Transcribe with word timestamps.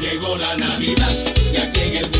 Llegó 0.00 0.34
la 0.34 0.56
Navidad 0.56 1.10
y 1.52 1.56
aquí 1.58 1.80
en 1.82 1.96
el 1.98 2.19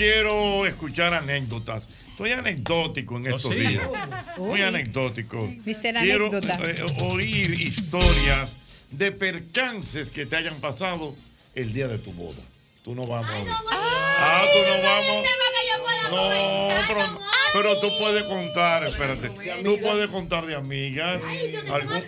Quiero 0.00 0.64
escuchar 0.64 1.12
anécdotas. 1.12 1.86
Estoy 2.12 2.30
anecdótico 2.32 3.18
en 3.18 3.26
estos 3.26 3.52
sí? 3.52 3.58
días. 3.60 3.84
Muy 4.38 4.52
Uy. 4.52 4.62
anecdótico. 4.62 5.52
Mister 5.66 5.94
Quiero 5.96 6.30
eh, 6.32 6.86
oír 7.02 7.60
historias 7.60 8.52
de 8.90 9.12
percances 9.12 10.08
que 10.08 10.24
te 10.24 10.36
hayan 10.36 10.58
pasado 10.60 11.14
el 11.54 11.74
día 11.74 11.86
de 11.86 11.98
tu 11.98 12.12
boda. 12.14 12.40
Tú 12.82 12.94
no 12.94 13.06
vamos. 13.06 13.46
ah, 13.70 14.42
tú 14.50 14.58
no 14.70 14.82
vamos. 14.82 15.26
No, 16.10 16.68
pero, 16.88 17.18
pero 17.52 17.80
tú 17.80 17.88
puedes 18.00 18.22
contar, 18.24 18.84
espérate. 18.84 19.28
Tú 19.62 19.78
puedes 19.80 20.08
contar 20.08 20.46
de 20.46 20.54
amigas. 20.56 21.20
algún, 21.70 22.02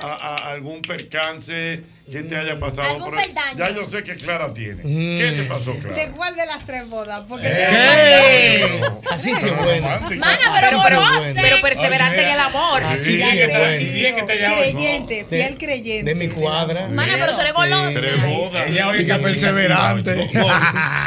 a- 0.00 0.06
a- 0.06 0.52
algún 0.52 0.80
percance 0.80 1.82
que 2.10 2.22
te 2.22 2.36
haya 2.36 2.58
pasado. 2.58 2.88
Algún 2.88 3.10
por 3.10 3.20
ya 3.56 3.70
yo 3.74 3.84
sé 3.86 4.02
que 4.02 4.16
Clara 4.16 4.52
tiene. 4.52 4.82
¿Qué 4.82 5.32
te 5.36 5.42
pasó, 5.44 5.72
Clara? 5.78 5.96
¿De 5.96 6.10
cuál 6.10 6.36
de 6.36 6.46
las 6.46 6.66
tres 6.66 6.88
bodas? 6.88 7.22
Porque 7.28 7.48
¡Eh! 7.50 8.80
Así 9.10 9.34
sí, 9.34 9.46
bueno. 9.62 9.88
Mana, 10.16 10.58
pero, 10.60 10.80
pero, 10.82 11.02
pero 11.34 11.60
perseverante 11.60 12.22
en 12.22 12.28
el 12.28 12.40
amor. 12.40 12.82
Así 12.82 13.18
sí 13.18 13.30
que 13.30 13.48
te. 13.48 14.42
Creyente, 14.52 15.26
fiel 15.28 15.58
creyente. 15.58 16.14
De 16.14 16.14
mi 16.14 16.28
cuadra. 16.28 16.88
Mana, 16.88 17.14
pero 17.18 17.34
tú 17.34 17.40
eres 17.40 17.52
goloso. 17.52 18.00
Tres 18.00 18.26
bodas. 18.26 18.66
Ella 18.68 18.88
oye 18.88 19.06
que 19.06 19.14
perseverante. 19.14 20.30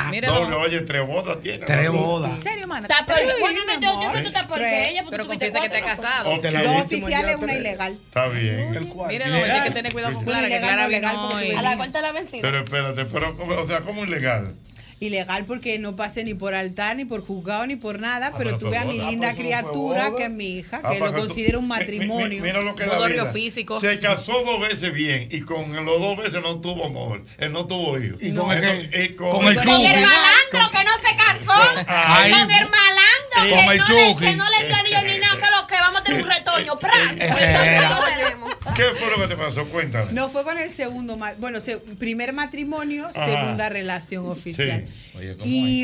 Mira, 0.09 0.27
Doble, 0.35 0.55
oye, 0.55 0.81
tres 0.81 1.05
bodas 1.05 1.41
tiene. 1.41 1.65
Tres 1.65 1.91
bodas. 1.91 2.31
¿En 2.31 2.43
serio, 2.43 2.67
mana? 2.67 2.87
Bueno, 3.39 3.59
no, 3.65 3.79
yo, 3.79 4.01
yo 4.01 4.09
sé 4.09 4.17
que 4.17 4.21
tú 4.21 4.27
estás 4.27 4.45
Tres. 4.55 4.87
ella, 4.87 5.03
porque 5.03 5.17
tú 5.17 5.27
confiesa 5.27 5.59
que 5.59 5.69
te 5.69 5.77
has 5.77 5.83
casado. 5.83 6.29
Dos 6.35 6.83
oficiales, 6.83 7.35
una 7.37 7.53
ilegal. 7.53 7.97
Está 8.07 8.27
bien. 8.27 8.71
Mira, 9.07 9.27
no, 9.27 9.35
hay 9.35 9.63
que 9.63 9.71
tener 9.71 9.93
cuidado 9.93 10.13
con 10.15 10.23
Una 10.23 10.31
Clara, 10.33 10.47
que 10.47 10.55
ilegal, 10.55 10.69
Clara 10.69 10.83
no 10.83 10.84
legal, 10.87 11.17
vino 11.17 11.29
porque 11.29 11.55
A 11.55 11.61
la 11.61 11.75
de 11.99 12.01
la 12.01 12.11
vencida. 12.11 12.41
Pero 12.41 12.59
espérate, 12.59 13.05
pero, 13.05 13.35
o 13.37 13.67
sea, 13.67 13.81
¿cómo 13.81 14.03
ilegal? 14.03 14.55
Ilegal 14.99 15.43
porque 15.45 15.77
no 15.77 15.95
pasé 15.97 16.23
ni 16.23 16.33
por 16.33 16.55
altar, 16.55 16.95
ni 16.95 17.03
por 17.03 17.21
juzgado, 17.25 17.67
ni 17.67 17.75
por 17.75 17.99
nada, 17.99 18.31
pero 18.37 18.51
pero 18.51 18.57
tuve 18.57 18.77
a 18.77 18.85
mi 18.85 18.97
boda. 18.97 19.11
linda 19.11 19.27
Ah, 19.27 19.31
no 19.31 19.35
fue 19.35 19.43
criatura, 19.43 20.11
que 20.17 20.23
es 20.23 20.29
mi 20.29 20.45
hija, 20.57 20.79
Ah, 20.83 20.89
que 20.91 20.99
lo 20.99 21.11
tú- 21.13 21.19
considero 21.19 21.59
un 21.59 21.65
Mi- 21.67 21.73
mi- 21.73 21.79
matrimonio. 21.79 22.41
Mira 22.43 22.61
lo 22.61 22.75
que 22.75 22.85
la 22.85 23.05
vida. 23.07 23.25
físico. 23.33 23.79
Se 23.81 23.99
casó 23.99 24.41
dos 24.45 24.61
veces 24.61 24.93
bien 24.93 25.27
y 25.29 25.41
con 25.41 25.73
los 25.85 25.99
dos 25.99 26.17
veces 26.17 26.41
no 26.41 26.61
tuvo 26.61 26.85
amor. 26.85 27.25
Él 27.37 27.51
no 27.51 27.67
tuvo 27.67 27.99
hijos. 27.99 28.17
¿Y 28.21 28.31
con 28.33 28.51
el 28.51 28.63
Él 28.63 28.89
qué? 28.91 28.97
no- 28.97 29.03
y 29.03 29.09
con, 29.15 29.31
Con 29.31 29.47
el 29.47 29.55
Con 29.55 29.63
Chucky. 29.65 29.85
el 29.85 30.01
malandro 30.01 30.71
que 30.71 30.83
no 30.85 30.91
se 31.09 31.15
casó. 31.17 31.83
Ay. 31.87 32.31
Con 32.31 32.41
el 32.51 32.69
malandro 32.69 33.05
Con 33.35 33.47
que, 33.49 33.71
el 33.71 33.77
no 33.77 33.85
le, 33.87 34.15
que 34.15 34.35
no 34.37 34.49
le 34.49 34.65
dio 34.67 34.75
anillo 34.77 35.01
ni 35.03 35.19
nada, 35.19 35.35
que 35.35 35.51
lo 35.61 35.67
que 35.67 35.75
vamos 35.75 36.01
a 36.01 36.03
tener 36.05 36.23
un 36.23 36.29
retoño. 36.29 36.73
Eh, 36.73 36.77
Pues 36.79 37.41
entonces 37.41 37.89
lo 37.89 37.99
tenemos. 38.05 38.55
¿Qué 38.75 38.83
fue 38.95 39.09
lo 39.11 39.21
que 39.21 39.27
te 39.27 39.35
pasó? 39.37 39.65
Cuéntame. 39.65 40.11
No 40.13 40.29
fue 40.29 40.43
con 40.43 40.57
el 40.57 40.73
segundo, 40.73 41.17
bueno, 41.39 41.59
se- 41.59 41.77
primer 41.77 42.33
matrimonio, 42.33 43.09
segunda 43.13 43.69
relación 43.69 44.27
oficial. 44.29 44.84
Y 45.43 45.83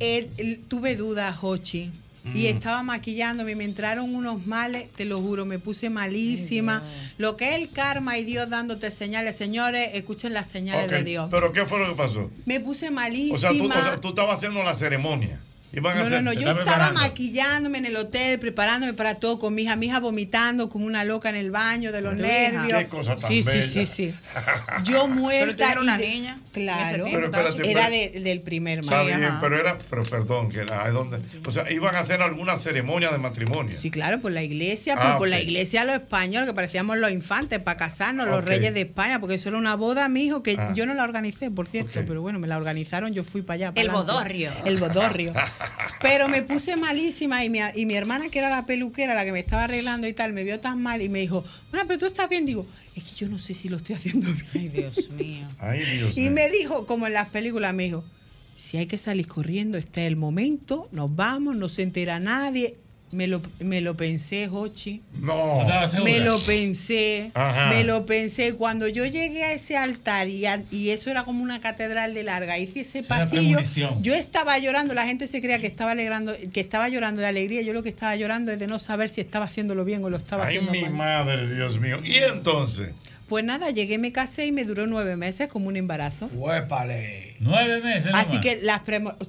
él- 0.00 0.30
él- 0.38 0.60
tuve 0.68 0.96
dudas, 0.96 1.36
Hochi. 1.42 1.90
Y 2.24 2.44
Mm. 2.44 2.46
estaba 2.56 2.82
maquillándome, 2.84 3.56
me 3.56 3.64
entraron 3.64 4.14
unos 4.14 4.46
males, 4.46 4.88
te 4.94 5.04
lo 5.04 5.20
juro, 5.20 5.44
me 5.44 5.58
puse 5.58 5.90
malísima. 5.90 6.80
Lo 7.18 7.36
que 7.36 7.48
es 7.48 7.56
el 7.56 7.70
karma 7.70 8.16
y 8.16 8.22
Dios 8.24 8.48
dándote 8.48 8.92
señales, 8.92 9.34
señores, 9.34 9.90
escuchen 9.94 10.32
las 10.32 10.48
señales 10.48 10.88
de 10.88 11.02
Dios. 11.02 11.26
¿Pero 11.32 11.52
qué 11.52 11.66
fue 11.66 11.80
lo 11.80 11.88
que 11.88 11.94
pasó? 11.96 12.30
Me 12.46 12.60
puse 12.60 12.88
O 12.88 12.92
malísima. 12.92 13.38
sea, 13.40 13.50
tú, 13.50 13.68
o 13.68 13.72
sea, 13.72 14.00
tú 14.00 14.08
estabas 14.10 14.36
haciendo 14.36 14.62
la 14.62 14.74
ceremonia. 14.76 15.40
Iban 15.74 15.96
a 15.96 16.00
No, 16.00 16.00
no, 16.02 16.06
hacer- 16.16 16.22
no, 16.22 16.32
yo 16.34 16.40
estaba 16.50 16.64
preparando. 16.64 17.00
maquillándome 17.00 17.78
en 17.78 17.86
el 17.86 17.96
hotel, 17.96 18.38
preparándome 18.38 18.92
para 18.92 19.14
todo 19.16 19.38
con 19.40 19.54
mi 19.54 19.62
hija, 19.62 19.74
mi 19.74 19.86
hija 19.86 20.00
vomitando 20.00 20.68
como 20.68 20.84
una 20.84 21.02
loca 21.02 21.30
en 21.30 21.36
el 21.36 21.50
baño 21.50 21.90
de 21.92 22.02
los 22.02 22.14
hija. 22.14 22.22
nervios. 22.28 22.78
Qué 22.78 22.86
cosa 22.88 23.16
tan 23.16 23.30
sí, 23.32 23.40
bella. 23.42 23.62
sí, 23.62 23.86
sí, 23.86 23.86
sí. 23.86 24.14
Yo 24.84 25.08
muerta. 25.08 25.68
Pero 25.70 25.80
tú 25.80 25.86
una 25.88 26.00
y 26.04 26.08
niña 26.08 26.38
Claro. 26.52 27.04
Pero 27.10 27.24
espérate, 27.26 27.70
era 27.70 27.88
de- 27.90 28.10
del 28.20 28.40
primer 28.40 28.80
Está 28.80 28.98
matrimonio. 28.98 29.28
bien, 29.28 29.40
pero 29.40 29.58
era, 29.58 29.78
pero 29.90 30.02
perdón, 30.04 30.48
que 30.50 30.58
era, 30.60 30.86
¿es 30.86 30.92
donde? 30.92 31.18
O 31.46 31.50
sea, 31.50 31.70
iban 31.72 31.94
a 31.94 32.00
hacer 32.00 32.20
alguna 32.22 32.56
ceremonia 32.56 33.10
de 33.10 33.18
matrimonio. 33.18 33.76
Sí, 33.78 33.90
claro, 33.90 34.20
por 34.20 34.32
la 34.32 34.42
iglesia, 34.42 34.94
Ah, 34.98 35.12
por, 35.12 35.18
por 35.20 35.28
la 35.28 35.40
iglesia 35.40 35.84
los 35.84 35.94
españoles, 35.96 36.48
que 36.48 36.54
parecíamos 36.54 36.98
los 36.98 37.10
infantes, 37.10 37.58
para 37.60 37.76
casarnos, 37.78 38.28
los 38.28 38.44
reyes 38.44 38.74
de 38.74 38.82
España, 38.82 39.18
porque 39.20 39.36
eso 39.36 39.48
era 39.48 39.58
una 39.58 39.76
boda, 39.76 40.08
mijo, 40.08 40.42
que 40.42 40.56
Ah. 40.58 40.72
yo 40.74 40.84
no 40.86 40.94
la 40.94 41.04
organicé, 41.04 41.50
por 41.50 41.66
cierto, 41.66 42.00
pero 42.06 42.20
bueno, 42.22 42.38
me 42.38 42.46
la 42.48 42.56
organizaron, 42.58 43.14
yo 43.14 43.24
fui 43.24 43.42
para 43.42 43.54
allá. 43.54 43.66
El 43.74 43.86
pa'lante. 43.88 44.12
bodorrio. 44.12 44.50
El 44.64 44.76
bodorrio. 44.78 45.32
Pero 46.02 46.28
me 46.28 46.42
puse 46.42 46.76
malísima 46.76 47.44
y 47.44 47.50
mi, 47.50 47.60
y 47.76 47.86
mi 47.86 47.94
hermana, 47.94 48.28
que 48.28 48.38
era 48.40 48.50
la 48.50 48.66
peluquera, 48.66 49.14
la 49.14 49.24
que 49.24 49.32
me 49.32 49.38
estaba 49.38 49.64
arreglando 49.64 50.06
y 50.08 50.12
tal, 50.12 50.32
me 50.32 50.42
vio 50.44 50.58
tan 50.60 50.82
mal 50.82 51.00
y 51.00 51.08
me 51.08 51.20
dijo, 51.20 51.44
bueno, 51.70 51.86
pero 51.86 52.00
tú 52.00 52.06
estás 52.06 52.28
bien. 52.28 52.44
Digo, 52.44 52.66
es 52.96 53.04
que 53.04 53.14
yo 53.14 53.28
no 53.28 53.38
sé 53.38 53.54
si 53.54 53.68
lo 53.68 53.76
estoy 53.76 53.94
haciendo 53.96 54.28
bien. 54.52 54.52
Ay, 54.54 54.68
Dios 54.68 55.10
mío. 55.10 55.48
Ay, 55.60 55.78
Dios 55.80 56.16
Y 56.16 56.20
mío. 56.22 56.30
Me 56.50 56.56
dijo, 56.56 56.86
como 56.86 57.06
en 57.06 57.12
las 57.14 57.28
películas, 57.28 57.74
me 57.74 57.84
dijo, 57.84 58.04
si 58.56 58.76
hay 58.76 58.86
que 58.86 58.98
salir 58.98 59.26
corriendo, 59.28 59.78
este 59.78 60.02
es 60.02 60.08
el 60.08 60.16
momento, 60.16 60.88
nos 60.92 61.14
vamos, 61.14 61.56
no 61.56 61.68
se 61.68 61.82
entera 61.82 62.20
nadie. 62.20 62.76
Me 63.10 63.26
lo, 63.26 63.42
me 63.60 63.82
lo 63.82 63.94
pensé, 63.94 64.48
Jochi. 64.48 65.02
No. 65.20 65.66
Me 66.02 66.20
lo 66.20 66.38
pensé, 66.40 67.30
Ajá. 67.34 67.66
me 67.68 67.84
lo 67.84 68.06
pensé. 68.06 68.54
Cuando 68.54 68.88
yo 68.88 69.04
llegué 69.04 69.44
a 69.44 69.52
ese 69.52 69.76
altar 69.76 70.30
y, 70.30 70.46
a- 70.46 70.62
y 70.70 70.88
eso 70.90 71.10
era 71.10 71.22
como 71.24 71.42
una 71.42 71.60
catedral 71.60 72.14
de 72.14 72.22
larga, 72.22 72.58
hice 72.58 72.80
ese 72.80 73.02
pasillo, 73.02 73.58
yo 74.00 74.14
estaba 74.14 74.58
llorando, 74.58 74.94
la 74.94 75.04
gente 75.06 75.26
se 75.26 75.42
creía 75.42 75.58
que 75.58 75.66
estaba 75.66 75.90
alegrando, 75.90 76.32
que 76.54 76.60
estaba 76.60 76.88
llorando 76.88 77.20
de 77.20 77.26
alegría, 77.26 77.60
yo 77.60 77.74
lo 77.74 77.82
que 77.82 77.90
estaba 77.90 78.16
llorando 78.16 78.50
es 78.50 78.58
de 78.58 78.66
no 78.66 78.78
saber 78.78 79.10
si 79.10 79.20
estaba 79.20 79.44
haciéndolo 79.44 79.84
bien 79.84 80.02
o 80.04 80.08
lo 80.08 80.16
estaba 80.16 80.46
Ay, 80.46 80.56
haciendo 80.56 80.72
mi 80.72 80.80
mal. 80.94 81.26
madre, 81.26 81.54
Dios 81.54 81.78
mío. 81.80 81.98
¿Y 82.02 82.16
entonces? 82.16 82.92
Pues 83.28 83.44
nada, 83.44 83.70
llegué, 83.70 83.98
me 83.98 84.12
casé 84.12 84.46
y 84.46 84.52
me 84.52 84.64
duró 84.64 84.86
nueve 84.86 85.16
meses 85.16 85.48
como 85.48 85.68
un 85.68 85.76
embarazo. 85.76 86.28
Huépale. 86.34 87.31
Nueve 87.42 87.80
meses. 87.80 88.10
Así 88.14 88.28
nomás. 88.36 88.40
que 88.44 88.60
las 88.62 88.80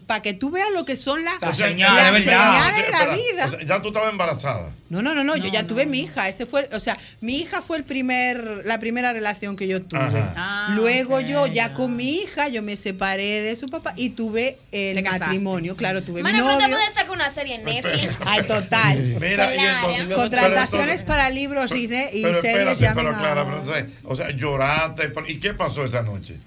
para 0.06 0.22
que 0.22 0.34
tú 0.34 0.52
veas 0.52 0.70
lo 0.72 0.86
que 0.86 0.96
son 0.96 1.24
las, 1.24 1.34
Las 1.42 1.58
las 1.58 1.70
señales, 1.70 2.04
de 2.26 2.32
la 2.32 2.70
Espera, 2.78 3.16
vida. 3.16 3.46
o 3.46 3.50
sea, 3.50 3.60
ya 3.66 3.82
tú 3.82 3.88
estabas 3.88 4.12
embarazada. 4.12 4.72
No, 4.90 5.02
no, 5.02 5.16
no, 5.16 5.24
no, 5.24 5.36
yo 5.36 5.50
ya 5.52 5.66
tuve 5.66 5.88
mi 5.88 6.02
hija. 6.02 6.30
Ese 6.30 6.46
fue, 6.46 6.70
o 6.74 6.80
sea, 6.80 6.96
mi 7.22 7.40
hija 7.40 7.64
fue 7.64 7.78
el 7.78 7.84
primer, 7.84 8.62
la 8.66 8.80
primera 8.80 9.12
relación 9.14 9.56
que 9.56 9.68
yo 9.68 9.82
tuve. 9.82 10.24
Ah, 10.36 10.70
Luego 10.76 11.20
yo 11.22 11.48
ya 11.48 11.74
con 11.74 11.96
mi 11.96 12.12
hija, 12.20 12.50
yo 12.50 12.62
me 12.62 12.76
separé 12.76 13.42
de 13.42 13.56
su 13.56 13.68
papá 13.68 13.94
y 13.98 14.12
tuve 14.12 14.60
el 14.72 15.04
matrimonio. 15.04 15.76
Claro, 15.76 16.04
tuve 16.04 16.22
Mana, 16.22 16.38
mi 16.38 16.44
novio. 16.48 16.68
puedes 16.70 16.94
sacar 16.94 17.10
una 17.10 17.32
serie 17.32 17.56
en 17.56 17.64
Netflix. 17.64 18.10
Ay, 18.26 18.44
total. 18.44 18.98
Mira, 19.20 19.54
y 19.56 19.58
Claro. 19.58 19.90
entonces. 19.90 20.16
Contrataciones 20.16 21.02
para 21.02 21.30
libros 21.32 21.72
y, 21.72 21.88
de, 21.88 22.10
y 22.14 22.22
pero 22.22 22.42
series 22.42 22.80
espérate, 22.80 22.96
pero 22.96 23.18
Clara, 23.18 23.46
pero, 23.46 23.62
o 23.62 23.66
sea, 23.66 23.88
o 24.04 24.16
sea, 24.16 24.30
lloraste. 24.30 25.12
¿Y 25.30 25.40
qué 25.40 25.56
pasó 25.56 25.84
esa 25.84 26.04
noche? 26.04 26.38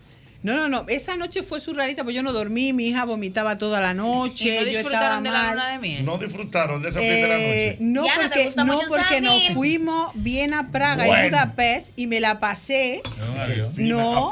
No, 0.43 0.55
no, 0.55 0.69
no. 0.69 0.85
Esa 0.89 1.17
noche 1.17 1.43
fue 1.43 1.59
surrealista, 1.61 2.05
pues 2.05 2.15
yo 2.15 2.23
no 2.23 2.33
dormí, 2.33 2.73
mi 2.73 2.89
hija 2.89 3.05
vomitaba 3.05 3.59
toda 3.59 3.81
la 3.81 3.95
noche, 3.95 4.45
¿Y 4.45 4.49
no 4.49 4.71
yo 4.71 4.79
estaba 4.79 4.83
disfrutaron 4.83 5.23
de 5.25 5.31
la 5.31 5.39
mal. 5.43 5.51
luna 5.55 5.69
de 5.71 5.79
miel? 5.79 6.05
No 6.05 6.19
disfrutaron 6.19 6.83
de 6.83 6.89
esa 6.91 6.99
primera 6.99 7.39
Eh, 7.39 7.77
noche. 7.79 7.79
no 7.81 8.03
Diana, 8.05 8.31
¿te 8.31 8.45
porque, 8.45 8.65
no 8.65 8.79
porque 8.89 9.21
nos 9.21 9.43
fuimos 9.55 10.13
bien 10.15 10.55
a 10.55 10.71
Praga 10.71 11.07
y. 11.07 11.29
Budapest 11.31 11.91
y 11.97 12.07
me 12.07 12.21
la 12.21 12.39
pasé, 12.39 13.03
avión. 13.43 13.73
no, 13.77 14.31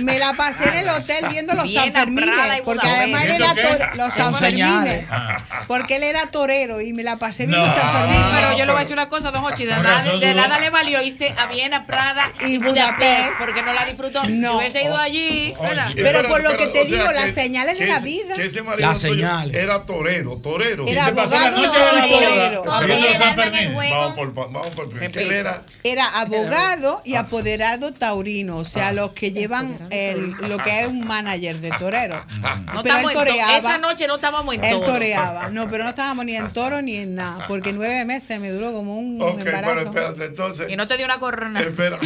me 0.00 0.18
la 0.18 0.32
pasé 0.34 0.68
en 0.68 0.74
el 0.74 0.88
hotel 0.88 1.26
viendo 1.30 1.54
los 1.54 1.70
Sanfermines, 1.72 2.62
porque 2.64 2.88
además 2.88 3.24
él 3.24 3.28
¿Viendo 3.38 3.44
era 3.46 3.54
qué? 3.54 3.62
tore- 3.84 3.94
los 3.96 4.14
Sanfermines, 4.14 5.04
porque 5.66 5.96
él 5.96 6.04
era 6.04 6.26
torero 6.30 6.80
y 6.80 6.92
me 6.92 7.02
la 7.02 7.16
pasé 7.18 7.46
viendo 7.46 7.66
No. 7.66 7.72
Sí, 7.72 7.78
Sanfermines. 7.80 8.26
pero 8.34 8.56
yo 8.58 8.64
le 8.64 8.72
voy 8.72 8.78
a 8.78 8.82
decir 8.82 8.94
una 8.96 9.08
cosa, 9.08 9.30
don 9.30 9.44
Hochi, 9.44 9.64
de, 9.64 9.72
nada, 9.76 10.16
de 10.16 10.34
nada 10.34 10.58
le 10.58 10.70
valió 10.70 11.02
irse 11.02 11.34
a 11.36 11.46
Viena, 11.46 11.86
Prada 11.86 12.32
Y 12.40 12.54
y 12.54 12.58
Budapest. 12.58 12.96
Budapest, 12.96 13.32
porque 13.38 13.62
no 13.62 13.72
la 13.72 13.84
disfrutó. 13.84 14.22
No. 14.28 14.58
Hubiese 14.76 14.84
ido 14.84 14.96
allí. 14.96 15.54
Pero 15.96 16.28
por 16.28 16.42
lo 16.42 16.56
que 16.56 16.66
te 16.66 16.82
o 16.82 16.86
sea, 16.86 16.98
digo, 16.98 17.12
las 17.12 17.24
que- 17.26 17.32
señales 17.34 17.78
de 17.78 17.86
la 17.86 18.00
vida. 18.00 18.34
que 18.36 18.46
ese 18.46 18.62
marido 18.62 18.88
Las 18.88 18.98
señales. 19.00 19.56
Era 19.56 19.84
torero, 19.86 20.36
torero. 20.38 20.86
Era 20.86 21.06
abogado 21.06 21.58
y 21.58 21.66
torero. 21.66 22.62
Vamos 22.64 24.14
por, 24.14 24.34
vamos 24.34 24.70
por 24.70 24.92
Qué 24.98 25.08
¿Qué 25.08 25.22
él 25.22 25.32
era? 25.32 25.62
Era 25.82 26.06
abogado 26.20 27.02
y 27.04 27.14
apoderado 27.16 27.92
taurino, 27.92 28.56
o 28.58 28.64
sea, 28.64 28.92
los 28.92 29.12
que 29.12 29.32
llevan 29.32 29.78
el, 29.90 30.32
lo 30.32 30.58
que 30.58 30.80
es 30.80 30.86
un 30.86 31.06
manager 31.06 31.56
de 31.58 31.70
torero. 31.78 32.24
No 32.72 32.82
pero 32.82 32.98
él 32.98 33.06
toreaba. 33.12 33.56
esa 33.58 33.78
noche 33.78 34.06
no 34.06 34.16
estábamos 34.16 34.54
en 34.54 34.64
Él 34.64 34.72
todo. 34.80 34.84
toreaba. 34.94 35.48
No, 35.50 35.68
pero 35.70 35.84
no 35.84 35.90
estábamos 35.90 36.24
ni 36.24 36.36
en 36.36 36.52
toro 36.52 36.82
ni 36.82 36.96
en 36.96 37.14
nada. 37.14 37.46
Porque 37.46 37.72
nueve 37.72 38.04
meses 38.04 38.40
me 38.40 38.50
duró 38.50 38.72
como 38.72 38.96
un 38.98 39.20
Ok, 39.20 39.40
pero 39.44 39.56
embarazo. 39.58 39.80
espérate, 39.88 40.24
entonces. 40.24 40.70
Y 40.70 40.76
no 40.76 40.86
te 40.86 40.96
dio 40.96 41.04
una 41.06 41.18
corona. 41.18 41.60
Espera. 41.60 41.98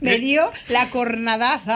me 0.00 0.18
dio 0.18 0.50
la 0.68 0.90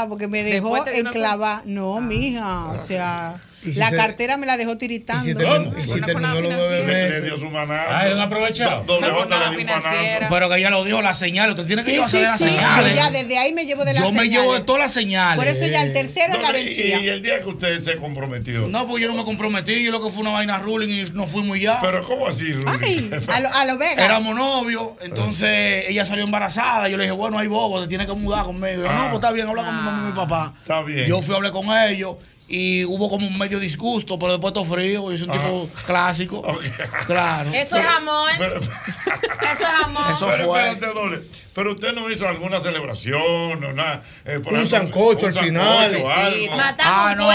porque 0.08 0.28
me 0.28 0.42
dejó 0.42 0.70
una 0.70 0.84
enclavar. 0.90 1.62
No, 1.66 2.00
mija. 2.00 2.66
O 2.72 2.80
sea, 2.80 3.40
¿Y 3.57 3.57
si 3.62 3.72
la 3.74 3.90
se- 3.90 3.96
cartera 3.96 4.36
me 4.36 4.46
la 4.46 4.56
dejó 4.56 4.70
Y 4.70 4.74
si 4.74 4.78
tiritando. 4.78 5.34
terminó, 5.36 5.78
y 5.80 5.84
si 5.86 6.00
terminó 6.00 6.40
los 6.40 6.52
nueve 6.52 6.70
Le, 6.70 6.86
le 6.86 6.86
meses. 7.08 7.24
dio 7.24 7.38
su 7.38 7.46
manazo. 7.46 7.90
Ah, 7.90 8.22
aprovechado. 8.22 8.84
Do- 8.84 8.94
Doble 8.94 9.10
J 9.10 9.38
le 9.38 9.50
dio 9.50 9.58
un 9.60 9.66
manazo. 9.66 9.88
Pero 10.30 10.48
que 10.48 10.56
ella 10.56 10.70
lo 10.70 10.84
dijo, 10.84 11.02
las 11.02 11.18
señales. 11.18 11.50
Usted 11.54 11.66
tiene 11.66 11.82
que 11.82 11.90
Sí, 11.90 11.94
llevarse 11.96 12.16
sí, 12.16 12.22
de 12.22 12.28
las 12.28 12.38
sí. 12.38 12.44
Yo 12.44 12.50
señales. 12.52 12.94
ya 12.96 13.10
desde 13.10 13.38
ahí 13.38 13.52
me 13.52 13.64
llevo 13.66 13.84
de 13.84 13.94
las 13.94 14.02
Yo 14.04 14.12
me 14.12 14.20
señales. 14.20 14.40
llevo 14.40 14.54
de 14.54 14.60
todas 14.60 14.82
las 14.82 14.92
señales. 14.92 15.36
Por 15.38 15.48
eso 15.48 15.66
ya 15.66 15.82
el 15.82 15.92
tercero 15.92 16.34
la 16.40 16.48
Doble- 16.50 16.62
y, 16.62 17.08
el 17.08 17.22
día 17.22 17.40
que 17.40 17.48
usted 17.48 17.82
se 17.82 17.96
comprometió. 17.96 18.66
No, 18.68 18.86
pues 18.86 19.02
yo 19.02 19.08
no 19.08 19.14
me 19.14 19.24
comprometí. 19.24 19.82
Yo 19.84 19.90
lo 19.92 20.02
que 20.02 20.10
fue 20.10 20.20
una 20.20 20.30
vaina 20.30 20.58
ruling 20.58 20.88
y 20.88 21.10
nos 21.10 21.30
fuimos 21.30 21.58
ya. 21.58 21.78
Pero 21.80 22.04
¿cómo 22.06 22.26
así, 22.28 22.52
Rudy? 22.52 22.66
Ay, 22.82 23.10
a 23.28 23.40
lo, 23.40 23.48
a 23.52 23.64
lo 23.64 23.78
Vegas. 23.78 24.04
Éramos 24.04 24.34
novios, 24.36 24.90
entonces 25.00 25.84
ella 25.88 26.04
salió 26.04 26.24
embarazada. 26.24 26.88
Yo 26.88 26.96
le 26.96 27.04
dije, 27.04 27.12
bueno, 27.14 27.38
hay 27.38 27.46
bobo, 27.48 27.80
te 27.82 27.88
tienes 27.88 28.06
que 28.06 28.12
mudar 28.14 28.44
conmigo. 28.44 28.82
Yo, 28.82 28.88
Ah. 28.90 28.94
no, 28.94 29.02
pues 29.10 29.14
está 29.14 29.32
bien, 29.32 29.46
habla 29.48 29.64
con 29.64 29.76
mi 29.76 29.82
mamá 29.82 30.02
y 30.04 30.06
mi 30.10 30.12
papá. 30.16 30.54
Está 30.62 30.82
bien. 30.82 31.06
Yo 31.06 31.20
fui 31.22 31.34
a 31.34 31.36
hablar 31.36 31.52
con 31.52 31.66
ellos 31.76 32.16
y 32.48 32.84
hubo 32.86 33.10
como 33.10 33.26
un 33.26 33.36
medio 33.38 33.58
disgusto, 33.58 34.18
pero 34.18 34.32
después 34.32 34.54
todo 34.54 34.64
frío. 34.64 35.10
Yo 35.12 35.18
soy 35.18 35.28
un 35.28 35.32
tipo 35.32 35.68
clásico. 35.84 36.38
Ok. 36.46 36.62
Claro. 37.06 37.50
Eso 37.52 37.76
es 37.76 37.86
amor. 37.86 38.30
Pero, 38.38 38.56
Eso 38.56 38.70
es 39.50 39.60
amor. 39.84 40.02
Eso 40.12 40.26
pero, 40.30 40.46
fue. 40.48 40.68
espérate, 40.70 40.98
doble. 40.98 41.22
Pero 41.54 41.72
usted 41.72 41.92
no 41.92 42.08
hizo 42.10 42.26
alguna 42.28 42.60
celebración 42.60 43.22
o 43.64 43.72
nada. 43.72 44.02
eh, 44.24 44.38
por 44.38 44.52
Un 44.52 44.60
ejemplo, 44.60 44.66
sancocho 44.66 45.26
un 45.26 45.38
al 45.38 45.44
final. 45.44 45.92
sancocho, 45.92 46.12
algo. 46.12 46.56
Matamos 46.56 46.92
Ah, 46.96 47.08
un 47.12 47.18
no. 47.18 47.26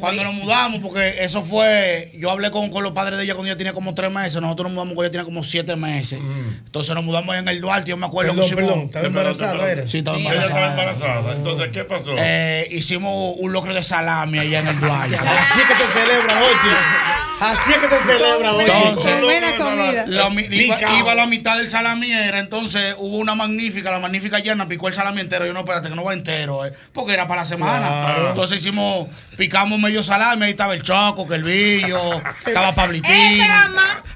Cuando 0.00 0.24
nos 0.24 0.34
mudamos, 0.34 0.80
porque 0.80 1.16
eso 1.20 1.42
fue. 1.42 2.10
Yo 2.14 2.30
hablé 2.30 2.50
con, 2.50 2.68
con 2.70 2.82
los 2.82 2.92
padres 2.92 3.18
de 3.18 3.24
ella 3.24 3.34
cuando 3.34 3.48
ella 3.50 3.56
tenía 3.56 3.72
como 3.72 3.94
tres 3.94 4.10
meses. 4.10 4.40
Nosotros 4.40 4.66
nos 4.66 4.72
mudamos 4.74 4.94
cuando 4.94 5.02
ella 5.04 5.12
tenía 5.12 5.24
como 5.24 5.42
siete 5.42 5.76
meses. 5.76 6.18
Entonces 6.64 6.94
nos 6.94 7.04
mudamos 7.04 7.36
en 7.36 7.48
el 7.48 7.60
Duarte. 7.60 7.90
Yo 7.90 7.96
me 7.96 8.06
acuerdo 8.06 8.32
Perdón, 8.32 8.44
que 8.48 8.54
hicimos. 8.54 8.64
perdón, 8.70 8.84
estaba 8.86 9.06
embarazada, 9.06 9.70
¿era? 9.70 9.88
Sí, 9.88 9.98
estaba 9.98 10.16
Sí, 10.18 10.26
Ella 10.26 10.42
estaba 10.42 10.66
embarazada. 10.70 11.18
embarazada. 11.18 11.36
Entonces, 11.36 11.68
¿qué 11.72 11.84
pasó? 11.84 12.14
Eh, 12.18 12.68
hicimos 12.70 13.34
un 13.38 13.52
locro 13.52 13.72
de 13.74 13.82
salami 13.82 14.38
allá 14.38 14.60
en 14.60 14.68
el 14.68 14.80
Duarte. 14.80 15.16
Así 15.18 15.60
que 15.66 15.74
se 15.74 15.86
celebra, 15.98 16.40
Ochi. 16.42 16.68
Así 17.44 17.72
es 17.72 17.76
que 17.78 17.88
se 17.88 17.98
celebra, 18.00 18.54
Ochi. 18.54 18.70
Entonces, 18.70 19.20
buena 19.20 19.56
comida. 19.56 20.04
La 20.06 20.28
iba, 20.28 20.98
iba 20.98 21.14
la 21.14 21.26
mitad 21.26 21.56
del 21.58 21.68
salami 21.68 22.12
era, 22.12 22.38
entonces 22.38 22.94
hubo 22.98 23.18
una 23.18 23.34
magnífica, 23.34 23.90
la 23.90 23.98
magnífica 23.98 24.38
llena 24.38 24.66
picó 24.66 24.88
el 24.88 24.94
salami 24.94 25.20
entero. 25.20 25.46
Yo 25.46 25.52
no, 25.52 25.60
espérate, 25.60 25.88
que 25.88 25.94
no 25.94 26.04
va 26.04 26.14
entero, 26.14 26.64
eh, 26.64 26.72
porque 26.92 27.12
era 27.12 27.26
para 27.26 27.42
la 27.42 27.46
semana. 27.46 27.86
Claro. 27.86 28.28
Entonces 28.30 28.60
hicimos, 28.60 29.08
picamos 29.36 29.78
medio 29.78 30.02
salami, 30.02 30.44
ahí 30.44 30.50
estaba 30.52 30.74
el 30.74 30.82
choco, 30.82 31.26
que 31.26 31.34
el 31.34 31.44
billo, 31.44 32.22
estaba 32.46 32.74
Pablitín. 32.74 33.42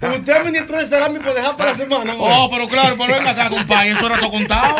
Usted 0.00 0.32
administró 0.32 0.78
el 0.78 0.86
salami 0.86 1.18
por 1.18 1.34
dejar 1.34 1.56
para 1.56 1.70
la 1.70 1.76
semana. 1.76 2.14
güey. 2.14 2.32
Oh, 2.32 2.48
pero 2.50 2.68
claro, 2.68 2.96
pero 2.98 3.14
venga 3.14 3.30
acá, 3.30 3.48
compadre, 3.50 3.90
eso 3.90 4.06
era 4.06 4.18
todo 4.18 4.30
contado. 4.30 4.76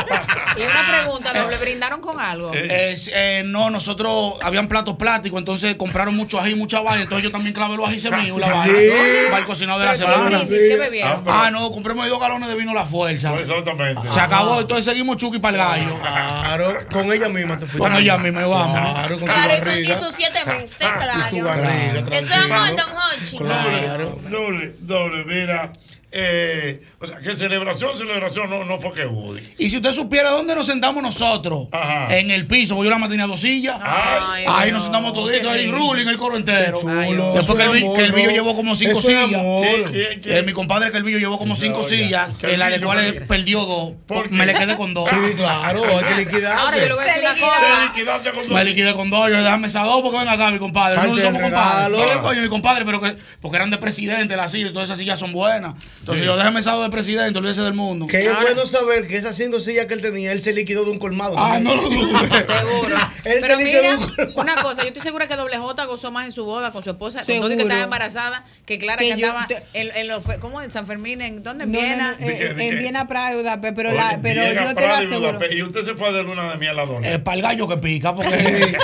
Y 0.57 0.63
una 0.63 0.89
pregunta, 0.89 1.33
¿no? 1.33 1.51
¿le 1.51 1.57
brindaron 1.57 2.01
con 2.01 2.21
algo? 2.21 2.53
Es, 2.53 3.11
eh, 3.15 3.43
no, 3.45 3.71
nosotros 3.71 4.35
habían 4.43 4.69
platos 4.69 4.97
plásticos, 4.97 5.39
entonces 5.39 5.75
compraron 5.77 6.17
mucho 6.17 6.41
ají, 6.41 6.55
mucha 6.55 6.81
vaina. 6.81 7.03
Entonces 7.03 7.25
yo 7.25 7.31
también 7.31 7.55
clavé 7.55 7.77
los 7.77 7.89
ají 7.89 8.01
semillos, 8.01 8.38
para 8.47 9.39
el 9.39 9.45
cocinado 9.45 9.81
de 9.81 9.87
la 9.87 9.95
semana. 9.95 10.41
pero- 10.49 11.23
Ah, 11.27 11.51
no, 11.51 11.71
compramos 11.71 12.09
dos 12.09 12.21
galones 12.21 12.49
de 12.49 12.55
vino 12.57 12.75
La 12.75 12.85
Fuerza. 12.85 13.31
Pues 13.31 13.49
exactamente. 13.49 14.09
Se 14.09 14.21
acabó, 14.21 14.61
entonces 14.61 14.85
seguimos 14.85 15.17
Chucky 15.17 15.39
para 15.39 15.57
el 15.75 15.85
gallo. 15.85 15.99
Claro, 16.01 16.75
con 16.93 17.13
ella 17.13 17.29
misma 17.29 17.59
te 17.59 17.67
fuiste. 17.67 17.79
Con 17.79 17.95
ella 17.97 18.19
misma, 18.19 18.47
vamos. 18.47 18.79
Claro, 18.79 19.19
con 19.19 19.29
su 19.29 19.35
Claro, 19.35 19.79
y, 19.81 19.87
sus 20.01 20.15
siete 20.15 20.45
meses, 20.45 20.77
Y 20.81 20.85
su 20.85 21.39
claro. 21.41 21.63
barriga, 21.63 22.17
Eso 22.17 22.25
es 22.25 22.31
amor, 22.33 22.69
don 22.77 22.91
Hochi. 22.97 23.39
Claro. 23.39 24.19
Doble, 24.31 24.75
doble, 24.81 25.25
mira. 25.25 25.73
Eh, 26.11 26.83
o 27.01 27.07
sea, 27.07 27.19
que 27.19 27.37
celebración, 27.37 27.97
celebración 27.99 28.49
no, 28.49 28.65
no 28.65 28.79
fue 28.81 28.93
que 28.95 29.05
hubo. 29.07 29.35
dije. 29.35 29.55
Y 29.59 29.69
si 29.69 29.77
usted 29.77 29.93
supiera 29.93 30.31
dónde 30.31 30.55
nos 30.55 30.65
sentamos 30.67 31.03
nosotros, 31.03 31.69
Ajá. 31.71 32.17
en 32.17 32.31
el 32.31 32.47
piso, 32.47 32.75
porque 32.75 32.87
yo 32.87 32.91
la 32.91 32.99
más 32.99 33.11
tenía 33.11 33.27
dos 33.27 33.41
sillas. 33.41 33.79
Ay, 33.85 34.45
Ahí 34.49 34.73
nos 34.73 34.85
sentamos 34.85 35.13
toditos, 35.13 35.49
ahí 35.53 35.71
ruling 35.71 36.09
el 36.09 36.17
coro 36.17 36.37
entero. 36.37 36.79
Chulo, 36.81 37.35
Después 37.35 37.59
que 37.59 37.65
el, 37.65 37.93
que 37.95 38.05
el 38.05 38.13
billo 38.13 38.29
¿no? 38.29 38.33
llevó 38.35 38.57
como 38.57 38.75
cinco 38.75 38.99
Eso 39.01 39.03
sillas. 39.09 39.43
Eh, 39.43 40.43
mi 40.47 40.53
compadre 40.53 40.91
que 40.91 40.97
el 40.97 41.05
billo 41.05 41.19
llevó 41.19 41.39
como 41.39 41.57
cinco 41.57 41.83
ya. 41.83 41.89
sillas, 41.89 42.31
Que 42.41 42.81
cuales 42.83 43.13
fue- 43.19 43.27
perdió 43.27 43.65
dos. 43.67 43.93
¿Por 44.07 44.31
Me 44.31 44.47
le 44.47 44.55
quedé 44.55 44.77
con 44.77 44.95
dos. 44.95 45.09
Sí, 45.11 45.35
claro, 45.37 45.83
hay 45.85 45.89
que 45.89 45.95
Ahora 45.95 46.11
yo 46.11 46.17
liquidarse. 46.17 46.89
le 46.89 46.95
voy 46.95 47.05
a 47.05 47.07
decir 47.07 47.23
una 47.23 47.35
Te 47.35 47.41
cosa. 47.41 47.85
liquidaste 47.95 48.31
con 48.33 48.55
Me 48.55 48.65
liquidé 48.65 48.95
con 48.95 49.11
dos, 49.11 49.31
yo 49.31 49.37
déjame 49.43 49.67
esas 49.67 49.85
dos 49.85 50.01
porque 50.03 50.19
ven 50.19 50.29
acá, 50.29 50.51
mi 50.51 50.59
compadre. 50.59 50.97
No 51.07 51.19
somos 51.19 51.43
compadres. 51.43 51.99
Yo 51.99 52.15
le 52.15 52.21
coño, 52.23 52.41
mi 52.43 52.49
compadre, 52.49 52.85
pero 52.87 53.01
que, 53.01 53.15
porque 53.41 53.57
eran 53.57 53.71
de 53.71 53.77
presidente 53.79 54.37
las 54.37 54.53
sillas, 54.53 54.73
todas 54.73 54.87
esas 54.89 54.99
sillas 54.99 55.19
son 55.19 55.33
buenas. 55.33 55.75
Entonces 56.09 56.25
Sí. 56.25 56.27
yo 56.27 56.37
déjame 56.39 56.63
dos 56.63 56.83
de 56.85 56.91
presidente, 56.91 57.39
olvídese 57.39 57.61
del 57.61 57.75
mundo. 57.75 58.07
Que 58.07 58.25
es 58.25 58.33
bueno 58.41 58.65
saber 58.67 59.07
que 59.07 59.17
esas 59.17 59.37
cinco 59.37 59.61
sillas 59.61 59.85
que 59.85 59.93
él 59.95 60.01
tenía, 60.01 60.33
él 60.33 60.41
se 60.41 60.55
liquidó 60.55 60.85
de 60.87 60.91
un 60.93 60.99
colmado. 60.99 61.35
Ah, 61.37 61.59
no 61.61 61.75
lo 61.75 61.83
dudes. 61.83 61.99
Seguro. 62.47 62.97
Él 63.25 63.33
se 63.35 63.41
Pero 63.41 63.57
liquidó 63.59 63.83
mira, 63.83 63.91
de 63.91 63.97
un 63.99 64.09
colmado. 64.15 64.33
una 64.41 64.57
cosa, 64.63 64.83
yo 64.83 64.89
estoy 64.89 65.03
segura 65.03 65.29
que 65.29 65.37
Doble 65.37 65.59
J 65.59 65.85
gozó 65.85 66.11
más 66.11 66.25
en 66.25 66.33
su 66.33 66.45
boda 66.47 66.73
con 66.73 66.83
su 66.83 66.89
esposa, 66.91 67.25
con 67.27 67.27
que 67.49 67.63
estaba 67.63 67.83
embarazada, 67.83 68.45
que 68.65 68.79
Clara 68.79 68.99
Que 68.99 69.11
que, 69.15 69.21
yo 69.21 69.27
andaba 69.29 69.47
te- 69.49 69.63
en, 69.75 69.95
en 69.95 70.09
los, 70.09 70.23
¿cómo? 70.41 70.63
En 70.63 70.71
San 70.71 70.87
Fermín, 70.87 71.21
¿en 71.21 71.43
dónde? 71.43 71.65
En 71.65 71.73
No, 71.73 71.79
Viena. 71.79 72.13
no, 72.19 72.25
eh, 72.27 72.29
¿De 72.31 72.39
qué, 72.39 72.55
de 72.55 72.69
en? 72.69 72.79
Viena, 72.79 73.07
Praga 73.07 73.35
Budapest, 73.37 73.77
pero, 73.77 73.91
Oye, 73.91 73.99
la, 73.99 74.19
pero 74.23 74.43
yo 74.45 74.75
te 74.75 74.87
lo 74.87 74.95
y 75.03 75.05
aseguro. 75.07 75.39
Y 75.53 75.63
usted 75.63 75.85
se 75.85 75.95
fue 75.95 76.13
de 76.13 76.23
luna 76.23 76.51
de 76.53 76.57
miel 76.57 76.79
a 76.79 76.85
dónde? 76.87 77.13
Eh, 77.15 77.19
para 77.19 77.37
el 77.37 77.43
gallo 77.43 77.69
que 77.69 77.77
pica, 77.77 78.15
porque. 78.15 78.29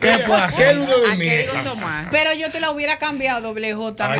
¿Qué 0.00 0.18
puede 0.26 0.42
¿Qué 0.56 0.74
ludo 0.74 1.00
de 1.00 1.10
¿A 1.12 1.14
mí? 1.16 1.24
qué 1.24 1.48
gozó 1.52 1.74
más? 1.76 2.08
Pero 2.10 2.30
yo 2.34 2.50
te 2.50 2.60
la 2.60 2.70
hubiera 2.70 2.98
cambiado, 2.98 3.40
doble 3.40 3.72
J. 3.72 4.14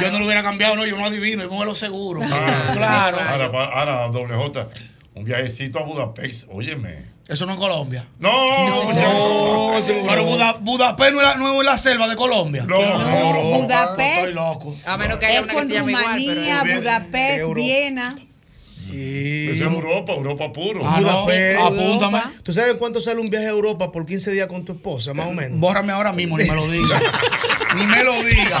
Yo 0.00 0.10
no 0.12 0.18
lo 0.18 0.24
hubiera 0.26 0.42
cambiado, 0.42 0.76
no, 0.76 0.84
yo 0.92 0.98
no 0.98 1.06
adivino, 1.06 1.42
yo 1.44 1.50
me 1.58 1.64
lo 1.64 1.74
seguro. 1.74 2.20
Ah, 2.30 2.70
claro. 2.72 3.18
Ahora, 3.20 3.46
ahora, 3.72 4.08
doble 4.08 4.34
J, 4.34 4.68
un 5.14 5.24
viajecito 5.24 5.78
a 5.78 5.82
Budapest, 5.82 6.44
óyeme. 6.50 7.10
Eso 7.28 7.46
no 7.46 7.52
es 7.52 7.58
Colombia. 7.58 8.06
No, 8.18 8.30
no, 8.68 8.88
Pero 8.92 10.24
Buda- 10.24 10.56
Budapest 10.60 11.12
no 11.12 11.20
es, 11.20 11.26
la, 11.26 11.36
no 11.36 11.60
es 11.60 11.64
la 11.66 11.78
selva 11.78 12.08
de 12.08 12.16
Colombia. 12.16 12.64
No, 12.66 12.76
no, 12.98 13.42
Budapest. 13.58 14.18
Estoy 14.18 14.34
loco. 14.34 14.76
A 14.84 14.96
menos 14.96 15.18
que 15.18 15.26
haya 15.26 15.36
Es 15.38 15.42
una 15.44 15.52
que 15.52 15.58
con 15.58 15.68
se 15.68 15.74
llame 15.74 15.92
igual, 15.92 16.04
Rumanía, 16.04 16.60
pero- 16.62 16.80
Budapest, 16.80 17.54
Viena. 17.54 18.16
Es 18.92 19.60
Europa, 19.60 20.12
Europa 20.12 20.52
puro. 20.52 20.82
Ah, 20.84 21.00
no, 21.00 21.22
Budapest. 21.22 21.60
apúntame. 21.60 22.20
¿Tú 22.42 22.52
sabes 22.52 22.74
cuánto 22.74 23.00
sale 23.00 23.20
un 23.20 23.30
viaje 23.30 23.46
a 23.46 23.50
Europa 23.50 23.90
por 23.90 24.04
15 24.04 24.30
días 24.32 24.48
con 24.48 24.64
tu 24.66 24.72
esposa, 24.72 25.14
más 25.14 25.28
o 25.28 25.32
menos? 25.32 25.58
Bórrame 25.58 25.92
ahora 25.92 26.12
mismo, 26.12 26.36
ni 26.36 26.44
me 26.44 26.54
lo 26.54 26.66
diga. 26.66 27.00
ni 27.74 27.86
me 27.86 28.02
lo 28.04 28.22
diga. 28.22 28.60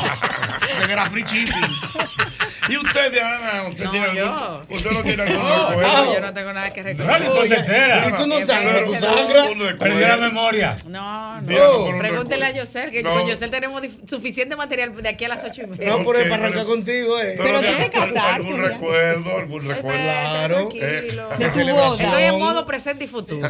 Que 0.86 0.92
era 0.92 1.08
free 1.10 1.24
shipping. 1.24 2.41
¿Y 2.68 2.76
usted, 2.76 3.12
Diana? 3.12 3.62
¿Usted 3.68 3.84
No, 3.84 3.90
tiene 3.90 4.14
yo. 4.14 4.62
¿Usted 4.68 4.90
no 4.92 5.02
tiene 5.02 5.22
algún 5.22 5.48
No, 5.48 5.68
recuerdo? 5.70 6.14
yo 6.14 6.20
no 6.20 6.34
tengo 6.34 6.52
nada 6.52 6.70
que 6.72 6.82
recordar. 6.82 7.22
Por 7.32 7.48
tercera. 7.48 8.08
¿Y 8.08 8.12
tú 8.12 8.26
no 8.28 8.40
sangras? 8.40 8.84
¿Tú 8.84 8.94
sangras? 8.94 9.48
Perdió 9.78 10.08
la 10.08 10.16
memoria. 10.16 10.76
No, 10.86 11.40
por 11.44 11.92
no. 11.92 11.98
Pregúntele 11.98 12.46
a. 12.46 12.50
Yosel, 12.52 12.90
que 12.90 13.02
con 13.02 13.26
Yosel 13.26 13.50
tenemos 13.50 13.82
suficiente 14.08 14.54
material 14.56 14.94
de 15.02 15.08
aquí 15.08 15.24
a 15.24 15.28
las 15.28 15.42
ocho 15.44 15.62
y 15.64 15.66
media. 15.66 15.88
No, 15.88 15.98
pero 16.04 16.18
es 16.18 16.24
Ok, 16.24 16.28
para 16.30 16.44
arrancar 16.44 16.66
contigo, 16.66 17.18
eh. 17.18 17.34
Pero 17.38 17.60
tú 17.60 17.66
te 17.78 17.90
casaste, 17.90 18.18
¿Algún 18.20 18.62
recuerdo? 18.62 19.36
¿Algún 19.38 19.64
recuerdo? 19.68 19.98
Claro. 20.02 20.54
Tranquilo. 20.68 21.28
Eh, 21.32 21.64
De 21.64 21.72
boda. 21.72 22.04
Estoy 22.04 22.22
en 22.24 22.38
modo 22.38 22.66
presente 22.66 23.04
y 23.04 23.08
futuro. 23.08 23.40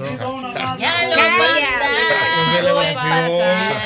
Ya 0.78 1.02
lo 1.08 1.14
¿Qué 1.14 1.22
pasado. 1.22 1.54
De 2.52 2.56
celebración. 2.56 3.08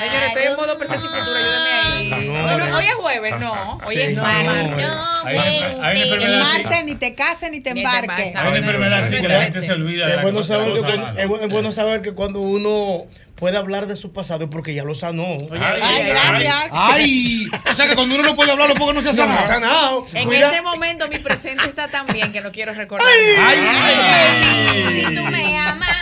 Señores, 0.03 0.29
estoy 0.29 0.43
en 0.45 0.57
modo 0.57 0.79
presente 0.79 1.05
y 1.05 1.09
futuro, 1.09 1.37
ayúdenme 1.37 1.71
ahí. 1.71 2.29
Hoy, 2.29 2.73
hoy 2.73 2.85
es 2.87 2.95
jueves, 2.95 3.41
no. 3.41 3.79
Hoy 3.87 3.97
es 3.97 4.15
no, 4.17 4.23
martes. 4.23 4.87
Hay 5.27 5.37
una 5.37 5.93
enfermedad 5.93 6.83
ni 6.85 6.95
te 6.95 7.15
cases 7.15 7.51
ni 7.51 7.61
te 7.61 7.71
embarques. 7.71 8.03
embarques. 8.03 8.37
Hay 8.37 8.49
una 8.49 8.57
enfermedad 8.59 9.05
así 9.05 9.17
que 9.17 9.29
la 9.29 9.43
gente 9.43 9.59
se 9.61 9.67
Exactamente. 9.67 9.73
olvida. 9.73 10.15
Es 10.15 10.23
bueno, 10.23 10.45
saber 10.45 10.73
que 10.75 10.81
cuando, 10.81 11.09
es, 11.21 11.27
bu- 11.29 11.41
es 11.43 11.49
bueno 11.49 11.73
saber 11.73 12.03
que 12.03 12.13
cuando 12.13 12.41
uno 12.41 13.07
puede 13.35 13.57
hablar 13.59 13.87
de 13.87 13.97
su 13.97 14.13
pasado 14.13 14.45
es 14.45 14.51
porque 14.51 14.73
ya 14.75 14.83
lo 14.85 14.95
sanó. 14.95 15.25
Ay, 15.53 16.07
gracias. 16.09 16.55
Ay, 16.73 17.47
o 17.71 17.75
sea 17.77 17.87
que 17.89 17.95
cuando 17.95 18.15
uno 18.15 18.25
no 18.25 18.37
puede 18.37 18.51
hablarlo 18.53 18.75
porque 18.77 18.95
no 18.95 19.03
se 19.03 19.11
ha 19.11 19.27
No, 19.27 19.43
sanado. 19.43 20.07
En 20.15 20.33
este 20.33 20.63
momento 20.63 21.07
mi 21.09 21.19
presente 21.19 21.65
está 21.65 21.89
tan 21.89 22.07
bien 22.07 22.33
que 22.33 22.41
no 22.41 22.51
quiero 22.53 22.73
recordar 22.73 23.07
Ay, 23.09 23.59
nada. 23.61 25.11
Si 25.11 25.15
tú 25.17 25.23
me 25.31 25.59
amas, 25.59 25.97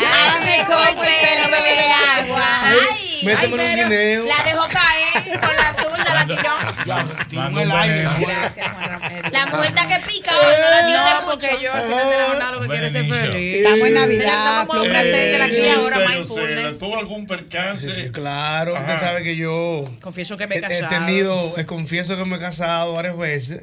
Ame 0.00 0.64
como 0.66 0.84
el 0.84 0.94
perro 0.94 1.56
agua. 1.56 2.60
Ay, 2.62 3.20
Méteme 3.24 3.44
en 3.46 3.52
un 3.52 3.58
pero 3.58 3.88
guineo. 3.88 4.24
la 4.26 4.44
dejó 4.44 4.66
caer 4.68 5.40
con 5.40 5.56
la 5.56 5.74
la 6.26 6.36
tiró. 7.06 7.16
tiró 7.28 7.46
en 7.48 7.58
el 7.58 7.70
aire. 7.70 8.08
Gracias, 8.20 8.68
Juan. 8.68 9.00
La 9.32 9.46
mujer 9.46 9.66
está 9.66 9.86
que 9.86 9.98
pica 10.06 10.32
hoy, 10.38 10.54
no 10.60 10.70
la 10.70 10.82
No, 10.82 11.04
de 11.20 11.26
porque 11.26 11.50
mucho. 11.50 11.62
yo 11.62 11.72
al 11.74 11.82
final 11.82 12.08
de 12.10 12.16
la 12.18 12.24
jornada 12.26 12.52
lo 12.52 12.60
que 12.62 12.68
quiero 12.68 12.86
es 12.86 12.92
ser 12.92 13.04
feliz. 13.04 13.54
Estamos 13.56 13.88
en 13.88 13.94
Navidad, 13.94 14.66
Flor 14.68 14.88
presente 14.88 15.16
de 15.38 15.42
aquí 15.42 15.56
Eh, 15.56 15.70
ahora, 15.72 15.98
mindfulness. 16.08 16.78
¿Tuvo 16.78 16.98
algún 16.98 17.26
percance? 17.26 17.92
Sí, 17.92 18.00
sí, 18.02 18.10
claro. 18.10 18.74
Usted 18.74 18.98
sabe 18.98 19.22
que 19.22 19.36
yo 19.36 19.84
Confieso 20.00 20.36
que 20.36 20.46
me 20.46 20.56
he 20.56 20.58
he, 20.58 20.60
he 20.60 20.80
casado. 20.80 20.88
tenido, 21.06 21.54
eh, 21.58 21.64
confieso 21.66 22.16
que 22.16 22.24
me 22.24 22.36
he 22.36 22.40
casado 22.40 22.94
varias 22.94 23.16
veces. 23.16 23.62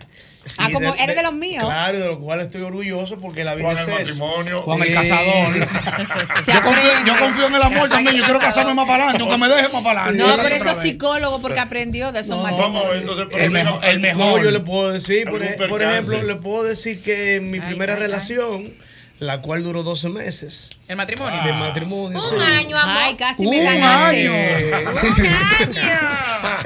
Ah, 0.57 0.67
Y 0.69 0.73
como 0.73 0.93
eres 0.95 1.15
de 1.15 1.23
los 1.23 1.33
míos. 1.33 1.63
Claro, 1.65 1.99
de 1.99 2.05
lo 2.07 2.19
cual 2.19 2.39
estoy 2.41 2.61
orgulloso 2.61 3.17
porque 3.17 3.43
la 3.43 3.55
vida 3.55 3.65
Juan 3.65 3.77
es 3.77 3.87
el 3.87 3.93
matrimonio. 3.93 4.61
Juan 4.61 4.81
el 4.83 4.93
cazador. 4.93 5.53
Se 6.45 6.51
Yo 6.53 6.61
confío, 6.63 6.91
yo 7.05 7.13
confío 7.19 7.47
en 7.47 7.55
el 7.55 7.61
amor 7.63 7.89
también. 7.89 8.15
Yo 8.15 8.23
quiero 8.23 8.39
casarme 8.39 8.73
más 8.73 8.85
para 8.87 9.05
adelante, 9.09 9.21
aunque 9.23 9.37
me 9.37 9.47
deje 9.55 9.69
más 9.73 9.83
para 9.83 10.03
adelante. 10.05 10.37
No, 10.37 10.43
pero 10.43 10.55
eso 10.55 10.69
es 10.81 10.87
psicólogo 10.87 11.41
porque 11.41 11.59
aprendió 11.59 12.11
de 12.11 12.19
esos 12.19 12.41
Vamos 12.41 12.47
a 12.47 12.51
ver, 12.53 12.71
matrimonios. 13.03 13.19
entonces, 13.21 13.41
El 13.43 13.51
mejor- 13.51 13.85
el 13.85 13.95
No, 14.01 14.07
mejor. 14.07 14.43
yo 14.43 14.51
le 14.51 14.59
puedo 14.59 14.91
decir, 14.91 15.25
por, 15.29 15.39
percance. 15.39 15.83
ejemplo, 15.83 16.23
le 16.23 16.35
puedo 16.35 16.63
decir 16.63 17.01
que 17.01 17.39
mi 17.41 17.57
Ay, 17.59 17.65
primera 17.65 17.93
ay, 17.93 17.99
ay. 17.99 18.05
relación, 18.07 18.73
la 19.19 19.41
cual 19.41 19.63
duró 19.63 19.81
12 19.83 20.09
meses 20.09 20.71
El 20.87 20.97
matrimonio. 20.97 21.41
de 21.43 21.53
matrimonio. 21.53 22.21
sí. 22.21 22.35
Un 22.35 22.41
año, 22.41 22.77
amor. 22.77 22.95
Ay, 23.03 23.15
casi 23.15 23.45
Un 23.45 23.49
me 23.51 23.63
ganaste. 23.63 24.25
Eh, 24.25 24.73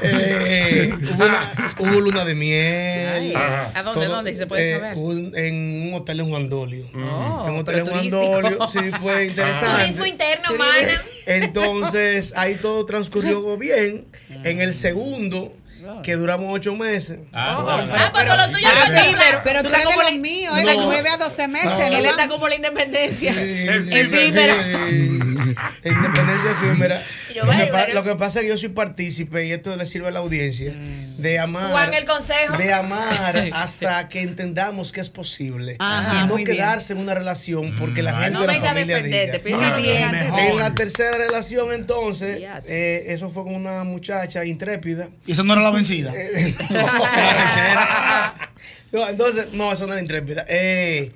eh, 0.02 0.94
hubo, 1.14 1.26
una, 1.26 1.76
hubo 1.80 2.00
luna 2.02 2.26
de 2.26 2.36
miel. 2.36 3.08
Ay, 3.10 3.34
¿A 3.36 3.84
dónde? 3.84 4.06
Todo, 4.06 4.16
¿Dónde? 4.16 4.36
¿Se 4.36 4.48
puede 4.48 4.72
eh, 4.76 4.80
saber? 4.80 4.98
un- 4.98 5.32
en 5.36 5.88
un 5.90 5.94
hotel 5.96 6.20
en 6.22 6.30
Juan 6.30 6.50
Dolio. 6.50 6.90
Oh, 6.96 7.46
en 7.48 7.54
un 7.54 7.60
hotel 7.60 7.80
en 7.80 7.88
Juan. 7.88 8.10
Dolio, 8.10 8.68
sí, 8.68 8.80
fue 9.00 9.26
interesante. 9.28 9.82
Turismo 9.84 10.06
interno, 10.06 10.50
mana. 10.58 11.02
Entonces, 11.26 12.34
ahí 12.36 12.56
todo 12.56 12.86
transcurrió 12.86 13.58
bien. 13.58 14.08
En 14.44 14.62
el 14.62 14.74
segundo, 14.74 15.54
que 16.04 16.16
duramos 16.16 16.48
ocho 16.54 16.76
meses. 16.76 17.20
Oh, 17.32 17.36
Ah, 17.36 18.10
porque 18.14 18.28
lo 18.28 18.50
tuyo 18.52 18.68
Ah, 18.68 18.86
fue 18.88 19.00
sí, 19.00 19.16
pero, 19.18 19.40
Pero 19.44 19.62
tú 19.64 19.68
eres 19.70 19.80
de 19.80 19.84
como 19.86 20.02
los 20.04 20.12
la- 20.14 20.18
míos, 20.20 20.58
es 20.58 20.66
de 20.66 20.76
No. 20.76 20.86
9 20.86 21.10
a 21.10 21.18
12 21.18 21.48
meses, 21.48 21.72
Él 21.80 22.06
está 22.06 22.28
como 22.28 22.48
la 22.48 22.56
independencia. 22.56 23.32
Efímero. 23.38 24.56
Eh, 25.84 25.90
Independencia 25.90 26.52
efímera. 26.52 27.04
Lo 27.30 27.42
que, 27.42 27.42
bueno, 27.48 27.72
pa- 27.72 27.82
pero- 27.86 27.94
lo 27.94 28.04
que 28.04 28.16
pasa 28.16 28.40
es 28.40 28.44
que 28.46 28.50
yo 28.50 28.58
soy 28.58 28.70
partícipe 28.70 29.46
y 29.46 29.52
esto 29.52 29.76
le 29.76 29.86
sirve 29.86 30.08
a 30.08 30.12
la 30.12 30.20
audiencia 30.20 30.74
de 31.18 31.40
amar. 31.40 31.72
Juan, 31.72 31.94
el 31.94 32.06
consejo. 32.06 32.58
De 32.58 32.74
amar 32.74 33.50
hasta 33.54 34.10
que 34.10 34.22
entendamos 34.22 34.92
que 34.92 35.02
es 35.02 35.10
posible. 35.10 35.76
Ajá, 35.80 36.24
y 36.24 36.28
no 36.28 36.36
bien. 36.36 36.46
quedarse 36.48 36.94
en 36.94 37.00
una 37.00 37.14
relación 37.14 37.76
porque 37.78 38.02
la 38.04 38.14
gente 38.16 38.32
No 38.32 38.42
de 38.42 38.48
la 38.48 38.54
venga 38.54 38.66
a 38.66 38.74
familia 38.74 39.02
diga. 39.02 39.40
Muy 39.44 39.82
bien. 39.82 40.16
En 40.16 40.58
la 40.58 40.74
tercera 40.76 41.18
relación, 41.18 41.72
entonces, 41.74 42.44
eh, 42.66 43.04
eso 43.08 43.30
fue 43.30 43.44
con 43.44 43.56
una 43.56 43.84
muchacha 43.84 44.46
intrépida. 44.46 45.10
Y 45.26 45.32
eso 45.34 45.44
no 45.44 45.54
era 45.54 45.62
la 45.62 45.72
vencida. 45.72 46.14
no, 48.92 49.08
entonces, 49.08 49.54
no, 49.54 49.72
eso 49.72 49.86
no 49.88 49.94
era 49.94 50.02
intrépida. 50.02 50.46
Eh, 50.48 51.12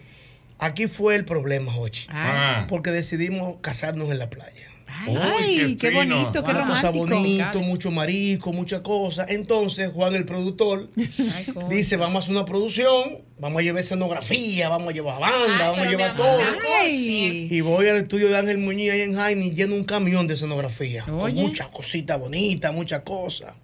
aquí 0.60 0.88
fue 0.88 1.16
el 1.16 1.26
problema, 1.26 1.72
Jochi. 1.72 2.08
Ah. 2.10 2.66
Porque 2.68 2.92
decidimos 2.92 3.56
casarnos 3.62 4.12
en 4.12 4.20
la 4.20 4.30
playa. 4.30 4.70
Ay, 4.88 5.76
qué 5.76 5.88
fino. 5.90 6.00
bonito, 6.02 6.44
qué 6.44 6.52
Una 6.52 6.68
cosa 6.68 6.92
romántico. 6.92 7.18
bonito, 7.18 7.62
mucho 7.62 7.90
marisco, 7.92 8.54
mucha 8.54 8.84
cosa. 8.84 9.26
Entonces, 9.28 9.92
Juan, 9.92 10.14
el 10.14 10.24
productor, 10.24 10.90
Ay, 10.96 11.48
dice, 11.70 11.98
vamos 11.98 12.16
a 12.16 12.20
hacer 12.20 12.36
una 12.36 12.46
producción, 12.46 13.24
vamos 13.40 13.60
a 13.60 13.64
llevar 13.64 13.82
escenografía, 13.82 14.70
vamos 14.70 14.90
a 14.90 14.94
llevar 14.94 15.20
banda, 15.20 15.58
Ay, 15.58 15.70
vamos 15.72 15.88
a 15.88 15.90
llevar 15.90 16.16
todo. 16.16 16.40
Y 16.86 17.62
voy 17.62 17.88
al 17.88 17.98
estudio 17.98 18.30
de 18.30 18.38
Ángel 18.38 18.60
Muñiz 18.60 18.92
ahí 18.92 19.02
en 19.02 19.16
Jaime 19.16 19.46
y 19.48 19.52
lleno 19.52 19.74
un 19.74 19.84
camión 19.84 20.28
de 20.28 20.36
escenografía. 20.36 21.04
Con 21.06 21.34
muchas 21.34 21.70
cositas 21.70 22.20
bonitas, 22.20 22.72
muchas 22.72 23.02
cosas. 23.02 23.56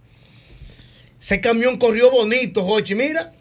Ese 1.21 1.41
camión 1.41 1.77
corrió 1.77 2.09
bonito, 2.09 2.63
Jochi. 2.63 2.95
Mira, 2.95 3.33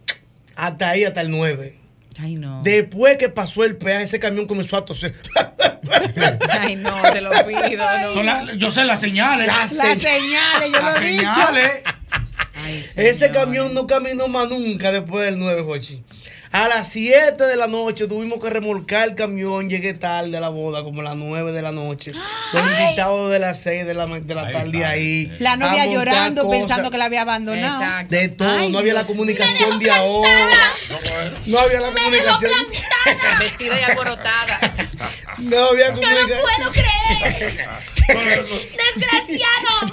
hasta 0.56 0.90
ahí, 0.90 1.04
hasta 1.04 1.20
el 1.22 1.30
9. 1.30 1.78
Ay, 2.20 2.34
no. 2.34 2.62
Después 2.62 3.16
que 3.16 3.28
pasó 3.28 3.64
el 3.64 3.76
peaje, 3.76 4.04
ese 4.04 4.18
camión 4.18 4.46
comenzó 4.46 4.76
a 4.76 4.84
toser. 4.84 5.14
Ay, 6.50 6.76
no, 6.76 6.90
te 7.12 7.20
lo 7.20 7.30
pido. 7.30 7.60
No. 8.02 8.12
Son 8.14 8.26
la- 8.26 8.54
yo 8.54 8.72
sé 8.72 8.84
las 8.84 9.00
señales. 9.00 9.46
Las 9.46 9.72
Las 9.72 9.98
señales, 9.98 10.72
yo 10.72 10.82
lo 10.82 10.96
he 10.96 11.08
dicho. 11.10 11.28
Ay, 12.64 12.84
Ese 12.96 13.30
camión 13.30 13.72
no 13.72 13.86
caminó 13.86 14.26
más 14.28 14.48
nunca 14.48 14.90
después 14.90 15.24
del 15.26 15.38
9, 15.38 15.62
Jochi. 15.62 16.02
A 16.50 16.66
las 16.66 16.88
7 16.92 17.44
de 17.44 17.56
la 17.56 17.66
noche 17.66 18.06
tuvimos 18.06 18.42
que 18.42 18.48
remolcar 18.48 19.06
el 19.08 19.14
camión. 19.14 19.68
Llegué 19.68 19.92
tarde 19.92 20.34
a 20.36 20.40
la 20.40 20.48
boda, 20.48 20.82
como 20.82 21.02
a 21.02 21.04
las 21.04 21.16
9 21.16 21.52
de 21.52 21.60
la 21.62 21.72
noche. 21.72 22.12
Los 22.52 22.62
invitados 22.62 23.30
de 23.30 23.38
las 23.38 23.60
6 23.62 23.84
de 23.86 23.94
la, 23.94 24.06
de 24.06 24.34
la 24.34 24.50
tarde 24.50 24.84
ahí. 24.84 25.30
La 25.40 25.56
novia 25.56 25.84
llorando 25.86 26.44
cosas. 26.44 26.60
pensando 26.60 26.90
que 26.90 26.96
la 26.98 27.04
había 27.04 27.22
abandonado. 27.22 27.82
Exacto. 27.82 28.14
De 28.14 28.28
todo, 28.28 28.48
Ay, 28.58 28.70
no 28.70 28.78
había 28.78 28.94
la 28.94 29.04
comunicación 29.04 29.78
de 29.78 29.90
ahora. 29.90 30.72
No 31.46 31.58
había 31.58 31.80
la 31.80 31.92
comunicación. 31.92 32.50
Vestida 33.38 33.78
y 33.80 33.82
alborotada. 33.84 34.58
No 35.38 35.64
había 35.66 35.90
No 35.90 35.96
lo 35.96 36.00
comunicación. 36.02 36.40
puedo 36.56 36.70
creer. 36.72 37.68
Desgraciado. 38.78 39.92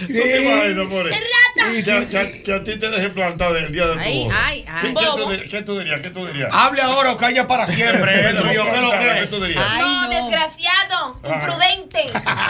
¿Tú 0.00 0.06
te 0.12 0.42
imaginas, 0.42 0.86
more? 0.88 1.10
Rata. 1.56 1.82
Que, 1.84 1.92
a- 1.92 2.08
que 2.08 2.18
a- 2.18 2.42
que 2.44 2.52
a 2.54 2.64
ti 2.64 2.78
te 2.78 2.88
deje 2.90 3.08
plantado 3.10 3.56
el 3.56 3.70
día 3.72 3.86
de 3.86 3.94
tu 3.94 4.00
Ay, 4.00 4.24
boda. 4.24 4.46
ay, 4.46 4.64
ay. 4.68 4.80
¿Qué, 4.82 4.94
qué 4.94 5.06
tú 5.16 5.28
dirías? 5.30 5.50
¿Qué 5.50 5.62
tú 5.62 5.78
dirías? 5.78 6.00
¿Qué 6.00 6.10
tú 6.10 6.26
dirías? 6.26 6.48
Hable 6.52 6.82
ahora 6.82 7.12
o 7.12 7.16
calla 7.16 7.46
para 7.48 7.66
siempre. 7.66 8.14
eh, 8.20 8.32
Vete, 8.32 8.48
Dios, 8.50 8.64
vamos 8.66 8.72
¿qué 8.72 8.78
a 8.78 8.80
lo 8.82 8.88
plantar, 8.90 9.00
que 9.00 9.14
¿Qué 9.18 9.24
es? 9.24 9.30
tú 9.30 9.40
dirías? 9.42 9.64
Ay, 9.70 9.80
no, 9.82 10.02
no. 10.02 10.08
desgraciado, 10.08 11.20
imprudente, 11.24 12.02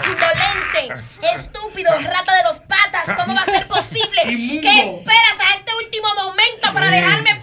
indolente, 0.07 1.05
estúpido, 1.35 1.91
rata 1.99 2.35
de 2.35 2.43
dos 2.45 2.61
patas. 2.61 3.17
¿Cómo 3.17 3.35
va 3.35 3.43
a 3.43 3.47
ser 3.47 3.67
posible? 3.67 4.23
¿Qué 4.25 4.81
esperas 4.81 5.37
a 5.51 5.55
este 5.57 5.73
último 5.85 6.09
momento 6.15 6.73
para 6.73 6.91
dejarme 6.91 7.35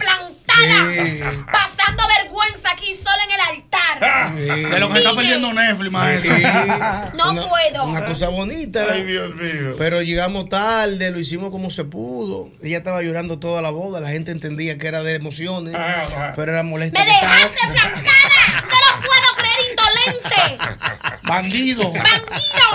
Sí. 0.59 1.19
Pasando 1.51 2.03
vergüenza 2.21 2.71
aquí 2.71 2.93
sola 2.93 3.23
en 3.25 3.31
el 3.31 3.41
altar. 3.41 4.69
De 4.71 4.79
lo 4.79 4.91
que 4.91 4.99
está 4.99 5.15
perdiendo 5.15 5.53
Netflix, 5.53 5.91
maestro. 5.91 6.33
No 7.17 7.31
Una- 7.31 7.47
puedo. 7.49 7.85
Una 7.85 8.05
cosa 8.05 8.29
bonita. 8.29 8.85
Ay, 8.91 9.03
Dios 9.03 9.35
mío. 9.35 9.75
Pero 9.77 10.01
llegamos 10.01 10.49
tarde, 10.49 11.11
lo 11.11 11.19
hicimos 11.19 11.51
como 11.51 11.69
se 11.69 11.83
pudo. 11.85 12.49
Ella 12.61 12.77
estaba 12.77 13.01
llorando 13.01 13.39
toda 13.39 13.61
la 13.61 13.69
boda, 13.71 13.99
la 13.99 14.09
gente 14.09 14.31
entendía 14.31 14.77
que 14.77 14.87
era 14.87 15.01
de 15.03 15.15
emociones, 15.15 15.73
Ajá, 15.75 16.03
ajá. 16.03 16.33
pero 16.35 16.51
era 16.51 16.63
molesta. 16.63 16.99
¡Me 16.99 17.05
dejaste 17.05 17.67
plantada! 17.73 18.38
¡No! 20.13 21.09
Bandido. 21.23 21.91
¡Bandido! 21.91 22.69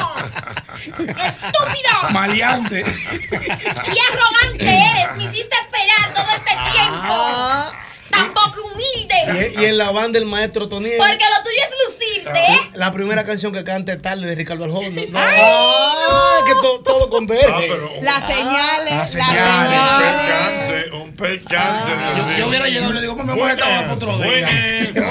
¡Estúpido! 1.25 2.11
Maleante. 2.11 2.85
¡Qué 2.85 4.01
arrogante 4.13 4.65
eres! 4.65 5.17
¡Me 5.17 5.25
hiciste 5.25 5.57
esperar 5.61 6.15
todo 6.15 6.27
este 6.37 6.51
tiempo! 6.73 6.99
Ah, 7.03 7.73
¡Tan 8.11 8.33
poco 8.33 8.61
humilde! 8.73 9.53
y, 9.57 9.61
y 9.63 9.65
en 9.67 9.79
la 9.79 9.91
banda 9.91 10.19
el 10.19 10.27
maestro 10.27 10.69
Toniel. 10.69 10.99
Porque 10.99 11.25
lo 11.25 11.43
tuyo 11.43 11.63
es 11.63 11.71
lucir, 11.89 12.25
té. 12.33 12.71
La 12.79 12.93
primera 12.93 13.25
canción 13.25 13.53
que 13.53 13.65
cante 13.65 13.97
tarde 13.97 14.27
de 14.27 14.35
Ricardo 14.35 14.65
Arjona. 14.65 14.89
No, 15.09 15.19
Ah, 15.19 16.39
que 16.47 16.53
to- 16.55 16.81
todo 16.85 17.11
converge. 17.11 17.47
Ah, 17.49 17.59
pero 17.61 17.91
Las 18.03 18.21
señales, 18.27 18.93
Ah, 18.93 18.97
las 18.97 19.11
señales. 19.11 19.33
un 19.35 19.69
señales. 19.69 20.05
percance, 20.05 20.91
un 20.97 21.13
percance. 21.15 21.93
Ah, 21.93 22.15
yo- 22.17 22.39
yo 22.39 22.49
hubiera 22.49 22.69
llegado 22.69 22.91
y 22.93 22.95
le 22.95 23.01
digo, 23.01 23.17
"Mami, 23.17 23.33
voy 23.41 23.49
a 23.51 23.53
estar 23.53 23.81
para 23.81 23.93
otro 23.95 24.19
día". 24.19 24.49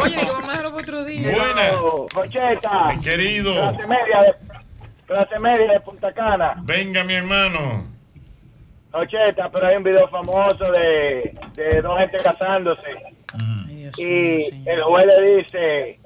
Oye, 0.01 0.17
buenas, 1.23 1.75
Jocheta, 2.13 2.93
mi 2.95 3.01
querido. 3.03 3.53
clase 3.53 3.87
media 3.87 4.21
de, 4.21 4.35
clase 5.05 5.39
media 5.39 5.71
de 5.73 5.79
Punta 5.79 6.11
Cana. 6.13 6.53
Venga, 6.63 7.03
mi 7.03 7.13
hermano. 7.13 7.83
Jocheta, 8.91 9.49
pero 9.49 9.67
hay 9.67 9.77
un 9.77 9.83
video 9.83 10.07
famoso 10.09 10.71
de, 10.71 11.35
de 11.55 11.81
dos 11.81 11.99
gente 11.99 12.17
casándose. 12.17 13.13
Y 13.97 14.69
el 14.69 14.83
juez 14.83 15.05
le 15.05 15.35
dice 15.37 15.99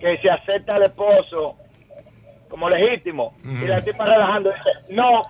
que 0.00 0.18
se 0.18 0.30
acepta 0.30 0.74
al 0.76 0.84
esposo 0.84 1.56
como 2.48 2.68
legítimo. 2.68 3.34
Y 3.44 3.66
la 3.66 3.82
tipa 3.82 4.04
relajando 4.04 4.50
dice, 4.50 4.94
no. 4.94 5.22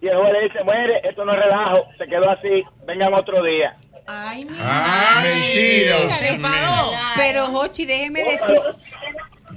Y 0.00 0.08
el 0.08 0.16
juez 0.16 0.32
le 0.32 0.40
dice, 0.42 0.64
muere, 0.64 1.00
esto 1.04 1.24
no 1.24 1.32
es 1.34 1.40
relajo, 1.40 1.86
se 1.98 2.06
quedó 2.06 2.30
así, 2.30 2.64
vengan 2.86 3.14
otro 3.14 3.42
día. 3.42 3.76
Ay, 4.06 4.44
mi 4.44 4.56
Ah, 4.60 5.20
mentira. 5.22 5.96
Dios 5.98 6.12
Se 6.14 6.24
mío. 6.24 6.46
enfadó. 6.46 6.92
Pero, 7.16 7.46
Jochi, 7.46 7.84
déjeme 7.86 8.20
decir, 8.24 8.60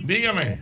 Dígame. 0.03 0.59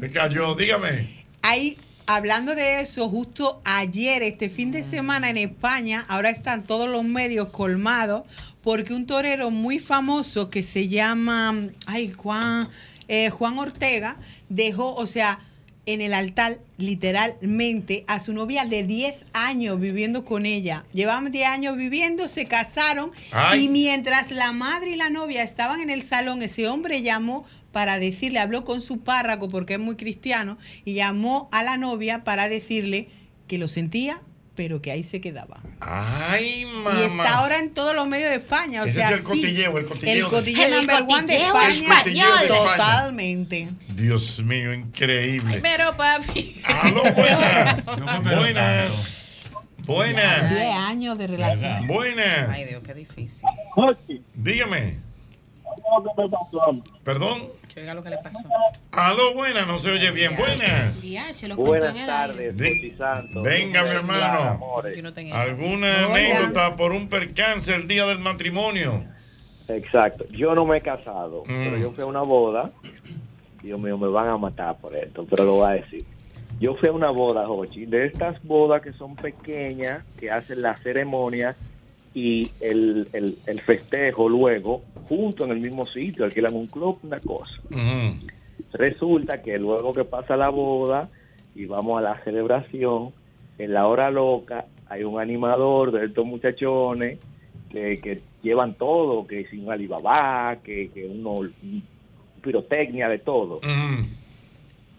Se 0.00 0.10
cayó, 0.10 0.54
dígame. 0.54 1.24
ahí, 1.42 1.76
hablando 2.06 2.54
de 2.54 2.80
eso, 2.80 3.08
justo 3.08 3.60
ayer, 3.64 4.22
este 4.22 4.48
fin 4.48 4.70
de 4.70 4.82
semana 4.82 5.28
en 5.30 5.36
España, 5.36 6.04
ahora 6.08 6.30
están 6.30 6.64
todos 6.64 6.88
los 6.88 7.04
medios 7.04 7.48
colmados, 7.48 8.22
porque 8.62 8.94
un 8.94 9.06
torero 9.06 9.50
muy 9.50 9.78
famoso 9.78 10.50
que 10.50 10.62
se 10.62 10.88
llama, 10.88 11.54
ay, 11.86 12.12
Juan, 12.16 12.68
eh, 13.08 13.30
Juan 13.30 13.58
Ortega, 13.58 14.16
dejó, 14.48 14.94
o 14.94 15.06
sea, 15.06 15.40
en 15.84 16.00
el 16.00 16.14
altar, 16.14 16.60
literalmente, 16.78 18.04
a 18.06 18.20
su 18.20 18.32
novia 18.32 18.64
de 18.64 18.84
10 18.84 19.14
años 19.32 19.80
viviendo 19.80 20.24
con 20.24 20.46
ella. 20.46 20.84
Llevaban 20.92 21.32
10 21.32 21.48
años 21.48 21.76
viviendo, 21.76 22.28
se 22.28 22.46
casaron 22.46 23.10
Ay. 23.32 23.64
y 23.64 23.68
mientras 23.68 24.30
la 24.30 24.52
madre 24.52 24.90
y 24.90 24.96
la 24.96 25.10
novia 25.10 25.42
estaban 25.42 25.80
en 25.80 25.90
el 25.90 26.02
salón, 26.02 26.42
ese 26.42 26.68
hombre 26.68 27.02
llamó 27.02 27.44
para 27.72 27.98
decirle, 27.98 28.38
habló 28.38 28.64
con 28.64 28.80
su 28.80 29.00
párroco 29.00 29.48
porque 29.48 29.74
es 29.74 29.80
muy 29.80 29.96
cristiano, 29.96 30.58
y 30.84 30.94
llamó 30.94 31.48
a 31.52 31.62
la 31.62 31.76
novia 31.76 32.22
para 32.22 32.48
decirle 32.48 33.08
que 33.48 33.58
lo 33.58 33.66
sentía, 33.66 34.20
pero 34.54 34.82
que 34.82 34.90
ahí 34.90 35.02
se 35.02 35.20
quedaba. 35.20 35.60
Ay, 35.80 36.64
mamá. 36.66 36.90
Y 36.98 37.02
está 37.04 37.38
ahora 37.38 37.58
en 37.58 37.72
todos 37.72 37.94
los 37.94 38.06
medios 38.06 38.30
de 38.30 38.36
España. 38.36 38.82
O 38.82 38.84
Ese 38.86 38.96
sea, 38.96 39.06
es 39.06 39.12
el 39.12 39.18
sí, 39.18 39.24
cotilleo, 39.24 39.78
el 39.78 39.86
cotilleo. 39.86 40.26
El 40.26 40.30
cotilleo 40.32 40.66
El 40.66 40.72
number 40.74 40.96
one 41.02 41.06
de 41.06 41.38
cotilleo 41.38 41.54
España. 41.56 41.98
español. 41.98 42.38
de 42.40 42.46
España. 42.46 42.76
Totalmente. 42.76 43.68
Dios 43.88 44.42
mío, 44.42 44.74
increíble. 44.74 45.60
Pero, 45.62 45.96
papi. 45.96 46.62
Aló, 46.64 47.02
buenas. 47.14 47.84
No 47.86 48.22
Buenas. 48.22 49.18
Buenas. 49.84 50.50
10 50.50 50.76
años 50.76 51.18
de 51.18 51.26
relación. 51.26 51.64
Ay, 51.64 51.86
Buenas. 51.86 52.68
Dios, 52.68 52.82
qué 52.84 52.94
difícil. 52.94 53.48
Dígame. 54.34 54.98
Perdón. 57.04 57.50
Que 57.72 57.80
oiga 57.80 57.94
lo 57.94 58.02
que 58.02 58.10
le 58.10 58.18
pasó. 58.18 58.46
Aló, 58.92 59.34
buenas. 59.34 59.66
No 59.66 59.78
se 59.78 59.90
oye 59.92 60.10
bien. 60.10 60.36
Buenas. 60.36 61.02
Buenas 61.56 62.06
tardes, 62.06 62.54
Santos. 62.98 63.42
Venga, 63.42 63.82
mi 63.82 63.88
hermano. 63.88 64.60
¿Alguna 65.32 66.04
anécdota 66.06 66.76
por 66.76 66.92
un 66.92 67.08
percance 67.08 67.74
el 67.74 67.88
día 67.88 68.04
del 68.06 68.18
matrimonio? 68.18 69.04
Exacto. 69.68 70.26
Yo 70.30 70.54
no 70.54 70.66
me 70.66 70.78
he 70.78 70.80
casado, 70.80 71.42
Mm. 71.46 71.64
pero 71.64 71.78
yo 71.78 71.92
fui 71.92 72.02
a 72.02 72.06
una 72.06 72.20
boda. 72.22 72.70
Dios 73.62 73.78
mío, 73.80 73.96
me 73.96 74.08
van 74.08 74.28
a 74.28 74.36
matar 74.36 74.76
por 74.78 74.94
esto, 74.94 75.24
pero 75.30 75.44
lo 75.44 75.52
voy 75.54 75.70
a 75.70 75.74
decir. 75.74 76.04
Yo 76.60 76.74
fui 76.74 76.88
a 76.88 76.92
una 76.92 77.10
boda, 77.10 77.46
Jochi, 77.46 77.86
de 77.86 78.06
estas 78.06 78.42
bodas 78.42 78.82
que 78.82 78.92
son 78.92 79.16
pequeñas, 79.16 80.04
que 80.18 80.30
hacen 80.30 80.60
la 80.62 80.76
ceremonia 80.76 81.56
y 82.14 82.50
el, 82.60 83.08
el, 83.12 83.38
el 83.46 83.60
festejo 83.62 84.28
luego, 84.28 84.82
junto 85.08 85.44
en 85.44 85.52
el 85.52 85.60
mismo 85.60 85.86
sitio, 85.86 86.24
alquilan 86.24 86.54
un 86.54 86.66
club, 86.66 86.98
una 87.02 87.20
cosa. 87.20 87.52
Resulta 88.72 89.42
que 89.42 89.58
luego 89.58 89.92
que 89.92 90.04
pasa 90.04 90.36
la 90.36 90.48
boda 90.48 91.08
y 91.54 91.66
vamos 91.66 91.98
a 91.98 92.02
la 92.02 92.24
celebración, 92.24 93.10
en 93.58 93.74
la 93.74 93.86
hora 93.86 94.10
loca 94.10 94.66
hay 94.88 95.04
un 95.04 95.20
animador 95.20 95.92
de 95.92 96.06
estos 96.06 96.24
muchachones 96.26 97.18
que, 97.70 97.98
que 98.00 98.20
llevan 98.42 98.72
todo, 98.72 99.26
que 99.26 99.46
sin 99.46 99.70
Alibaba, 99.70 100.56
que, 100.62 100.90
que 100.90 101.06
uno 101.06 101.40
pirotecnia 102.42 103.08
de 103.08 103.18
todo. 103.18 103.60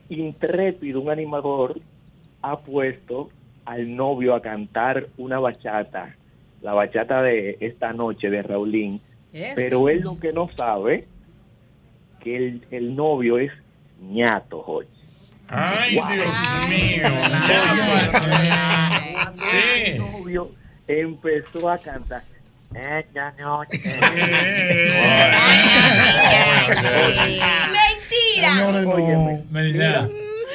Intrépido, 0.10 1.02
un 1.02 1.10
animador 1.10 1.80
ha 2.42 2.58
puesto 2.60 3.30
al 3.66 3.96
novio 3.96 4.36
a 4.36 4.42
cantar 4.42 5.08
una 5.18 5.40
bachata, 5.40 6.16
la 6.64 6.74
bachata 6.74 7.22
de 7.22 7.58
esta 7.60 7.94
noche 7.94 8.30
de 8.30 8.42
Raulín, 8.42 9.00
Yes. 9.32 9.54
pero 9.56 9.90
él 9.90 10.02
lo 10.02 10.20
que 10.20 10.32
no 10.32 10.50
sabe 10.56 11.08
que 12.22 12.36
el, 12.38 12.66
el 12.72 12.96
novio 12.96 13.38
es 13.40 13.52
ñato, 14.00 14.62
Jorge. 14.64 14.90
Ay, 15.50 15.92
Dios 15.92 16.08
mío. 16.70 17.10
¿Qué? 19.52 19.92
El 19.94 19.98
novio 20.00 20.52
empezó 20.88 21.70
a 21.70 21.78
cantar. 21.78 22.24
Esta 22.74 23.32
noche. 23.40 23.78
Mentira. 29.52 30.08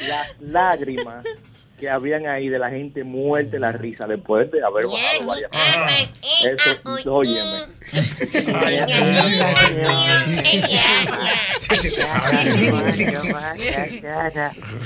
Las 0.07 0.39
lágrimas 0.41 1.25
que 1.79 1.89
habían 1.89 2.27
ahí 2.29 2.49
de 2.49 2.59
la 2.59 2.69
gente 2.69 3.03
muerta 3.03 3.57
la 3.59 3.71
risa 3.71 4.05
después 4.07 4.51
de 4.51 4.61
haber 4.63 4.85
bajado 4.85 5.25
varias. 5.25 5.49
Eso, 6.43 7.13
óyeme. 7.13 7.65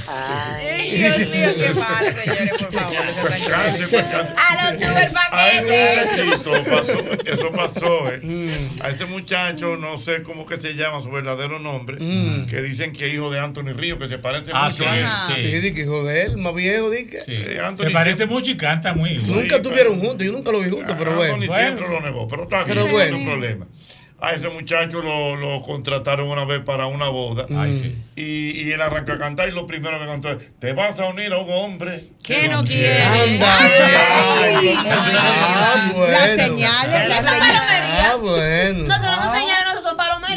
Ay, 0.08 0.92
Dios 0.92 1.20
mío, 1.30 1.50
qué 1.56 1.74
mal, 1.80 2.06
señores, 2.06 2.50
por 2.60 2.72
favor. 2.74 2.96
Percance, 3.30 3.88
percance. 3.88 4.34
A 4.38 4.72
los 4.72 4.80
pasó, 6.66 6.98
eso 7.26 7.52
pasó, 7.52 8.12
¿eh? 8.12 8.50
A 8.82 8.90
ese 8.90 9.06
muchacho, 9.06 9.78
no 9.78 9.98
sé 9.98 10.24
cómo 10.24 10.46
que 10.46 10.60
se 10.60 10.74
llama 10.76 11.02
su 11.02 11.10
verdadero 11.12 11.60
nombre, 11.60 11.98
que 12.50 12.62
dicen 12.62 12.94
que 12.94 13.08
es 13.08 13.14
hijo 13.14 13.30
de 13.32 13.40
Anthony 13.40 13.74
Río, 13.74 13.98
que 14.00 14.10
se 14.10 14.18
parece 14.18 14.52
Ah, 14.54 14.70
mucho 14.70 14.86
a 14.88 14.98
él. 14.98 15.06
Sí. 15.36 15.74
Que 15.74 15.82
hijo 15.82 16.04
de 16.04 16.24
él, 16.24 16.38
más 16.38 16.54
viejo, 16.54 16.83
que. 16.92 17.20
Sí. 17.22 17.34
Eh, 17.36 17.60
Se 17.78 17.90
parece 17.92 18.16
siempre- 18.18 18.28
mucho 18.28 18.52
y 18.52 18.58
canta 18.58 18.94
muy 18.94 19.12
igual. 19.12 19.30
Nunca 19.42 19.56
Sí, 19.56 19.62
estuvieron 19.62 19.94
pero- 19.98 20.08
juntos, 20.10 20.26
yo 20.28 20.32
nunca 20.34 20.52
lo 20.52 20.60
vi 20.60 20.70
juntos, 20.70 20.96
pero 20.98 21.12
Anthony 21.12 21.48
bueno. 21.48 21.54
siempre 21.54 21.88
lo 21.88 22.02
negó, 22.02 22.28
pero 22.28 22.44
está 22.44 22.58
bien, 22.64 22.68
Pero 22.70 22.86
no 22.86 22.92
bueno. 22.92 23.18
hay 23.18 23.26
problema. 23.26 23.68
A 24.22 24.32
ese 24.32 24.48
muchacho 24.48 25.02
lo, 25.02 25.36
lo 25.36 25.62
contrataron 25.64 26.30
una 26.30 26.46
vez 26.46 26.62
para 26.62 26.86
una 26.86 27.10
boda. 27.10 27.46
Ay, 27.58 27.78
sí. 27.78 27.96
Y, 28.16 28.62
y 28.68 28.72
él 28.72 28.82
arranca 28.82 29.14
a 29.14 29.18
cantar 29.18 29.50
y 29.50 29.52
lo 29.52 29.68
primero 29.68 30.00
que 30.00 30.06
cantó 30.06 30.30
es, 30.32 30.38
te 30.60 30.72
vas 30.72 30.98
a 30.98 31.08
unir 31.08 31.34
a 31.34 31.40
un 31.40 31.52
hombre 31.52 32.06
¿Qué 32.24 32.48
no 32.48 32.64
quiere? 32.64 33.02
Anda. 33.04 33.58
Ay, 33.60 34.76
Ah, 34.80 35.92
bueno. 35.94 36.08
Las 36.12 36.42
señales, 36.42 37.08
las 37.10 37.18
señales. 37.18 37.92
Ah, 38.02 38.16
bueno. 38.22 38.84
Nosotros 38.86 39.12
no 39.18 39.34
señalamos. 39.34 39.63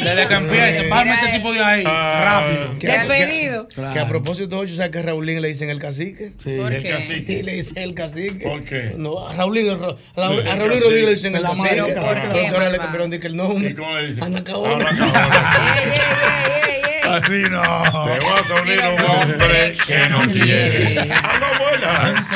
Desde 0.03 0.27
que 0.27 0.33
empiece, 0.33 0.83
párame 0.89 1.13
ese 1.15 1.27
tipo 1.37 1.53
de 1.53 1.63
ahí, 1.63 1.83
Ah. 1.85 2.21
rápido. 2.23 2.79
Que- 2.79 2.87
Despedido. 2.87 3.67
Que 3.67 3.99
a 3.99 4.07
propósito, 4.07 4.59
Ocho, 4.59 4.75
¿sabes 4.75 4.91
que 4.91 4.99
a 4.99 5.01
Raulín 5.03 5.41
le 5.41 5.47
dicen 5.49 5.69
el 5.69 5.79
cacique? 5.79 6.31
¿Por 6.43 6.73
el 6.73 6.83
qué? 6.83 6.89
cacique. 6.89 7.21
Sí, 7.37 7.43
le 7.43 7.51
dicen 7.53 7.77
el 7.77 7.93
cacique. 7.93 8.47
¿Por 8.47 8.63
qué? 8.63 8.93
No, 8.97 9.27
a 9.27 9.33
Raulín, 9.33 9.69
a, 9.69 9.73
a 9.73 10.29
Sí. 10.29 10.59
Rodríguez 10.59 11.03
le 11.05 11.11
dicen 11.11 11.35
el 11.35 11.41
cacique. 11.43 11.81
marca. 11.81 12.01
¿Por 12.01 12.15
qué, 12.15 12.27
Porque 12.27 12.47
ahora 12.47 12.69
le 12.69 12.77
cambiaron 12.77 13.09
de 13.09 13.19
que 13.19 13.27
el 13.27 13.35
nombre. 13.35 13.69
¿Y 13.71 13.73
cómo 13.73 13.95
le 13.95 14.07
dicen? 14.07 14.23
Ana 14.23 14.43
Caona. 14.43 14.73
Ana 14.89 14.97
Caona. 14.97 15.75
Ey, 15.77 15.89
ey, 15.89 15.91
ey, 15.91 16.71
ey, 16.73 16.81
ey. 16.85 17.09
Así 17.09 17.41
no. 17.49 18.05
Te 18.05 18.19
vas 18.25 18.51
a 18.51 18.61
unir 18.61 18.79
un 18.79 19.05
hombre 19.05 19.75
que 19.87 20.09
no 20.09 20.21
quiere. 20.31 21.11
Aló, 21.11 21.59
buenas. 21.59 22.31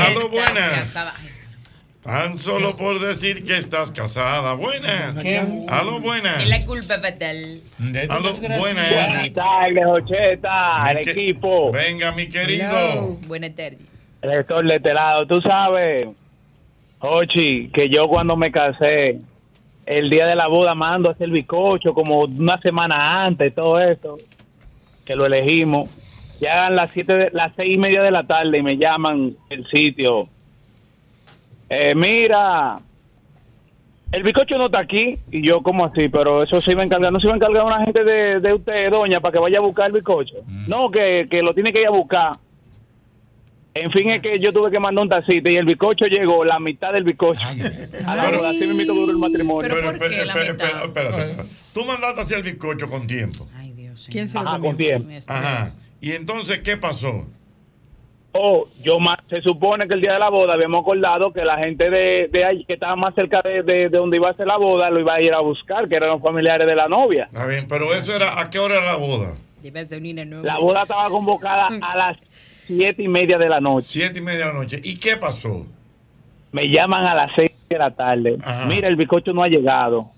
Aló, 0.00 0.28
buenas. 0.28 0.94
Tan 2.02 2.38
solo 2.38 2.74
por 2.76 2.98
decir 3.00 3.44
que 3.44 3.56
estás 3.58 3.90
casada. 3.90 4.54
Buenas. 4.54 5.16
Aló, 5.68 6.00
buenas. 6.00 6.42
Es 6.42 6.48
la 6.48 6.64
culpa 6.64 6.98
fatal. 6.98 7.60
Aló, 8.08 8.34
buenas. 8.34 8.58
Buenas 8.60 9.32
tardes, 9.34 9.84
Jocheta, 9.84 10.90
el 10.92 11.04
Mi 11.04 11.10
equipo. 11.10 11.70
Venga, 11.72 12.12
mi 12.12 12.28
querido. 12.28 13.18
Buenas 13.26 13.54
tardes. 13.54 13.78
El 14.22 14.30
gestor 14.30 14.64
de 14.66 14.76
este 14.76 14.94
lado. 14.94 15.26
Tú 15.26 15.40
sabes, 15.42 16.08
Ochi, 17.00 17.68
que 17.74 17.88
yo 17.88 18.08
cuando 18.08 18.36
me 18.36 18.50
casé, 18.52 19.18
el 19.84 20.08
día 20.08 20.26
de 20.26 20.34
la 20.34 20.46
boda 20.46 20.74
mando 20.74 21.08
a 21.08 21.12
hacer 21.12 21.28
bizcocho 21.30 21.92
como 21.94 22.20
una 22.20 22.58
semana 22.60 23.24
antes, 23.24 23.54
todo 23.54 23.78
esto, 23.80 24.16
que 25.04 25.14
lo 25.14 25.26
elegimos. 25.26 25.90
Llegan 26.40 26.74
las 26.76 26.92
siete, 26.92 27.12
de- 27.14 27.30
las 27.32 27.54
seis 27.54 27.74
y 27.74 27.78
media 27.78 28.02
de 28.02 28.10
la 28.12 28.24
tarde 28.24 28.58
y 28.58 28.62
me 28.62 28.76
llaman 28.78 29.36
el 29.50 29.66
sitio. 29.68 30.28
Eh, 31.70 31.94
mira, 31.94 32.80
el 34.12 34.22
bizcocho 34.22 34.56
no 34.58 34.66
está 34.66 34.80
aquí. 34.80 35.18
Y 35.30 35.46
yo, 35.46 35.62
¿cómo 35.62 35.84
así? 35.84 36.08
Pero 36.08 36.42
eso 36.42 36.60
se 36.60 36.72
iba 36.72 36.82
a 36.82 36.84
encargar. 36.84 37.12
No 37.12 37.20
se 37.20 37.26
iba 37.26 37.34
a 37.34 37.36
encargar 37.36 37.64
una 37.64 37.84
gente 37.84 38.04
de, 38.04 38.40
de 38.40 38.54
usted, 38.54 38.90
doña, 38.90 39.20
para 39.20 39.32
que 39.32 39.38
vaya 39.38 39.58
a 39.58 39.62
buscar 39.62 39.86
el 39.86 39.92
bizcocho. 39.92 40.36
No, 40.66 40.90
que, 40.90 41.26
que 41.30 41.42
lo 41.42 41.54
tiene 41.54 41.72
que 41.72 41.82
ir 41.82 41.88
a 41.88 41.90
buscar. 41.90 42.38
En 43.74 43.92
fin, 43.92 44.10
es 44.10 44.22
que 44.22 44.40
yo 44.40 44.52
tuve 44.52 44.70
que 44.70 44.80
mandar 44.80 45.02
un 45.02 45.08
tacito 45.08 45.48
y 45.48 45.56
el 45.56 45.64
bizcocho 45.64 46.06
llegó, 46.06 46.44
la 46.44 46.58
mitad 46.58 46.92
del 46.92 47.04
bizcocho. 47.04 47.40
A 48.06 48.16
la 48.16 48.48
así 48.48 48.66
me 48.66 48.84
duró 48.84 49.10
el 49.12 49.18
matrimonio. 49.18 49.70
Pero, 49.72 49.90
espera, 49.92 50.22
espera, 50.22 50.82
espérate, 50.82 51.08
espérate. 51.08 51.50
Tú 51.74 51.84
mandaste 51.84 52.20
así 52.22 52.34
el 52.34 52.42
bizcocho 52.42 52.90
con 52.90 53.06
tiempo. 53.06 53.46
¿Quién 54.10 54.28
se 54.28 54.38
Ajá, 54.38 54.58
con 54.58 54.76
tiempo. 54.76 55.08
Ajá. 55.26 55.68
¿Y 56.00 56.12
entonces 56.12 56.58
qué 56.60 56.76
pasó? 56.76 57.26
Oh, 58.32 58.66
yo 58.82 59.00
ma- 59.00 59.18
se 59.30 59.40
supone 59.40 59.88
que 59.88 59.94
el 59.94 60.00
día 60.02 60.12
de 60.12 60.18
la 60.18 60.28
boda 60.28 60.52
habíamos 60.54 60.82
acordado 60.82 61.32
que 61.32 61.44
la 61.44 61.56
gente 61.58 61.88
de, 61.90 62.28
de 62.30 62.44
ahí 62.44 62.64
que 62.64 62.74
estaba 62.74 62.94
más 62.94 63.14
cerca 63.14 63.40
de, 63.42 63.62
de- 63.62 63.88
de 63.88 63.98
donde 63.98 64.18
iba 64.18 64.28
a 64.30 64.34
ser 64.34 64.46
la 64.46 64.58
boda 64.58 64.90
lo 64.90 65.00
iba 65.00 65.14
a 65.14 65.20
ir 65.20 65.32
a 65.32 65.40
buscar, 65.40 65.88
que 65.88 65.96
eran 65.96 66.10
los 66.10 66.22
familiares 66.22 66.66
de 66.66 66.76
la 66.76 66.88
novia. 66.88 67.24
Está 67.24 67.46
bien, 67.46 67.66
pero 67.68 67.92
eso 67.94 68.14
era, 68.14 68.38
¿a 68.38 68.50
qué 68.50 68.58
hora 68.58 68.76
era 68.76 68.86
la 68.86 68.96
boda? 68.96 69.34
La 70.42 70.58
boda 70.58 70.82
estaba 70.82 71.08
convocada 71.08 71.68
a 71.80 71.96
las 71.96 72.18
siete 72.66 73.02
y 73.02 73.08
media 73.08 73.38
de 73.38 73.48
la 73.48 73.60
noche. 73.60 73.86
Siete 73.88 74.18
y 74.18 74.22
media 74.22 74.40
de 74.40 74.52
la 74.52 74.58
noche. 74.58 74.80
¿Y 74.84 74.98
qué 74.98 75.16
pasó? 75.16 75.66
Me 76.52 76.68
llaman 76.68 77.06
a 77.06 77.14
las 77.14 77.32
seis 77.34 77.50
de 77.68 77.78
la 77.78 77.90
tarde. 77.90 78.36
Mira, 78.68 78.88
el 78.88 78.96
bizcocho 78.96 79.32
no 79.32 79.42
ha 79.42 79.48
llegado. 79.48 80.10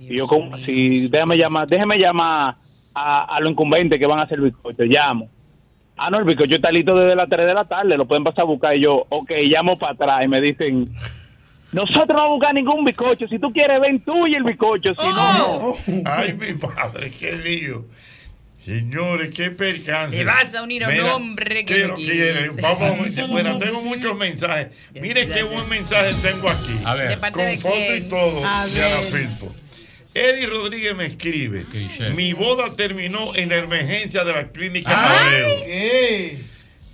Y 0.00 0.16
yo, 0.16 0.26
como, 0.26 0.56
si, 0.64 1.08
déjame 1.08 1.36
llamar, 1.36 1.66
déjeme 1.68 1.98
llamar 1.98 2.56
a, 2.94 3.36
a 3.36 3.40
los 3.40 3.50
incumbentes 3.52 3.98
que 3.98 4.06
van 4.06 4.18
a 4.18 4.22
hacer 4.22 4.38
el 4.38 4.44
bizcocho. 4.46 4.82
Llamo. 4.84 5.28
Ah, 5.96 6.10
no, 6.10 6.18
el 6.18 6.24
bizcocho 6.24 6.56
está 6.56 6.70
listo 6.70 6.94
desde 6.94 7.16
las 7.16 7.28
3 7.28 7.46
de 7.46 7.54
la 7.54 7.64
tarde, 7.64 7.96
lo 7.96 8.06
pueden 8.06 8.24
pasar 8.24 8.42
a 8.42 8.44
buscar. 8.44 8.76
Y 8.76 8.80
yo, 8.80 9.06
ok, 9.08 9.30
llamo 9.44 9.78
para 9.78 9.92
atrás 9.92 10.24
y 10.24 10.28
me 10.28 10.40
dicen, 10.40 10.88
nosotros 11.72 12.08
no 12.08 12.14
vamos 12.14 12.28
a 12.28 12.34
buscar 12.34 12.54
ningún 12.54 12.84
bizcocho. 12.84 13.26
Si 13.28 13.38
tú 13.38 13.52
quieres, 13.52 13.80
ven 13.80 14.00
tú 14.00 14.26
y 14.26 14.34
el 14.34 14.44
bizcocho. 14.44 14.94
Si 14.94 15.06
no, 15.06 15.38
no. 15.48 15.74
Ay, 16.04 16.34
mi 16.34 16.52
padre, 16.52 17.10
qué 17.10 17.32
lío. 17.36 17.84
Señores, 18.66 19.32
qué 19.32 19.52
percance. 19.52 20.16
Te 20.16 20.24
vas 20.24 20.52
a 20.52 20.62
unir 20.64 20.82
a 20.84 20.88
un 20.88 20.92
Mira, 20.92 21.14
hombre 21.14 21.64
que 21.64 21.74
¿qué 21.74 21.86
no 21.86 21.94
quiere? 21.94 22.50
Vamos, 22.60 23.30
bueno, 23.30 23.58
tengo 23.58 23.80
muchos 23.82 24.16
mensajes. 24.16 24.68
Mire 24.92 25.28
qué 25.28 25.44
buen 25.44 25.68
mensaje 25.68 26.10
tengo 26.20 26.50
aquí. 26.50 26.72
A 26.84 26.94
ver. 26.94 27.10
¿De 27.10 27.16
parte 27.16 27.58
Con 27.62 27.72
foto 27.72 27.94
y 27.96 28.00
todo 28.02 28.44
A 28.44 28.66
de 28.66 28.84
Ana 28.84 29.00
ver. 29.02 29.12
Filpo. 29.12 29.54
Eddie 30.16 30.46
Rodríguez 30.46 30.96
me 30.96 31.06
escribe. 31.06 31.66
Mi 32.14 32.32
boda 32.32 32.74
terminó 32.74 33.34
en 33.34 33.50
la 33.50 33.56
emergencia 33.56 34.24
de 34.24 34.32
la 34.32 34.48
clínica 34.48 34.90
Abreu. 34.90 35.50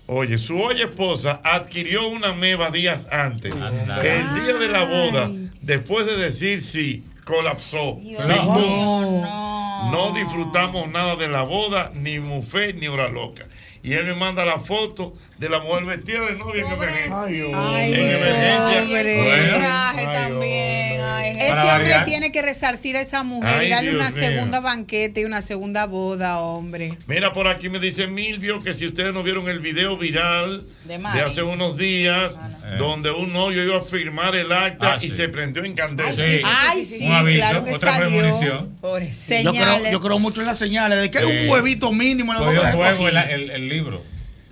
Oye, 0.07 0.37
su 0.37 0.61
hoy 0.61 0.83
esposa 0.83 1.41
adquirió 1.45 2.09
una 2.09 2.33
meba 2.33 2.71
días 2.71 3.07
antes. 3.11 3.55
El 3.55 4.35
día 4.43 4.55
de 4.55 4.69
la 4.69 4.85
boda, 4.85 5.31
después 5.61 6.05
de 6.07 6.17
decir 6.17 6.61
sí, 6.61 7.05
colapsó. 7.25 7.99
No, 8.03 9.91
no 9.93 10.13
disfrutamos 10.13 10.89
nada 10.89 11.15
de 11.17 11.29
la 11.29 11.43
boda, 11.43 11.93
ni 11.95 12.19
mufé, 12.19 12.73
ni 12.75 12.89
hora 12.89 13.09
loca. 13.09 13.47
Y 13.85 13.95
él 13.95 14.05
me 14.05 14.15
manda 14.15 14.45
la 14.45 14.59
foto 14.59 15.15
de 15.43 15.49
la 15.49 15.59
mujer 15.59 15.85
vestida 15.85 16.21
de 16.25 16.37
novia 16.37 16.61
en 16.61 16.73
emergencia. 16.73 17.27
en 17.27 17.95
emergencia. 17.99 18.83
Bueno. 19.17 19.59
Traje 19.59 20.05
también. 20.05 21.01
Ay, 21.03 21.37
Ese 21.41 21.53
hombre 21.53 21.95
tiene 22.05 22.31
que 22.33 22.43
resarcir 22.43 22.97
a 22.97 23.01
esa 23.01 23.25
mujer 23.25 23.51
Ay, 23.61 23.67
y 23.67 23.71
darle 23.71 23.91
Dios 23.91 24.01
una 24.01 24.11
mío. 24.11 24.29
segunda 24.29 24.61
banquete 24.61 25.21
y 25.21 25.25
una 25.25 25.43
segunda 25.43 25.87
boda, 25.87 26.39
hombre. 26.39 26.97
Mira, 27.09 27.33
por 27.33 27.49
aquí 27.49 27.69
me 27.69 27.81
dice 27.81 28.07
Milvio 28.07 28.63
que 28.63 28.73
si 28.73 28.87
ustedes 28.87 29.13
no 29.13 29.23
vieron 29.25 29.49
el 29.49 29.59
video 29.59 29.97
viral 29.99 30.65
De 30.85 30.95
hace 30.97 31.43
unos 31.43 31.77
días, 31.77 32.35
donde 32.79 33.11
un 33.11 33.33
novio 33.33 33.65
iba 33.65 33.79
a 33.79 33.81
firmar 33.81 34.37
el 34.37 34.53
acta 34.53 34.93
Ah, 34.95 34.99
y 35.01 35.11
sí. 35.11 35.17
se 35.17 35.29
prendió 35.29 35.65
en 35.65 35.75
candela. 35.75 36.15
Sí. 36.15 36.41
Ay, 36.45 36.85
sí, 36.85 37.13
aviso, 37.13 37.39
claro 37.39 37.65
que 37.65 37.73
otra 37.75 37.93
salió. 37.95 38.09
premonición. 38.09 38.79
Yo 38.81 39.13
Señales. 39.13 39.81
creo, 39.81 39.93
yo 39.93 40.01
creo 40.01 40.19
mucho 40.21 40.41
en 40.41 40.47
las 40.47 40.59
señales 40.59 41.01
de 41.01 41.11
que 41.11 41.19
hay 41.19 41.25
un 41.45 41.51
huevito 41.51 41.91
mínimo 41.93 42.33
en 42.33 42.39
la 42.41 42.45
boca 42.47 42.93
de 42.93 43.09
el, 43.09 43.17
el, 43.17 43.51
el 43.51 43.69
libro. 43.69 44.03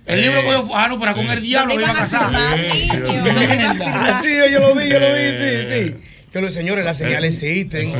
El 0.05 0.21
libro 0.21 0.43
cogió. 0.43 0.75
Ah, 0.75 0.87
no, 0.87 0.99
pero 0.99 1.15
con 1.15 1.29
el 1.29 1.41
diablo 1.41 1.73
¿Dónde 1.73 1.85
iban 1.85 1.95
a 1.95 1.99
casar. 1.99 2.31
Ah, 2.33 4.21
sí, 4.23 4.29
yo 4.51 4.59
lo 4.59 4.75
vi, 4.75 4.89
yo 4.89 4.99
lo 4.99 5.13
vi, 5.13 5.37
sí, 5.37 5.67
sí. 5.67 5.95
Pero 6.31 6.51
señores, 6.51 6.85
las 6.85 6.97
señales 6.97 7.41
existen. 7.41 7.93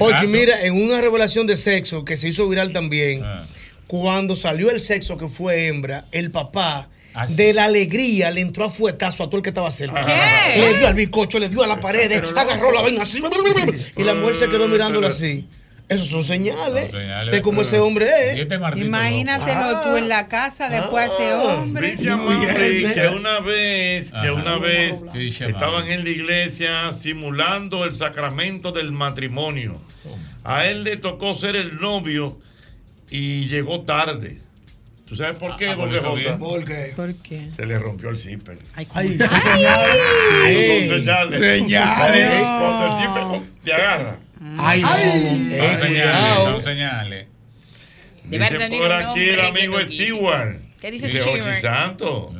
Oye, 0.00 0.26
mira, 0.26 0.64
en 0.64 0.74
una 0.74 1.00
revelación 1.00 1.46
de 1.46 1.56
sexo 1.56 2.04
que 2.04 2.16
se 2.16 2.28
hizo 2.28 2.48
viral 2.48 2.72
también, 2.72 3.22
cuando 3.86 4.36
salió 4.36 4.70
el 4.70 4.80
sexo 4.80 5.16
que 5.16 5.28
fue 5.28 5.68
hembra, 5.68 6.06
el 6.12 6.30
papá 6.30 6.88
de 7.28 7.54
la 7.54 7.64
alegría 7.64 8.30
le 8.30 8.42
entró 8.42 8.64
a 8.64 8.70
fuetazo 8.70 9.22
a 9.22 9.26
todo 9.26 9.38
el 9.38 9.42
que 9.42 9.50
estaba 9.50 9.70
cerca. 9.70 10.04
¿Qué? 10.04 10.60
Le 10.60 10.78
dio 10.78 10.86
al 10.86 10.94
bizcocho, 10.94 11.38
le 11.38 11.48
dio 11.48 11.62
a 11.62 11.66
la 11.66 11.80
pared, 11.80 12.12
agarró 12.36 12.72
la 12.72 12.82
vaina 12.82 13.02
así, 13.02 13.22
y 13.96 14.02
la 14.02 14.14
mujer 14.14 14.36
se 14.36 14.48
quedó 14.48 14.68
mirándolo 14.68 15.06
así. 15.06 15.48
Esos 15.88 16.08
son 16.08 16.24
señales 16.24 16.90
de 17.30 17.42
cómo 17.42 17.62
ese 17.62 17.78
hombre 17.78 18.06
es. 18.32 18.40
este 18.40 18.56
Imagínatelo 18.56 19.60
Ah. 19.76 19.82
tú 19.84 19.96
en 19.96 20.08
la 20.08 20.26
casa 20.26 20.68
después 20.68 21.06
de 21.06 21.14
ese 21.14 21.32
hombre. 21.34 21.90
Dice 21.92 22.10
Amaury 22.10 22.92
que 22.92 23.06
una 23.08 23.38
vez, 23.40 24.10
que 24.10 24.30
una 24.32 24.58
vez 24.58 24.96
estaban 25.40 25.86
en 25.88 26.02
la 26.02 26.10
iglesia 26.10 26.92
simulando 26.92 27.84
el 27.84 27.94
sacramento 27.94 28.72
del 28.72 28.90
matrimonio. 28.92 29.80
A 30.42 30.66
él 30.66 30.82
le 30.82 30.96
tocó 30.96 31.34
ser 31.34 31.54
el 31.54 31.76
novio 31.76 32.36
y 33.08 33.46
llegó 33.46 33.82
tarde. 33.82 34.40
¿Tú 35.06 35.14
sabes 35.14 35.34
por 35.34 35.54
qué, 35.56 35.68
Ah, 35.68 35.76
por 35.76 35.84
doble 36.02 36.22
eso 36.22 36.30
J? 36.32 36.38
¿Por 36.38 36.64
qué? 36.64 36.92
¿Por 36.96 37.14
qué? 37.14 37.48
Se 37.48 37.64
le 37.64 37.78
rompió 37.78 38.08
el 38.10 38.18
zipper. 38.18 38.58
Ay, 38.74 38.86
Son 38.86 39.02
señales. 41.04 41.38
Señales. 41.38 42.28
Cuando 42.40 42.86
el 42.86 42.92
zipper 43.02 43.22
te 43.64 43.72
agarra. 43.72 44.18
Ay, 44.58 44.82
no. 44.82 44.88
Son 44.88 45.52
Eh, 45.52 45.78
señales, 45.80 46.44
son 46.44 46.62
señales. 46.62 47.26
Dice 48.24 48.68
por 48.78 48.92
aquí 48.92 49.28
el 49.28 49.40
amigo. 49.40 49.78
Stewart. 49.80 50.56
¿Qué 50.80 50.90
dice 50.90 51.06
Dice 51.06 51.20
Stewart? 51.22 51.60
Santo. 51.60 52.32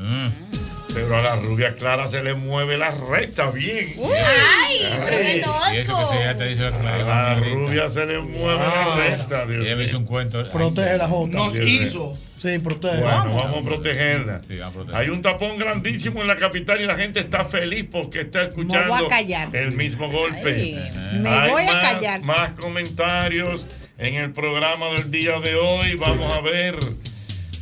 Pero 0.96 1.14
a 1.18 1.20
la 1.20 1.36
rubia 1.36 1.74
clara 1.76 2.06
se 2.08 2.22
le 2.22 2.32
mueve 2.32 2.78
la 2.78 2.90
recta 2.90 3.50
bien. 3.50 3.96
Ay, 4.02 4.78
pero 5.04 5.06
qué 5.18 5.36
Y 5.74 5.78
eso 5.80 5.98
que 6.10 6.16
se 6.16 6.24
ya 6.24 6.34
te 6.38 6.46
dice 6.48 6.62
la 6.62 6.68
a 6.68 7.36
mí 7.36 7.42
ahorita. 7.42 7.54
rubia 7.54 7.90
se 7.90 8.06
le 8.06 8.18
mueve 8.20 8.58
Ah. 8.64 8.94
la 8.96 9.04
recta. 9.04 9.44
Dios 9.46 9.66
Ella 9.66 9.76
me 9.76 9.82
hizo 9.84 9.92
mío. 9.92 9.98
un 10.00 10.06
cuento. 10.06 10.42
Protege 10.50 10.96
la 10.96 11.06
Jota. 11.06 11.32
Nos 11.36 11.60
hizo. 11.60 12.18
Sí, 12.34 12.58
protege. 12.60 12.96
Bueno, 12.96 13.24
vamos 13.34 13.58
a 13.60 13.62
protegerla. 13.62 14.40
Sí, 14.48 14.56
vamos 14.56 14.70
a 14.70 14.74
proteger. 14.74 15.00
Hay 15.00 15.08
un 15.10 15.20
tapón 15.22 15.58
grandísimo 15.58 16.22
en 16.22 16.28
la 16.28 16.36
capital 16.36 16.80
y 16.80 16.86
la 16.86 16.96
gente 16.96 17.20
está 17.20 17.44
feliz 17.44 17.84
porque 17.92 18.22
está 18.22 18.44
escuchando 18.44 18.88
voy 18.88 19.04
a 19.04 19.08
callar. 19.08 19.48
el 19.52 19.72
mismo 19.72 20.08
golpe. 20.10 20.50
Ay, 20.50 21.18
me 21.20 21.28
Hay 21.28 21.50
voy 21.50 21.62
a 21.66 21.72
más- 21.72 21.92
callar. 21.92 22.20
Más 22.22 22.50
comentarios 22.58 23.68
en 23.98 24.14
el 24.14 24.32
programa 24.32 24.88
del 24.92 25.10
día 25.10 25.40
de 25.40 25.56
hoy. 25.56 25.94
Vamos 25.96 26.32
a 26.32 26.40
ver. 26.40 26.76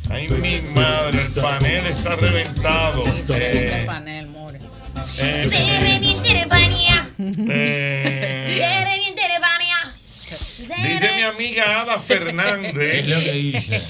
Ay, 0.09 0.27
mi 0.29 0.61
madre, 0.61 1.19
el 1.21 1.31
panel 1.41 1.85
está 1.87 2.15
reventado. 2.15 3.03
Eh, 3.29 3.83
panel, 3.85 4.27
more. 4.27 4.59
eh, 4.59 5.47
Se 5.49 5.79
reviente 5.79 6.33
de 6.33 6.47
panía. 6.47 7.09
eh, 7.17 8.55
Se 8.57 8.85
reviente 8.85 9.21
de 9.21 9.39
panía. 9.39 10.87
Dice 10.89 11.09
mi 11.15 11.21
amiga 11.23 11.81
Ada 11.81 11.95
¿Qué 11.95 12.13
es 12.13 12.19
Fernández. 12.19 13.07
lo 13.07 13.19
que 13.19 13.31
dice? 13.31 13.81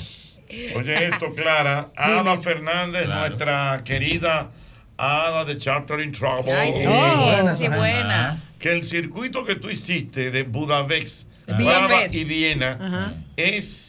Oye 0.76 1.08
esto, 1.10 1.34
Clara. 1.36 1.88
Ada 1.96 2.38
Fernández, 2.38 3.04
Claro. 3.06 3.28
nuestra 3.28 3.82
querida 3.84 4.52
Ada 4.98 5.44
de 5.46 5.58
Chartering 5.58 6.12
Trouble. 6.14 6.54
Ay, 6.54 6.72
sí, 6.72 6.86
Oh. 6.88 7.56
sí, 7.58 7.68
buena. 7.68 8.42
Que 8.60 8.72
el 8.72 8.86
circuito 8.86 9.44
que 9.44 9.56
tú 9.56 9.70
hiciste 9.70 10.32
de 10.32 10.44
Budapest, 10.44 11.24
Budapest. 11.48 12.16
y 12.16 12.24
Viena 12.24 12.78
Ajá. 12.82 13.14
es 13.36 13.85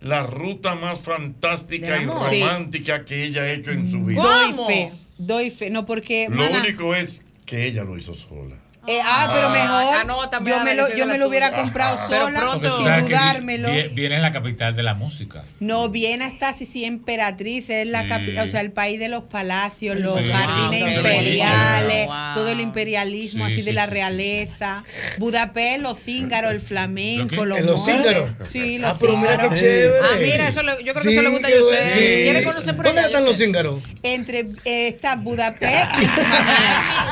la 0.00 0.22
ruta 0.22 0.74
más 0.74 1.00
fantástica 1.00 2.00
y 2.00 2.06
romántica 2.06 3.04
que 3.04 3.24
ella 3.24 3.42
ha 3.42 3.52
hecho 3.52 3.70
en 3.70 3.90
su 3.90 4.04
vida. 4.04 4.22
¿Cómo? 4.22 4.64
Doy 4.64 4.74
fe, 4.74 4.92
doy 5.18 5.50
fe. 5.50 5.70
No, 5.70 5.84
porque, 5.84 6.26
Lo 6.28 6.36
mana, 6.36 6.60
único 6.60 6.94
es 6.94 7.20
que 7.44 7.66
ella 7.66 7.84
lo 7.84 7.98
hizo 7.98 8.14
sola. 8.14 8.56
Eh, 8.86 8.98
ah, 9.04 9.30
pero 9.32 9.50
mejor 9.50 10.00
anótame, 10.00 10.50
yo 10.50 10.60
me 10.60 10.74
lo, 10.74 10.94
yo 10.94 11.06
me 11.06 11.18
lo 11.18 11.28
hubiera 11.28 11.50
comprado 11.52 11.96
sola, 12.08 12.40
pronto- 12.40 12.80
sin 12.82 13.04
dudármelo. 13.06 13.70
vi- 13.70 13.88
viene 13.88 14.16
en 14.16 14.22
la 14.22 14.32
capital 14.32 14.74
de 14.74 14.82
la 14.82 14.94
música. 14.94 15.44
No, 15.60 15.88
Viena 15.90 16.26
está 16.26 16.48
así, 16.50 16.64
sí, 16.64 16.84
emperatriz, 16.84 17.68
es 17.70 17.86
la 17.86 18.02
Sí. 18.02 18.06
capi- 18.08 18.38
o 18.42 18.46
sea, 18.48 18.60
el 18.60 18.72
país 18.72 18.98
de 18.98 19.08
los 19.08 19.24
palacios, 19.24 19.96
los 19.98 20.18
Sí. 20.18 20.30
jardines 20.32 20.82
Wow, 20.84 20.94
imperiales, 20.96 22.08
todo 22.34 22.48
el 22.48 22.60
imperialismo 22.60 23.44
Sí, 23.46 23.52
así 23.52 23.60
sí, 23.60 23.66
de 23.66 23.72
la 23.74 23.84
sí, 23.84 23.90
realeza. 23.90 24.84
Budapest, 25.18 25.80
los 25.80 25.98
cíngaros, 25.98 26.52
el 26.52 26.60
flamenco, 26.60 27.36
¿Lo 27.36 27.44
los? 27.44 27.60
¿Los 27.60 27.80
moros. 27.80 27.84
cíngaros? 27.84 28.30
Sí, 28.50 28.78
los 28.78 28.92
Ah, 28.92 28.96
pero 28.98 29.16
mira 29.16 29.36
qué 29.36 29.56
chévere. 29.60 29.92
Ah, 30.02 30.16
mira, 30.20 30.48
eso 30.48 30.62
le- 30.62 30.82
yo 30.84 30.92
creo 30.94 31.04
que 31.04 31.12
eso 31.12 31.22
le 31.22 31.28
gusta 31.28 31.48
a 31.48 31.50
José. 31.50 31.62
bueno. 31.62 31.90
¿Quiere 31.94 32.44
conocer 32.44 32.76
por 32.76 32.84
¿Dónde 32.86 33.00
allá, 33.00 33.08
están 33.08 33.24
los 33.24 33.36
cíngaros? 33.36 33.80
Entre 34.02 34.40
eh, 34.64 34.88
está 34.88 35.16
Budapest 35.16 35.92
y 36.00 36.06
Rumanía. 36.06 36.30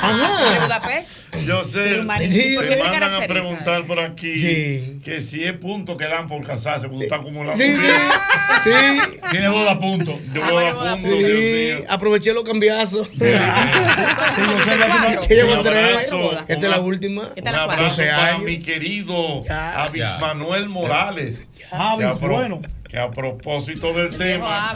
¿De 0.00 0.06
Ajá. 0.06 0.60
Budapest? 0.64 1.08
Yo 1.46 1.62
sé, 1.64 1.70
Pero, 1.74 2.04
Marín, 2.04 2.54
¿por 2.56 2.64
qué 2.64 2.70
me 2.70 2.76
se 2.76 2.82
mandan 2.84 3.14
a 3.22 3.26
preguntar 3.26 3.84
por 3.84 4.00
aquí 4.00 4.36
Sí. 4.36 5.00
que 5.04 5.20
si 5.22 5.44
es 5.44 5.52
punto 5.52 5.96
que 5.96 6.04
dan 6.06 6.26
por 6.26 6.44
casarse, 6.46 6.88
porque 6.88 7.06
tú 7.08 7.14
estás 7.14 7.20
acumulando. 7.20 7.62
Sí, 7.62 7.74
sí. 8.64 8.70
Tiene 9.30 9.48
boda 9.48 9.72
a 9.72 9.78
punto. 9.78 10.18
Yo 10.34 10.40
voy 10.50 10.64
a 10.64 10.70
punto, 10.74 11.08
Dios 11.08 11.30
Sí, 11.30 11.74
mío. 11.78 11.84
aproveché 11.88 12.32
los 12.32 12.44
cambiazos. 12.44 13.10
Esta 15.28 16.46
es 16.48 16.62
la 16.62 16.80
última. 16.80 17.22
Un 17.36 17.48
abrazo 17.48 17.84
12 17.84 18.06
para 18.06 18.26
años. 18.26 18.42
mi 18.44 18.60
querido 18.60 19.44
Avis 19.76 20.00
Ya. 20.02 20.18
Manuel 20.20 20.68
Morales. 20.68 21.48
Avis, 21.70 22.18
bueno. 22.20 22.60
Que 22.88 22.98
a 22.98 23.10
propósito 23.10 23.92
del 23.92 24.16
tema, 24.16 24.74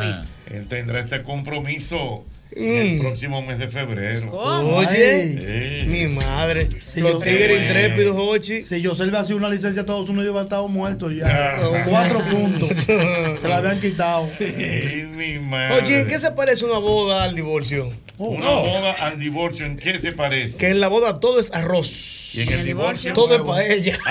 él 0.50 0.66
tendrá 0.68 1.00
este 1.00 1.22
compromiso 1.22 2.24
en 2.56 2.76
el 2.76 2.94
Mm. 2.96 3.00
próximo 3.00 3.42
mes 3.42 3.58
de 3.58 3.68
febrero. 3.68 4.30
Oye, 4.32 5.80
Sí. 5.82 5.86
mi 5.86 6.06
madre. 6.08 6.68
Si 6.82 7.00
los 7.00 7.12
yo- 7.12 7.18
tigres 7.20 7.60
intrépidos, 7.62 8.16
Ochi. 8.18 8.62
Si 8.62 8.80
yo 8.80 8.94
serve 8.94 9.18
así 9.18 9.32
una 9.32 9.48
licencia 9.48 9.80
a 9.80 9.82
Estados 9.82 10.08
Unidos, 10.08 10.28
iba 10.30 10.40
a 10.40 10.44
estar 10.44 10.62
muerto 10.68 11.10
ya. 11.10 11.26
Ah. 11.56 11.84
Cuatro 11.88 12.20
puntos. 12.30 12.70
Se 13.40 13.48
la 13.48 13.56
habían 13.58 13.80
quitado. 13.80 14.28
Ay, 14.40 15.08
mi 15.16 15.38
madre. 15.38 15.82
Oye, 15.82 16.00
¿en 16.00 16.06
qué 16.06 16.18
se 16.18 16.30
parece 16.32 16.64
una 16.64 16.78
boda 16.78 17.22
al 17.24 17.34
divorcio? 17.34 17.90
Una 18.18 18.48
boda 18.50 18.92
al 18.92 19.18
divorcio, 19.18 19.66
¿en 19.66 19.76
qué 19.76 19.98
se 19.98 20.12
parece? 20.12 20.56
Que 20.56 20.68
en 20.68 20.80
la 20.80 20.88
boda 20.88 21.18
todo 21.18 21.40
es 21.40 21.52
arroz. 21.52 22.30
¿Y 22.34 22.42
en 22.42 22.52
el 22.52 22.64
divorcio? 22.64 23.12
Todo 23.14 23.34
es 23.36 23.42
para 23.42 23.64
ella. 23.66 23.98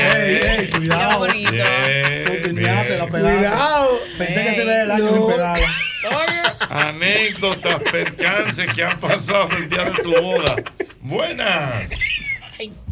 Ey, 0.00 0.66
cuidado. 0.68 1.26
Cuidado. 3.10 3.88
Pensé 4.18 4.42
que 4.44 4.54
se 4.54 4.64
le 4.64 4.82
el 4.82 4.90
año 4.90 5.26
pegarla. 5.26 5.54
Anécdotas, 6.68 7.82
percances 7.82 8.66
que 8.74 8.84
han 8.84 8.98
pasado 9.00 9.48
el 9.56 9.68
día 9.68 9.84
de 9.84 10.02
tu 10.02 10.10
boda. 10.12 10.56
Buenas. 11.00 11.88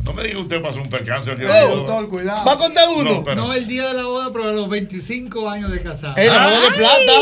No 0.05 0.15
me 0.15 0.23
diga 0.23 0.39
usted 0.41 0.63
pasó 0.63 0.81
un 0.81 0.89
percance 0.89 1.31
el 1.31 1.39
día 1.39 1.49
de 1.53 1.69
tu 1.69 1.83
boda. 1.83 2.07
cuidado. 2.07 2.45
¿Va 2.47 2.53
a 2.55 2.57
contar 2.57 2.89
uno? 2.89 3.11
No, 3.17 3.25
pero- 3.25 3.37
No 3.37 3.53
el 3.53 3.69
día 3.69 3.89
de 3.89 3.95
la 3.95 4.05
boda, 4.05 4.33
pero 4.33 4.49
a 4.49 4.53
los 4.53 4.69
25 4.71 5.51
años 5.51 5.71
de 5.71 5.83
casado. 5.83 6.15
Eh, 6.17 6.27
la 6.29 6.47
boda 6.47 6.61
de 6.61 6.77
plata. 6.79 7.13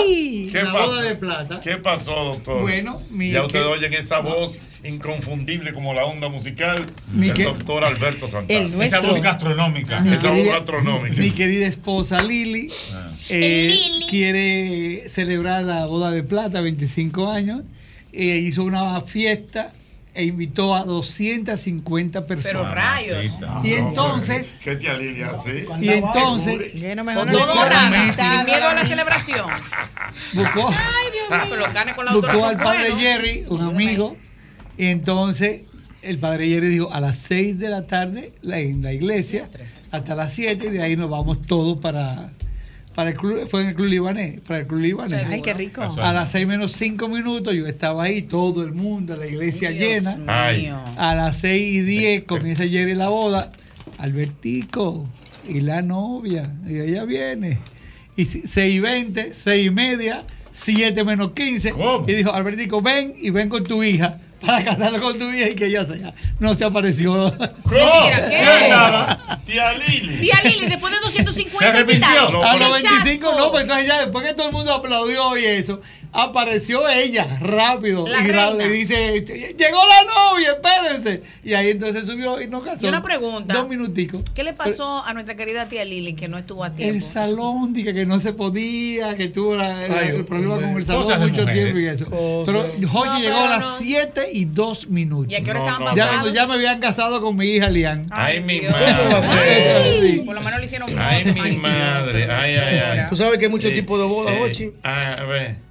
¿Qué 0.53 0.63
la 0.63 0.73
pasó? 0.73 0.87
boda 0.87 1.03
de 1.03 1.17
plata. 1.17 1.61
¿Qué 1.61 1.77
pasó, 1.79 2.13
doctor? 2.27 2.61
Bueno, 2.63 3.03
mi- 3.11 3.33
ya 3.33 3.43
ustedes 3.45 3.67
que- 3.67 3.73
oyen 3.73 3.93
esa 3.95 4.21
voz 4.21 4.61
inconfundible 4.85 5.73
como 5.75 5.95
la 5.95 6.05
onda 6.05 6.29
musical 6.29 6.87
Mi 7.13 7.27
del 7.27 7.37
que- 7.37 7.45
doctor 7.45 7.83
Alberto 7.83 8.29
Santana. 8.29 8.69
Nuestro. 8.69 8.99
Esa 9.01 9.09
voz 9.09 9.21
gastronómica. 9.21 9.99
Mi 10.01 10.11
Esa 10.13 10.29
voz 10.29 10.37
querida- 10.37 10.53
gastronómica. 10.53 11.17
Mi 11.17 11.31
querida 11.33 11.67
esposa 11.67 12.23
Lili 12.23 12.73
eh, 13.29 13.79
quiere 14.09 15.09
celebrar 15.09 15.65
la 15.65 15.87
boda 15.87 16.11
de 16.11 16.23
plata, 16.23 16.61
25 16.61 17.31
años. 17.31 17.63
eh, 18.13 18.37
hizo 18.39 18.63
una 18.65 19.01
fiesta 19.03 19.73
e 20.15 20.25
invitó 20.25 20.75
a 20.75 20.85
250 20.85 22.27
personas. 22.27 22.75
rayos. 22.75 23.31
Y 23.63 23.75
entonces, 23.75 24.57
¿Qué 24.63 24.77
tía 24.77 24.97
Lilia 24.97 25.27
hace? 25.29 25.67
y 25.81 25.89
entonces 25.91 26.73
Con 26.73 27.05
mejor 27.05 27.27
no 27.31 27.39
todo 27.39 27.55
sin 27.65 28.45
miedo 28.47 28.69
a 28.69 28.75
la 28.75 28.87
celebración. 28.87 29.47
buscó, 30.33 30.69
Ay, 30.71 31.13
Dios 31.13 31.29
mío, 31.31 31.47
pero 31.51 31.73
canes 31.73 31.95
con 31.95 32.05
la 32.07 32.13
buscó 32.15 32.47
al 32.47 32.57
padre. 32.57 32.95
Jerry, 32.97 33.45
un 33.49 33.61
amigo, 33.61 34.17
y 34.79 34.87
entonces 34.87 35.63
el 36.01 36.19
padre 36.19 36.49
Jerry 36.49 36.69
dijo 36.69 36.91
a 36.93 37.01
las 37.01 37.19
6 37.19 37.59
de 37.59 37.69
la 37.69 37.87
tarde 37.87 38.33
en 38.43 38.83
la 38.83 38.93
iglesia, 38.95 39.51
hasta 39.91 40.15
las 40.15 40.33
7, 40.33 40.67
y 40.67 40.71
de 40.71 40.83
ahí 40.83 40.97
nos 40.97 41.11
vamos 41.11 41.43
todos 41.47 41.79
para, 41.79 42.31
para 42.97 43.11
el 43.11 43.17
club, 43.17 43.47
fue 43.47 43.61
en 43.61 43.69
el 43.69 43.75
club 43.75 43.89
libanés, 43.89 44.41
para 44.41 44.61
el 44.61 44.67
club 44.67 44.81
libanés. 44.81 45.27
Ay, 45.29 45.43
qué 45.43 45.53
rico. 45.53 45.83
A 45.83 46.15
las 46.15 46.31
6 46.31 46.47
menos 46.47 46.73
5 46.73 47.09
minutos 47.09 47.55
yo 47.55 47.67
estaba 47.67 48.05
ahí, 48.05 48.23
todo 48.23 48.63
el 48.63 48.73
mundo, 48.73 49.15
la 49.17 49.27
iglesia 49.27 49.69
Dios 49.69 50.03
llena. 50.03 50.19
Ay. 50.27 50.73
A 50.97 51.15
las 51.15 51.37
6 51.37 51.75
y 51.75 51.81
10 51.83 52.23
comienza 52.23 52.67
Jerry 52.67 52.95
la 52.95 53.11
boda. 53.11 53.53
Albertico 53.99 55.07
y 55.47 55.61
la 55.61 55.83
novia. 55.83 56.51
Y 56.67 56.79
ella 56.79 57.05
viene. 57.05 57.59
Y 58.17 58.25
6 58.25 58.57
y 58.57 58.81
20, 58.81 59.35
6 59.35 59.67
y 59.67 59.71
media, 59.71 60.25
7 60.53 61.05
menos 61.05 61.33
15. 61.33 61.73
¿Cómo? 61.73 62.07
Y 62.09 62.15
dijo, 62.15 62.33
Albertico, 62.33 62.81
ven 62.81 63.13
y 63.21 63.29
ven 63.29 63.51
con 63.51 63.63
tu 63.63 63.83
hija 63.83 64.21
para 64.41 64.65
casarla 64.65 64.99
con 65.01 65.19
tu 65.19 65.31
hija 65.31 65.49
y 65.49 65.55
que 65.55 65.67
ella 65.67 65.85
sea. 65.85 66.13
No 66.39 66.55
se 66.55 66.65
apareció. 66.65 67.31
Mentira, 67.31 68.29
¿qué? 68.29 68.69
nada. 68.71 69.41
Tía 69.45 69.73
Lili. 69.75 70.19
Tía 70.21 70.37
Lili, 70.45 70.67
después 70.67 70.93
de 70.93 71.01
250 71.01 71.59
Se 71.59 71.65
arrepintió. 71.65 72.07
invitados. 72.09 72.33
No, 72.33 72.43
a 72.45 72.53
¡Qué 72.53 72.59
los 72.61 72.73
25, 72.83 73.27
chasco! 73.27 73.39
no, 73.45 73.51
pues 73.51 73.63
entonces 73.63 73.87
ya 73.87 73.99
después 74.01 74.27
que 74.27 74.35
todo 74.35 74.47
el 74.49 74.53
mundo 74.53 74.73
aplaudió 74.75 75.37
y 75.39 75.45
eso, 75.45 75.81
apareció 76.19 76.89
ella 76.89 77.39
rápido 77.41 78.07
La 78.07 78.21
y 78.21 78.27
reina. 78.29 78.51
le 78.51 78.69
dice, 78.69 79.21
llegó 79.25 79.79
la 79.87 80.31
novia, 80.33 80.53
espérense. 80.53 81.23
Y 81.45 81.55
ahí 81.55 81.71
entonces 81.71 82.07
subió 82.07 82.41
y 82.41 82.47
no 82.49 82.61
casó. 82.61 82.87
Y 82.87 82.89
una 82.89 83.03
pregunta. 83.03 83.55
Dos 83.55 83.69
minuticos. 83.69 84.23
¿Qué 84.35 84.43
le 84.43 84.53
pasó 84.55 85.05
a 85.05 85.13
nuestra 85.13 85.37
querida 85.37 85.67
tía 85.69 85.85
Lili 85.85 86.15
que 86.15 86.29
no 86.29 86.39
estuvo 86.39 86.65
a 86.65 86.69
El 86.69 86.75
tiempo? 86.75 87.07
salón, 87.07 87.73
dije 87.73 87.93
que 87.95 88.07
no 88.07 88.19
se 88.21 88.33
podía, 88.33 89.15
que 89.15 89.29
tuvo 89.29 89.55
la- 89.57 89.87
la- 89.89 89.99
Ay, 90.01 90.09
el 90.17 90.25
problema 90.25 90.57
con 90.57 90.77
el 90.77 90.85
salón 90.87 91.03
mucho 91.21 91.43
mujeres. 91.43 91.55
tiempo 91.55 91.79
y 91.79 91.85
eso. 91.87 92.07
Cosas. 92.07 92.47
Pero 92.79 92.89
Jochi 92.89 93.09
No, 93.11 93.19
llegó 93.21 93.37
a 93.41 93.51
las 93.51 93.65
no. 93.65 93.77
7 93.79 94.23
y 94.33 94.45
2 94.47 94.89
minutos. 94.89 95.33
¿Y 95.33 95.37
a 95.37 95.43
qué 95.45 95.51
hora 95.51 95.61
No, 95.61 95.67
estaban 95.67 95.85
no, 95.91 95.97
Ya 95.97 96.09
cuando 96.09 96.33
ya 96.33 96.47
me 96.47 96.55
habían 96.55 96.81
casado 96.81 97.21
con 97.21 97.37
mi 97.37 97.47
hija 97.47 97.69
Lian. 97.69 98.07
Ay, 98.11 98.41
mi 98.41 98.61
Dios. 98.61 98.73
madre. 98.73 100.23
Por 100.25 100.35
lo 100.35 100.41
menos 100.41 100.61
le 100.61 100.67
hicieron 100.67 100.89
Ay, 100.99 101.25
mi 101.25 101.57
madre. 101.59 102.25
Ay, 102.31 102.57
ay, 102.57 102.79
ay. 102.79 103.07
Tú 103.09 103.17
sabes 103.17 103.39
que 103.39 103.45
hay 103.47 103.51
muchos 103.51 103.71
Eh, 103.71 103.75
tipos 103.75 103.99
de 103.99 104.07
bodas, 104.07 104.35
eh, 104.35 104.43
Ochi. 104.43 104.71
ah, 104.83 105.17
a 105.21 105.25
ver. 105.25 105.66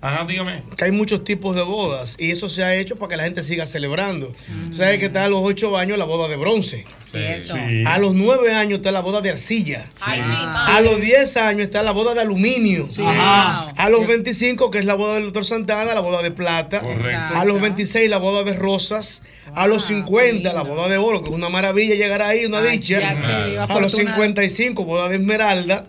Ajá, 0.00 0.24
dígame. 0.28 0.62
Que 0.76 0.84
hay 0.84 0.92
muchos 0.92 1.24
tipos 1.24 1.56
de 1.56 1.62
bodas. 1.62 2.16
Y 2.18 2.30
eso 2.30 2.48
se 2.48 2.62
ha 2.62 2.76
hecho 2.76 2.96
para 2.96 3.10
que 3.10 3.16
la 3.16 3.24
gente 3.24 3.42
siga 3.42 3.66
celebrando. 3.66 4.32
Tú 4.70 4.76
sabes 4.76 4.98
que 4.98 5.06
está 5.06 5.24
a 5.24 5.28
los 5.28 5.40
8 5.42 5.76
años 5.76 5.98
la 5.98 6.04
boda 6.04 6.28
de 6.28 6.36
bronce. 6.36 6.84
Cierto. 7.10 7.54
Sí. 7.54 7.84
A 7.86 7.98
los 7.98 8.14
9 8.14 8.52
años 8.52 8.78
está 8.78 8.92
la 8.92 9.00
boda 9.00 9.20
de 9.20 9.30
arcilla. 9.30 9.86
A 10.00 10.80
los 10.80 11.00
10 11.00 11.36
años 11.38 11.62
está 11.62 11.82
la 11.82 11.92
boda 11.92 12.14
de 12.14 12.20
aluminio. 12.20 12.86
Ajá. 13.04 13.70
A 13.70 13.88
los 13.88 14.06
25, 14.06 14.70
que 14.70 14.78
es 14.78 14.84
la 14.84 14.94
boda 14.94 15.14
del 15.14 15.24
doctor 15.24 15.44
Santana, 15.44 15.94
la 15.94 16.00
boda 16.00 16.22
de 16.22 16.30
plata. 16.30 16.80
Correcto. 16.80 17.34
A 17.34 17.44
los 17.44 17.60
26, 17.60 18.10
la 18.10 18.18
boda 18.18 18.44
de 18.44 18.52
rosas. 18.52 19.22
A 19.54 19.66
los 19.66 19.84
50, 19.84 20.52
la 20.52 20.62
boda 20.62 20.88
de 20.88 20.98
oro, 20.98 21.22
que 21.22 21.28
es 21.28 21.34
una 21.34 21.48
maravilla 21.48 21.94
llegar 21.94 22.20
ahí, 22.20 22.44
una 22.44 22.58
Ay, 22.58 22.78
dicha. 22.78 22.98
A 22.98 23.14
los 23.14 23.58
afortunada. 23.70 23.88
55, 23.88 24.84
boda 24.84 25.08
de 25.08 25.16
esmeralda. 25.16 25.86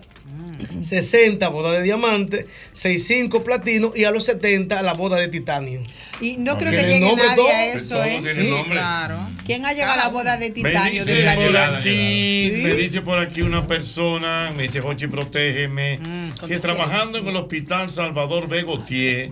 60, 0.80 1.48
boda 1.48 1.72
de 1.72 1.82
diamante. 1.82 2.46
65, 2.72 3.42
platino. 3.44 3.92
Y 3.94 4.04
a 4.04 4.10
los 4.10 4.24
70, 4.24 4.80
la 4.82 4.94
boda 4.94 5.16
de 5.16 5.28
titanio. 5.28 5.80
Y 6.20 6.36
no 6.38 6.52
No, 6.52 6.58
creo 6.58 6.70
que 6.72 6.82
llegue 6.88 7.00
nadie 7.14 7.36
todo. 7.36 7.46
a 7.48 7.64
eso, 7.66 8.04
¿eh? 8.04 8.20
Claro. 8.68 9.28
¿Quién 9.46 9.64
ha 9.66 9.72
llegado 9.72 9.92
a 9.92 9.96
la 9.96 10.08
boda 10.08 10.36
de 10.36 10.48
Me 10.48 10.54
titanio, 10.54 11.04
de 11.04 11.14
dice 11.14 11.34
por 11.36 11.50
platino? 11.50 11.76
aquí, 11.78 11.88
Sí. 11.88 12.60
me 12.62 12.74
dice 12.74 13.00
por 13.02 13.18
aquí 13.18 13.42
una 13.42 13.66
persona, 13.66 14.52
me 14.56 14.64
dice 14.64 14.80
Jochi, 14.80 15.06
protégeme, 15.06 15.98
Mm, 15.98 16.46
que 16.46 16.58
trabajando 16.58 17.18
en 17.18 17.28
el 17.28 17.36
hospital 17.36 17.90
Salvador 17.92 18.48
B. 18.48 18.62
Gautier, 18.64 19.30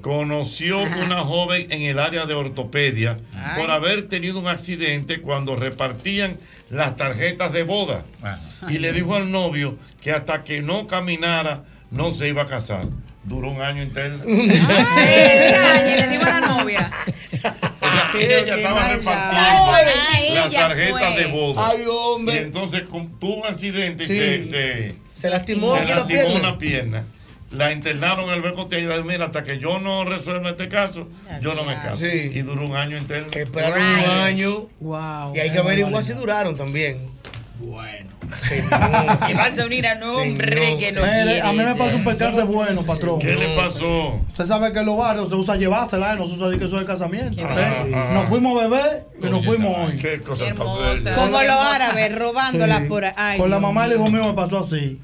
conoció 0.00 0.80
una 0.82 1.20
joven 1.20 1.66
en 1.70 1.82
el 1.82 1.98
área 1.98 2.26
de 2.26 2.34
ortopedia 2.34 3.18
Ay. 3.34 3.60
por 3.60 3.70
haber 3.70 4.08
tenido 4.08 4.38
un 4.38 4.48
accidente 4.48 5.20
cuando 5.20 5.56
repartían 5.56 6.38
las 6.70 6.96
tarjetas 6.96 7.52
de 7.52 7.62
boda 7.64 8.04
Ajá. 8.22 8.40
y 8.70 8.78
le 8.78 8.92
dijo 8.92 9.14
al 9.14 9.30
novio 9.30 9.76
que 10.02 10.10
hasta 10.12 10.42
que 10.44 10.62
no 10.62 10.86
caminara 10.86 11.64
no 11.90 12.14
se 12.14 12.28
iba 12.28 12.42
a 12.42 12.46
casar. 12.46 12.86
Duró 13.24 13.50
un 13.50 13.62
año 13.62 13.82
interno. 13.82 14.24
Ay, 14.26 15.94
le 16.00 16.08
digo 16.08 16.24
a 16.24 16.40
la 16.40 16.40
novia. 16.40 16.90
O 17.80 17.86
sea, 17.86 18.10
ella 18.18 18.56
estaba 18.56 18.88
repartiendo 18.88 19.70
Ah, 19.72 19.80
ella 20.20 20.50
tarjetas 20.68 21.12
fue. 21.14 21.24
de 21.24 21.26
boda. 21.30 21.68
Ay, 21.70 21.82
Y 21.84 21.86
hombre. 21.88 22.38
entonces 22.38 22.82
con- 22.88 23.18
tuvo 23.18 23.36
un 23.42 23.46
accidente 23.46 24.04
y 24.04 24.06
se, 24.08 24.44
se, 24.44 24.94
Se 25.14 25.30
lastimó 25.30 25.76
se 25.76 25.84
la 25.84 25.96
lastimó 25.96 26.06
pierna. 26.08 26.40
una 26.40 26.58
pierna. 26.58 27.04
La 27.52 27.70
internaron 27.72 28.28
en 28.30 28.34
el 28.36 28.42
Becote 28.42 28.80
y 28.80 28.86
le 28.86 28.94
dijo, 28.94 29.04
mira, 29.06 29.26
hasta 29.26 29.42
que 29.42 29.58
yo 29.58 29.78
no 29.78 30.04
resuelva 30.04 30.50
este 30.50 30.68
caso, 30.68 31.06
yo 31.42 31.54
no 31.54 31.64
me 31.64 31.74
caso. 31.74 31.98
Sí. 31.98 32.30
Y 32.34 32.40
duró 32.42 32.66
un 32.66 32.74
año 32.74 32.96
interno. 32.96 33.28
Esperaron 33.30 33.82
un 33.82 34.10
año. 34.10 34.68
Wow. 34.80 35.36
Y 35.36 35.40
hay 35.40 35.50
que 35.50 35.58
averiguar 35.58 36.02
si 36.02 36.12
duraron 36.14 36.56
también. 36.56 37.06
Bueno. 37.64 38.10
Que 39.26 39.34
vas 39.34 39.58
a 39.58 39.66
unir 39.66 39.86
a 39.86 39.94
un 39.96 40.02
hombre 40.02 40.76
que 40.78 40.92
no 40.92 41.02
quiere. 41.02 41.40
a 41.42 41.52
mí 41.52 41.58
me 41.58 41.74
pasó 41.74 41.96
un 41.96 42.04
percance 42.04 42.42
bueno, 42.42 42.82
patrón. 42.82 43.18
¿Qué 43.18 43.34
le 43.34 43.54
pasó? 43.56 44.20
Usted 44.30 44.46
sabe 44.46 44.72
que 44.72 44.80
en 44.80 44.86
los 44.86 44.96
barrios 44.96 45.28
se 45.28 45.34
usa 45.34 45.56
llevársela, 45.56 46.14
¿eh? 46.14 46.16
no 46.16 46.26
se 46.26 46.34
usa 46.34 46.48
de 46.48 46.58
que 46.58 46.64
eso 46.64 46.78
es 46.78 46.84
casamiento. 46.84 47.40
¿eh? 47.40 47.94
Nos 48.14 48.26
fuimos 48.26 48.58
a 48.60 48.68
beber 48.68 49.06
y 49.22 49.26
nos 49.26 49.44
fuimos 49.44 49.76
hoy. 49.76 49.96
Qué 49.96 50.20
cosa 50.22 50.46
tan. 50.46 50.56
Como 50.56 51.42
los 51.42 51.56
árabes 51.74 52.18
robándola 52.18 52.78
Sí. 52.78 52.84
por 52.88 53.04
ahí. 53.04 53.38
Con 53.38 53.50
la 53.50 53.58
mamá 53.58 53.86
del 53.86 53.98
hijo 53.98 54.10
mío 54.10 54.24
me 54.26 54.32
pasó 54.34 54.60
así. 54.60 55.00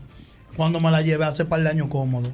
Cuando 0.59 0.81
me 0.81 0.91
la 0.91 1.01
llevé 1.01 1.25
hace 1.25 1.45
par 1.47 1.61
de 1.61 1.71
años 1.71 1.87
cómodo. 1.89 2.31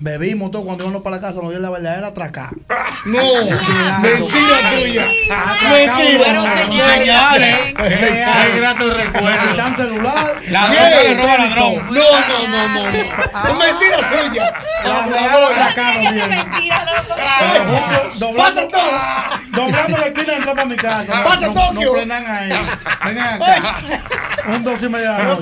Bebimos 0.00 0.50
todo, 0.50 0.64
cuando 0.64 0.84
íbamos 0.84 1.02
para 1.02 1.16
la 1.16 1.22
casa 1.22 1.40
nos 1.40 1.50
dio 1.50 1.60
la 1.60 1.70
verdadera 1.70 2.08
atracar. 2.08 2.50
No, 3.04 3.18
mentira 3.18 4.70
tuya. 4.70 5.06
Mentira. 5.60 6.30
Señales. 6.86 7.56
Qué 7.74 8.52
grato 8.60 8.94
recuerdo. 8.94 9.50
Quitan 9.50 9.76
celular. 9.76 10.38
Ladrón 10.50 10.76
que 10.76 11.08
le 11.08 11.14
roba 11.20 11.38
ladrón. 11.38 11.74
No, 11.90 12.20
no, 12.28 12.48
no, 12.48 12.68
no. 12.68 12.82
no. 12.84 12.88
Es 12.90 13.54
mentira 13.58 13.98
suya. 14.08 14.54
La 14.84 15.02
doblando- 18.18 18.36
Pasa 18.36 18.68
todo. 18.68 18.90
Doblando 19.50 19.98
la 19.98 20.06
esquina 20.06 20.36
entró 20.36 20.52
para 20.54 20.64
mi 20.66 20.76
casa. 20.76 21.24
Pasa 21.24 21.46
no, 21.48 21.52
Tokio. 21.54 21.86
No 21.88 21.92
frenan 21.94 22.24
ahí. 22.26 22.52
Vengan 23.04 23.42
acá. 23.42 23.72
Un 24.48 24.64
dos 24.64 24.82
y 24.82 24.88
media 24.88 25.12
de 25.12 25.18
la 25.18 25.24
noche. 25.34 25.40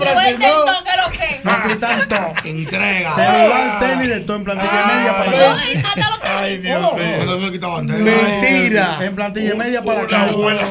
El 2.10 2.16
toque 2.18 2.42
lo. 2.42 2.58
Entrega. 2.58 3.14
Celular, 3.14 3.78
tenis, 3.78 4.08
de 4.08 4.20
todo 4.20 4.36
en 4.36 4.44
plantilla 4.44 4.86
media 4.86 5.12
para 5.16 5.30
acá. 5.30 6.40
Ay, 6.40 6.58
Dios 6.58 6.80
mío. 6.94 7.22
Eso 7.22 7.38
me 7.38 7.52
quitaba 7.52 7.78
antes. 7.78 7.98
Mentira. 7.98 8.96
En 9.00 9.14
plantilla 9.14 9.54
media 9.54 9.82
para 9.82 10.00
Una 10.04 10.22
acá. 10.22 10.32
buena. 10.32 10.62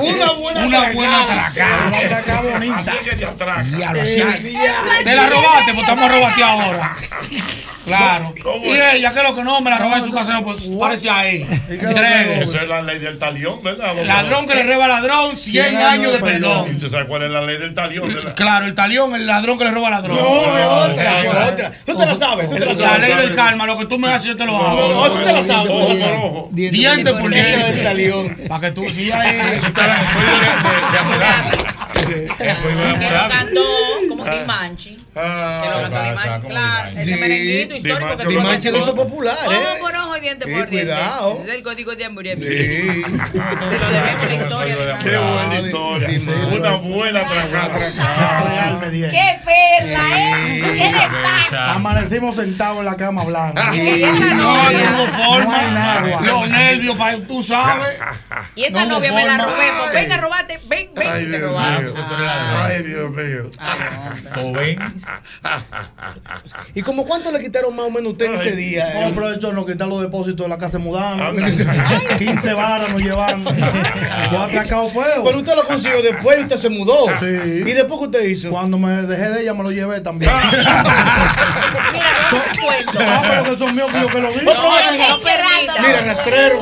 Una 0.00 0.32
buena 0.32 0.66
Una 0.66 0.92
buena 0.92 1.22
atracada. 1.22 1.88
Una 1.88 2.40
bonita. 2.40 2.92
Así 2.92 3.10
que 3.10 3.16
te 3.16 3.24
atraca. 3.24 3.64
Te 5.04 5.14
la 5.14 5.28
robaste, 5.28 5.72
pues 5.72 5.80
estamos 5.80 6.10
a 6.10 6.14
robarte 6.14 6.42
ahora. 6.42 6.96
Claro. 7.84 8.32
¿Cómo 8.42 8.64
Y 8.64 8.70
ella, 8.70 9.12
que 9.12 9.18
es 9.18 9.24
lo 9.24 9.34
que 9.34 9.42
no, 9.42 9.60
me 9.60 9.70
la 9.70 9.78
robé 9.78 9.96
en 9.96 10.04
su 10.04 10.12
casa, 10.12 10.34
no, 10.34 10.44
pues 10.44 10.62
parece 10.78 11.10
ahí. 11.10 11.46
Entregue. 11.68 12.42
Eso 12.42 12.56
es 12.56 12.68
la 12.68 12.82
ley 12.82 12.98
del 13.00 13.18
talión, 13.18 13.62
¿verdad? 13.62 13.94
Ladrón 14.04 14.46
que 14.46 14.54
le 14.54 14.72
roba 14.72 14.86
ladrón, 14.86 15.36
100 15.36 15.76
años 15.76 16.12
de 16.12 16.18
¿Y 16.18 16.22
perdón. 16.22 16.78
tú 16.78 16.88
sabes 16.88 17.06
cuál 17.08 17.22
es 17.24 17.30
la 17.30 17.42
ley 17.42 17.58
del 17.58 17.74
talión? 17.74 18.08
Claro, 18.36 18.66
el 18.66 18.74
talión, 18.74 19.14
el 19.14 19.26
ladrón 19.26 19.58
que 19.58 19.64
le 19.64 19.70
roba 19.72 19.90
ladrón. 19.90 20.16
No, 20.16 20.22
es 20.42 20.66
otra, 20.66 21.22
es 21.22 21.52
otra. 21.52 21.72
Tú 21.86 21.96
te 21.96 22.06
la 22.06 22.14
sabes, 22.14 22.48
tú 22.48 22.54
te 22.54 22.60
la 22.60 22.66
La 22.66 22.74
sabes. 22.74 23.00
ley 23.00 23.14
del 23.26 23.34
karma, 23.34 23.66
lo 23.66 23.78
que 23.78 23.86
tú 23.86 23.98
me 23.98 24.08
haces, 24.12 24.28
yo 24.28 24.36
te 24.36 24.44
lo 24.46 24.56
hago. 24.56 24.76
No, 24.94 25.10
tú 25.12 25.18
te 25.24 25.32
la 25.32 25.42
sabes. 25.42 25.72
tú 25.72 25.78
te 25.80 25.88
la 25.94 25.96
sabes. 25.98 26.20
Diente 26.50 27.12
por 27.14 27.30
diente. 27.30 28.46
Para 28.48 28.60
que 28.60 28.70
tú 28.72 28.88
sigas 28.88 29.20
ahí. 29.20 29.36
De, 29.36 29.42
de, 29.42 29.60
Que 32.38 33.10
lo 33.10 33.28
cantó 33.28 33.60
como 34.08 34.24
Dimanchi. 34.24 34.96
Que 34.96 35.20
lo 35.20 35.22
Ah, 35.22 35.78
cantó 35.90 36.02
Dimanchi, 36.02 36.46
claro. 36.48 36.88
Ese 37.00 37.16
merenguito 37.16 37.74
histórico 37.76 38.16
que 38.16 38.26
Dimanchi 38.26 38.70
lo 38.70 38.78
hizo 38.78 38.94
popular, 38.94 39.36
Ojo 39.46 39.52
¿eh? 39.52 39.78
por 39.80 39.94
ojo 39.96 40.16
y 40.16 40.20
diente 40.20 40.44
por 40.46 40.52
diente. 40.68 40.70
cuidado. 40.92 41.38
Ese 41.40 41.48
es 41.50 41.54
el 41.56 41.62
código 41.62 41.94
de. 41.96 42.04
Sí. 42.04 43.02
Se 43.32 43.78
lo 43.78 43.88
debemos 43.90 44.26
la 44.28 44.34
historia. 44.34 44.76
de 44.76 44.98
Qué 45.02 45.16
buena 45.18 45.60
historia. 45.60 46.08
Una 46.52 46.70
buena 46.76 47.20
diez. 48.90 49.10
¡Qué 49.12 49.40
perla, 49.44 50.00
eh! 50.18 50.60
¡Qué 50.62 50.72
destaque! 50.72 51.56
Amanecimos 51.56 52.36
sentados 52.36 52.78
en 52.80 52.84
la 52.86 52.96
cama 52.96 53.24
blanca. 53.24 53.70
No, 53.72 54.70
no 54.70 55.06
forma. 55.06 56.00
Los 56.22 56.48
nervios, 56.48 56.96
tú 57.26 57.42
sabes. 57.42 57.98
Y 58.54 58.64
esa 58.64 58.84
novia 58.86 59.12
me 59.12 59.24
la 59.26 59.38
robé. 59.38 59.72
Pues 59.80 59.92
ven 59.92 60.12
a 60.12 60.16
robarte. 60.18 60.60
Ven, 60.66 60.90
ven. 60.94 61.30
Te 61.30 61.38
robaron. 61.38 61.91
Ay, 61.96 62.82
Dios 62.82 63.10
mío. 63.10 63.50
Joven. 64.34 64.78
¿Y 66.74 66.82
como 66.82 67.04
cuánto 67.04 67.30
le 67.30 67.40
quitaron 67.40 67.74
más 67.74 67.86
o 67.86 67.90
menos 67.90 68.12
usted 68.12 68.26
en 68.26 68.34
ese 68.34 68.56
día? 68.56 68.90
No, 68.94 69.00
eh? 69.08 69.12
pero 69.14 69.32
eso 69.32 69.52
nos 69.52 69.66
quitan 69.66 69.88
los 69.88 70.02
depósitos 70.02 70.44
de 70.44 70.48
la 70.48 70.58
casa 70.58 70.78
de 70.78 70.84
mudanza. 70.84 71.28
Ah, 71.28 72.16
15 72.18 72.52
varas 72.54 72.90
nos 72.90 73.00
llevan. 73.02 73.44
Fue 73.44 74.38
atracado 74.38 74.88
fuego. 74.88 75.24
Pero 75.24 75.38
usted 75.38 75.56
lo 75.56 75.64
consiguió 75.64 76.02
después 76.02 76.38
y 76.38 76.42
usted 76.42 76.56
se 76.56 76.68
mudó. 76.68 77.06
Sí. 77.18 77.26
¿Y 77.26 77.72
después 77.72 77.98
qué 78.00 78.04
usted 78.06 78.24
hizo? 78.24 78.50
Cuando 78.50 78.78
me 78.78 79.02
dejé 79.02 79.30
de 79.30 79.42
ella 79.42 79.54
me 79.54 79.62
lo 79.62 79.70
llevé 79.70 80.00
también. 80.00 80.30
Mira, 81.92 82.28
no 82.30 82.38
se 82.40 82.60
cuento. 82.60 82.98
Ah, 83.00 83.22
pero 83.28 83.44
que 83.44 83.58
son 83.58 83.74
míos 83.74 83.90
que 83.92 84.00
yo 84.00 84.08
que 84.08 84.20
lo. 84.20 84.30
No, 84.30 84.42
No, 84.42 84.54
no 84.54 85.08
no, 85.08 85.18
permita. 85.20 85.74
Mira, 85.80 86.00
rastrero. 86.04 86.58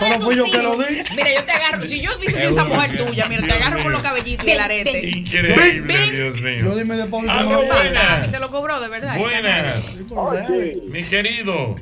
De 0.00 0.18
tus 0.18 0.36
yo 0.36 0.44
que 0.44 0.58
lo 0.62 0.74
hijos. 0.74 0.88
di. 0.88 0.94
Mira, 1.16 1.34
yo 1.34 1.44
te 1.44 1.50
agarro. 1.52 1.82
Si 1.84 2.00
yo 2.00 2.10
hubiese 2.16 2.38
sido 2.38 2.50
esa 2.50 2.64
mujer 2.64 3.06
tuya, 3.06 3.26
mira, 3.28 3.42
te 3.46 3.52
agarro 3.52 3.82
con 3.82 3.92
los 3.92 4.02
cabellitos 4.02 4.46
y 4.46 4.50
el 4.50 4.60
arete. 4.60 5.08
Increíble, 5.08 6.10
Dios 6.10 6.36
Yo 6.40 6.44
mío. 6.44 6.76
di 6.76 6.84
mi 6.84 6.96
depósito. 6.96 7.32
Ah, 7.32 7.42
me 7.44 7.44
lo 7.44 7.50
no, 7.50 7.62
llevé. 7.62 7.74
buena. 7.74 8.24
Y 8.26 8.30
se 8.30 8.38
lo 8.40 8.50
cobró, 8.50 8.80
de 8.80 8.88
verdad. 8.88 9.18
Buenas. 9.18 9.96
Mi 10.88 11.02
querido. 11.04 11.76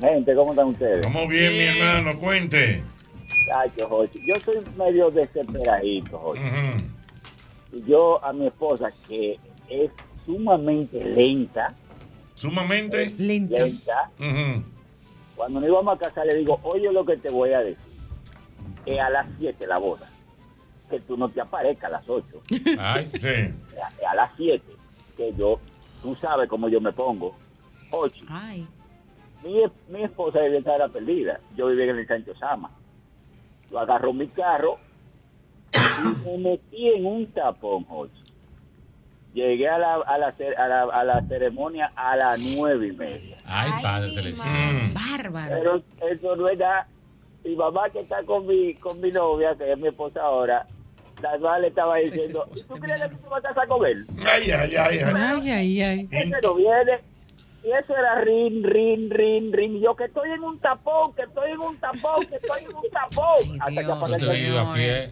Gente, 0.00 0.34
¿cómo 0.34 0.52
están 0.52 0.66
ustedes? 0.68 0.96
Estamos 0.98 1.28
bien, 1.28 1.52
mi 1.52 1.60
hermano. 1.64 2.16
Cuente. 2.18 2.82
Yo 3.76 4.34
soy 4.44 4.56
medio 4.78 5.10
desesperadito. 5.10 6.34
Y 7.72 7.82
yo 7.88 8.24
a 8.24 8.32
mi 8.32 8.46
esposa, 8.46 8.90
que 9.08 9.38
es 9.68 9.90
sumamente 10.26 11.04
lenta, 11.04 11.74
Sumamente. 12.34 13.12
Lenta. 13.18 13.56
lenta. 13.58 14.10
Cuando 15.40 15.58
nos 15.58 15.70
íbamos 15.70 15.94
a 15.94 15.98
casar 15.98 16.26
le 16.26 16.34
digo, 16.34 16.60
oye 16.64 16.92
lo 16.92 17.02
que 17.02 17.16
te 17.16 17.30
voy 17.30 17.54
a 17.54 17.60
decir. 17.60 17.78
Que 18.84 19.00
a 19.00 19.08
las 19.08 19.26
7 19.38 19.66
la 19.66 19.78
boda. 19.78 20.06
Que 20.90 21.00
tú 21.00 21.16
no 21.16 21.30
te 21.30 21.40
aparezcas 21.40 21.84
a 21.84 21.92
las 21.92 22.06
8. 22.06 22.26
Ay, 22.78 23.10
sí. 23.14 23.54
A, 24.06 24.10
a 24.10 24.14
las 24.16 24.32
7. 24.36 24.62
Que 25.16 25.32
yo, 25.32 25.58
tú 26.02 26.14
sabes 26.16 26.46
cómo 26.46 26.68
yo 26.68 26.78
me 26.82 26.92
pongo. 26.92 27.34
Ocho. 27.90 28.22
Ay. 28.28 28.68
Mi, 29.42 29.62
mi 29.88 30.04
esposa 30.04 30.40
debía 30.40 30.58
estar 30.58 30.90
perdida. 30.90 31.40
Yo 31.56 31.68
vivía 31.68 31.86
en 31.86 32.00
el 32.00 32.06
Sancho 32.06 32.34
Sama. 32.36 32.70
Yo 33.70 33.78
agarro 33.78 34.12
mi 34.12 34.28
carro 34.28 34.76
y 35.72 36.28
me 36.28 36.50
metí 36.50 36.86
en 36.86 37.06
un 37.06 37.26
tapón, 37.28 37.84
Jochi. 37.84 38.19
Llegué 39.32 39.68
a 39.68 39.78
la, 39.78 39.94
a, 39.94 40.18
la, 40.18 40.34
a, 40.58 40.68
la, 40.68 40.82
a 40.82 41.04
la 41.04 41.22
ceremonia 41.28 41.92
a 41.94 42.16
las 42.16 42.40
nueve 42.56 42.88
y 42.88 42.92
media. 42.92 43.36
Ay, 43.46 43.70
padre 43.82 44.10
celestial. 44.10 44.50
Mm. 44.50 44.94
Bárbaro. 44.94 45.54
Pero 45.56 46.10
eso 46.10 46.36
no 46.36 46.48
es 46.48 46.58
nada. 46.58 46.88
Mi 47.44 47.56
mamá 47.56 47.88
que 47.90 48.00
está 48.00 48.22
con 48.24 48.46
mi, 48.46 48.74
con 48.74 49.00
mi 49.00 49.10
novia, 49.10 49.54
que 49.56 49.72
es 49.72 49.78
mi 49.78 49.88
esposa 49.88 50.20
ahora, 50.20 50.66
la 51.22 51.38
mamá 51.38 51.58
le 51.60 51.68
estaba 51.68 51.96
diciendo, 51.96 52.46
¿y 52.54 52.62
tú 52.62 52.74
crees 52.74 53.00
que 53.02 53.08
te 53.16 53.28
vas 53.28 53.44
a 53.44 53.48
casar 53.48 53.68
con 53.68 53.86
él? 53.86 54.06
Ay, 54.26 54.50
ay, 54.50 54.76
ay, 54.76 54.98
ay. 54.98 55.12
Ay, 55.14 55.50
ay, 55.50 55.82
ay. 55.82 56.08
Ese 56.10 56.36
no 56.42 56.54
viene. 56.54 56.98
Y 57.62 57.70
eso 57.70 57.96
era 57.96 58.20
rin, 58.22 58.64
rin, 58.64 59.10
rin, 59.10 59.52
rin. 59.52 59.76
Y 59.76 59.80
yo 59.80 59.94
que 59.94 60.04
estoy 60.04 60.30
en 60.30 60.42
un 60.42 60.58
tapón, 60.58 61.14
que 61.14 61.22
estoy 61.22 61.52
en 61.52 61.60
un 61.60 61.76
tapón, 61.76 62.26
que 62.26 62.36
estoy 62.36 62.64
en 62.64 62.74
un 62.74 62.90
tapón. 62.90 63.60
Hasta 63.60 64.18
que 64.18 64.34
Dios. 64.34 64.58
apagué 64.58 65.04
el 65.04 65.10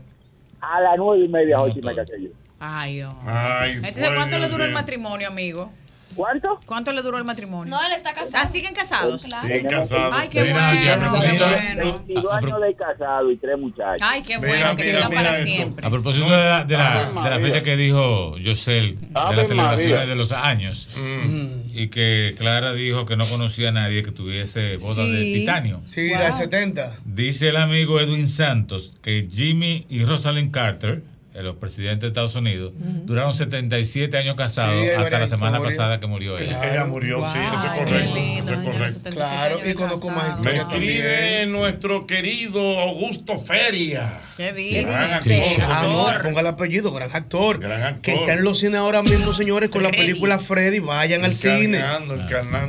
a 0.60 0.80
las 0.80 0.96
nueve 0.96 1.24
y 1.24 1.28
media, 1.28 1.60
ocho 1.60 1.78
y 1.78 1.82
me 1.82 1.94
casé 1.94 2.22
yo. 2.22 2.30
Ay, 2.60 2.96
Dios. 2.96 3.14
Ay, 3.24 3.72
Entonces, 3.76 4.10
¿cuánto 4.14 4.38
le 4.38 4.48
duró 4.48 4.64
el 4.64 4.72
matrimonio, 4.72 5.28
amigo? 5.28 5.72
¿Cuánto? 6.14 6.58
¿Cuánto 6.66 6.90
le 6.90 7.02
duró 7.02 7.18
el 7.18 7.24
matrimonio? 7.24 7.70
No, 7.72 7.86
él 7.86 7.92
está 7.92 8.14
casado. 8.14 8.38
Ah, 8.42 8.46
¿siguen 8.46 8.74
casados? 8.74 9.22
Claro. 9.22 9.46
Sí, 9.46 9.62
casado. 9.68 10.10
Ay, 10.14 10.28
qué 10.30 10.42
Mira, 10.42 10.74
ya 10.82 10.96
me 10.96 11.08
bueno, 11.10 11.22
bueno. 11.22 11.92
22 12.08 12.32
años 12.32 12.60
de 12.62 12.74
casado 12.74 13.30
y 13.30 13.36
tres 13.36 13.58
muchachos. 13.58 14.00
Ay, 14.00 14.22
qué 14.22 14.38
Mira, 14.38 14.48
bueno, 14.48 14.76
que 14.76 14.84
mira, 14.84 14.96
sigan 14.98 15.10
mira 15.10 15.22
para 15.22 15.38
esto. 15.38 15.50
siempre. 15.52 15.86
A 15.86 15.90
propósito 15.90 16.24
de 16.30 16.36
la, 16.36 16.64
de 16.64 16.76
la, 16.78 17.04
de 17.12 17.30
la 17.30 17.38
fecha 17.40 17.62
que 17.62 17.76
dijo 17.76 18.36
Yosel, 18.38 18.98
de 18.98 19.36
las 19.36 19.48
celebraciones 19.48 20.08
de 20.08 20.16
los 20.16 20.32
años, 20.32 20.88
Mm. 20.96 21.46
y 21.74 21.88
que 21.88 22.34
Clara 22.38 22.72
dijo 22.72 23.04
que 23.04 23.16
no 23.16 23.26
conocía 23.26 23.68
a 23.68 23.72
nadie 23.72 24.02
que 24.02 24.10
tuviese 24.10 24.78
boda 24.78 25.04
de 25.04 25.22
titanio. 25.22 25.82
Sí, 25.86 26.08
la 26.10 26.22
de 26.28 26.32
70. 26.32 26.96
Dice 27.04 27.50
el 27.50 27.58
amigo 27.58 28.00
Edwin 28.00 28.26
Santos 28.28 28.94
que 29.02 29.28
Jimmy 29.32 29.86
y 29.90 30.04
Rosalind 30.04 30.50
Carter, 30.52 31.02
los 31.42 31.56
presidentes 31.56 32.00
de 32.02 32.08
Estados 32.08 32.34
Unidos, 32.34 32.72
duraron 33.04 33.32
77 33.34 34.16
años 34.16 34.36
casados 34.36 34.84
Sí, 34.84 34.90
hasta 34.90 35.18
la 35.20 35.28
semana 35.28 35.60
pasada 35.60 36.00
que 36.00 36.06
murió 36.06 36.38
ella. 36.38 36.60
Ella 36.70 36.84
murió, 36.84 37.18
sí, 37.32 37.38
eso 37.38 37.66
es 37.66 37.78
correcto. 37.78 38.14
lindo, 38.14 38.52
Eso 38.52 38.60
es 38.60 38.66
correcto. 38.66 39.00
77 39.00 39.10
Claro, 39.16 39.60
y 39.70 39.74
conozco 39.74 40.10
más. 40.10 40.40
Me 40.40 40.56
escribe 40.56 41.46
nuestro 41.46 42.06
querido 42.06 42.80
Augusto 42.80 43.38
Feria. 43.38 44.20
¿Qué 44.36 44.44
Gran 44.46 44.56
dice? 44.56 44.86
actor. 44.86 45.64
Ah, 45.68 45.82
no, 45.86 46.06
Actor. 46.08 46.22
ponga 46.22 46.40
el 46.40 46.46
apellido, 46.46 46.92
gran 46.92 47.10
actor. 47.14 47.58
Gran 47.58 47.82
actor. 47.82 48.00
Que 48.02 48.14
está 48.14 48.34
en 48.34 48.44
los 48.44 48.58
cines 48.60 48.76
ahora 48.76 49.02
mismo, 49.02 49.32
señores, 49.34 49.68
con 49.70 49.82
la 49.82 49.90
película 49.90 50.38
Freddy. 50.38 50.78
Vayan 50.78 51.24
al 51.24 51.34
cine. 51.34 51.78
Encarnando, 51.78 52.16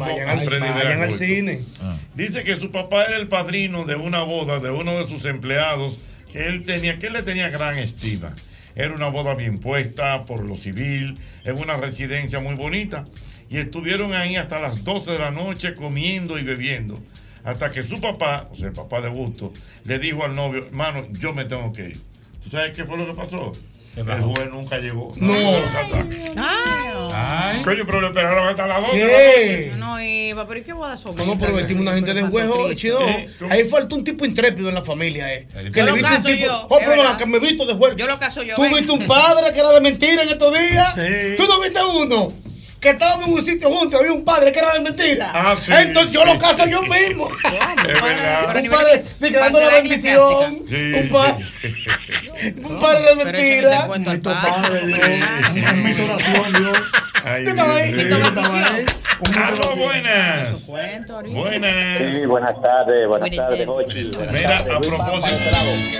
Vayan, 0.05 0.29
al, 0.29 0.41
Freddy 0.41 0.59
vayan 0.61 0.77
al 0.77 0.85
Veracruz. 1.09 1.17
cine. 1.17 1.59
Ah. 1.81 1.95
Dice 2.15 2.43
que 2.43 2.59
su 2.59 2.71
papá 2.71 3.03
era 3.05 3.17
el 3.17 3.27
padrino 3.27 3.85
de 3.85 3.95
una 3.95 4.19
boda 4.23 4.59
de 4.59 4.71
uno 4.71 4.97
de 4.99 5.07
sus 5.07 5.25
empleados 5.25 5.97
que 6.31 6.47
él 6.47 6.63
tenía, 6.63 6.97
que 6.99 7.07
él 7.07 7.13
le 7.13 7.23
tenía 7.23 7.49
gran 7.49 7.77
estima. 7.77 8.35
Era 8.75 8.93
una 8.93 9.07
boda 9.07 9.35
bien 9.35 9.59
puesta 9.59 10.25
por 10.25 10.43
lo 10.43 10.55
civil, 10.55 11.17
en 11.43 11.57
una 11.57 11.77
residencia 11.77 12.39
muy 12.39 12.55
bonita. 12.55 13.05
Y 13.49 13.57
estuvieron 13.57 14.13
ahí 14.13 14.35
hasta 14.35 14.59
las 14.59 14.83
12 14.83 15.11
de 15.11 15.19
la 15.19 15.31
noche 15.31 15.75
comiendo 15.75 16.37
y 16.37 16.43
bebiendo. 16.43 16.99
Hasta 17.43 17.71
que 17.71 17.83
su 17.83 17.99
papá, 17.99 18.47
o 18.51 18.55
sea, 18.55 18.67
el 18.67 18.73
papá 18.73 19.01
de 19.01 19.09
Gusto, 19.09 19.53
le 19.85 19.97
dijo 19.97 20.23
al 20.23 20.35
novio, 20.35 20.65
hermano, 20.67 21.07
yo 21.13 21.33
me 21.33 21.45
tengo 21.45 21.73
que 21.73 21.89
ir. 21.89 22.01
¿Tú 22.43 22.49
sabes 22.49 22.75
qué 22.75 22.85
fue 22.85 22.97
lo 22.97 23.07
que 23.07 23.13
pasó? 23.13 23.53
¿Qué 23.95 24.01
El 24.01 24.21
juez 24.21 24.51
nunca 24.51 24.77
llegó. 24.77 25.13
No. 25.17 25.33
Ay. 27.13 27.61
Coño, 27.63 27.83
pero 27.85 28.01
le 28.01 28.07
esperaron 28.07 28.47
hasta 28.47 28.67
las 28.67 28.81
12 28.81 28.97
de 28.97 29.03
la 29.03 29.07
¿Qué? 29.07 29.65
noche. 29.67 29.77
No, 29.77 29.87
no 29.89 30.01
iba, 30.03 30.47
pero 30.47 30.59
¿y 30.59 30.63
qué 30.63 30.73
boda 30.73 30.95
son? 30.95 31.15
No, 31.15 31.25
no, 31.25 31.37
pero 31.37 31.53
metimos 31.53 31.81
una 31.81 31.93
gente 31.93 32.13
de 32.13 32.21
juego, 32.23 32.73
chino. 32.73 32.99
Ahí 33.49 33.65
falta 33.65 33.95
un 33.95 34.03
tipo 34.03 34.25
intrépido 34.25 34.69
en 34.69 34.75
la 34.75 34.81
familia, 34.83 35.33
eh. 35.33 35.47
Que 35.51 35.79
Yo 35.79 35.85
le 35.85 35.91
lo 35.91 35.93
viste 35.93 36.15
un 36.15 36.23
tipo. 36.23 36.37
yo, 36.45 36.67
Oh, 36.69 36.77
pero 36.79 37.17
que 37.17 37.25
me 37.25 37.39
visto 37.39 37.65
de 37.65 37.73
juego. 37.73 37.95
Yo 37.97 38.07
lo 38.07 38.19
caso 38.19 38.43
yo. 38.43 38.55
Tú 38.55 38.61
ven. 38.63 38.73
viste 38.75 38.91
un 38.91 39.05
padre 39.07 39.51
que 39.53 39.59
era 39.59 39.71
de 39.71 39.81
mentira 39.81 40.23
en 40.23 40.29
estos 40.29 40.53
días. 40.57 40.93
Tú 41.37 41.43
no 41.47 41.59
viste 41.59 41.79
uno. 41.83 42.33
Que 42.79 42.91
estábamos 42.91 43.27
en 43.27 43.33
un 43.33 43.41
sitio 43.41 43.69
juntos, 43.69 43.99
había 43.99 44.13
un 44.13 44.23
padre 44.23 44.53
que 44.53 44.59
era 44.59 44.71
de 44.73 44.79
mentira. 44.79 45.31
Ah, 45.33 45.55
sí, 45.59 45.69
Entonces 45.75 46.13
yo 46.13 46.21
sí. 46.21 46.27
lo 46.31 46.39
caso 46.39 46.65
yo 46.65 46.81
mismo. 46.83 47.27
Es 47.87 48.01
verdad. 48.01 48.55
un 48.63 48.69
padre 48.69 49.03
de 49.19 49.29
que 49.31 49.37
dando 49.37 49.59
la 49.59 49.69
bendición. 49.69 50.59
Sí, 50.67 50.93
Un, 50.93 51.09
pa- 51.09 51.37
sí. 51.37 52.55
un 52.63 52.79
padre 52.79 53.01
de 53.03 53.15
mentira. 53.25 53.87
Ay, 57.23 57.43
¿Qué 57.43 57.49
estaba 57.49 57.75
ahí? 57.75 57.91
Dios 57.91 58.05
¿Qué 58.07 58.15
mío. 58.15 58.25
estaba 58.27 58.75
ahí? 58.75 58.85
Aló, 59.43 59.75
buenas. 59.75 60.65
Buenas. 60.67 61.97
Sí, 61.97 62.25
buenas 62.25 62.61
tardes, 62.61 63.07
buenas 63.07 63.29
tardes, 63.35 63.67
Jochi. 63.67 64.11
Mira, 64.31 64.57
a 64.59 64.79
propósito, 64.79 65.35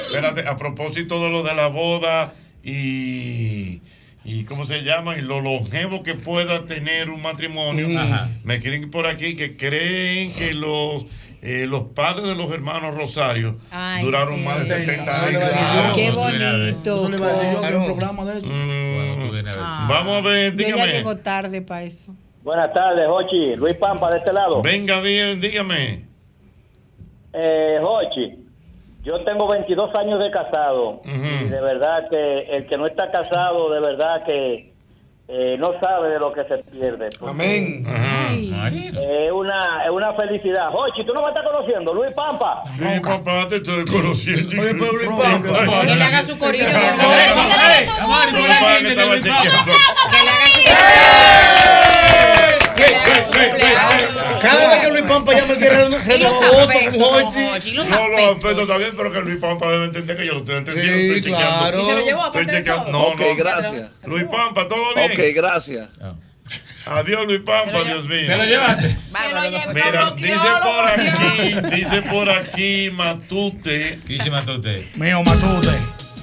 espérate, 0.05 0.47
a 0.47 0.55
propósito 0.57 1.21
de 1.23 1.29
lo 1.29 1.43
de 1.43 1.53
la 1.55 1.67
boda 1.67 2.33
y, 2.63 3.81
y 4.25 4.43
¿cómo 4.43 4.65
se 4.65 4.83
llama? 4.83 5.17
Y 5.17 5.21
lo 5.21 5.39
longevo 5.41 6.03
que 6.03 6.15
pueda 6.15 6.65
tener 6.65 7.09
un 7.09 7.21
matrimonio, 7.21 7.87
Ajá. 7.99 8.29
me 8.43 8.55
escriben 8.55 8.91
por 8.91 9.07
aquí 9.07 9.35
que 9.35 9.55
creen 9.57 10.33
que 10.33 10.53
los 10.53 11.05
eh, 11.41 11.65
los 11.67 11.83
padres 11.95 12.27
de 12.27 12.35
los 12.35 12.51
hermanos 12.51 12.93
Rosario 12.95 13.57
Ay, 13.71 14.03
duraron 14.03 14.39
sí. 14.39 14.43
más 14.45 14.59
de 14.67 14.75
70 14.85 15.25
años. 15.25 15.43
Claro, 15.49 15.95
Qué 15.95 16.11
bonito. 16.11 16.95
Eso 16.97 17.09
le 17.09 17.17
iba 17.17 17.27
a 17.27 17.31
decir 17.33 17.53
yo, 17.53 17.61
que 17.61 17.65
hay 17.67 17.73
un 17.75 17.85
programa 17.85 18.25
de 18.25 18.37
eso. 18.39 18.47
Mm. 18.47 19.47
Ah. 19.57 19.85
Vamos 19.89 20.17
a 20.17 20.27
ver, 20.27 20.53
Yo 20.55 20.59
ya 20.67 20.73
dígame. 20.73 20.91
llego 20.91 21.15
tarde 21.17 21.61
para 21.61 21.83
eso. 21.83 22.13
Buenas 22.43 22.73
tardes, 22.73 23.07
Jochi. 23.07 23.55
Luis 23.55 23.75
Pampa, 23.75 24.11
de 24.11 24.17
este 24.17 24.33
lado. 24.33 24.61
Venga, 24.61 25.01
dí- 25.01 25.35
dígame. 25.39 26.05
Eh, 27.33 27.77
Jochi, 27.81 28.37
yo 29.03 29.23
tengo 29.23 29.47
22 29.47 29.95
años 29.95 30.19
de 30.19 30.29
casado 30.31 31.01
Ujú. 31.03 31.45
y 31.45 31.49
de 31.49 31.61
verdad 31.61 32.07
que 32.09 32.39
el 32.55 32.67
que 32.67 32.77
no 32.77 32.85
está 32.87 33.09
casado, 33.11 33.71
de 33.71 33.79
verdad 33.79 34.23
que 34.25 34.73
eh, 35.31 35.57
no 35.59 35.79
sabe 35.79 36.09
de 36.09 36.19
lo 36.19 36.33
que 36.33 36.43
se 36.45 36.57
pierde. 36.71 37.09
Amén. 37.21 37.85
Es 37.85 39.31
una, 39.31 39.83
es 39.85 39.91
una 39.91 40.13
felicidad. 40.13 40.69
Jochi, 40.71 41.05
tú 41.05 41.13
no 41.13 41.21
me 41.21 41.27
estás 41.27 41.45
conociendo, 41.45 41.93
Luis 41.93 42.11
Pampa. 42.13 42.63
Sí, 42.77 42.99
papá, 42.99 43.47
te 43.47 43.57
estoy 43.57 43.85
conociendo. 43.85 44.59
Oye, 44.59 44.73
pero 44.73 44.91
Luis 44.91 45.09
Pampa. 45.09 45.81
Que 45.85 45.95
le 45.95 46.03
haga 46.03 46.23
su 46.23 46.37
corillo. 46.37 46.65
Que 46.65 46.71
le 46.71 46.79
haga 46.79 46.97
su 46.97 47.41
ey, 50.11 50.65
ey. 50.65 51.88
Cada 54.41 54.69
vez 54.69 54.79
que 54.79 54.89
Luis 54.89 55.01
Pampa 55.03 55.33
llama 55.33 55.53
el 55.53 55.59
guerrero, 55.59 55.87
Y 55.87 55.91
los 55.91 56.05
renovó 56.05 56.33
voto 56.41 56.59
afectos, 56.69 56.91
con 56.91 56.99
don 56.99 57.23
Jochi. 57.25 57.45
Jochi, 57.49 57.71
los 57.73 57.87
No, 57.87 57.95
afectos. 57.97 58.37
afectos 58.45 58.67
también, 58.67 58.91
pero 58.97 59.11
que 59.11 59.21
Luis 59.21 59.37
Pampa 59.37 59.71
debe 59.71 59.85
entender 59.85 60.17
que 60.17 60.25
yo 60.25 60.33
lo 60.33 60.39
estoy 60.39 60.55
entendiendo. 60.55 60.93
Sí, 60.97 61.05
estoy 61.05 61.21
chequeando. 61.21 61.59
claro. 61.59 61.81
¿Y 61.81 61.85
se 61.85 61.93
lo 61.93 62.05
llevó? 62.05 62.21
No, 62.91 62.99
Ok, 63.09 63.19
no. 63.19 63.35
gracias. 63.35 63.89
Luis 64.05 64.23
Pampa, 64.25 64.67
¿todo 64.67 64.93
bien? 64.95 65.11
Ok, 65.11 65.19
gracias. 65.35 65.89
Adiós, 66.85 67.25
Luis 67.27 67.41
Pampa, 67.41 67.83
Dios 67.83 68.07
¿Te 68.07 68.27
lo 68.27 68.37
mío. 68.37 68.45
llevaste? 68.45 68.87
Que 68.89 69.33
lo 69.33 69.63
pues. 69.71 69.85
Mira, 69.85 70.03
Lo 70.05 70.11
dice 70.15 70.33
lo 70.35 70.59
por 70.61 70.87
aquí, 70.87 71.75
dice 71.75 72.01
por 72.03 72.29
aquí 72.29 72.89
Matute, 72.91 73.99
Kishi 74.07 74.29
Matute. 74.31 74.87
Mío, 74.95 75.21
Matute. 75.23 75.77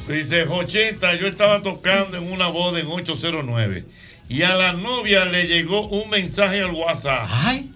dice 0.09 0.45
Jocheta, 0.47 1.15
yo 1.15 1.29
estaba 1.29 1.63
tocando 1.63 2.17
en 2.17 2.33
una 2.33 2.49
boda 2.49 2.81
en 2.81 2.87
809 2.87 3.85
y 4.29 4.43
a 4.43 4.55
la 4.55 4.73
novia 4.73 5.25
le 5.27 5.47
llegó 5.47 5.87
un 5.89 6.11
mensaje 6.11 6.61
al 6.61 6.73
WhatsApp 6.73 7.29
Ay. 7.31 7.71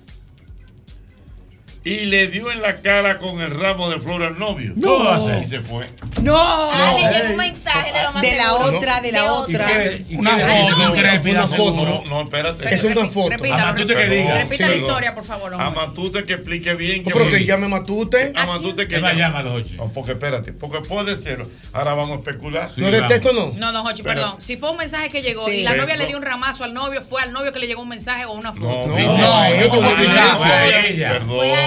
Y 1.82 2.04
le 2.06 2.26
dio 2.28 2.50
en 2.52 2.60
la 2.60 2.82
cara 2.82 3.18
con 3.18 3.40
el 3.40 3.50
ramo 3.50 3.88
de 3.88 3.98
flor 4.00 4.22
al 4.22 4.38
novio. 4.38 4.72
No. 4.76 5.40
Y 5.40 5.44
se 5.44 5.60
fue. 5.60 5.88
No. 6.20 6.36
Ah, 6.38 6.92
le 6.94 7.10
llegó 7.18 7.30
un 7.30 7.36
mensaje 7.36 7.92
de 7.92 8.02
lo 8.02 8.12
más 8.12 8.22
De 8.22 8.36
la 8.36 8.42
seguro. 8.44 8.76
otra, 8.78 9.00
de 9.00 9.12
la 9.12 9.32
otra. 9.32 9.66
Una 10.10 10.38
foto 10.38 10.88
intrépida, 10.94 11.30
Una 11.32 11.46
foto. 11.46 11.64
seguro. 11.64 12.02
No, 12.04 12.10
no, 12.10 12.20
espérate. 12.22 12.74
Es 12.74 12.84
una 12.84 13.06
foto. 13.06 13.30
Repítalo, 13.30 13.86
que 13.86 14.08
diga. 14.08 14.34
Repita 14.34 14.68
la 14.68 14.74
historia, 14.74 15.14
por 15.14 15.24
favor. 15.24 15.54
A. 15.54 15.70
Matute 15.70 16.24
que 16.24 16.34
explique 16.34 16.74
bien. 16.74 17.04
Yo 17.04 17.10
creo 17.12 17.30
que 17.30 17.44
llame 17.44 17.68
Matute. 17.68 18.32
A 18.36 18.44
Matute 18.46 18.86
que 18.86 18.96
¿Qué 18.96 19.00
más 19.00 19.14
llame. 19.14 19.42
los 19.42 19.62
ocho? 19.64 19.90
Porque 19.94 20.12
espérate, 20.12 20.52
porque 20.52 20.80
puede 20.80 21.20
ser. 21.20 21.46
Ahora 21.72 21.94
vamos 21.94 22.18
a 22.18 22.20
especular. 22.20 22.70
Sí. 22.74 22.80
¿No 22.80 22.88
es 22.88 22.92
de 22.92 23.02
texto 23.02 23.32
no? 23.32 23.52
No, 23.56 23.72
no, 23.72 23.82
Jochi, 23.84 24.02
Pero- 24.02 24.14
perdón. 24.22 24.40
Si 24.40 24.56
fue 24.58 24.70
un 24.70 24.76
mensaje 24.76 25.08
que 25.08 25.22
llegó 25.22 25.48
Sí. 25.48 25.56
y 25.58 25.62
la 25.62 25.70
Pero- 25.70 25.82
novia 25.84 25.96
le 25.96 26.06
dio 26.06 26.16
un 26.18 26.22
ramazo 26.22 26.64
al 26.64 26.74
novio, 26.74 27.00
fue 27.02 27.22
al 27.22 27.32
novio 27.32 27.52
que 27.52 27.58
le 27.58 27.66
llegó 27.66 27.80
un 27.82 27.88
mensaje 27.88 28.26
o 28.26 28.32
una 28.32 28.52
foto. 28.52 28.86
No, 28.86 28.86
No, 28.86 28.94
que 28.94 29.64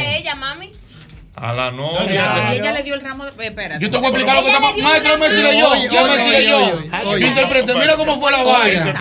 ella, 0.03 0.35
mami. 0.35 0.71
A 1.35 1.51
la 1.51 1.69
Y 1.69 1.71
novia. 1.75 2.53
ella 2.53 2.71
le 2.73 2.83
dio 2.83 2.93
el 2.93 3.01
ramo 3.01 3.25
de. 3.25 3.31
eh, 3.31 3.47
Espérate. 3.47 3.83
Yo 3.83 3.89
te 3.89 3.97
voy 3.97 4.05
a 4.05 4.09
explicar 4.09 4.35
lo 4.35 4.43
que 4.45 4.51
dio 4.75 4.83
Maestro, 4.83 5.17
me 5.17 5.29
decirle 5.29 5.57
yo. 5.57 5.75
Yo 5.75 6.07
me 6.07 6.13
oye, 6.13 6.47
yo. 6.47 7.09
oye. 7.09 7.25
Interprete, 7.27 7.73
mira 7.73 7.95
cómo 7.97 8.19
fue 8.19 8.31
la 8.31 8.43
vaina. 8.43 8.93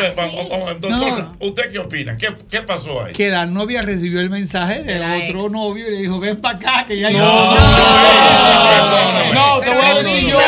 Doctor, 0.81 0.89
No. 0.91 1.37
¿usted 1.41 1.71
qué 1.71 1.79
opina? 1.79 2.17
¿Qué, 2.17 2.35
qué 2.51 2.63
pasó 2.63 3.05
ahí? 3.05 3.13
Que 3.13 3.29
la 3.29 3.45
novia 3.45 3.83
recibió 3.83 4.19
el 4.21 4.31
mensaje 4.31 4.83
De 4.83 4.95
del 4.99 5.29
otro 5.37 5.51
novio 5.51 5.87
y 5.89 5.91
le 5.91 5.97
dijo, 5.99 6.19
ven 6.21 6.41
para 6.41 6.57
acá, 6.57 6.87
que 6.87 6.99
ya 6.99 7.11
No, 7.11 7.19
yo. 7.19 7.61
No, 9.35 9.61
te 9.61 9.71
voy 9.71 9.85
a 9.85 9.95
decir 10.03 10.29
yo. 10.31 10.39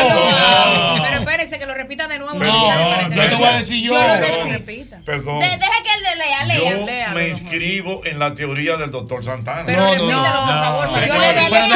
No, 2.70 3.10
Yo 3.14 3.28
te 3.28 3.34
voy 3.36 3.44
a 3.46 3.58
decir 3.58 3.82
yo. 3.88 3.94
Yo 3.94 4.00
lo 4.02 4.14
Perdón, 4.20 4.50
repita. 4.52 5.00
Perdón. 5.04 5.40
De- 5.40 5.46
deja 5.46 5.82
que 5.82 5.90
él 5.94 6.02
le 6.02 6.16
lea, 6.16 6.44
lea, 6.44 6.58
Yo 6.80 6.86
lea. 6.86 7.08
me 7.14 7.28
inscribo 7.28 8.00
en 8.04 8.18
la 8.18 8.34
teoría 8.34 8.76
del 8.76 8.90
doctor 8.90 9.24
Santana. 9.24 9.64
Pero 9.66 9.80
No, 9.80 9.94
no, 9.96 10.10
no. 10.10 10.22
por 10.22 10.34
favor. 10.34 10.86
No. 10.90 11.06
Yo 11.06 11.18
le 11.18 11.32
voy 11.48 11.58
a 11.58 11.68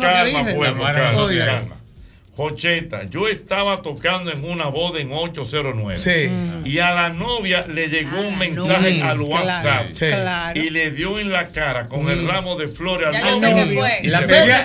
calma, 0.00 0.42
dije. 0.42 0.54
pueblo, 0.54 0.84
Calma. 0.84 1.76
Jocheta, 2.36 3.04
yo 3.08 3.28
estaba 3.28 3.80
tocando 3.80 4.30
en 4.30 4.44
una 4.44 4.66
boda 4.66 5.00
en 5.00 5.10
809 5.10 5.96
Sí. 5.96 6.28
y 6.66 6.78
a 6.80 6.90
la 6.90 7.08
novia 7.08 7.64
le 7.66 7.88
llegó 7.88 8.18
A 8.18 8.20
un 8.20 8.36
mensaje 8.38 8.90
novia. 8.98 9.08
al 9.10 9.20
WhatsApp 9.22 9.62
Claro, 9.62 9.88
Sí. 9.94 10.06
claro. 10.08 10.60
y 10.60 10.68
le 10.68 10.90
dio 10.90 11.18
en 11.18 11.32
la 11.32 11.48
cara 11.48 11.88
con 11.88 12.10
el 12.10 12.28
ramo 12.28 12.56
de 12.56 12.68
flores 12.68 13.06
al 13.06 13.40
novio. 13.40 13.86
Y 14.02 14.08
La 14.08 14.20
la 14.20 14.26
teoría 14.26 14.58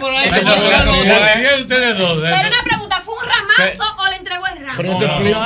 de 1.55 1.61
ustedes 1.61 1.97
dos. 1.97 2.19
Pero 2.21 2.47
una 2.49 2.63
pregunta, 2.65 3.01
¿fue 3.05 3.13
un 3.15 3.21
ramazo 3.25 3.95
Pero 4.78 4.93
No, 4.93 4.97
te 4.99 5.05
explico. 5.05 5.39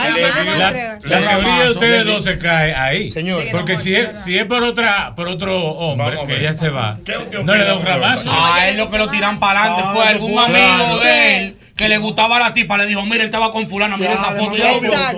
La, 1.04 1.20
teoría 1.20 1.60
de 1.64 1.72
ustedes 1.72 2.06
dos 2.06 2.24
se 2.24 2.38
cae 2.38 2.74
ahí. 2.74 3.10
Señor. 3.10 3.42
Sí, 3.42 3.50
Porque 3.52 3.76
si 3.78 3.96
es, 3.96 4.18
si 4.24 4.38
es 4.38 4.46
por, 4.46 4.64
otra, 4.64 5.14
por 5.16 5.28
otro 5.28 5.60
hombre 5.60 6.18
que 6.28 6.42
ya 6.42 6.56
se 6.56 6.70
va, 6.70 6.98
¿Qué 7.04 7.18
usted 7.18 7.44
no 7.44 7.56
le 7.56 7.64
da 7.64 7.76
un 7.76 7.86
ramazo. 7.86 8.30
A 8.32 8.68
él 8.68 8.78
lo 8.78 8.90
que 8.90 8.98
lo 8.98 9.10
tiran 9.10 9.40
para 9.40 9.62
adelante 9.64 9.84
Ah, 9.86 9.94
fue 9.94 10.08
algún 10.08 10.40
amigo 10.40 11.00
de 11.00 11.38
él 11.38 11.55
que 11.76 11.90
le 11.90 11.98
gustaba 11.98 12.38
a 12.38 12.40
la 12.40 12.54
tipa. 12.54 12.78
Le 12.78 12.86
dijo, 12.86 13.02
mira, 13.04 13.18
él 13.18 13.26
estaba 13.26 13.52
con 13.52 13.68
fulano, 13.68 13.98
mira 13.98 14.14
esa 14.14 14.32
foto. 14.32 14.56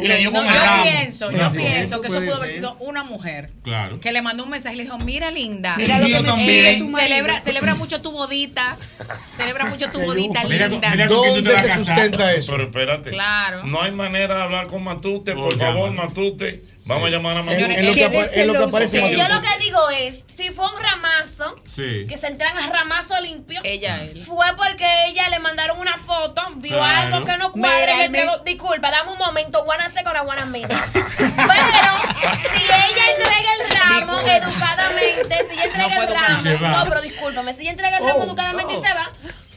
Y 0.02 0.08
le 0.08 0.18
dio 0.18 0.32
con 0.32 0.44
yo 0.46 0.50
el 0.52 0.56
ramo. 0.60 0.84
pienso, 0.84 1.32
yo 1.32 1.52
pienso 1.52 2.02
que 2.02 2.08
eso 2.08 2.20
pudo 2.22 2.36
haber 2.36 2.50
sido 2.50 2.76
una 2.80 3.04
mujer 3.04 3.52
Claro. 3.64 4.00
que 4.00 4.12
le 4.12 4.22
mandó 4.22 4.44
un 4.44 4.50
mensaje 4.50 4.76
y 4.76 4.78
le 4.80 4.84
dijo, 4.86 4.98
mira 5.00 5.30
linda, 5.30 5.76
Mira 5.78 6.00
lo 6.00 6.06
que 6.08 6.12
Yo 6.14 6.22
me 6.22 6.28
marido. 6.46 6.98
celebra, 6.98 7.40
celebra 7.42 7.76
mucho 7.76 8.02
tu 8.02 8.12
bodita, 8.12 8.78
celebra 9.36 9.66
mucho 9.66 9.90
tu 9.92 10.00
bodita 10.06 10.44
linda. 10.46 10.90
mira 10.92 11.08
¿Dónde 11.08 11.60
se 11.60 11.74
sustenta 11.76 12.34
eso? 12.34 12.52
Pero 12.54 12.64
espérate. 12.64 13.10
Claro. 13.12 13.64
No 13.66 13.82
hay 13.84 13.92
manera 13.92 14.36
de 14.36 14.42
hablar 14.44 14.68
con 14.68 14.84
Matute. 14.84 15.34
Por 15.36 15.58
favor. 15.58 15.92
Matute. 15.92 16.64
Vamos 16.88 17.08
a 17.08 17.12
llamar 17.12 17.38
a 17.38 17.40
Es 17.42 17.46
Señores, 17.46 17.78
Matute. 17.78 17.80
es 17.82 17.86
lo 17.88 17.94
que 17.94 18.04
apa- 18.06 18.12
Quédese 18.30 18.40
es 18.42 18.48
lo 18.48 18.54
que 18.54 18.60
los 18.60 18.70
aparece 18.70 18.98
en 18.98 19.04
ustedes. 19.04 19.28
Yo 19.28 19.36
lo 19.36 19.42
que 19.42 19.58
digo 19.60 19.90
es, 19.90 20.24
si 20.38 20.50
fue 20.52 20.66
un 20.72 20.80
ramazo, 20.82 21.56
Sí. 21.76 22.06
que 22.08 22.16
se 22.18 22.28
entregan 22.28 22.58
a 22.58 22.68
ramazo 22.70 23.20
limpio, 23.22 23.60
Ella, 23.64 24.02
él. 24.04 24.24
fue 24.26 24.46
porque 24.56 24.86
ella 25.08 25.30
le 25.30 25.40
mandaron 25.40 25.80
una 25.80 25.98
foto, 25.98 26.42
vio 26.56 26.78
Claro. 26.78 27.08
algo 27.16 27.26
que 27.26 27.38
no 27.38 27.52
cuadra 27.52 27.94
Mira, 28.10 28.10
me- 28.10 28.44
disculpa, 28.52 28.90
dame 28.92 29.12
un 29.12 29.18
momento, 29.18 29.66
second 29.94 30.16
or 30.18 30.26
wanna 30.28 30.46
minute. 30.46 30.74
Pero, 30.94 31.92
si 32.56 32.64
ella 32.64 33.06
entrega 33.18 33.50
el 33.60 33.78
ramo 33.78 34.14
Disculpa. 34.20 34.38
educadamente, 34.38 35.36
si 35.50 35.54
ella 35.56 35.64
entrega 35.66 35.96
No 35.96 36.02
el 36.04 36.14
ramo, 36.60 36.78
no, 36.78 36.84
pero 36.90 37.02
discúlpame, 37.02 37.54
si 37.54 37.62
ella 37.62 37.72
entrega 37.72 37.98
el 37.98 38.04
ramo 38.06 38.20
Oh, 38.20 38.24
educadamente 38.24 38.74
no. 38.74 38.80
y 38.80 38.84
se 38.86 38.94
va, 38.94 39.10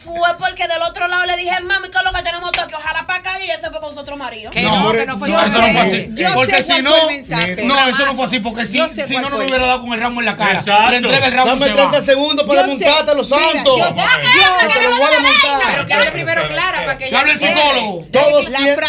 fue 0.02 0.14
porque 0.38 0.66
del 0.66 0.80
otro 0.82 1.06
lado 1.08 1.26
le 1.26 1.36
dije, 1.36 1.50
mami, 1.60 1.90
que 1.90 1.98
es 1.98 2.04
lo 2.04 2.12
que 2.12 2.22
tenemos 2.22 2.50
toque, 2.52 2.74
ojalá 2.74 3.04
para 3.04 3.18
acá 3.18 3.38
y 3.40 3.44
ella 3.44 3.58
se 3.58 3.68
fue 3.70 3.80
con 3.80 3.92
su 3.92 4.00
otro 4.00 4.16
marido. 4.16 4.50
Que 4.50 4.62
No, 4.62 4.92
que 4.92 5.04
no 5.04 5.18
fue 5.18 5.28
yo 5.30 5.36
Eso 5.38 5.48
no 5.48 5.62
fue 5.62 5.78
así. 5.80 6.08
yo 6.14 6.28
Porque 6.34 6.62
sé 6.62 6.72
si 6.74 6.82
no, 6.82 6.90
no, 6.90 7.88
eso 7.88 8.06
no 8.06 8.14
fue 8.14 8.24
así. 8.24 8.40
Porque 8.40 8.66
si, 8.66 8.78
si 8.78 9.14
no, 9.16 9.28
no 9.28 9.38
le 9.38 9.46
hubiera 9.46 9.66
dado 9.66 9.82
con 9.82 9.92
el 9.92 10.00
ramo 10.00 10.20
en 10.20 10.26
la 10.26 10.36
cara. 10.36 10.58
Exacto. 10.60 10.90
Le 10.90 10.96
entrega 10.96 11.26
el 11.26 11.32
ramo 11.32 11.46
y 11.48 11.58
Dame 11.58 11.66
se 11.66 11.72
30 11.74 11.98
va. 11.98 12.02
segundos 12.02 12.46
para 12.46 12.66
montarte 12.66 13.14
los 13.14 13.28
santos. 13.28 13.52
yo- 13.64 13.76
Yo 13.76 14.72
te 14.72 14.82
lo 14.82 14.90
voy 14.96 15.02
a 15.04 15.10
desmontar. 15.10 15.60
Pero 15.72 15.86
que 15.86 15.94
hable 15.94 16.10
primero 16.12 16.48
Clara 16.48 16.78
para 16.78 16.92
que 16.98 17.04
Que 17.04 17.08
ella 17.10 17.20
hable 17.20 17.32
el 17.32 17.38
psicólogo. 17.38 18.06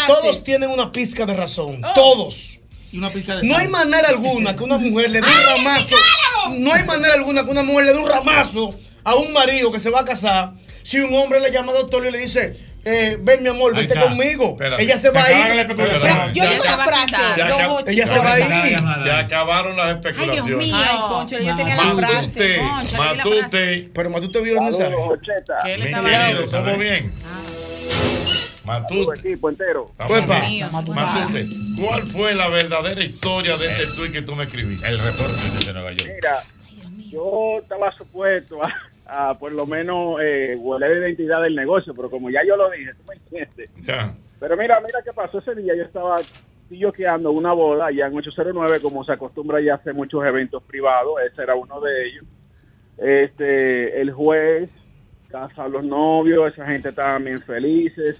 Todos, 0.07 0.43
tienen 0.43 0.69
una 0.69 0.91
pizca 0.91 1.25
de 1.25 1.33
razón. 1.35 1.81
Oh. 1.83 1.93
Todos. 1.93 2.59
Y 2.91 2.97
una 2.97 3.09
pizca 3.09 3.35
de 3.35 3.43
No 3.47 3.57
hay 3.57 3.67
manera 3.67 4.09
alguna 4.09 4.55
que 4.55 4.63
una 4.63 4.77
mujer 4.77 5.09
le 5.11 5.21
dé 5.21 5.27
un 5.27 5.33
¡Ay, 5.33 5.39
el 5.57 5.65
ramazo. 5.65 5.95
No 6.51 6.73
hay 6.73 6.83
manera 6.83 7.13
alguna 7.15 7.43
que 7.43 7.51
una 7.51 7.63
mujer 7.63 7.85
le 7.87 7.93
dé 7.93 7.99
un 7.99 8.09
ramazo 8.09 8.73
a 9.03 9.15
un 9.15 9.31
marido 9.33 9.71
que 9.71 9.79
se 9.79 9.89
va 9.89 10.01
a 10.01 10.05
casar 10.05 10.51
si 10.83 10.99
un 10.99 11.13
hombre 11.13 11.39
le 11.39 11.51
llama 11.51 11.71
doctor 11.73 12.05
y 12.05 12.11
le 12.11 12.17
dice, 12.17 12.53
eh, 12.83 13.17
ven 13.21 13.43
mi 13.43 13.49
amor, 13.49 13.75
vete 13.75 13.99
conmigo. 13.99 14.51
Espérate. 14.51 14.81
Ella 14.81 14.97
se 14.97 15.11
va 15.11 15.23
a 15.23 15.31
ir. 15.31 15.67
Yo 16.33 16.49
digo 16.49 16.63
una 16.63 16.83
frase. 16.83 17.91
Ella 17.91 18.07
se 18.07 18.19
va 18.19 18.33
a 18.33 18.39
ir. 18.39 18.79
Se 19.03 19.11
acabaron 19.11 19.77
las 19.77 19.95
especulaciones. 19.95 20.71
Ay, 20.73 20.97
concho, 21.07 21.37
yo 21.39 21.55
tenía 21.55 21.75
la 21.75 21.95
frase. 21.95 22.61
Matute, 22.97 22.97
Matute. 22.97 23.89
Pero 23.93 24.09
Matute 24.09 24.41
vio 24.41 24.53
el 24.53 24.61
mensaje. 24.61 24.95
¿Qué 25.63 25.77
Mi 25.77 25.83
querido, 25.83 26.43
¿Estamos 26.43 26.77
bien? 26.77 27.13
Matute. 28.63 29.19
equipo 29.19 29.49
entero. 29.49 29.89
Estamos 29.91 30.19
Uepa. 30.19 30.39
bien. 30.47 30.71
Matute, 30.71 31.47
¿cuál 31.79 32.03
fue 32.03 32.33
la 32.33 32.47
verdadera 32.47 33.03
historia 33.03 33.57
de 33.57 33.67
este 33.67 33.87
tuit 33.95 34.11
que 34.11 34.21
tú 34.23 34.35
me 34.35 34.45
escribiste? 34.45 34.87
El 34.87 34.99
reporte 34.99 35.65
de 35.65 35.73
Nueva 35.73 35.91
York. 35.91 36.11
Mira, 36.15 36.43
yo 37.11 37.59
estaba 37.61 37.91
supuesto 37.95 38.63
a, 38.63 38.69
a 39.11 39.37
por 39.37 39.51
lo 39.51 39.65
menos 39.65 40.21
eh, 40.21 40.55
guardar 40.57 40.89
la 40.89 40.99
identidad 40.99 41.41
del 41.41 41.55
negocio, 41.55 41.93
pero 41.93 42.09
como 42.09 42.29
ya 42.29 42.43
yo 42.45 42.55
lo 42.55 42.69
dije, 42.71 42.93
tú 42.93 43.03
me 43.09 43.15
entiendes. 43.15 43.69
Ya. 43.85 44.15
Pero 44.39 44.55
mira, 44.55 44.79
mira 44.79 45.01
qué 45.03 45.11
pasó 45.13 45.39
ese 45.39 45.53
día. 45.53 45.75
Yo 45.75 45.83
estaba 45.83 46.15
pilloqueando 46.69 47.31
una 47.31 47.51
boda 47.51 47.87
allá 47.87 48.07
en 48.07 48.15
809, 48.15 48.79
como 48.81 49.03
se 49.03 49.11
acostumbra 49.11 49.59
ya 49.59 49.75
hacer 49.75 49.93
muchos 49.93 50.25
eventos 50.25 50.63
privados. 50.63 51.15
Ese 51.29 51.43
era 51.43 51.55
uno 51.55 51.81
de 51.81 52.07
ellos. 52.07 52.25
Este, 52.97 53.99
el 53.99 54.11
juez, 54.11 54.69
casa 55.27 55.65
a 55.65 55.67
los 55.67 55.83
novios, 55.83 56.53
esa 56.53 56.65
gente 56.65 56.89
estaban 56.89 57.25
bien 57.25 57.41
felices. 57.41 58.17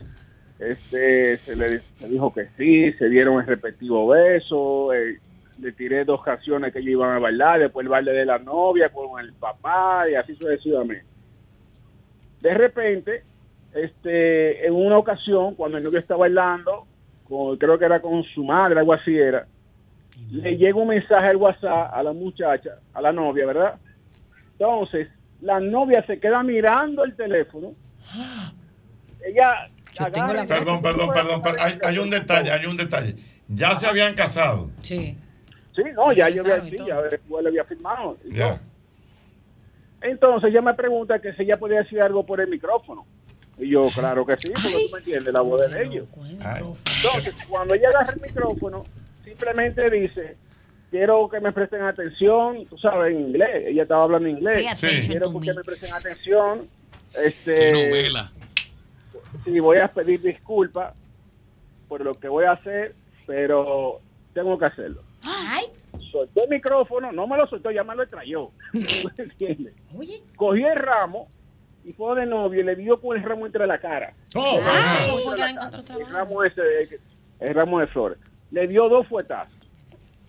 Este, 0.59 1.37
se 1.37 1.55
le 1.55 1.79
se 1.79 2.09
dijo 2.09 2.33
que 2.33 2.47
sí, 2.57 2.91
se 2.93 3.07
dieron 3.07 3.39
el 3.39 3.47
respectivo 3.47 4.09
beso. 4.09 4.93
eh, 4.93 5.19
le 5.61 5.71
tiré 5.73 6.03
dos 6.05 6.23
canciones 6.23 6.73
que 6.73 6.79
ellos 6.79 6.91
iban 6.93 7.11
a 7.15 7.19
bailar, 7.19 7.59
después 7.59 7.83
el 7.85 7.89
baile 7.89 8.11
de 8.11 8.25
la 8.25 8.39
novia 8.39 8.89
con 8.89 9.19
el 9.23 9.31
papá 9.33 10.05
y 10.11 10.15
así 10.15 10.35
sucesivamente. 10.35 11.05
De 12.41 12.53
repente, 12.53 13.23
este, 13.73 14.65
en 14.65 14.73
una 14.73 14.97
ocasión, 14.97 15.53
cuando 15.55 15.77
el 15.77 15.83
novio 15.83 15.99
está 15.99 16.15
bailando, 16.15 16.87
con- 17.27 17.57
creo 17.57 17.77
que 17.77 17.85
era 17.85 17.99
con 17.99 18.23
su 18.23 18.43
madre, 18.43 18.79
algo 18.79 18.93
así 18.93 19.15
era, 19.15 19.45
le 20.31 20.57
llega 20.57 20.75
un 20.77 20.87
mensaje 20.89 21.27
al 21.27 21.37
WhatsApp 21.37 21.93
a 21.93 22.03
la 22.03 22.11
muchacha, 22.13 22.71
a 22.93 23.01
la 23.01 23.11
novia, 23.13 23.45
¿verdad? 23.45 23.75
Entonces, 24.53 25.07
la 25.41 25.59
novia 25.59 26.03
se 26.05 26.19
queda 26.19 26.41
mirando 26.43 27.03
el 27.03 27.15
teléfono. 27.15 27.73
Ella 29.25 29.69
agarra 29.99 30.43
y- 30.43 30.47
Perdón, 30.47 30.81
perdón, 30.81 31.09
perdón. 31.13 31.41
per- 31.41 31.59
Hay, 31.59 31.77
hay 31.83 31.97
un 31.99 32.09
detalle, 32.09 32.51
hay 32.51 32.65
un 32.65 32.77
detalle. 32.77 33.15
Ya 33.47 33.75
se 33.75 33.85
habían 33.87 34.15
casado. 34.15 34.69
Sí. 34.81 35.17
Sí, 35.83 35.89
no, 35.93 36.11
ya 36.13 36.29
yo 36.29 36.41
había, 36.41 36.61
sí, 36.61 36.77
ya 36.85 37.01
después 37.01 37.43
le 37.43 37.49
había 37.49 37.63
firmado. 37.63 38.17
Ya. 38.25 38.59
Entonces 40.01 40.49
ella 40.49 40.61
me 40.61 40.73
pregunta 40.73 41.19
que 41.19 41.33
si 41.33 41.43
ella 41.43 41.57
podía 41.57 41.79
decir 41.79 42.01
algo 42.01 42.25
por 42.25 42.41
el 42.41 42.47
micrófono. 42.47 43.05
Y 43.57 43.69
yo, 43.69 43.89
claro 43.93 44.25
que 44.25 44.37
sí, 44.37 44.51
porque 44.51 44.69
tú 44.69 44.93
me 44.93 44.99
entiendes, 44.99 45.33
la 45.33 45.41
voz 45.41 45.71
de 45.71 45.83
ellos. 45.83 46.07
Entonces, 46.33 47.45
cuando 47.47 47.75
ella 47.75 47.89
agarra 47.89 48.13
el 48.13 48.21
micrófono, 48.21 48.83
simplemente 49.23 49.87
dice, 49.89 50.35
quiero 50.89 51.29
que 51.29 51.39
me 51.39 51.51
presten 51.51 51.83
atención, 51.83 52.65
tú 52.65 52.77
sabes, 52.77 53.13
en 53.13 53.27
inglés. 53.27 53.67
Ella 53.67 53.83
estaba 53.83 54.03
hablando 54.03 54.27
inglés. 54.27 54.65
Quiero 55.07 55.31
que 55.39 55.53
me. 55.53 55.63
presten 55.63 55.93
atención. 55.93 56.67
Este. 57.13 57.99
Sí, 59.43 59.59
voy 59.59 59.77
a 59.77 59.87
pedir 59.87 60.21
disculpas 60.21 60.93
por 61.87 62.01
lo 62.01 62.15
que 62.15 62.27
voy 62.27 62.45
a 62.45 62.51
hacer, 62.53 62.95
pero 63.27 64.01
tengo 64.33 64.57
que 64.57 64.65
hacerlo. 64.65 65.03
Ay, 65.25 65.65
Soltó 66.11 66.43
el 66.43 66.49
micrófono, 66.49 67.11
no 67.11 67.25
me 67.27 67.37
lo 67.37 67.47
soltó, 67.47 67.71
ya 67.71 67.83
me 67.85 67.95
lo 67.95 68.03
extrayó. 68.03 68.51
Cogió 70.35 70.71
el 70.71 70.75
ramo 70.75 71.27
y 71.85 71.93
fue 71.93 72.19
de 72.19 72.25
novio 72.25 72.61
y 72.61 72.63
le 72.63 72.75
dio 72.75 72.99
con 72.99 73.17
el 73.17 73.23
ramo 73.23 73.45
entre 73.45 73.65
la 73.65 73.79
cara. 73.79 74.13
Oh, 74.35 74.59
la 74.61 75.55
cara. 75.55 75.95
el 75.99 76.05
ramo 76.07 76.43
ese, 76.43 76.61
de- 76.61 76.99
el 77.39 77.53
ramo 77.53 77.79
de 77.79 77.87
flores. 77.87 78.17
Le 78.51 78.67
dio 78.67 78.89
dos 78.89 79.07
fuetazos. 79.07 79.53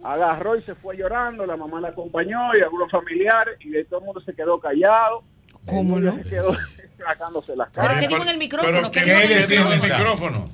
Agarró 0.05 0.57
y 0.57 0.63
se 0.63 0.75
fue 0.75 0.97
llorando, 0.97 1.47
la 1.47 1.57
mamá 1.57 1.81
la 1.81 1.89
acompañó 1.89 2.57
y 2.57 2.61
algunos 2.63 2.91
familiares 2.91 3.57
y 3.61 3.71
de 3.71 3.85
todo 3.85 4.01
el 4.01 4.07
mundo 4.07 4.21
se 4.21 4.35
quedó 4.35 4.59
callado. 4.59 5.23
¿Cómo 5.67 5.99
no? 6.01 6.15
Se 6.17 6.23
quedó 6.29 6.57
sacándose 6.99 7.55
las 7.57 7.71
¿Pero 7.71 7.87
caras. 7.87 8.01
qué 8.01 8.09
dijo 8.09 8.23
en 8.23 8.29
el 8.29 8.39
micrófono? 8.39 8.73
¿Pero 8.73 8.91
¿Qué 8.91 9.01
qué 9.03 9.05
dijo 9.15 9.21
en 9.21 9.31
el 9.33 9.41
le 9.41 9.47
dijo 9.47 9.67
en 9.67 9.73
el 9.73 9.83
micrófono? 9.83 10.51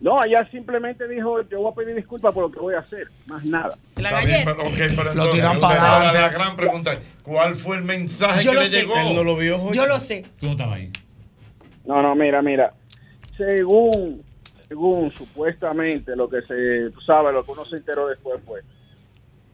No, 0.00 0.24
ella 0.24 0.48
simplemente 0.50 1.06
dijo, 1.06 1.42
yo 1.48 1.60
voy 1.60 1.72
a 1.72 1.74
pedir 1.74 1.94
disculpas 1.94 2.32
por 2.32 2.44
lo 2.44 2.50
que 2.50 2.58
voy 2.58 2.74
a 2.74 2.78
hacer, 2.78 3.08
más 3.26 3.44
nada. 3.44 3.76
Está 3.96 4.20
bien, 4.24 4.42
pero, 4.46 4.62
ok, 4.62 4.72
pero 4.74 5.04
Lo 5.04 5.10
entonces, 5.10 5.34
tiran 5.34 5.60
la- 5.60 5.68
para 5.68 5.74
la, 5.82 5.96
adelante. 5.96 6.20
la 6.20 6.28
gran 6.30 6.56
pregunta 6.56 6.92
es, 6.94 7.00
¿cuál 7.22 7.54
fue 7.54 7.76
el 7.76 7.82
mensaje 7.84 8.42
Yo 8.42 8.52
que 8.52 8.58
le 8.60 8.64
sé. 8.64 8.70
llegó? 8.80 8.96
Él 8.96 9.14
no 9.14 9.22
lo 9.24 9.36
vio, 9.36 9.72
Yo 9.72 9.84
lo 9.86 9.98
sé. 10.00 10.24
Tú 10.40 10.46
no 10.46 10.52
estabas 10.52 10.76
ahí. 10.78 10.90
No, 11.84 12.00
no, 12.00 12.14
mira, 12.14 12.40
mira. 12.40 12.72
Según, 13.36 14.22
según 14.68 15.10
supuestamente 15.10 16.16
lo 16.16 16.28
que 16.30 16.40
se, 16.42 16.90
tú 16.94 17.00
sabes, 17.02 17.34
lo 17.34 17.44
que 17.44 17.50
uno 17.52 17.64
se 17.66 17.76
enteró 17.76 18.08
después 18.08 18.40
fue 18.46 18.60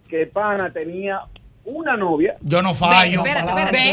que 0.09 0.26
Pana 0.26 0.72
tenía 0.72 1.22
una 1.64 1.97
novia. 1.97 2.36
Yo 2.42 2.62
no 2.62 2.72
fallo. 2.72 3.24
Espérate, 3.24 3.49
espérate. 3.49 3.92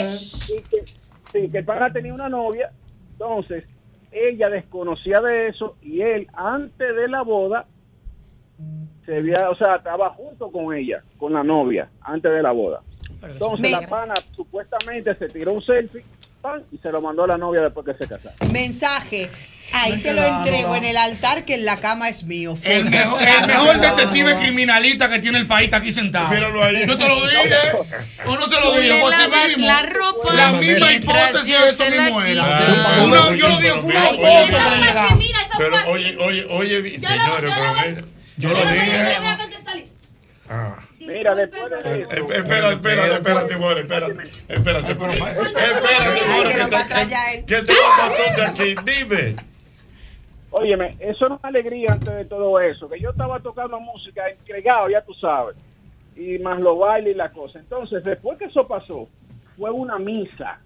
Y 0.49 0.61
que, 0.69 0.85
sí, 1.31 1.49
que 1.51 1.57
el 1.57 1.65
Pana 1.65 1.91
tenía 1.91 2.13
una 2.13 2.29
novia. 2.29 2.71
Entonces, 3.13 3.63
ella 4.13 4.49
desconocía 4.49 5.21
de 5.21 5.47
eso 5.47 5.75
y 5.81 6.01
él, 6.01 6.27
antes 6.33 6.95
de 6.95 7.07
la 7.07 7.21
boda, 7.21 7.65
se 9.05 9.17
había, 9.17 9.49
o 9.49 9.55
sea, 9.55 9.75
estaba 9.75 10.11
junto 10.11 10.51
con 10.51 10.73
ella, 10.75 11.03
con 11.17 11.33
la 11.33 11.43
novia, 11.43 11.89
antes 12.01 12.31
de 12.31 12.41
la 12.41 12.51
boda. 12.51 12.81
Entonces, 13.21 13.71
la 13.71 13.87
Pana 13.87 14.15
supuestamente 14.35 15.15
se 15.15 15.29
tiró 15.29 15.53
un 15.53 15.61
selfie 15.61 16.03
pan, 16.43 16.61
y 16.71 16.77
se 16.77 16.91
lo 16.91 17.01
mandó 17.01 17.23
a 17.23 17.27
la 17.27 17.37
novia 17.37 17.61
después 17.61 17.85
que 17.85 17.93
se 17.93 18.07
casaron. 18.07 18.51
Mensaje. 18.51 19.29
Ahí 19.75 19.97
te 20.03 20.13
lo 20.13 20.21
entrego 20.23 20.75
en 20.75 20.83
el 20.83 20.97
altar 20.97 21.45
que 21.45 21.55
en 21.55 21.65
la 21.65 21.79
cama 21.79 22.07
es 22.07 22.23
mío. 22.25 22.55
El 22.63 22.85
mejor, 22.91 23.19
el 23.19 23.47
mejor 23.47 23.79
detective 23.79 24.35
criminalista 24.37 25.09
que 25.09 25.17
tiene 25.17 25.39
el 25.39 25.47
país 25.47 25.65
está 25.65 25.77
aquí 25.77 25.91
sentado. 25.91 26.27
Míralo 26.29 26.63
ahí. 26.63 26.85
No 26.85 26.95
te 26.95 27.07
lo 27.07 27.15
dije. 27.25 27.55
O 28.27 28.35
no 28.37 28.47
te 28.47 28.59
lo 28.59 28.71
dije. 28.73 28.89
le 28.89 29.01
Pues 29.01 29.15
sí 29.15 29.47
mismo. 29.47 29.65
la 29.65 29.81
ropa 29.81 30.33
La 30.33 30.51
misma 30.51 30.93
hipótesis 30.93 31.59
de 31.59 31.69
eso 31.69 31.85
mismo 31.89 32.21
era. 32.21 33.01
Uno- 33.03 33.33
yo 33.33 33.47
lo 33.49 33.57
dije, 33.57 33.71
fue 33.71 33.91
una 33.91 34.05
foto 34.05 34.17
Pero 35.57 35.91
oye, 35.91 36.17
oye, 36.19 36.45
oye, 36.51 36.99
señores, 36.99 38.03
yo 38.37 38.49
lo 38.49 38.65
dije. 38.65 39.17
Ah. 40.49 40.75
Mira, 41.05 41.35
después 41.35 41.69
de 41.69 41.77
eso. 41.77 41.89
Eh, 41.89 42.01
Espera, 42.11 42.71
espérate, 42.71 43.13
espérate, 43.15 43.57
more, 43.57 43.81
espérate. 43.81 44.13
Espérate, 44.47 44.95
pero, 44.95 45.11
espérate, 45.11 47.45
¿Qué 47.45 47.61
te 47.61 47.73
va 47.73 48.45
a 48.45 48.49
aquí? 48.49 48.75
Dime. 48.85 49.35
Óyeme, 50.51 50.95
eso 50.99 51.25
era 51.25 51.35
una 51.35 51.49
alegría 51.49 51.93
antes 51.93 52.13
de 52.13 52.25
todo 52.25 52.59
eso, 52.59 52.87
que 52.87 52.99
yo 52.99 53.09
estaba 53.09 53.39
tocando 53.39 53.79
música 53.79 54.29
entregado, 54.29 54.87
ya 54.87 55.01
tú 55.01 55.13
sabes, 55.15 55.55
y 56.15 56.37
más 56.39 56.59
los 56.59 56.77
bailes 56.77 57.15
y 57.15 57.17
la 57.17 57.31
cosa. 57.31 57.57
Entonces, 57.59 58.03
después 58.03 58.37
que 58.37 58.45
eso 58.45 58.67
pasó, 58.67 59.07
fue 59.57 59.71
una 59.71 59.97
misa. 59.97 60.59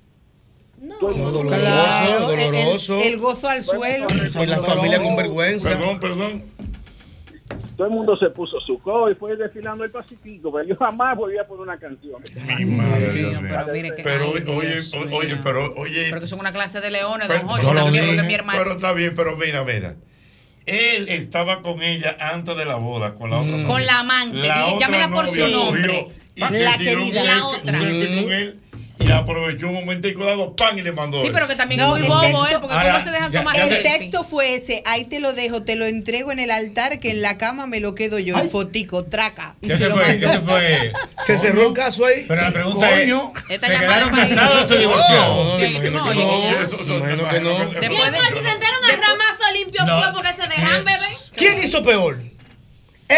Todo 0.99 1.09
el 1.09 1.15
mundo- 1.15 1.43
Doloroso, 1.43 2.27
doloroso. 2.27 2.97
El 3.01 3.17
gozo 3.17 3.47
al 3.47 3.63
suelo. 3.63 4.07
Y 4.11 4.45
la 4.45 4.57
familia 4.57 5.01
con 5.01 5.15
vergüenza. 5.15 5.71
Perdón, 5.71 5.99
perdón. 5.99 6.43
Todo 7.77 7.87
el 7.87 7.93
mundo 7.93 8.17
se 8.17 8.29
puso 8.31 8.59
su 8.61 8.79
co 8.79 9.09
y 9.09 9.15
fue 9.15 9.35
desfilando 9.35 9.83
el 9.83 9.91
Pacífico, 9.91 10.51
pero 10.51 10.67
yo 10.67 10.75
jamás 10.77 11.15
volví 11.15 11.37
a 11.37 11.45
poner 11.45 11.61
una 11.61 11.77
canción. 11.77 12.21
Mi 12.57 12.65
madre, 12.65 13.13
Dios 13.13 13.39
mío. 13.41 13.51
Pero 13.55 13.73
mire 13.73 13.95
que- 13.95 14.03
Pero 14.03 14.23
ay, 14.23 14.29
oye, 14.31 14.41
Dios 14.73 14.93
oye, 14.93 15.05
mío. 15.05 15.17
oye, 15.17 15.37
pero 15.43 15.73
oye, 15.75 16.05
Pero 16.09 16.21
que 16.21 16.27
son 16.27 16.39
una 16.39 16.51
clase 16.51 16.81
de 16.81 16.89
leones, 16.89 17.27
Pero- 17.27 17.39
don 17.41 17.49
Jorge, 17.49 17.65
dije, 17.91 18.05
porque 18.07 18.23
mi 18.23 18.33
hermano. 18.33 18.59
Pero 18.59 18.71
está 18.73 18.91
bien, 18.93 19.13
pero 19.15 19.37
mira, 19.37 19.63
mira. 19.63 19.95
Él 20.65 21.07
estaba 21.09 21.61
con 21.61 21.81
ella 21.81 22.17
antes 22.19 22.57
de 22.57 22.65
la 22.65 22.75
boda, 22.75 23.13
con 23.15 23.29
la 23.29 23.37
otra 23.37 23.51
novia. 23.51 23.65
Con 23.67 23.85
la 23.85 23.99
amante, 23.99 24.47
llámela 24.79 25.09
por 25.09 25.25
su 25.27 25.47
nombre. 25.47 25.87
cogió 25.87 26.13
y 26.35 26.39
La 26.41 26.77
querida. 26.77 27.23
La 27.23 27.45
otra. 27.47 27.77
selfie 27.77 28.23
con 28.23 28.31
él 28.33 28.59
y 28.99 29.11
aprovechó 29.11 29.67
un 29.67 29.75
momentico 29.75 30.25
dado, 30.25 30.55
pan 30.55 30.77
y 30.77 30.81
le 30.81 30.91
mandó. 30.91 31.21
Sí, 31.23 31.29
pero 31.33 31.47
que 31.47 31.55
también 31.55 31.79
No, 31.81 31.95
es 31.97 32.03
el 32.03 32.09
muy 32.09 32.17
bobo, 32.17 32.21
texto- 32.21 32.47
¿eh? 32.47 32.57
Porque 32.59 32.75
cómo 32.75 32.99
se 32.99 33.11
deja 33.11 33.29
tomar 33.31 33.55
El 33.55 33.61
selfie. 33.61 33.83
texto 33.83 34.23
fue 34.23 34.55
ese, 34.55 34.81
ahí 34.85 35.05
te 35.05 35.19
lo 35.19 35.33
dejo, 35.33 35.63
te 35.63 35.75
lo 35.75 35.85
entrego 35.85 36.31
en 36.31 36.39
el 36.39 36.49
altar 36.51 36.99
que 36.99 37.11
en 37.11 37.21
la 37.21 37.37
cama 37.37 37.67
me 37.67 37.79
lo 37.79 37.93
quedo 37.95 38.17
yo, 38.19 38.37
el 38.39 38.49
fotico, 38.49 39.05
traca. 39.05 39.55
Y 39.61 39.67
¿Qué 39.67 39.73
se 39.73 39.83
se 39.83 39.89
lo 39.89 39.95
fue? 39.95 40.05
mandó. 40.07 40.27
¿Qué 40.27 40.33
se 40.33 40.41
fue? 40.41 40.93
Se 41.25 41.37
cerró 41.37 41.67
el 41.67 41.73
caso 41.73 42.05
ahí. 42.05 42.25
Pero 42.27 42.41
la 42.41 42.51
pregunta 42.51 42.89
Coño. 42.89 43.33
es, 43.49 43.59
¿se 43.61 43.67
quedaron 43.67 44.09
casados 44.09 44.65
o 44.65 44.67
se 44.67 44.77
divorciaron? 44.79 45.37
No, 45.47 45.63
imagino 45.65 46.03
que 46.03 46.15
no. 46.15 46.95
Imagino 46.95 47.29
que 47.29 47.39
no. 47.41 47.57
El 47.59 47.67
si 47.67 48.33
se 48.33 48.49
enteraron 48.49 48.89
el 48.89 48.97
ramazo 48.97 49.53
limpio 49.53 49.85
No. 49.85 50.01
fue 50.01 50.13
porque 50.13 50.41
se 50.41 50.47
dejan 50.49 50.83
beber. 50.85 51.09
¿Quién 51.35 51.57
hizo 51.63 51.83
peor? 51.83 52.19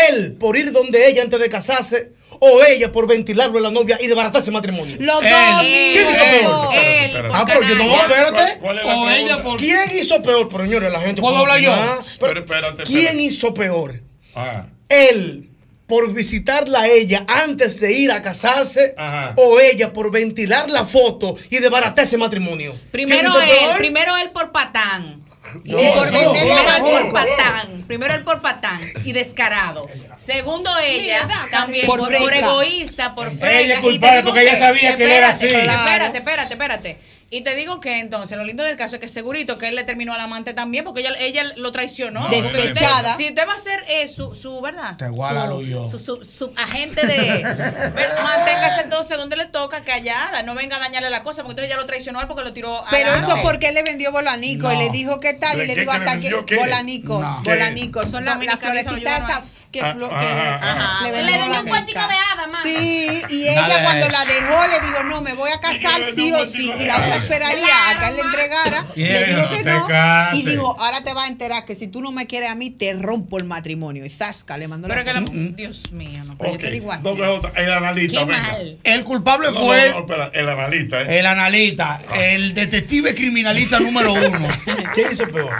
¿Él 0.09 0.33
por 0.39 0.55
ir 0.55 0.71
donde 0.71 1.07
ella 1.09 1.23
antes 1.23 1.39
de 1.39 1.49
casarse 1.49 2.11
o 2.39 2.63
ella 2.63 2.91
por 2.91 3.07
ventilarlo 3.07 3.59
a 3.59 3.61
la 3.61 3.71
novia 3.71 3.97
y 4.01 4.07
desbaratarse 4.07 4.49
el 4.49 4.53
matrimonio? 4.53 4.95
Los 4.99 5.21
Él. 5.23 5.29
dos, 5.31 5.61
¿Quién 5.61 6.07
hizo 6.07 6.15
peor? 6.15 6.73
Él, 6.75 7.31
Ah, 7.33 7.43
pero 7.45 7.61
yo 7.63 7.75
no, 7.75 7.95
espérate. 7.95 8.31
¿Cuál- 8.31 8.59
cuál 8.59 8.79
es 8.79 8.85
la 8.85 8.95
O 8.97 9.09
ella 9.09 9.25
pregunta? 9.25 9.43
por. 9.43 9.57
¿Quién 9.59 9.91
hizo 9.97 10.21
peor? 10.23 10.49
Pero 10.49 10.63
señores, 10.63 10.91
la 10.91 10.99
gente 10.99 11.21
¿Puedo 11.21 11.43
puede 11.43 11.53
hablar 11.53 11.97
yo? 11.97 12.03
Pero 12.19 12.39
espérate, 12.39 12.83
¿Quién 12.83 12.97
espérate. 12.99 13.23
hizo 13.23 13.53
peor? 13.53 14.01
Ah, 14.35 14.65
¿Él 14.89 15.45
por 15.87 16.13
visitarla 16.13 16.81
a 16.81 16.87
ella 16.87 17.25
antes 17.27 17.79
de 17.79 17.91
ir 17.91 18.11
a 18.11 18.21
casarse 18.21 18.93
Ajá. 18.95 19.33
o 19.37 19.59
ella 19.59 19.91
por 19.91 20.11
ventilar 20.11 20.69
la 20.69 20.85
foto 20.85 21.35
y 21.49 21.57
desbaratar 21.57 22.05
ese 22.05 22.17
matrimonio? 22.17 22.71
¿Quién 22.73 22.89
Primero 22.91 23.41
él, 23.41 23.49
primero 23.79 24.15
él 24.17 24.29
por 24.29 24.51
patán. 24.51 25.23
Y 25.63 25.71
por 25.71 26.11
meterle 26.11 26.53
abanico. 26.53 26.99
por 26.99 27.13
patán. 27.13 27.83
Primero 27.87 28.13
el 28.13 28.23
por 28.23 28.41
patán 28.41 28.79
y 29.03 29.13
descarado. 29.13 29.87
Segundo 30.17 30.69
ella, 30.79 31.27
también 31.49 31.87
Por 31.87 31.99
por, 31.99 32.15
por 32.15 32.33
egoísta, 32.33 33.15
por 33.15 33.31
freca. 33.31 33.59
Ella 33.61 33.73
es 33.75 33.79
Y 33.79 33.81
te 33.81 33.87
culpable 33.87 34.23
porque 34.23 34.41
ella 34.41 34.59
sabía 34.59 34.95
que 34.95 35.03
él 35.05 35.11
era 35.11 35.29
espérate, 35.31 35.67
así. 35.67 35.77
Espérate, 35.79 36.17
espérate, 36.17 36.53
espérate. 36.53 36.97
Y 37.31 37.41
te 37.41 37.53
digo 37.53 37.79
que 37.79 37.99
entonces 37.99 38.35
lo 38.37 38.43
lindo 38.43 38.63
del 38.63 38.75
caso 38.75 38.95
es 38.95 39.01
que 39.01 39.07
segurito 39.07 39.59
que 39.59 39.67
él 39.67 39.75
le 39.75 39.83
terminó 39.83 40.13
al 40.15 40.19
amante 40.19 40.55
también 40.55 40.83
porque 40.83 41.01
ella, 41.01 41.11
ella 41.19 41.43
lo 41.57 41.71
traicionó. 41.71 42.21
No, 42.21 42.25
Porque 42.29 42.41
si 42.41 42.47
usted- 42.47 42.63
Despechada. 42.73 43.17
Si 43.17 43.27
usted 43.27 43.47
va 43.47 43.53
a 43.53 43.57
ser 43.57 43.83
eh, 43.87 44.07
su, 44.07 44.33
su, 44.33 44.59
¿verdad? 44.61 44.97
Te 44.97 45.05
igualalo 45.05 45.57
su, 45.59 45.65
yo. 45.65 45.87
Su, 45.87 45.99
su- 45.99 46.25
su 46.25 46.51
agente 46.57 47.05
de... 47.05 47.43
manténgase 47.43 48.81
entonces 48.83 49.15
donde 49.17 49.35
le 49.35 49.45
toca, 49.45 49.83
callada. 49.83 50.41
No 50.41 50.55
venga 50.55 50.77
a 50.77 50.79
dañarle 50.79 51.11
la 51.11 51.21
cosa 51.23 51.43
porque 51.43 51.51
entonces 51.51 51.71
ella 51.71 51.79
lo 51.79 51.85
traicionó 51.85 52.17
a 52.17 52.23
él 52.23 52.27
porque 52.27 52.43
lo 52.43 52.51
tiró 52.53 52.77
a 52.83 52.89
Pero 52.89 53.11
la- 53.11 53.17
eso 53.17 53.37
porque 53.43 53.67
él 53.69 53.75
le 53.75 53.83
vendió 53.83 54.11
bolanico 54.11 54.71
y 54.71 54.75
No. 54.75 54.81
le 54.81 54.89
dijo 54.89 55.19
qué 55.19 55.33
tal 55.35 55.55
y 55.57 55.61
¿De 55.61 55.67
le 55.67 55.75
le 55.85 55.91
hasta 55.91 56.19
que 56.19 56.55
bolanico, 56.57 57.19
No. 57.21 57.41
bolanico, 57.43 58.05
son 58.07 58.25
las 58.25 58.43
la 58.43 58.57
florecitas 58.57 59.29
esas 59.29 59.58
que, 59.71 59.81
Ah, 59.81 59.93
flo- 59.95 60.09
ajá, 60.11 60.19
que 60.19 60.65
ajá. 60.65 61.03
le 61.03 61.11
Le 61.11 61.17
vendió 61.17 61.39
vendió 61.41 61.61
un 61.61 61.67
cuentico 61.67 61.99
de 61.99 62.05
hada, 62.15 62.47
mano. 62.47 62.63
Sí, 62.63 63.21
y 63.29 63.43
ella 63.47 63.83
cuando 63.83 64.07
la 64.09 64.25
dejó 64.25 64.67
le 64.67 64.79
dijo, 64.87 65.03
no, 65.03 65.21
me 65.21 65.33
voy 65.33 65.51
a 65.51 65.59
casar 65.59 66.01
sí 66.15 66.31
o 66.33 66.45
sí. 66.45 66.71
Y 66.79 66.85
la 66.85 66.95
otra 66.95 67.15
esperaría 67.17 67.89
a 67.89 67.99
que 67.99 68.07
él 68.07 68.15
le 68.15 68.21
entregara. 68.23 68.85
Le 68.95 69.23
dijo 69.25 69.41
no 69.43 69.49
que 69.49 69.63
no. 69.63 70.37
Y 70.37 70.43
dijo, 70.45 70.75
ahora 70.79 71.03
te 71.03 71.13
vas 71.13 71.25
a 71.25 71.27
enterar 71.27 71.65
que 71.65 71.75
si 71.75 71.87
tú 71.87 72.01
no 72.01 72.11
me 72.11 72.25
quieres 72.25 72.49
a 72.49 72.55
mí, 72.55 72.71
te 72.71 72.93
rompo 72.93 73.37
el 73.37 73.43
matrimonio. 73.43 74.05
Y 74.05 74.09
Zasca 74.09 74.57
le 74.57 74.67
mandó 74.67 74.87
Pero 74.87 75.01
la 75.01 75.05
que 75.05 75.13
la... 75.13 75.19
foto. 75.21 75.31
Dios 75.33 75.91
mío, 75.91 76.23
no. 76.25 76.35
Pero 76.37 76.51
Ok, 76.51 76.57
yo 76.57 76.65
te 76.65 76.71
digo 76.71 76.91
a 76.91 76.97
ti. 76.97 77.03
doble 77.03 77.27
J, 77.27 77.51
el 77.55 77.73
analista, 77.73 78.19
Qué 78.19 78.25
venga. 78.25 78.41
mal. 78.51 78.77
El 78.83 79.03
culpable 79.03 79.47
No, 79.51 79.53
fue 79.59 79.89
no, 79.89 79.93
no, 79.93 79.99
espera, 79.99 80.31
el 80.33 80.49
analista, 80.49 81.01
¿eh? 81.01 81.19
el 81.19 81.25
analista, 81.27 82.01
el 82.15 82.53
detective 82.55 83.13
criminalista 83.13 83.79
número 83.79 84.13
uno. 84.13 84.47
¿Quién 84.95 85.11
hizo 85.11 85.27
peor? 85.27 85.53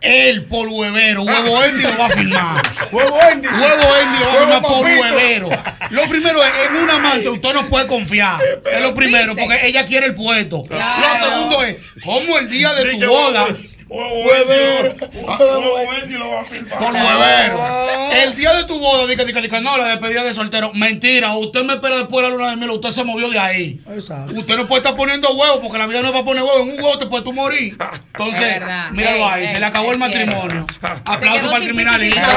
Él, 0.00 0.44
por 0.44 0.68
huevero. 0.68 1.22
Huevo 1.24 1.64
Endy 1.64 1.82
lo 1.82 1.98
va 1.98 2.06
a 2.06 2.10
firmar. 2.10 2.62
Huevo 2.92 3.18
Endy. 3.32 3.48
Huevo 3.60 3.76
lo 3.76 3.88
va 3.88 3.96
a 3.96 4.02
Huevo 4.02 4.38
firmar 4.38 4.62
por 4.62 4.82
papito. 4.82 5.00
huevero. 5.02 5.48
Lo 5.90 6.02
primero 6.08 6.44
es, 6.44 6.50
en 6.68 6.76
una 6.76 6.94
amante 6.94 7.28
usted 7.28 7.54
no 7.54 7.66
puede 7.68 7.86
confiar. 7.86 8.40
Es 8.64 8.82
lo 8.82 8.94
primero, 8.94 9.34
porque 9.36 9.66
ella 9.66 9.84
quiere 9.84 10.06
el 10.06 10.14
puesto. 10.14 10.62
Claro. 10.62 11.26
Lo 11.26 11.30
segundo 11.30 11.62
es, 11.64 11.76
como 12.04 12.38
el 12.38 12.50
día 12.50 12.72
de 12.74 12.90
tu 12.92 13.06
boda, 13.06 13.46
Huevero. 13.88 14.94
Huevo 15.12 15.26
va 15.28 15.34
a 15.34 16.44
por 16.78 16.92
huevero. 16.92 18.12
El 18.14 18.34
día 18.34 18.52
de 18.54 18.64
tu 18.64 18.80
boda, 18.80 19.06
dice, 19.06 19.24
dice, 19.24 19.40
dice, 19.40 19.60
no, 19.60 19.76
la 19.76 19.84
despedida 19.86 20.24
de 20.24 20.34
soltero. 20.34 20.72
Mentira, 20.74 21.34
usted 21.36 21.62
me 21.62 21.74
espera 21.74 21.98
después 21.98 22.24
de 22.24 22.30
la 22.30 22.36
luna 22.36 22.50
de 22.50 22.56
miel, 22.56 22.70
usted 22.70 22.90
se 22.90 23.04
movió 23.04 23.30
de 23.30 23.38
ahí. 23.38 23.80
Usted 23.86 24.56
no 24.56 24.66
puede 24.66 24.80
estar 24.80 24.96
poniendo 24.96 25.30
huevos, 25.34 25.60
porque 25.62 25.78
la 25.78 25.86
vida 25.86 26.02
no 26.02 26.08
es 26.08 26.12
para 26.12 26.24
poner 26.24 26.42
huevos. 26.42 26.62
En 26.62 26.70
un 26.74 26.82
huevo 26.84 26.98
te 26.98 27.06
puedes 27.06 27.24
tú 27.24 27.32
morir. 27.32 27.76
Entonces, 27.78 28.42
Es 28.42 28.60
verdad. 28.60 28.90
míralo 28.90 29.28
ahí, 29.28 29.48
se 29.54 29.60
le 29.60 29.66
acabó 29.66 29.92
el 29.92 29.98
matrimonio. 29.98 30.66
Aplauso 31.04 31.46
para 31.46 31.58
el 31.58 31.64
criminalista. 31.64 32.28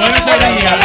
Bueno 0.00 0.16
sería. 0.40 0.78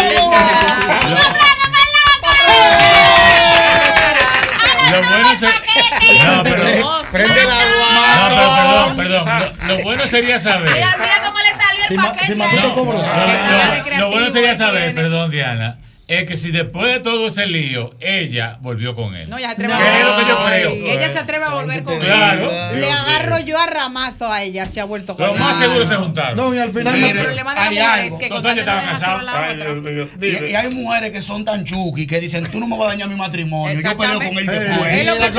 Lo 5.02 5.08
bueno 5.10 5.30
sería. 5.38 6.26
No, 6.36 6.44
pero. 6.44 7.04
Prende 7.12 7.44
la 7.46 7.54
No, 7.94 8.30
pero 8.30 8.48
perdón, 8.56 9.26
perdón. 9.26 9.56
Lo, 9.68 9.68
lo 9.78 9.84
bueno 9.84 10.04
sería 10.06 10.40
saber. 10.40 10.72
Mira, 10.72 10.96
mira 11.00 11.22
cómo 11.24 11.38
le 11.40 11.50
salió 11.50 11.84
el 11.90 11.96
paquete. 11.96 12.36
No, 12.36 12.44
ahí. 12.46 12.56
no, 12.58 12.66
no, 12.66 13.74
Ese 13.74 13.90
lo- 13.92 13.98
lo 14.00 14.10
bueno 14.12 14.32
sería 14.34 14.56
saber, 14.56 14.96
perdón, 14.96 15.32
Diana, 15.32 15.78
es 16.20 16.26
que 16.28 16.38
si 16.38 16.52
después 16.52 16.92
de 16.94 17.00
todo 17.00 17.28
ese 17.28 17.46
lío, 17.48 17.94
ella 18.00 18.58
volvió 18.62 18.96
con 18.96 19.16
él. 19.16 19.30
No, 19.30 19.38
ella 19.38 19.48
se 19.56 19.64
atreve 19.64 19.74
¿Qué 19.78 20.00
es 20.00 20.06
lo 20.06 20.18
que 20.18 20.26
yo 20.28 20.46
creo? 20.46 20.72
Ella 20.94 21.10
se 21.14 21.20
atreve 21.20 21.46
a 21.46 21.50
volver 21.50 21.84
con 21.84 22.00
Claro. 22.00 22.52
Le 22.76 22.92
agarro 22.92 23.40
yo 23.40 23.58
a 23.60 23.66
ramazo 23.68 24.32
a 24.32 24.44
ella, 24.44 24.68
se 24.68 24.80
ha 24.82 24.86
vuelto 24.86 25.16
con 25.16 25.28
Lo 25.28 25.34
él. 25.34 25.40
más 25.40 25.58
seguro 25.58 25.88
se 25.88 25.96
juntaron. 25.96 26.38
No, 26.38 26.54
y 26.54 26.60
al 26.60 26.74
final. 26.74 26.94
Mire, 26.94 27.10
El 27.12 27.18
problema 27.26 27.54
de 27.54 27.60
la 27.60 27.64
hay 27.68 27.76
mujer 27.76 27.90
algo. 27.90 28.16
es 28.16 28.22
que 28.24 28.30
Total, 28.30 28.44
con 28.44 28.56
yo 28.58 28.66
tal 28.66 28.70
estaba 28.78 28.82
de 28.82 28.86
dejar 28.88 29.00
casado. 29.00 29.20
sola 29.20 29.32
a 29.32 29.36
la 29.36 29.48
Ay, 29.48 29.62
otra. 29.62 29.74
Dios 29.92 30.10
mío. 30.18 30.40
Y, 30.48 30.52
y 30.52 30.56
hay 30.56 30.70
mujeres 30.70 31.12
que 31.12 31.22
son 31.22 31.46
tan 31.46 31.64
chuki 31.66 32.08
que 32.08 32.20
dicen, 32.20 32.44
tú 32.52 32.60
no 32.60 32.68
me 32.68 32.78
vas 32.78 32.88
a 32.88 32.90
dañar 32.90 33.08
mi 33.10 33.16
matrimonio. 33.16 33.80
Yo 33.80 33.98
peleo 33.98 34.18
con 34.20 34.38
él 34.38 34.46
después. 34.46 34.94
Es 34.94 35.06
lo 35.06 35.16
que 35.16 35.22
se 35.32 35.38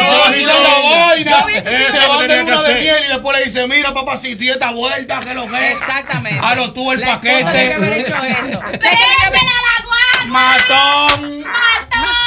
van 2.09 2.29
de 2.29 2.39
luna 2.43 2.63
de 2.63 2.75
miel 2.81 2.97
y 3.05 3.09
después 3.09 3.39
le 3.39 3.45
dice, 3.45 3.67
mira 3.67 3.93
papacito, 3.95 4.45
y 4.45 4.51
esta 4.51 4.71
vuelta, 4.73 5.21
que 5.21 5.35
lo 5.35 5.47
que 5.49 5.73
es. 5.73 5.79
Exactamente. 5.79 6.41
Halo 6.43 6.73
tú 6.73 6.93
el 6.93 7.03
esposa 7.03 7.21
tiene 7.53 7.69
que 7.69 7.75
haber 7.75 7.91
paquete. 7.91 8.11
hecho 8.11 8.25
eso. 8.25 8.61
La 8.63 8.69
matong. 10.35 11.47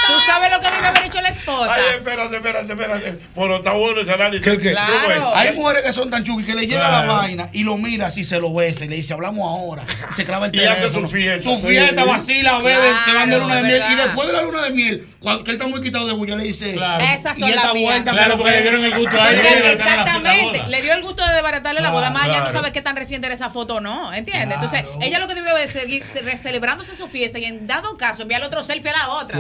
Tú 0.08 0.14
sabes 0.26 0.52
lo 0.52 0.60
que 0.60 0.72
debe 0.72 0.88
haber 0.88 1.04
hecho 1.06 1.22
la 1.22 1.30
esposa. 1.30 1.74
Ay, 1.76 1.82
espérate, 1.98 2.36
espérate, 2.38 2.72
espérate. 2.74 3.18
Pero 3.36 3.58
está 3.58 3.72
bueno 3.74 4.02
ese 4.02 4.12
análisis. 4.12 4.44
¿Qué, 4.46 4.58
qué? 4.60 4.72
Claro. 4.72 4.94
Rubén, 5.04 5.22
Hay 5.36 5.54
mujeres 5.56 5.84
que 5.84 5.94
son 5.94 6.10
tan 6.10 6.24
chuki 6.24 6.44
que 6.46 6.56
le 6.56 6.66
llega 6.68 6.88
Claro. 6.88 7.08
la 7.08 7.14
vaina 7.14 7.50
y 7.54 7.64
lo 7.64 7.78
mira 7.78 8.08
así, 8.08 8.24
se 8.24 8.40
lo 8.40 8.54
besa 8.54 8.86
y 8.86 8.88
le 8.88 8.96
dice, 8.96 9.14
hablamos 9.14 9.46
ahora. 9.48 9.84
Se 10.16 10.26
clava 10.26 10.48
el 10.48 10.56
Y 10.56 10.60
hace 10.66 10.76
teléfono. 10.82 11.08
su 11.08 11.14
fiesta. 11.14 11.50
Su 11.50 11.60
fiesta, 11.60 12.04
Sí. 12.04 12.10
vacila, 12.10 12.60
bebe, 12.60 12.92
se 13.06 13.14
van 13.14 13.30
de 13.30 13.40
luna 13.40 13.56
de 13.58 13.64
miel. 13.64 13.84
Y 13.92 13.96
después 13.96 14.28
de 14.28 14.34
la 14.34 14.42
luna 14.44 14.62
de 14.64 14.72
miel, 14.72 15.08
cuando 15.20 15.44
que 15.44 15.52
él 15.52 15.58
está 15.58 15.68
muy 15.68 15.82
quitado 15.82 16.08
de 16.08 16.14
bulla, 16.14 16.36
le 16.36 16.44
dice, 16.46 16.74
Claro. 16.74 17.04
Esas 17.04 17.38
y 17.38 17.42
son 17.42 17.50
esta 17.50 17.66
las 17.66 17.74
mías. 17.74 17.92
vuelta, 17.92 18.12
Claro, 18.12 18.38
porque 18.38 18.52
le 18.54 18.62
dieron 18.62 18.86
el 18.86 18.96
gusto 18.98 19.22
a 19.22 19.32
ella. 19.34 19.72
Exactamente, 19.72 20.64
le 20.68 20.82
dio 20.82 20.94
el 20.94 21.02
gusto 21.02 21.26
de 21.26 21.34
desbaratarle 21.34 21.82
la 21.82 21.92
boda, 21.92 22.12
más 22.12 22.28
ella 22.28 22.42
no 22.42 22.52
sabe 22.52 22.72
qué 22.72 22.82
tan 22.82 22.96
reciente 22.96 23.28
era 23.28 23.34
esa 23.36 23.50
foto 23.50 23.76
o 23.76 23.80
no, 23.82 24.14
¿entiendes? 24.14 24.56
Entonces, 24.56 24.86
ella 25.02 25.20
lo 25.20 25.28
que 25.28 25.36
debió 25.36 25.56
es 25.58 25.72
seguir 25.72 26.06
ce- 26.08 26.38
celebrándose 26.38 26.96
su 26.96 27.08
fiesta 27.08 27.40
y 27.40 27.46
en 27.46 27.68
dado 27.68 27.98
caso 27.98 28.22
enviarle 28.24 28.48
otro 28.48 28.64
selfie 28.64 28.92
a 28.92 28.98
la 28.98 29.10
otra. 29.10 29.38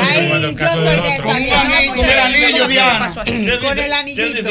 Ay, 0.00 0.18
el 0.44 0.56
yo 0.56 0.66
soy 0.68 0.84
de 0.84 0.88
esa. 0.90 1.22
Con 1.22 1.32
puedo 1.36 1.94
con 1.96 2.04
el 2.10 2.18
anillo, 2.18 2.68
Diana. 2.68 3.14
Con 3.14 3.78
el 3.78 3.92
anillito. 3.92 4.48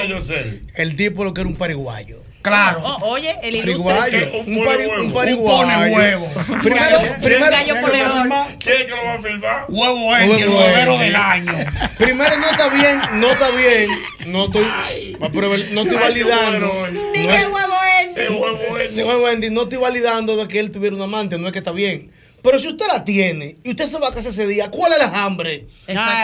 El 0.75 0.95
tipo 0.95 1.23
lo 1.23 1.33
que 1.33 1.41
era 1.41 1.49
un 1.49 1.55
pariguayo. 1.55 2.21
Claro. 2.41 2.81
Oh, 2.83 3.09
oye, 3.09 3.35
el 3.41 3.57
Pariguayo. 3.57 4.41
Un 4.45 4.59
Un, 4.59 4.63
pari, 4.65 4.83
pone 4.85 4.99
un 5.01 5.05
huevo. 5.07 5.13
pariguayo. 5.15 5.55
Un 5.57 5.81
pone 5.81 5.91
huevo. 5.95 6.31
Primero, 6.61 6.99
primero. 7.19 7.55
¿Quién 8.59 8.77
es 8.77 8.83
que 8.83 8.89
lo 8.91 9.03
va 9.03 9.13
a 9.15 9.21
filmar? 9.21 9.65
Huevo 9.67 10.15
Endy, 10.15 10.41
el 10.43 10.49
huevero 10.49 10.97
del 10.99 11.15
año. 11.15 11.53
primero 11.97 12.37
no 12.37 12.49
está 12.51 12.69
bien, 12.69 12.99
no 13.13 13.27
está 13.31 13.49
bien. 13.49 13.89
No 14.27 14.45
estoy, 14.45 14.63
va 15.19 15.25
a 15.27 15.31
probar- 15.31 15.69
no 15.71 15.81
estoy 15.81 15.97
validando. 15.97 16.87
No 16.91 17.11
Dije 17.13 17.35
es- 17.35 17.45
huevo 17.45 17.73
Endy. 18.01 18.21
El 18.21 18.29
huevo 18.33 18.59
es- 18.77 19.23
Wendy, 19.23 19.49
no 19.49 19.63
estoy 19.63 19.77
validando 19.79 20.37
de 20.37 20.47
que 20.47 20.59
él 20.59 20.69
tuviera 20.71 20.95
un 20.95 21.01
amante, 21.01 21.39
no 21.39 21.47
es 21.47 21.51
que 21.53 21.59
está 21.59 21.71
bien. 21.71 22.11
Pero 22.45 22.59
si 22.59 22.67
usted 22.67 22.85
la 22.87 23.03
tiene 23.03 23.55
y 23.63 23.71
usted 23.71 23.85
se 23.87 23.97
va 23.99 24.09
a 24.09 24.13
casar 24.13 24.31
ese 24.31 24.45
día, 24.45 24.69
¿cuál 24.69 24.93
es 24.93 24.99
el 24.99 25.05
hambre? 25.13 25.65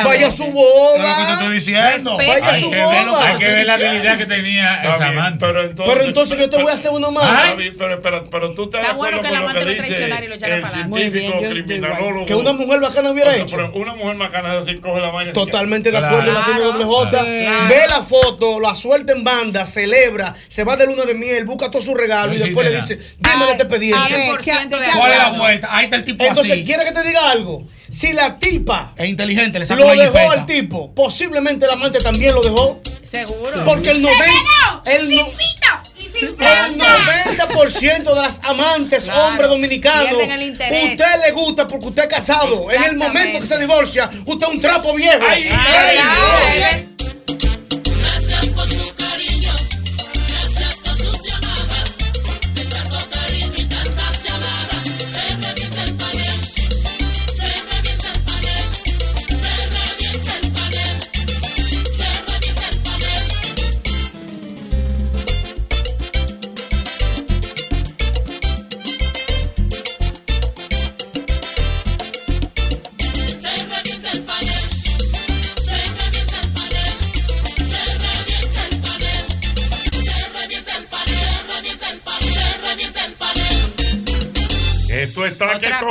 Vaya 0.04 0.28
a 0.28 0.32
su 0.32 0.44
Es 0.44 0.50
lo 0.50 0.54
que 0.54 0.54
te 0.54 0.54
boda. 0.54 1.34
estoy 1.34 1.54
diciendo. 1.56 2.16
Vaya 2.18 2.46
a 2.48 2.60
su 2.60 2.70
que 2.70 2.76
ver, 2.76 2.86
hay 2.86 3.06
boda. 3.06 3.38
que 3.40 3.46
ver 3.48 3.66
la 3.66 3.74
habilidad 3.74 4.18
que 4.20 4.26
tenía 4.28 4.76
esa 4.84 4.98
bien, 4.98 5.18
amante. 5.20 5.46
Pero 5.46 5.62
entonces, 5.64 5.94
Pero 5.94 6.06
entonces 6.08 6.38
yo 6.38 6.50
te 6.50 6.62
voy 6.62 6.72
a 6.72 6.76
hacer 6.76 6.92
uno 6.92 7.12
más. 7.12 7.54
Pero, 7.78 8.02
pero, 8.02 8.30
pero 8.30 8.54
tú 8.54 8.64
estás 8.64 8.82
Está 8.82 8.94
bueno 8.94 9.22
que 9.22 9.28
lo 9.30 9.38
amante 9.38 9.60
que 9.62 9.66
lo 9.66 9.78
traicionara 9.78 10.26
y 10.26 10.28
lo 10.28 10.36
echara 10.36 10.62
para 10.62 10.74
adelante. 10.84 12.26
Que 12.28 12.36
una 12.36 12.54
mujer 12.54 12.80
bacana 12.80 13.12
hubiera 13.12 13.32
O 13.32 13.34
sea, 13.34 13.42
hecho. 13.44 13.56
pero 13.58 13.72
una 13.74 13.94
mujer 13.96 14.18
bacana 14.18 14.54
es 14.56 14.62
así, 14.68 14.78
coge 14.80 15.02
la 15.02 15.10
vaina. 15.10 15.34
Totalmente 15.34 15.92
de 15.92 15.98
Claro. 15.98 16.18
acuerdo, 16.18 16.32
la 16.40 16.46
tiene 16.46 16.60
doble 16.62 16.84
J. 16.86 17.24
Ve 17.68 17.82
la 17.90 18.04
foto, 18.04 18.60
la 18.60 18.74
suelta 18.74 19.14
en 19.14 19.24
banda, 19.24 19.66
celebra, 19.66 20.34
se 20.48 20.64
va 20.64 20.76
de 20.78 20.86
luna 20.86 21.04
de 21.06 21.14
miel, 21.16 21.46
busca 21.46 21.70
todo 21.72 21.82
su 21.82 21.96
regalo 21.96 22.34
y 22.34 22.38
después 22.38 22.70
le 22.70 22.76
dice, 22.76 22.96
dime 23.18 23.52
este 23.52 23.64
A 23.64 23.66
expediente. 23.66 24.14
ver, 24.14 24.38
¿qué- 24.40 24.52
100% 24.52 24.70
¿de 24.78 24.80
de 24.86 24.92
qué 24.92 24.98
¿Cuál 24.98 25.12
es 25.12 25.18
la 25.18 25.30
vuelta? 25.32 25.68
Ahí 25.76 25.86
está 25.86 25.96
el 25.98 26.04
tipo 26.18 26.26
Entonces, 26.26 26.54
así. 26.54 26.64
¿quiere 26.66 26.84
que 26.86 26.92
te 26.92 27.04
diga 27.04 27.32
algo? 27.32 27.68
Si 27.90 28.14
la 28.14 28.38
tipa 28.40 28.94
Es 28.98 29.10
inteligente, 29.10 29.60
le 29.60 29.66
lo 29.66 29.76
dejó 29.96 30.04
jipeta. 30.14 30.32
al 30.32 30.46
tipo, 30.46 30.94
posiblemente 30.94 31.66
el 31.66 31.72
amante 31.72 32.00
también 32.00 32.34
lo 32.36 32.42
dejó. 32.42 32.80
Seguro. 33.04 33.66
Porque 33.66 33.90
el 33.92 34.02
90%, 34.02 34.82
el, 34.86 35.10
no- 35.10 35.28
Limpito. 35.28 36.38
el 36.40 36.78
90% 36.78 38.14
de 38.16 38.22
las 38.22 38.40
amantes, 38.44 39.04
Claro. 39.06 39.28
hombres 39.28 39.50
dominicanos, 39.50 40.14
usted 40.22 41.06
le 41.26 41.32
gusta 41.34 41.68
porque 41.68 41.88
usted 41.88 42.04
es 42.04 42.10
casado. 42.10 42.72
En 42.72 42.84
el 42.84 42.96
momento 42.98 43.40
que 43.40 43.46
se 43.46 43.58
divorcia, 43.60 44.10
usted 44.26 44.48
es 44.48 44.54
un 44.54 44.60
trapo 44.62 44.94
viejo. 44.94 45.20
Ay, 45.28 45.50
Ay, 45.52 45.98
ay, 45.98 46.88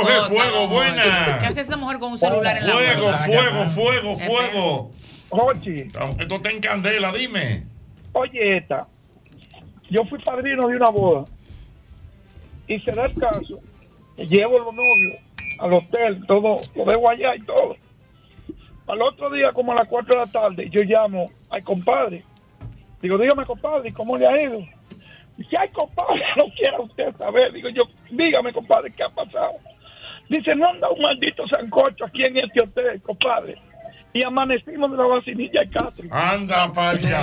cosa, 0.01 0.23
fuego, 0.25 0.57
amor. 0.57 0.69
buena. 0.69 1.37
¿Qué 1.39 1.45
hace 1.47 1.61
esa 1.61 1.77
mujer 1.77 1.99
con 1.99 2.11
un 2.11 2.17
celular 2.17 2.57
en 2.57 2.67
la 2.67 2.73
Fuego, 2.73 3.11
mano? 3.11 3.25
fuego, 3.33 3.65
fuego, 3.65 4.11
Espera. 4.13 4.29
fuego. 4.29 4.91
Jochi, 5.29 5.81
Esto 6.19 6.35
está 6.35 6.49
en 6.51 6.59
candela, 6.59 7.11
dime. 7.13 7.63
oye 8.13 8.57
esta. 8.57 8.87
yo 9.89 10.03
fui 10.05 10.19
padrino 10.19 10.67
de 10.67 10.75
una 10.75 10.89
boda 10.89 11.23
y 12.67 12.79
se 12.79 12.91
da 12.91 13.05
el 13.05 13.13
caso, 13.15 13.59
llevo 14.17 14.59
los 14.59 14.73
novios 14.73 15.17
al 15.59 15.73
hotel, 15.73 16.25
todo, 16.27 16.59
lo 16.75 16.85
dejo 16.85 17.09
allá 17.09 17.35
y 17.35 17.41
todo. 17.43 17.75
Al 18.87 19.01
otro 19.01 19.29
día, 19.31 19.51
como 19.53 19.71
a 19.71 19.75
las 19.75 19.87
4 19.87 20.13
de 20.15 20.25
la 20.25 20.31
tarde, 20.31 20.69
yo 20.69 20.81
llamo 20.83 21.31
al 21.49 21.63
compadre. 21.63 22.25
Digo, 23.01 23.17
dígame, 23.17 23.45
compadre, 23.45 23.93
¿cómo 23.93 24.17
le 24.17 24.27
ha 24.27 24.41
ido? 24.41 24.59
Dice, 25.37 25.55
ay, 25.57 25.69
compadre, 25.69 26.21
no 26.37 26.45
quiera 26.57 26.79
usted 26.81 27.15
saber. 27.17 27.53
Digo 27.53 27.69
yo, 27.69 27.83
dígame, 28.09 28.51
compadre, 28.51 28.91
¿qué 28.91 29.03
ha 29.03 29.09
pasado? 29.09 29.51
Dice, 30.31 30.55
no 30.55 30.69
anda 30.69 30.89
un 30.89 31.01
maldito 31.01 31.45
sancocho 31.45 32.05
aquí 32.05 32.23
en 32.23 32.37
este 32.37 32.61
hotel, 32.61 33.01
compadre. 33.01 33.57
Y 34.13 34.23
amanecimos 34.23 34.89
de 34.91 34.97
la 34.97 35.03
vacinilla 35.03 35.59
de 35.59 35.69
Castro. 35.69 36.05
Anda 36.09 36.71
para 36.71 36.91
allá. 36.91 37.19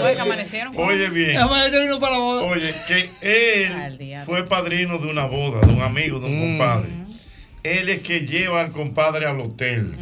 Fue 0.00 0.14
que 0.14 0.20
amanecieron. 0.20 0.72
Oye 0.76 1.08
bien. 1.10 1.38
Amanecieron 1.38 2.00
para 2.00 2.14
la 2.14 2.18
boda. 2.18 2.42
Oye, 2.42 2.74
que 2.88 3.08
él 3.22 4.24
fue 4.24 4.44
padrino 4.48 4.98
de 4.98 5.12
una 5.12 5.26
boda, 5.26 5.60
de 5.60 5.72
un 5.72 5.80
amigo, 5.80 6.18
de 6.18 6.26
un 6.26 6.58
compadre. 6.58 6.90
Él 7.62 7.88
es 7.88 8.02
que 8.02 8.26
lleva 8.26 8.62
al 8.62 8.72
compadre 8.72 9.26
al 9.26 9.38
hotel. 9.38 9.94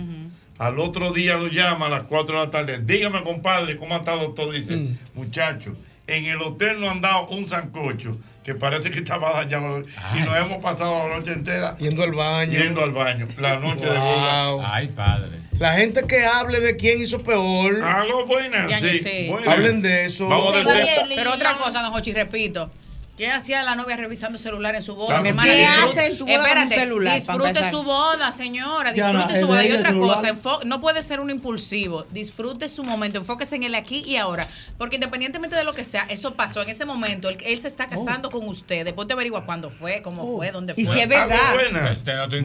Al 0.57 0.79
otro 0.79 1.13
día 1.13 1.37
lo 1.37 1.49
llama 1.49 1.87
a 1.87 1.91
las 1.91 2.03
4 2.05 2.35
de 2.35 2.47
la 2.47 2.51
tarde. 2.51 2.79
Dígame, 2.83 3.23
compadre, 3.25 3.77
¿cómo 3.77 3.95
ha 3.95 3.99
estado 3.99 4.33
todo? 4.33 4.53
Dice, 4.53 4.89
muchacho, 5.15 5.77
en 6.09 6.25
el 6.27 6.41
hotel 6.43 6.81
nos 6.81 6.91
han 6.91 7.01
dado 7.01 7.29
un 7.29 7.49
sancocho 7.49 8.19
que 8.43 8.55
parece 8.55 8.91
que 8.91 8.99
estaba 9.01 9.33
dañado. 9.33 9.85
Y 10.17 10.21
nos 10.21 10.37
hemos 10.37 10.63
pasado 10.63 11.07
la 11.09 11.19
noche 11.19 11.33
entera 11.33 11.77
Yendo 11.79 12.03
al 12.03 12.13
baño. 12.13 12.59
yendo 12.59 12.83
al 12.83 12.93
baño. 12.93 13.29
La 13.39 13.57
noche 13.61 13.85
de 13.85 13.91
Wow. 13.99 14.57
boda. 14.57 14.75
Ay, 14.75 14.89
padre. 14.89 15.39
La 15.59 15.75
gente 15.75 16.07
que 16.07 16.25
hable 16.25 16.61
de 16.61 16.77
quién 16.77 17.03
hizo 17.03 17.19
peor. 17.19 17.83
Algo 17.83 18.25
buenas, 18.27 18.71
Ya, 18.71 18.79
sí. 18.81 18.99
sí. 19.01 19.27
buenas. 19.29 19.49
Hablen 19.53 19.83
de 19.83 20.07
eso. 20.07 20.29
Vamos 20.29 20.55
tema. 20.55 20.73
Pero 21.15 21.35
otra 21.35 21.59
cosa, 21.59 21.83
don 21.83 21.93
Jochi, 21.93 22.13
repito. 22.13 22.71
¿Qué 23.19 23.29
hacía 23.29 23.65
la 23.65 23.75
novia 23.75 23.97
revisando 23.97 24.39
celular 24.39 24.77
en 24.77 24.83
su 24.83 24.95
boda? 24.95 25.09
Claro, 25.09 25.23
Mi 25.25 25.29
hermana, 25.31 25.51
¿qué 25.53 25.59
disfrute- 25.65 25.99
hace 25.99 26.07
en 26.07 26.19
tu 26.19 26.25
boda 26.27 26.37
con 26.39 26.47
Espérate, 26.47 26.75
celular, 26.81 27.15
disfrute 27.17 27.71
su 27.71 27.83
boda, 27.83 28.33
señora. 28.33 28.93
Diana, 28.93 29.13
Disfrute 29.13 29.35
es 29.35 29.41
su 29.41 29.47
boda. 29.49 29.65
Y 29.65 29.69
el 29.73 29.77
otra 29.81 29.93
cosa, 29.95 30.29
enfo- 30.29 30.63
no 30.65 30.81
puede 30.81 31.03
ser 31.03 31.19
un 31.19 31.29
impulsivo. 31.31 32.05
Disfrute 32.13 32.69
su 32.69 32.85
momento. 32.85 33.19
Enfóquese 33.19 33.57
en 33.57 33.65
el 33.65 33.75
aquí 33.75 34.05
y 34.07 34.17
ahora. 34.17 34.47
Porque 34.79 34.97
independientemente 34.97 35.57
de 35.57 35.65
lo 35.65 35.75
que 35.75 35.83
sea, 35.83 36.07
eso 36.09 36.35
pasó 36.35 36.63
en 36.63 36.71
ese 36.71 36.85
momento. 36.85 37.29
Él, 37.29 37.39
él 37.45 37.61
se 37.61 37.67
está 37.67 37.89
casando 37.89 38.31
con 38.31 38.47
usted. 38.49 38.85
Después 38.85 39.09
te 39.09 39.15
averigua 39.15 39.45
cuándo 39.45 39.69
fue, 39.69 40.01
cómo 40.01 40.37
fue, 40.37 40.53
dónde 40.53 40.75
fue. 40.75 40.83
Y 40.85 40.87
si 40.87 41.01
es 41.01 41.09
verdad. 41.09 41.37
Algo 41.51 41.63
buenas. 41.73 41.91
Este 41.91 42.15
no 42.15 42.25
estoy. 42.25 42.43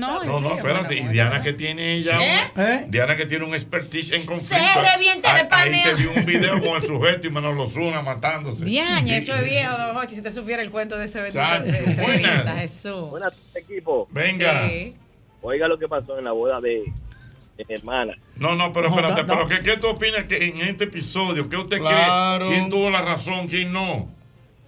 No, 0.00 0.24
No, 0.24 0.56
espérate. 0.56 0.96
Y 0.96 1.06
Diana 1.08 1.40
que 1.40 1.52
tiene 1.52 1.94
ella. 1.94 2.18
¿Eh? 2.20 2.52
¿Eh? 2.56 2.86
Diana 2.88 3.16
que 3.16 3.26
tiene 3.26 3.44
un 3.44 3.54
expertise 3.54 4.10
en 4.14 4.26
conflicto. 4.26 4.56
Se 4.56 4.80
revienta 4.96 5.36
de 5.36 5.44
paneo. 5.44 5.84
Ahí 5.86 5.94
te 5.94 6.02
vi 6.02 6.06
un 6.06 6.26
video 6.26 6.60
con 6.60 6.82
el 6.82 6.84
sujeto 6.84 7.26
y 7.26 7.30
Manolo 7.30 7.68
Zuna 7.70 8.02
matándose. 8.02 8.64
Diañe, 8.64 9.27
eso 9.32 9.40
es 9.40 9.44
viejo, 9.44 9.76
don 9.76 9.94
Jochi. 9.96 10.14
Si 10.16 10.22
te 10.22 10.30
supiera 10.30 10.62
el 10.62 10.70
cuento 10.70 10.96
de 10.96 11.04
ese 11.04 11.20
de 11.20 11.28
entrevista, 11.28 12.02
buenas. 12.02 12.58
Jesús. 12.58 13.10
Buenas 13.10 13.32
equipo. 13.54 14.06
Venga. 14.10 14.68
Sí. 14.68 14.94
Oiga 15.42 15.68
lo 15.68 15.78
que 15.78 15.86
pasó 15.88 16.18
en 16.18 16.24
la 16.24 16.32
boda 16.32 16.60
de, 16.60 16.82
de 17.56 17.64
mi 17.68 17.74
hermana. 17.74 18.14
No, 18.36 18.54
no, 18.54 18.72
pero 18.72 18.88
No, 18.90 18.96
espérate, 18.98 19.24
pero 19.24 19.48
¿qué, 19.48 19.60
¿qué 19.62 19.76
tú 19.76 19.88
opinas 19.88 20.24
que 20.24 20.36
en 20.48 20.58
este 20.62 20.84
episodio? 20.84 21.48
¿Qué 21.48 21.56
usted 21.56 21.78
Claro. 21.78 22.46
cree? 22.46 22.58
¿Quién 22.58 22.70
tuvo 22.70 22.90
la 22.90 23.02
razón? 23.02 23.46
¿Quién 23.48 23.72
no? 23.72 24.08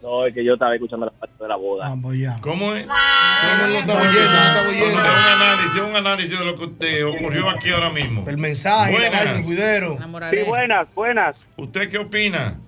No, 0.03 0.27
es 0.27 0.33
que 0.33 0.43
yo 0.43 0.55
estaba 0.55 0.75
escuchando 0.75 1.05
la 1.07 1.13
parte 1.13 1.35
de 1.43 1.47
la 1.49 1.57
boda. 1.57 1.89
Vamos 1.91 2.17
ya. 2.17 2.39
¿Cómo 2.41 2.73
es? 2.75 2.87
No, 2.87 2.95
no, 2.95 3.67
no 3.69 3.75
estaba 3.79 4.01
oyendo, 4.01 4.95
un 4.95 4.99
análisis, 5.07 5.81
un 5.83 5.97
análisis 5.97 6.39
de 6.39 6.45
lo 6.47 6.55
que 6.55 6.65
usted 6.65 7.05
ocurrió 7.07 7.51
aquí 7.51 7.71
ahora 7.71 7.91
mismo. 7.91 8.25
El 8.27 8.39
mensaje, 8.39 8.93
Buenas. 8.93 9.27
el. 9.27 9.99
La 9.99 10.07
moraleja. 10.07 10.49
buenas, 10.49 10.89
buenas. 10.95 11.37
¿Usted 11.57 11.91
qué 11.91 11.99
opina? 11.99 12.59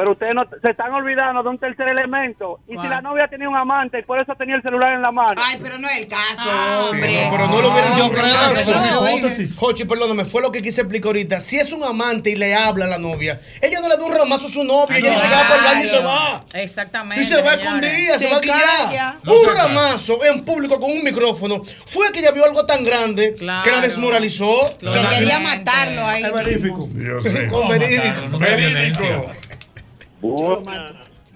Pero 0.00 0.12
ustedes 0.12 0.34
no, 0.34 0.44
se 0.62 0.70
están 0.70 0.90
olvidando 0.94 1.42
de 1.42 1.48
un 1.50 1.58
tercer 1.58 1.86
elemento. 1.86 2.58
Y 2.66 2.72
¿Cuál? 2.74 2.86
si 2.86 2.90
la 2.90 3.02
novia 3.02 3.28
tenía 3.28 3.50
un 3.50 3.54
amante 3.54 3.98
y 3.98 4.02
por 4.02 4.18
eso 4.18 4.34
tenía 4.34 4.56
el 4.56 4.62
celular 4.62 4.94
en 4.94 5.02
la 5.02 5.12
mano. 5.12 5.34
Ay, 5.36 5.58
pero 5.62 5.76
no 5.78 5.86
es 5.88 5.98
el 5.98 6.08
caso, 6.08 6.40
Ah, 6.48 6.86
hombre. 6.88 7.24
No, 7.26 7.30
pero 7.32 7.46
no 7.48 7.60
lo 7.60 7.70
hubiera 7.70 7.90
dado 7.90 8.08
Yo 8.08 8.10
que 8.14 9.18
Hipótesis. 9.20 9.58
Jochi, 9.58 9.84
perdóname, 9.84 10.24
fue 10.24 10.40
lo 10.40 10.50
que 10.50 10.62
quise 10.62 10.80
explicar 10.80 11.08
ahorita. 11.08 11.38
Si 11.40 11.58
es 11.58 11.70
un 11.70 11.84
amante 11.84 12.30
y 12.30 12.36
le 12.36 12.54
habla 12.54 12.86
a 12.86 12.88
la 12.88 12.96
novia, 12.98 13.38
ella 13.60 13.78
no 13.80 13.88
le 13.88 13.98
da 13.98 14.04
un 14.06 14.14
ramazo 14.16 14.46
a 14.46 14.48
su 14.48 14.64
novia, 14.64 14.96
ella 14.96 15.10
dice 15.10 15.20
que 15.22 15.34
va 15.34 15.42
por 15.48 15.56
el 15.58 15.64
baño 15.64 15.84
y 15.84 15.88
se 15.88 15.98
va. 16.02 16.44
Exactamente. 16.54 17.22
Y 17.22 17.24
se 17.26 17.42
va 17.42 17.54
escondida, 17.56 18.18
se, 18.18 18.26
Se 18.26 18.30
va 18.32 18.38
a 18.38 18.90
guiar. 18.90 19.14
No 19.22 19.34
un 19.34 19.40
se 19.44 19.52
ramazo 19.52 20.24
en 20.24 20.44
público 20.46 20.80
con 20.80 20.90
un 20.92 21.04
micrófono. 21.04 21.60
Fue 21.84 22.10
que 22.10 22.20
ella 22.20 22.30
vio 22.30 22.46
algo 22.46 22.64
tan 22.64 22.82
grande 22.84 23.34
Claro. 23.34 23.64
que 23.64 23.70
la 23.70 23.80
desmoralizó. 23.82 24.78
Que 24.78 24.86
quería 25.18 25.40
matarlo 25.40 26.06
ahí. 26.06 26.22
Es 26.22 26.32
verífico. 26.32 26.88
Dios 26.90 27.22
mío. 27.24 27.48
Con 27.50 27.68
verídico. 27.68 28.28
No 28.30 28.38
Verídico. 28.38 29.26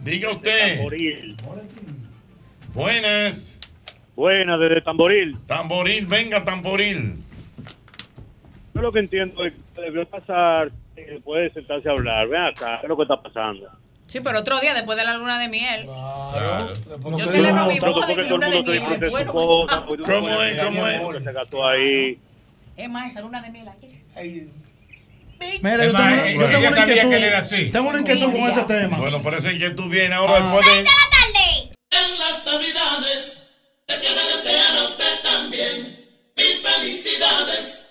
Diga 0.01 0.30
usted. 0.30 0.74
Tamboril. 0.76 1.37
Buenas. 2.74 3.59
Buenas, 4.16 4.61
desde 4.61 4.80
Tamboril. 4.82 5.37
Tamboril, 5.47 6.07
venga, 6.07 6.45
tamboril. 6.45 7.16
Yo 8.74 8.80
lo 8.82 8.93
que 8.93 9.01
entiendo 9.01 9.45
es 9.45 9.53
que 9.74 9.80
debió 9.80 10.07
pasar 10.07 10.70
y 10.97 11.01
después 11.03 11.43
de 11.43 11.61
sentarse 11.61 11.89
a 11.89 11.93
hablar. 11.93 12.28
Ven 12.28 12.43
acá, 12.43 12.78
¿qué 12.80 12.87
es 12.87 12.89
lo 12.89 12.97
que 12.97 13.03
está 13.03 13.20
pasando? 13.20 13.68
Sí, 14.07 14.20
pero 14.20 14.41
otro 14.41 14.61
día 14.61 14.74
después 14.74 14.97
de 14.99 15.05
la 15.05 15.16
luna 15.16 15.39
de 15.39 15.49
miel. 15.49 15.85
Claro. 15.85 16.74
Yo 17.18 17.26
celebro 17.26 17.66
mi 17.66 17.80
Pero 17.80 17.93
boda 17.93 18.07
porque 18.07 18.22
de 18.22 18.30
luna 18.30 18.49
de 18.51 18.62
miel. 18.62 18.72
disfrute 18.72 19.01
Después 19.01 19.22
su 19.22 19.26
no- 19.28 19.32
boda. 19.32 19.87
pues, 19.87 20.01
¿Cómo 20.03 20.43
es? 20.43 20.62
¿Cómo 20.64 20.87
es? 20.87 21.24
Se 21.24 21.32
casó 21.32 21.66
ahí. 21.66 22.18
Es 22.76 22.91
más, 22.91 23.11
esa 23.11 23.20
luna 23.22 23.41
de 23.43 23.51
miel 23.51 23.68
aquí. 23.68 23.89
Mira, 25.62 25.84
yo 25.86 25.92
tengo, 25.92 26.05
ella 26.05 26.32
yo 26.32 26.47
tengo 26.51 26.59
una 26.59 26.76
sabía 26.76 26.82
inquietud. 26.95 27.11
que 27.11 27.16
él 27.16 27.24
era 27.24 27.38
así. 27.38 27.70
Tengo 27.70 27.88
una 27.90 28.01
inquietud 28.01 28.32
con 28.32 28.51
ese 28.51 28.62
tema. 28.64 28.97
Bueno, 28.99 29.22
parece 29.22 29.59
que 29.59 29.70
tú 29.70 29.88
vienes 29.88 30.12
ahora 30.18 30.34
Ah. 30.36 30.40
después 30.40 30.66
de. 30.76 30.84
tarde! 30.84 31.74
En 31.90 32.18
las 32.18 32.45
navidades 32.45 33.32
te 33.86 33.95
quiero 34.01 34.20
desear 34.36 34.76
a 34.76 34.84
usted 34.84 35.20
también 35.22 36.07
mil 36.36 36.59
felicidades. 36.62 37.82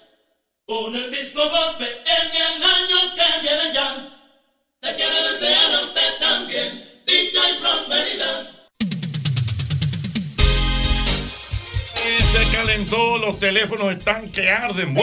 Con 0.66 0.96
el 0.96 1.12
mismo 1.12 1.42
golpe 1.50 1.86
en 1.86 2.28
el 2.42 2.64
año 2.64 3.14
que 3.16 3.42
viene 3.42 3.74
ya. 3.74 4.10
Te 4.82 4.96
quiero 4.96 5.30
desear 5.34 5.72
a 5.76 5.80
usted 5.82 6.14
también 6.20 6.84
dicha 7.06 7.40
y 7.50 7.60
prosperidad. 7.60 8.50
Se 12.04 12.58
calentó, 12.58 13.18
los 13.18 13.40
teléfonos 13.40 13.92
están 13.92 14.30
que 14.32 14.50
arden. 14.50 14.94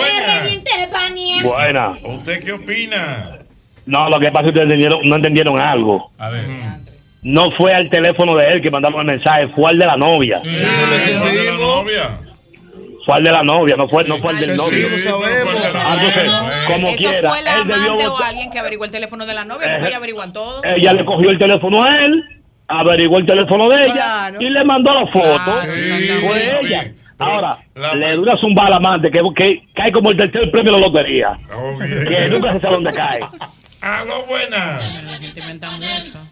Paneo. 0.90 1.42
Buenas. 1.42 2.00
¿Usted 2.02 2.44
qué 2.44 2.52
opina? 2.52 3.38
No, 3.86 4.08
lo 4.08 4.20
que 4.20 4.30
pasa 4.30 4.48
es 4.48 4.52
que 4.52 4.60
entendieron- 4.60 5.00
no 5.04 5.16
entendieron 5.16 5.58
algo. 5.58 6.10
A 6.18 6.28
ver. 6.30 6.44
No 7.22 7.50
fue 7.52 7.74
al 7.74 7.88
teléfono 7.90 8.34
de 8.36 8.52
él 8.52 8.62
que 8.62 8.70
mandamos 8.70 9.00
el 9.00 9.06
mensaje, 9.06 9.48
fue 9.54 9.70
al 9.70 9.78
de 9.78 9.86
la 9.86 9.96
novia. 9.96 10.40
¿Cuál 10.40 11.34
de 11.34 11.44
la 11.44 11.52
novia? 11.52 12.18
Fue 13.04 13.14
al 13.14 13.24
de 13.24 13.30
la 13.32 13.42
novia, 13.42 13.76
no 13.76 13.88
fue, 13.88 14.04
no 14.04 14.18
fue 14.20 14.30
al 14.30 14.40
del 14.40 14.50
Sí, 14.52 14.56
novio. 14.56 14.86
entonces, 14.88 15.12
como 16.66 16.88
Eso 16.88 16.98
quiera, 16.98 17.28
fue 17.30 17.40
el 17.40 17.48
amante 17.48 18.06
o 18.08 18.18
alguien 18.18 18.50
que 18.50 18.58
averiguó 18.58 18.84
el 18.84 18.90
teléfono 18.90 19.26
de 19.26 19.34
la 19.34 19.44
novia, 19.44 19.66
porque 19.68 19.76
Eh, 19.84 19.88
ellos 19.88 19.96
averiguan 19.96 20.32
todo. 20.32 20.62
Ella 20.64 20.92
le 20.92 21.04
cogió 21.04 21.30
el 21.30 21.38
teléfono 21.38 21.82
a 21.82 22.04
él, 22.04 22.22
averiguó 22.70 23.18
el 23.18 23.26
teléfono 23.26 23.68
de 23.68 23.84
ella 23.84 23.92
Claro. 23.94 24.40
y 24.40 24.48
le 24.50 24.64
mandó 24.64 24.94
la 24.94 25.06
foto. 25.06 25.44
Claro, 25.44 25.72
fue 26.22 26.60
ella. 26.62 26.92
Ahora, 27.18 27.58
la- 27.74 27.94
le 27.94 28.12
dura 28.14 28.36
zumba 28.38 28.66
al 28.66 28.72
amante 28.74 29.10
que, 29.10 29.20
que 29.36 29.68
cae 29.74 29.92
como 29.92 30.10
el 30.10 30.16
tercer 30.16 30.50
premio 30.50 30.72
de 30.74 30.80
la 30.80 30.86
lotería. 30.86 31.38
Oh, 31.54 31.76
Que 31.78 32.28
nunca 32.30 32.52
se 32.52 32.60
sabe 32.60 32.74
dónde 32.76 32.92
cae. 32.92 33.20
Aló. 33.82 34.24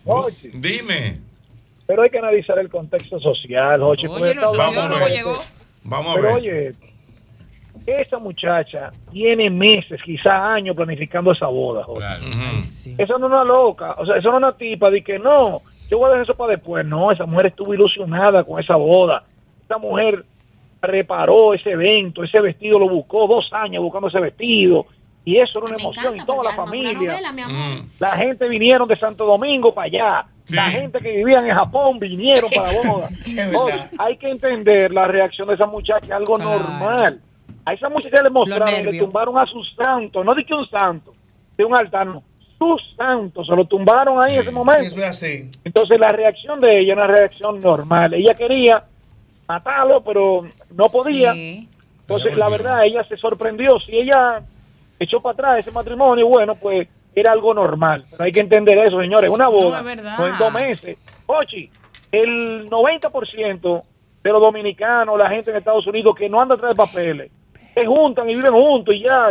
Jochi, 0.05 0.49
Dime. 0.55 1.19
pero 1.87 2.03
hay 2.03 2.11
que 2.11 2.19
analizar 2.19 2.59
el 2.59 2.69
contexto 2.69 3.19
social, 3.21 3.81
Jochi. 3.81 4.07
porque 4.07 4.23
Oye, 4.31 4.35
Vamos 4.57 4.77
a 5.03 5.09
llegó. 5.09 5.33
Vamos 5.85 6.09
a 6.11 6.15
Pero 6.15 6.23
ver. 6.27 6.35
oye, 6.35 6.71
esa 7.87 8.19
muchacha 8.19 8.91
tiene 9.13 9.49
meses, 9.49 9.99
quizá 10.05 10.53
años 10.55 10.77
planificando 10.77 11.33
esa 11.33 11.47
boda. 11.47 11.85
Jochi. 11.85 12.01
Claro. 12.01 12.25
Esa 12.99 13.19
no 13.19 13.27
es 13.27 13.33
una 13.33 13.45
loca, 13.45 13.93
o 13.99 14.05
sea, 14.07 14.17
esa 14.17 14.29
no 14.29 14.37
es 14.37 14.43
una 14.43 14.53
tipa 14.57 14.91
de 14.91 15.03
que 15.03 15.19
no, 15.19 15.63
yo 15.89 15.99
voy 15.99 16.07
a 16.07 16.11
dejar 16.11 16.25
eso 16.25 16.35
para 16.35 16.53
después. 16.53 16.85
No, 16.85 17.11
esa 17.13 17.27
mujer 17.27 17.47
estuvo 17.47 17.75
ilusionada 17.75 18.45
con 18.45 18.61
esa 18.61 18.77
boda. 18.77 19.25
Esa 19.65 19.79
mujer 19.79 20.25
reparó 20.81 21.55
ese 21.55 21.71
evento, 21.73 22.23
ese 22.23 22.41
vestido 22.41 22.79
lo 22.79 22.89
buscó 22.89 23.27
dos 23.27 23.49
años 23.53 23.83
buscando 23.83 24.09
ese 24.09 24.21
vestido. 24.21 24.87
Y 25.25 25.37
eso 25.39 25.59
era 25.59 25.67
una 25.67 25.77
Me 25.77 25.83
emoción 25.83 26.15
encanta, 26.15 26.23
y 26.23 26.27
toda 26.37 26.51
la 26.51 26.57
familia. 26.57 26.93
novela, 26.95 27.33
mi 27.33 27.43
amor. 27.43 27.57
Mm. 27.83 27.89
La 27.99 28.11
gente 28.13 28.49
vinieron 28.49 28.89
de 28.89 28.97
Santo 28.97 29.27
Domingo 29.27 29.75
para 29.75 29.87
allá. 29.87 30.27
Sí. 30.45 30.55
La 30.55 30.71
gente 30.71 31.01
que 31.01 31.13
vivían 31.17 31.47
en 31.47 31.55
Japón 31.55 31.99
vinieron 31.99 32.49
para 32.55 32.73
la 32.73 32.81
boda. 33.53 33.91
Hay 33.99 34.17
que 34.17 34.31
entender 34.31 34.91
la 34.93 35.07
reacción 35.07 35.49
de 35.49 35.55
esa 35.55 35.67
muchacha, 35.67 36.17
algo 36.17 36.37
Claro. 36.37 36.59
normal. 36.61 37.21
A 37.67 37.75
esa 37.75 37.91
muchacha 37.91 38.23
le 38.23 38.31
mostraron, 38.31 38.87
le 38.87 38.99
tumbaron 38.99 39.37
a 39.37 39.45
su 39.45 39.63
santo, 39.77 40.25
no 40.25 40.35
de 40.35 40.45
que 40.47 40.55
un 40.55 40.67
santo, 40.71 41.13
de 41.59 41.65
un 41.67 41.75
altar, 41.75 42.07
no. 42.07 42.23
Su 42.59 42.77
santo, 42.97 43.45
se 43.45 43.55
lo 43.55 43.65
tumbaron 43.67 44.21
ahí 44.21 44.35
en 44.35 44.41
ese 44.41 44.51
momento. 44.51 44.83
Eso 44.83 44.99
es 44.99 45.05
así. 45.05 45.49
Entonces 45.65 45.99
la 46.01 46.09
reacción 46.09 46.61
de 46.61 46.81
ella 46.81 46.95
era 46.95 47.05
una 47.05 47.15
reacción 47.17 47.61
normal. 47.61 48.15
Ella 48.15 48.35
quería 48.35 48.83
matarlo, 49.47 50.03
pero 50.03 50.47
no 50.75 50.87
podía. 50.89 51.33
Sí. 51.35 51.69
Entonces, 52.01 52.37
la 52.39 52.49
verdad, 52.49 52.85
ella 52.85 53.05
se 53.05 53.17
sorprendió. 53.19 53.79
Si 53.81 53.95
ella 53.97 54.41
echó 54.99 55.21
para 55.21 55.35
atrás 55.35 55.59
ese 55.59 55.71
matrimonio, 55.71 56.27
bueno, 56.27 56.55
pues 56.55 56.89
era 57.15 57.33
algo 57.33 57.53
normal. 57.53 58.05
Pero 58.11 58.25
hay 58.25 58.33
que 58.33 58.41
entender 58.41 58.79
eso, 58.79 58.99
señores. 58.99 59.31
Una 59.31 59.49
boda, 59.49 59.83
No, 59.83 59.91
es 59.91 59.97
verdad. 59.97 60.19
no 60.19 60.27
en 60.27 60.39
dos 60.39 60.53
meses. 60.55 60.99
Ochi, 61.27 61.71
el 62.11 62.69
90% 62.71 63.83
de 64.23 64.31
los 64.33 64.41
dominicanos, 64.43 65.19
la 65.19 65.29
gente 65.29 65.51
en 65.51 65.59
Estados 65.59 65.87
Unidos 65.87 66.15
que 66.17 66.29
no 66.29 66.41
anda 66.41 66.55
atrás 66.55 66.71
de 66.71 66.77
papeles, 66.77 67.31
se 67.75 67.85
juntan 67.87 68.29
y 68.31 68.35
viven 68.35 68.53
juntos 68.53 68.95
y 68.95 69.03
ya. 69.03 69.29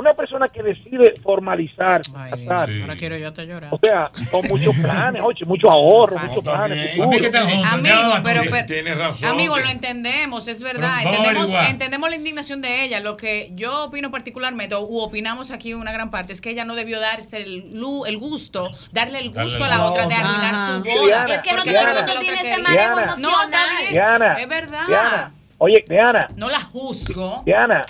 Una 0.00 0.14
persona 0.14 0.48
que 0.48 0.62
decide 0.62 1.14
formalizar, 1.22 2.00
casar, 2.02 2.70
Ahora 2.80 2.96
quiero 2.96 3.18
yo 3.18 3.28
hasta 3.28 3.44
llorar. 3.44 3.68
o 3.72 3.78
sea, 3.78 4.10
con 4.30 4.46
muchos 4.48 4.74
planes, 4.76 5.20
oye, 5.22 5.44
muchos 5.44 5.70
ahorros, 5.70 6.22
muchos 6.22 6.42
planes. 6.42 6.98
Amigo, 6.98 8.14
pero, 8.24 8.42
pero- 8.50 8.66
Tienes 8.66 8.96
razón. 8.96 9.28
Amigo, 9.28 9.58
lo 9.58 9.68
entendemos, 9.68 10.48
es 10.48 10.62
verdad. 10.62 11.02
Entendemos, 11.04 11.50
entendemos 11.68 12.08
la 12.10 12.16
indignación 12.16 12.62
de 12.62 12.84
ella. 12.84 13.00
Lo 13.00 13.16
que 13.18 13.50
yo 13.54 13.84
opino 13.84 14.10
particularmente, 14.10 14.74
o 14.74 14.80
opinamos 15.02 15.50
aquí 15.50 15.74
una 15.74 15.92
gran 15.92 16.10
parte, 16.10 16.32
es 16.32 16.40
que 16.40 16.50
ella 16.50 16.64
no 16.64 16.74
debió 16.74 16.98
darse 16.98 17.36
el, 17.38 17.78
lu- 17.78 18.06
el 18.06 18.16
gusto, 18.18 18.70
darle 18.92 19.18
el 19.20 19.30
gusto 19.32 19.62
a 19.64 19.68
la 19.68 19.84
otra 19.84 20.06
de 20.06 20.14
arruinar 20.14 20.54
su 20.54 20.82
boda. 20.84 21.24
Es 21.26 21.42
que 21.42 21.52
no 21.52 21.62
todo 21.62 21.78
el 21.78 21.94
mundo 21.94 22.12
tiene 22.20 22.40
ese 22.40 22.62
manejo 22.62 22.70
Diana. 22.72 23.02
emocional. 23.02 23.20
No, 24.30 24.36
Es 24.38 24.48
verdad. 24.48 24.86
Diana, 24.88 25.32
oye, 25.58 25.84
Diana, 25.88 26.26
No 26.36 26.48
la 26.48 26.60
juzgo. 26.60 27.42
Diana, 27.44 27.84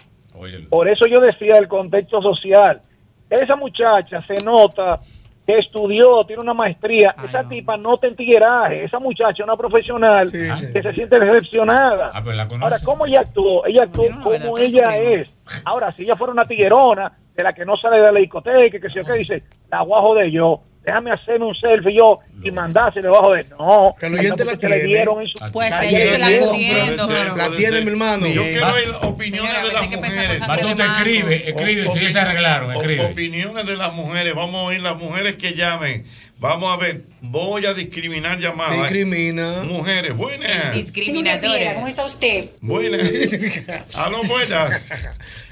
por 0.68 0.88
eso 0.88 1.06
yo 1.06 1.20
decía 1.20 1.54
el 1.58 1.68
contexto 1.68 2.20
social. 2.22 2.80
Esa 3.28 3.56
muchacha 3.56 4.24
se 4.26 4.44
nota 4.44 5.00
que 5.46 5.58
estudió, 5.58 6.24
tiene 6.24 6.42
una 6.42 6.54
maestría. 6.54 7.14
esa 7.26 7.48
tipa 7.48 7.76
no 7.76 7.98
te 7.98 8.08
entigueraje. 8.08 8.84
Esa 8.84 8.98
muchacha 8.98 9.42
es 9.42 9.44
una 9.44 9.56
profesional 9.56 10.30
que 10.30 10.82
se 10.82 10.92
siente 10.92 11.18
decepcionada. 11.18 12.10
Ah, 12.12 12.20
pero 12.22 12.36
la 12.36 12.48
conoce. 12.48 12.64
Ahora, 12.64 12.84
¿cómo 12.84 13.06
ella 13.06 13.20
actuó? 13.20 13.66
Ella 13.66 13.84
actuó 13.84 14.06
como 14.22 14.58
ella 14.58 14.96
es. 14.96 15.28
Ahora, 15.64 15.92
si 15.92 16.02
ella 16.02 16.16
fuera 16.16 16.32
una 16.32 16.46
tiguerona, 16.46 17.12
de 17.34 17.42
la 17.42 17.52
que 17.52 17.64
no 17.64 17.76
sale 17.76 17.98
de 18.00 18.12
la 18.12 18.18
discoteca, 18.18 18.78
que 18.78 18.88
si 18.88 18.96
yo 18.96 19.04
qué 19.04 19.12
dice, 19.14 19.42
la 19.70 19.82
voy 19.82 19.98
a 19.98 20.02
joder 20.02 20.30
yo. 20.30 20.62
Déjame 20.90 21.12
hacerme 21.12 21.46
un 21.46 21.54
selfie 21.54 21.94
yo 21.96 22.18
y 22.42 22.50
mandárselo 22.50 23.12
bajo 23.12 23.32
de 23.32 23.44
no. 23.44 23.94
Que 23.96 24.06
el 24.06 24.14
oyente 24.14 24.44
la 24.44 24.54
muchacha 24.54 24.74
le 24.74 24.80
tiene. 24.80 24.94
dieron 24.96 25.20
en 25.20 25.28
su 25.28 25.52
Pues 25.52 25.70
la 25.70 25.84
ella 25.84 25.98
se 25.98 26.18
la 26.18 27.50
tiene, 27.56 27.80
mi 27.82 27.90
hermano. 27.90 28.26
Yo 28.26 28.42
quiero 28.42 28.74
oír 28.74 28.88
opiniones 29.02 29.62
de 29.62 29.72
las 29.72 29.88
mujeres. 29.88 30.40
Matute, 30.40 30.84
escribe, 30.84 31.48
escribe, 31.48 31.88
si 31.92 32.06
se 32.06 32.18
arreglaron, 32.18 32.72
escribe. 32.72 33.04
Opiniones 33.04 33.66
de 33.66 33.76
las 33.76 33.92
mujeres. 33.92 34.34
Vamos 34.34 34.56
a 34.56 34.64
oír 34.64 34.82
las 34.82 34.96
mujeres 34.96 35.36
que 35.36 35.54
llamen. 35.54 36.06
Vamos 36.40 36.72
a 36.72 36.76
ver. 36.76 37.02
Voy 37.20 37.64
a 37.66 37.74
discriminar 37.74 38.40
llamadas. 38.40 38.80
Discrimina. 38.80 39.62
Mujeres, 39.62 40.16
buenas. 40.16 40.72
Discriminadora. 40.72 41.74
¿Cómo 41.74 41.86
está 41.86 42.04
usted? 42.04 42.48
Buenas. 42.60 43.08
Aló, 43.94 44.22
buenas. 44.24 44.88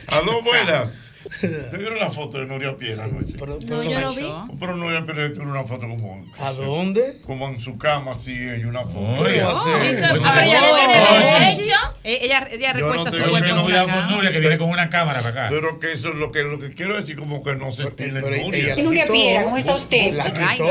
Aló, 0.08 0.42
buenas. 0.42 1.07
¿Te 1.40 1.76
vieron 1.76 1.98
la 1.98 2.10
foto 2.10 2.38
de 2.38 2.46
Nuria 2.46 2.74
Piera 2.76 3.04
anoche? 3.04 3.34
No, 3.66 3.82
yo 3.82 4.00
lo 4.00 4.14
vi. 4.14 4.32
Pero 4.58 4.76
Nuria 4.76 5.04
Piera 5.04 5.32
tiene 5.32 5.50
una 5.50 5.64
foto 5.64 5.80
como... 5.88 6.24
¿A 6.40 6.52
dónde? 6.52 7.20
Como 7.26 7.48
en 7.48 7.60
su 7.60 7.76
cama, 7.76 8.12
así, 8.12 8.32
ella 8.32 8.66
una 8.68 8.82
foto. 8.84 9.22
Oye, 9.22 9.42
Ah, 9.42 9.52
Oye, 9.52 9.96
pero 10.00 10.40
ella 10.40 10.60
tiene 10.60 11.40
derecho. 11.40 11.72
Eh, 12.04 12.18
Ella, 12.22 12.48
ella 12.50 12.72
Yo 12.72 12.86
no 12.86 12.92
recuesta 12.92 13.10
su 13.10 13.16
tengo 13.18 13.30
cuerpo 13.30 13.44
que 13.44 13.50
en 13.50 13.56
no 13.56 13.62
con 13.62 13.72
cama. 13.86 14.06
Nuria 14.10 14.32
que 14.32 14.40
viene 14.40 14.58
con 14.58 14.70
una 14.70 14.88
cámara 14.90 15.18
para 15.20 15.30
acá. 15.30 15.46
Pero 15.50 15.78
que 15.80 15.92
eso 15.92 16.08
es 16.10 16.14
lo 16.14 16.32
que, 16.32 16.42
lo 16.44 16.58
que 16.58 16.72
quiero 16.72 16.96
decir, 16.96 17.16
como 17.16 17.42
que 17.42 17.54
no 17.56 17.74
se 17.74 17.82
entiende 17.82 18.20
Nuria. 18.20 18.78
Y 18.78 18.82
Nuria 18.82 19.06
Piera, 19.06 19.42
¿cómo 19.44 19.56
está 19.58 19.74
usted? 19.74 20.12
La 20.14 20.24
quitó. 20.32 20.64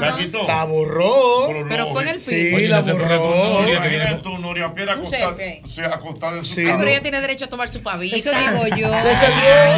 la 0.00 0.16
quitó. 0.16 0.46
La 0.46 0.64
borró. 0.64 1.66
Pero 1.68 1.86
fue 1.88 2.02
en 2.02 2.08
el 2.08 2.20
Sí, 2.20 2.52
piso. 2.54 2.68
la 2.68 2.80
borró. 2.82 3.68
Imagínate 3.68 4.14
tú, 4.22 4.38
Nuria 4.38 4.72
Piera 4.74 4.92
acostada, 4.94 5.34
selfie. 5.34 5.60
o 5.64 5.68
sea, 5.68 5.86
acostada 5.86 6.38
en 6.38 6.44
su 6.44 6.54
Sí, 6.54 6.60
Ay, 6.60 6.66
cama. 6.66 6.78
pero 6.78 6.90
ella 6.90 7.02
tiene 7.02 7.20
derecho 7.20 7.44
a 7.46 7.48
tomar 7.48 7.68
su 7.68 7.82
pavita. 7.82 8.16
Eso 8.16 8.30
digo 8.30 8.66
yo. 8.76 8.88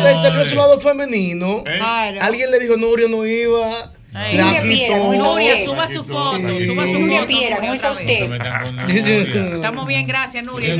Le 0.02 0.14
salió, 0.16 0.44
su 0.44 0.54
lado 0.54 0.80
femenino. 0.80 1.58
¿Eh? 1.66 1.76
Claro. 1.78 2.18
Alguien 2.22 2.50
le 2.50 2.58
dijo 2.58 2.76
Nuria 2.76 3.08
no 3.08 3.24
iba. 3.26 3.92
Ay, 4.12 4.36
La 4.36 4.44
Nuria 4.44 4.62
Piera, 4.62 4.98
¿cómo 4.98 5.12
está 5.12 5.22
quitó. 5.22 5.32
Nuria, 5.32 5.52
usted? 5.52 5.64
suba 5.66 5.88
su 5.88 6.04
foto, 6.04 6.38
suba 6.38 6.84
su 6.86 6.98
Nuria 6.98 7.20
foto. 7.20 7.28
Piera, 7.28 7.56
¿cómo 7.58 7.74
está 7.74 7.90
Nuria. 7.92 8.26
Estamos 9.54 9.86
bien, 9.86 10.06
gracias, 10.06 10.44
Nuria. 10.44 10.74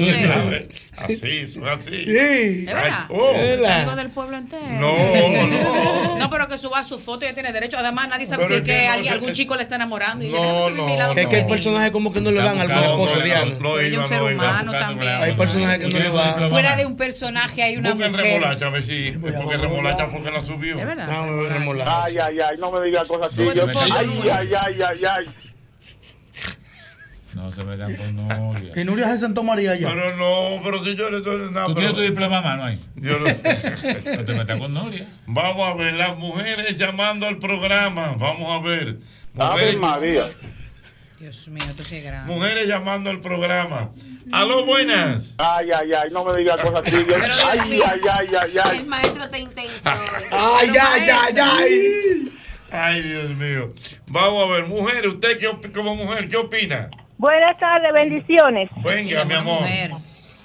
Así, 1.03 1.47
son 1.47 1.69
así. 1.69 2.05
Sí. 2.05 2.11
¿Es 2.11 2.67
verdad? 2.67 3.07
Ay, 3.09 3.17
oh. 3.17 3.97
Del 3.97 4.11
pueblo 4.11 4.37
entero. 4.37 4.67
No, 4.79 4.95
no. 4.95 6.19
No, 6.19 6.31
pero 6.31 6.49
que 6.49 6.59
suba 6.59 6.85
su 6.85 6.99
foto, 6.99 7.25
ella 7.25 7.35
tiene 7.35 7.53
derecho. 7.53 7.79
Además, 7.79 8.09
nadie 8.09 8.27
sabe 8.27 8.45
Pero 8.45 8.55
si 8.55 8.61
es 8.61 8.63
que 8.63 9.01
que 9.01 9.09
no, 9.09 9.13
algún 9.13 9.33
chico 9.33 9.57
le 9.57 9.63
está 9.63 9.77
enamorando. 9.77 10.25
Y 10.25 10.31
No, 10.31 10.71
no, 10.71 11.13
Es 11.13 11.27
que 11.27 11.37
hay 11.37 11.45
personajes 11.45 11.91
como 11.91 12.13
que 12.13 12.21
no 12.21 12.31
le 12.31 12.43
dan 12.43 12.59
algunas 12.59 12.89
cosas, 12.91 13.19
no, 13.19 13.25
Diana. 13.25 13.55
No, 13.61 13.79
es 13.79 13.97
un 13.97 14.09
ser 14.09 14.23
humano 14.23 14.73
también. 14.73 15.13
Hay 15.23 15.35
personajes 15.35 15.79
que 15.79 15.89
no 15.89 15.99
le 15.99 16.09
van. 16.09 16.51
Fuera 16.51 16.77
de 16.77 16.87
un 16.87 16.97
personaje 16.97 17.63
hay 17.63 17.77
una 17.77 17.95
mujer. 17.95 18.13
remolacha, 18.13 18.67
a 18.67 18.71
ver 18.71 18.83
si. 18.83 19.13
Porque 19.13 19.57
remolacha 19.57 20.07
fue 20.09 20.23
que 20.23 20.31
la 20.31 20.45
subió. 20.45 20.79
Es 20.79 20.87
verdad. 20.87 21.09
Ay, 21.87 22.19
ay, 22.19 22.39
ay, 22.41 22.57
no 22.59 22.71
me 22.71 22.87
digas 22.87 23.07
cosas 23.07 23.33
así. 23.33 23.43
Ay, 23.43 24.31
ay, 24.31 24.51
ay, 24.55 24.83
ay, 24.83 25.05
ay. 25.05 25.50
No 27.35 27.53
se 27.53 27.65
metan 27.65 27.95
con 27.97 28.17
Nuria. 28.17 28.73
Y 28.75 28.85
Nuria 28.85 29.07
se 29.09 29.19
sentó 29.19 29.43
María 29.43 29.77
ya. 29.77 29.89
Pero 29.89 30.17
no, 30.17 30.63
pero 30.65 30.83
si 30.83 30.95
yo 30.97 31.11
le 31.11 31.19
estoy 31.19 31.51
nada. 31.51 31.67
¿Tú 31.67 31.75
pero- 31.75 31.93
tienes 31.93 31.95
tu 31.95 32.01
diploma 32.01 32.39
a 32.39 32.43
mano 32.43 32.65
ahí? 32.65 32.81
Yo 32.97 33.19
no- 33.19 33.27
No 33.27 34.25
te 34.25 34.35
metas 34.35 34.59
con 34.59 34.75
Nuria. 34.75 35.07
Vamos 35.27 35.69
a 35.73 35.75
ver, 35.77 35.95
las 35.95 36.17
mujeres 36.19 36.77
llamando 36.77 37.27
al 37.27 37.39
programa. 37.39 38.15
Vamos 38.19 38.61
a 38.61 38.67
ver. 38.67 38.99
Ave 39.39 39.51
Mujeres, 39.53 39.77
María. 39.79 40.31
Dios 41.21 41.49
mío, 41.49 41.63
esto 41.69 41.85
sí 41.85 41.97
es 41.97 42.05
grande. 42.05 42.33
mujeres 42.33 42.67
llamando 42.67 43.11
al 43.11 43.21
programa. 43.21 43.91
Aló, 44.33 44.65
buenas. 44.65 45.35
Ay, 45.37 45.69
ay, 45.71 45.91
ay, 45.93 46.09
no 46.11 46.25
me 46.25 46.39
digas 46.39 46.59
cosas 46.61 46.81
Pero, 47.07 47.19
Ay, 47.51 47.61
ay, 47.87 48.01
ay, 48.11 48.29
ay, 48.41 48.55
ay. 48.65 48.79
El 48.79 48.87
maestro 48.87 49.29
te 49.31 49.39
intentó. 49.39 49.71
Ay, 49.85 50.71
ay, 50.81 51.09
ay, 51.11 51.35
ay. 51.39 52.33
Ay, 52.73 53.03
Dios 53.03 53.31
mío. 53.37 53.75
Vamos 54.09 54.49
a 54.49 54.53
ver, 54.55 54.67
mujeres, 54.67 55.13
usted 55.13 55.39
qué 55.39 55.71
como 55.73 55.95
mujer, 55.95 56.29
¿qué 56.29 56.37
opina? 56.39 56.89
Buenas 57.21 57.59
tardes, 57.59 57.93
bendiciones. 57.93 58.71
Venga, 58.83 59.27
mi 59.27 59.35
amor. 59.35 59.61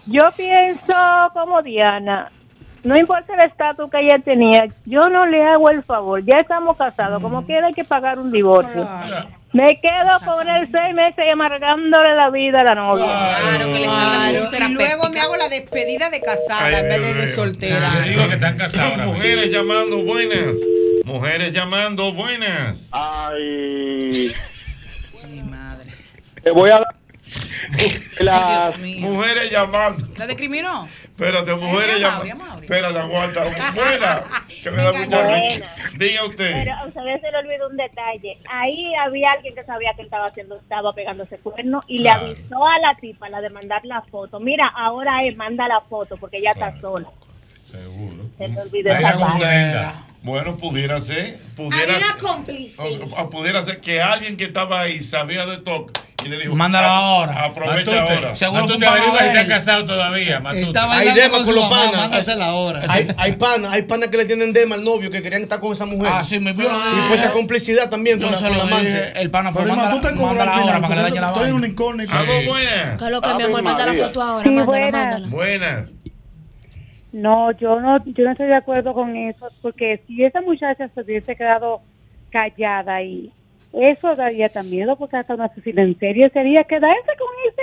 Yo 0.08 0.30
pienso 0.36 0.94
como 1.34 1.62
Diana. 1.62 2.30
No 2.84 2.98
importa 2.98 3.34
el 3.34 3.40
estatus 3.50 3.90
que 3.90 4.02
ella 4.02 4.20
tenía, 4.20 4.68
yo 4.84 5.08
no 5.08 5.26
le 5.26 5.42
hago 5.42 5.70
el 5.70 5.84
favor. 5.84 6.22
Ya 6.26 6.36
estamos 6.38 6.76
casados, 6.76 7.22
como 7.22 7.46
quiera 7.46 7.68
hay 7.68 7.74
que 7.74 7.86
pagar 7.86 8.20
un 8.20 8.30
divorcio. 8.30 8.86
Me 9.54 9.80
quedo 9.80 10.20
con 10.26 10.50
él 10.50 10.68
seis 10.70 10.94
meses 10.94 11.26
y 11.26 11.30
amargándole 11.30 12.14
la 12.14 12.30
vida 12.30 12.60
a 12.60 12.64
la 12.66 12.76
novia. 12.76 13.06
Claro, 13.06 13.66
que 13.68 13.80
le 13.80 13.86
Claro, 13.86 14.50
y 14.70 14.74
luego 14.74 15.10
me 15.12 15.20
hago 15.22 15.38
la 15.38 15.48
despedida 15.48 16.10
de 16.10 16.20
casada 16.20 16.66
Ay, 16.66 16.76
en 16.76 16.90
vez 16.90 17.02
de, 17.02 17.14
de 17.14 17.36
soltera. 17.36 17.90
Yo 18.04 18.10
digo 18.10 18.28
que 18.28 18.34
están 18.34 18.58
casados. 18.58 18.92
ahora 18.92 19.06
mismo. 19.06 19.14
Mujeres 19.18 19.50
llamando 19.50 20.04
buenas. 20.04 20.52
Mujeres 21.06 21.54
llamando 21.54 22.12
buenas. 22.14 22.90
Ay. 22.92 24.34
Te 26.46 26.52
voy 26.52 26.70
a 26.70 26.74
dar. 26.76 26.88
Ay, 27.80 28.02
La... 28.20 28.68
Dios 28.70 28.78
mío. 28.80 29.10
Mujeres 29.10 29.50
llamando. 29.52 30.08
¿La 30.16 30.28
discriminó? 30.28 30.88
Espérate, 31.04 31.56
mujeres 31.56 32.00
llamando. 32.00 32.62
Espérate, 32.62 33.00
aguanta. 33.00 33.41
Buena. 33.74 34.24
Que 34.64 34.70
me 34.70 34.78
da 34.84 34.93
mucha 34.93 35.24
risa. 35.36 35.66
Diga 35.98 36.24
usted. 36.26 36.54
Pero 36.54 36.74
a 36.76 36.86
ustedes 36.86 37.22
se 37.22 37.32
le 37.32 37.38
olvidó 37.39 37.68
un 37.68 37.78
detalle. 37.78 38.38
Ahí 38.48 38.93
había 38.93 39.32
alguien 39.32 39.56
que 39.56 39.64
sabía 39.64 39.93
que 39.96 40.02
él 40.02 40.06
estaba 40.06 40.28
haciendo, 40.28 40.56
estaba 40.58 40.93
pegándose 40.93 41.39
cuerno 41.39 41.84
y 41.88 41.98
le 41.98 42.10
Claro. 42.10 42.26
avisó 42.28 42.68
a 42.68 42.78
la 42.80 42.93
tipa, 42.96 43.28
la 43.30 43.41
de 43.41 43.50
mandar 43.50 43.84
la 43.86 44.04
foto. 44.04 44.39
Mira, 44.39 44.68
ahora 44.68 45.24
él 45.24 45.36
manda 45.36 45.68
la 45.68 45.82
foto 45.82 46.18
porque 46.18 46.38
ella 46.38 46.52
está 46.52 46.80
sola. 46.80 47.08
Seguro. 47.72 48.24
Se 48.38 48.48
le 48.50 48.62
olvidó 48.62 48.91
esa. 48.91 50.05
Bueno, 50.26 50.58
pudiera 50.58 51.00
ser. 51.00 51.38
Pudiera 51.56 51.98
una 51.98 52.08
ser. 52.08 52.18
cómplice. 52.18 52.82
O- 52.82 53.22
o 53.22 53.30
pudiera 53.30 53.64
ser 53.64 53.80
que 53.80 54.02
alguien 54.02 54.38
que 54.38 54.46
estaba 54.46 54.82
ahí 54.82 55.04
sabía 55.04 55.46
de 55.46 55.58
toque 55.58 56.02
y 56.26 56.30
le 56.30 56.40
dijo: 56.40 56.56
Mándalo 56.56 56.88
"Ah, 56.88 56.98
ahora". 56.98 57.46
Aprovecha 57.46 57.92
Matute, 57.92 58.00
ahora. 58.16 58.36
Seguro 58.36 58.64
un 58.66 58.72
si 58.72 58.80
panadero. 58.80 59.20
está 59.20 59.46
casado 59.46 59.86
todavía. 59.86 60.40
Matute. 60.40 60.64
Está 60.64 60.92
Hay 60.92 61.12
dema 61.14 61.44
con 61.44 61.54
los 61.54 61.66
panas. 61.70 61.96
mándasela 61.96 62.46
ahora. 62.48 62.82
Hay, 62.90 63.08
hay 63.18 63.32
panas, 63.34 63.72
hay 63.72 63.84
panas 63.84 64.10
que 64.10 64.18
le 64.18 64.26
tienen 64.26 64.52
dema 64.52 64.74
al 64.74 64.84
novio 64.84 65.12
que 65.12 65.22
querían 65.22 65.44
estar 65.44 65.60
con 65.60 65.74
esa 65.74 65.86
mujer. 65.86 66.12
Ah, 66.12 66.24
sí, 66.24 66.40
me 66.40 66.54
vio. 66.54 66.70
Y 66.70 67.02
fue 67.08 67.18
esta 67.18 67.32
complicidad 67.32 67.92
también 67.92 68.18
Yo 68.20 68.26
con 68.26 68.32
la, 68.32 68.40
se 68.40 68.46
con 68.46 68.54
lo 68.54 68.58
la 68.58 68.64
amante. 68.68 68.88
dije, 68.90 69.22
el 69.22 69.30
pana 69.30 69.52
fue 69.52 69.62
Pero 69.62 69.76
Irma, 69.76 69.92
tú 69.92 70.02
te 70.02 70.12
mándala, 70.12 70.56
ahora 70.56 70.82
para 70.82 70.88
que 70.88 70.96
le 70.96 71.02
dañe 71.04 71.22
la 71.22 71.28
estoy 71.28 71.44
en 71.44 71.50
vaina. 71.52 71.56
una 71.56 71.68
incógnita. 71.68 72.20
Aló, 72.20 72.34
buenas. 72.48 72.98
¿Qué 73.00 73.06
es 73.06 73.12
lo 73.12 73.22
que, 73.22 73.34
mi 73.36 73.44
amor? 73.44 73.62
Manda 73.64 73.86
la 73.86 73.94
foto 73.94 74.22
ahora. 74.24 74.46
Mándala, 74.50 74.66
buena. 74.66 74.92
mándala. 74.92 75.28
Buenas. 75.28 75.90
No, 77.16 77.51
yo 77.53 77.80
no, 77.80 78.03
yo 78.03 78.26
no 78.26 78.32
estoy 78.32 78.47
de 78.47 78.55
acuerdo 78.55 78.93
con 78.93 79.16
eso, 79.16 79.47
porque 79.61 80.03
si 80.05 80.22
esa 80.22 80.41
muchacha 80.41 80.89
se 80.89 81.01
hubiese 81.01 81.34
quedado 81.38 81.80
callada 82.30 83.01
y 83.03 83.32
eso 83.72 84.18
daría 84.18 84.49
también 84.49 84.80
miedo, 84.82 84.97
porque 84.97 85.16
hasta 85.16 85.34
una 85.34 85.45
asesina 85.45 85.82
en 85.82 85.97
serio 85.97 86.30
sería 86.34 86.66
quedarse 86.66 87.11
con 87.18 87.28
ese, 87.47 87.61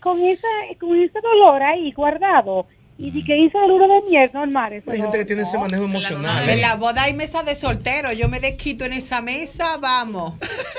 con 0.00 0.20
ese, 0.20 0.78
con 0.80 1.00
ese 1.00 1.20
dolor 1.20 1.62
ahí 1.62 1.92
guardado 1.92 2.66
y 3.00 3.12
si 3.12 3.24
que 3.24 3.38
hizo 3.38 3.62
el 3.62 3.68
luna 3.68 3.86
de 3.94 4.00
miel 4.10 4.30
normal. 4.34 4.72
Eso 4.72 4.90
Hay 4.90 4.98
no, 4.98 5.04
gente 5.04 5.18
que 5.18 5.24
tiene 5.24 5.42
ese 5.42 5.54
no. 5.56 5.60
manejo 5.62 5.84
emocional. 5.84 6.48
En 6.50 6.60
la 6.60 6.74
boda 6.74 7.04
hay 7.04 7.14
mesa 7.14 7.44
de 7.44 7.54
soltero. 7.54 8.10
Yo 8.12 8.28
me 8.28 8.40
desquito 8.40 8.84
en 8.84 8.92
esa 8.92 9.22
mesa, 9.22 9.76
vamos. 9.78 10.34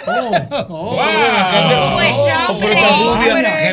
¡Wow! 0.05 0.31
Oh, 0.69 1.01
hablaba 1.01 1.49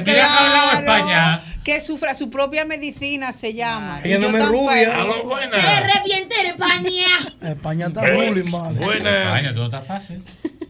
claro. 0.05 0.79
España. 0.79 1.43
Que 1.65 1.81
sufra 1.81 2.15
su 2.15 2.31
propia 2.31 2.65
medicina 2.65 3.33
se 3.33 3.53
llama. 3.53 4.01
Ella 4.05 4.19
no 4.21 4.31
me 4.31 4.39
rubia. 4.47 4.83
¡Eh, 4.83 5.23
buenas. 5.25 5.95
reviente, 5.95 6.35
España. 6.47 7.35
España 7.43 7.87
está 7.89 8.07
Eh, 8.07 8.29
ruling, 8.29 8.51
vale. 8.53 8.79
Buenas. 8.79 9.27
España, 9.27 9.55
todo 9.55 9.65
está 9.65 9.81
fácil. 9.81 10.23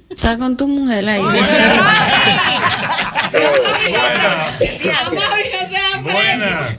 Está 0.08 0.38
con 0.38 0.56
tu 0.56 0.66
mujer 0.66 1.06
ahí. 1.06 1.20
Buenas. 6.02 6.78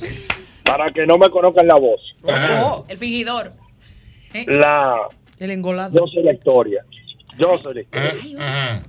Para 0.68 0.91
que 0.91 1.05
no 1.05 1.18
me 1.18 1.30
conozcan 1.30 1.68
la 1.68 1.76
voz. 1.76 2.01
El 2.88 2.97
fingidor. 2.97 3.51
La. 4.45 5.07
El 5.39 5.51
engolado. 5.51 5.99
Yo 5.99 6.07
soy 6.07 6.24
la 6.24 6.34
historia. 6.34 6.86
Yo 7.38 7.57
soy 7.57 7.76
la 7.76 7.82
historia. 7.82 8.84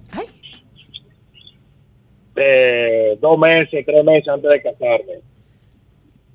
Eh, 2.40 3.18
dos 3.20 3.36
meses, 3.36 3.84
tres 3.84 4.04
meses 4.04 4.28
antes 4.28 4.48
de 4.48 4.62
casarme, 4.62 5.20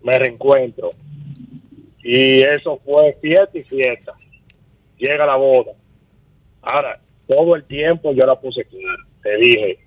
me 0.04 0.20
reencuentro. 0.20 0.92
Y 2.04 2.42
eso 2.42 2.82
fue 2.84 3.18
fiesta 3.22 3.58
y 3.58 3.64
fiesta. 3.64 4.14
Llega 4.98 5.26
la 5.26 5.38
boda. 5.38 5.72
Ahora, 6.62 7.00
todo 7.28 7.56
el 7.56 7.64
tiempo 7.64 8.12
yo 8.14 8.26
la 8.26 8.40
puse 8.40 8.66
clara. 8.66 9.04
Te 9.22 9.38
dije, 9.38 9.80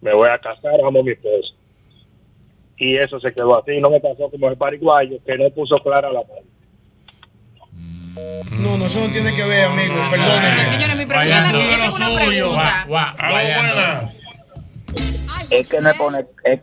me 0.00 0.12
voy 0.12 0.28
a 0.28 0.38
casar, 0.38 0.80
amo 0.84 1.00
a 1.00 1.02
mi 1.04 1.12
esposa. 1.12 1.53
Y 2.76 2.96
eso 2.96 3.20
se 3.20 3.32
quedó 3.32 3.58
así. 3.60 3.78
No 3.80 3.90
me 3.90 4.00
pasó 4.00 4.30
como 4.30 4.48
el 4.48 4.56
pariguayo, 4.56 5.18
que 5.24 5.38
no 5.38 5.48
puso 5.50 5.78
clara 5.78 6.08
la 6.12 6.20
mano. 6.20 6.40
No, 8.58 8.78
no, 8.78 8.86
eso 8.86 9.00
no 9.00 9.12
tiene 9.12 9.34
que 9.34 9.44
ver, 9.44 9.66
amigo. 9.66 9.94
Perdóneme. 10.10 10.64
Señores, 10.70 10.96
mi 10.96 11.06
pregunta 11.06 11.24
es 11.24 11.28
la 11.30 11.40
Vaya, 11.40 11.50
siguiente, 11.50 11.76
lo 11.76 11.94
tengo 11.94 11.96
una 11.96 12.24
suyo. 12.24 12.50
pregunta. 12.52 14.10
Es 15.50 15.68
que 15.68 15.80
no 15.80 15.90
es 15.90 15.96
poner, 15.96 16.26
es, 16.44 16.60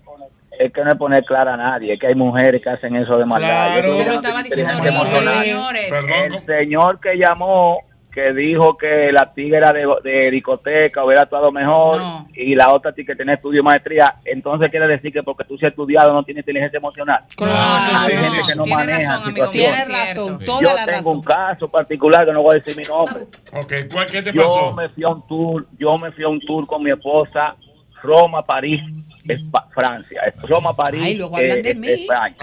es 0.59 0.73
que 0.73 0.83
no 0.83 0.91
es 0.91 0.97
poner 0.97 1.25
clara 1.25 1.53
a 1.53 1.57
nadie, 1.57 1.93
es 1.93 1.99
que 1.99 2.07
hay 2.07 2.15
mujeres 2.15 2.61
que 2.63 2.69
hacen 2.69 2.95
eso 2.95 3.17
de 3.17 3.25
maldad. 3.25 3.73
Claro. 3.73 3.87
Yo 3.89 3.97
Se 3.97 4.05
lo 4.05 4.13
estaba 4.13 4.43
diciendo 4.43 4.73
ahorita, 4.73 5.43
señores. 5.43 5.93
El 6.25 6.45
señor 6.45 6.99
que 6.99 7.15
llamó, 7.17 7.79
que 8.13 8.33
dijo 8.33 8.77
que 8.77 9.11
la 9.11 9.33
tigre 9.33 9.59
de, 9.71 9.87
de 10.03 10.31
discoteca 10.31 11.03
hubiera 11.05 11.21
actuado 11.21 11.51
mejor 11.51 12.01
y 12.33 12.55
la 12.55 12.73
otra 12.73 12.91
tigre 12.91 13.13
que 13.13 13.17
tenía 13.19 13.35
estudio 13.35 13.61
y 13.61 13.63
maestría, 13.63 14.15
entonces 14.25 14.69
quiere 14.69 14.85
decir 14.87 15.13
que 15.13 15.23
porque 15.23 15.45
tú 15.45 15.57
sí 15.57 15.65
has 15.65 15.71
estudiado 15.71 16.11
no 16.13 16.21
tienes 16.23 16.41
inteligencia 16.41 16.77
emocional. 16.77 17.23
hay 17.39 18.11
gente 18.17 18.37
que 18.47 18.55
no 18.55 18.63
Tiene 18.63 18.75
maneja 18.85 19.11
razón, 19.13 19.29
amigo. 19.29 19.45
situaciones. 19.53 19.85
Tiene 19.85 20.13
razón, 20.13 20.39
Yo 20.61 20.61
la 20.75 20.85
tengo 20.85 20.97
razón. 20.97 21.15
un 21.17 21.23
caso 21.23 21.67
particular 21.69 22.25
que 22.25 22.33
no 22.33 22.41
voy 22.41 22.55
a 22.55 22.59
decir 22.59 22.75
mi 22.75 22.83
nombre. 22.83 23.23
Ok, 23.53 23.73
¿cuál, 23.91 24.05
¿qué 24.07 24.21
te 24.21 24.33
Yo 24.33 24.43
pasó? 24.43 24.75
me 24.75 24.89
fui 24.89 25.03
a 25.03 25.07
un 25.09 25.27
tour, 25.27 25.67
yo 25.77 25.97
me 25.97 26.11
fui 26.11 26.23
a 26.23 26.27
un 26.27 26.39
tour 26.41 26.67
con 26.67 26.83
mi 26.83 26.91
esposa, 26.91 27.55
Roma, 28.03 28.43
París, 28.45 28.81
Espa- 29.25 29.67
Francia. 29.73 30.21
Roma, 30.49 30.75
París, 30.75 31.01
Ay, 31.05 31.15
luego 31.15 31.37
hablan 31.37 31.59
eh, 31.59 31.61
de 31.61 31.75
mí. 31.75 31.87
España. 31.87 32.35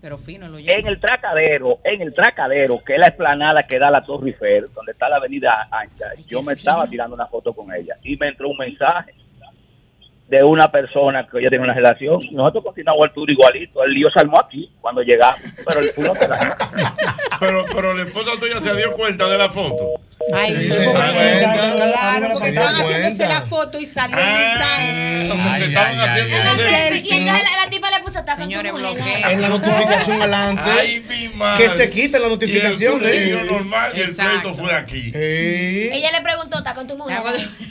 Pero 0.00 0.16
fino 0.16 0.48
lo 0.48 0.58
En 0.58 0.86
el 0.86 0.98
Tracadero, 0.98 1.80
en 1.84 2.00
el 2.00 2.12
Tracadero, 2.14 2.82
que 2.82 2.94
es 2.94 2.98
la 2.98 3.08
explanada 3.08 3.66
que 3.66 3.78
da 3.78 3.90
la 3.90 4.02
Torre 4.02 4.28
Eiffel, 4.28 4.70
donde 4.74 4.92
está 4.92 5.08
la 5.08 5.16
avenida 5.16 5.68
ancha, 5.70 6.06
yo 6.26 6.42
me 6.42 6.54
estaba 6.54 6.86
tirando 6.86 7.14
una 7.14 7.26
foto 7.26 7.52
con 7.52 7.72
ella 7.74 7.96
y 8.02 8.16
me 8.16 8.28
entró 8.28 8.48
un 8.48 8.56
mensaje 8.56 9.14
de 10.30 10.44
una 10.44 10.70
persona 10.70 11.26
que 11.26 11.40
ella 11.40 11.50
tiene 11.50 11.64
una 11.64 11.74
relación. 11.74 12.20
Nosotros 12.30 12.64
continuamos 12.64 13.08
el 13.08 13.12
tour 13.12 13.28
igualito. 13.28 13.82
El 13.82 13.92
lío 13.92 14.08
se 14.10 14.20
armó 14.20 14.38
aquí 14.38 14.70
cuando 14.80 15.02
llegamos, 15.02 15.40
pero 15.66 15.80
el 15.80 15.90
no 15.98 16.14
se 16.14 16.28
dañó. 16.28 16.54
Pero, 17.40 17.62
pero 17.74 17.94
la 17.94 18.02
esposa 18.02 18.32
tuya 18.38 18.60
se 18.60 18.76
dio 18.76 18.92
cuenta 18.92 19.26
de 19.26 19.38
la 19.38 19.48
foto. 19.48 19.98
Ay, 20.34 20.54
Sí, 20.56 20.64
sí, 20.64 20.78
claro, 20.78 22.28
porque 22.34 22.48
estaban 22.50 22.74
haciéndose 22.74 23.26
la 23.26 23.40
foto 23.40 23.80
y 23.80 23.86
salió 23.86 24.18
el 24.18 24.26
mensaje. 24.26 25.22
Entonces 25.22 25.56
se 25.58 25.64
estaban 25.64 26.00
haciendo. 26.00 26.30
Y 26.36 26.38
entonces 26.40 27.44
la, 27.56 27.70
tipa 27.70 27.90
le 27.90 28.00
puso 28.00 28.18
está 28.18 28.36
con 28.36 28.48
tu 28.48 28.56
mujer. 28.62 29.22
En 29.30 29.40
la 29.40 29.48
notificación 29.48 30.20
adelante. 30.20 30.70
Ay, 30.78 31.00
mi 31.08 31.28
madre. 31.30 31.64
Que 31.64 31.70
se 31.70 31.90
quite 31.90 32.18
la 32.18 32.28
notificación. 32.28 33.02
Y 33.02 33.06
el 33.06 33.34
eh. 33.38 33.46
normal 33.50 33.92
y 33.96 34.00
el 34.00 34.10
Exacto. 34.10 34.40
pleito 34.52 34.54
fue 34.62 34.74
aquí. 34.74 35.10
Ella 35.14 36.12
le 36.12 36.20
preguntó, 36.20 36.58
¿está 36.58 36.74
con 36.74 36.86
tu 36.86 36.96
mujer? 36.98 37.20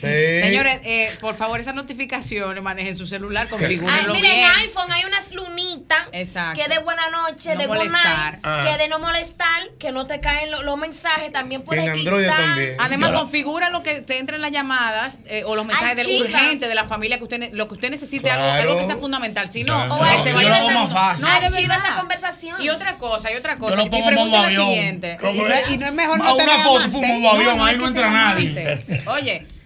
Señores, 0.01 0.79
eh, 0.83 1.15
por 1.21 1.35
favor, 1.35 1.59
esas 1.59 1.75
notificaciones 1.75 2.63
manejen 2.63 2.97
su 2.97 3.05
celular, 3.05 3.47
configúrenlo 3.47 4.13
miren, 4.13 4.31
bien. 4.31 4.43
en 4.49 4.55
iPhone 4.61 4.91
hay 4.91 5.05
unas 5.05 5.31
lunitas 5.33 5.99
Exacto. 6.13 6.59
que 6.61 6.67
de 6.73 6.79
buena 6.79 7.09
noche, 7.09 7.53
No 7.53 7.61
de 7.61 7.67
good 7.67 7.75
molestar. 7.75 8.31
night, 8.33 8.39
Ah. 8.43 8.65
que 8.71 8.77
de 8.83 8.89
no 8.89 8.99
molestar, 8.99 9.61
que 9.79 9.91
no 9.91 10.07
te 10.07 10.19
caen 10.19 10.51
lo- 10.51 10.63
los 10.63 10.77
mensajes, 10.77 11.31
también 11.31 11.61
puedes 11.63 11.91
quitar. 11.93 12.38
También. 12.47 12.75
Además, 12.79 13.11
Yo 13.11 13.19
configura 13.19 13.69
lo 13.69 13.83
que 13.83 14.01
te 14.01 14.17
entren 14.19 14.41
las 14.41 14.51
llamadas 14.51 15.19
eh, 15.25 15.43
o 15.45 15.55
los 15.55 15.65
mensajes 15.65 15.95
del 16.05 16.21
urgente 16.21 16.67
de 16.67 16.75
la 16.75 16.85
familia 16.85 17.17
que 17.17 17.23
usted 17.23 17.53
lo 17.53 17.67
que 17.67 17.73
usted 17.75 17.89
necesite 17.89 18.29
algo, 18.31 18.45
Claro. 18.45 18.61
algo 18.69 18.79
que 18.79 18.85
sea 18.85 18.97
fundamental. 18.97 19.47
Si 19.47 19.63
no, 19.63 19.73
Claro. 19.87 19.95
o 19.95 20.05
No, 20.05 20.23
si 20.23 20.29
yo 20.31 20.39
lo 20.41 20.55
hago 20.55 20.63
hacer- 20.69 20.73
más 20.73 20.93
fácil. 20.93 21.25
No, 21.25 21.31
Archiva 21.31 21.75
esa 21.75 21.95
conversación. 21.95 22.61
Y 22.61 22.69
otra 22.69 22.97
cosa, 22.97 23.31
y 23.31 23.35
otra 23.35 23.53
Yo 23.53 23.59
cosa. 23.59 23.75
lo 23.75 23.83
Mi 23.83 23.89
pongo 23.89 24.03
en 24.09 24.15
pregunta 24.15 24.37
modo 24.37 24.47
es 24.47 24.53
la 24.53 24.59
avión. 24.61 24.67
siguiente. 24.75 25.17
¿Cómo 25.19 25.31
Y 25.33 25.39
no, 25.39 25.47
es- 25.47 25.71
y 25.71 25.77
no 25.77 25.85
es 25.87 25.93
mejor 25.93 26.17
no 26.17 26.23
A 26.25 26.33
una 26.33 26.43
tener 26.43 26.59
foto, 26.59 26.87
modo 26.89 27.31
avión, 27.31 27.57
no 27.57 27.65
ahí 27.65 27.77
no 27.77 27.87
entra 27.87 28.09
nadie. 28.11 28.49
amante. 28.49 29.03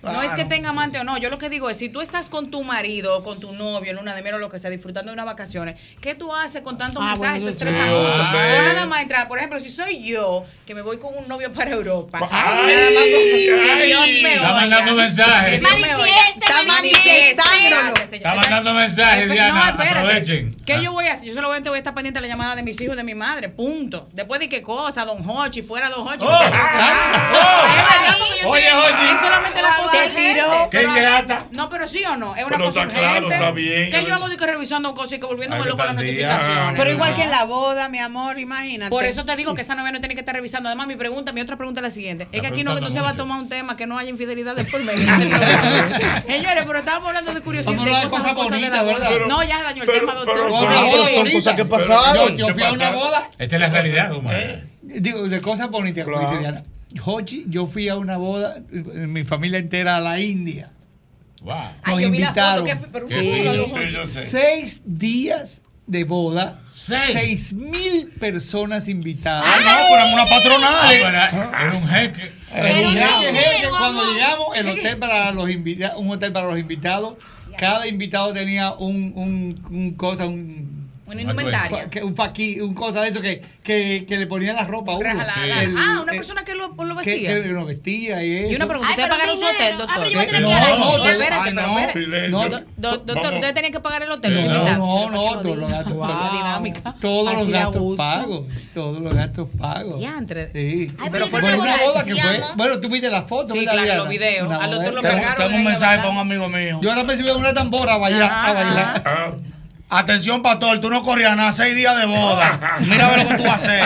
No 0.03 0.21
es 0.21 0.31
que 0.33 0.43
tenga 0.45 0.69
amante 0.69 0.99
o 0.99 1.03
no. 1.05 1.17
Yo 1.17 1.29
lo 1.29 1.37
que 1.37 1.49
digo 1.49 1.69
es, 1.69 1.77
si 1.77 1.87
tú 1.89 2.01
estás 2.01 2.27
con 2.29 2.51
tu 2.51 2.61
marido 2.63 3.17
o 3.17 3.23
con 3.23 3.39
tu 3.39 3.53
novio 3.53 3.91
en 3.91 3.97
una 3.97 4.13
de 4.13 4.21
mero 4.21 4.37
lo 4.37 4.49
que 4.49 4.59
sea, 4.59 4.69
disfrutando 4.69 5.11
de 5.11 5.13
unas 5.13 5.25
vacaciones, 5.25 5.79
¿qué 6.01 6.13
tú 6.13 6.33
haces 6.35 6.61
con 6.61 6.77
tantos 6.77 7.01
Ah, 7.01 7.11
mensajes? 7.11 7.19
bueno, 7.21 7.37
Eso 7.37 7.49
estresa 7.49 7.77
sí. 7.83 7.89
mucho. 7.89 8.21
Ah, 8.21 8.31
O 8.33 8.37
ve. 8.37 8.73
nada 8.73 8.85
más 8.85 9.01
entrar, 9.01 9.27
por 9.29 9.37
ejemplo, 9.37 9.59
si 9.59 9.69
soy 9.69 10.03
yo, 10.03 10.45
que 10.65 10.75
me 10.75 10.81
voy 10.81 10.97
con 10.97 11.15
un 11.17 11.27
novio 11.27 11.51
para 11.53 11.71
Europa. 11.71 12.19
Ay, 12.31 12.75
nada 12.75 12.89
más 12.89 13.03
con- 13.03 13.23
que 13.23 13.71
ay. 13.71 13.87
Dios 13.87 14.05
me 14.23 14.33
Está 14.33 14.41
oiga. 14.49 14.53
mandando 14.53 14.93
mensajes. 14.93 15.53
Está 15.63 16.63
manifestándolo. 16.67 17.93
Está 18.11 18.35
mandando 18.35 18.73
mensajes, 18.73 19.31
Diana. 19.31 19.53
no, 19.53 19.69
espérate. 19.71 19.99
Aprovechen. 19.99 20.55
¿Qué 20.65 20.73
Ah. 20.73 20.79
yo 20.81 20.91
voy 20.91 21.07
a 21.07 21.13
hacer? 21.13 21.27
Yo 21.27 21.33
solamente 21.33 21.69
voy 21.69 21.77
a 21.77 21.79
estar 21.79 21.93
pendiente 21.93 22.19
de 22.19 22.27
la 22.27 22.33
llamada 22.33 22.55
de 22.55 22.63
mis 22.63 22.79
hijos 22.81 22.93
y 22.93 22.97
de 22.97 23.03
mi 23.03 23.15
madre. 23.15 23.49
Punto. 23.49 24.09
Después 24.11 24.39
de 24.39 24.49
qué 24.49 24.61
cosa, 24.61 25.05
don 25.05 25.27
Hochi, 25.27 25.61
fuera 25.61 25.89
don 25.89 26.05
Hochi. 26.07 26.25
Oh, 26.25 26.29
ah, 26.31 28.15
porque 28.19 28.41
yo 28.41 28.49
Oye, 28.49 28.73
Hochi. 28.73 29.13
Es 29.13 29.19
solamente 29.19 29.61
la 29.61 29.75
cosa 29.77 29.92
Te 29.93 30.09
tiró. 30.09 30.69
Qué 30.71 30.83
ingrata. 30.83 31.37
No, 31.51 31.69
pero 31.69 31.87
sí 31.87 32.03
o 32.05 32.15
no. 32.17 32.35
Es 32.35 32.43
una 32.45 32.57
Pero 32.57 32.69
cosa 32.69 32.83
está 32.83 32.93
claro, 32.93 33.27
urgente. 33.27 33.35
está 33.35 33.51
bien. 33.51 33.91
¿Qué 33.91 34.05
yo 34.05 34.13
hago 34.15 34.29
de 34.29 34.37
que 34.37 34.45
revisando 34.47 34.93
cosas 34.93 35.13
y 35.13 35.19
que 35.19 35.25
volviéndome 35.25 35.63
que 35.63 35.69
loco 35.69 35.83
las 35.83 35.95
notificaciones? 35.95 36.73
Pero 36.77 36.91
igual 36.91 37.11
No. 37.11 37.15
que 37.15 37.23
en 37.23 37.31
la 37.31 37.43
boda, 37.45 37.89
mi 37.89 37.99
amor, 37.99 38.39
imagínate. 38.39 38.89
Por 38.89 39.03
eso 39.03 39.25
te 39.25 39.35
digo 39.35 39.53
que 39.55 39.61
esa 39.61 39.75
novia 39.75 39.91
no 39.91 39.99
tiene 39.99 40.15
que 40.15 40.21
estar 40.21 40.35
revisando. 40.35 40.69
Además, 40.69 40.87
mi 40.87 40.95
pregunta, 40.95 41.31
mi 41.31 41.41
otra 41.41 41.55
pregunta 41.57 41.79
es 41.79 41.83
la 41.83 41.89
siguiente. 41.91 42.27
Es 42.31 42.41
que 42.41 42.47
aquí 42.47 42.63
no, 42.63 42.71
preguntando 42.73 42.89
no 42.89 42.93
se 42.93 43.01
va 43.01 43.09
a 43.09 43.15
tomar 43.15 43.39
un 43.39 43.49
tema 43.49 43.77
que 43.77 43.85
no 43.87 43.97
haya 43.97 44.09
infidelidad 44.09 44.55
de 44.55 44.65
por 44.65 44.83
medio. 44.83 45.05
Señores, 46.27 46.63
pero 46.65 46.79
estábamos 46.79 47.07
hablando 47.09 47.33
de 47.33 47.41
curiosidad. 47.41 47.75
Vamos 47.77 47.93
a 47.93 47.99
de 48.03 48.09
cosas, 48.09 48.33
bonitas. 48.33 48.85
¿verdad? 48.85 49.09
No, 49.27 49.43
ya 49.43 49.63
dañó 49.63 49.83
el 49.83 49.89
tema, 49.89 50.13
doctor. 50.15 50.49
No, 50.49 50.57
son 51.07 51.31
cosas 51.31 51.53
que 51.53 51.61
Yo, 51.63 51.69
pasaron. 51.69 52.37
yo 52.37 52.47
fui 52.53 52.63
a 52.63 52.71
una 52.71 52.91
boda, 52.91 53.29
Esta 53.37 53.55
es 53.55 53.61
la 53.61 53.69
realidad, 53.69 54.11
Omar. 54.13 54.61
digo, 54.81 55.27
de 55.27 55.41
cosas 55.41 55.69
bonitas, 55.69 56.05
como 56.05 56.19
dice 56.19 56.37
Diana. 56.39 56.63
Hochi, 57.03 57.45
yo 57.47 57.65
fui 57.65 57.87
a 57.89 57.97
una 57.97 58.17
boda, 58.17 58.57
eh, 58.71 59.07
mi 59.07 59.23
familia 59.23 59.59
entera 59.59 59.97
a 59.97 59.99
la 59.99 60.19
India. 60.19 60.71
Wow. 61.41 61.53
Ay, 61.83 61.93
Nos 61.93 62.01
yo 62.01 62.11
vi 62.11 62.17
la 62.19 62.27
foto 62.33 62.39
invitaron. 62.59 62.65
que 62.65 62.75
fue, 62.75 62.87
pero 62.91 63.07
Sí. 64.07 64.27
Seis 64.29 64.81
días 64.85 65.61
de 65.85 66.03
boda, 66.05 66.61
Seis. 66.69 67.01
seis 67.11 67.53
mil 67.53 68.07
personas 68.19 68.87
invitadas. 68.87 69.43
Ah, 69.45 69.59
no, 69.59 69.87
pero 69.89 70.05
en 70.07 70.13
una 70.13 70.23
Ah, 70.23 70.27
patronal. 70.29 70.87
pero 70.89 71.07
era 71.09 71.73
un 71.77 71.87
jeque. 71.87 72.21
El 72.23 72.61
Pero 72.61 72.89
jeque, 72.91 73.03
sí, 73.31 73.37
jeque, 73.37 73.65
vamos. 73.65 73.79
cuando 73.79 74.13
llegamos, 74.13 74.57
el 74.57 74.69
hotel 74.69 74.97
para 74.97 75.31
los 75.31 75.49
invitados, 75.49 75.97
un 75.99 76.09
hotel 76.11 76.31
para 76.31 76.47
los 76.47 76.57
invitados, 76.59 77.15
cada 77.57 77.85
invitado 77.87 78.31
tenía 78.33 78.71
un, 78.73 79.11
un, 79.15 79.65
un 79.69 79.91
cosa, 79.95 80.25
un 80.27 80.72
Una 81.05 81.21
indumentaria. 81.21 81.89
que- 81.89 82.01
un 82.03 82.15
faqui, 82.15 82.61
un 82.61 82.73
cosa 82.73 83.01
de 83.01 83.09
eso 83.09 83.19
que, 83.21 83.41
que, 83.63 84.05
que 84.07 84.17
le 84.17 84.25
ponían 84.25 84.55
la 84.55 84.63
ropa 84.63 84.93
a 84.93 84.95
uno. 84.95 85.03
Rajalada. 85.09 85.61
El- 85.63 85.77
ah, 85.77 85.99
una 86.01 86.13
eh, 86.13 86.15
persona 86.15 86.45
que 86.45 86.55
lo, 86.55 86.69
lo 86.69 86.75
que, 86.97 87.09
vestía. 87.09 87.43
que 87.43 87.49
lo 87.49 87.65
vestía 87.65 88.23
y 88.23 88.35
eso. 88.37 88.51
y 88.51 88.55
una 88.55 88.67
pregunta, 88.67 88.89
¿ustedes 88.91 89.09
pagaron 89.09 89.37
su 89.37 89.43
hotel, 89.45 89.73
Ah, 89.73 89.77
doctor? 89.77 89.95
pero 89.97 90.09
yo 90.09 90.17
voy 90.17 90.23
a 90.23 90.27
tener 90.27 90.41
No, 90.41 90.47
que 90.47 90.53
ir 90.53 90.57
a 90.57 90.69
la 90.69 90.77
no, 90.77 90.97
no, 90.97 91.05
Espérate, 91.05 91.51
no. 92.29 92.41
espérate. 92.43 92.65
Doctor, 92.77 93.33
ustedes 93.33 93.53
tenían 93.53 93.71
que 93.73 93.79
pagar 93.79 94.03
el 94.03 94.11
hotel. 94.11 94.33
No, 94.47 94.63
no, 94.77 95.09
no, 95.09 95.25
¿para 95.25 95.37
qué 95.37 95.43
todos 95.43 95.55
lo 95.57 95.61
los 95.61 95.69
gastos 95.71 95.97
pagos. 95.97 96.31
dinámica. 96.33 96.95
Todos 97.01 97.33
los 97.35 97.47
gastos 97.49 97.95
pagos. 97.97 98.41
Todos 98.73 98.99
los 99.01 99.13
gastos 99.13 99.49
pagos. 99.59 99.99
Diantre. 99.99 100.51
Sí. 100.53 100.91
Ay, 100.99 101.09
pero 101.11 101.27
fue 101.27 101.39
una 101.41 101.55
boda 101.83 102.03
que 102.05 102.15
fue. 102.15 102.41
Bueno, 102.55 102.79
tú 102.79 102.89
viste 102.89 103.09
la 103.09 103.23
foto, 103.23 103.53
Sí, 103.53 103.59
¿verdad, 103.65 103.83
claro, 103.83 103.99
los 104.03 104.09
videos. 104.09 104.51
Al 104.51 104.71
doctor 104.71 104.93
lo 104.93 105.01
Tengo, 105.01 105.13
cargaron 105.15 105.35
tengo 105.47 105.57
un 105.57 105.63
mensaje 105.65 105.97
para 105.97 106.09
un 106.09 106.17
amigo 106.17 106.47
mío. 106.49 106.79
Yo 106.81 106.89
ahora 106.89 107.03
me 107.03 107.17
subí 107.17 107.29
a 107.29 107.35
una 107.35 107.53
tambora 107.53 107.95
a 107.95 107.97
bailar. 107.97 108.31
A 108.31 108.53
bailar. 108.53 109.35
Atención, 109.95 110.41
pastor, 110.41 110.79
tú 110.79 110.89
no 110.89 111.03
corrías 111.03 111.37
nada, 111.37 111.53
seis 111.53 111.75
días 111.75 111.95
de 111.95 112.07
boda. 112.07 112.79
Mira 112.79 113.05
a 113.05 113.11
ver 113.11 113.23
lo 113.23 113.29
que 113.29 113.35
tú 113.35 113.43
vas 113.43 113.51
a 113.51 113.63
hacer. 113.63 113.83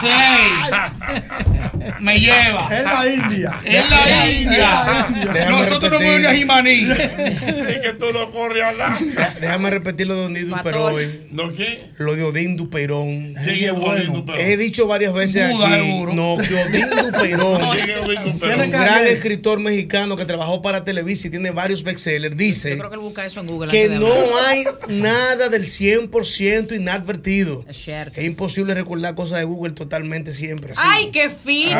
Seis. 0.00 1.55
Me 2.00 2.18
lleva. 2.20 2.68
Es 2.70 2.84
la 2.84 3.06
India. 3.08 3.60
Es 3.64 3.90
la 3.90 4.30
India. 4.30 5.06
Déjame 5.32 5.50
Nosotros 5.52 5.82
no 5.92 5.98
repetir. 5.98 6.06
movemos 6.06 6.30
a 6.30 6.34
Jimaní. 6.34 6.72
Y 7.76 7.80
que 7.80 7.92
tú 7.98 8.06
no 8.12 8.30
corres 8.30 8.62
al 8.62 8.78
lado. 8.78 8.96
Déjame 9.40 9.70
repetir 9.70 10.06
lo 10.06 10.14
de 10.16 10.26
Odín 10.26 10.48
Duperoy. 10.50 11.20
¿No 11.30 11.52
qué? 11.54 11.84
Lo 11.98 12.14
de 12.14 12.22
Odín 12.24 12.56
Duperón. 12.56 13.34
¿Quién 13.34 13.64
es 13.64 13.70
Odín 13.72 14.12
Duperón? 14.12 14.40
He 14.40 14.56
dicho 14.56 14.86
varias 14.86 15.12
veces 15.14 15.50
Buda, 15.52 15.68
aquí. 15.74 15.86
seguro. 15.86 16.14
No, 16.14 16.36
que 16.36 16.54
Odín 16.54 16.86
Duperón. 16.90 17.70
¿Quién 17.72 17.90
es 17.90 17.96
Odín 17.98 18.32
Duperón? 18.32 18.60
Un 18.60 18.70
gran 18.70 19.06
escritor 19.06 19.60
mexicano 19.60 20.16
que 20.16 20.24
trabajó 20.24 20.62
para 20.62 20.84
Televisa 20.84 21.26
y 21.28 21.30
tiene 21.30 21.50
varios 21.50 21.82
bestsellers. 21.82 22.36
Dice 22.36 22.70
Yo 22.70 22.78
creo 22.78 22.90
que 22.90 22.94
él 22.96 23.00
busca 23.02 23.24
eso 23.26 23.40
en 23.40 23.46
Google. 23.46 23.70
que 23.70 23.88
no 23.88 24.12
hay 24.46 24.64
nada 24.88 25.48
del 25.48 25.64
100% 25.64 26.76
inadvertido. 26.76 27.64
Es 27.68 27.76
cierto. 27.76 28.20
Es 28.20 28.26
imposible 28.26 28.74
recordar 28.74 29.14
cosas 29.14 29.38
de 29.38 29.44
Google 29.44 29.72
totalmente 29.74 30.32
siempre. 30.32 30.72
así. 30.72 30.80
Ay, 30.84 31.10
qué 31.12 31.30
fino. 31.30 31.75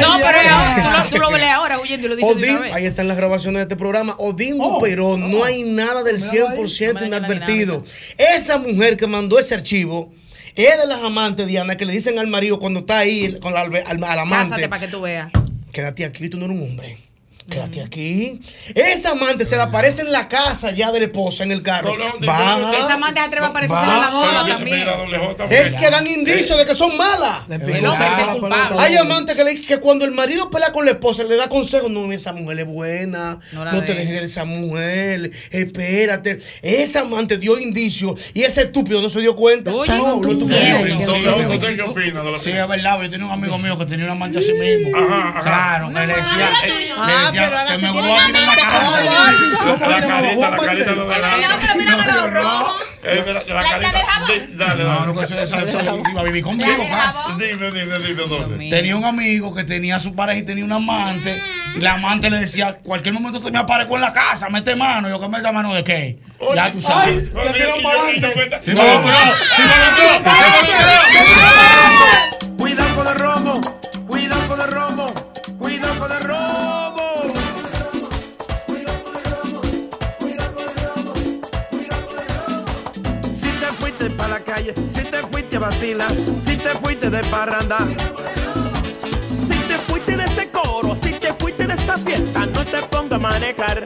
No, 0.00 0.16
pero 0.18 0.38
ahora, 0.50 1.04
tú, 1.08 1.18
lo, 1.18 1.30
lees 1.36 1.52
ahora 1.52 1.80
huyendo 1.80 2.06
y 2.06 2.10
lo 2.10 2.16
dices 2.16 2.36
Odín, 2.36 2.58
ahí 2.72 2.84
están 2.84 3.08
las 3.08 3.16
grabaciones 3.16 3.58
de 3.58 3.62
este 3.62 3.76
programa. 3.76 4.14
Odín 4.18 4.58
Duperón, 4.58 5.30
no 5.30 5.44
hay 5.44 5.62
nada 5.64 6.02
del 6.02 6.20
100% 6.20 7.06
inadvertido. 7.06 7.84
Esa 8.18 8.58
mujer 8.58 8.96
que 8.96 9.06
mandó 9.06 9.38
ese 9.38 9.54
archivo 9.54 10.12
es 10.54 10.78
de 10.78 10.86
las 10.86 11.02
amantes, 11.02 11.46
Diana, 11.46 11.76
que 11.76 11.84
le 11.84 11.92
dicen 11.92 12.18
al 12.18 12.26
marido 12.26 12.58
cuando 12.58 12.80
está 12.80 12.98
ahí 12.98 13.38
con 13.40 13.54
la, 13.54 13.62
al, 13.62 14.04
al 14.04 14.18
amante. 14.18 14.50
Pásate 14.50 14.68
para 14.68 14.80
que 14.80 14.88
tú 14.88 15.00
veas. 15.02 15.30
Quédate 15.72 16.04
aquí, 16.04 16.28
tú 16.28 16.38
no 16.38 16.44
eres 16.44 16.56
un 16.56 16.62
hombre. 16.62 16.98
Quédate 17.52 17.82
aquí. 17.82 18.40
Esa 18.74 19.10
amante 19.10 19.44
se 19.44 19.56
le 19.56 19.62
aparece 19.62 20.02
en 20.02 20.12
la 20.12 20.28
casa 20.28 20.70
ya 20.70 20.90
de 20.92 21.00
la 21.00 21.06
esposa 21.06 21.42
en 21.44 21.52
el 21.52 21.62
carro. 21.62 21.94
Baja. 22.20 22.72
Esa 22.78 22.94
amante 22.94 23.20
se 23.20 23.26
atreve 23.26 23.46
a 23.46 23.48
aparecerse 23.50 23.82
Va. 23.86 23.94
en 23.94 24.00
la 24.00 24.10
boda 24.10 24.46
también. 24.46 24.88
Es 25.50 25.74
que 25.74 25.90
dan 25.90 26.06
indicios 26.06 26.56
de 26.58 26.64
que 26.64 26.74
son 26.74 26.96
malas. 26.96 27.40
El 27.48 27.54
hombre 27.86 28.06
es 28.06 28.18
el 28.28 28.40
culpable. 28.40 28.76
Hay 28.80 28.96
amantes 28.96 29.36
que, 29.36 29.44
le- 29.44 29.60
que 29.60 29.78
cuando 29.78 30.04
el 30.04 30.12
marido 30.12 30.50
pelea 30.50 30.72
con 30.72 30.84
la 30.84 30.92
esposa 30.92 31.22
le 31.24 31.36
da 31.36 31.48
consejos. 31.48 31.90
No, 31.90 32.00
mira, 32.02 32.16
esa 32.16 32.32
mujer 32.32 32.60
es 32.60 32.66
buena. 32.66 33.38
No 33.52 33.84
te 33.84 33.94
dejes. 33.94 34.12
de 34.12 34.26
esa 34.26 34.44
mujer. 34.44 35.30
Espérate. 35.50 36.40
Esa 36.62 37.00
amante 37.00 37.38
dio 37.38 37.58
indicios 37.58 38.30
y 38.34 38.42
ese 38.42 38.62
estúpido 38.62 39.00
no 39.00 39.08
se 39.08 39.20
dio 39.20 39.34
cuenta. 39.36 39.72
Oye, 39.72 39.92
no, 39.96 40.16
no, 40.16 40.28
¿usted 40.28 41.76
qué 41.76 41.82
opina 41.82 42.20
Sí, 42.42 42.50
es 42.50 42.68
verdad. 42.68 43.00
Yo 43.02 43.10
tenía 43.10 43.26
un 43.26 43.32
amigo 43.32 43.58
mío 43.58 43.76
que 43.78 43.86
tenía 43.86 44.04
un 44.06 44.10
amante 44.12 44.38
así 44.38 44.52
mismo. 44.52 44.96
Ajá, 44.96 45.28
ajá. 45.30 45.42
Claro, 45.42 45.88
que 45.88 46.06
le 46.06 46.14
decía, 46.14 47.41
pero 47.44 47.58
ahora 47.58 47.72
que 47.72 47.80
se 47.80 47.86
me 47.86 47.92
tienen 47.92 48.10
voy 48.10 48.20
a 48.20 48.26
tirar 48.26 48.42
en 50.24 50.40
la 50.40 50.50
carita, 50.50 50.50
la 50.50 50.56
carita 50.56 50.92
no 50.92 51.06
da 51.06 51.18
No, 51.18 51.58
pero 51.60 51.74
mírame 51.76 52.06
los 52.12 52.30
rojos. 52.30 52.92
Mira, 53.02 53.42
La 53.48 53.62
La 53.62 53.90
Dale, 54.54 54.84
No, 54.84 55.06
no, 55.06 55.14
que 55.14 55.24
eso, 55.24 55.36
iba 56.10 56.20
a 56.20 56.24
vivir 56.24 56.44
jabón. 56.44 56.58
Dime, 57.38 57.70
dime, 57.72 57.98
dime. 57.98 58.70
Tenía 58.70 58.96
un 58.96 59.04
amigo 59.04 59.52
que 59.52 59.64
tenía 59.64 59.98
su 59.98 60.14
pareja 60.14 60.38
y 60.38 60.44
tenía 60.44 60.64
un 60.64 60.72
amante. 60.72 61.42
Y 61.74 61.80
la 61.80 61.94
amante 61.94 62.30
le 62.30 62.38
decía, 62.38 62.76
cualquier 62.82 63.14
momento 63.14 63.40
te 63.40 63.50
me 63.50 63.58
aparezco 63.58 63.96
en 63.96 64.02
la 64.02 64.12
casa, 64.12 64.48
mete 64.48 64.76
mano. 64.76 65.08
Yo 65.08 65.18
que 65.20 65.28
meta 65.28 65.50
mano 65.50 65.74
de 65.74 65.82
qué. 65.82 66.18
Ya 66.54 66.70
tú 66.70 66.80
sabes. 66.80 67.28
Se 67.28 67.32
para 67.82 68.00
adelante. 68.02 68.62
no, 68.72 69.02
Cuidado 72.56 72.94
con 72.94 73.06
el 73.08 73.14
romo, 73.14 73.60
cuidado 74.06 74.48
con 74.48 74.60
el 74.60 74.68
romo, 74.70 75.01
fuiste 84.08 84.28
la 84.28 84.40
calle, 84.40 84.74
si 84.90 85.02
te 85.02 85.22
fuiste 85.30 85.56
a 85.56 85.60
vacilar, 85.60 86.10
si 86.44 86.56
te 86.56 86.70
fuiste 86.82 87.10
de 87.10 87.20
parranda. 87.24 87.78
Si 89.46 89.58
te 89.68 89.76
fuiste 89.86 90.16
de 90.16 90.24
ese 90.24 90.50
coro, 90.50 90.96
si 90.96 91.12
te 91.12 91.32
fuiste 91.34 91.66
de 91.66 91.74
esta 91.74 91.96
fiesta, 91.96 92.46
no 92.46 92.64
te 92.64 92.82
pongas 92.88 93.12
a 93.12 93.18
manejar. 93.18 93.84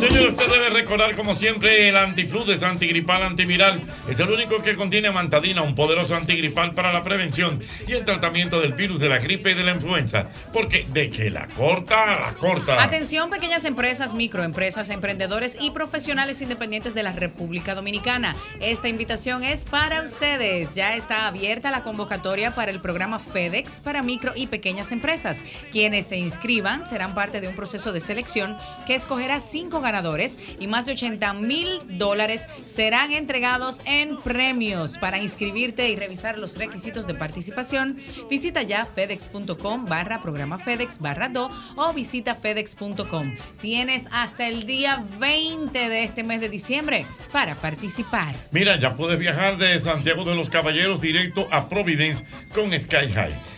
Señor, 0.00 0.28
usted 0.28 0.48
debe 0.48 0.70
recordar 0.70 1.16
como 1.16 1.34
siempre 1.34 1.88
el 1.88 1.96
antifludes 1.96 2.62
antigripal 2.62 3.20
antiviral. 3.24 3.80
Es 4.08 4.20
el 4.20 4.30
único 4.30 4.62
que 4.62 4.76
contiene 4.76 5.08
amantadina, 5.08 5.62
un 5.62 5.74
poderoso 5.74 6.14
antigripal 6.14 6.72
para 6.72 6.92
la 6.92 7.02
prevención 7.02 7.60
y 7.84 7.94
el 7.94 8.04
tratamiento 8.04 8.60
del 8.60 8.74
virus 8.74 9.00
de 9.00 9.08
la 9.08 9.18
gripe 9.18 9.50
y 9.50 9.54
de 9.54 9.64
la 9.64 9.72
influenza. 9.72 10.28
Porque 10.52 10.86
de 10.88 11.10
que 11.10 11.30
la 11.30 11.48
corta, 11.48 12.06
la 12.20 12.32
corta. 12.34 12.80
Atención, 12.80 13.28
pequeñas 13.28 13.64
empresas, 13.64 14.14
microempresas, 14.14 14.88
emprendedores 14.90 15.58
y 15.60 15.72
profesionales 15.72 16.40
independientes 16.42 16.94
de 16.94 17.02
la 17.02 17.10
República 17.10 17.74
Dominicana. 17.74 18.36
Esta 18.60 18.88
invitación 18.88 19.42
es 19.42 19.64
para 19.64 20.02
ustedes. 20.02 20.76
Ya 20.76 20.94
está 20.94 21.26
abierta 21.26 21.72
la 21.72 21.82
convocatoria 21.82 22.52
para 22.52 22.70
el 22.70 22.80
programa 22.80 23.18
FedEx 23.18 23.80
para 23.80 24.02
micro 24.02 24.32
y 24.36 24.46
pequeñas 24.46 24.92
empresas. 24.92 25.40
Quienes 25.72 26.06
se 26.06 26.18
inscriban 26.18 26.86
serán 26.86 27.14
parte 27.14 27.40
de 27.40 27.48
un 27.48 27.56
proceso 27.56 27.90
de 27.92 27.98
selección 27.98 28.56
que 28.86 28.94
escogerá 28.94 29.40
cinco 29.40 29.80
ganadores 29.80 29.87
y 30.58 30.66
más 30.66 30.86
de 30.86 30.92
80 30.92 31.32
mil 31.34 31.98
dólares 31.98 32.46
serán 32.66 33.12
entregados 33.12 33.80
en 33.84 34.18
premios. 34.18 34.98
Para 34.98 35.18
inscribirte 35.18 35.88
y 35.88 35.96
revisar 35.96 36.38
los 36.38 36.56
requisitos 36.56 37.06
de 37.06 37.14
participación, 37.14 37.98
visita 38.28 38.62
ya 38.62 38.84
fedex.com 38.84 39.86
barra 39.86 40.20
programa 40.20 40.58
FedEx 40.58 40.98
barra 40.98 41.28
do 41.28 41.48
o 41.76 41.92
visita 41.92 42.34
fedex.com. 42.34 43.34
Tienes 43.60 44.06
hasta 44.12 44.46
el 44.46 44.64
día 44.66 45.04
20 45.18 45.88
de 45.88 46.04
este 46.04 46.22
mes 46.22 46.40
de 46.40 46.48
diciembre 46.48 47.06
para 47.32 47.54
participar. 47.54 48.34
Mira, 48.50 48.78
ya 48.78 48.94
puedes 48.94 49.18
viajar 49.18 49.56
de 49.56 49.78
Santiago 49.80 50.24
de 50.24 50.34
los 50.34 50.50
Caballeros 50.50 51.00
directo 51.00 51.48
a 51.50 51.68
Providence 51.68 52.24
con 52.54 52.72
Sky 52.72 53.10
High. 53.12 53.57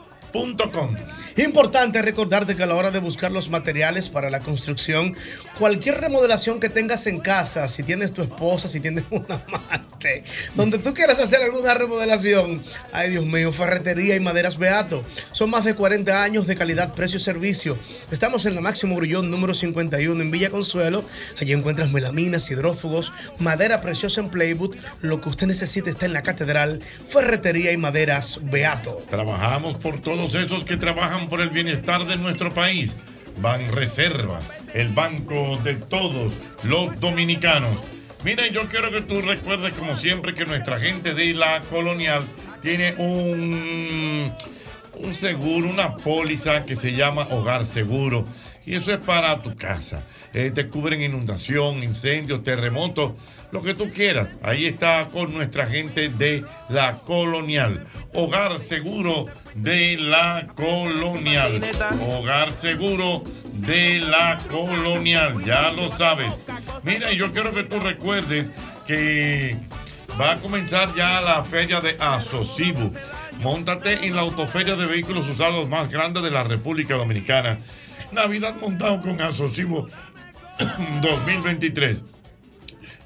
Importante 1.37 2.01
recordarte 2.01 2.55
que 2.55 2.63
a 2.63 2.65
la 2.65 2.75
hora 2.75 2.91
de 2.91 2.99
buscar 2.99 3.31
los 3.31 3.49
materiales 3.49 4.09
para 4.09 4.29
la 4.29 4.39
construcción, 4.39 5.15
cualquier 5.57 5.99
remodelación 5.99 6.59
que 6.59 6.69
tengas 6.69 7.07
en 7.07 7.19
casa, 7.19 7.67
si 7.67 7.83
tienes 7.83 8.13
tu 8.13 8.21
esposa, 8.21 8.67
si 8.67 8.79
tienes 8.79 9.03
un 9.09 9.25
amante, 9.29 10.23
donde 10.55 10.77
tú 10.77 10.93
quieras 10.93 11.19
hacer 11.19 11.41
alguna 11.41 11.73
remodelación, 11.73 12.63
ay 12.91 13.11
Dios 13.11 13.25
mío, 13.25 13.51
ferretería 13.51 14.15
y 14.15 14.19
maderas 14.19 14.57
Beato. 14.57 15.03
Son 15.31 15.49
más 15.49 15.63
de 15.63 15.75
40 15.75 16.21
años 16.21 16.47
de 16.47 16.55
calidad, 16.55 16.93
precio 16.93 17.17
y 17.17 17.21
servicio. 17.21 17.77
Estamos 18.11 18.45
en 18.45 18.55
la 18.55 18.61
Máximo 18.61 18.95
Grullón 18.95 19.29
número 19.29 19.53
51 19.53 20.21
en 20.21 20.31
Villa 20.31 20.49
Consuelo. 20.49 21.03
Allí 21.39 21.53
encuentras 21.53 21.91
melaminas, 21.91 22.49
hidrófugos, 22.51 23.13
madera 23.39 23.81
preciosa 23.81 24.21
en 24.21 24.29
Playwood. 24.29 24.75
Lo 25.01 25.21
que 25.21 25.29
usted 25.29 25.47
necesite 25.47 25.89
está 25.89 26.05
en 26.05 26.13
la 26.13 26.23
catedral, 26.23 26.81
ferretería 27.07 27.71
y 27.71 27.77
maderas 27.77 28.39
Beato. 28.43 29.03
Trabajamos 29.09 29.77
por 29.77 30.01
todos 30.21 30.35
esos 30.35 30.63
que 30.65 30.77
trabajan 30.77 31.27
por 31.29 31.41
el 31.41 31.49
bienestar 31.49 32.05
de 32.05 32.15
nuestro 32.15 32.53
país. 32.53 32.95
Ban 33.37 33.71
Reservas, 33.71 34.51
el 34.71 34.89
banco 34.89 35.59
de 35.63 35.73
todos 35.73 36.31
los 36.61 36.99
dominicanos. 36.99 37.79
Mira, 38.23 38.47
yo 38.47 38.67
quiero 38.67 38.91
que 38.91 39.01
tú 39.01 39.19
recuerdes 39.21 39.73
como 39.73 39.95
siempre 39.95 40.35
que 40.35 40.45
nuestra 40.45 40.77
gente 40.77 41.15
de 41.15 41.33
la 41.33 41.61
colonial 41.61 42.23
tiene 42.61 42.93
un, 42.99 44.31
un 44.99 45.15
seguro, 45.15 45.67
una 45.67 45.95
póliza 45.95 46.61
que 46.61 46.75
se 46.75 46.93
llama 46.93 47.27
Hogar 47.31 47.65
Seguro. 47.65 48.23
Y 48.63 48.75
eso 48.75 48.91
es 48.91 48.99
para 48.99 49.39
tu 49.39 49.55
casa. 49.55 50.05
Eh, 50.33 50.51
te 50.51 50.67
cubren 50.67 51.01
inundación, 51.01 51.83
incendios, 51.83 52.43
terremotos, 52.43 53.13
lo 53.51 53.61
que 53.61 53.73
tú 53.73 53.91
quieras. 53.91 54.35
Ahí 54.41 54.65
está 54.65 55.09
con 55.09 55.33
nuestra 55.33 55.65
gente 55.65 56.07
de 56.07 56.45
la 56.69 56.99
colonial. 56.99 57.85
Hogar 58.13 58.57
Seguro 58.59 59.25
de 59.55 59.97
la 59.97 60.47
colonial. 60.55 61.61
Hogar 62.09 62.53
Seguro 62.53 63.23
de 63.53 63.99
la 63.99 64.37
colonial. 64.49 65.43
Ya 65.43 65.71
lo 65.71 65.91
sabes. 65.97 66.33
Mira, 66.83 67.11
yo 67.11 67.33
quiero 67.33 67.53
que 67.53 67.63
tú 67.63 67.79
recuerdes 67.81 68.49
que 68.87 69.57
va 70.19 70.31
a 70.31 70.37
comenzar 70.39 70.95
ya 70.95 71.19
la 71.19 71.43
feria 71.43 71.81
de 71.81 71.97
Asocibu. 71.99 72.93
Móntate 73.41 74.05
en 74.05 74.15
la 74.15 74.21
autoferia 74.21 74.75
de 74.75 74.85
vehículos 74.85 75.27
usados 75.27 75.67
más 75.67 75.91
grande 75.91 76.21
de 76.21 76.31
la 76.31 76.43
República 76.43 76.95
Dominicana. 76.95 77.59
Navidad 78.11 78.55
montado 78.61 78.99
con 79.01 79.21
Asocibu 79.21 79.87
2023. 81.01 82.03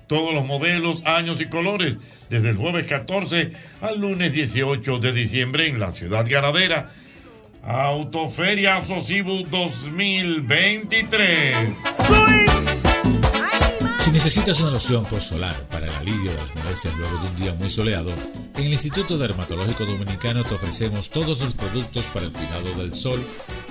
Todos 0.08 0.34
los 0.34 0.46
modelos, 0.46 1.02
años 1.06 1.40
y 1.42 1.46
colores, 1.46 1.98
desde 2.30 2.50
el 2.50 2.58
jueves 2.58 2.88
14 2.88 3.52
al 3.82 4.00
lunes 4.00 4.34
18 4.34 5.00
de 5.00 5.14
diciembre 5.14 5.68
en 5.68 5.80
la 5.80 5.92
ciudad 5.92 6.26
ganadera. 6.28 6.92
Autoferia 7.64 8.78
Asocibu 8.78 9.46
2023. 9.50 11.56
Si 14.06 14.12
necesitas 14.12 14.60
una 14.60 14.70
loción 14.70 15.04
post-solar 15.04 15.68
para 15.70 15.88
el 15.88 15.94
alivio 15.96 16.30
de 16.30 16.38
las 16.38 16.56
molestias 16.56 16.96
luego 16.96 17.18
de 17.18 17.28
un 17.28 17.36
día 17.38 17.54
muy 17.56 17.72
soleado, 17.72 18.14
en 18.56 18.64
el 18.64 18.74
Instituto 18.74 19.18
Dermatológico 19.18 19.84
Dominicano 19.84 20.44
te 20.44 20.54
ofrecemos 20.54 21.10
todos 21.10 21.42
los 21.42 21.56
productos 21.56 22.06
para 22.10 22.28
el 22.28 22.32
cuidado 22.32 22.72
del 22.76 22.94
sol 22.94 23.20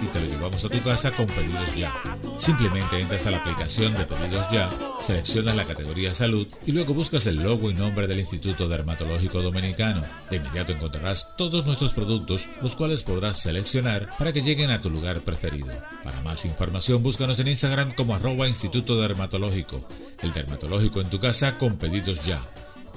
y 0.02 0.06
te 0.06 0.20
lo 0.20 0.27
llevamos 0.27 0.65
a 0.65 0.69
tu 0.69 0.82
casa 0.82 1.12
con 1.12 1.27
pedidos 1.27 1.77
ya. 1.77 1.94
Simplemente 2.36 2.98
entras 2.98 3.24
a 3.27 3.31
la 3.31 3.36
aplicación 3.36 3.94
de 3.94 4.06
pedidos 4.06 4.51
ya, 4.51 4.69
seleccionas 5.01 5.55
la 5.55 5.66
categoría 5.66 6.16
salud 6.16 6.48
y 6.66 6.73
luego 6.73 6.94
buscas 6.94 7.27
el 7.27 7.36
logo 7.36 7.70
y 7.70 7.74
nombre 7.74 8.09
del 8.09 8.19
Instituto 8.19 8.66
Dermatológico 8.66 9.40
Dominicano. 9.40 10.02
De 10.31 10.39
inmediato 10.39 10.73
encontrarás 10.73 11.36
todos 11.36 11.65
nuestros 11.65 11.93
productos, 11.93 12.48
los 12.61 12.74
cuales 12.74 13.05
podrás 13.05 13.40
seleccionar 13.40 14.09
para 14.19 14.32
que 14.32 14.43
lleguen 14.43 14.73
a 14.73 14.81
tu 14.81 14.90
lugar 14.90 15.20
preferido. 15.20 15.70
Para 16.02 16.20
más 16.23 16.44
información, 16.44 17.05
búscanos 17.05 17.39
en 17.39 17.47
Instagram 17.47 17.93
como 17.93 18.16
arroba 18.16 18.48
Instituto 18.48 19.01
Dermatológico. 19.01 19.86
El 20.24 20.32
dermatológico 20.32 21.02
en 21.02 21.10
tu 21.10 21.20
casa 21.20 21.59
con 21.59 21.76
pedidos 21.76 22.24
ya. 22.24 22.40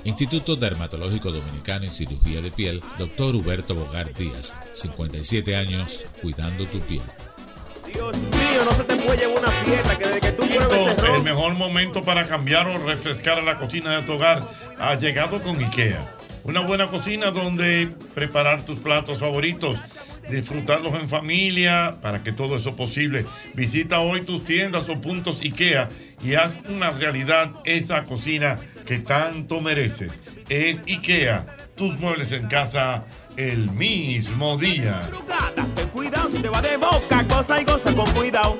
Instituto 0.06 0.56
Dermatológico 0.56 1.30
Dominicano 1.30 1.84
en 1.84 1.92
Cirugía 1.92 2.42
de 2.42 2.52
Piel, 2.52 2.82
Dr. 2.98 3.36
Huberto 3.36 3.76
Bogar 3.76 4.14
Díaz, 4.14 4.58
57 4.72 5.54
años, 5.58 6.06
cuidando 6.22 6.66
tu 6.68 6.80
piel. 6.80 7.02
Mío, 7.94 8.64
no 8.64 8.72
se 8.72 8.84
te 8.86 8.96
puede 8.96 9.18
llevar 9.18 9.40
una 9.40 9.52
fiesta 9.52 9.98
que 9.98 10.08
desde 10.08 10.20
que 10.22 10.32
tú 10.32 10.44
El 11.14 11.24
mejor 11.24 11.54
momento 11.56 12.02
para 12.06 12.30
cambiar 12.30 12.66
o 12.68 12.78
refrescar 12.78 13.44
la 13.44 13.58
cocina 13.58 13.98
de 13.98 14.04
tu 14.04 14.14
hogar 14.14 14.48
ha 14.80 14.96
llegado 14.96 15.42
con 15.42 15.62
IKEA. 15.62 16.08
Una 16.46 16.62
buena 16.62 16.88
cocina 16.88 17.32
donde 17.32 17.94
preparar 18.16 18.66
tus 18.66 18.80
platos 18.80 19.20
favoritos, 19.20 19.76
disfrutarlos 20.30 20.94
en 20.96 21.08
familia, 21.08 21.98
para 22.02 22.24
que 22.24 22.32
todo 22.32 22.56
eso 22.56 22.76
posible. 22.76 23.26
Visita 23.54 24.00
hoy 24.00 24.22
tus 24.22 24.46
tiendas 24.46 24.90
o 24.90 25.00
puntos 25.00 25.42
IKEA 25.42 25.90
y 26.24 26.36
haz 26.36 26.58
una 26.70 26.92
realidad 26.92 27.52
esa 27.66 28.04
cocina 28.04 28.58
que 28.86 29.00
tanto 29.00 29.62
mereces. 29.62 30.22
Es 30.50 30.80
IKEA, 30.88 31.46
tus 31.76 32.00
muebles 32.00 32.32
en 32.32 32.48
casa 32.48 33.06
el 33.38 33.70
mismo 33.72 34.58
día. 34.58 35.02
Cuidado 35.94 36.32
si 36.32 36.40
te 36.40 36.50
va 36.50 36.62
de 36.62 36.78
boca, 36.78 37.26
y 37.62 37.96
con 37.96 38.12
cuidado. 38.12 38.58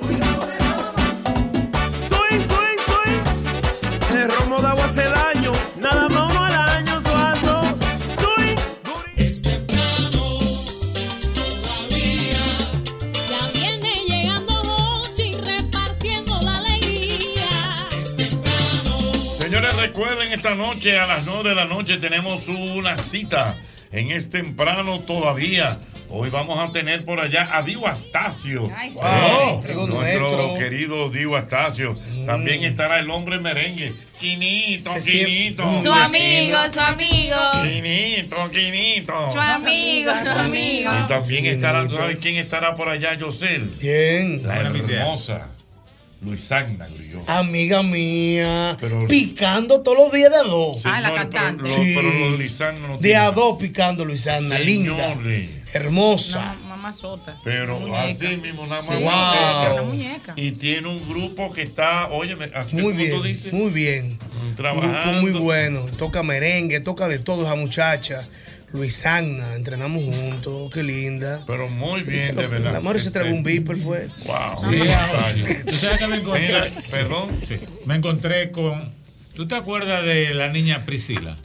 Recuerden 19.98 20.32
esta 20.32 20.54
noche 20.54 21.00
a 21.00 21.08
las 21.08 21.26
9 21.26 21.50
de 21.50 21.56
la 21.56 21.66
noche 21.66 21.98
tenemos 21.98 22.48
una 22.48 22.96
cita 23.00 23.58
en 23.92 24.12
Es 24.12 24.30
Temprano 24.30 25.00
todavía. 25.00 25.80
Hoy 26.08 26.30
vamos 26.30 26.60
a 26.60 26.72
tener 26.72 27.04
por 27.04 27.20
allá 27.20 27.50
a 27.52 27.64
Dio 27.64 27.88
Astacio. 27.88 28.72
Ay, 28.78 28.92
sí. 28.92 28.98
Wow, 28.98 29.64
amigo 29.64 29.88
nuestro 29.88 30.30
nuestro. 30.30 30.54
querido 30.54 31.10
Dio 31.10 31.36
Astacio. 31.36 31.98
También 32.28 32.64
estará 32.64 33.00
el 33.00 33.10
hombre 33.10 33.40
merengue. 33.40 33.96
Quinito, 34.20 34.94
Se 35.02 35.02
Quinito. 35.02 35.64
Su 35.82 35.92
amigo, 35.92 36.58
su 36.72 36.80
amigo. 36.80 37.38
Quinito, 37.64 38.52
Quinito. 38.52 39.32
Su 39.32 39.40
amigo, 39.40 40.12
su 40.12 40.30
amigo. 40.30 40.92
Y 41.04 41.08
también 41.08 41.46
estará, 41.48 41.88
¿tú 41.88 41.98
sabes 41.98 42.18
quién 42.22 42.36
estará 42.36 42.76
por 42.76 42.88
allá, 42.88 43.16
Yosel? 43.16 43.74
¿Quién? 43.80 44.46
La 44.46 44.60
hermosa. 44.60 45.57
Luisana 46.22 46.88
Grilló. 46.88 47.22
Amiga 47.28 47.84
mía, 47.84 48.76
picando 49.08 49.82
todos 49.82 49.98
los 49.98 50.12
días 50.12 50.32
de 50.32 50.38
a 50.38 50.44
dos. 50.44 50.82
Ah, 50.84 51.00
la 51.00 51.10
pero 51.10 51.30
cantante. 51.30 51.64
lo- 51.64 51.70
Sí. 51.70 51.94
pero 51.96 52.30
Luisana 52.38 52.80
no 52.80 52.98
De 52.98 53.04
tiene 53.04 53.16
a 53.18 53.32
dos 53.32 53.58
picando 53.60 54.04
Luisana, 54.04 54.58
linda, 54.58 55.16
hermosa. 55.74 56.56
Mamá 56.68 56.92
sota. 56.94 57.38
Pero 57.44 57.78
Una 57.78 58.04
así 58.04 58.38
mismo, 58.38 58.66
nada 58.66 58.82
Sí, 58.84 59.04
más. 59.04 59.36
Wow. 59.66 59.74
una 59.74 59.82
muñeca. 59.84 60.34
Y 60.36 60.52
tiene 60.54 60.88
un 60.88 61.08
grupo 61.08 61.52
que 61.52 61.64
está, 61.64 62.08
oye, 62.10 62.36
Muy 62.72 62.94
bien, 62.94 63.22
muy 63.52 63.72
bien. 63.72 64.20
Trabajando. 64.56 64.98
Un 64.98 65.04
grupo 65.04 65.22
muy 65.22 65.32
bueno. 65.46 65.82
Toca 65.98 66.24
merengue, 66.24 66.80
toca 66.80 67.08
de 67.08 67.20
todo 67.20 67.46
esa 67.46 67.56
muchacha. 67.56 68.28
Luisana, 68.74 69.56
entrenamos 69.56 70.04
juntos, 70.04 70.70
qué 70.74 70.84
linda. 70.84 71.42
Pero 71.48 71.70
muy 71.70 72.02
bien, 72.02 72.36
de 72.36 72.48
verdad. 72.48 72.74
La 72.74 72.82
mujer 72.82 73.00
se 73.02 73.12
tragó 73.12 73.34
un 73.34 73.44
beeper, 73.44 73.78
fue. 73.78 74.10
Wow. 74.26 74.72
Sí. 74.72 75.44
¿Tú 75.66 75.72
sabes 75.74 76.00
que 76.00 76.08
me 76.08 76.18
encontré? 76.18 76.48
Mira, 76.48 76.68
perdón. 76.92 77.30
Sí, 77.48 77.56
me 77.86 77.96
encontré 77.96 78.52
con. 78.52 78.92
¿Tú 79.36 79.48
te 79.48 79.56
acuerdas 79.56 80.04
de 80.04 80.34
la 80.34 80.50
niña 80.50 80.84
Priscila? 80.86 81.38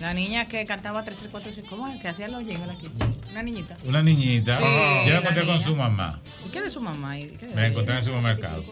La 0.00 0.14
niña 0.14 0.48
que 0.48 0.64
cantaba 0.64 1.04
3, 1.04 1.18
3, 1.18 1.30
4, 1.30 1.52
5. 1.54 1.66
¿Cómo 1.68 1.86
es? 1.88 2.00
Que 2.00 2.08
hacía 2.08 2.28
los 2.28 2.44
jingles 2.46 2.70
aquí. 2.76 2.88
Una 3.30 3.42
niñita. 3.42 3.74
Una 3.84 4.02
niñita. 4.02 4.56
Sí, 4.58 4.64
Yo 4.64 4.68
la 4.68 5.10
la 5.10 5.18
encontré 5.18 5.44
con 5.44 5.54
niña. 5.56 5.66
su 5.66 5.76
mamá. 5.76 6.20
¿Y 6.46 6.50
qué 6.50 6.60
de 6.62 6.70
su 6.70 6.80
mamá? 6.80 7.18
¿Y 7.18 7.26
qué 7.28 7.46
de 7.46 7.54
Me 7.54 7.66
encontré 7.66 7.92
en 7.92 7.98
el 7.98 8.04
supermercado. 8.04 8.64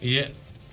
Y, 0.00 0.18
ella- 0.18 0.28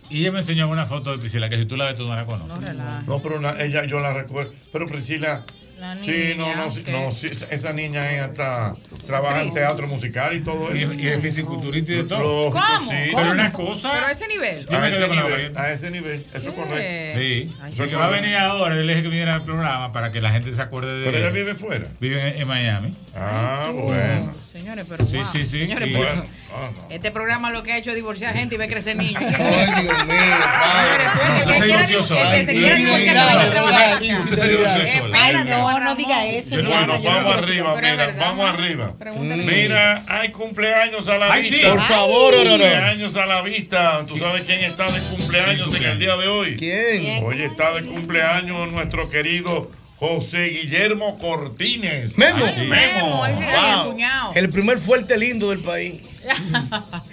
y 0.09 0.19
ella 0.21 0.31
me 0.31 0.39
enseñó 0.39 0.67
una 0.69 0.85
foto 0.85 1.11
de 1.11 1.17
Priscila 1.17 1.49
que 1.49 1.57
si 1.57 1.65
tú 1.65 1.77
la 1.77 1.85
ves 1.85 1.97
tú 1.97 2.05
no 2.07 2.15
la 2.15 2.25
conoces. 2.25 2.75
No, 3.07 3.19
pero 3.21 3.37
una- 3.37 3.59
ella 3.61 3.85
yo 3.85 3.99
la 3.99 4.13
recuerdo. 4.13 4.53
Pero 4.71 4.87
Priscila. 4.87 5.45
La 5.79 5.95
Sí, 6.03 6.33
no, 6.35 6.55
no, 6.55 6.71
sí, 6.71 6.81
ok. 6.81 6.89
no, 6.89 7.11
sí, 7.11 7.29
esa 7.51 7.71
niña 7.71 8.11
ella 8.11 8.25
está, 8.25 8.75
trabaja 9.05 9.43
en 9.43 9.53
teatro 9.53 9.85
musical 9.87 10.35
y 10.35 10.39
todo 10.39 10.75
Y- 10.75 10.81
eso. 10.83 10.93
y 10.93 11.07
es 11.07 11.21
fisiculturista 11.21 11.91
y 11.91 11.95
de 11.97 12.03
todo. 12.05 12.19
Lógico, 12.49 12.65
¿Cómo? 12.77 12.89
sí. 12.91 12.97
¿Cómo? 13.11 13.17
Pero 13.21 13.31
una 13.33 13.51
cosa- 13.53 13.91
Pero 13.93 14.05
a 14.07 14.11
ese 14.11 14.27
nivel. 14.27 14.55
A, 14.69 14.87
ese 14.87 15.07
nivel, 15.07 15.49
boca. 15.49 15.61
a 15.61 15.71
ese 15.73 15.91
nivel, 15.91 16.25
eso 16.33 16.49
es 16.49 16.55
correcto. 16.55 17.19
Sí. 17.19 17.55
Ay, 17.61 17.93
va 17.93 18.05
a 18.05 18.09
venir 18.09 18.35
ahora, 18.37 18.75
yo 18.75 18.81
le 18.81 18.87
dije 18.93 19.03
que 19.03 19.09
viniera 19.09 19.35
al 19.35 19.43
programa 19.43 19.93
para 19.93 20.11
que 20.11 20.19
la 20.19 20.31
gente 20.31 20.53
se 20.55 20.61
acuerde 20.61 20.99
de 20.99 21.05
Pero 21.05 21.17
ella 21.19 21.29
vive 21.29 21.53
fuera. 21.53 21.85
Vive 21.99 22.27
en, 22.27 22.41
en 22.41 22.47
Miami. 22.47 22.97
Ah, 23.15 23.71
bueno. 23.73 24.35
Señores, 24.51 24.85
pero 24.89 25.05
Sí, 25.05 25.17
wow. 25.17 25.25
sí, 25.25 25.43
sí. 25.45 25.59
Señores, 25.59 25.89
Y- 25.89 25.93
pero 25.93 26.05
Bueno, 26.07 26.23
este 26.89 27.11
programa 27.11 27.51
lo 27.51 27.61
que 27.63 27.73
ha 27.73 27.77
hecho 27.77 27.89
es 27.91 27.95
divorciar 27.95 28.33
gente 28.33 28.55
y 28.55 28.57
ver 28.57 28.69
crecer 28.69 28.95
niños. 28.97 29.21
Ay, 29.21 29.83
Dios 29.83 30.05
mío, 30.05 30.17
padre. 30.53 31.03
El 31.57 31.87
que 31.87 31.97
Usted 31.97 32.45
se 32.45 32.53
quiera 32.53 32.75
divorciar. 32.75 34.01
Usted 34.23 34.35
se 34.35 34.47
divorció 34.49 34.99
sola. 35.01 35.17
Ay, 35.19 35.35
no, 35.45 35.79
no 35.79 35.95
diga 35.95 36.25
eso. 36.25 36.49
Bueno, 36.49 36.97
Diana, 36.97 36.99
vamos 37.23 37.35
arriba, 37.35 37.75
mira, 37.75 38.15
vamos 38.17 38.49
arriba. 38.49 38.93
Mira, 39.19 40.05
hay 40.07 40.29
cumpleaños 40.31 41.07
a 41.07 41.17
la 41.17 41.33
Ay, 41.33 41.43
sí. 41.43 41.55
vista. 41.55 41.69
Por 41.71 41.81
favor, 41.81 42.33
Ororo. 42.33 42.49
Cumpleaños 42.49 43.15
a 43.17 43.25
la 43.25 43.41
vista. 43.41 44.05
¿Tú 44.07 44.17
sabes 44.17 44.43
quién 44.43 44.59
está 44.61 44.91
de 44.91 44.99
cumpleaños 45.01 45.73
en 45.75 45.83
el 45.83 45.99
día 45.99 46.15
de 46.17 46.27
hoy? 46.27 46.55
¿Quién? 46.57 47.23
Hoy 47.23 47.41
está 47.41 47.73
de 47.73 47.83
cumpleaños 47.83 48.71
nuestro 48.71 49.09
querido 49.09 49.69
José 49.99 50.43
Guillermo 50.45 51.17
Cortines. 51.17 52.17
Memo. 52.17 52.45
Ay, 52.45 52.67
Memo. 52.67 53.25
Sí. 53.97 54.39
El 54.39 54.49
primer 54.49 54.77
fuerte 54.77 55.17
lindo 55.17 55.49
del 55.49 55.59
país. 55.59 56.01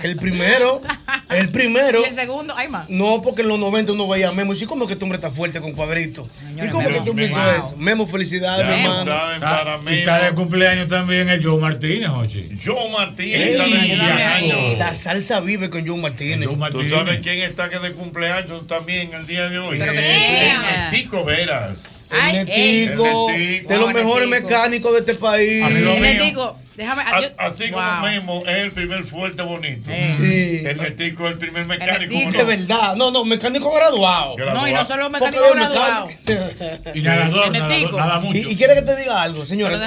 El 0.02 0.16
primero. 0.16 0.82
El 1.30 1.48
primero. 1.48 2.00
Y 2.02 2.04
el 2.04 2.14
segundo, 2.14 2.54
hay 2.56 2.68
más. 2.68 2.88
No, 2.88 3.22
porque 3.22 3.42
en 3.42 3.48
los 3.48 3.58
90 3.58 3.92
uno 3.92 4.08
veía 4.08 4.28
a 4.28 4.32
Memo 4.32 4.52
y 4.52 4.56
sí, 4.56 4.66
como 4.66 4.86
que 4.86 4.92
este 4.94 5.04
hombre 5.04 5.16
está 5.16 5.30
fuerte 5.30 5.60
con 5.60 5.72
cuadritos. 5.72 6.28
¿Y 6.62 6.68
cómo 6.68 6.88
Memo, 6.88 6.98
que 6.98 7.04
tú 7.10 7.14
me 7.14 7.24
hizo 7.24 7.52
eso? 7.52 7.74
Memo, 7.78 8.06
felicidades, 8.06 8.66
Ya 8.66 8.76
hermano. 8.80 9.04
saben, 9.12 9.40
para 9.40 9.80
y 9.94 9.98
está 10.00 10.22
de 10.24 10.32
cumpleaños 10.34 10.88
también 10.88 11.28
el 11.28 11.44
Joe 11.44 11.60
Martínez, 11.60 12.10
Ochi. 12.10 12.48
Joe 12.64 12.90
Martínez 12.90 13.40
Ey, 13.40 13.50
está 13.52 13.64
de 13.64 13.70
cumpleaños. 13.88 14.78
la 14.78 14.94
salsa 14.94 15.40
vive 15.40 15.70
con 15.70 15.86
Joe 15.86 15.98
Martínez. 15.98 16.48
¿Tú 16.72 16.88
sabes 16.88 17.20
quién 17.22 17.38
está 17.40 17.68
que 17.70 17.78
de 17.78 17.92
cumpleaños 17.92 18.66
también 18.66 19.12
el 19.14 19.26
día 19.26 19.48
de 19.48 19.58
hoy? 19.58 19.80
El 19.80 20.90
Tico 20.90 21.24
Veras. 21.24 21.78
Ay, 22.10 22.36
El 22.36 22.46
Netico, 22.46 23.30
el 23.30 23.38
Netico. 23.40 23.68
de 23.68 23.76
los 23.78 23.84
Wow, 23.86 23.94
mejores 23.94 24.28
Netico. 24.28 24.48
mecánicos 24.48 24.92
de 24.92 24.98
este 25.00 25.14
país. 25.14 25.64
Amigo 25.64 25.94
mío. 25.96 26.56
Déjame. 26.76 27.02
Así 27.38 27.70
como 27.70 27.84
Wow. 27.84 28.00
Memo 28.02 28.42
es 28.46 28.56
el 28.56 28.72
primer 28.72 29.04
fuerte 29.04 29.42
bonito. 29.42 29.90
Sí. 29.90 30.62
El 30.66 30.76
Netico 30.78 31.26
es 31.26 31.32
el 31.32 31.38
primer 31.38 31.66
mecánico. 31.66 32.30
De 32.36 32.44
verdad, 32.44 32.96
no, 32.96 33.10
no, 33.10 33.24
mecánico 33.24 33.72
graduado. 33.72 34.36
No, 34.38 34.68
y 34.68 34.72
no 34.72 34.84
solo 34.86 35.10
mecánico 35.10 35.44
el 35.44 35.54
graduado. 35.54 36.06
mecánico- 36.06 36.90
Y 36.94 37.02
nadador, 37.02 37.46
El 37.46 37.52
nadador, 37.52 37.70
Netico. 37.78 37.96
nada 37.98 38.20
mucho. 38.20 38.38
Y, 38.38 38.52
y 38.52 38.56
quiere 38.56 38.74
que 38.74 38.82
te 38.82 38.96
diga 38.96 39.22
algo, 39.22 39.46
señores. 39.46 39.78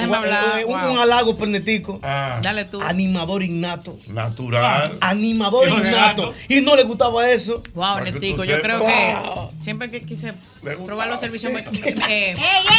Un, 0.68 0.76
un 0.76 0.99
halago 0.99 1.38
por 1.38 1.47
Netico. 1.47 1.99
Ah, 2.03 2.39
Dale 2.41 2.65
tú. 2.65 2.81
Animador 2.81 3.43
innato. 3.43 3.97
natural. 4.07 4.97
Animador 5.01 5.68
Hijo 5.68 5.80
innato. 5.80 6.34
Y 6.49 6.61
no 6.61 6.76
le 6.76 6.84
gustaba 6.84 7.30
eso. 7.30 7.61
Wow, 7.73 7.99
Netico, 8.01 8.43
yo 8.43 8.61
creo 8.61 8.80
Wow. 8.80 8.88
que 8.88 9.64
siempre 9.64 9.89
que 9.89 10.01
quise 10.01 10.34
probar 10.85 11.07
los 11.07 11.19
servicios 11.19 11.51
me- 11.53 11.59
eh, 11.59 11.64
ey, 11.88 11.95
ey, 12.07 12.34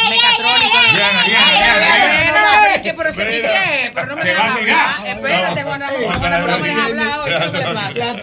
mecatrónicos. 0.09 0.93
Diana, 0.93 1.23
Diana, 1.25 2.79
Diana, 2.79 3.98
No 4.07 4.15
me 4.15 4.21
Te 4.21 4.29
dejas 4.29 4.57
hablar. 4.57 5.07
Espérate, 5.07 5.63
Juan 5.63 5.81
Ramón. 5.81 6.01
No 6.09 6.59
me 6.59 6.67
dejas 6.67 6.85
hablar 6.85 7.19
hoy. 7.19 7.31
¿Qué 7.51 7.59
pasa? 7.61 7.91
La. 7.91 8.13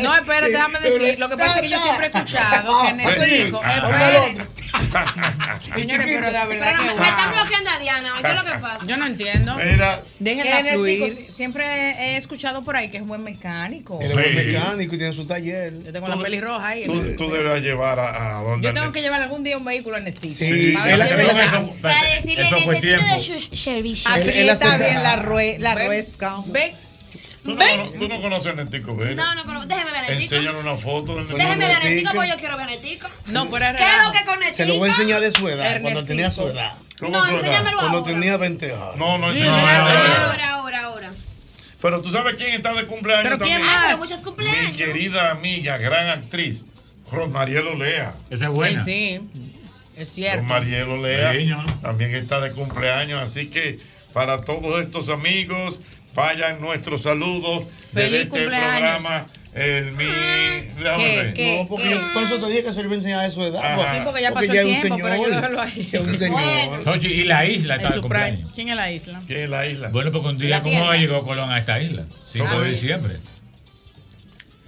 No, 0.00 0.14
espérate, 0.14 0.50
déjame 0.50 0.80
decir. 0.80 1.18
Lo 1.18 1.28
que 1.28 1.36
pasa 1.36 1.54
es 1.56 1.60
que 1.62 1.70
yo 1.70 1.78
siempre 1.78 2.06
he 2.06 2.08
escuchado 2.08 2.82
que. 2.82 3.08
Sí. 3.08 3.42
Espérate. 3.42 4.46
Señores, 5.74 6.06
pero 6.06 6.26
de 6.26 6.32
verdad 6.32 6.78
que 6.78 7.00
me 7.00 7.08
están 7.08 7.32
bloqueando 7.32 7.70
a 7.70 7.78
Diana. 7.78 8.12
¿Qué 8.20 8.28
es 8.28 8.34
lo 8.34 8.44
que 8.44 8.58
pasa? 8.58 8.86
Yo 8.86 8.96
no 8.96 9.06
entiendo. 9.06 9.56
Mira. 9.56 10.02
Déjenla 10.18 10.72
fluir. 10.72 11.26
Siempre 11.30 11.64
he 11.64 12.16
escuchado 12.16 12.62
por 12.62 12.76
ahí 12.76 12.90
que 12.90 12.98
es 12.98 13.02
un 13.02 13.08
buen 13.08 13.22
mecánico. 13.22 13.98
Es 14.00 14.12
buen 14.12 14.34
mecánico 14.34 14.94
y 14.94 14.98
tiene 14.98 15.14
su 15.14 15.26
taller. 15.26 15.82
Yo 15.82 15.92
tengo 15.92 16.08
la 16.08 16.16
pelirroja 16.16 16.68
ahí. 16.68 16.84
Tú, 17.16 17.30
deberás 17.30 17.60
llevar 17.62 17.98
a, 17.98 18.42
donde. 18.42 18.66
Yo 18.66 18.74
tengo 18.74 18.92
que 18.92 19.00
llevar 19.00 19.22
algún 19.22 19.44
día 19.44 19.56
un 19.56 19.64
vehículo 19.64 19.96
a 19.96 19.98
Ernestito. 19.98 20.34
Sí, 20.34 20.74
Para 20.74 22.04
decirle 22.14 22.50
necesito 22.50 23.14
de 23.14 23.20
su 23.20 23.56
servicio. 23.56 24.10
Aprieta 24.66 24.76
bien 24.90 25.02
la, 25.02 25.16
rue 25.16 25.56
la 25.58 25.74
Ven. 25.74 25.86
ruesca. 25.86 26.36
Ven. 26.46 26.72
¿Tú 27.44 27.54
no, 27.54 27.64
tú 27.98 28.08
no 28.08 28.20
conoces 28.20 28.52
a 28.52 28.56
Netico 28.56 28.94
Vélez? 28.94 29.16
No, 29.16 29.34
no, 29.34 29.44
no, 29.44 29.64
déjeme 29.66 29.90
ver 29.90 30.02
Netico. 30.10 30.34
Enséñale 30.34 30.58
una 30.58 30.76
foto 30.76 31.16
del 31.16 31.28
Déjeme 31.28 31.66
ver 31.66 31.78
Netico, 31.78 31.84
Netico. 31.88 32.12
porque 32.14 32.28
yo 32.28 32.36
quiero 32.36 32.56
ver 32.58 32.66
Netico. 32.66 33.08
No, 33.32 33.44
es 33.44 33.76
¿Qué 33.76 33.84
es 33.84 34.04
lo 34.04 34.12
que 34.12 34.24
con 34.26 34.38
Netico? 34.40 34.56
Se 34.56 34.66
lo 34.66 34.76
voy 34.76 34.88
a 34.88 34.92
enseñar 34.92 35.20
de 35.20 35.30
su 35.30 35.48
edad, 35.48 35.80
cuando 35.80 36.04
tenía 36.04 36.30
su 36.30 36.46
edad. 36.46 36.74
¿Cómo 36.98 37.10
No, 37.16 37.26
enséñamelo 37.26 37.78
Cuando 37.78 37.98
ahora. 37.98 38.12
tenía 38.12 38.36
20 38.36 38.66
años. 38.72 38.96
No, 38.96 39.18
no, 39.18 39.32
Sí, 39.32 39.40
no, 39.40 39.46
no, 39.46 39.56
ahora, 39.56 39.78
no, 39.78 39.84
no. 39.84 40.24
ahora, 40.26 40.50
ahora, 40.54 40.80
ahora. 40.84 41.10
Pero 41.80 42.02
tú 42.02 42.10
sabes 42.10 42.34
quién 42.34 42.50
está 42.54 42.74
de 42.74 42.84
cumpleaños 42.86 43.22
¿Pero 43.24 43.38
quién 43.38 43.60
también. 43.60 43.66
más? 43.72 43.78
Ah, 43.78 43.84
pero 43.86 43.98
muchos 43.98 44.18
Mi 44.18 44.24
cumpleaños. 44.24 44.76
querida 44.76 45.30
amiga, 45.30 45.78
gran 45.78 46.08
actriz, 46.08 46.64
Rosmariel 47.10 47.66
Olea. 47.68 48.14
Esa 48.30 48.48
Sí, 48.50 48.76
sí. 48.84 49.20
Es 49.96 50.08
cierto. 50.12 50.40
Rosmariel 50.40 50.88
Olea 50.90 51.32
Niño, 51.32 51.62
¿no? 51.62 51.72
también 51.80 52.14
está 52.16 52.40
de 52.40 52.50
cumpleaños, 52.50 53.22
así 53.22 53.46
que 53.46 53.78
para 54.12 54.40
todos 54.40 54.80
estos 54.80 55.08
amigos, 55.08 55.80
vayan 56.14 56.60
nuestros 56.60 57.02
saludos 57.02 57.66
Feliz 57.92 57.92
desde 57.92 58.16
este 58.22 58.28
cumpleaños. 58.28 58.70
programa. 59.00 59.26
El 59.54 59.92
mi. 59.92 60.04
déjame 60.04 61.04
¿Qué? 61.04 61.32
¿Qué? 61.34 61.58
No, 61.62 61.68
porque 61.68 61.90
yo 61.90 62.12
por 62.12 62.22
eso 62.22 62.38
te 62.38 62.46
dije 62.48 62.64
que 62.64 62.72
se 62.72 62.80
lo 62.80 62.86
iba 62.86 62.92
a 62.92 62.96
enseñar 62.96 63.24
de 63.24 63.30
su 63.30 63.42
edad. 63.42 63.64
Ajá. 63.64 63.74
pues. 63.76 63.88
Sí, 63.92 63.98
porque 64.04 64.22
ya 64.22 64.32
pasó 64.32 64.52
ya 64.52 64.60
el 64.60 64.66
tiempo, 64.68 64.96
pero 65.02 65.14
señor. 65.14 65.30
dejarlo 65.30 65.60
ahí. 65.62 65.88
Es 65.90 66.00
un 66.00 66.12
señor. 66.12 66.88
Oye, 66.88 67.08
y 67.08 67.24
la 67.24 67.46
isla 67.46 67.74
está 67.76 67.88
de 67.88 67.92
prime. 67.94 68.00
cumpleaños. 68.02 68.52
¿Quién 68.54 68.68
es 68.68 68.76
la 68.76 68.92
isla? 68.92 69.20
¿Quién 69.26 69.40
es 69.40 69.48
la 69.50 69.66
isla? 69.66 69.88
Bueno, 69.88 70.12
porque 70.12 70.28
un 70.28 70.38
día, 70.38 70.62
¿cómo 70.62 70.74
tierra. 70.78 70.96
llegó 70.96 71.22
Colón 71.24 71.50
a 71.50 71.58
esta 71.58 71.80
isla? 71.80 72.04
5 72.30 72.44
¿Cómo 72.46 72.60
de 72.60 72.70
diciembre. 72.70 73.16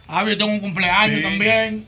Ah, 0.09 0.25
yo 0.27 0.37
tengo 0.37 0.51
un 0.53 0.61
cumpleaños 0.61 1.17
Sí. 1.19 1.23
también. 1.23 1.85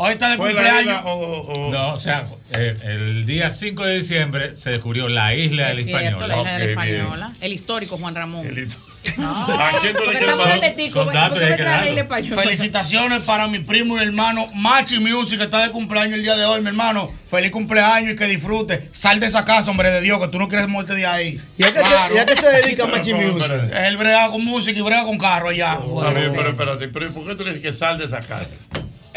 Hoy 0.00 0.12
está 0.12 0.30
de 0.30 0.36
¿Fue 0.36 0.52
la 0.54 0.60
cumpleaños. 0.62 0.98
isla 1.00 1.02
o, 1.12 1.68
o- 1.68 1.72
No, 1.72 1.92
o 1.94 2.00
sea, 2.00 2.24
eh, 2.52 2.76
el 2.84 3.26
día 3.26 3.50
5 3.50 3.84
de 3.84 3.98
diciembre 3.98 4.56
se 4.56 4.70
descubrió 4.70 5.08
la 5.08 5.34
isla 5.34 5.68
de 5.68 5.74
la 5.74 5.80
Es 5.80 5.86
cierto, 5.86 6.26
la 6.26 6.34
Española. 6.36 6.72
isla 6.94 7.12
de 7.12 7.16
la. 7.18 7.32
El 7.40 7.52
histórico 7.52 7.98
Juan 7.98 8.14
Ramón. 8.14 8.46
¿A 9.18 9.70
quién 9.80 9.94
tú 9.94 10.00
le 10.00 10.06
Porque 10.06 10.18
quieres 10.18 10.20
estamos 10.20 10.46
dar? 10.46 10.54
en 10.56 10.60
Netico. 10.60 10.94
Son 10.94 11.04
¿por 11.06 11.14
datos 11.14 11.38
qué 11.38 11.42
y 11.42 11.46
hay 11.46 11.50
me 11.50 11.56
que 11.56 11.62
trae 11.62 11.72
la 11.72 11.76
darlo. 11.78 11.90
isla 11.90 12.02
española? 12.02 12.42
Felicitaciones 12.42 13.22
para 13.22 13.46
mi 13.48 13.58
primo 13.60 13.96
y 13.98 14.02
hermano 14.02 14.46
Machi 14.54 14.98
Music, 15.00 15.38
que 15.38 15.44
está 15.44 15.62
de 15.62 15.70
cumpleaños 15.70 16.14
el 16.14 16.22
día 16.22 16.36
de 16.36 16.44
hoy, 16.44 16.60
mi 16.60 16.68
hermano. 16.68 17.10
Feliz 17.30 17.50
cumpleaños 17.50 18.12
y 18.12 18.16
que 18.16 18.26
disfrute. 18.26 18.90
Sal 18.92 19.18
de 19.18 19.26
esa 19.26 19.44
casa, 19.44 19.70
hombre 19.70 19.90
de 19.90 20.00
Dios, 20.00 20.20
que 20.20 20.28
tú 20.28 20.38
no 20.38 20.48
quieres 20.48 20.68
muerte 20.68 20.94
de 20.94 21.06
ahí. 21.06 21.40
¿Y 21.56 21.62
a 21.64 21.72
qué, 21.72 21.80
se, 21.80 22.14
¿y 22.14 22.18
a 22.18 22.26
qué 22.26 22.34
se 22.36 22.46
dedica 22.48 22.86
Machi 22.92 23.14
Music? 23.14 23.50
Él 23.74 23.96
brega 23.96 24.28
con 24.30 24.44
música 24.44 24.78
y 24.78 24.82
brega 24.82 25.04
con 25.04 25.18
carro 25.18 25.48
allá. 25.48 25.74
Está 25.74 26.10
bien, 26.10 26.32
pero 26.36 26.50
espérate, 26.50 26.88
pero 26.88 27.10
¿por 27.10 27.26
qué 27.26 27.34
tú 27.34 27.44
le 27.44 27.54
dices 27.54 27.72
que 27.72 27.76
sal 27.76 27.98
de 27.98 28.04
esa 28.04 28.20
casa? 28.20 28.54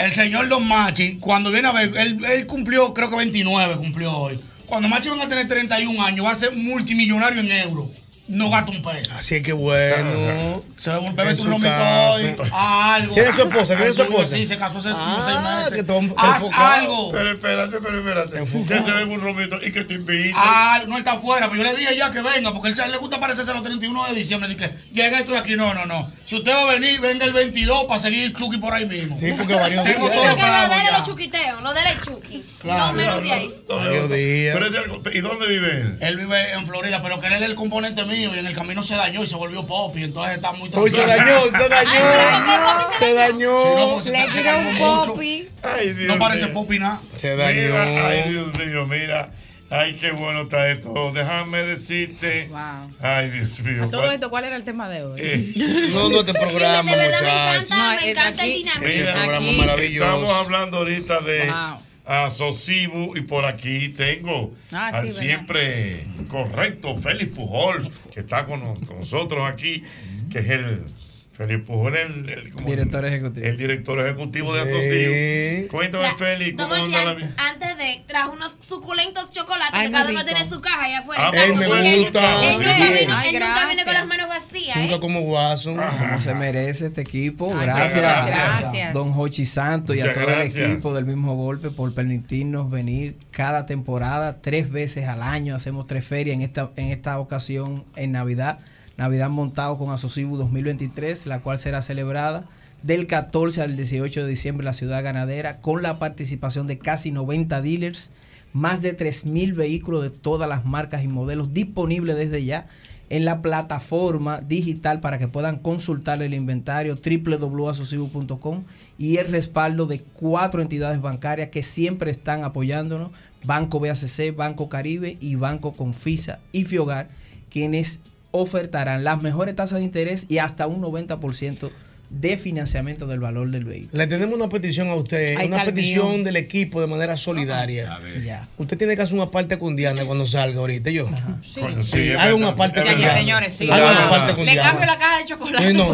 El 0.02 0.14
señor 0.16 0.50
Don 0.50 0.68
Machi, 0.68 1.18
cuando 1.20 1.52
viene 1.52 1.68
a 1.68 1.74
ver, 1.74 1.96
él, 1.96 2.26
él 2.26 2.48
cumplió, 2.48 2.92
creo 2.92 3.12
que 3.12 3.16
29 3.18 3.76
cumplió 3.76 4.12
hoy. 4.18 4.40
Cuando 4.66 4.90
Machi 4.90 5.10
van 5.10 5.22
a 5.22 5.30
tener 5.30 5.48
31 5.48 6.04
años, 6.04 6.26
va 6.26 6.32
a 6.32 6.36
ser 6.36 6.56
multimillonario 6.56 7.40
en 7.40 7.52
euros. 7.52 7.90
No 8.28 8.50
gasta 8.50 8.72
un 8.72 8.82
peso. 8.82 9.12
Así 9.18 9.36
es 9.36 9.42
que 9.42 9.52
bueno. 9.54 10.62
Se 10.78 10.90
su 11.36 11.50
lomito 11.50 11.70
casa. 11.70 12.12
hoy, 12.12 12.36
algo. 12.54 13.14
¿Tiene 13.14 13.32
su 13.34 13.42
esposa? 13.42 13.76
¿Tiene 13.76 13.94
su 13.94 14.02
esposa? 14.04 14.36
Sí, 14.36 14.46
se 14.46 14.58
casó 14.58 14.78
hace 14.78 14.90
Ah, 14.94 15.24
seis 15.26 15.42
meses. 15.42 15.72
que 15.74 15.84
Haz 16.18 16.38
enfocado. 16.38 16.66
algo. 16.74 17.12
Pero 17.12 17.32
espérate, 17.32 17.78
pero 17.82 17.98
espérate. 17.98 18.44
Que 18.68 18.82
se 18.84 18.92
ve 18.92 19.04
un 19.04 19.22
romito 19.22 19.58
y 19.62 19.72
que 19.72 19.84
te 19.84 19.96
invite. 19.96 20.34
Ah, 20.36 20.82
no 20.88 20.98
está 20.98 21.14
afuera, 21.14 21.50
pero 21.50 21.64
yo 21.64 21.72
le 21.72 21.78
dije 21.78 21.96
ya 21.98 22.12
que 22.12 22.22
venga, 22.22 22.54
porque 22.54 22.70
él 22.70 22.76
se- 22.76 22.88
le 22.88 22.98
gusta 22.98 23.18
aparecerse 23.18 23.54
los 23.54 23.64
31 23.64 24.08
de 24.08 24.16
diciembre. 24.16 24.48
Dije, 24.50 24.72
llega 24.94 25.20
estoy 25.20 25.36
aquí. 25.38 25.56
No, 25.56 25.74
no, 25.74 25.86
no. 25.86 26.12
Si 26.26 26.36
usted 26.36 26.54
va 26.54 26.62
a 26.62 26.74
venir, 26.74 27.02
venga 27.02 27.26
el 27.26 27.34
22 27.34 27.86
para 27.86 28.00
seguir 28.00 28.34
Chucky 28.34 28.58
por 28.58 28.74
ahí 28.74 28.86
mismo. 28.86 29.18
Sí, 29.20 29.34
porque 29.38 29.54
varios 29.56 29.84
Tengo 29.86 30.10
días. 30.10 30.16
todo 30.22 30.36
Porque 30.36 30.42
lo 30.48 30.84
de 30.86 30.92
los 30.92 31.04
chuquiteos, 31.08 31.62
lo 31.62 31.74
de 31.74 31.82
chuqui. 32.02 32.44
Claro. 32.62 32.88
No 32.88 32.94
menos 32.94 33.24
de 33.24 33.32
ahí. 33.34 33.56
Varios 33.68 34.10
días. 34.10 34.56
Es 34.56 34.72
de 35.04 35.18
¿Y 35.18 35.22
dónde 35.22 35.48
vive 35.48 35.82
él? 35.82 35.98
Él 36.02 36.18
vive 36.18 36.52
en 36.54 36.66
Florida, 36.66 37.02
pero 37.04 37.20
que 37.20 37.28
él 37.28 37.34
es 37.34 37.42
el 37.42 37.56
componente 37.56 38.06
mío 38.12 38.32
y 38.36 38.40
en 38.40 38.46
el 38.48 38.54
camino 38.56 38.84
se 38.84 38.96
dañó 38.96 39.24
y 39.24 39.28
se 39.28 39.36
volvió 39.36 39.66
pop 39.66 39.96
y 39.98 40.04
entonces 40.04 40.36
está 40.36 40.52
muy 40.52 40.70
Uy, 40.74 40.92
se 40.92 41.04
tranquilo. 41.04 41.36
dañó, 41.36 41.58
se 41.58 41.70
dañó. 41.70 42.90
Se 43.00 43.14
dañó. 43.14 44.02
Le 44.02 44.28
tiró 44.34 44.58
un 44.58 44.78
popi. 44.78 45.50
Ay, 45.64 45.94
Dios 45.94 46.08
No 46.08 46.18
parece 46.20 46.46
mío. 46.46 46.54
pop 46.54 46.72
y 46.74 46.80
nada. 46.80 47.00
Se 47.16 47.32
Mira, 47.36 47.44
dañó. 47.46 48.06
ay, 48.06 48.30
Dios 48.30 48.48
mío, 48.58 48.86
mira. 48.88 49.30
Ay, 49.74 49.94
qué 50.02 50.12
bueno 50.12 50.42
está 50.42 50.68
esto. 50.68 51.12
Déjame 51.14 51.64
decirte. 51.64 52.48
Wow. 52.52 52.92
Ay, 53.02 53.30
Dios 53.30 53.58
mío. 53.62 53.86
A 53.86 53.90
todo 53.90 54.02
¿cuál- 54.02 54.14
esto, 54.16 54.30
¿cuál 54.30 54.44
era 54.44 54.56
el 54.58 54.64
tema 54.66 54.90
de 54.90 55.04
hoy? 55.04 55.22
Eh, 55.24 55.54
No, 55.94 56.10
no 56.10 56.26
te 56.26 56.34
programa, 56.34 56.92
de 56.92 56.98
verdad 56.98 57.22
me 57.22 57.30
encanta, 57.30 57.78
No, 57.78 57.96
me 57.96 58.06
eh, 58.08 58.12
encanta 58.12 58.44
el 58.44 58.50
aquí- 58.52 58.58
dinámico. 58.60 58.86
Este 58.88 59.00
Mira, 59.00 59.14
programa 59.14 59.48
aquí- 59.48 59.58
maravilloso. 59.58 60.06
Estamos 60.10 60.30
hablando 60.36 60.78
ahorita 60.78 61.20
de 61.22 61.50
Wow. 61.50 61.80
A 62.06 62.30
Sosibu 62.30 63.16
y 63.16 63.22
por 63.22 63.46
aquí 63.46 63.90
tengo 63.90 64.54
Ah, 64.72 64.90
al 64.94 65.12
siempre 65.12 66.08
correcto 66.28 66.96
Félix 66.98 67.36
Pujol, 67.36 67.90
que 68.14 68.22
está 68.22 68.46
con 68.46 68.62
nosotros 68.98 69.44
aquí, 69.48 69.84
que 70.32 70.40
es 70.40 70.50
el 70.50 70.86
Félix 71.34 71.66
Pujol, 71.66 71.96
el, 71.96 72.30
el- 72.30 72.52
como- 72.52 72.68
Director 72.70 73.06
ejecutivo. 73.06 73.46
el 73.48 73.58
director 73.58 74.00
ejecutivo 74.00 74.54
de 74.54 74.64
Sí. 74.64 74.70
Asocibu. 74.70 75.68
Cuéntame, 75.78 76.08
Tra- 76.10 76.16
Félix, 76.18 76.58
¿cómo 76.58 76.68
Don 76.76 76.82
Ochi, 76.84 76.96
anda 76.96 77.14
la 77.14 77.50
antes 77.50 77.78
de, 77.78 78.04
trajo 78.06 78.34
unos 78.34 78.58
suculentos 78.60 79.32
chocolates 79.32 79.74
Ay, 79.74 79.88
que 79.88 79.94
cada 79.94 80.10
uno 80.12 80.26
tiene 80.26 80.50
su 80.50 80.60
caja 80.60 80.84
allá 80.86 81.00
afuera. 81.00 81.30
Ah, 81.30 81.32
Ey, 81.34 81.54
me 81.56 81.66
él- 81.66 82.02
gusta. 82.04 82.44
Él, 82.44 82.52
Sí. 82.52 82.58
nunca 82.58 82.76
vino, 83.00 83.16
Ay, 83.18 83.30
él 83.36 83.42
nunca 83.42 83.66
viene 83.66 83.84
con 83.86 83.94
las 83.94 84.08
manos 84.08 84.28
vacías, 84.28 84.78
¿eh? 84.78 84.82
Nunca 84.82 85.00
como 85.00 85.22
guaso. 85.22 85.76
Como 85.76 86.20
se 86.22 86.34
merece 86.34 86.88
este 86.88 87.02
equipo. 87.02 87.52
Ay, 87.56 87.66
Gracias, 87.66 88.04
gracias. 88.28 88.94
Don 88.94 89.14
Hochi 89.16 89.46
Santos 89.46 89.96
y 89.96 90.02
a 90.02 90.12
todo 90.14 90.26
gracias. 90.26 90.56
el 90.56 90.72
equipo 90.74 90.94
del 90.94 91.06
mismo 91.06 91.36
golpe 91.36 91.70
por 91.72 91.94
permitirnos 91.96 92.70
venir 92.70 93.16
cada 93.32 93.66
temporada, 93.66 94.42
tres 94.42 94.70
veces 94.70 95.08
al 95.08 95.24
año. 95.24 95.56
Hacemos 95.56 95.88
tres 95.88 96.04
ferias 96.06 96.36
en 96.36 96.42
esta, 96.42 96.72
en 96.76 96.90
esta 96.90 97.18
ocasión 97.20 97.86
en 97.96 98.12
Navidad. 98.12 98.60
Navidad 99.02 99.32
montado 99.32 99.80
con 99.80 99.90
Asocibu 99.90 100.38
2023, 100.38 101.26
la 101.26 101.40
cual 101.40 101.58
será 101.58 101.82
celebrada 101.82 102.46
del 102.84 103.08
14 103.08 103.64
al 103.64 103.76
18 103.76 104.22
de 104.22 104.30
diciembre 104.30 104.62
en 104.62 104.68
la 104.68 104.74
ciudad 104.74 105.04
ganadera, 105.04 105.60
con 105.60 105.82
la 105.82 105.98
participación 105.98 106.68
de 106.68 106.78
casi 106.78 107.10
90 107.10 107.64
dealers, 107.64 108.12
más 108.54 108.84
de 108.84 108.96
3.000 108.96 109.56
vehículos 109.56 110.04
de 110.04 110.12
todas 110.12 110.48
las 110.48 110.66
marcas 110.66 111.04
y 111.04 111.08
modelos 111.08 111.52
disponibles 111.52 112.16
desde 112.16 112.46
ya 112.46 112.68
en 113.10 113.26
la 113.26 113.42
plataforma 113.42 114.40
digital 114.40 115.00
para 115.00 115.18
que 115.18 115.28
puedan 115.28 115.58
consultar 115.58 116.22
el 116.22 116.36
inventario 116.36 116.96
www.asocibu.com 116.96 118.66
y 119.00 119.18
el 119.18 119.32
respaldo 119.32 119.88
de 119.88 120.02
cuatro 120.14 120.62
entidades 120.62 121.02
bancarias 121.02 121.50
que 121.50 121.64
siempre 121.64 122.12
están 122.12 122.44
apoyándonos, 122.44 123.12
Banco 123.44 123.80
BACC, 123.80 124.36
Banco 124.36 124.70
Caribe 124.70 125.18
y 125.20 125.34
Banco 125.34 125.74
Confisa 125.74 126.38
y 126.52 126.66
Fiogar, 126.66 127.10
quienes 127.50 128.00
ofertarán 128.32 129.04
las 129.04 129.22
mejores 129.22 129.56
tasas 129.56 129.80
de 129.80 129.86
interés 129.86 130.26
y 130.30 130.40
hasta 130.40 130.68
un 130.68 130.82
90% 130.82 131.72
de 132.14 132.36
financiamiento 132.36 133.08
del 133.08 133.22
valor 133.22 133.50
del 133.52 133.64
vehículo. 133.64 133.98
Le 133.98 134.06
tenemos 134.06 134.36
una 134.36 134.50
petición 134.50 134.90
a 134.90 134.96
usted, 134.96 135.38
una 135.46 135.64
petición 135.64 136.16
mío. 136.16 136.24
del 136.26 136.36
equipo 136.36 136.82
de 136.82 136.88
manera 136.88 137.16
solidaria. 137.16 138.00
Ya. 138.22 138.50
Usted 138.58 138.78
tiene 138.78 138.98
que 138.98 139.02
hacer 139.02 139.16
una 139.16 139.32
parte 139.32 139.58
con 139.58 139.78
Diana 139.78 140.04
cuando 140.04 140.28
salga 140.28 140.60
ahorita, 140.60 140.90
yo. 140.90 141.08
Sí, 141.42 141.62
Sí, 141.90 142.12
haga 142.12 142.36
una 142.36 142.54
parte 142.54 142.82
es 142.82 142.86
con. 142.86 142.98
Diana. 142.98 143.14
señores, 143.14 143.54
sí. 143.54 143.70
Haga 143.72 143.92
una 143.92 144.08
Ah. 144.08 144.10
parte 144.10 144.36
con 144.36 144.46
Le 144.46 144.52
Diana. 144.52 144.70
cambio 144.72 144.86
la 144.88 144.98
caja 145.00 145.18
de 145.20 145.26
chocolate. 145.26 145.68
Sí, 145.70 145.74
no, 145.74 145.94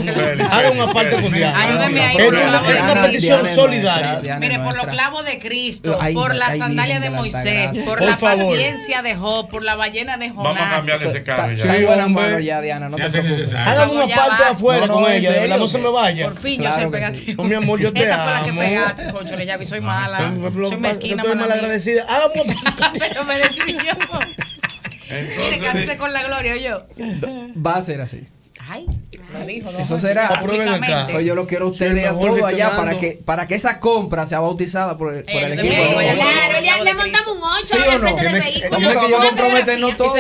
haga 0.52 0.72
una 0.72 0.92
parte 0.92 1.22
con. 1.22 1.32
Diana. 1.32 1.62
Ayúdeme 1.62 2.02
ahí, 2.02 2.18
Es 2.18 2.32
una, 2.32 3.02
petición 3.04 3.46
solidaria. 3.46 4.20
Diana 4.22 4.40
Mire, 4.40 4.60
por 4.60 4.76
los 4.76 4.88
clavos 4.88 5.24
de 5.24 5.38
Cristo, 5.38 6.00
Ay, 6.02 6.16
por 6.16 6.36
sandalias 6.36 7.00
Virgen 7.00 7.02
de 7.02 7.10
la 7.12 7.18
Moisés, 7.18 7.72
por, 7.86 8.00
Por 8.00 8.08
la 8.08 8.18
favor. 8.18 8.56
paciencia 8.56 9.02
de 9.04 9.16
Job, 9.16 9.50
por 9.50 9.64
la 9.64 9.76
ballena 9.76 10.18
de 10.18 10.30
Jonás. 10.32 10.56
Vamos 10.56 10.62
a 10.62 10.70
cambiarle 10.78 11.08
ese 11.10 11.22
carro 11.24 11.54
ya. 11.54 12.08
manos 12.08 12.44
ya, 12.44 12.60
Diana, 12.62 12.90
no 12.90 12.98
te 12.98 13.08
preocupes. 13.10 13.54
Hágame 13.54 13.92
una 13.94 14.16
parte 14.16 14.44
va. 14.44 14.50
afuera 14.50 14.88
con 14.88 15.04
ella, 15.12 15.32
de 15.32 15.40
verdad, 15.42 15.42
serio, 15.42 15.58
no 15.58 15.68
se 15.68 15.78
me 15.78 15.84
que- 15.84 15.90
vaya. 16.12 16.26
Por 16.26 16.38
fin 16.40 16.60
Claro 16.62 16.76
yo 16.76 16.82
soy 16.82 16.86
sí. 16.86 16.92
pegativo. 16.92 17.44
Oh, 17.44 17.46
mi 17.46 17.56
amor, 17.56 17.80
yo 17.80 17.94
te 17.94 18.04
Esta 18.04 18.16
fue 18.18 18.26
la 18.26 18.38
amo. 18.38 18.46
que 18.46 18.54
pegaste, 18.68 19.12
concho, 19.12 19.36
le 19.36 19.46
ya 19.46 19.58
vi, 19.58 19.66
soy 19.66 19.82
mala. 19.82 20.18
Pero- 20.18 20.52
pero- 20.54 20.68
Soy 20.70 20.78
mezquina, 20.78 21.22
estoy 21.24 21.36
mala 21.36 21.48
mal 21.48 21.58
agradecida. 21.60 22.06
Una 22.06 22.34
parte. 22.34 23.00
Pero 23.00 23.24
me 23.26 23.38
desvió. 23.38 24.20
Mire, 25.74 25.98
con 25.98 26.12
la 26.14 26.24
gloria, 26.24 26.58
yo. 26.58 26.86
Va 27.56 27.78
a 27.78 27.82
ser 27.82 28.02
así. 28.02 28.28
Ay, 28.70 28.86
lo 29.34 29.46
dijo. 29.46 29.70
Eso 29.78 29.98
será. 30.00 30.28
Aprueben 30.28 30.68
acá. 30.70 31.08
Pues 31.12 31.26
yo 31.26 31.36
lo 31.36 31.48
quiero 31.48 31.66
a 31.68 31.70
Sí, 31.70 31.84
ustedes 31.86 32.08
a 32.08 32.12
mejor 32.14 32.30
todos 32.38 32.44
allá 32.44 32.76
para 32.76 33.00
que, 33.00 33.12
para 33.24 33.48
que 33.48 33.56
esa 33.56 33.80
compra 33.80 34.26
sea 34.26 34.40
bautizada 34.42 34.98
por 34.98 35.14
el, 35.14 35.24
por 35.24 35.34
el 35.44 35.54
equipo. 35.60 35.74
Claro, 35.74 36.62
le, 36.62 36.84
le 36.84 36.94
montamos 36.94 37.36
un 37.38 37.44
8 37.44 37.66
¿Sí 37.66 37.78
el 37.78 38.00
frente 38.00 38.24
no? 38.24 38.30
del 38.32 38.42
vehículo. 38.42 38.78
Una 38.78 38.88
llevar- 38.94 39.26
comprometernos 39.28 39.98
todos. 39.98 40.14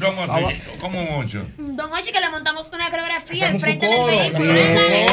¿Cómo 0.00 0.22
así? 0.22 0.44
¿Cómo 0.80 1.00
un 1.02 1.24
ocho? 1.24 1.44
Don 1.58 1.92
Ochi, 1.92 2.12
que 2.12 2.20
le 2.20 2.28
montamos 2.30 2.70
una 2.72 2.90
coreografía 2.90 3.48
al 3.48 3.58
frente 3.60 3.86
del 3.86 4.06
vehículo. 4.06 4.38
hacemos 4.52 4.66
un 4.66 4.74
Dale, 4.74 5.06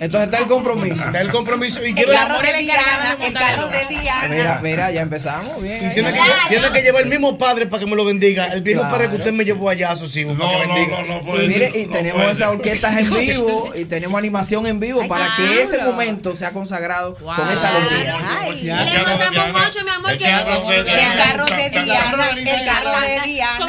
Entonces 0.00 0.26
está 0.28 0.38
el 0.38 0.46
compromiso. 0.46 1.04
Está 1.04 1.20
el 1.20 1.30
compromiso. 1.30 1.84
Y 1.84 1.88
El 1.90 1.94
quiero 1.94 2.12
carro 2.12 2.38
de 2.38 2.54
Diana, 2.58 3.16
el 3.22 3.32
carro 3.34 3.68
de 3.68 3.86
Mira, 3.90 4.26
Diana. 4.26 4.60
mira, 4.62 4.90
ya 4.90 5.02
empezamos 5.02 5.60
bien. 5.62 5.86
Y 5.86 5.94
tiene 5.94 6.12
que, 6.12 6.20
tiene 6.48 6.72
que 6.72 6.80
llevar 6.82 7.02
el 7.02 7.08
mismo 7.08 7.36
padre 7.36 7.66
para 7.66 7.80
que 7.84 7.90
me 7.90 7.96
lo 7.96 8.04
bendiga. 8.04 8.46
El 8.46 8.62
mismo 8.62 8.80
Claro. 8.80 8.96
padre 8.96 9.10
que 9.10 9.16
usted 9.16 9.32
me 9.32 9.44
llevó 9.44 9.68
allá 9.68 9.90
a 9.90 9.96
sus 9.96 10.16
hijos 10.16 10.38
para 10.38 10.52
que 10.52 10.66
bendiga. 10.66 10.98
Y 11.44 11.48
mire, 11.48 11.72
y 11.74 11.86
tenemos 11.86 12.22
esas 12.32 12.48
orquestas 12.48 12.96
en 12.96 13.10
vivo 13.10 13.72
y 13.74 13.84
tenemos 13.84 14.18
animación 14.18 14.66
en 14.66 14.80
vivo 14.80 15.06
para 15.06 15.28
que 15.36 15.62
ese 15.62 15.78
momento 15.84 16.34
sea 16.34 16.52
consagrado 16.52 17.14
con 17.14 17.50
esa 17.50 17.76
alegría. 17.76 18.16
Y 18.56 18.64
le 18.64 19.00
ocho, 19.00 19.84
mi 19.84 19.90
amor, 19.90 20.16
que 20.16 20.24
El 20.24 20.30
carro 20.30 20.64
de 20.66 20.82
Diana, 20.84 22.30
el 22.34 22.66
carro 22.66 23.00
de 23.00 23.20
Diana. 23.24 23.66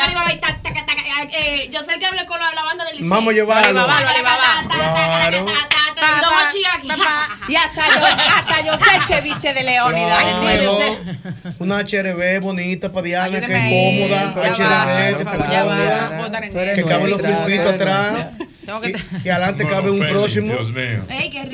Eh, 1.33 1.69
Yo 1.71 1.83
sé 1.83 1.93
el 1.93 1.99
que 1.99 2.05
hablé 2.07 2.25
con 2.25 2.39
la, 2.39 2.63
banda 2.63 2.83
del. 2.85 2.97
Vamos 3.03 3.31
a 3.31 3.35
llevarlo. 3.35 3.81
Alibaba, 3.81 4.09
Alibaba. 4.09 4.63
Claro. 5.95 6.20
Y 7.47 7.55
hasta 7.55 7.87
yo, 7.87 8.05
hasta 8.05 8.65
yo 8.65 8.77
sé 8.77 9.13
se 9.13 9.21
viste 9.21 9.53
de 9.53 9.63
Leónidas. 9.63 10.23
Claro. 10.41 10.79
Una 11.59 11.79
HRB 11.79 12.41
bonita 12.41 12.91
para 12.91 13.05
Diana, 13.05 13.41
que 13.41 13.53
es 13.53 14.07
cómoda. 14.07 14.33
Ya 14.35 14.51
HRB, 14.53 14.71
va, 14.71 15.17
que 15.17 15.23
está 15.23 15.37
cómoda. 15.47 16.73
Que 16.75 16.83
caben 16.83 17.09
los 17.09 17.19
eres 17.23 17.59
atrás. 17.59 18.27
Y, 18.83 19.27
y 19.27 19.29
adelante 19.29 19.67
cabe 19.67 19.91
un 19.91 19.99
próximo. 19.99 20.47
Dios 20.47 20.71
mío. 20.71 21.05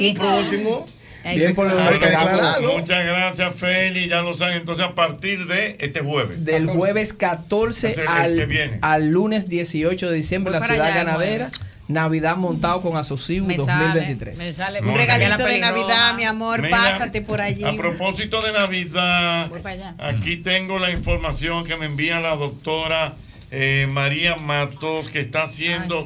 Un 0.10 0.16
próximo. 0.16 0.88
Bien, 1.36 1.56
por 1.56 1.68
que. 1.70 2.62
Muchas 2.62 3.06
gracias, 3.06 3.56
Feli. 3.56 4.08
Ya 4.08 4.22
lo 4.22 4.36
saben. 4.36 4.58
Entonces, 4.58 4.86
a 4.86 4.96
partir 4.96 5.46
de 5.48 5.76
este 5.80 6.02
jueves. 6.02 6.44
Del 6.46 6.68
jueves 6.68 7.14
14 7.14 7.90
Ese 7.90 8.02
es 8.02 8.08
el 8.08 8.08
al, 8.08 8.48
que 8.48 8.80
al 8.82 9.10
lunes 9.10 9.50
18 9.50 10.10
de 10.10 10.16
diciembre 10.16 10.54
en 10.54 10.60
la 10.60 10.66
ciudad 10.66 10.86
allá, 10.86 10.96
ganadera. 11.04 11.50
Navidad 11.88 12.36
montado 12.36 12.82
con 12.82 12.98
Asociu 12.98 13.46
Me 13.46 13.56
2023. 13.56 14.38
sale, 14.38 14.50
me 14.50 14.54
sale. 14.54 14.82
Un 14.82 14.96
regalito 14.96 15.46
de 15.46 15.60
Navidad, 15.60 16.16
mi 16.16 16.24
amor. 16.26 16.62
Mira, 16.62 16.78
Pásate 16.78 17.22
por 17.22 17.42
allí. 17.42 17.64
A 17.64 17.76
propósito 17.76 18.42
de 18.42 18.52
Navidad, 18.52 19.50
aquí 19.98 20.38
tengo 20.38 20.80
la 20.80 20.92
información 20.92 21.64
que 21.66 21.78
me 21.78 21.86
envía 21.86 22.20
la 22.20 22.36
doctora 22.36 23.16
eh, 23.50 23.88
María 23.90 24.36
Matos, 24.36 25.08
que 25.10 25.22
está 25.22 25.44
haciendo. 25.44 26.06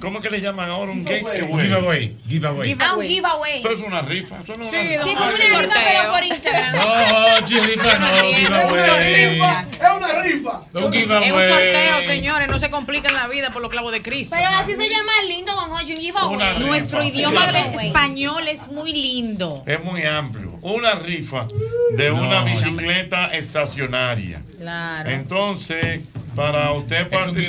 ¿Cómo 0.00 0.20
que 0.20 0.28
le 0.30 0.40
llaman 0.40 0.68
ahora? 0.70 0.92
Un 0.92 1.06
giveaway. 1.06 1.40
Giveaway. 1.40 2.16
Giveaway. 2.28 2.76
Ah, 2.80 2.94
un 2.96 3.02
giveaway. 3.02 3.56
Esto 3.56 3.72
es 3.72 3.80
una 3.80 4.02
rifa. 4.02 4.38
Eso 4.40 4.54
no 4.56 4.64
es 4.64 4.70
Sí, 4.70 4.76
una 4.76 5.04
sí, 5.04 5.14
como 5.14 5.24
una 5.24 5.36
rifa, 5.36 5.74
pero 5.74 6.12
por 6.12 6.24
Instagram. 6.24 6.72
No, 6.72 7.46
chiripa, 7.46 7.98
no, 7.98 8.06
giveaway. 8.06 8.42
Es 8.42 8.48
una 8.48 10.22
rifa. 10.22 10.62
Un 10.74 10.94
Es 10.94 11.06
un 11.06 11.48
sorteo, 11.48 12.02
señores. 12.06 12.48
No 12.48 12.58
se 12.58 12.70
compliquen 12.70 13.14
la 13.14 13.26
vida 13.28 13.52
por 13.52 13.62
los 13.62 13.70
clavos 13.70 13.92
de 13.92 14.02
Cristo. 14.02 14.36
Pero 14.36 14.48
así 14.48 14.72
se 14.76 14.88
llama 14.88 15.12
lindo, 15.28 15.54
Don 15.54 15.70
Hochi, 15.72 15.94
un 15.94 16.00
giveaway. 16.00 16.34
Una 16.34 16.52
rifa. 16.52 16.66
Nuestro 16.66 17.02
idioma 17.02 17.46
rifa. 17.46 17.82
español 17.84 18.48
es 18.48 18.68
muy 18.68 18.92
lindo. 18.92 19.62
Es 19.66 19.82
muy 19.82 20.02
amplio. 20.02 20.58
Una 20.60 20.94
rifa 20.96 21.48
de 21.96 22.10
una 22.10 22.44
bicicleta 22.44 23.28
estacionaria. 23.28 24.42
Claro. 24.58 25.10
Entonces, 25.10 26.02
para 26.34 26.72
usted 26.72 27.04
giveaway 27.04 27.34
tiene 27.34 27.48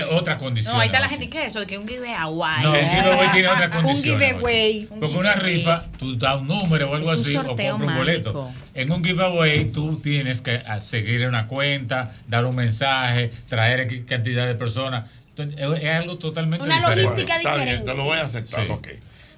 participar. 0.00 0.04
otra 0.10 0.38
condición. 0.38 0.74
No, 0.74 0.80
ahí 0.80 0.86
está 0.86 1.00
la 1.00 1.08
gente. 1.08 1.28
¿Qué 1.28 1.42
es 1.46 1.56
eso? 1.56 1.66
Que 1.66 1.78
un 1.78 1.86
giveaway. 1.88 2.62
No, 2.62 2.74
el 2.74 2.88
giveaway 2.88 3.28
tiene 3.32 3.48
otra 3.48 3.66
Un 3.66 3.72
condición. 3.84 4.20
giveaway. 4.20 4.88
Porque 5.00 5.16
una 5.16 5.34
rifa, 5.34 5.84
tú 5.98 6.16
das 6.18 6.40
un 6.40 6.48
número 6.48 6.90
o 6.90 6.94
algo 6.94 7.08
un 7.10 7.14
así, 7.14 7.36
o 7.36 7.44
compras 7.44 7.72
un 7.74 7.94
boleto. 7.96 8.52
En 8.74 8.90
un 8.92 9.04
giveaway, 9.04 9.66
tú 9.66 10.00
tienes 10.00 10.40
que 10.40 10.62
ah, 10.66 10.80
seguir 10.80 11.26
una 11.26 11.46
cuenta, 11.46 12.14
dar 12.28 12.44
un 12.44 12.56
mensaje, 12.56 13.30
traer 13.48 14.04
cantidad 14.04 14.46
de 14.46 14.54
personas. 14.54 15.10
Entonces, 15.36 15.60
es 15.82 15.90
algo 15.90 16.16
totalmente 16.18 16.64
Una 16.64 16.76
diferente. 16.76 17.02
logística 17.02 17.36
Está 17.36 17.54
bien, 17.56 17.60
diferente. 17.66 17.90
te 17.90 17.96
lo 17.96 18.04
voy 18.04 18.18
a 18.18 18.24
aceptar. 18.24 18.66
Sí. 18.66 18.72
ok. 18.72 18.88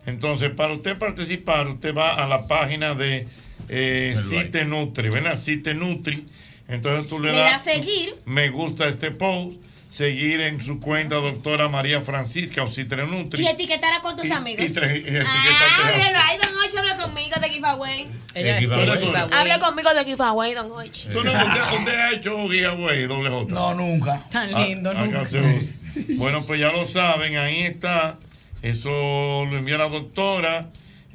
Entonces, 0.06 0.50
para 0.50 0.72
usted 0.72 0.96
participar, 0.98 1.66
usted 1.68 1.94
va 1.94 2.14
a 2.22 2.26
la 2.28 2.46
página 2.46 2.94
de 2.94 3.26
eh. 3.68 4.14
Cite 4.30 4.64
Nutri, 4.64 5.08
¿verdad? 5.08 5.36
Cite 5.36 5.74
Nutri. 5.74 6.26
Entonces 6.68 7.08
tú 7.08 7.18
le, 7.20 7.32
Le 7.32 7.38
da 7.38 7.50
das 7.52 7.64
seguir. 7.64 8.14
me 8.24 8.48
gusta 8.50 8.84
a 8.84 8.88
este 8.88 9.10
post, 9.12 9.52
seguir 9.88 10.40
en 10.40 10.60
su 10.60 10.80
cuenta 10.80 11.14
doctora 11.16 11.68
María 11.68 12.00
Francisca 12.00 12.62
o 12.64 12.68
Cite 12.68 12.96
Nutri. 13.06 13.42
Y 13.44 13.46
etiquetar 13.46 13.92
a 13.94 14.00
cuántos 14.02 14.28
amigos. 14.30 14.64
y 14.64 14.72
tres- 14.72 14.96
y 14.96 15.00
etiquetar 15.00 15.24
Ah, 15.24 15.90
míralo 15.94 16.18
ahí, 16.18 16.38
Don 16.38 16.50
Hochi, 16.58 16.76
habla 16.78 16.96
conmigo 16.96 17.40
de 17.40 17.48
giveaway. 17.50 18.08
Ella 18.34 18.58
El 18.58 18.64
es 18.64 18.70
giveaway. 18.70 18.88
el 18.90 18.98
giveaway. 19.04 19.32
Habla 19.32 19.58
conmigo 19.60 19.94
de 19.94 20.04
giveaway, 20.04 20.54
Don 20.54 20.72
Hochi. 20.72 21.08
¿Tú 21.08 21.22
no, 21.24 21.32
usted, 21.32 21.78
usted 21.78 21.94
ha 21.94 22.10
hecho 22.12 22.36
giveaway, 22.48 23.06
doble 23.06 23.30
J? 23.30 23.54
No, 23.54 23.74
nunca. 23.74 24.24
Tan 24.32 24.52
Ah, 24.54 24.64
lindo, 24.66 24.90
acá 24.90 25.04
nunca. 25.04 25.28
Bueno, 26.16 26.42
pues 26.44 26.60
ya 26.60 26.72
lo 26.72 26.84
saben, 26.84 27.36
ahí 27.38 27.62
está. 27.62 28.18
Eso 28.62 28.90
lo 28.90 29.56
envía 29.56 29.78
la 29.78 29.88
doctora 29.88 30.68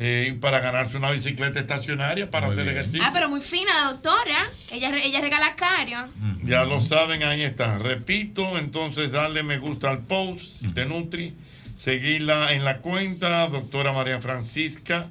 eh, 0.04 0.36
para 0.42 0.60
ganarse 0.62 0.98
una 0.98 1.12
bicicleta 1.12 1.60
estacionaria 1.60 2.32
para 2.32 2.48
Muy 2.48 2.54
hacer 2.54 2.64
bien. 2.66 2.76
ejercicio. 2.78 3.04
Ah, 3.06 3.12
pero 3.14 3.30
muy 3.30 3.40
fina 3.40 3.92
doctora. 3.92 4.50
Ella, 4.72 4.90
ella 4.98 5.22
regala 5.22 5.54
cario. 5.56 6.08
Ya 6.42 6.64
lo 6.66 6.80
saben, 6.80 7.22
ahí 7.22 7.44
está. 7.44 7.78
Repito, 7.78 8.58
entonces 8.58 9.12
darle 9.12 9.44
me 9.44 9.60
gusta 9.60 9.92
al 9.92 10.00
post 10.00 10.62
de 10.64 10.86
Nutri, 10.88 11.36
seguirla 11.76 12.52
en 12.54 12.66
la 12.66 12.78
cuenta, 12.80 13.48
doctora 13.48 13.94
María 13.94 14.20
Francisca, 14.20 15.06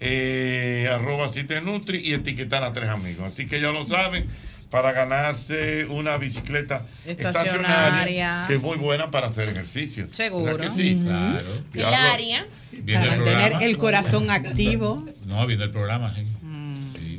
eh, 0.00 0.88
arroba 0.90 1.28
Cite 1.28 1.60
Nutri 1.60 2.00
y 2.02 2.14
etiquetar 2.14 2.64
a 2.64 2.72
tres 2.72 2.88
amigos. 2.88 3.30
Así 3.34 3.46
que 3.46 3.60
ya 3.60 3.68
lo 3.72 3.86
saben, 3.86 4.24
para 4.70 4.92
ganarse 4.92 5.84
una 5.86 6.16
bicicleta 6.16 6.86
estacionaria, 7.04 7.52
Estacionaria. 7.56 8.44
que 8.46 8.54
es 8.54 8.60
muy 8.60 8.76
buena 8.78 9.10
para 9.10 9.26
hacer 9.26 9.48
ejercicio. 9.48 10.08
Seguro. 10.12 10.44
¿Verdad 10.56 10.70
que 10.70 10.76
sí? 10.76 11.00
Claro. 11.04 11.46
Hilaria. 11.74 12.46
Viendo 12.72 13.02
el 13.06 13.10
Para 13.10 13.22
programa. 13.24 13.48
tener 13.48 13.68
el 13.68 13.76
corazón 13.76 14.30
activo. 14.30 15.04
No, 15.26 15.46
viendo 15.46 15.64
el 15.64 15.70
programa, 15.72 16.14
sí. 16.14 16.26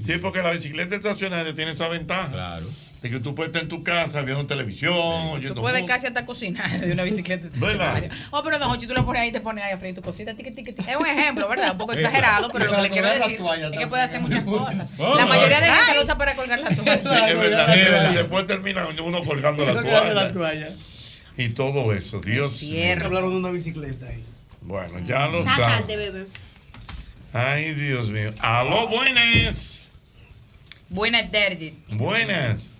Sí, 0.02 0.14
porque 0.20 0.42
la 0.42 0.52
bicicleta 0.52 0.96
estacionaria 0.96 1.54
tiene 1.54 1.72
esa 1.72 1.88
ventaja. 1.88 2.32
Claro. 2.32 2.66
De 3.02 3.10
que 3.10 3.20
tú 3.20 3.34
puedes 3.34 3.50
estar 3.50 3.64
en 3.64 3.68
tu 3.70 3.82
casa 3.82 4.22
viendo 4.22 4.46
televisión, 4.46 4.94
oyendo 4.94 5.56
Tú 5.56 5.62
puedes 5.62 5.84
casi 5.86 6.06
hasta 6.06 6.24
cocinar 6.24 6.80
de 6.80 6.92
una 6.92 7.02
bicicleta 7.02 7.48
estacionaria. 7.54 8.12
Oh, 8.30 8.44
pero 8.44 8.60
Don 8.60 8.80
tú 8.80 8.94
lo 8.94 9.04
pones 9.06 9.24
ahí 9.24 9.30
y 9.30 9.32
te 9.32 9.42
pones 9.42 9.64
ahí 9.64 9.72
a 9.72 9.78
freír 9.80 9.96
tu 9.96 10.04
cosita. 10.04 10.32
Es 10.32 10.96
un 11.00 11.08
ejemplo, 11.08 11.50
¿verdad? 11.50 11.72
Un 11.72 11.78
poco 11.80 11.94
exagerado, 11.94 12.50
pero 12.54 12.66
lo 12.66 12.76
que 12.76 12.82
le 12.84 12.90
quiero 12.92 13.08
decir 13.10 13.42
es 13.42 13.78
que 13.80 13.88
puede 13.88 14.04
hacer 14.04 14.22
muchas 14.22 14.44
cosas. 14.46 14.88
La 15.00 15.26
mayoría 15.26 15.62
de 15.62 15.72
gente 15.72 15.96
lo 15.96 16.04
usa 16.04 16.16
para 16.18 16.36
colgar 16.36 16.60
la 16.60 16.70
Sí, 16.70 16.76
toalla. 16.76 17.30
es 17.32 17.40
verdad. 17.40 18.12
Después 18.14 18.46
termina 18.46 18.88
uno 19.04 19.24
colgando 19.24 19.66
la 19.66 19.74
Colgando 19.74 20.00
toalla. 20.00 20.14
la 20.14 20.34
toalla. 20.34 20.70
Y 21.38 21.50
todo 21.50 21.94
eso, 21.94 22.20
Dios 22.20 22.62
mío. 22.62 22.98
Hablaron 23.04 23.32
de 23.32 23.38
una 23.38 23.50
bicicleta 23.50 24.06
ahí. 24.06 24.24
Bueno, 24.62 25.00
ya 25.00 25.28
lo 25.28 25.44
saben. 25.44 26.28
Ay, 27.34 27.74
Dios 27.74 28.10
mío. 28.12 28.32
Aló, 28.42 28.88
buenas. 28.90 29.88
Buenas 30.90 31.32
tardes. 31.32 31.82
Buenas. 31.90 32.71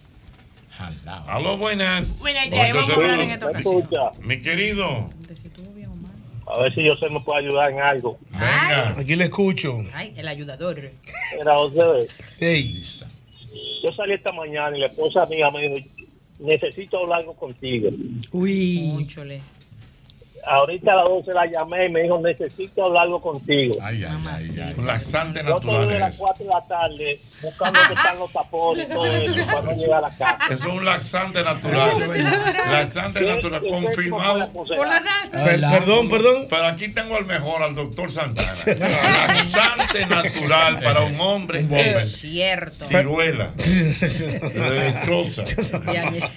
Aló, 1.28 1.58
buenas. 1.58 2.18
Buenas 2.20 2.48
Ocho 2.48 2.56
tardes. 2.58 2.74
Vamos 2.74 2.90
a 2.90 2.94
hablar 2.94 3.10
en 3.12 3.18
segundos. 3.20 3.34
esta 3.34 3.48
ocasión. 3.50 3.78
Escucha, 3.78 4.12
Mi 4.28 4.42
querido. 4.42 5.10
a 6.48 6.60
ver 6.60 6.74
si 6.76 6.84
yo 6.84 6.96
sé 6.96 7.10
me 7.10 7.20
puede 7.22 7.46
ayudar 7.46 7.72
en 7.72 7.80
algo. 7.80 8.18
Venga. 8.32 8.96
Aquí 8.98 9.16
le 9.16 9.26
escucho. 9.26 9.84
Ay, 9.94 10.14
el 10.18 10.28
ayudador. 10.28 10.78
Era 11.40 11.56
José. 11.56 12.08
Hey. 12.40 12.84
Yo 13.84 13.92
salí 13.94 14.14
esta 14.14 14.32
mañana 14.32 14.76
y 14.78 14.82
la 14.82 14.88
esposa 14.88 15.26
mía 15.26 15.50
me 15.52 15.68
dijo, 15.70 15.88
necesito 16.40 17.00
hablar 17.00 17.20
algo 17.20 17.34
contigo. 17.36 17.90
Uy. 18.32 18.92
Múchole. 18.94 19.42
Ahorita 20.46 20.94
a 20.94 20.96
las 20.98 21.06
12 21.06 21.34
la 21.34 21.46
llamé 21.46 21.86
y 21.86 21.90
me 21.90 22.02
dijo, 22.04 22.20
necesito 22.20 22.86
hablar 22.86 23.04
algo 23.04 23.22
contigo. 23.22 23.76
Ay, 23.82 24.04
ay, 24.04 24.18
ay, 24.30 24.60
ay. 24.62 24.74
Un 24.78 24.88
laxante 24.88 25.42
Yo 25.46 25.56
estoy 25.56 25.72
las 25.76 25.88
natural. 25.88 26.14
4 26.18 26.44
de 26.46 26.50
la 26.50 26.62
tarde 26.68 27.20
buscando 27.42 27.80
que 27.88 27.94
están 27.94 28.20
los 28.20 28.32
tapones 28.32 28.90
y 28.90 28.94
todo 28.94 29.06
eso 29.08 29.46
para 29.46 29.62
no 29.62 29.72
llegar 29.74 29.98
a 29.98 30.02
la 30.10 30.18
casa. 30.18 30.38
Eso 30.54 30.68
es 30.68 30.74
un 30.74 30.86
laxante 30.86 31.44
natural. 31.44 31.90
Laxante 32.72 33.22
natural, 33.22 33.62
confirmado. 33.68 34.50
Por 34.52 34.70
la 34.88 35.00
raza. 35.00 35.44
Per- 35.44 35.62
perdón, 35.62 36.10
perdón. 36.10 36.48
Pero 36.50 36.66
aquí 36.66 36.88
tengo 36.90 37.16
al 37.16 37.26
mejor, 37.26 37.64
al 37.64 37.76
doctor 37.76 38.12
Santana. 38.12 38.50
Laxante 38.66 40.06
natural 40.08 40.80
para 40.80 41.02
un 41.02 41.20
hombre 41.20 41.66
es 41.72 42.12
Cierto. 42.20 42.86
ciruela. 42.86 43.52
lechosa. 44.72 45.44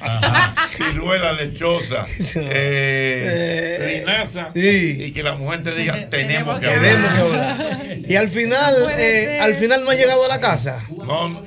Ajá. 0.01 0.55
Ciruela 0.69 1.33
lechosa. 1.33 2.07
Eh, 2.37 3.94
linaza. 4.01 4.49
Y 4.55 5.11
que 5.13 5.23
la 5.23 5.35
mujer 5.35 5.63
te 5.63 5.75
diga, 5.75 6.09
tenemos 6.11 6.61
que 6.61 6.67
hablar. 6.67 7.87
Y 8.07 8.17
al 8.17 8.29
final, 8.29 8.75
eh, 8.99 9.39
al 9.41 9.55
final 9.55 9.85
no 9.85 9.91
ha 9.91 9.95
llegado 9.95 10.25
a 10.25 10.29
la 10.29 10.41
casa. 10.41 10.85
No, 11.05 11.43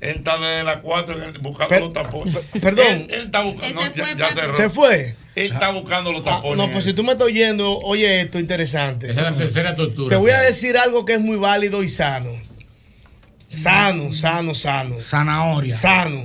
él 0.00 0.16
está 0.16 0.38
desde 0.38 0.64
las 0.64 0.78
4 0.82 1.16
buscando 1.40 1.68
Per- 1.68 1.80
los 1.82 1.92
tapones. 1.92 2.36
perdón. 2.60 2.86
Él, 2.86 3.06
él 3.10 3.24
está 3.26 3.42
buscando. 3.42 3.82
no, 3.84 3.94
ya, 3.94 4.16
ya 4.16 4.32
cerró. 4.34 4.54
¿Se 4.54 4.70
fue? 4.70 5.14
Él 5.36 5.52
está 5.52 5.70
buscando 5.70 6.10
los 6.12 6.22
Ah, 6.22 6.36
tapones. 6.36 6.56
no, 6.56 6.72
pues 6.72 6.84
si 6.84 6.92
tú 6.92 7.04
me 7.04 7.12
estás 7.12 7.26
oyendo, 7.28 7.78
oye 7.80 8.20
esto 8.22 8.38
interesante. 8.38 9.10
Esa 9.10 9.20
es 9.20 9.24
la 9.30 9.36
tercera 9.36 9.74
tortura. 9.74 10.08
Te 10.08 10.16
voy 10.16 10.30
a 10.32 10.40
decir 10.40 10.76
algo 10.78 11.04
que 11.04 11.14
es 11.14 11.20
muy 11.20 11.36
válido 11.36 11.82
y 11.82 11.88
sano. 11.88 12.30
Sano, 13.48 14.12
sano, 14.12 14.54
sano. 14.54 15.00
Zanahoria. 15.00 15.76
Sano. 15.76 16.24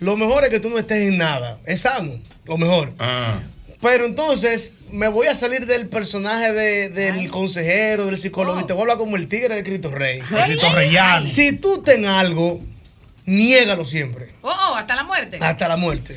Lo 0.00 0.16
mejor 0.16 0.44
es 0.44 0.50
que 0.50 0.60
tú 0.60 0.68
no 0.70 0.78
estés 0.78 1.08
en 1.08 1.18
nada. 1.18 1.58
Es 1.66 1.82
sano, 1.82 2.12
lo 2.44 2.58
mejor. 2.58 2.92
Ah. 2.98 3.40
Pero 3.80 4.04
entonces, 4.06 4.74
me 4.90 5.08
voy 5.08 5.26
a 5.26 5.34
salir 5.34 5.66
del 5.66 5.88
personaje 5.88 6.52
de- 6.52 6.88
del 6.90 7.30
consejero, 7.30 8.06
del 8.06 8.18
psicólogo, 8.18 8.60
y 8.60 8.64
te 8.64 8.72
voy 8.72 8.80
a 8.80 8.82
hablar 8.84 8.98
como 8.98 9.16
el 9.16 9.28
tigre 9.28 9.54
de 9.54 9.62
Cristo 9.64 9.90
Rey. 9.90 10.20
El 10.20 10.44
Cristo 10.44 10.72
Reyano. 10.74 11.26
Si 11.26 11.52
tú 11.52 11.82
ten 11.82 12.06
algo, 12.06 12.60
niégalo 13.24 13.84
siempre, 13.84 14.30
Oh, 14.42 14.48
oh, 14.50 14.74
hasta 14.76 14.94
la 14.94 15.02
muerte. 15.04 15.38
hasta 15.40 15.68
la 15.68 15.76
muerte. 15.76 16.16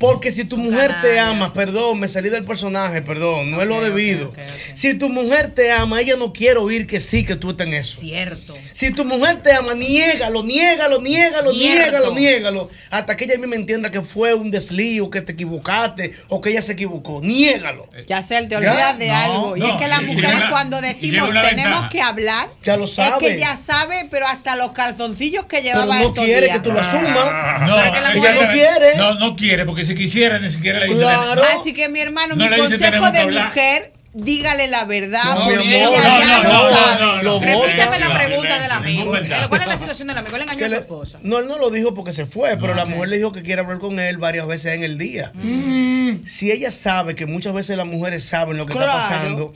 Porque 0.00 0.32
si 0.32 0.44
tu 0.46 0.56
mujer 0.56 0.96
te 1.02 1.18
ama, 1.20 1.52
perdón, 1.52 2.00
me 2.00 2.08
salí 2.08 2.30
del 2.30 2.42
personaje, 2.44 3.02
perdón, 3.02 3.50
no 3.50 3.60
es 3.60 3.68
lo 3.68 3.82
debido. 3.82 4.32
Si 4.74 4.94
tu 4.94 5.10
mujer 5.10 5.52
te 5.54 5.70
ama, 5.70 6.00
ella 6.00 6.16
no 6.16 6.32
quiere 6.32 6.58
oír 6.58 6.86
que 6.86 7.02
sí, 7.02 7.22
que 7.24 7.36
tú 7.36 7.50
estás 7.50 7.66
en 7.66 7.74
eso. 7.74 8.00
Cierto. 8.00 8.54
Si 8.72 8.92
tu 8.92 9.04
mujer 9.04 9.42
te 9.42 9.52
ama, 9.52 9.74
niégalo, 9.74 10.42
niégalo, 10.42 11.02
niégalo, 11.02 11.52
Cierto. 11.52 11.82
niégalo, 11.84 12.14
niégalo. 12.14 12.70
Hasta 12.90 13.14
que 13.16 13.24
ella 13.26 13.36
misma 13.36 13.56
entienda 13.56 13.90
que 13.90 14.00
fue 14.00 14.32
un 14.32 14.50
deslío, 14.50 15.10
que 15.10 15.20
te 15.20 15.32
equivocaste 15.32 16.14
o 16.28 16.40
que 16.40 16.48
ella 16.48 16.62
se 16.62 16.72
equivocó. 16.72 17.20
Niégalo. 17.22 17.86
Ya 18.08 18.22
sé, 18.22 18.40
te 18.48 18.56
olvidas 18.56 18.98
de 18.98 19.10
algo. 19.10 19.54
y 19.56 19.62
es 19.62 19.72
que 19.74 19.86
las 19.86 20.02
mujeres 20.02 20.40
cuando 20.50 20.80
decimos 20.80 21.28
tenemos 21.50 21.82
que 21.90 22.00
hablar, 22.00 22.48
Ya 22.64 22.78
lo 22.78 22.86
es 22.86 22.92
que 23.20 23.38
ya 23.38 23.54
sabe, 23.56 24.08
pero 24.10 24.26
hasta 24.26 24.56
los 24.56 24.70
calzoncillos 24.72 25.44
que 25.44 25.58
Pero 25.58 25.62
llevaba 25.62 25.96
no 25.96 26.08
estos 26.08 26.24
quiere 26.24 26.46
días. 26.46 26.56
que 26.56 26.62
tú 26.64 26.72
lo 26.72 26.80
asumas. 26.80 27.68
No, 27.68 27.76
Pero 27.76 27.92
que 27.92 28.00
la 28.00 28.12
ella 28.14 28.32
no 28.46 28.52
quiere. 28.52 28.96
No, 28.96 29.14
no 29.16 29.36
quiere, 29.36 29.66
porque 29.66 29.89
si 29.90 29.94
quisiera 30.02 30.38
ni 30.38 30.50
siquiera 30.50 30.80
le 30.80 30.86
dice. 30.88 31.04
Así 31.04 31.72
que 31.72 31.88
mi 31.88 32.00
hermano, 32.00 32.34
No 32.36 32.44
mi 32.44 32.50
le 32.50 32.56
consejo 32.58 33.10
de 33.10 33.26
mujer, 33.26 33.92
dígale 34.12 34.66
la 34.68 34.84
verdad, 34.86 35.34
No, 35.36 35.44
porque 35.44 35.58
mi 35.58 35.74
ella 35.74 35.90
ya 35.92 36.42
no, 36.42 36.42
lo 36.42 36.70
no, 36.70 36.76
sabe. 36.76 37.00
no, 37.00 37.16
no, 37.16 37.22
Lo 37.22 37.40
Repíteme 37.40 37.98
la 38.00 38.14
pregunta 38.18 38.58
del 38.60 38.70
amigo. 38.72 39.12
¿Cuál 39.48 39.60
es 39.62 39.68
la 39.68 39.78
situación 39.78 40.08
del 40.08 40.18
amigo? 40.18 40.36
Él 40.36 40.42
engañó 40.42 40.64
a 40.64 40.68
su 40.68 40.74
le- 40.74 40.80
esposa. 40.80 41.18
No, 41.22 41.38
él 41.38 41.46
no 41.46 41.58
lo 41.58 41.70
dijo 41.70 41.94
porque 41.94 42.12
se 42.12 42.26
fue, 42.26 42.56
pero 42.56 42.74
la 42.74 42.84
mujer 42.86 43.08
le 43.08 43.18
dijo 43.18 43.32
que 43.32 43.42
quiere 43.42 43.60
hablar 43.60 43.78
con 43.78 43.98
él 44.00 44.18
varias 44.18 44.46
veces 44.46 44.74
en 44.74 44.82
el 44.84 44.98
día. 44.98 45.32
Mm. 45.34 46.24
Si 46.26 46.50
ella 46.50 46.70
sabe 46.70 47.14
que 47.14 47.26
muchas 47.26 47.52
veces 47.52 47.76
las 47.76 47.86
mujeres 47.86 48.24
saben 48.24 48.56
lo 48.56 48.66
que 48.66 48.72
Claro. 48.72 48.90
está 48.92 49.08
pasando 49.08 49.52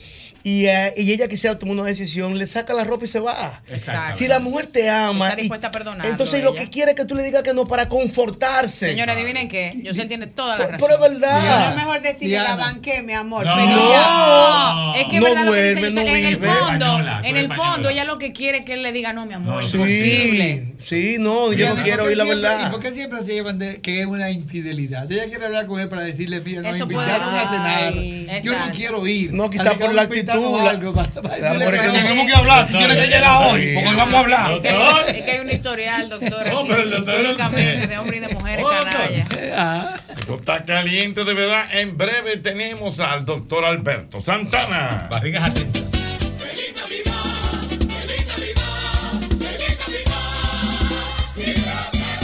y, 0.47 0.66
eh, 0.66 0.93
y 0.97 1.11
ella 1.11 1.27
quisiera 1.27 1.59
tomar 1.59 1.75
una 1.79 1.85
decisión, 1.85 2.37
le 2.39 2.47
saca 2.47 2.75
la 2.75 2.85
ropa 2.85 3.07
y 3.07 3.09
se 3.09 3.19
va. 3.19 3.62
Exacto. 3.69 4.16
Si 4.16 4.29
la 4.29 4.39
mujer 4.41 4.66
te 4.66 4.91
ama, 4.91 5.29
Está 5.31 5.41
y- 5.41 5.43
dispuesta 5.45 5.69
a 5.69 5.71
perdonarlo, 5.71 6.11
entonces 6.12 6.45
lo 6.45 6.55
que 6.55 6.69
quiere 6.69 6.91
es 6.91 6.97
que 6.97 7.07
tú 7.07 7.15
le 7.15 7.23
digas 7.23 7.43
que 7.43 7.55
no 7.55 7.65
para 7.65 7.89
confortarse. 7.89 8.91
Señora, 8.91 9.15
adivinen 9.15 9.49
qué. 9.49 9.73
Yo 9.83 9.95
sé 9.95 10.05
tiene 10.07 10.27
toda 10.27 10.59
la 10.59 10.66
razón. 10.66 10.87
pero 10.87 10.95
es 11.03 11.12
verdad. 11.12 11.61
No 11.61 11.69
es 11.71 11.75
mejor 11.83 12.03
decirle 12.03 12.37
la 12.39 12.57
banqué, 12.57 13.03
mi 13.03 13.15
amor. 13.15 13.45
No, 13.47 13.55
pero 13.57 13.69
no, 13.71 13.91
ya. 13.91 15.01
es 15.01 15.09
que 15.09 15.19
No 15.19 15.25
verdad 15.25 15.45
lo 15.47 15.53
que 15.55 15.75
dice 15.75 15.91
no 15.93 16.01
en 16.03 16.09
el 16.09 16.37
vive. 16.37 16.49
fondo, 16.49 16.62
Española, 16.85 17.19
tú 17.23 17.29
en 17.29 17.37
el 17.39 17.53
fondo 17.55 17.89
ella 17.89 18.05
lo 18.05 18.19
que 18.19 18.33
quiere 18.33 18.59
es 18.59 18.65
que 18.66 18.75
él 18.75 18.83
le 18.83 18.93
diga 18.93 19.12
no, 19.15 19.25
mi 19.25 19.33
amor, 19.35 19.65
Sí, 19.65 19.77
imposible. 19.77 20.75
Sí, 20.83 21.16
no, 21.19 21.53
yo 21.55 21.75
no 21.75 21.81
¿Y 21.81 21.85
quiero 21.85 22.05
oír 22.05 22.19
la 22.19 22.25
verdad. 22.25 22.66
¿Y 22.69 22.71
por 22.71 22.81
qué 22.83 22.93
siempre 22.93 23.25
se 23.25 23.33
llevan 23.33 23.59
de 23.59 23.81
que 23.81 24.03
es 24.03 24.07
una 24.07 24.31
infidelidad? 24.31 25.11
Ella 25.11 25.25
quiere 25.27 25.47
hablar 25.47 25.66
con 25.66 25.81
él 25.81 25.89
para 25.89 26.03
decirle, 26.03 26.37
Eso 26.37 26.45
puede 26.45 27.09
invitaron 27.09 27.35
a 27.35 27.49
cenar. 27.49 28.43
Yo 28.43 28.59
no 28.59 28.71
quiero 28.71 29.07
ir. 29.07 29.33
No, 29.33 29.49
quizá 29.49 29.71
Así 29.71 29.79
que 29.79 29.85
por 29.87 29.95
la 29.95 30.03
actitud, 30.03 30.34
algo 30.35 30.93
tú 30.93 31.93
tenemos 31.93 32.27
que 32.27 32.35
hablar, 32.35 32.66
tú 32.69 32.78
tienes 32.78 32.97
que 32.97 33.06
llegar 33.06 33.47
hoy, 33.52 33.73
porque 33.74 33.89
hoy 33.89 33.97
vamos 33.97 34.15
a 34.15 34.19
hablar. 34.19 34.52
Es 34.52 34.61
que, 34.61 35.19
es 35.19 35.24
que 35.24 35.31
hay 35.31 35.40
un 35.40 35.51
historial, 35.51 36.09
doctor, 36.09 36.47
No, 36.47 36.59
aquí, 36.61 36.69
pero 36.69 36.82
el 36.82 36.90
doctor- 36.90 37.15
históricamente, 37.20 37.86
de 37.86 37.98
hombres 37.98 38.23
y 38.23 38.27
de 38.27 38.35
mujeres 38.35 38.65
canallas. 38.65 40.01
Esto 40.19 40.35
está 40.36 40.65
caliente 40.65 41.24
de 41.24 41.35
verdad. 41.35 41.65
En 41.73 41.97
breve 41.97 42.36
tenemos 42.39 43.01
al 43.01 43.24
doctor 43.24 43.65
Alberto 43.65 44.20
Santana. 44.20 45.09
Barrigas 45.11 45.51
atentas. 45.51 45.82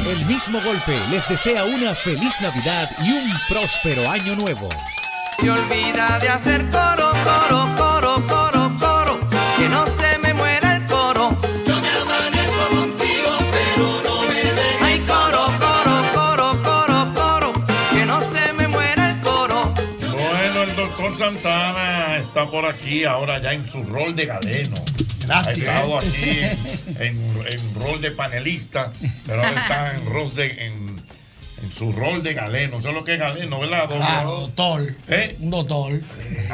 El 0.06 0.24
mismo 0.26 0.60
golpe 0.60 0.98
les 1.10 1.28
desea 1.28 1.64
una 1.64 1.94
feliz 1.94 2.40
Navidad 2.40 2.90
y 3.04 3.12
un 3.12 3.30
próspero 3.48 4.08
año 4.10 4.34
nuevo. 4.34 4.68
Se 5.40 5.50
olvida 5.50 6.18
de 6.20 6.28
hacer 6.28 6.68
coro, 6.68 6.99
está 22.42 22.50
por 22.50 22.66
aquí 22.66 23.04
ahora 23.04 23.40
ya 23.40 23.52
en 23.52 23.66
su 23.66 23.82
rol 23.84 24.14
de 24.16 24.26
galeno. 24.26 24.76
Gracias. 25.26 25.46
Ha 25.46 25.52
estado 25.60 25.98
aquí 25.98 26.38
en, 26.40 27.02
en- 27.02 27.40
en 27.46 27.74
rol 27.74 28.00
de 28.00 28.10
panelista, 28.10 28.92
pero 29.26 29.44
ahora 29.44 29.60
está 29.60 29.94
en, 29.96 30.06
rol 30.06 30.34
de, 30.34 30.46
en, 30.66 31.02
en 31.62 31.70
su 31.76 31.92
rol 31.92 32.22
de 32.22 32.34
galeno. 32.34 32.80
¿Sabes 32.80 32.96
lo 32.96 33.04
que 33.04 33.14
es 33.14 33.20
galeno, 33.20 33.60
verdad? 33.60 33.80
doctor? 33.88 33.98
Claro, 33.98 34.30
doctor. 34.40 34.94
¿Eh? 35.08 35.36
Un 35.40 35.50
doctor. 35.50 36.00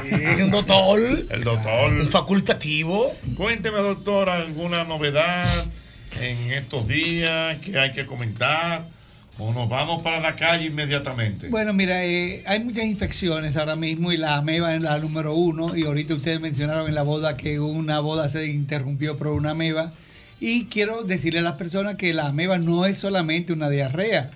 Sí, 0.03 0.43
un 0.43 0.51
doctor. 0.51 1.01
El 1.31 1.45
doctor. 1.45 1.93
Un 1.93 2.09
facultativo. 2.09 3.15
Cuénteme, 3.37 3.79
doctor, 3.79 4.29
alguna 4.29 4.85
novedad 4.85 5.47
en 6.21 6.53
estos 6.53 6.89
días 6.89 7.59
que 7.59 7.79
hay 7.79 7.93
que 7.93 8.07
comentar. 8.07 8.85
O 9.39 9.53
nos 9.53 9.69
vamos 9.69 10.03
para 10.03 10.19
la 10.19 10.35
calle 10.35 10.67
inmediatamente. 10.67 11.49
Bueno, 11.51 11.75
mira, 11.75 12.03
eh, 12.05 12.43
hay 12.47 12.65
muchas 12.65 12.85
infecciones 12.85 13.57
ahora 13.59 13.77
mismo 13.77 14.11
y 14.11 14.17
la 14.17 14.37
ameba 14.37 14.75
es 14.75 14.81
la 14.81 14.99
número 14.99 15.35
uno. 15.35 15.77
Y 15.77 15.85
ahorita 15.85 16.15
ustedes 16.15 16.41
mencionaron 16.41 16.89
en 16.89 16.95
la 16.95 17.03
boda 17.03 17.37
que 17.37 17.61
una 17.61 18.01
boda 18.01 18.31
se 18.31 18.47
interrumpió 18.47 19.19
por 19.19 19.29
una 19.29 19.51
ameba. 19.51 19.93
Y 20.41 20.67
quiero 20.67 21.03
decirle 21.03 21.41
a 21.41 21.43
las 21.43 21.55
personas 21.55 21.97
que 21.97 22.15
la 22.15 22.29
ameba 22.29 22.57
no 22.57 22.87
es 22.87 22.97
solamente 22.97 23.53
una 23.53 23.69
diarrea, 23.69 24.31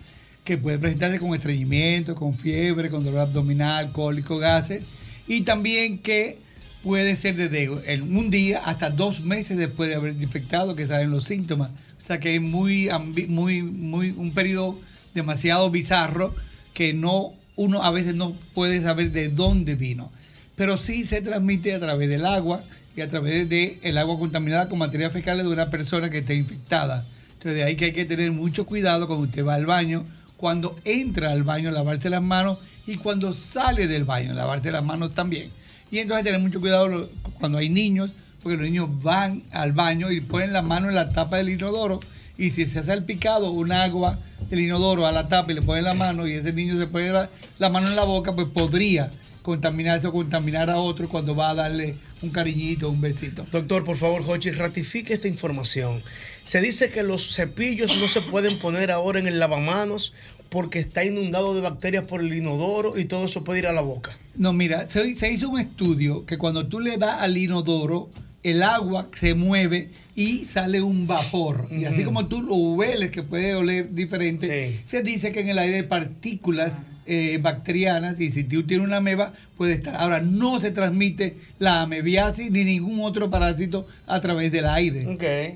que 0.45 0.59
puede 0.59 0.79
presentarse 0.79 1.19
con 1.19 1.35
estreñimiento, 1.35 2.15
con 2.15 2.35
fiebre, 2.35 2.91
con 2.91 3.03
dolor 3.03 3.21
abdominal, 3.21 3.93
cólico, 3.93 4.37
gases. 4.37 4.83
Y 5.27 5.43
también 5.43 5.99
que 5.99 6.39
puede 6.83 7.17
ser 7.17 7.37
desde 7.37 7.93
en 7.93 8.17
un 8.17 8.29
día 8.29 8.61
hasta 8.65 8.91
dos 8.91 9.23
meses 9.23 9.57
después 9.57 9.89
de 9.89 9.97
haber 9.97 10.13
infectado 10.21 10.77
que 10.77 10.87
salen 10.87 11.11
los 11.11 11.25
síntomas. 11.25 11.71
O 11.99 12.03
sea 12.03 12.21
que 12.21 12.35
es 12.35 12.41
muy, 12.43 12.91
muy, 13.29 13.63
muy 13.63 14.11
un 14.11 14.33
periodo 14.33 14.79
demasiado 15.15 15.71
bizarro 15.71 16.35
que 16.75 16.93
no 16.93 17.33
uno 17.57 17.83
a 17.83 17.91
veces 17.91 18.15
no 18.15 18.33
puede 18.55 18.83
saber 18.83 19.13
de 19.13 19.29
dónde 19.29 19.75
vino. 19.75 20.11
Pero 20.57 20.77
sí 20.77 21.05
se 21.05 21.21
transmite 21.21 21.75
a 21.75 21.81
través 21.81 22.09
del 22.09 22.25
agua 22.25 22.65
y 22.97 23.03
a 23.03 23.09
través 23.09 23.49
del 23.49 23.79
el 23.83 23.99
agua 23.99 24.19
contaminada 24.19 24.69
con 24.69 24.79
material 24.79 25.11
fecal 25.11 25.39
de 25.39 25.47
una 25.47 25.71
persona 25.71 26.11
que 26.11 26.19
esté 26.19 26.35
infectada. 26.35 27.05
Entonces 27.33 27.55
de 27.55 27.65
ahí 27.65 27.77
que 27.77 27.87
hay 27.87 27.93
que 27.93 28.05
tener 28.05 28.31
mucho 28.33 28.67
cuidado 28.67 29.07
cuando 29.07 29.27
usted 29.27 29.45
va 29.45 29.55
al 29.55 29.67
baño, 29.67 30.05
cuando 30.37 30.77
entra 30.85 31.33
al 31.33 31.43
baño, 31.43 31.71
lavarse 31.71 32.09
las 32.09 32.23
manos 32.23 32.59
y 32.87 32.97
cuando 32.97 33.33
sale 33.35 33.87
del 33.87 34.05
baño, 34.05 34.33
lavarse 34.33 34.71
las 34.71 34.85
manos 34.85 35.15
también. 35.15 35.51
Y 35.91 35.99
entonces 35.99 36.25
tener 36.25 36.41
mucho 36.41 36.61
cuidado 36.61 37.11
cuando 37.39 37.59
hay 37.59 37.69
niños, 37.69 38.11
porque 38.43 38.57
los 38.57 38.67
niños 38.67 38.89
van 39.03 39.43
al 39.53 39.73
baño 39.73 40.11
y 40.11 40.21
ponen 40.21 40.53
la 40.53 40.63
mano 40.63 40.89
en 40.89 40.95
la 40.95 41.11
tapa 41.11 41.37
del 41.37 41.51
inodoro 41.51 42.01
y 42.41 42.51
si 42.53 42.65
se 42.65 42.79
hace 42.79 42.95
el 42.95 43.05
picado 43.05 43.51
un 43.51 43.71
agua 43.71 44.19
del 44.49 44.61
inodoro 44.61 45.07
a 45.07 45.13
la 45.13 45.29
tapa 45.29 45.53
y 45.53 45.55
le 45.55 45.63
ponen 45.63 45.85
la 45.85 45.93
mano 45.93 46.27
y 46.27 46.33
ese 46.33 46.55
niño 46.55 46.77
se 46.79 46.87
pone 46.87 47.11
la, 47.11 47.29
la 47.59 47.69
mano 47.69 47.89
en 47.89 47.97
la 47.97 48.05
boca, 48.05 48.35
pues 48.35 48.49
podría 48.49 49.11
contaminarse 49.43 50.07
o 50.07 50.13
contaminar 50.13 50.71
a 50.71 50.79
otro 50.79 51.07
cuando 51.09 51.37
va 51.37 51.51
a 51.51 51.55
darle 51.55 51.97
un 52.23 52.31
cariñito, 52.31 52.89
un 52.89 53.01
besito. 53.01 53.47
Doctor, 53.53 53.85
por 53.85 53.97
favor, 53.97 54.23
Jochi, 54.23 54.51
ratifique 54.53 55.13
esta 55.13 55.29
información. 55.29 56.03
Se 56.43 56.63
dice 56.63 56.89
que 56.89 57.03
los 57.03 57.35
cepillos 57.35 57.95
no 57.99 58.09
se 58.09 58.23
pueden 58.23 58.59
poner 58.59 58.91
ahora 58.91 59.21
en 59.21 59.27
el 59.27 59.39
lavamanos 59.39 60.15
porque 60.49 60.79
está 60.79 61.05
inundado 61.05 61.55
de 61.55 61.61
bacterias 61.61 62.05
por 62.05 62.23
el 62.23 62.33
inodoro 62.33 62.99
y 62.99 63.05
todo 63.05 63.27
eso 63.27 63.45
puede 63.45 63.61
ir 63.61 63.67
a 63.67 63.73
la 63.73 63.83
boca. 63.83 64.17
No, 64.35 64.55
mira, 64.55 64.89
se, 64.89 65.15
se 65.15 65.31
hizo 65.31 65.51
un 65.51 65.61
estudio 65.61 66.25
que 66.25 66.39
cuando 66.39 66.67
tú 66.67 66.81
le 66.81 66.97
das 66.97 67.21
al 67.21 67.37
inodoro, 67.37 68.11
el 68.43 68.63
agua 68.63 69.09
se 69.15 69.35
mueve 69.35 69.91
y 70.15 70.45
sale 70.47 70.81
un 70.83 71.07
vapor. 71.07 71.69
Y 71.71 71.85
así 71.85 72.05
como 72.05 72.27
tú 72.27 72.43
lo 72.43 72.55
hueles, 72.55 73.11
que 73.11 73.23
puede 73.23 73.55
oler 73.55 73.93
diferente, 73.95 74.47
se 74.87 75.03
dice 75.03 75.31
que 75.33 75.41
en 75.41 75.49
el 75.51 75.59
aire 75.59 75.77
hay 75.77 75.83
partículas 75.85 76.79
eh, 77.07 77.39
bacterianas 77.43 78.21
y 78.21 78.31
si 78.31 78.45
tú 78.45 78.63
tienes 78.63 78.87
una 78.87 78.99
ameba, 78.99 79.33
puede 79.57 79.73
estar. 79.73 79.97
Ahora, 79.97 80.21
no 80.21 80.61
se 80.61 80.71
transmite 80.71 81.37
la 81.59 81.83
amebiasis 81.83 82.51
ni 82.53 82.63
ningún 82.65 83.01
otro 83.01 83.31
parásito 83.31 83.87
a 84.07 84.21
través 84.21 84.53
del 84.53 84.67
aire. 84.67 85.07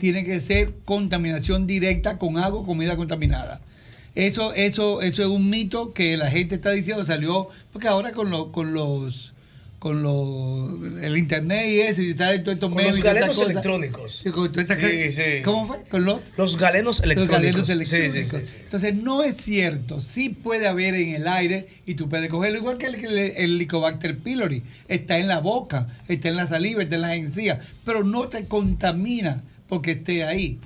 Tiene 0.01 0.25
que 0.25 0.41
ser 0.41 0.73
contaminación 0.85 1.67
directa 1.67 2.19
con 2.19 2.39
agua 2.39 2.65
comida 2.65 2.97
contaminada. 2.97 3.61
Eso, 4.17 4.53
eso, 4.55 5.03
eso 5.03 5.23
es 5.23 5.29
un 5.29 5.51
mito 5.51 5.93
que 5.93 6.17
la 6.17 6.31
gente 6.31 6.55
está 6.57 6.71
diciendo, 6.71 7.05
salió, 7.05 7.49
porque 7.73 7.89
ahora 7.89 8.13
con, 8.13 8.31
lo- 8.31 8.51
con 8.53 8.73
los 8.73 9.34
con 9.85 10.03
los 10.03 11.03
el 11.03 11.19
internet 11.19 11.67
y 11.69 11.81
eso, 11.81 12.01
y 12.01 12.13
está 12.13 12.33
en 12.33 12.43
todos 12.43 12.55
estos 12.55 12.71
Con 12.71 12.79
medios 12.79 12.97
los 12.97 13.05
galenos 13.05 13.39
electrónicos. 13.39 14.23
Sí, 14.25 14.31
con 14.31 14.51
Sí. 14.55 15.23
¿Cómo 15.45 15.67
fue? 15.67 15.83
¿Con 15.91 16.07
los? 16.07 16.23
Los 16.39 16.57
galenos 16.57 17.01
Los 17.01 17.05
electrónicos. 17.05 17.37
galenos 17.39 17.67
Sí, 17.67 17.73
electrónicos. 17.97 18.41
sí, 18.41 18.47
sí, 18.47 18.47
sí. 18.47 18.57
Entonces 18.65 18.95
no 18.95 19.23
es 19.23 19.37
cierto, 19.37 20.01
sí 20.01 20.31
puede 20.31 20.69
haber 20.69 20.95
en 20.95 21.11
el 21.17 21.29
aire 21.29 21.67
y 21.85 21.97
tú 21.97 22.09
puedes 22.09 22.31
cogerlo 22.31 22.57
igual 22.61 22.79
que 22.79 22.87
el, 22.87 22.97
que 22.97 23.05
el, 23.09 23.19
el 23.19 23.37
Helicobacter 23.57 24.17
pylori, 24.17 24.63
está 24.89 25.19
en 25.19 25.29
la 25.29 25.41
boca, 25.41 25.87
está 26.09 26.31
en 26.31 26.37
la 26.37 26.47
saliva, 26.47 26.83
está 26.83 26.95
en 26.95 27.03
las 27.03 27.17
encías, 27.17 27.59
pero 27.85 28.05
no 28.05 28.27
te 28.29 28.47
contamina 28.47 29.43
porque 29.69 29.91
esté 29.91 30.25
ahí 30.25 30.59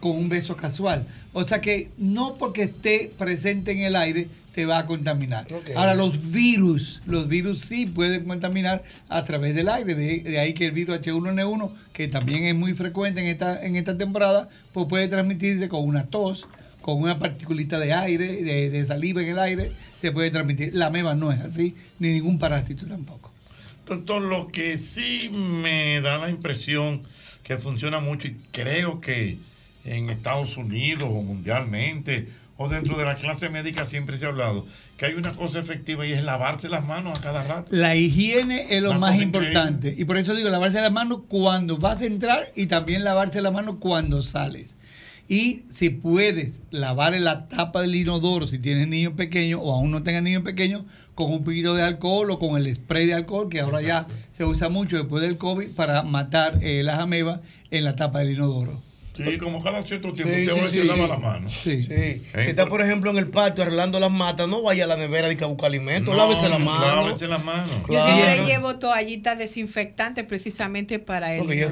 con 0.00 0.16
un 0.16 0.28
beso 0.28 0.56
casual. 0.56 1.06
O 1.32 1.44
sea 1.44 1.60
que 1.60 1.90
no 1.96 2.34
porque 2.38 2.64
esté 2.64 3.12
presente 3.16 3.70
en 3.70 3.82
el 3.82 3.94
aire 3.94 4.26
te 4.54 4.66
va 4.66 4.78
a 4.78 4.86
contaminar. 4.86 5.46
Ahora, 5.74 5.94
los 5.94 6.30
virus, 6.30 7.02
los 7.06 7.28
virus 7.28 7.60
sí 7.60 7.86
pueden 7.86 8.24
contaminar 8.24 8.84
a 9.08 9.24
través 9.24 9.54
del 9.54 9.68
aire. 9.68 9.94
De, 9.94 10.20
de 10.20 10.38
ahí 10.38 10.54
que 10.54 10.66
el 10.66 10.72
virus 10.72 11.00
H1N1, 11.00 11.72
que 11.92 12.06
también 12.06 12.44
es 12.44 12.54
muy 12.54 12.72
frecuente 12.72 13.20
en 13.20 13.26
esta, 13.26 13.64
en 13.64 13.74
esta 13.74 13.96
temporada, 13.96 14.48
pues 14.72 14.86
puede 14.86 15.08
transmitirse 15.08 15.68
con 15.68 15.84
una 15.84 16.06
tos, 16.06 16.46
con 16.80 17.02
una 17.02 17.18
particulita 17.18 17.80
de 17.80 17.92
aire, 17.94 18.42
de, 18.42 18.70
de 18.70 18.86
saliva 18.86 19.22
en 19.22 19.30
el 19.30 19.38
aire, 19.40 19.72
se 20.00 20.12
puede 20.12 20.30
transmitir. 20.30 20.72
La 20.72 20.88
meba 20.90 21.16
no 21.16 21.32
es 21.32 21.40
así, 21.40 21.74
ni 21.98 22.10
ningún 22.10 22.38
parásito 22.38 22.86
tampoco. 22.86 23.32
Doctor, 23.86 24.22
lo 24.22 24.46
que 24.48 24.78
sí 24.78 25.30
me 25.32 26.00
da 26.00 26.18
la 26.18 26.30
impresión 26.30 27.02
que 27.42 27.58
funciona 27.58 27.98
mucho 27.98 28.28
y 28.28 28.36
creo 28.52 28.98
que 28.98 29.38
en 29.84 30.10
Estados 30.10 30.56
Unidos 30.56 31.08
o 31.10 31.22
mundialmente 31.22 32.28
o 32.56 32.68
dentro 32.68 32.96
de 32.96 33.04
la 33.04 33.16
clase 33.16 33.48
médica 33.48 33.84
siempre 33.84 34.16
se 34.16 34.26
ha 34.26 34.28
hablado 34.28 34.66
que 34.96 35.06
hay 35.06 35.14
una 35.14 35.32
cosa 35.32 35.58
efectiva 35.58 36.06
y 36.06 36.12
es 36.12 36.22
lavarse 36.22 36.68
las 36.68 36.86
manos 36.86 37.18
a 37.18 37.20
cada 37.20 37.42
rato. 37.42 37.66
La 37.70 37.96
higiene 37.96 38.66
es 38.70 38.82
lo 38.82 38.90
Una 38.90 39.00
más 39.00 39.20
importante. 39.20 39.94
Y 39.96 40.04
por 40.04 40.16
eso 40.16 40.34
digo, 40.34 40.48
lavarse 40.50 40.80
las 40.80 40.92
manos 40.92 41.22
cuando 41.28 41.78
vas 41.78 42.00
a 42.02 42.06
entrar 42.06 42.52
y 42.54 42.66
también 42.66 43.02
lavarse 43.02 43.40
las 43.40 43.52
manos 43.52 43.76
cuando 43.80 44.22
sales. 44.22 44.74
Y 45.26 45.64
si 45.70 45.88
puedes 45.90 46.60
lavarle 46.70 47.18
la 47.18 47.48
tapa 47.48 47.80
del 47.80 47.94
inodoro 47.94 48.46
si 48.46 48.58
tienes 48.58 48.88
niños 48.88 49.14
pequeños 49.14 49.60
o 49.62 49.72
aún 49.72 49.90
no 49.90 50.02
tengas 50.02 50.22
niños 50.22 50.42
pequeños 50.42 50.82
con 51.14 51.32
un 51.32 51.44
poquito 51.44 51.74
de 51.74 51.82
alcohol 51.82 52.30
o 52.30 52.38
con 52.38 52.56
el 52.58 52.72
spray 52.74 53.06
de 53.06 53.14
alcohol 53.14 53.48
que 53.48 53.60
ahora 53.60 53.80
ya 53.80 54.06
se 54.32 54.44
usa 54.44 54.68
mucho 54.68 54.96
después 54.96 55.22
del 55.22 55.38
COVID 55.38 55.70
para 55.70 56.02
matar 56.02 56.58
eh, 56.62 56.82
las 56.82 56.98
amebas 56.98 57.40
en 57.70 57.84
la 57.84 57.96
tapa 57.96 58.18
del 58.18 58.32
inodoro. 58.34 58.82
Sí, 59.16 59.38
como 59.38 59.62
cada 59.62 59.82
cierto 59.84 60.12
tiempo 60.12 60.34
Sí, 60.34 60.48
usted 60.48 60.66
sí, 60.66 60.68
sí, 60.70 60.86
se 60.86 60.96
lava 60.96 61.06
las 61.06 61.20
manos. 61.20 61.52
Sí. 61.52 61.82
Sí. 61.84 62.22
Si 62.34 62.48
está, 62.48 62.66
por 62.66 62.80
ejemplo, 62.82 63.10
en 63.10 63.18
el 63.18 63.28
patio 63.28 63.62
arreglando 63.62 64.00
las 64.00 64.10
matas, 64.10 64.48
no 64.48 64.62
vaya 64.62 64.84
a 64.84 64.86
la 64.88 64.96
nevera 64.96 65.30
y 65.30 65.36
que 65.36 65.44
a 65.44 65.46
buscar 65.46 65.66
alimentos. 65.66 66.14
No, 66.14 66.20
lávese 66.20 66.48
la 66.48 66.58
no, 66.58 66.64
mano. 66.64 67.06
lávese 67.06 67.28
las 67.28 67.44
manos. 67.44 67.70
Yo 67.88 68.04
siempre 68.04 68.44
llevo 68.46 68.78
toallitas 68.78 69.38
desinfectantes 69.38 70.24
precisamente 70.24 70.98
para 70.98 71.34
él. 71.34 71.42
Yo 71.46 71.68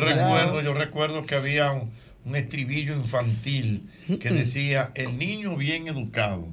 recuerdo, 0.00 0.60
yo 0.62 0.74
recuerdo 0.74 1.26
que 1.26 1.34
había 1.34 1.72
un, 1.72 1.90
un 2.24 2.36
estribillo 2.36 2.94
infantil 2.94 3.88
que 4.20 4.30
decía, 4.30 4.90
el 4.94 5.18
niño 5.18 5.56
bien 5.56 5.88
educado, 5.88 6.46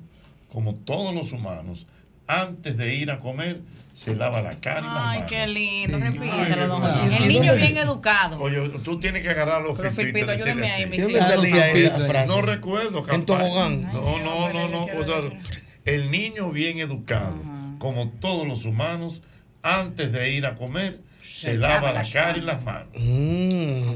como 0.51 0.75
todos 0.75 1.13
los 1.13 1.31
humanos, 1.31 1.87
antes 2.27 2.77
de 2.77 2.95
ir 2.95 3.11
a 3.11 3.19
comer, 3.19 3.59
se 3.93 4.15
lava 4.15 4.41
la 4.41 4.55
cara 4.59 4.79
y 4.79 4.83
las 4.83 4.95
Ay, 4.95 5.17
manos. 5.19 5.29
qué 5.31 5.47
lindo, 5.47 5.97
Ay, 5.97 6.03
repítelo, 6.03 6.67
don 6.67 6.81
Joaquín. 6.81 7.11
El 7.13 7.27
niño 7.27 7.51
¿Dónde 7.51 7.65
bien 7.67 7.77
educado. 7.77 8.39
Oye, 8.39 8.69
tú 8.83 8.99
tienes 8.99 9.21
que 9.21 9.29
agarrar 9.29 9.61
los 9.61 9.77
Pero, 9.77 9.91
Filpito, 9.93 10.31
ayúdame 10.31 10.71
ahí, 10.71 10.85
mi 10.87 10.97
¿De 10.97 11.03
dónde 11.03 11.19
salía 11.19 11.69
esa 11.71 11.99
frase? 11.99 12.27
No 12.27 12.41
recuerdo. 12.41 13.03
En 13.11 13.25
tobogán. 13.25 13.83
No, 13.93 14.17
no, 14.19 14.51
no, 14.51 14.67
no. 14.69 14.87
cosa- 14.97 15.21
el 15.85 16.09
niño 16.11 16.49
bien 16.51 16.79
educado, 16.79 17.35
como 17.77 18.09
todos 18.09 18.47
los 18.47 18.65
humanos, 18.65 19.21
antes 19.61 20.11
de 20.11 20.31
ir 20.31 20.45
a 20.45 20.55
comer, 20.55 20.99
se 21.33 21.57
lava 21.57 21.91
la 21.93 22.03
cara 22.03 22.37
y 22.37 22.41
las 22.41 22.61
manos. 22.63 22.87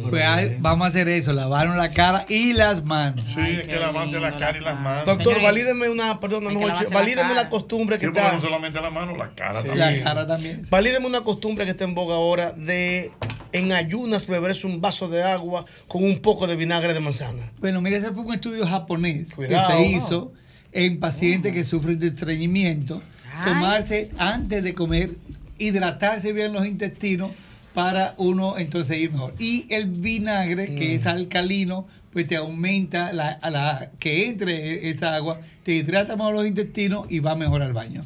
Pues 0.09 0.26
ahí 0.26 0.57
vamos 0.59 0.85
a 0.85 0.89
hacer 0.89 1.07
eso, 1.07 1.34
lavarnos 1.34 1.77
la 1.77 1.91
cara 1.91 2.26
y 2.27 2.53
las 2.53 2.84
manos. 2.84 3.23
Sí, 3.34 3.41
es 3.41 3.64
que 3.68 3.76
lavarse 3.76 4.19
la 4.19 4.35
cara 4.38 4.57
y 4.57 4.61
las 4.61 4.80
manos. 4.80 5.05
Doctor, 5.05 5.39
valídeme 5.41 5.88
una, 5.88 6.19
perdón, 6.19 6.47
Hay 6.47 6.55
la 6.55 6.84
valídeme 6.91 7.35
la 7.35 7.49
costumbre 7.49 7.99
que 7.99 8.05
Sí, 8.05 8.11
está. 8.15 8.34
no 8.34 8.41
solamente 8.41 8.81
la 8.81 8.89
mano, 8.89 9.15
la 9.15 9.30
cara 9.35 9.61
Sí. 9.61 9.68
también. 9.68 9.97
La 9.99 10.03
cara 10.03 10.27
también. 10.27 10.65
Valídeme 10.69 11.05
una 11.05 11.22
costumbre 11.22 11.65
que 11.65 11.72
está 11.72 11.84
en 11.84 11.93
boga 11.93 12.15
ahora 12.15 12.53
de 12.53 13.11
en 13.53 13.72
ayunas 13.72 14.26
beberse 14.27 14.65
un 14.65 14.81
vaso 14.81 15.07
de 15.07 15.23
agua 15.23 15.65
con 15.88 16.03
un 16.03 16.19
poco 16.19 16.47
de 16.47 16.55
vinagre 16.55 16.93
de 16.93 16.99
manzana. 16.99 17.51
Bueno, 17.59 17.81
mire, 17.81 17.97
ese 17.97 18.11
fue 18.11 18.23
un 18.23 18.34
estudio 18.34 18.65
japonés 18.65 19.31
Cuidado. 19.34 19.68
que 19.69 19.73
se 19.76 19.85
hizo 19.91 20.34
en 20.72 20.99
pacientes 20.99 21.53
que 21.53 21.64
sufren 21.64 21.99
de 21.99 22.07
estreñimiento. 22.07 22.99
Tomarse 23.45 24.09
antes 24.18 24.64
de 24.64 24.73
comer, 24.73 25.11
hidratarse 25.57 26.34
bien 26.34 26.53
los 26.53 26.65
intestinos 26.65 27.31
para 27.73 28.15
uno 28.17 28.57
entonces 28.57 28.97
ir 28.97 29.11
mejor. 29.11 29.35
Y 29.38 29.71
el 29.73 29.85
vinagre, 29.85 30.75
que 30.75 30.95
es 30.95 31.05
alcalino, 31.05 31.88
pues 32.11 32.27
te 32.27 32.35
aumenta 32.35 33.13
la, 33.13 33.29
a 33.29 33.49
la 33.49 33.91
que 33.99 34.25
entre 34.25 34.89
esa 34.89 35.15
agua, 35.15 35.39
te 35.63 35.73
hidrata 35.73 36.15
mejor 36.15 36.34
los 36.34 36.47
intestinos 36.47 37.05
y 37.09 37.19
va 37.19 37.35
mejor 37.35 37.61
al 37.61 37.73
baño. 37.73 38.05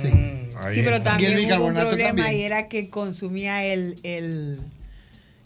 Sí. 0.00 0.40
Sí, 0.68 0.82
pero 0.84 1.00
también 1.02 1.52
hubo 1.58 1.66
un 1.66 1.74
problema 1.74 2.22
también. 2.22 2.40
y 2.40 2.42
era 2.42 2.68
que 2.68 2.90
consumía 2.90 3.64
el, 3.64 3.98
el, 4.02 4.60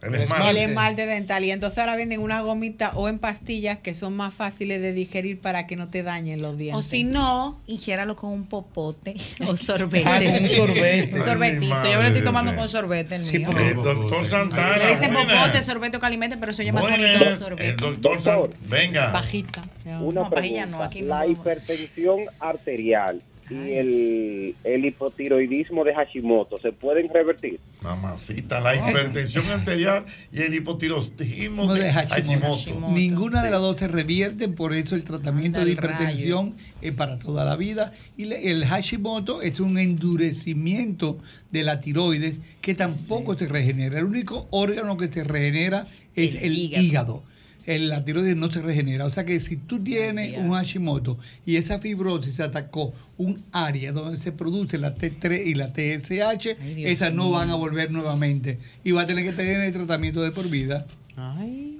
El 0.07 0.15
el 0.15 0.23
esmalte. 0.23 0.65
esmalte 0.65 1.07
dental. 1.07 1.45
Y 1.45 1.51
entonces 1.51 1.79
ahora 1.79 1.97
venden 1.97 2.21
una 2.21 2.41
gomita 2.41 2.93
o 2.95 3.09
en 3.09 3.19
pastillas 3.19 3.79
que 3.79 3.95
son 3.95 4.15
más 4.17 4.35
fáciles 4.35 4.81
de 4.83 4.93
digerir 4.93 5.41
para 5.41 5.67
que 5.67 5.77
no 5.77 5.89
te 5.89 6.03
dañen 6.03 6.43
los 6.43 6.57
dientes. 6.59 6.79
O 6.87 6.89
si 6.89 7.05
no, 7.05 7.61
ingiéralo 7.67 8.17
con 8.17 8.31
un 8.31 8.47
popote 8.47 9.17
o 9.49 9.57
sorbete. 9.57 10.09
Ah, 10.09 10.21
con 10.23 10.43
un 10.43 10.49
sorbete. 10.49 11.15
un 11.17 11.23
sorbetito. 11.25 11.75
Ay, 11.75 11.93
Yo 11.93 11.97
me 11.99 12.03
lo 12.03 12.09
estoy 12.09 12.23
tomando 12.25 12.55
con 12.55 12.69
sorbete 12.69 13.15
el 13.17 13.25
Sí, 13.25 13.39
mío. 13.39 13.49
porque 13.51 13.69
el 13.69 13.75
doctor 13.83 14.29
Santana. 14.29 14.77
Le 14.79 14.89
dicen 14.91 15.13
popote, 15.15 15.63
sorbete 15.63 15.97
o 15.97 16.01
calimente, 16.01 16.37
pero 16.37 16.53
se 16.53 16.65
llama 16.65 16.81
bonito 16.83 17.37
sorbete. 17.37 17.69
El 17.71 17.77
doctor 17.77 18.23
San- 18.23 18.51
Venga. 18.69 19.11
Bajita. 19.11 19.63
Una 20.01 20.23
No, 20.23 20.31
pajilla 20.31 20.67
no, 20.67 20.83
aquí 20.83 21.03
no. 21.03 21.09
la 21.09 21.27
hipertensión 21.27 22.21
arterial 22.41 23.23
y 23.51 23.55
el, 23.55 24.55
el 24.65 24.85
hipotiroidismo 24.85 25.85
de 25.85 25.95
Hashimoto 25.95 26.57
se 26.59 26.73
pueden 26.73 27.09
revertir. 27.13 27.61
Mamacita, 27.83 28.61
la 28.61 28.75
hipertensión 28.75 29.47
arterial 29.51 30.05
y 30.33 30.43
el 30.43 30.55
hipotiroidismo 30.55 31.67
No 31.67 31.75
de 31.75 31.85
de 31.85 31.93
Hashimoto. 31.93 32.57
Hashimoto. 32.57 32.93
Ninguna 32.93 33.43
de 33.43 33.51
las 33.51 33.61
dos 33.61 33.77
se 33.77 33.89
revierte, 33.89 34.49
por 34.49 34.73
eso 34.73 34.95
el 34.95 35.05
tratamiento 35.05 35.59
Anda 35.59 35.67
de 35.67 35.73
hipertensión 35.73 36.55
es 36.81 36.93
para 36.93 37.19
toda 37.19 37.45
la 37.45 37.57
vida. 37.57 37.93
Y 38.17 38.33
el 38.33 38.65
Hashimoto 38.65 39.43
es 39.43 39.61
un 39.61 39.79
endurecimiento 39.79 41.19
de 41.51 41.63
la 41.63 41.81
tiroides 41.81 42.41
que 42.61 42.75
tampoco 42.75 43.37
se 43.37 43.47
regenera. 43.47 43.99
El 43.99 44.07
único 44.07 44.47
órgano 44.51 44.97
que 44.97 45.09
se 45.09 45.25
regenera 45.25 45.87
es 46.15 46.35
el, 46.35 46.57
hígado. 46.57 47.25
El- 47.67 47.89
la 47.89 48.05
tiroides 48.05 48.37
no 48.37 48.51
se 48.51 48.63
regenera. 48.63 49.05
O 49.07 49.11
sea 49.11 49.25
que 49.25 49.41
si 49.41 49.57
tú 49.57 49.83
tienes 49.83 50.39
un 50.39 50.53
Hashimoto 50.53 51.19
y 51.47 51.57
esa 51.57 51.79
fibrosis 51.79 52.35
se 52.35 52.43
atacó 52.43 52.93
un 53.17 53.43
área 53.53 53.93
donde 53.93 54.17
se 54.17 54.33
produce 54.33 54.79
la 54.79 54.95
T3 54.95 55.47
y 55.47 55.55
la 55.55 55.73
TSH, 55.73 56.57
esas 56.79 57.13
no 57.15 57.25
mío. 57.25 57.33
van 57.33 57.51
a 57.51 57.55
volver 57.55 57.91
nuevamente. 57.91 58.59
Y 58.85 58.93
va 58.93 59.03
a 59.03 59.07
tener 59.07 59.25
que 59.25 59.33
tener 59.33 59.61
el 59.61 59.73
tratamiento 59.73 60.23
de 60.23 60.33
por 60.33 60.49
vida. 60.49 60.87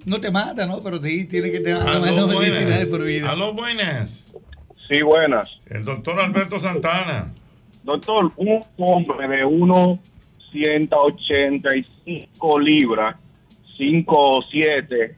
No 0.07 0.21
te 0.21 0.31
mata, 0.31 0.67
¿no? 0.67 0.83
Pero 0.83 1.03
sí 1.03 1.25
tiene 1.25 1.51
que 1.51 1.61
tener 1.61 1.83
medicina 1.83 2.79
de 2.79 2.87
por 2.87 3.05
vida. 3.05 3.31
Aló, 3.31 3.53
buenas. 3.53 4.31
Sí, 4.89 5.03
buenas. 5.03 5.49
El 5.71 5.85
doctor 5.85 6.21
Alberto 6.21 6.61
Santana. 6.61 7.33
Doctor, 7.85 8.33
un 8.37 8.61
hombre 8.79 9.29
de 9.29 9.45
185 10.53 12.59
libras, 12.59 13.17
5 13.77 14.39
o 14.39 14.43
7, 14.51 15.15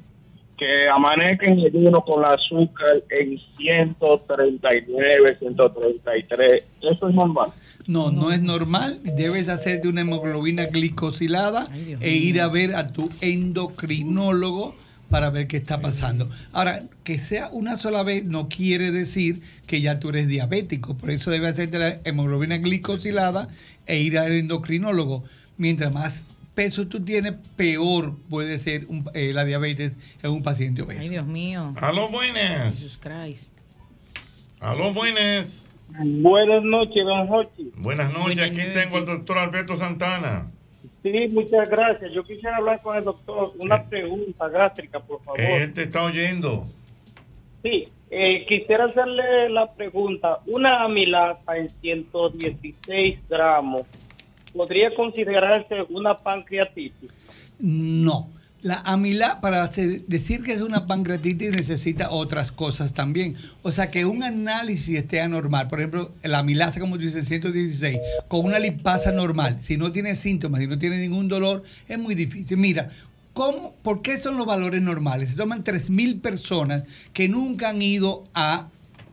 que 0.56 0.88
amanezca 0.88 1.46
en 1.46 1.60
ayuno 1.60 2.02
con 2.02 2.22
la 2.22 2.32
azúcar 2.34 3.02
en 3.10 3.38
139, 3.58 5.36
133, 5.38 6.64
¿eso 6.80 7.08
es 7.08 7.14
normal? 7.14 7.50
No, 7.86 8.10
no 8.10 8.32
es 8.32 8.40
normal. 8.40 9.00
Debes 9.02 9.48
hacerte 9.48 9.88
una 9.88 10.00
hemoglobina 10.00 10.66
glicosilada 10.66 11.66
e 12.00 12.10
ir 12.10 12.40
a 12.40 12.48
ver 12.48 12.74
a 12.74 12.88
tu 12.88 13.10
endocrinólogo 13.20 14.74
para 15.10 15.30
ver 15.30 15.46
qué 15.46 15.56
está 15.58 15.80
pasando. 15.80 16.28
Ahora, 16.52 16.82
que 17.04 17.18
sea 17.18 17.48
una 17.52 17.76
sola 17.76 18.02
vez 18.02 18.24
no 18.24 18.48
quiere 18.48 18.90
decir 18.90 19.40
que 19.66 19.80
ya 19.80 20.00
tú 20.00 20.08
eres 20.08 20.26
diabético. 20.26 20.96
Por 20.96 21.10
eso 21.10 21.30
debes 21.30 21.52
hacerte 21.52 21.78
la 21.78 22.00
hemoglobina 22.04 22.58
glicosilada 22.58 23.48
e 23.86 23.98
ir 24.00 24.18
al 24.18 24.32
endocrinólogo. 24.32 25.22
Mientras 25.58 25.92
más 25.92 26.24
peso 26.56 26.88
tú 26.88 27.04
tienes, 27.04 27.34
peor 27.54 28.16
puede 28.28 28.58
ser 28.58 28.86
un- 28.88 29.08
eh, 29.14 29.32
la 29.32 29.44
diabetes 29.44 29.92
en 30.22 30.30
un 30.32 30.42
paciente 30.42 30.82
obeso. 30.82 31.02
Ay, 31.02 31.08
Dios 31.10 31.26
mío. 31.26 31.72
Aló, 31.80 32.08
buenas. 32.08 32.74
Jesus 32.74 32.98
Christ. 33.00 33.52
Aló, 34.58 34.92
buenas. 34.92 35.70
Buenas 35.88 36.64
noches, 36.64 37.04
don 37.04 37.28
Jochi. 37.28 37.70
Buenas 37.76 38.12
noches, 38.12 38.40
aquí 38.42 38.60
tengo 38.74 38.96
al 38.96 39.06
doctor 39.06 39.38
Alberto 39.38 39.76
Santana. 39.76 40.50
Sí, 41.02 41.28
muchas 41.30 41.68
gracias. 41.68 42.10
Yo 42.12 42.24
quisiera 42.24 42.56
hablar 42.56 42.82
con 42.82 42.96
el 42.96 43.04
doctor. 43.04 43.52
Una 43.58 43.84
pregunta 43.84 44.48
gástrica, 44.48 44.98
por 44.98 45.22
favor. 45.22 45.38
Él 45.38 45.72
te 45.72 45.84
está 45.84 46.02
oyendo. 46.02 46.66
Sí, 47.62 47.88
eh, 48.10 48.44
quisiera 48.48 48.86
hacerle 48.86 49.48
la 49.50 49.72
pregunta. 49.72 50.40
Una 50.46 50.82
amilasa 50.84 51.56
en 51.56 51.70
116 51.80 53.18
gramos, 53.28 53.86
¿podría 54.56 54.94
considerarse 54.94 55.82
una 55.90 56.18
pancreatitis? 56.18 57.10
No. 57.58 58.28
La 58.62 58.80
amilasa, 58.80 59.40
para 59.40 59.68
decir 59.68 60.42
que 60.42 60.52
es 60.52 60.60
una 60.60 60.86
pancreatitis, 60.86 61.52
necesita 61.52 62.10
otras 62.10 62.50
cosas 62.50 62.94
también. 62.94 63.36
O 63.62 63.70
sea, 63.70 63.90
que 63.90 64.04
un 64.06 64.24
análisis 64.24 64.96
esté 64.96 65.20
anormal, 65.20 65.68
por 65.68 65.78
ejemplo, 65.78 66.10
la 66.22 66.38
amilasa, 66.38 66.80
como 66.80 66.96
tú 66.96 67.02
dices, 67.02 67.28
116, 67.28 67.98
con 68.26 68.44
una 68.44 68.58
lipasa 68.58 69.12
normal, 69.12 69.58
si 69.60 69.76
no 69.76 69.92
tiene 69.92 70.14
síntomas, 70.16 70.60
si 70.60 70.66
no 70.66 70.78
tiene 70.78 70.98
ningún 70.98 71.28
dolor, 71.28 71.62
es 71.86 71.98
muy 71.98 72.16
difícil. 72.16 72.56
Mira, 72.56 72.88
¿cómo, 73.34 73.74
¿por 73.82 74.02
qué 74.02 74.18
son 74.18 74.36
los 74.36 74.46
valores 74.46 74.82
normales? 74.82 75.30
Se 75.30 75.36
toman 75.36 75.62
3.000 75.62 76.20
personas 76.20 76.82
que 77.12 77.28
nunca 77.28 77.68
han 77.68 77.82
ido 77.82 78.24
a 78.34 78.68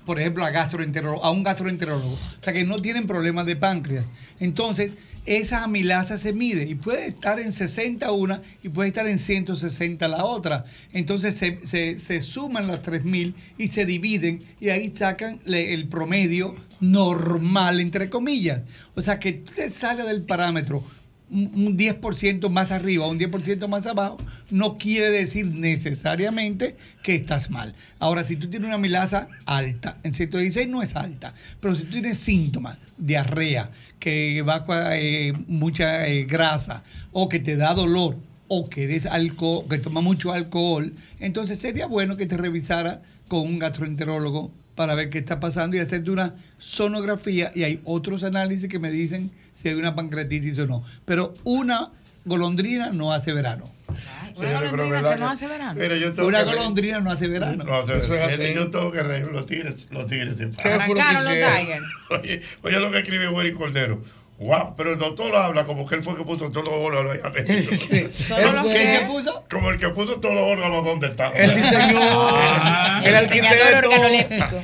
por 0.06 0.20
ejemplo, 0.20 0.44
a, 0.46 0.50
gastroenterólogo, 0.50 1.24
a 1.24 1.32
un 1.32 1.44
gastroenterólogo. 1.44 2.14
O 2.14 2.44
sea, 2.44 2.54
que 2.54 2.64
no 2.64 2.82
tienen 2.82 3.08
problemas 3.08 3.46
de 3.46 3.56
páncreas. 3.56 4.06
Entonces, 4.40 4.92
esa 5.26 5.64
amilasa 5.64 6.18
se 6.18 6.34
mide 6.34 6.66
y 6.66 6.76
puede 6.76 7.08
estar 7.08 7.40
en 7.40 7.52
60 7.54 8.12
una 8.12 8.42
y 8.62 8.70
puede 8.70 8.90
estar 8.90 9.08
en 9.08 9.20
160 9.20 10.08
la 10.08 10.26
otra. 10.26 10.66
Entonces 10.92 11.36
se, 11.36 11.66
se- 11.66 12.00
se 12.00 12.22
suman 12.22 12.68
las 12.68 12.82
3000 12.82 13.34
y 13.58 13.70
se 13.70 13.86
dividen 13.86 14.44
y 14.60 14.70
ahí 14.70 14.92
sacan 14.96 15.40
el 15.46 15.88
promedio 15.88 16.56
normal, 16.80 17.80
entre 17.80 18.10
comillas. 18.10 18.62
O 18.96 19.02
sea 19.02 19.20
que 19.20 19.34
tú 19.34 19.54
te 19.54 19.70
salgas 19.70 20.08
del 20.08 20.24
parámetro 20.24 20.84
un 21.34 21.74
un 21.74 21.78
10% 21.78 22.50
más 22.50 22.72
arriba, 22.72 23.08
un 23.08 23.20
10% 23.20 23.68
más 23.68 23.86
abajo, 23.86 24.18
no 24.50 24.78
quiere 24.78 25.10
decir 25.10 25.48
necesariamente 25.48 26.76
que 27.02 27.16
estás 27.16 27.50
mal. 27.50 27.74
Ahora, 28.00 28.24
si 28.24 28.36
tú 28.36 28.50
tienes 28.50 28.68
una 28.68 28.76
amilasa 28.76 29.28
alta, 29.46 29.98
en 30.04 30.14
116 30.14 30.68
no 30.68 30.82
es 30.82 30.96
alta, 30.96 31.34
pero 31.60 31.76
si 31.76 31.84
tú 31.84 31.92
tienes 31.92 32.18
síntomas, 32.18 32.78
diarrea, 32.98 33.72
que 34.00 34.38
evacua 34.38 34.98
eh, 34.98 35.34
mucha 35.48 36.08
eh, 36.08 36.26
grasa, 36.26 36.84
o 37.12 37.30
que 37.30 37.40
te 37.40 37.56
da 37.56 37.74
dolor, 37.74 38.18
o 38.48 38.70
que 38.70 38.84
eres 38.84 39.06
alcohol, 39.06 39.66
que 39.70 39.80
toma 39.80 40.02
mucho 40.02 40.32
alcohol, 40.32 40.94
entonces 41.20 41.60
sería 41.60 41.88
bueno 41.88 42.18
que 42.18 42.26
te 42.26 42.38
revisara 42.38 43.02
con 43.28 43.42
un 43.42 43.58
gastroenterólogo 43.58 44.52
para 44.76 44.96
ver 44.96 45.10
qué 45.10 45.20
está 45.20 45.40
pasando 45.40 45.78
y 45.78 45.80
hacerte 45.80 46.12
una 46.12 46.36
sonografía 46.58 47.52
y 47.54 47.64
hay 47.64 47.82
otros 47.84 48.24
análisis 48.24 48.68
que 48.70 48.80
me 48.80 48.92
dicen 48.92 49.32
si 49.54 49.70
hay 49.70 49.76
una 49.76 49.96
pancreatitis 49.96 50.60
o 50.60 50.68
no. 50.68 50.84
Pero 51.06 51.34
una 51.44 51.92
golondrina 52.26 52.90
no 52.92 53.14
hace 53.14 53.34
verano. 53.34 53.72
Señores, 54.34 54.72
pero 54.72 54.86
golondrina 54.86 55.14
que 55.14 55.20
no 55.20 55.30
hace 55.30 55.48
verano. 55.48 55.80
Mira, 55.80 55.96
yo 55.96 56.14
tengo 56.14 56.28
Una 56.28 56.44
golondrina 56.44 57.00
no 57.02 57.12
hace 57.12 57.28
verano. 57.28 57.64
No 57.64 57.76
hace 57.76 57.94
Eso 57.94 58.02
es 58.02 58.10
verano. 58.10 58.34
así. 58.34 58.54
Yo 58.56 58.70
tengo 58.72 58.92
que 58.92 59.04
reír 59.04 59.28
los 59.28 59.46
tigres, 59.46 59.86
los 59.92 60.08
tigres. 60.08 60.38
Oye, 62.10 62.42
oye 62.64 62.80
lo 62.80 62.92
que 62.92 62.98
escribe 63.00 63.30
Willy 63.30 63.54
Cordero. 63.54 64.02
Wow, 64.44 64.76
pero 64.76 64.94
el 64.94 65.00
doctor 65.00 65.34
habla 65.36 65.66
como 65.66 65.88
que 65.88 65.96
él 65.96 66.04
fue 66.04 66.14
el 66.14 66.20
que 66.20 66.26
puso 66.26 66.52
todos 66.52 66.66
los 66.68 66.76
órganos 66.76 67.14
ahí 67.14 67.20
adentro. 67.24 67.56
¿Todos 68.28 68.54
los 68.54 68.66
qué? 68.74 68.98
¿Qué 69.00 69.06
puso? 69.08 69.44
Como 69.50 69.70
el 69.72 69.80
que 69.80 69.90
puso 69.90 70.20
todos 70.20 70.36
los 70.36 70.44
órganos 70.44 70.84
donde 70.84 71.08
estaban. 71.08 71.38
Él 71.40 71.56
diseñó 71.56 72.00
Ah. 72.02 73.02
el 73.06 73.16
arquitecto. 73.16 73.78
organoléptico. 73.78 74.62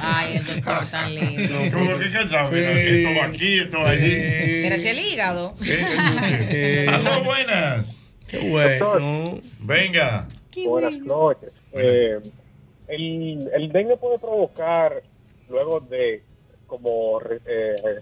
Ay, 0.00 0.36
el 0.38 0.44
doctor 0.46 0.86
tan 0.90 1.14
lindo. 1.14 1.58
Como 1.72 1.98
que 1.98 2.10
cansado, 2.10 2.50
mira, 2.50 2.70
esto 2.72 3.20
va 3.20 3.26
aquí, 3.26 3.58
esto 3.60 3.78
va 3.80 3.90
allí. 3.90 4.16
Mira, 4.64 4.78
si 4.78 4.88
el 4.88 4.98
hígado. 4.98 5.54
Aló, 6.88 7.24
buenas. 7.24 7.96
Qué 8.28 8.38
bueno. 8.38 9.40
Venga. 9.60 10.26
Buenas 10.66 10.92
noches. 11.00 11.50
Eh, 11.72 12.18
el, 12.88 13.50
el 13.54 13.72
dengue 13.72 13.96
puede 13.96 14.18
provocar 14.18 15.02
luego 15.48 15.80
de 15.80 16.22
como 16.66 17.20
eh, 17.46 18.00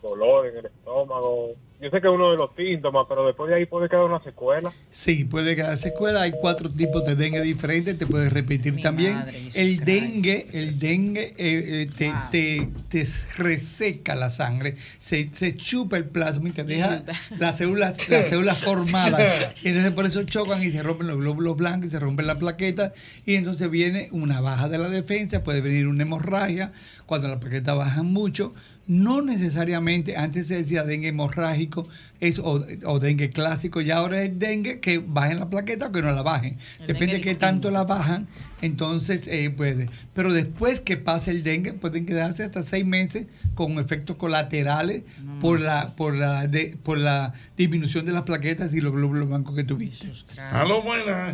dolor 0.00 0.46
en 0.46 0.58
el 0.58 0.66
estómago. 0.66 1.52
Yo 1.84 1.90
sé 1.90 2.00
que 2.00 2.08
es 2.08 2.14
uno 2.14 2.30
de 2.30 2.38
los 2.38 2.48
síntomas, 2.56 3.04
pero 3.06 3.26
después 3.26 3.50
de 3.50 3.56
ahí 3.56 3.66
puede 3.66 3.90
quedar 3.90 4.04
una 4.04 4.22
secuela. 4.24 4.72
Sí, 4.90 5.26
puede 5.26 5.54
quedar 5.54 5.76
secuela. 5.76 6.22
Hay 6.22 6.32
cuatro 6.32 6.70
tipos 6.70 7.04
de 7.04 7.14
dengue 7.14 7.42
diferentes. 7.42 7.98
Te 7.98 8.06
puedes 8.06 8.32
repetir 8.32 8.80
también. 8.80 9.22
el 9.52 9.80
dengue, 9.80 10.46
el 10.54 10.78
dengue 10.78 11.34
eh, 11.36 11.82
eh, 11.82 11.90
te, 11.94 12.14
te, 12.30 12.70
te 12.88 13.06
reseca 13.36 14.14
la 14.14 14.30
sangre, 14.30 14.76
se, 14.98 15.28
se 15.34 15.56
chupa 15.56 15.98
el 15.98 16.06
plasma 16.06 16.48
y 16.48 16.52
te 16.52 16.64
deja 16.64 17.02
las 17.38 17.58
células, 17.58 18.08
las 18.08 18.28
células 18.28 18.64
formadas. 18.64 19.52
Y 19.62 19.68
entonces 19.68 19.92
por 19.92 20.06
eso 20.06 20.22
chocan 20.22 20.62
y 20.62 20.70
se 20.70 20.82
rompen 20.82 21.06
los 21.06 21.18
glóbulos 21.18 21.56
blancos 21.56 21.88
y 21.88 21.90
se 21.90 22.00
rompen 22.00 22.26
las 22.26 22.36
plaquetas. 22.36 22.92
Y 23.26 23.34
entonces 23.34 23.70
viene 23.70 24.08
una 24.10 24.40
baja 24.40 24.70
de 24.70 24.78
la 24.78 24.88
defensa, 24.88 25.42
puede 25.42 25.60
venir 25.60 25.86
una 25.86 26.02
hemorragia 26.02 26.72
cuando 27.04 27.28
las 27.28 27.38
plaquetas 27.38 27.76
bajan 27.76 28.06
mucho. 28.06 28.54
No 28.86 29.22
necesariamente, 29.22 30.16
antes 30.18 30.48
se 30.48 30.56
decía 30.56 30.84
dengue 30.84 31.08
hemorrágico 31.08 31.88
es, 32.20 32.38
o, 32.38 32.66
o 32.84 32.98
dengue 32.98 33.30
clásico, 33.30 33.80
y 33.80 33.90
ahora 33.90 34.22
es 34.22 34.38
dengue 34.38 34.80
que 34.80 34.98
bajen 34.98 35.38
la 35.40 35.48
plaqueta 35.48 35.86
o 35.86 35.92
que 35.92 36.02
no 36.02 36.10
la 36.12 36.20
bajen. 36.22 36.58
Depende 36.86 37.14
de 37.14 37.20
qué 37.22 37.34
tanto 37.34 37.70
la 37.70 37.84
bajan, 37.84 38.28
entonces 38.60 39.26
eh, 39.26 39.48
puede. 39.48 39.88
Pero 40.12 40.34
después 40.34 40.80
que 40.80 40.98
pase 40.98 41.30
el 41.30 41.42
dengue, 41.42 41.72
pueden 41.72 42.04
quedarse 42.04 42.44
hasta 42.44 42.62
seis 42.62 42.84
meses 42.84 43.26
con 43.54 43.78
efectos 43.78 44.16
colaterales 44.16 45.04
por 45.40 45.60
la, 45.60 45.96
por 45.96 46.14
la, 46.14 46.46
de- 46.46 46.76
por 46.82 46.98
la 46.98 47.32
disminución 47.56 48.04
de 48.04 48.12
las 48.12 48.24
plaquetas 48.24 48.74
y 48.74 48.82
los 48.82 48.92
glóbulos 48.92 49.28
blancos 49.28 49.54
que 49.56 49.64
tuviste. 49.64 50.10
Aló, 50.50 50.82
buenas. 50.82 51.32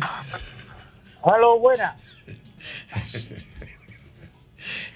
Aló, 1.21 1.59
buenas. 1.59 1.95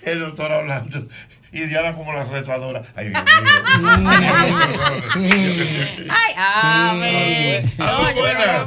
El 0.04 0.20
doctor 0.20 0.52
hablando. 0.52 1.08
Y 1.56 1.68
Diana 1.68 1.94
como 1.96 2.12
la 2.12 2.26
rezadora. 2.26 2.84
Ay, 2.98 3.08
Dios 3.10 3.24
mío. 3.42 3.52
Ay, 6.10 6.34
a 6.36 6.96
ver. 7.00 7.66
Aló, 7.78 8.02
No, 8.04 8.12
yo 8.12 8.24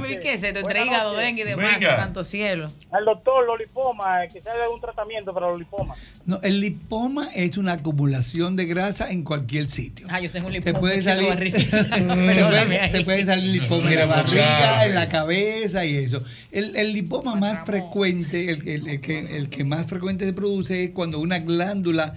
que- 0.08 0.20
¿Qué 0.20 0.32
es 0.34 0.42
esto? 0.42 0.60
Entre 0.60 0.62
Buenas 0.80 0.86
hígado, 0.86 1.10
noches. 1.12 1.26
dengue 1.26 1.42
y 1.42 1.44
demás. 1.44 1.74
Venga. 1.78 1.96
Santo 1.96 2.24
cielo. 2.24 2.72
Al 2.90 3.04
doctor, 3.04 3.44
los 3.46 3.58
lipomas, 3.58 4.32
quizás 4.32 4.54
hay 4.54 4.62
algún 4.62 4.80
tratamiento 4.80 5.34
para 5.34 5.48
los 5.48 5.58
lipomas. 5.58 5.98
No, 6.24 6.40
el 6.42 6.60
lipoma 6.60 7.28
es 7.34 7.58
una 7.58 7.74
acumulación 7.74 8.56
de 8.56 8.64
grasa 8.66 9.10
en 9.10 9.22
cualquier 9.22 9.68
sitio. 9.68 10.06
Ah, 10.10 10.20
yo 10.20 10.30
tengo 10.30 10.46
un 10.48 10.54
Te 10.54 10.60
lipoma 10.72 10.90
salir, 11.02 11.34
te, 11.52 12.44
puede, 12.44 12.78
ahí. 12.80 12.90
te 12.90 13.04
puede 13.04 13.26
salir 13.26 13.60
lipoma 13.62 13.92
en 13.92 13.98
la 13.98 14.06
barriga, 14.06 14.86
en 14.86 14.94
la 14.94 15.08
cabeza 15.10 15.84
y 15.84 15.96
eso. 15.96 16.22
El, 16.50 16.74
el 16.76 16.92
lipoma 16.94 17.34
más 17.34 17.60
frecuente, 17.66 18.50
el, 18.50 18.66
el- 18.66 18.88
el 18.88 19.00
que, 19.02 19.18
el 19.36 19.50
que 19.50 19.64
más 19.64 19.86
frecuente 19.86 20.24
se 20.24 20.32
produce 20.32 20.84
es 20.84 20.90
cuando 20.90 21.18
una 21.20 21.38
glándula 21.40 22.14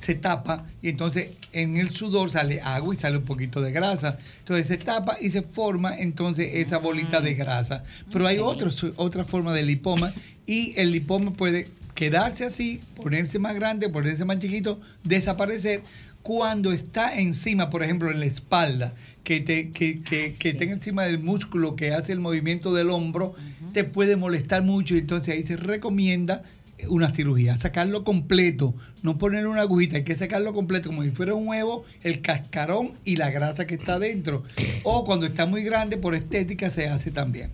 se 0.00 0.14
tapa 0.14 0.66
y 0.80 0.88
entonces 0.88 1.30
en 1.52 1.76
el 1.76 1.90
sudor 1.90 2.30
sale 2.30 2.60
agua 2.60 2.94
y 2.94 2.98
sale 2.98 3.18
un 3.18 3.24
poquito 3.24 3.60
de 3.60 3.72
grasa. 3.72 4.18
Entonces 4.40 4.66
se 4.66 4.76
tapa 4.76 5.16
y 5.20 5.30
se 5.30 5.42
forma 5.42 5.96
entonces 5.96 6.50
esa 6.54 6.78
bolita 6.78 7.20
de 7.20 7.34
grasa. 7.34 7.82
Pero 8.12 8.26
hay 8.26 8.38
otra 8.38 9.24
forma 9.24 9.52
de 9.52 9.62
lipoma 9.62 10.12
y 10.46 10.74
el 10.76 10.92
lipoma 10.92 11.32
puede 11.32 11.68
quedarse 11.94 12.44
así, 12.44 12.78
ponerse 12.94 13.38
más 13.38 13.56
grande, 13.56 13.88
ponerse 13.88 14.24
más 14.24 14.38
chiquito, 14.38 14.80
desaparecer 15.02 15.82
cuando 16.22 16.72
está 16.72 17.18
encima, 17.18 17.70
por 17.70 17.82
ejemplo, 17.82 18.10
en 18.10 18.20
la 18.20 18.26
espalda, 18.26 18.92
que, 19.24 19.40
te, 19.40 19.70
que, 19.70 20.02
que, 20.02 20.32
que 20.38 20.50
esté 20.50 20.70
encima 20.70 21.04
del 21.04 21.18
músculo 21.18 21.74
que 21.74 21.92
hace 21.92 22.12
el 22.12 22.20
movimiento 22.20 22.72
del 22.72 22.90
hombro, 22.90 23.34
te 23.72 23.84
puede 23.84 24.16
molestar 24.16 24.62
mucho 24.62 24.94
entonces 24.94 25.34
ahí 25.34 25.44
se 25.44 25.56
recomienda 25.56 26.42
una 26.88 27.10
cirugía, 27.10 27.56
sacarlo 27.56 28.04
completo, 28.04 28.74
no 29.02 29.18
poner 29.18 29.46
una 29.46 29.62
agujita, 29.62 29.96
hay 29.96 30.04
que 30.04 30.14
sacarlo 30.14 30.52
completo 30.52 30.88
como 30.90 31.02
si 31.02 31.10
fuera 31.10 31.34
un 31.34 31.48
huevo, 31.48 31.84
el 32.02 32.20
cascarón 32.22 32.92
y 33.04 33.16
la 33.16 33.30
grasa 33.30 33.66
que 33.66 33.74
está 33.74 33.98
dentro. 33.98 34.44
O 34.84 35.04
cuando 35.04 35.26
está 35.26 35.46
muy 35.46 35.62
grande, 35.64 35.96
por 35.96 36.14
estética 36.14 36.70
se 36.70 36.88
hace 36.88 37.10
también. 37.10 37.50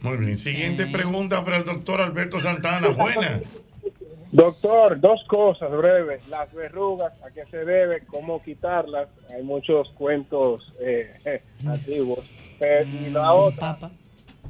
Muy 0.00 0.16
bien. 0.16 0.36
Siguiente 0.36 0.86
pregunta 0.86 1.44
para 1.44 1.58
el 1.58 1.64
doctor 1.64 2.00
Alberto 2.00 2.40
Santana. 2.40 2.88
Buena. 2.88 3.40
Doctor, 4.32 4.98
dos 4.98 5.22
cosas 5.28 5.70
breves. 5.70 6.26
Las 6.28 6.52
verrugas, 6.54 7.12
¿a 7.22 7.30
qué 7.30 7.44
se 7.50 7.64
debe? 7.64 8.02
¿Cómo 8.06 8.42
quitarlas? 8.42 9.08
Hay 9.30 9.42
muchos 9.42 9.90
cuentos 9.90 10.72
eh, 10.80 11.42
antiguos. 11.66 12.20
Eh, 12.58 12.84
y 13.06 13.10
la 13.10 13.32
otra 13.34 13.78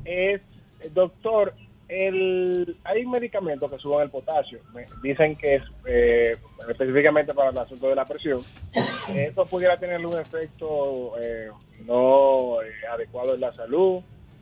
es, 0.04 0.40
doctor, 0.94 1.54
el, 1.92 2.76
hay 2.84 3.04
medicamentos 3.06 3.70
que 3.70 3.78
suben 3.78 4.00
el 4.02 4.10
potasio. 4.10 4.58
Me- 4.74 4.86
dicen 5.02 5.36
que 5.36 5.56
es 5.56 5.62
eh, 5.86 6.36
específicamente 6.68 7.34
para 7.34 7.50
el 7.50 7.58
asunto 7.58 7.88
de 7.88 7.94
la 7.94 8.04
presión. 8.04 8.40
Eso 9.14 9.44
pudiera 9.46 9.78
tener 9.78 10.04
un 10.04 10.18
efecto 10.18 11.12
eh, 11.20 11.48
no 11.86 12.62
eh, 12.62 12.66
adecuado 12.92 13.34
en 13.34 13.40
la 13.40 13.52
salud. 13.52 14.00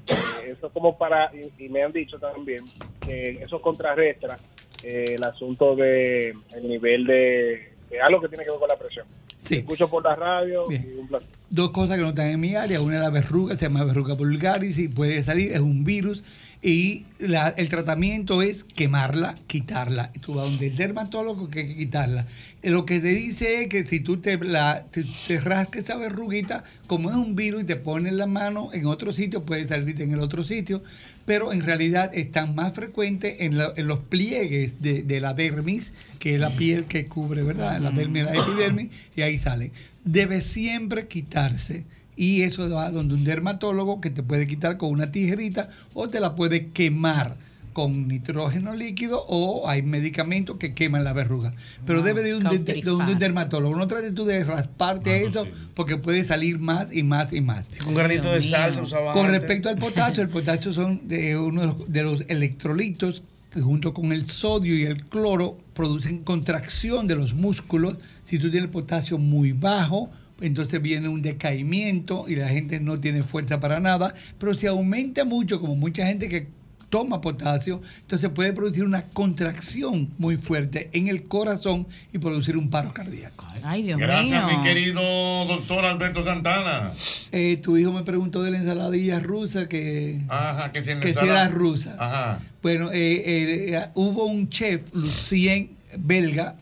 Eh, 0.09 0.52
eso 0.56 0.70
como 0.70 0.97
para, 0.98 1.31
y, 1.35 1.64
y 1.64 1.68
me 1.68 1.82
han 1.82 1.93
dicho 1.93 2.18
también 2.18 2.64
que 3.01 3.39
eso 3.43 3.60
contrarresta 3.60 4.39
eh, 4.82 5.05
el 5.14 5.22
asunto 5.22 5.77
de 5.77 6.31
el 6.55 6.68
nivel 6.68 7.05
de, 7.06 7.72
de 7.90 8.01
algo 8.01 8.20
que 8.20 8.28
tiene 8.28 8.44
que 8.44 8.51
ver 8.51 8.59
con 8.59 8.68
la 8.68 8.77
presión. 8.77 9.06
Sí. 9.36 9.56
Escucho 9.56 9.89
por 9.89 10.02
la 10.05 10.16
radio 10.16 10.66
Bien. 10.68 10.85
y 10.94 10.98
un 10.98 11.09
placer. 11.09 11.28
dos 11.48 11.70
cosas 11.70 11.97
que 11.97 12.02
no 12.02 12.09
están 12.10 12.28
en 12.28 12.40
mi 12.40 12.55
área. 12.55 12.81
Una 12.81 12.97
es 12.97 13.02
la 13.02 13.10
verruga, 13.10 13.55
se 13.56 13.66
llama 13.66 13.85
verruga 13.85 14.14
vulgaris 14.14 14.78
y 14.78 14.89
puede 14.89 15.22
salir, 15.22 15.52
es 15.52 15.60
un 15.60 15.85
virus. 15.85 16.22
Y 16.62 17.07
la- 17.19 17.49
el 17.49 17.70
tratamiento 17.70 18.43
es 18.43 18.65
quemarla, 18.65 19.39
quitarla. 19.47 20.12
Tú 20.20 20.35
vas 20.35 20.45
donde 20.45 20.66
el 20.66 20.77
dermatólogo 20.77 21.49
que 21.49 21.61
hay 21.61 21.69
que 21.69 21.77
quitarla. 21.77 22.27
Lo 22.62 22.85
que 22.85 23.01
te 23.01 23.09
dice 23.09 23.62
es 23.62 23.69
que 23.69 23.87
si 23.87 24.01
tú 24.01 24.19
te, 24.19 24.37
la, 24.37 24.85
te, 24.91 25.05
te 25.27 25.41
rascas 25.41 25.85
esa 25.85 25.97
verruguita, 25.97 26.62
como 26.87 27.09
es 27.09 27.16
un 27.16 27.35
virus 27.35 27.62
y 27.62 27.65
te 27.65 27.77
pones 27.77 28.12
la 28.12 28.27
mano 28.27 28.69
en 28.74 28.85
otro 28.85 29.11
sitio, 29.11 29.45
puede 29.47 29.66
salirte 29.66 30.03
en 30.03 30.12
el 30.12 30.20
otro 30.20 30.45
sitio. 30.45 30.82
Pero 31.24 31.53
en 31.55 31.62
realidad 31.62 32.11
están 32.12 32.55
más 32.55 32.74
frecuentes 32.74 33.37
en, 33.39 33.57
la- 33.57 33.73
en 33.77 33.87
los 33.87 34.01
pliegues 34.01 34.82
de, 34.82 35.03
de 35.03 35.20
la 35.20 35.32
dermis, 35.32 35.95
que 36.19 36.35
es 36.35 36.41
la 36.41 36.51
piel 36.57 36.85
que 36.85 37.07
cubre, 37.07 37.43
¿verdad? 37.43 37.81
La 37.81 37.91
dermis, 37.91 38.24
la 38.24 38.35
epidermis, 38.35 38.91
y 39.16 39.23
ahí 39.23 39.39
sale. 39.39 39.73
Debe 40.05 40.43
siempre 40.43 41.07
quitarse. 41.07 41.87
Y 42.20 42.42
eso 42.42 42.68
va 42.68 42.90
donde 42.90 43.14
un 43.14 43.24
dermatólogo 43.24 44.01
que 44.02 44.10
te 44.10 44.22
puede 44.22 44.47
quitar 44.47 44.76
con 44.76 44.90
una 44.90 45.10
tijerita 45.10 45.68
o 45.94 46.09
te 46.10 46.20
la 46.20 46.34
puede 46.34 46.68
quemar 46.68 47.36
con 47.72 48.09
nitrógeno 48.09 48.74
líquido 48.74 49.24
o 49.28 49.68
hay 49.68 49.80
medicamentos 49.82 50.56
que 50.59 50.74
queman 50.74 51.05
la 51.05 51.12
verruga. 51.12 51.55
Pero 51.86 52.01
Ah, 52.01 52.02
debe 52.02 52.22
de 52.22 52.34
un, 52.36 52.42
de- 52.42 52.92
un 52.92 53.18
dermatólogo. 53.18 53.74
No 53.76 53.86
trates 53.86 54.12
tú 54.14 54.24
de 54.24 54.42
rasparte 54.44 55.22
eso 55.24 55.47
porque 55.76 55.97
puede 55.97 56.24
salir 56.24 56.59
más 56.59 56.92
y 56.92 57.05
más 57.05 57.32
y 57.32 57.40
más. 57.40 57.68
Con 57.84 57.94
granito 57.94 58.30
de 58.30 58.40
sal 58.42 58.74
se 58.74 58.82
usaba 58.82 59.12
Con 59.14 59.26
antes. 59.26 59.40
respecto 59.40 59.68
al 59.70 59.78
potasio, 59.78 60.22
el 60.22 60.28
potasio 60.28 60.72
son 60.74 61.09
de 61.09 61.38
uno 61.38 61.60
de 61.62 61.66
los, 61.68 61.92
de 61.92 62.02
los 62.02 62.24
electrolitos 62.28 63.22
que 63.51 63.60
junto 63.62 63.94
con 63.94 64.12
el 64.12 64.26
sodio 64.26 64.76
y 64.76 64.82
el 64.82 65.02
cloro 65.05 65.56
producen 65.72 66.18
contracción 66.24 67.06
de 67.06 67.14
los 67.16 67.34
músculos. 67.34 67.97
Si 68.24 68.38
tú 68.38 68.51
tienes 68.51 68.64
el 68.66 68.70
potasio 68.70 69.16
muy 69.16 69.52
bajo, 69.52 70.10
entonces 70.41 70.81
viene 70.83 71.09
un 71.09 71.23
decaimiento 71.23 72.25
y 72.29 72.37
la 72.37 72.49
gente 72.49 72.81
no 72.81 72.99
tiene 73.01 73.23
fuerza 73.23 73.61
para 73.61 73.81
nada. 73.81 74.15
Pero 74.39 74.55
si 74.55 74.67
aumenta 74.67 75.25
mucho, 75.25 75.61
como 75.61 75.77
mucha 75.77 76.07
gente 76.07 76.29
que 76.29 76.49
toma 76.89 77.21
potasio, 77.21 77.81
entonces 78.01 78.31
puede 78.31 78.53
producir 78.53 78.83
una 78.83 79.03
contracción 79.11 80.11
muy 80.19 80.39
fuerte 80.39 80.91
en 80.93 81.07
el 81.07 81.23
corazón 81.23 81.87
y 82.12 82.19
producir 82.19 82.57
un 82.57 82.69
paro 82.69 82.93
cardíaco. 82.93 83.47
Ay, 83.62 83.83
Dios 83.85 84.01
Gracias, 84.01 84.45
mío. 84.47 84.59
mi 84.59 84.65
querido 84.65 85.01
doctor 85.47 85.85
Alberto 85.85 86.25
Santana. 86.25 86.93
Eh, 87.31 87.59
tu 87.59 87.77
hijo 87.77 87.93
me 87.93 88.03
preguntó 88.03 88.43
de 88.43 88.51
la 88.51 88.59
ensaladilla 88.59 89.21
rusa 89.21 89.69
que, 89.69 90.21
Ajá, 90.29 90.73
que 90.73 90.83
si 90.83 90.91
en 90.91 90.99
la 90.99 91.07
que 91.07 91.12
si 91.12 91.19
ensalada- 91.21 91.45
era 91.45 91.51
rusa. 91.55 91.95
Ajá. 91.99 92.41
Bueno, 92.61 92.91
eh, 92.91 93.12
eh, 93.25 93.75
eh, 93.77 93.87
hubo 93.95 94.25
un 94.25 94.49
chef, 94.49 94.81
Lucien, 94.93 95.71
belga, 95.97 96.57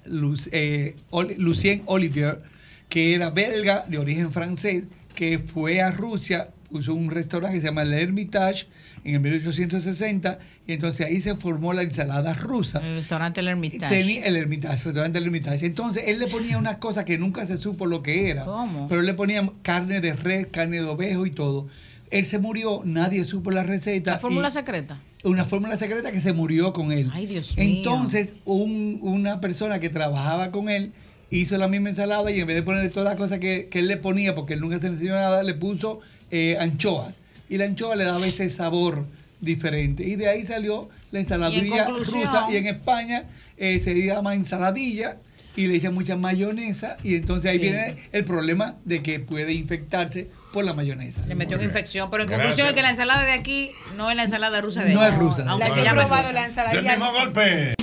eh, 0.52 0.94
Lucien 1.38 1.82
Olivier, 1.86 2.42
que 2.88 3.14
era 3.14 3.30
belga 3.30 3.84
de 3.88 3.98
origen 3.98 4.32
francés, 4.32 4.84
que 5.14 5.38
fue 5.38 5.82
a 5.82 5.90
Rusia, 5.90 6.48
puso 6.70 6.94
un 6.94 7.10
restaurante 7.10 7.56
que 7.56 7.60
se 7.60 7.66
llama 7.68 7.82
El 7.82 7.92
Hermitage 7.94 8.66
en 9.04 9.14
el 9.14 9.20
1860, 9.20 10.38
y 10.66 10.72
entonces 10.72 11.06
ahí 11.06 11.20
se 11.20 11.34
formó 11.34 11.72
la 11.72 11.82
ensalada 11.82 12.34
rusa. 12.34 12.80
El 12.80 12.94
restaurante 12.96 13.40
El 13.40 13.48
Hermitage. 13.48 13.94
Tenía 13.94 14.24
el 14.26 14.36
Hermitage, 14.36 14.74
el 14.76 14.84
restaurante 14.84 15.18
El 15.18 15.24
Hermitage. 15.24 15.66
Entonces 15.66 16.04
él 16.06 16.18
le 16.18 16.26
ponía 16.28 16.58
una 16.58 16.78
cosa 16.78 17.04
que 17.04 17.18
nunca 17.18 17.46
se 17.46 17.56
supo 17.58 17.86
lo 17.86 18.02
que 18.02 18.30
era. 18.30 18.44
¿Cómo? 18.44 18.86
Pero 18.88 19.00
él 19.00 19.06
le 19.06 19.14
ponía 19.14 19.48
carne 19.62 20.00
de 20.00 20.12
res, 20.14 20.46
carne 20.48 20.76
de 20.78 20.84
ovejo 20.84 21.26
y 21.26 21.30
todo. 21.30 21.68
Él 22.10 22.24
se 22.26 22.38
murió, 22.38 22.82
nadie 22.84 23.24
supo 23.24 23.50
la 23.50 23.62
receta. 23.64 24.12
La 24.12 24.18
fórmula 24.18 24.48
y- 24.48 24.52
secreta. 24.52 25.00
una 25.24 25.44
fórmula 25.44 25.76
secreta 25.76 26.10
que 26.12 26.20
se 26.20 26.32
murió 26.32 26.72
con 26.72 26.92
él. 26.92 27.10
Ay, 27.12 27.26
Dios 27.26 27.56
mío. 27.58 27.66
Entonces, 27.78 28.34
un- 28.44 28.98
una 29.02 29.40
persona 29.40 29.78
que 29.80 29.88
trabajaba 29.90 30.50
con 30.50 30.68
él 30.70 30.92
hizo 31.30 31.56
la 31.58 31.68
misma 31.68 31.90
ensalada 31.90 32.30
y 32.30 32.40
en 32.40 32.46
vez 32.46 32.56
de 32.56 32.62
ponerle 32.62 32.88
todas 32.88 33.06
las 33.08 33.16
cosas 33.16 33.38
que, 33.38 33.68
que 33.68 33.80
él 33.80 33.88
le 33.88 33.96
ponía, 33.96 34.34
porque 34.34 34.54
él 34.54 34.60
nunca 34.60 34.78
se 34.78 34.86
le 34.88 34.94
enseñó 34.94 35.14
nada, 35.14 35.42
le 35.42 35.54
puso 35.54 36.00
eh, 36.30 36.56
anchoas. 36.60 37.14
Y 37.50 37.56
la 37.58 37.64
anchoa 37.64 37.96
le 37.96 38.04
daba 38.04 38.26
ese 38.26 38.48
sabor 38.50 39.06
diferente. 39.40 40.04
Y 40.04 40.16
de 40.16 40.28
ahí 40.28 40.44
salió 40.44 40.88
la 41.10 41.20
ensaladilla 41.20 41.88
rusa. 41.88 42.46
Y 42.50 42.56
en 42.56 42.66
España 42.66 43.24
eh, 43.56 43.80
se 43.82 43.94
llama 44.04 44.34
ensaladilla 44.34 45.16
y 45.56 45.66
le 45.66 45.76
echan 45.76 45.94
mucha 45.94 46.16
mayonesa. 46.16 46.96
Y 47.02 47.14
entonces 47.16 47.50
ahí 47.50 47.56
Sí. 47.58 47.62
viene 47.64 47.96
el 48.12 48.24
problema 48.24 48.76
de 48.84 49.02
que 49.02 49.18
puede 49.20 49.52
infectarse 49.52 50.28
por 50.52 50.64
la 50.64 50.72
mayonesa. 50.74 51.26
Le 51.26 51.34
metió 51.34 51.56
una 51.56 51.64
infección, 51.66 52.10
pero 52.10 52.22
en 52.24 52.28
Gracias. 52.30 52.46
conclusión 52.48 52.68
es 52.68 52.74
que 52.74 52.82
la 52.82 52.90
ensalada 52.90 53.22
de 53.24 53.32
aquí 53.32 53.70
no 53.96 54.10
es 54.10 54.16
la 54.16 54.24
ensalada 54.24 54.60
rusa 54.60 54.82
de 54.82 54.94
No 54.94 55.00
allá. 55.00 55.12
es 55.14 55.18
rusa. 55.18 55.44
Aunque 55.48 55.68
La 55.68 55.74
se 55.74 55.82
que 55.82 55.88
he 55.88 55.92
probado, 55.92 56.22
rusa. 56.22 56.32
la 56.32 56.44
ensaladilla 56.46 56.90
Del 56.90 56.98
mismo 57.00 57.12
golpe. 57.12 57.74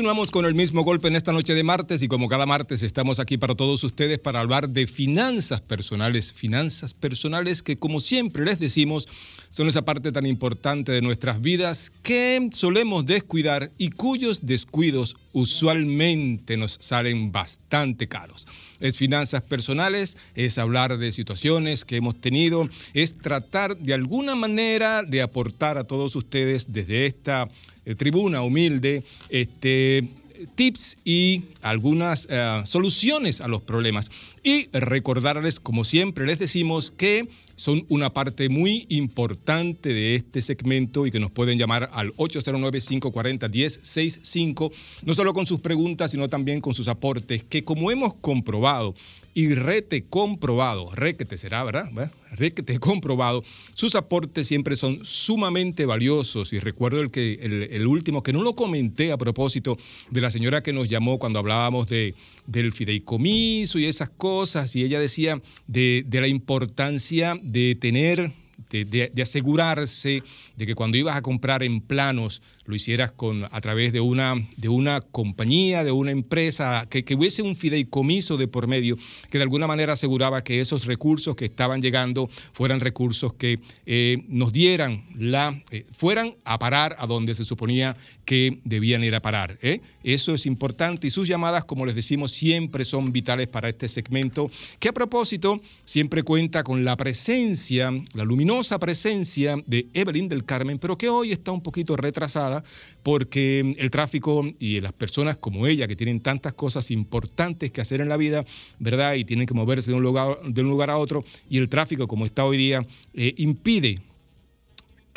Continuamos 0.00 0.30
con 0.30 0.46
el 0.46 0.54
mismo 0.54 0.82
golpe 0.82 1.08
en 1.08 1.16
esta 1.16 1.30
noche 1.30 1.54
de 1.54 1.62
martes 1.62 2.00
y 2.00 2.08
como 2.08 2.26
cada 2.26 2.46
martes 2.46 2.82
estamos 2.82 3.20
aquí 3.20 3.36
para 3.36 3.54
todos 3.54 3.84
ustedes 3.84 4.18
para 4.18 4.40
hablar 4.40 4.70
de 4.70 4.86
finanzas 4.86 5.60
personales, 5.60 6.32
finanzas 6.32 6.94
personales 6.94 7.62
que 7.62 7.78
como 7.78 8.00
siempre 8.00 8.46
les 8.46 8.58
decimos 8.58 9.06
son 9.50 9.68
esa 9.68 9.84
parte 9.84 10.10
tan 10.10 10.24
importante 10.24 10.90
de 10.90 11.02
nuestras 11.02 11.42
vidas 11.42 11.92
que 12.02 12.48
solemos 12.54 13.04
descuidar 13.04 13.72
y 13.76 13.90
cuyos 13.90 14.46
descuidos 14.46 15.16
usualmente 15.34 16.56
nos 16.56 16.78
salen 16.80 17.30
bastante 17.30 18.08
caros. 18.08 18.46
Es 18.78 18.96
finanzas 18.96 19.42
personales, 19.42 20.16
es 20.34 20.56
hablar 20.56 20.96
de 20.96 21.12
situaciones 21.12 21.84
que 21.84 21.96
hemos 21.96 22.18
tenido, 22.18 22.70
es 22.94 23.18
tratar 23.18 23.76
de 23.76 23.92
alguna 23.92 24.34
manera 24.34 25.02
de 25.02 25.20
aportar 25.20 25.76
a 25.76 25.84
todos 25.84 26.16
ustedes 26.16 26.72
desde 26.72 27.04
esta 27.04 27.50
tribuna 27.96 28.42
humilde 28.42 29.02
este, 29.28 30.08
tips 30.54 30.96
y 31.04 31.42
algunas 31.62 32.28
eh, 32.30 32.62
soluciones 32.64 33.40
a 33.40 33.48
los 33.48 33.62
problemas. 33.62 34.12
Y 34.42 34.68
recordarles, 34.72 35.60
como 35.60 35.84
siempre 35.84 36.26
les 36.26 36.38
decimos, 36.38 36.92
que 36.96 37.28
son 37.56 37.84
una 37.88 38.12
parte 38.12 38.48
muy 38.48 38.86
importante 38.88 39.92
de 39.92 40.14
este 40.14 40.40
segmento 40.40 41.06
y 41.06 41.10
que 41.10 41.20
nos 41.20 41.30
pueden 41.30 41.58
llamar 41.58 41.90
al 41.92 42.14
809-540-1065, 42.16 44.72
no 45.04 45.14
solo 45.14 45.34
con 45.34 45.44
sus 45.44 45.60
preguntas, 45.60 46.12
sino 46.12 46.28
también 46.28 46.62
con 46.62 46.72
sus 46.74 46.88
aportes, 46.88 47.44
que 47.44 47.62
como 47.62 47.90
hemos 47.90 48.14
comprobado 48.14 48.94
y 49.32 49.54
rete 49.54 50.02
comprobado, 50.04 50.90
requete 50.92 51.38
será, 51.38 51.62
¿verdad? 51.62 51.88
¿verdad? 51.92 52.12
Requete 52.32 52.78
comprobado, 52.78 53.44
sus 53.74 53.94
aportes 53.94 54.46
siempre 54.46 54.74
son 54.76 55.04
sumamente 55.04 55.86
valiosos. 55.86 56.52
Y 56.52 56.58
recuerdo 56.58 57.00
el, 57.00 57.10
que, 57.10 57.34
el, 57.70 57.86
último, 57.86 58.22
que 58.22 58.32
no 58.32 58.42
lo 58.42 58.54
comenté 58.54 59.12
a 59.12 59.18
propósito 59.18 59.76
de 60.10 60.20
la 60.20 60.30
señora 60.30 60.60
que 60.62 60.72
nos 60.72 60.88
llamó 60.88 61.18
cuando 61.18 61.38
hablábamos 61.38 61.86
de, 61.88 62.14
del 62.46 62.72
fideicomiso 62.72 63.78
y 63.78 63.86
esas 63.86 64.10
cosas, 64.10 64.74
y 64.74 64.82
ella 64.84 64.98
decía 65.00 65.40
de, 65.66 66.04
de 66.06 66.20
la 66.20 66.28
importancia 66.28 67.38
de 67.42 67.74
tener 67.76 68.32
de- 68.68 69.10
de 69.12 69.22
asegurarse 69.22 70.22
de 70.60 70.66
que 70.66 70.74
cuando 70.74 70.98
ibas 70.98 71.16
a 71.16 71.22
comprar 71.22 71.62
en 71.62 71.80
planos 71.80 72.42
lo 72.66 72.76
hicieras 72.76 73.10
con, 73.10 73.48
a 73.50 73.60
través 73.60 73.92
de 73.92 74.00
una, 74.00 74.34
de 74.58 74.68
una 74.68 75.00
compañía, 75.00 75.82
de 75.84 75.90
una 75.90 76.10
empresa, 76.10 76.86
que, 76.88 77.02
que 77.02 77.14
hubiese 77.14 77.42
un 77.42 77.56
fideicomiso 77.56 78.36
de 78.36 78.46
por 78.46 78.68
medio 78.68 78.96
que 79.30 79.38
de 79.38 79.42
alguna 79.42 79.66
manera 79.66 79.94
aseguraba 79.94 80.44
que 80.44 80.60
esos 80.60 80.84
recursos 80.84 81.34
que 81.34 81.46
estaban 81.46 81.80
llegando 81.80 82.28
fueran 82.52 82.80
recursos 82.80 83.32
que 83.32 83.58
eh, 83.86 84.22
nos 84.28 84.52
dieran 84.52 85.04
la, 85.18 85.58
eh, 85.70 85.84
fueran 85.92 86.36
a 86.44 86.58
parar 86.58 86.94
a 86.98 87.06
donde 87.06 87.34
se 87.34 87.44
suponía 87.44 87.96
que 88.24 88.60
debían 88.64 89.02
ir 89.02 89.14
a 89.16 89.22
parar. 89.22 89.58
¿eh? 89.62 89.80
Eso 90.04 90.34
es 90.34 90.46
importante 90.46 91.08
y 91.08 91.10
sus 91.10 91.26
llamadas, 91.26 91.64
como 91.64 91.86
les 91.86 91.96
decimos, 91.96 92.30
siempre 92.30 92.84
son 92.84 93.10
vitales 93.10 93.48
para 93.48 93.68
este 93.68 93.88
segmento, 93.88 94.50
que 94.78 94.90
a 94.90 94.92
propósito 94.92 95.60
siempre 95.84 96.22
cuenta 96.22 96.62
con 96.62 96.84
la 96.84 96.96
presencia, 96.96 97.90
la 98.14 98.24
luminosa 98.24 98.78
presencia 98.78 99.56
de 99.66 99.88
Evelyn 99.94 100.28
del 100.28 100.44
Carmen, 100.50 100.80
pero 100.80 100.98
que 100.98 101.08
hoy 101.08 101.30
está 101.30 101.52
un 101.52 101.62
poquito 101.62 101.96
retrasada 101.96 102.64
porque 103.04 103.72
el 103.78 103.88
tráfico 103.88 104.44
y 104.58 104.80
las 104.80 104.92
personas 104.92 105.36
como 105.36 105.68
ella, 105.68 105.86
que 105.86 105.94
tienen 105.94 106.18
tantas 106.18 106.54
cosas 106.54 106.90
importantes 106.90 107.70
que 107.70 107.80
hacer 107.80 108.00
en 108.00 108.08
la 108.08 108.16
vida, 108.16 108.44
¿verdad? 108.80 109.14
Y 109.14 109.24
tienen 109.24 109.46
que 109.46 109.54
moverse 109.54 109.92
de 109.92 109.96
un 109.96 110.02
lugar, 110.02 110.40
de 110.44 110.60
un 110.62 110.68
lugar 110.68 110.90
a 110.90 110.98
otro, 110.98 111.22
y 111.48 111.58
el 111.58 111.68
tráfico 111.68 112.08
como 112.08 112.26
está 112.26 112.44
hoy 112.44 112.56
día 112.56 112.84
eh, 113.14 113.32
impide 113.36 113.94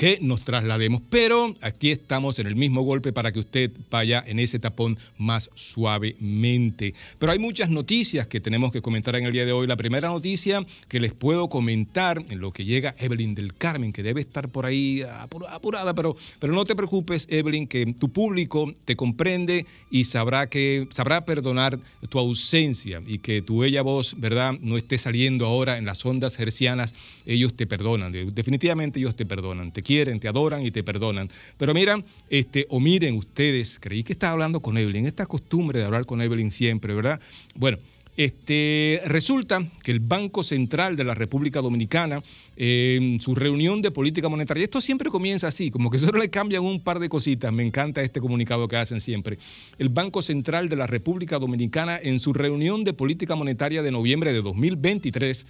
que 0.04 0.20
nos 0.20 0.44
traslademos. 0.44 1.02
Pero 1.10 1.56
aquí 1.62 1.90
estamos 1.90 2.38
en 2.38 2.48
el 2.48 2.58
mismo 2.58 2.82
golpe 2.82 3.14
para 3.14 3.32
que 3.32 3.40
usted 3.40 3.72
vaya 3.90 4.22
en 4.28 4.38
ese 4.38 4.60
tapón 4.60 5.00
más 5.18 5.50
suavemente. 5.56 6.94
Pero 7.20 7.32
hay 7.32 7.40
muchas 7.40 7.70
noticias 7.70 8.28
que 8.28 8.42
tenemos 8.42 8.74
que 8.74 8.82
comentar 8.82 9.16
en 9.16 9.24
el 9.24 9.32
día 9.32 9.46
de 9.46 9.54
hoy. 9.54 9.66
La 9.66 9.78
primera 9.78 10.10
noticia 10.10 10.66
que 10.90 11.00
les 11.00 11.14
puedo 11.14 11.48
comentar 11.48 12.22
en 12.30 12.42
lo 12.42 12.52
que 12.52 12.66
llega 12.66 12.94
Evelyn 13.00 13.34
del 13.34 13.54
Carmen, 13.54 13.94
que 13.94 14.04
debe 14.04 14.20
estar 14.20 14.50
por 14.50 14.66
ahí 14.66 15.04
apur- 15.04 15.48
apurada, 15.50 15.94
pero, 15.94 16.18
pero 16.38 16.52
no 16.52 16.66
te 16.66 16.76
preocupes, 16.76 17.26
Evelyn, 17.30 17.66
que 17.66 17.86
tu 17.94 18.10
público 18.10 18.74
te 18.84 18.98
comprende 18.98 19.66
y 19.90 20.04
sabrá 20.04 20.48
que 20.48 20.86
sabrá 20.90 21.24
perdonar 21.24 21.80
tu 22.10 22.20
ausencia 22.20 23.02
y 23.08 23.20
que 23.20 23.42
tu 23.42 23.60
bella 23.60 23.82
voz, 23.84 24.16
¿verdad?, 24.18 24.56
no 24.62 24.76
esté 24.76 24.98
saliendo 24.98 25.46
ahora 25.46 25.78
en 25.78 25.86
las 25.86 26.06
ondas 26.06 26.38
hercianas. 26.42 26.94
Ellos 27.26 27.54
te 27.54 27.66
perdonan, 27.68 28.12
de- 28.12 28.26
definitivamente 28.32 29.00
ellos 29.00 29.16
te 29.16 29.26
perdonan, 29.26 29.72
te 29.72 29.82
quieren, 29.94 30.20
te 30.20 30.28
adoran 30.28 30.66
y 30.66 30.72
te 30.72 30.84
perdonan. 30.84 31.30
Pero 31.58 31.74
mira, 31.74 32.04
este, 32.30 32.66
o 32.70 32.80
miren 32.80 33.16
ustedes, 33.16 33.78
creí 33.80 34.04
que 34.04 34.14
estaba 34.14 34.34
hablando 34.34 34.60
con 34.60 34.78
Evelyn, 34.78 35.06
esta 35.06 35.28
costumbre 35.28 35.80
de 35.80 35.86
hablar 35.86 36.06
con 36.06 36.20
Evelyn 36.20 36.50
siempre, 36.50 36.96
¿verdad? 36.96 37.20
Bueno, 37.56 37.78
este, 38.18 39.02
resulta 39.06 39.68
que 39.84 39.92
el 39.92 40.00
Banco 40.00 40.44
Central 40.44 40.96
de 40.96 41.04
la 41.04 41.14
República 41.14 41.62
Dominicana, 41.62 42.24
eh, 42.58 42.98
en 43.00 43.20
su 43.20 43.36
reunión 43.36 43.84
de 43.84 43.92
política 43.92 44.30
monetaria, 44.30 44.64
esto 44.64 44.82
siempre 44.82 45.10
comienza 45.12 45.48
así, 45.48 45.70
como 45.70 45.92
que 45.92 46.00
solo 46.00 46.20
le 46.20 46.30
cambian 46.30 46.64
un 46.64 46.80
par 46.80 47.00
de 47.00 47.10
cositas, 47.10 47.54
me 47.54 47.64
encanta 47.64 48.02
este 48.02 48.20
comunicado 48.20 48.68
que 48.68 48.78
hacen 48.78 49.00
siempre. 49.00 49.38
El 49.78 49.90
Banco 49.90 50.24
Central 50.24 50.70
de 50.70 50.76
la 50.76 50.88
República 50.88 51.38
Dominicana, 51.38 52.00
en 52.02 52.20
su 52.20 52.34
reunión 52.34 52.84
de 52.84 52.94
política 52.94 53.36
monetaria 53.36 53.84
de 53.84 53.92
noviembre 53.92 54.34
de 54.34 54.42
2023, 54.42 55.46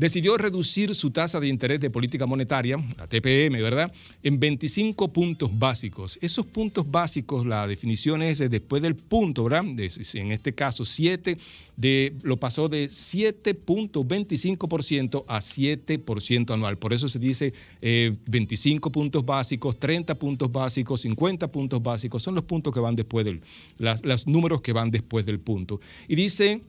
decidió 0.00 0.36
reducir 0.38 0.94
su 0.94 1.10
tasa 1.10 1.38
de 1.40 1.46
interés 1.46 1.78
de 1.78 1.90
política 1.90 2.24
monetaria, 2.24 2.82
la 2.96 3.06
TPM, 3.06 3.60
¿verdad?, 3.60 3.92
en 4.22 4.40
25 4.40 5.12
puntos 5.12 5.50
básicos. 5.58 6.18
Esos 6.22 6.46
puntos 6.46 6.90
básicos, 6.90 7.44
la 7.44 7.66
definición 7.66 8.22
es 8.22 8.38
de 8.38 8.48
después 8.48 8.80
del 8.80 8.96
punto, 8.96 9.44
¿verdad? 9.44 9.66
En 9.66 10.32
este 10.32 10.54
caso, 10.54 10.86
7, 10.86 11.36
de, 11.76 12.14
lo 12.22 12.38
pasó 12.38 12.70
de 12.70 12.88
7.25% 12.88 15.24
a 15.28 15.40
7% 15.40 16.54
anual. 16.54 16.78
Por 16.78 16.94
eso 16.94 17.06
se 17.06 17.18
dice 17.18 17.52
eh, 17.82 18.16
25 18.26 18.90
puntos 18.90 19.22
básicos, 19.22 19.78
30 19.78 20.14
puntos 20.14 20.50
básicos, 20.50 21.02
50 21.02 21.52
puntos 21.52 21.82
básicos. 21.82 22.22
Son 22.22 22.34
los 22.34 22.44
puntos 22.44 22.72
que 22.72 22.80
van 22.80 22.96
después 22.96 23.26
del, 23.26 23.42
los 23.78 24.26
números 24.26 24.62
que 24.62 24.72
van 24.72 24.90
después 24.90 25.26
del 25.26 25.40
punto. 25.40 25.78
Y 26.08 26.14
dice 26.14 26.62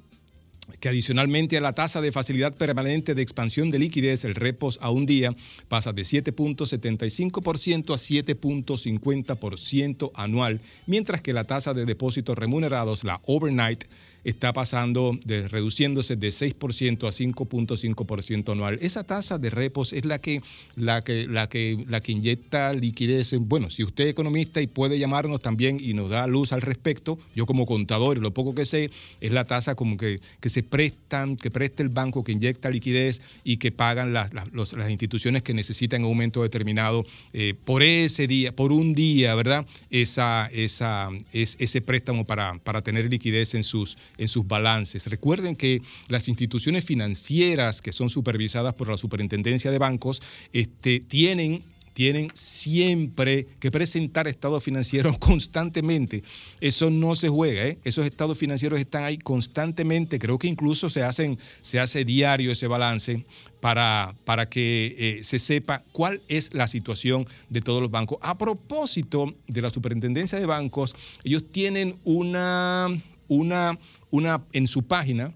que 0.80 0.90
adicionalmente 0.90 1.58
a 1.58 1.62
la 1.62 1.74
tasa 1.74 2.02
de 2.02 2.12
facilidad 2.12 2.54
permanente 2.54 3.16
de 3.16 3.22
expansión 3.22 3.70
de 3.72 3.80
liquidez, 3.80 4.26
el 4.26 4.36
repos 4.36 4.78
a 4.82 4.90
un 4.90 5.06
día, 5.06 5.34
pasa 5.68 5.94
de 5.94 6.02
7.75% 6.04 7.94
a 7.94 7.98
7.50% 7.98 10.12
anual, 10.14 10.62
mientras 10.86 11.22
que 11.22 11.34
la 11.34 11.46
tasa 11.46 11.74
de 11.74 11.86
depósitos 11.86 12.38
remunerados, 12.38 13.04
la 13.04 13.20
overnight, 13.26 13.86
está 14.24 14.54
pasando, 14.54 15.18
reduciéndose 15.26 16.16
de 16.16 16.30
6% 16.30 17.08
a 17.08 17.12
5.5% 17.12 18.52
anual. 18.52 18.78
Esa 18.82 19.04
tasa 19.04 19.38
de 19.38 19.50
repos 19.50 19.94
es 19.94 20.06
la 20.06 20.20
que, 20.20 20.42
la, 20.76 21.04
que, 21.04 21.28
la, 21.28 21.48
que, 21.50 21.84
la 21.88 22.00
que 22.02 22.12
inyecta 22.12 22.74
liquidez. 22.74 23.34
en- 23.34 23.48
Bueno, 23.48 23.70
si 23.70 23.84
usted 23.84 24.06
es 24.06 24.12
economista 24.12 24.62
y 24.62 24.68
puede 24.68 25.00
llamarnos 25.00 25.42
también 25.42 25.80
y 25.82 25.94
nos 25.94 26.10
da 26.10 26.28
luz 26.28 26.54
al 26.54 26.62
respecto, 26.62 27.18
yo 27.36 27.46
como 27.46 27.66
contador 27.66 28.18
lo 28.20 28.32
poco 28.34 28.54
que 28.56 28.66
sé, 28.66 28.92
es 29.20 29.32
la 29.32 29.46
tasa 29.46 29.76
como 29.76 29.98
que, 29.98 30.20
que 30.40 30.50
se 30.50 30.64
prestan, 30.64 31.36
que 31.36 31.50
presta 31.52 31.84
el 31.84 31.90
banco, 31.90 32.24
que 32.24 32.32
inyecta 32.32 32.70
liquidez 32.70 33.22
y 33.44 33.58
que 33.58 33.72
pagan 33.72 34.14
las, 34.14 34.32
las- 34.34 34.74
las 34.74 34.90
instituciones 34.92 35.44
que 35.44 35.54
necesitan 35.54 36.02
un 36.04 36.12
aumento 36.12 36.44
determinado 36.44 37.06
eh, 37.34 37.54
por 37.66 37.84
ese 37.84 38.28
día, 38.28 38.52
por 38.56 38.72
un 38.72 38.94
día, 38.94 39.34
¿verdad? 39.36 39.66
Esa, 39.90 40.48
esa, 40.54 41.10
es, 41.34 41.56
ese 41.60 41.82
préstamo 41.82 42.26
para, 42.26 42.56
para 42.60 42.82
tener 42.82 43.10
liquidez 43.10 43.54
en 43.56 43.64
sus, 43.64 43.98
en 44.22 44.28
sus 44.28 44.48
balances. 44.48 45.08
Recuerden 45.08 45.56
que 45.56 45.82
las 46.08 46.28
instituciones 46.28 46.86
financieras 46.86 47.82
que 47.82 47.92
son 47.92 48.10
supervisadas 48.10 48.76
por 48.76 48.88
la 48.88 48.98
Superintendencia 48.98 49.72
de 49.72 49.80
Bancos 49.80 50.22
este, 50.54 51.00
tienen 51.00 51.64
tienen 51.94 52.32
siempre 52.34 53.48
que 53.60 53.72
presentar 53.72 54.28
estados 54.28 54.64
financieros 54.64 55.18
constantemente. 55.20 56.24
Eso 56.60 56.90
no 56.90 57.16
se 57.16 57.30
juega, 57.30 57.66
¿eh? 57.66 57.80
Esos 57.84 58.06
estados 58.06 58.38
financieros 58.38 58.80
están 58.80 59.04
ahí 59.04 59.18
constantemente. 59.18 60.20
Creo 60.20 60.40
que 60.40 60.48
incluso 60.48 60.90
se, 60.90 61.04
hacen, 61.04 61.38
se 61.62 61.80
hace 61.80 62.06
diario 62.06 62.52
ese 62.52 62.68
balance 62.68 63.26
para, 63.60 64.16
para 64.26 64.48
que 64.50 64.96
eh, 64.98 65.24
se 65.24 65.40
sepa 65.40 65.84
cuál 65.92 66.22
es 66.28 66.54
la 66.54 66.68
situación 66.68 67.28
de 67.50 67.62
todos 67.62 67.82
los 67.82 67.92
bancos. 67.92 68.18
A 68.22 68.38
propósito 68.38 69.36
de 69.48 69.62
la 69.62 69.70
superintendencia 69.70 70.40
de 70.40 70.46
bancos, 70.46 70.96
ellos 71.24 71.52
tienen 71.52 72.00
una, 72.04 72.88
una, 73.32 73.80
una 74.10 74.44
en 74.52 74.68
su 74.68 74.84
página, 74.84 75.34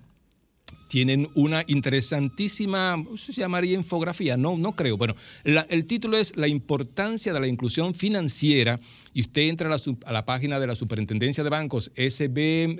tienen 0.89 1.29
una 1.33 1.63
interesantísima, 1.67 3.01
¿se 3.17 3.31
llamaría 3.31 3.75
infografía? 3.75 4.35
No, 4.37 4.57
no 4.57 4.73
creo. 4.73 4.97
Bueno, 4.97 5.15
la- 5.43 5.65
el 5.69 5.85
título 5.85 6.17
es 6.17 6.35
La 6.35 6.47
importancia 6.49 7.31
de 7.33 7.39
la 7.39 7.47
inclusión 7.47 7.93
financiera 7.93 8.79
y 9.15 9.21
usted 9.21 9.43
entra 9.43 9.73
a 9.73 10.11
la, 10.11 10.25
página 10.25 10.59
de 10.59 10.67
la 10.67 10.75
Superintendencia 10.75 11.41
de 11.41 11.49
Bancos, 11.49 11.89
sb.gov.do 11.95 12.75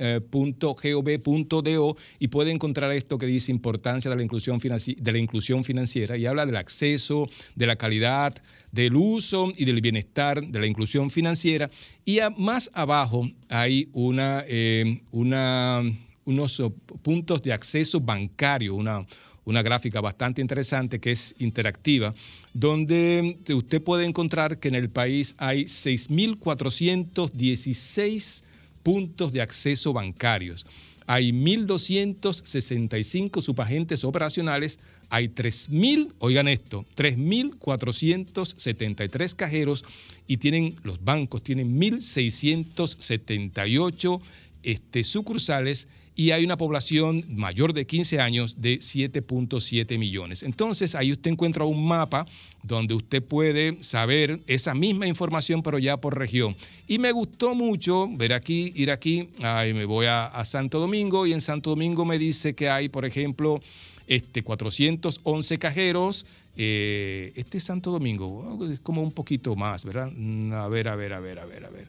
y 2.20 2.28
puede 2.28 2.52
encontrar 2.52 2.92
esto 2.92 3.18
que 3.18 3.26
dice 3.26 3.54
importancia 3.54 4.12
de 4.12 4.18
la 4.18 4.24
inclusión, 4.24 4.60
de 4.60 5.12
la 5.14 5.18
inclusión 5.18 5.64
financiera 5.64 6.18
y 6.18 6.26
habla 6.26 6.46
del 6.46 6.58
acceso, 6.58 7.30
de 7.56 7.68
la 7.68 7.78
calidad, 7.78 8.36
del 8.74 8.98
uso 8.98 9.54
y 9.56 9.64
del 9.64 9.80
bienestar 9.80 10.46
de 10.46 10.60
la 10.60 10.68
inclusión 10.68 11.10
financiera. 11.10 11.72
Y 12.04 12.20
más 12.38 12.70
abajo 12.74 13.30
hay 13.48 13.88
una, 13.94 14.44
eh, 14.46 14.98
una 15.12 15.84
unos 16.26 16.62
puntos 17.02 17.42
de 17.44 17.54
acceso 17.54 18.02
bancario, 18.02 18.76
una, 18.76 19.06
una 19.46 19.62
gráfica 19.62 20.02
bastante 20.02 20.42
interesante 20.42 21.00
que 21.00 21.12
es 21.12 21.34
interactiva, 21.38 22.14
donde 22.56 23.38
usted 23.54 23.84
puede 23.84 24.06
encontrar 24.06 24.58
que 24.60 24.70
en 24.70 24.76
el 24.76 24.90
país 24.90 25.36
hay 25.38 25.66
6.416 25.66 28.44
puntos 28.82 29.34
de 29.34 29.42
acceso 29.42 29.92
bancarios. 29.92 30.66
Hay 31.06 31.34
1.265 31.34 33.42
subagentes 33.42 34.06
operacionales, 34.06 34.80
hay 35.10 35.28
3.000, 35.28 36.14
oigan 36.20 36.48
esto, 36.48 36.86
3.473 36.96 39.36
cajeros 39.36 39.84
y 40.26 40.38
tienen, 40.38 40.76
los 40.84 41.04
bancos 41.04 41.44
tienen 41.44 41.78
1.678 41.78 44.22
este, 44.64 45.04
sucursales 45.04 45.90
y 46.16 46.32
hay 46.32 46.46
una 46.46 46.56
población 46.58 47.26
mayor 47.28 47.74
de 47.74 47.86
15 47.86 48.20
años 48.22 48.62
de 48.62 48.80
7.7 48.80 49.98
millones. 49.98 50.44
Entonces 50.44 50.96
ahí 50.96 51.12
usted 51.12 51.32
encuentra 51.32 51.66
un 51.66 51.86
mapa 51.86 52.26
donde 52.64 52.94
usted 52.94 53.22
puede 53.22 53.84
saber 53.84 54.40
esa 54.48 54.74
misma 54.74 55.08
información, 55.08 55.62
pero 55.62 55.78
ya 55.78 55.98
por 55.98 56.18
región. 56.18 56.56
Y 56.88 57.00
me 57.00 57.12
gustó 57.12 57.54
mucho 57.54 58.08
ver 58.10 58.34
aquí, 58.34 58.72
ir 58.76 58.92
aquí, 58.92 59.30
ay, 59.42 59.74
me 59.74 59.86
voy 59.86 60.06
a, 60.08 60.32
Santo 60.46 60.80
Domingo 60.80 61.28
y 61.28 61.34
en 61.34 61.42
Santo 61.42 61.72
Domingo 61.72 62.06
me 62.06 62.18
dice 62.18 62.56
que 62.56 62.70
hay, 62.70 62.88
por 62.88 63.04
ejemplo, 63.06 63.62
este, 64.08 64.42
411 64.42 65.58
cajeros. 65.58 66.26
eh, 66.58 67.34
este 67.36 67.58
es 67.58 67.66
Santo 67.66 67.92
Domingo, 67.92 68.58
es 68.72 68.80
como 68.80 69.02
un 69.02 69.12
poquito 69.12 69.56
más, 69.58 69.84
¿verdad? 69.84 70.10
Mm, 70.16 70.54
A 70.54 70.68
ver, 70.70 70.88
a 70.88 70.96
ver, 70.96 71.12
a 71.12 71.20
ver, 71.20 71.40
a 71.40 71.46
ver, 71.46 71.66
a 71.66 71.70
ver. 71.70 71.88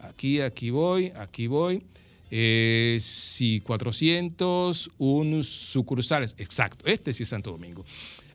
Aquí, 0.00 0.40
aquí 0.40 0.70
voy, 0.70 1.12
aquí 1.16 1.46
voy. 1.46 1.82
Eh, 2.30 2.98
sí, 3.00 3.60
401 3.60 5.42
sucursales. 5.42 6.36
Exacto, 6.38 6.86
este 6.86 7.12
sí 7.12 7.24
es 7.24 7.28
Santo 7.28 7.50
Domingo. 7.50 7.84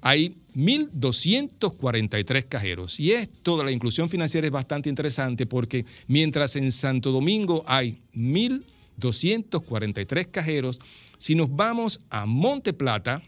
Hay 0.02 0.36
1.243 0.56 2.46
cajeros. 2.48 3.00
Y 3.00 3.12
esto 3.12 3.58
de 3.58 3.64
la 3.66 3.72
inclusión 3.72 4.10
financiera 4.10 4.48
es 4.48 4.52
bastante 4.52 4.90
interesante 4.90 5.46
porque 5.46 5.86
mientras 6.08 6.56
en 6.56 6.72
Santo 6.72 7.12
Domingo 7.12 7.64
hay 7.68 8.00
1.243 8.16 10.32
cajeros, 10.32 10.80
si 11.20 11.36
nos 11.36 11.56
vamos 11.56 12.02
a 12.10 12.26
Monte 12.26 12.74
Plata, 12.74 13.22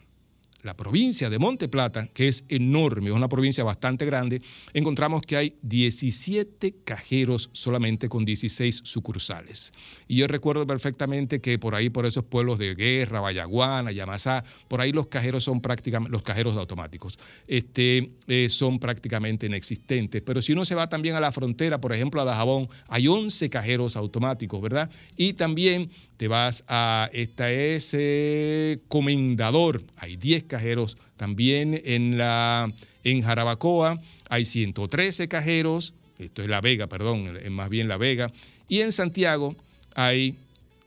la 0.64 0.76
provincia 0.76 1.30
de 1.30 1.40
Monte 1.40 1.68
Plata, 1.68 2.08
que 2.08 2.28
es 2.28 2.46
enorme, 2.48 3.10
es 3.10 3.16
una 3.16 3.30
provincia 3.30 3.64
bastante 3.64 4.06
grande, 4.06 4.42
encontramos 4.74 5.22
que 5.22 5.36
hay 5.38 5.56
17 5.62 6.76
cajeros 6.84 7.50
solamente 7.52 8.10
con 8.10 8.26
16 8.26 8.82
sucursales. 8.84 9.72
Y 10.08 10.18
yo 10.18 10.28
recuerdo 10.28 10.66
perfectamente 10.66 11.42
que 11.42 11.60
por 11.60 11.76
ahí, 11.76 11.90
por 11.90 12.06
esos 12.06 12.24
pueblos 12.24 12.58
de 12.60 12.76
Guerra, 12.76 13.20
Vallaguana, 13.20 13.92
Yamasá, 13.92 14.44
por 14.68 14.82
ahí 14.82 14.92
los 14.92 15.08
cajeros 15.08 15.44
son 15.44 15.62
prácticamente, 15.62 16.12
los 16.12 16.24
cajeros 16.24 16.56
automáticos, 16.58 17.20
este, 17.48 18.12
eh, 18.28 18.48
son 18.50 18.80
prácticamente 18.80 19.46
inexistentes. 19.46 20.22
Pero 20.22 20.42
si 20.42 20.54
uno 20.54 20.66
se 20.66 20.76
va 20.76 20.88
también 20.88 21.16
a 21.16 21.20
la 21.20 21.32
frontera, 21.32 21.80
por 21.80 21.94
ejemplo, 21.94 22.22
a 22.22 22.26
Dajabón, 22.26 22.70
hay 22.88 23.08
11 23.08 23.50
cajeros 23.50 23.98
automáticos, 23.98 24.62
¿verdad? 24.62 24.90
Y 25.18 25.34
también 25.34 25.90
te 26.24 26.30
vas 26.30 26.64
a, 26.70 27.10
esta 27.12 27.52
es 27.52 27.90
eh, 27.92 28.80
Comendador, 28.88 29.84
hay 29.98 30.16
10 30.16 30.46
cajeros. 30.46 30.98
También 31.18 31.82
en, 31.84 32.18
la, 32.18 32.72
en 33.04 33.22
Jarabacoa 33.22 34.00
hay 34.30 34.46
113 34.46 35.28
cajeros, 35.28 35.94
esto 36.18 36.42
es 36.42 36.48
La 36.48 36.62
Vega, 36.62 36.88
perdón, 36.88 37.36
es 37.44 37.52
más 37.52 37.70
bien 37.70 37.90
La 37.90 37.98
Vega. 37.98 38.32
Y 38.70 38.80
en 38.80 38.94
Santiago 38.94 39.58
hay 39.96 40.38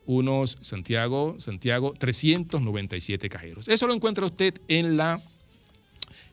unos, 0.06 0.56
Santiago, 0.62 1.36
Santiago, 1.38 1.92
397 1.98 3.28
cajeros. 3.28 3.68
Eso 3.68 3.86
lo 3.86 3.92
encuentra 3.92 4.24
usted 4.24 4.54
en 4.68 4.96
la 4.96 5.20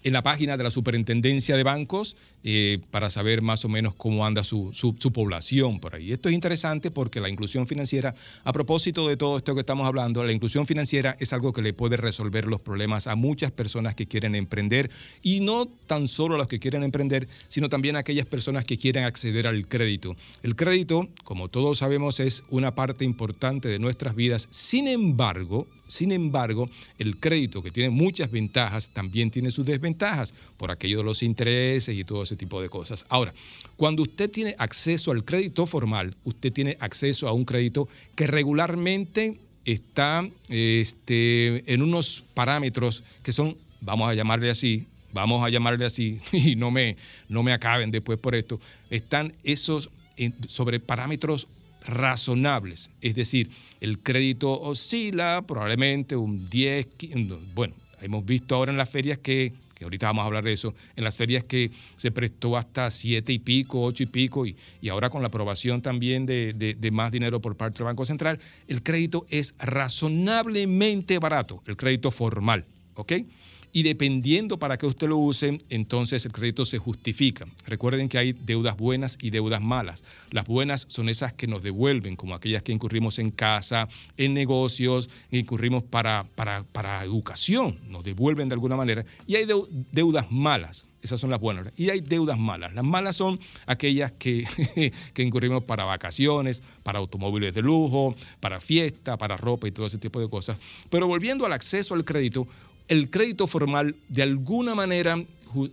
en 0.04 0.14
la 0.14 0.22
página 0.22 0.58
de 0.58 0.64
la 0.64 0.72
Superintendencia 0.72 1.58
de 1.58 1.64
Bancos 1.64 2.16
eh, 2.44 2.80
para 2.92 3.10
saber 3.10 3.42
más 3.42 3.64
o 3.66 3.70
menos 3.70 3.96
cómo 3.96 4.26
anda 4.26 4.44
su, 4.44 4.72
su- 4.74 4.94
población 5.14 5.80
por 5.80 5.96
ahí. 5.96 6.12
Esto 6.12 6.30
es 6.30 6.36
interesante 6.36 6.90
porque 6.92 7.22
la 7.22 7.30
inclusión 7.30 7.68
financiera, 7.68 8.16
a 8.44 8.52
propósito 8.54 9.08
de 9.08 9.16
todo 9.18 9.38
esto 9.38 9.54
que 9.54 9.60
estamos 9.62 9.86
hablando, 9.88 10.24
la 10.24 10.32
inclusión 10.32 10.66
financiera 10.68 11.16
es 11.20 11.34
algo 11.34 11.54
que 11.54 11.62
le 11.62 11.74
puede 11.74 11.98
resolver 11.98 12.46
los 12.46 12.62
problemas 12.62 13.08
a 13.08 13.16
muchas 13.16 13.52
personas 13.52 13.96
que 13.96 14.08
quieren 14.08 14.36
emprender 14.36 14.90
y 15.22 15.40
no 15.40 15.68
tan 15.88 16.08
solo 16.08 16.36
a 16.36 16.38
los 16.38 16.48
que 16.48 16.60
quieren 16.60 16.84
emprender, 16.84 17.28
sino 17.48 17.70
también 17.70 17.96
a 17.96 18.00
aquellas 18.00 18.26
personas 18.26 18.66
que 18.66 18.78
quieren 18.78 19.04
acceder 19.04 19.48
al 19.48 19.68
crédito. 19.68 20.16
El 20.42 20.56
crédito, 20.56 21.08
como 21.24 21.48
todos 21.50 21.78
sabemos, 21.80 22.20
es 22.20 22.44
una 22.50 22.76
parte 22.76 23.06
importante 23.06 23.68
de 23.70 23.80
nuestras 23.80 24.16
vidas. 24.16 24.48
Sin 24.50 24.88
embargo, 24.88 25.68
sin 25.94 26.12
embargo, 26.12 26.70
el 26.98 27.18
crédito, 27.18 27.62
que 27.62 27.72
tiene 27.72 27.90
muchas 27.90 28.32
ventajas, 28.32 28.90
también 28.90 29.30
tiene 29.30 29.52
sus 29.52 29.66
desventajas 29.66 30.34
por 30.58 30.72
aquello 30.72 30.98
de 30.98 31.04
los 31.04 31.22
intereses 31.22 31.96
y 31.96 32.04
todo 32.04 32.24
ese 32.24 32.36
tipo 32.36 32.62
de 32.62 32.70
cosas. 32.70 33.06
Ahora, 33.10 33.34
cuando 33.78 34.02
usted 34.02 34.30
tiene 34.30 34.56
acceso 34.58 35.12
al 35.12 35.24
crédito 35.24 35.68
formal, 35.68 36.16
usted 36.24 36.52
tiene 36.52 36.78
acceso 36.80 37.28
a 37.28 37.34
un 37.34 37.46
crédito 37.46 37.88
que 38.16 38.26
regularmente 38.26 39.38
está 39.66 40.28
este, 40.50 41.72
en 41.72 41.82
unos 41.84 42.24
parámetros 42.34 43.04
que 43.22 43.32
son 43.32 43.56
vamos 43.82 44.10
a 44.10 44.14
llamarle 44.14 44.50
así, 44.50 44.88
vamos 45.12 45.44
a 45.44 45.50
llamarle 45.50 45.86
así, 45.86 46.20
y 46.32 46.56
no 46.56 46.72
me, 46.72 46.98
no 47.30 47.44
me 47.44 47.54
acaben 47.54 47.92
después 47.92 48.18
por 48.18 48.34
esto, 48.36 48.60
están 48.90 49.34
esos 49.44 49.90
sobre 50.48 50.80
parámetros 50.80 51.48
razonables. 51.86 52.92
Es 53.02 53.16
decir, 53.16 53.50
el 53.82 54.00
crédito 54.00 54.60
oscila 54.62 55.42
probablemente 55.48 56.16
un 56.16 56.50
10, 56.50 56.86
15, 56.98 57.36
bueno, 57.54 57.74
hemos 58.02 58.26
visto 58.26 58.56
ahora 58.56 58.72
en 58.72 58.78
las 58.78 58.90
ferias 58.90 59.18
que, 59.18 59.54
que 59.76 59.84
ahorita 59.84 60.08
vamos 60.08 60.24
a 60.24 60.26
hablar 60.28 60.44
de 60.44 60.54
eso, 60.54 60.74
en 60.96 61.04
las 61.04 61.16
ferias 61.16 61.44
que 61.44 61.72
se 61.98 62.12
prestó 62.12 62.56
hasta 62.58 62.90
7 62.92 63.32
y 63.34 63.40
pico, 63.40 63.84
8 63.84 64.04
y 64.04 64.06
pico, 64.06 64.46
y, 64.46 64.56
y 64.82 64.90
ahora 64.90 65.10
con 65.10 65.22
la 65.22 65.28
aprobación 65.28 65.82
también 65.82 66.26
de, 66.26 66.54
de- 66.54 66.76
de 66.76 66.92
más 66.92 67.12
dinero 67.12 67.42
por 67.42 67.56
parte 67.58 67.80
del 67.80 67.86
Banco 67.86 68.06
Central, 68.06 68.40
el 68.68 68.84
crédito 68.84 69.26
es 69.30 69.54
razonablemente 69.60 71.20
barato, 71.20 71.62
el 71.66 71.76
crédito 71.76 72.12
formal, 72.12 72.66
¿ok? 72.96 73.14
Y 73.76 73.82
dependiendo 73.82 74.60
para 74.60 74.78
qué 74.78 74.86
usted 74.86 75.08
lo 75.08 75.18
use, 75.18 75.58
entonces 75.70 76.24
el 76.26 76.32
crédito 76.32 76.64
se 76.64 76.78
justifica. 76.78 77.46
Recuerden 77.66 78.08
que 78.08 78.20
hay 78.20 78.34
deudas 78.34 78.78
buenas 78.78 79.18
y 79.20 79.32
deudas 79.32 79.62
malas. 79.62 80.04
Las 80.30 80.46
buenas 80.46 80.86
son 80.90 81.10
esas 81.10 81.34
que 81.34 81.48
nos 81.48 81.64
devuelven, 81.64 82.16
como 82.16 82.36
aquellas 82.36 82.62
que 82.62 82.72
incurrimos 82.72 83.18
en 83.18 83.32
casa, 83.32 83.90
en 84.16 84.36
negocios, 84.36 85.10
incurrimos 85.32 85.82
para, 85.84 86.24
para, 86.36 86.64
para 86.64 87.04
educación, 87.04 87.80
nos 87.90 88.04
devuelven 88.04 88.48
de 88.48 88.54
alguna 88.54 88.76
manera. 88.76 89.06
Y 89.26 89.36
hay 89.38 89.46
deu- 89.46 89.68
deudas 89.92 90.32
malas. 90.32 90.86
Esas 91.02 91.20
son 91.20 91.32
las 91.32 91.40
buenas. 91.40 91.68
Y 91.76 91.90
hay 91.90 92.00
deudas 92.00 92.38
malas. 92.38 92.74
Las 92.76 92.86
malas 92.86 93.16
son 93.16 93.40
aquellas 93.66 94.12
que, 94.14 94.46
que 95.14 95.24
incurrimos 95.24 95.64
para 95.64 95.84
vacaciones, 95.84 96.62
para 96.84 97.00
automóviles 97.00 97.54
de 97.56 97.62
lujo, 97.64 98.16
para 98.40 98.60
fiesta, 98.62 99.18
para 99.18 99.36
ropa 99.36 99.68
y 99.68 99.72
todo 99.72 99.88
ese 99.88 99.98
tipo 99.98 100.22
de 100.22 100.30
cosas. 100.30 100.60
Pero 100.92 101.08
volviendo 101.08 101.46
al 101.46 101.54
acceso 101.54 101.94
al 101.96 102.06
crédito, 102.06 102.48
el 102.88 103.10
crédito 103.10 103.48
formal 103.48 103.96
de 104.10 104.24
alguna 104.24 104.76
manera 104.76 105.18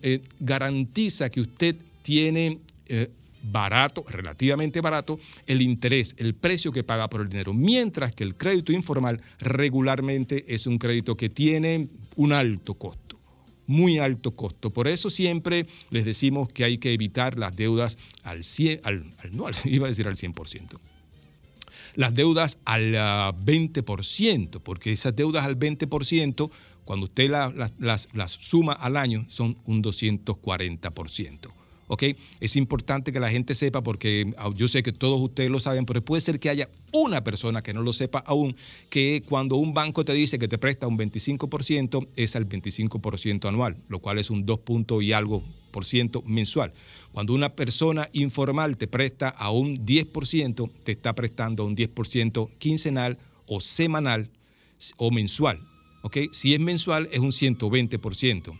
eh, 0.03 0.20
garantiza 0.39 1.31
que 1.31 1.41
usted 1.41 1.77
tiene 2.03 2.59
eh, 2.87 3.11
barato, 3.43 4.05
relativamente 4.09 4.81
barato, 4.81 5.19
el 5.47 5.62
interés, 5.62 6.15
el 6.19 6.35
precio 6.35 6.73
que 6.73 6.85
paga 6.85 7.09
por 7.09 7.23
el 7.23 7.28
dinero, 7.28 7.53
mientras 7.55 8.15
que 8.15 8.24
el 8.24 8.35
crédito 8.37 8.73
informal 8.73 9.20
regularmente 9.39 10.45
es 10.49 10.66
un 10.66 10.78
crédito 10.78 11.16
que 11.16 11.28
tiene 11.31 11.89
un 12.16 12.32
alto 12.32 12.74
costo 12.74 13.11
muy 13.66 14.01
alto 14.01 14.32
costo. 14.32 14.70
Por 14.70 14.89
eso 14.89 15.11
siempre 15.11 15.65
les 15.91 16.05
decimos 16.05 16.49
que 16.49 16.65
hay 16.65 16.78
que 16.78 16.93
evitar 16.93 17.39
las 17.39 17.55
deudas 17.55 17.99
al 18.24 18.43
100, 18.43 18.81
al, 18.82 19.05
al- 19.19 19.37
no, 19.37 19.47
al- 19.47 19.55
iba 19.65 19.87
a 19.87 19.91
decir 19.91 20.09
al 20.09 20.16
100%. 20.16 20.77
Las 21.95 22.12
deudas 22.12 22.59
al 22.65 22.97
ah, 22.97 23.32
20%, 23.45 24.61
porque 24.61 24.91
esas 24.91 25.15
deudas 25.15 25.45
al 25.45 25.57
20%, 25.57 26.51
cuando 26.91 27.05
usted 27.07 27.31
la- 27.31 27.53
las- 27.79 28.09
suma 28.33 28.73
al 28.73 28.97
año, 28.97 29.25
son 29.29 29.57
un 29.65 29.81
240%. 29.81 31.53
¿Ok? 31.87 32.03
Es 32.41 32.57
importante 32.57 33.12
que 33.12 33.21
la 33.21 33.31
gente 33.31 33.55
sepa 33.55 33.81
porque 33.81 34.35
ah, 34.39 34.51
yo 34.57 34.67
sé 34.67 34.83
que 34.83 34.91
todos 34.91 35.21
ustedes 35.21 35.51
lo 35.53 35.61
saben, 35.61 35.87
pero 35.87 36.03
puede 36.05 36.21
ser 36.21 36.41
que 36.41 36.49
haya 36.51 36.69
una 36.93 37.23
persona 37.23 37.62
que 37.62 37.73
no 37.73 37.83
lo 37.85 37.93
sepa 37.93 38.19
aún, 38.27 38.57
que 38.89 39.23
cuando 39.29 39.55
un 39.55 39.73
banco 39.73 40.05
te 40.05 40.15
dice 40.15 40.37
que 40.37 40.49
te 40.49 40.59
presta 40.59 40.89
un 40.89 40.99
25%, 40.99 42.09
es 42.17 42.35
al 42.35 42.49
25% 42.49 43.49
anual, 43.49 43.77
lo 43.89 44.01
cual 44.01 44.19
es 44.19 44.29
un 44.29 44.45
2 44.45 44.59
punto 44.59 45.01
y 45.01 45.12
algo 45.12 45.45
por 45.71 45.85
ciento 45.85 46.23
mensual. 46.27 46.73
Cuando 47.12 47.35
una 47.35 47.51
persona 47.51 48.09
informal 48.15 48.77
te 48.77 48.89
presta 48.89 49.29
a 49.29 49.53
un 49.53 49.87
10%, 49.87 50.69
te 50.83 50.91
está 50.91 51.15
prestando 51.15 51.65
un 51.65 51.77
10% 51.77 52.51
quincenal 52.59 53.17
o 53.47 53.61
semanal 53.61 54.29
o 54.97 55.12
mensual. 55.12 55.61
¿Ok? 56.02 56.18
Si 56.32 56.55
es 56.55 56.60
mensual 56.60 57.09
es 57.12 57.18
un 57.18 57.31
120%. 57.31 58.59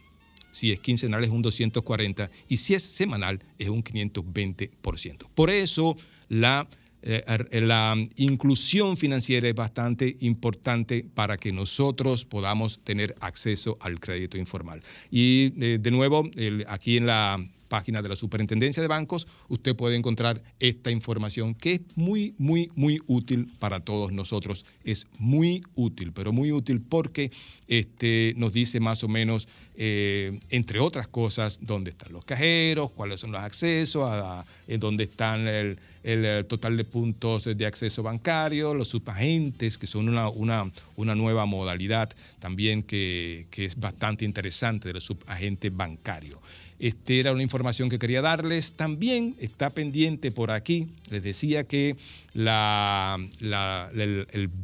Si 0.51 0.73
es 0.73 0.81
quincenal 0.81 1.23
es 1.23 1.31
un 1.31 1.45
240% 1.45 2.29
y 2.49 2.57
si 2.57 2.75
es 2.75 2.83
semanal 2.83 3.41
es 3.59 3.69
un 3.69 3.85
520%. 3.85 5.29
Por 5.35 5.49
eso 5.49 5.97
la, 6.29 6.67
eh, 7.03 7.23
la 7.63 7.97
inclusión 8.17 8.97
financiera 8.97 9.49
es 9.49 9.55
bastante 9.55 10.17
importante 10.21 11.07
para 11.15 11.37
que 11.37 11.53
nosotros 11.53 12.25
podamos 12.25 12.81
tener 12.83 13.15
acceso 13.21 13.79
al 13.81 14.01
crédito 14.01 14.39
informal. 14.39 14.83
Y 15.11 15.53
eh, 15.65 15.79
de 15.81 15.91
nuevo, 15.93 16.29
aquí 16.67 16.97
en 16.97 17.07
la 17.07 17.39
página 17.71 18.03
de 18.03 18.09
la 18.11 18.17
Superintendencia 18.17 18.83
de 18.83 18.89
Bancos, 18.89 19.27
usted 19.49 19.75
puede 19.75 19.97
encontrar 19.97 20.43
esta 20.59 20.91
información 20.91 21.55
que 21.55 21.75
es 21.75 21.81
muy, 21.95 22.35
muy, 22.37 22.71
muy 22.75 23.01
útil 23.07 23.49
para 23.59 23.81
todos 23.81 24.13
nosotros. 24.13 24.67
Es 24.85 25.07
muy 25.19 25.63
útil, 25.77 26.13
pero 26.13 26.33
muy 26.33 26.53
útil 26.53 26.83
porque 26.87 27.31
este, 27.69 28.35
nos 28.37 28.53
dice 28.53 28.81
más 28.81 29.05
o 29.05 29.09
menos, 29.09 29.47
eh, 29.77 30.41
entre 30.51 30.81
otras 30.81 31.07
cosas, 31.07 31.61
dónde 31.63 31.91
están 31.93 32.13
los 32.13 32.25
cajeros, 32.25 32.91
cuáles 32.91 33.21
son 33.21 33.31
los 33.31 33.41
accesos, 33.41 34.11
en 34.67 34.81
dónde 34.81 35.05
están 35.05 35.47
el, 35.47 35.79
eh, 36.03 36.45
total 36.49 36.77
de 36.77 36.85
puntos 36.85 37.45
de 37.45 37.67
acceso 37.67 38.03
bancario, 38.03 38.75
los 38.75 38.89
subagentes, 38.89 39.79
que 39.79 39.87
son 39.87 40.09
una, 40.09 40.29
una, 40.29 40.71
una 40.97 41.15
nueva 41.15 41.47
modalidad 41.47 42.11
también 42.41 42.83
que, 42.83 43.47
que 43.51 43.67
es 43.67 43.79
bastante 43.79 44.25
interesante 44.25 44.89
de 44.89 44.95
los 44.95 45.05
subagentes 45.05 45.75
bancarios. 45.75 46.41
Este 46.81 47.21
era 47.21 47.33
una 47.33 47.43
información 47.43 47.91
que 47.91 47.99
quería 47.99 48.23
darles. 48.23 48.73
También 48.73 49.37
está 49.39 49.69
pendiente 49.69 50.33
por 50.33 50.51
aquí. 50.51 50.89
Les 51.11 51.23
decía 51.23 51.65
que 51.65 51.97
el, 52.35 52.49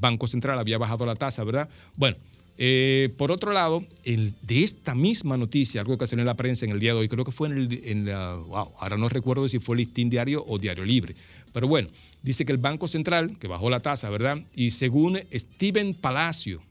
Banco 0.01 0.27
Central 0.27 0.59
había 0.59 0.79
bajado 0.79 1.05
la 1.05 1.15
tasa, 1.15 1.45
¿verdad? 1.45 1.69
Bueno, 1.95 2.17
eh, 2.57 3.13
por 3.19 3.31
otro 3.31 3.53
lado, 3.53 3.85
de 4.03 4.65
esta 4.65 4.95
misma 4.95 5.37
noticia, 5.37 5.83
algo 5.83 5.99
que 5.99 6.07
salió 6.07 6.23
en 6.23 6.27
la 6.27 6.37
prensa 6.37 6.65
en 6.65 6.71
el 6.71 6.81
día 6.81 6.95
de 6.95 7.01
hoy, 7.01 7.09
creo 7.09 7.27
que 7.27 7.33
fue 7.33 7.49
en, 7.49 7.59
el, 7.59 8.07
la, 8.07 8.37
wow, 8.37 8.73
ahora 8.79 8.97
no 8.97 9.11
recuerdo 9.11 9.47
si 9.47 9.59
fue 9.59 9.77
Listín 9.77 10.09
Diario 10.09 10.43
o 10.49 10.59
Diario 10.59 10.87
Libre, 10.87 11.15
pero 11.53 11.69
bueno, 11.69 11.91
dice 12.23 12.47
que 12.47 12.53
el 12.53 12.59
Banco 12.59 12.89
Central, 12.89 13.37
que 13.39 13.47
bajó 13.47 13.69
la 13.69 13.81
tasa, 13.81 14.09
¿verdad? 14.09 14.43
Y 14.55 14.71
según 14.71 15.21
Steven 15.35 15.93
Palacio, 15.93 16.63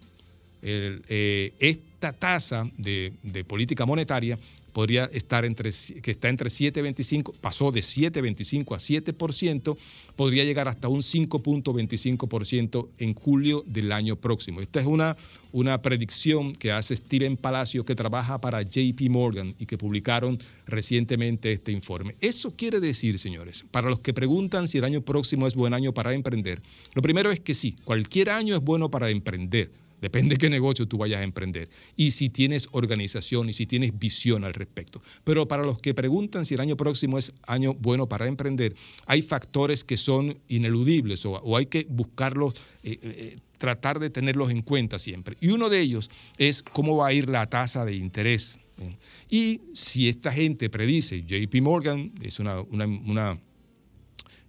eh, 0.63 1.53
esta 1.59 2.13
tasa 2.13 2.67
de 2.77 3.45
política 3.47 3.85
monetaria 3.85 4.39
podría 4.75 5.05
estar 5.05 5.45
entre, 5.45 5.71
que 6.01 6.11
está 6.11 6.27
entre 6.27 6.49
7,25, 6.49 7.31
pasó 7.39 7.71
de 7.71 7.79
7,25 7.79 8.75
a 8.75 9.13
7%, 9.13 9.77
podría 10.17 10.43
llegar 10.43 10.67
hasta 10.67 10.89
un 10.89 10.99
5,25% 10.99 12.89
en 12.97 13.13
julio 13.13 13.63
del 13.67 13.93
año 13.93 14.17
próximo. 14.17 14.59
Esta 14.59 14.81
es 14.81 14.85
una, 14.85 15.15
una 15.53 15.81
predicción 15.81 16.51
que 16.51 16.73
hace 16.73 16.97
Steven 16.97 17.37
Palacio, 17.37 17.85
que 17.85 17.95
trabaja 17.95 18.41
para 18.41 18.63
JP 18.63 18.99
Morgan 19.09 19.55
y 19.57 19.65
que 19.65 19.77
publicaron 19.77 20.39
recientemente 20.65 21.53
este 21.53 21.71
informe. 21.71 22.17
Eso 22.19 22.51
quiere 22.51 22.81
decir, 22.81 23.17
señores, 23.17 23.63
para 23.71 23.89
los 23.89 24.01
que 24.01 24.13
preguntan 24.13 24.67
si 24.67 24.79
el 24.79 24.83
año 24.83 24.99
próximo 24.99 25.47
es 25.47 25.55
buen 25.55 25.73
año 25.73 25.93
para 25.93 26.11
emprender, 26.11 26.61
lo 26.93 27.01
primero 27.01 27.31
es 27.31 27.39
que 27.39 27.53
sí, 27.53 27.77
cualquier 27.85 28.29
año 28.29 28.53
es 28.53 28.61
bueno 28.61 28.91
para 28.91 29.09
emprender. 29.09 29.71
Depende 30.01 30.35
de 30.35 30.37
qué 30.37 30.49
negocio 30.49 30.87
tú 30.87 30.97
vayas 30.97 31.21
a 31.21 31.23
emprender 31.23 31.69
y 31.95 32.11
si 32.11 32.29
tienes 32.29 32.67
organización 32.71 33.49
y 33.49 33.53
si 33.53 33.65
tienes 33.65 33.97
visión 33.97 34.43
al 34.43 34.53
respecto. 34.53 35.01
Pero 35.23 35.47
para 35.47 35.63
los 35.63 35.79
que 35.79 35.93
preguntan 35.93 36.45
si 36.45 36.53
el 36.53 36.59
año 36.59 36.77
próximo 36.77 37.17
es 37.17 37.33
año 37.47 37.73
bueno 37.73 38.07
para 38.07 38.27
emprender, 38.27 38.75
hay 39.05 39.21
factores 39.21 39.83
que 39.83 39.97
son 39.97 40.37
ineludibles 40.47 41.25
o, 41.25 41.57
hay 41.57 41.67
que 41.67 41.87
buscarlos, 41.89 42.53
eh, 42.83 42.99
eh, 43.01 43.37
tratar 43.57 43.99
de 43.99 44.09
tenerlos 44.09 44.51
en 44.51 44.61
cuenta 44.61 44.99
siempre. 44.99 45.37
Y 45.39 45.47
uno 45.47 45.69
de 45.69 45.79
ellos 45.79 46.11
es 46.37 46.61
cómo 46.61 46.97
va 46.97 47.07
a 47.07 47.13
ir 47.13 47.29
la 47.29 47.47
tasa 47.47 47.85
de 47.85 47.95
interés. 47.95 48.59
Y 49.29 49.61
si 49.73 50.09
esta 50.09 50.33
gente 50.33 50.69
predice, 50.69 51.23
JP 51.23 51.61
Morgan 51.61 52.11
es 52.21 52.39
una 52.39 53.39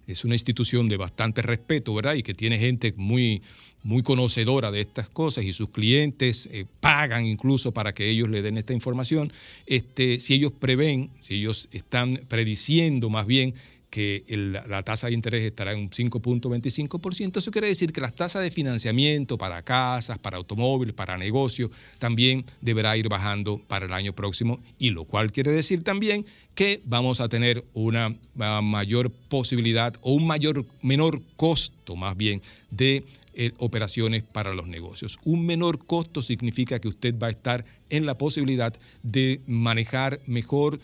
es 0.07 0.23
una 0.23 0.35
institución 0.35 0.87
de 0.87 0.97
bastante 0.97 1.41
respeto, 1.41 1.93
¿verdad? 1.93 2.15
Y 2.15 2.23
que 2.23 2.33
tiene 2.33 2.57
gente 2.57 2.93
muy, 2.95 3.41
muy 3.87 4.03
conocedora 4.03 4.69
de 4.69 4.81
estas 4.81 5.07
cosas 5.07 5.45
y 5.45 5.53
sus 5.53 5.69
clientes 5.69 6.49
eh, 6.51 6.65
pagan 6.81 7.25
incluso 7.25 7.71
para 7.71 7.93
que 7.93 8.09
ellos 8.09 8.27
le 8.27 8.41
den 8.41 8.57
esta 8.57 8.73
información. 8.73 9.31
Este, 9.65 10.19
si 10.19 10.33
ellos 10.33 10.51
prevén, 10.51 11.09
si 11.21 11.35
ellos 11.35 11.69
están 11.71 12.19
prediciendo 12.27 13.09
más 13.09 13.25
bien 13.25 13.53
que 13.89 14.25
la 14.67 14.83
tasa 14.83 15.07
de 15.07 15.13
interés 15.13 15.43
estará 15.45 15.71
en 15.71 15.79
un 15.79 15.89
5.25%, 15.89 17.37
eso 17.37 17.49
quiere 17.49 17.67
decir 17.67 17.93
que 17.93 18.01
las 18.01 18.13
tasas 18.13 18.43
de 18.43 18.51
financiamiento 18.51 19.37
para 19.37 19.61
casas, 19.61 20.17
para 20.17 20.35
automóviles, 20.35 20.93
para 20.93 21.17
negocios, 21.17 21.71
también 21.97 22.43
deberá 22.59 22.97
ir 22.97 23.07
bajando 23.07 23.57
para 23.69 23.85
el 23.85 23.93
año 23.93 24.11
próximo, 24.11 24.59
y 24.77 24.89
lo 24.89 25.05
cual 25.05 25.31
quiere 25.31 25.51
decir 25.51 25.81
también 25.83 26.25
que 26.55 26.81
vamos 26.83 27.21
a 27.21 27.29
tener 27.29 27.63
una 27.73 28.13
ah, 28.39 28.61
mayor 28.61 29.11
posibilidad 29.29 29.95
o 30.01 30.11
un 30.11 30.27
mayor, 30.27 30.65
menor 30.81 31.21
costo 31.37 31.95
más 31.95 32.17
bien 32.17 32.41
de 32.69 33.05
eh, 33.39 33.53
operaciones 33.59 34.23
para 34.23 34.55
los 34.55 34.67
negocios. 34.67 35.19
Un 35.23 35.45
menor 35.45 35.85
costo 35.85 36.23
significa 36.23 36.79
que 36.79 36.87
usted 36.87 37.13
va 37.21 37.27
a 37.27 37.29
estar 37.29 37.65
en 37.91 38.07
la 38.07 38.17
posibilidad 38.17 38.73
de 39.03 39.41
manejar 39.45 40.19
mejor 40.25 40.79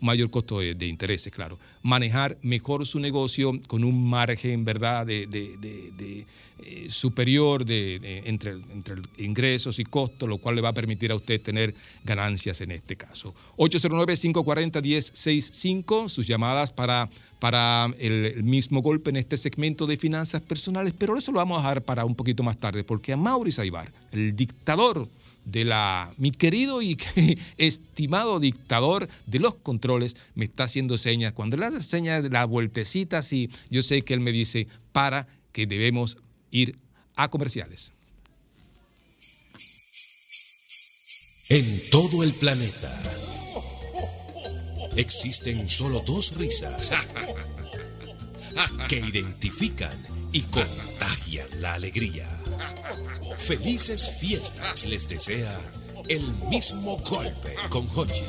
mayor 0.00 0.30
costo 0.30 0.60
de, 0.60 0.74
de 0.74 0.86
intereses, 0.86 1.32
claro. 1.32 1.58
Manejar 1.82 2.36
mejor 2.42 2.86
su 2.86 2.98
negocio 3.00 3.52
con 3.66 3.84
un 3.84 4.08
margen, 4.08 4.64
¿verdad?, 4.64 5.06
de, 5.06 5.26
de- 5.26 5.56
de- 5.58 6.26
eh, 6.66 6.86
superior 6.88 7.64
de, 7.64 8.22
entre, 8.26 8.52
entre 8.52 8.94
ingresos 9.18 9.80
y 9.80 9.84
costos, 9.84 10.28
lo 10.28 10.38
cual 10.38 10.54
le 10.54 10.60
va 10.62 10.68
a 10.68 10.72
permitir 10.72 11.10
a 11.10 11.16
usted 11.16 11.40
tener 11.42 11.74
ganancias 12.04 12.60
en 12.60 12.70
este 12.70 12.94
caso. 12.96 13.34
809-540-1065, 13.56 16.08
sus 16.08 16.26
llamadas 16.26 16.72
para, 16.72 17.08
para 17.40 17.92
el, 17.98 18.42
mismo 18.44 18.82
golpe 18.82 19.10
en 19.10 19.16
este 19.16 19.36
segmento 19.36 19.86
de 19.86 19.96
finanzas 19.96 20.40
personales, 20.42 20.94
pero 20.96 21.16
eso 21.18 21.32
lo 21.32 21.38
vamos 21.38 21.58
a 21.58 21.62
dejar 21.62 21.82
para 21.82 22.04
un 22.04 22.14
poquito 22.14 22.42
más 22.42 22.58
tarde, 22.58 22.84
porque 22.84 23.12
a 23.12 23.16
Maurice 23.16 23.60
Aybar, 23.60 23.90
el 24.12 24.34
dictador 24.36 25.08
de 25.44 25.64
la, 25.64 26.12
mi 26.16 26.30
querido 26.30 26.82
y 26.82 26.98
estimado 27.56 28.40
dictador 28.40 29.08
de 29.26 29.38
los 29.38 29.54
controles, 29.56 30.16
me 30.34 30.44
está 30.44 30.64
haciendo 30.64 30.98
señas. 30.98 31.32
Cuando 31.32 31.56
le 31.56 31.66
hace 31.66 31.80
señas 31.80 32.22
de 32.22 32.30
la 32.30 32.44
vueltecita, 32.44 33.18
así, 33.18 33.50
yo 33.70 33.82
sé 33.82 34.02
que 34.02 34.14
él 34.14 34.20
me 34.20 34.32
dice 34.32 34.66
para 34.92 35.26
que 35.52 35.66
debemos 35.66 36.18
ir 36.50 36.78
a 37.16 37.28
comerciales. 37.28 37.92
En 41.48 41.82
todo 41.90 42.22
el 42.22 42.32
planeta 42.32 43.02
existen 44.96 45.68
solo 45.68 46.02
dos 46.06 46.34
risas 46.36 46.90
que 48.88 49.00
identifican 49.00 50.02
y 50.32 50.42
contagian 50.42 51.60
la 51.60 51.74
alegría. 51.74 52.43
Felices 53.38 54.10
fiestas 54.18 54.86
les 54.86 55.08
desea 55.08 55.58
el 56.08 56.22
mismo 56.48 56.98
golpe 56.98 57.54
con 57.68 57.88
Hochi. 57.94 58.24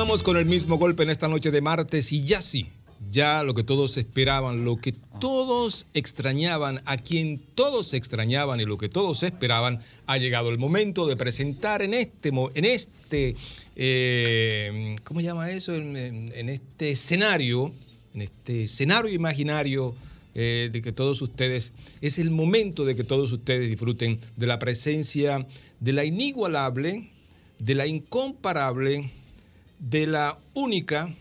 Con 0.00 0.38
el 0.38 0.46
mismo 0.46 0.78
golpe 0.78 1.02
en 1.02 1.10
esta 1.10 1.28
noche 1.28 1.50
de 1.50 1.60
martes 1.60 2.10
y 2.10 2.24
ya 2.24 2.40
sí, 2.40 2.66
ya 3.10 3.42
lo 3.42 3.52
que 3.52 3.62
todos 3.62 3.98
esperaban, 3.98 4.64
lo 4.64 4.78
que 4.78 4.92
todos 5.20 5.86
extrañaban, 5.92 6.80
a 6.86 6.96
quien 6.96 7.38
todos 7.54 7.92
extrañaban 7.92 8.60
y 8.60 8.64
lo 8.64 8.78
que 8.78 8.88
todos 8.88 9.22
esperaban, 9.22 9.80
ha 10.06 10.16
llegado 10.16 10.48
el 10.48 10.58
momento 10.58 11.06
de 11.06 11.16
presentar 11.16 11.82
en 11.82 11.92
este, 11.92 12.30
en 12.30 12.64
este 12.64 13.36
eh, 13.76 14.96
¿cómo 15.04 15.20
llama 15.20 15.50
eso? 15.50 15.74
En 15.74 16.48
este 16.48 16.92
escenario, 16.92 17.70
en 18.14 18.22
este 18.22 18.62
escenario 18.64 19.12
imaginario 19.12 19.94
eh, 20.34 20.70
de 20.72 20.80
que 20.80 20.92
todos 20.92 21.20
ustedes, 21.20 21.74
es 22.00 22.18
el 22.18 22.30
momento 22.30 22.86
de 22.86 22.96
que 22.96 23.04
todos 23.04 23.32
ustedes 23.32 23.68
disfruten 23.68 24.18
de 24.36 24.46
la 24.46 24.58
presencia 24.58 25.46
de 25.78 25.92
la 25.92 26.06
inigualable, 26.06 27.10
de 27.58 27.74
la 27.74 27.86
incomparable, 27.86 29.10
de 29.80 30.06
la 30.06 30.38
única, 30.54 31.12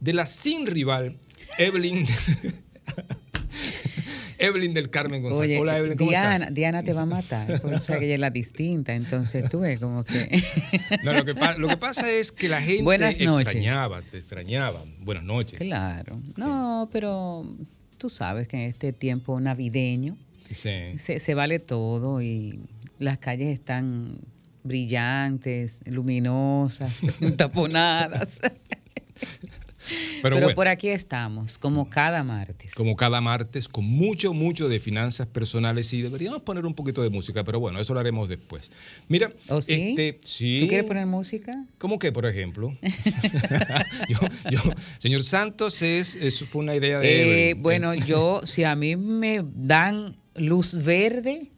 de 0.00 0.12
la 0.12 0.26
sin 0.26 0.66
rival, 0.66 1.16
Evelyn. 1.56 2.06
Evelyn 4.40 4.72
del 4.72 4.88
Carmen 4.88 5.20
González. 5.22 5.50
Oye, 5.50 5.58
Hola 5.60 5.78
Evelyn, 5.78 5.98
¿cómo 5.98 6.10
Diana, 6.10 6.34
estás? 6.36 6.54
Diana 6.54 6.82
te 6.84 6.92
va 6.92 7.02
a 7.02 7.06
matar, 7.06 7.60
porque 7.60 7.76
o 7.76 7.80
sea 7.80 7.98
que 7.98 8.04
ella 8.04 8.14
es 8.14 8.20
la 8.20 8.30
distinta, 8.30 8.94
entonces 8.94 9.48
tú 9.50 9.60
ves 9.60 9.80
como 9.80 10.04
que... 10.04 10.42
No, 11.02 11.12
lo, 11.12 11.24
que 11.24 11.34
lo 11.58 11.68
que 11.68 11.76
pasa 11.76 12.08
es 12.10 12.30
que 12.30 12.48
la 12.48 12.60
gente 12.60 12.84
Buenas 12.84 13.18
noches. 13.18 13.42
extrañaba, 13.42 14.00
te 14.02 14.18
extrañaba. 14.18 14.80
Buenas 15.00 15.24
noches. 15.24 15.58
Claro. 15.58 16.20
No, 16.36 16.88
pero 16.92 17.44
tú 17.98 18.08
sabes 18.08 18.46
que 18.46 18.56
en 18.62 18.68
este 18.68 18.92
tiempo 18.92 19.40
navideño 19.40 20.16
Sí. 20.54 20.70
se, 20.98 21.18
se 21.20 21.34
vale 21.34 21.58
todo 21.58 22.22
y 22.22 22.60
las 22.98 23.18
calles 23.18 23.48
están 23.52 24.18
brillantes, 24.64 25.78
luminosas, 25.86 27.00
taponadas. 27.36 28.40
Pero, 30.20 30.34
Pero, 30.34 30.36
bueno, 30.40 30.54
por 30.54 30.68
aquí 30.68 30.88
estamos, 30.88 31.56
como 31.56 31.88
cada 31.88 32.22
martes. 32.22 32.74
como 32.74 32.94
cada 32.96 33.22
martes, 33.22 33.68
con 33.68 33.84
mucho, 33.86 34.34
mucho 34.34 34.68
de 34.68 34.80
finanzas 34.80 35.26
personales 35.28 35.90
y 35.94 36.02
deberíamos 36.02 36.42
poner 36.42 36.66
un 36.66 36.74
poquito 36.74 37.02
de 37.02 37.08
música, 37.08 37.42
pero 37.42 37.58
bueno, 37.58 37.80
eso 37.80 37.94
lo 37.94 38.00
haremos 38.00 38.28
después. 38.28 38.70
Mira, 39.08 39.30
¿Oh, 39.48 39.62
sí? 39.62 39.94
este, 39.96 40.20
sí. 40.24 40.58
¿Tú 40.60 40.66
quieres 40.66 40.84
poner 40.86 41.06
música? 41.06 41.52
¿Cómo 41.78 41.98
que, 41.98 42.12
por 42.12 42.26
ejemplo? 42.26 42.76
yo, 44.08 44.18
yo- 44.50 44.60
señor 44.98 45.22
Santos, 45.22 45.80
es, 45.80 46.16
eso 46.16 46.44
fue 46.44 46.62
una 46.62 46.74
idea 46.74 46.98
de 47.00 47.50
Eh, 47.50 47.54
bueno, 47.54 47.94
yo, 47.94 48.42
si 48.44 48.64
a 48.64 48.74
mí 48.74 48.96
me 48.96 49.42
dan 49.54 50.16
luz 50.34 50.84
verde, 50.84 51.50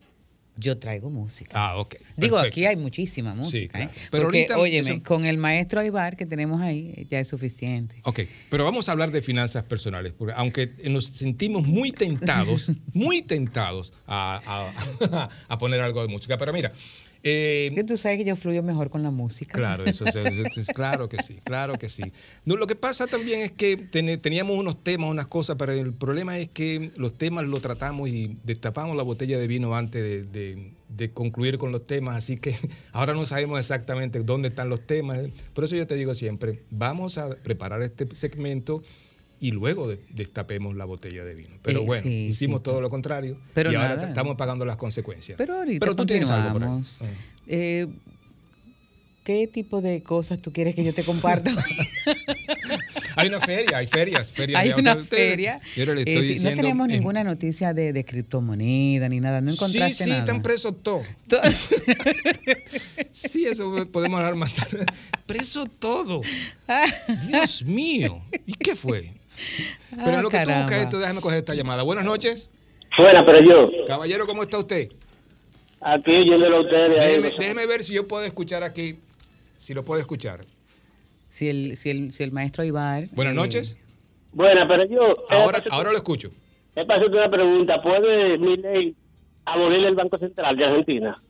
yo 0.60 0.78
traigo 0.78 1.10
música. 1.10 1.50
Ah, 1.54 1.76
ok. 1.78 1.96
Digo, 2.16 2.36
perfecto. 2.36 2.40
aquí 2.60 2.66
hay 2.66 2.76
muchísima 2.76 3.34
música. 3.34 3.78
claro. 3.78 3.90
¿eh? 3.90 3.94
Pero 4.10 4.22
Porque, 4.24 4.38
ahorita 4.40 4.58
óyeme, 4.58 4.90
eso- 4.96 5.02
con 5.02 5.24
el 5.24 5.38
maestro 5.38 5.80
Aibar 5.80 6.16
que 6.16 6.26
tenemos 6.26 6.60
ahí, 6.60 7.06
ya 7.10 7.18
es 7.18 7.28
suficiente. 7.28 7.96
Ok, 8.04 8.20
pero 8.50 8.64
vamos 8.64 8.88
a 8.88 8.92
hablar 8.92 9.10
de 9.10 9.22
finanzas 9.22 9.64
personales, 9.64 10.12
porque 10.12 10.34
aunque 10.36 10.70
nos 10.84 11.06
sentimos 11.06 11.66
muy 11.66 11.90
tentados, 11.92 12.70
muy 12.92 13.22
tentados 13.22 13.92
a, 14.06 14.40
a- 14.46 15.28
a 15.48 15.58
poner 15.58 15.80
algo 15.80 16.02
de 16.02 16.08
música, 16.08 16.36
pero 16.38 16.52
mira, 16.52 16.72
eh, 17.22 17.70
Que 17.74 17.84
tú 17.84 17.96
sabes 17.96 18.18
que 18.18 18.24
yo 18.24 18.36
fluyo 18.36 18.62
mejor 18.62 18.90
con 18.90 19.02
la 19.02 19.10
música. 19.10 19.56
Claro, 19.58 19.84
eso, 19.84 20.04
eso- 20.06 20.20
eso 20.20 20.60
es 20.60 20.68
claro 20.68 21.08
que 21.08 21.22
sí, 21.22 21.38
claro 21.44 21.74
que 21.78 21.88
sí. 21.88 22.12
No, 22.44 22.56
lo 22.56 22.66
que 22.66 22.76
pasa 22.76 23.06
también 23.06 23.40
es 23.40 23.50
que 23.50 23.76
ten- 23.76 24.20
teníamos 24.20 24.56
unos 24.58 24.82
temas, 24.82 25.10
unas 25.10 25.26
cosas, 25.26 25.56
pero 25.58 25.72
el 25.72 25.92
problema 25.92 26.38
es 26.38 26.48
que 26.48 26.90
los 26.96 27.14
temas 27.18 27.46
los 27.46 27.60
tratamos 27.60 28.08
y 28.08 28.36
destapamos 28.44 28.96
la 28.96 29.02
botella 29.02 29.38
de 29.38 29.46
vino 29.46 29.74
antes 29.76 30.02
de, 30.02 30.24
de- 30.24 30.72
de 30.88 31.12
concluir 31.12 31.56
con 31.58 31.70
los 31.70 31.86
temas, 31.86 32.16
así 32.16 32.36
que 32.36 32.54
ahora 32.92 33.14
no 33.14 33.24
sabemos 33.26 33.60
exactamente 33.60 34.20
dónde 34.24 34.48
están 34.48 34.68
los 34.68 34.86
temas. 34.86 35.20
Por 35.54 35.64
eso 35.64 35.76
yo 35.76 35.86
te 35.86 35.94
digo 35.94 36.14
siempre, 36.14 36.62
vamos 36.70 37.16
a 37.18 37.30
preparar 37.36 37.82
este 37.82 38.06
segmento 38.16 38.82
y 39.40 39.52
luego 39.52 39.88
de- 39.88 39.98
destapemos 40.10 40.74
la 40.76 40.84
botella 40.84 41.24
de 41.24 41.34
vino. 41.34 41.56
Pero 41.62 41.80
Eh, 41.80 41.84
bueno, 41.86 42.02
sí, 42.02 42.26
hicimos 42.28 42.60
sí. 42.60 42.64
todo 42.64 42.80
lo 42.80 42.90
contrario 42.90 43.38
Pero 43.54 43.72
y 43.72 43.74
ahora 43.74 43.96
nada. 43.96 44.08
estamos 44.08 44.36
pagando 44.36 44.64
las 44.66 44.76
consecuencias. 44.76 45.36
Pero 45.38 45.54
ahorita 45.56 45.80
Pero 45.84 45.96
tú 45.96 46.04
tienes 46.06 46.28
algo 46.30 46.52
por 46.58 46.62
ahí. 46.64 46.80
Eh, 47.46 47.86
¿Qué 49.24 49.46
tipo 49.46 49.80
de 49.82 50.02
cosas 50.02 50.40
tú 50.40 50.50
quieres 50.52 50.74
que 50.74 50.82
yo 50.82 50.94
te 50.94 51.04
comparta? 51.04 51.50
Hay 53.16 53.28
una 53.28 53.40
feria, 53.40 53.78
hay 53.78 53.86
ferias. 53.86 54.30
ferias 54.32 54.60
Hay 54.60 54.68
de 54.70 54.74
una 54.76 54.96
feria. 54.96 55.60
Yo 55.76 55.84
le 55.94 56.00
Eh, 56.02 56.04
estoy 56.06 56.22
sí, 56.22 56.28
diciendo. 56.34 56.56
no 56.56 56.62
tenemos 56.62 56.86
en- 56.88 56.92
ninguna 56.92 57.22
noticia 57.24 57.74
de, 57.74 57.92
de 57.92 58.04
criptomoneda 58.04 59.08
ni 59.08 59.20
nada. 59.20 59.40
No 59.42 59.50
encontraste 59.52 59.94
Sí, 59.94 60.04
sí, 60.04 60.08
nada. 60.10 60.20
están 60.20 60.42
presos 60.42 60.74
todos. 60.82 61.04
sí, 63.12 63.44
eso 63.46 63.86
podemos 63.92 64.18
hablar 64.18 64.36
más 64.36 64.54
tarde. 64.54 64.86
Preso 65.26 65.66
todo. 65.66 66.22
Dios 67.28 67.62
mío. 67.64 68.22
¿Y 68.46 68.54
qué 68.54 68.74
fue? 68.74 69.12
Pero 69.90 70.16
en 70.16 70.22
lo 70.22 70.30
que 70.30 70.38
tú 70.38 70.44
caramba. 70.44 70.62
buscas 70.62 70.80
esto, 70.82 70.98
déjame 70.98 71.20
coger 71.20 71.38
esta 71.38 71.54
llamada. 71.54 71.82
Buenas 71.82 72.04
noches. 72.04 72.50
Fuera, 72.96 73.24
pero 73.24 73.40
yo. 73.40 73.86
Caballero, 73.86 74.26
¿cómo 74.26 74.42
está 74.42 74.58
usted? 74.58 74.90
Aquí 75.80 76.12
yéndolo 76.12 76.58
a 76.58 76.60
ustedes. 76.60 77.00
Déjeme, 77.00 77.30
déjeme 77.38 77.66
ver 77.66 77.82
si 77.82 77.94
yo 77.94 78.06
puedo 78.06 78.24
escuchar 78.24 78.62
aquí. 78.62 78.98
Si 79.56 79.74
lo 79.74 79.84
puedo 79.84 80.00
escuchar. 80.00 80.44
Si 81.28 81.48
el, 81.48 81.76
si 81.76 81.90
el, 81.90 82.12
si 82.12 82.22
el 82.22 82.32
maestro 82.32 82.64
Ibar. 82.64 83.04
Buenas 83.12 83.34
eh, 83.34 83.36
noches. 83.36 83.78
Bueno, 84.32 84.66
pero 84.68 84.84
yo. 84.84 85.26
Ahora, 85.30 85.62
ahora 85.70 85.90
lo 85.90 85.96
escucho. 85.96 86.30
Es 86.74 86.86
para 86.86 86.98
hacerte 86.98 87.16
una 87.16 87.30
pregunta. 87.30 87.80
¿Puede 87.82 88.38
mi 88.38 88.56
ley 88.56 88.94
abolir 89.44 89.84
el 89.84 89.94
Banco 89.94 90.18
Central 90.18 90.56
de 90.56 90.64
Argentina? 90.64 91.22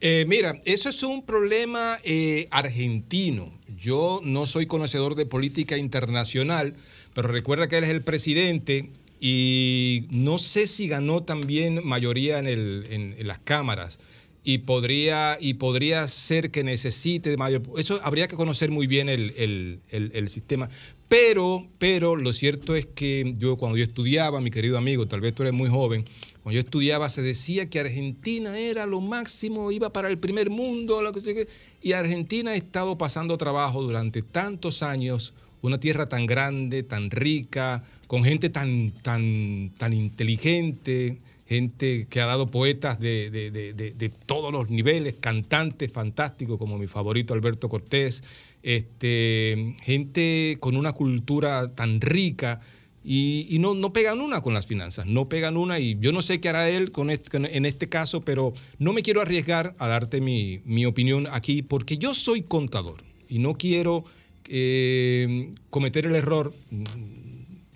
Eh, 0.00 0.24
mira, 0.28 0.54
eso 0.64 0.88
es 0.88 1.02
un 1.02 1.24
problema 1.24 1.98
eh, 2.04 2.48
argentino. 2.50 3.52
Yo 3.76 4.20
no 4.22 4.46
soy 4.46 4.66
conocedor 4.66 5.14
de 5.14 5.26
política 5.26 5.78
internacional, 5.78 6.74
pero 7.14 7.28
recuerda 7.28 7.68
que 7.68 7.78
él 7.78 7.84
es 7.84 7.90
el 7.90 8.02
presidente 8.02 8.90
y 9.20 10.04
no 10.10 10.36
sé 10.38 10.66
si 10.66 10.86
ganó 10.88 11.22
también 11.22 11.80
mayoría 11.84 12.38
en, 12.38 12.46
el- 12.46 12.86
en- 12.90 13.26
las 13.26 13.38
cámaras. 13.38 13.98
Y 14.46 14.58
podría, 14.58 15.38
y 15.40 15.54
podría 15.54 16.06
ser 16.06 16.50
que 16.50 16.62
necesite 16.64 17.34
mayor. 17.38 17.62
Eso 17.78 17.98
habría 18.02 18.28
que 18.28 18.36
conocer 18.36 18.70
muy 18.70 18.86
bien 18.86 19.08
el, 19.08 19.32
el- 19.38 19.80
el- 20.12 20.28
sistema. 20.28 20.68
Pero, 21.08 21.66
pero 21.78 22.16
lo 22.16 22.34
cierto 22.34 22.76
es 22.76 22.84
que 22.84 23.34
yo 23.38 23.56
cuando 23.56 23.78
yo 23.78 23.84
estudiaba, 23.84 24.42
mi 24.42 24.50
querido 24.50 24.76
amigo, 24.76 25.06
tal 25.06 25.22
vez 25.22 25.34
tú 25.34 25.42
eres 25.44 25.54
muy 25.54 25.70
joven, 25.70 26.04
Cuando 26.42 26.56
yo 26.56 26.60
estudiaba 26.60 27.08
se 27.08 27.22
decía 27.22 27.70
que 27.70 27.80
Argentina 27.80 28.58
era 28.58 28.84
lo 28.84 29.00
máximo, 29.00 29.72
iba 29.72 29.90
para 29.90 30.08
el 30.08 30.18
primer 30.18 30.50
mundo, 30.50 31.00
lo 31.00 31.14
que- 31.14 31.48
y 31.80 31.92
Argentina 31.92 32.50
ha 32.50 32.54
estado 32.54 32.98
pasando 32.98 33.38
trabajo 33.38 33.82
durante 33.82 34.20
tantos 34.20 34.82
años, 34.82 35.32
una 35.66 35.80
tierra 35.80 36.08
tan 36.10 36.26
grande, 36.26 36.82
tan 36.82 37.10
rica, 37.10 37.82
con 38.06 38.22
gente 38.22 38.50
tan, 38.50 38.90
tan, 39.02 39.72
tan 39.78 39.94
inteligente, 39.94 41.20
gente 41.46 42.06
que 42.10 42.20
ha 42.20 42.26
dado 42.26 42.50
poetas 42.50 43.00
de, 43.00 43.30
de- 43.30 43.50
de- 43.50 43.72
de- 43.72 44.08
todos 44.26 44.52
los 44.52 44.68
niveles, 44.68 45.16
cantantes 45.20 45.90
fantásticos 45.90 46.58
como 46.58 46.76
mi 46.78 46.86
favorito 46.86 47.32
Alberto 47.32 47.68
Cortés, 47.70 48.22
este, 48.62 49.74
gente 49.82 50.58
con 50.60 50.76
una 50.76 50.92
cultura 50.92 51.74
tan 51.74 52.00
rica 52.00 52.60
y, 53.02 53.56
no, 53.60 53.74
no 53.74 53.92
pegan 53.92 54.20
una 54.20 54.40
con 54.42 54.52
las 54.54 54.66
finanzas, 54.66 55.06
no 55.06 55.28
pegan 55.28 55.56
una 55.56 55.78
y 55.78 55.96
yo 56.00 56.12
no 56.12 56.20
sé 56.22 56.40
qué 56.40 56.48
hará 56.50 56.68
él 56.68 56.90
con- 56.92 57.10
en 57.10 57.64
este 57.66 57.88
caso, 57.88 58.22
pero 58.22 58.52
no 58.78 58.92
me 58.92 59.02
quiero 59.02 59.20
arriesgar 59.22 59.74
a 59.78 59.88
darte 59.88 60.20
mi, 60.20 60.60
mi 60.66 60.84
opinión 60.86 61.26
aquí 61.30 61.62
porque 61.62 61.96
yo 61.98 62.12
soy 62.14 62.42
contador 62.42 63.02
y 63.28 63.38
no 63.38 63.54
quiero 63.54 64.04
eh, 64.48 65.52
cometer 65.70 66.06
el 66.06 66.14
error 66.14 66.54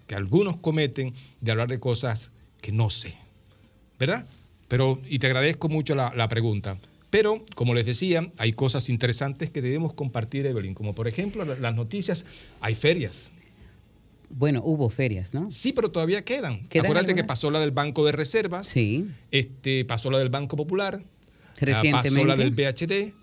que 0.06 0.14
algunos 0.14 0.56
cometen 0.56 1.14
de 1.40 1.50
hablar 1.50 1.68
de 1.68 1.78
cosas 1.80 2.32
que 2.60 2.72
no 2.72 2.90
sé, 2.90 3.14
¿verdad? 3.98 4.26
Pero, 4.68 5.00
y 5.08 5.18
te 5.18 5.26
agradezco 5.26 5.68
mucho 5.68 5.94
la, 5.94 6.12
la 6.16 6.28
pregunta. 6.28 6.76
Pero, 7.10 7.42
como 7.54 7.72
les 7.74 7.86
decía, 7.86 8.30
hay 8.36 8.52
cosas 8.52 8.88
interesantes 8.90 9.48
que 9.50 9.62
debemos 9.62 9.94
compartir, 9.94 10.44
Evelyn, 10.44 10.74
como 10.74 10.94
por 10.94 11.08
ejemplo 11.08 11.44
la- 11.44 11.54
las 11.56 11.74
noticias, 11.74 12.24
hay 12.60 12.74
ferias. 12.74 13.30
Bueno, 14.30 14.60
hubo 14.62 14.90
ferias, 14.90 15.32
¿no? 15.32 15.50
Sí, 15.50 15.72
pero 15.72 15.90
todavía 15.90 16.22
quedan. 16.22 16.66
¿Quedan 16.66 16.84
Acuérdate 16.84 17.14
que 17.14 17.24
pasó 17.24 17.50
la 17.50 17.60
del 17.60 17.70
Banco 17.70 18.04
de 18.04 18.12
Reservas. 18.12 18.66
Sí. 18.66 19.06
Este, 19.30 19.86
pasó 19.86 20.10
la 20.10 20.18
del 20.18 20.28
Banco 20.28 20.54
Popular. 20.56 21.00
ah, 21.02 21.54
Recientemente. 21.60 22.10
Pasó 22.10 22.24
la 22.26 22.36
del 22.36 22.50
BHD. 22.50 23.14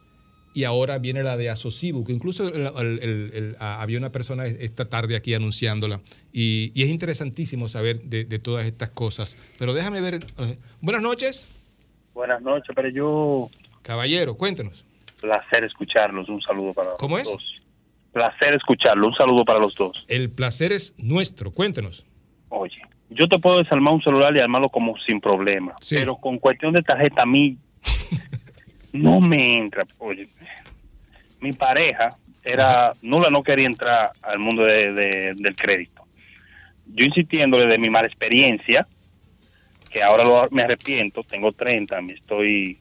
Y 0.56 0.64
ahora 0.64 0.98
viene 1.00 1.22
la 1.22 1.36
de 1.36 1.50
Asocibu, 1.50 2.06
que 2.06 2.14
incluso 2.14 2.48
el- 2.48 2.66
el- 2.66 3.00
el- 3.04 3.32
el- 3.34 3.56
había 3.60 3.98
una 4.00 4.12
persona 4.12 4.46
esta 4.46 4.88
tarde 4.88 5.18
aquí 5.18 5.34
anunciándola. 5.34 6.00
Y, 6.32 6.72
y 6.74 6.84
es 6.84 6.90
interesantísimo 6.90 7.68
saber 7.68 8.00
de, 8.02 8.24
de 8.24 8.40
todas 8.40 8.66
estas 8.66 8.90
cosas. 8.90 9.38
Pero 9.60 9.74
déjame 9.74 10.00
ver. 10.00 10.16
eh, 10.16 10.58
buenas 10.80 11.02
noches. 11.02 11.48
Buenas 12.14 12.42
noches, 12.42 12.74
pero 12.74 12.88
yo... 12.88 13.50
Caballero, 13.82 14.36
cuéntenos. 14.36 14.86
Placer 15.20 15.66
escucharlos, 15.66 16.30
un 16.30 16.42
saludo 16.42 16.74
para 16.74 16.92
¿Cómo 17.00 17.18
los 17.18 17.28
es? 17.28 17.34
dos. 17.34 17.44
Placer 18.14 18.54
escucharlo, 18.54 19.08
un 19.08 19.14
saludo 19.16 19.44
para 19.44 19.60
los 19.60 19.76
dos. 19.76 20.06
El 20.08 20.30
placer 20.30 20.72
es 20.72 20.94
nuestro, 20.98 21.52
cuéntenos. 21.52 22.06
Oye, 22.48 22.78
yo 23.10 23.28
te 23.28 23.38
puedo 23.40 23.58
desarmar 23.58 23.94
un 23.94 24.02
celular 24.02 24.34
y 24.34 24.40
armarlo 24.40 24.70
como 24.70 24.96
sin 25.06 25.20
problema, 25.20 25.76
pero 25.90 26.16
con 26.16 26.40
cuestión 26.40 26.72
de 26.72 26.82
tarjeta 26.82 27.24
a 27.24 27.26
mí 27.26 27.58
no 28.94 29.20
me 29.20 29.60
entra. 29.60 29.86
Oye, 29.98 30.30
mi 31.40 31.54
pareja 31.54 32.10
era 32.44 32.94
nula, 33.02 33.30
no 33.30 33.44
quería 33.44 33.66
entrar 33.68 34.12
al 34.22 34.40
mundo 34.40 34.64
de- 34.64 34.94
de- 34.94 35.34
del 35.36 35.56
crédito. 35.56 36.04
Yo 36.88 37.06
insistiéndole 37.06 37.66
de 37.68 37.78
mi 37.78 37.90
mala 37.90 38.08
experiencia, 38.08 38.88
que 39.90 40.04
ahora 40.04 40.24
lo- 40.24 40.48
me 40.52 40.64
arrepiento, 40.64 41.24
tengo 41.24 41.52
30, 41.52 42.02
me 42.02 42.14
estoy, 42.14 42.78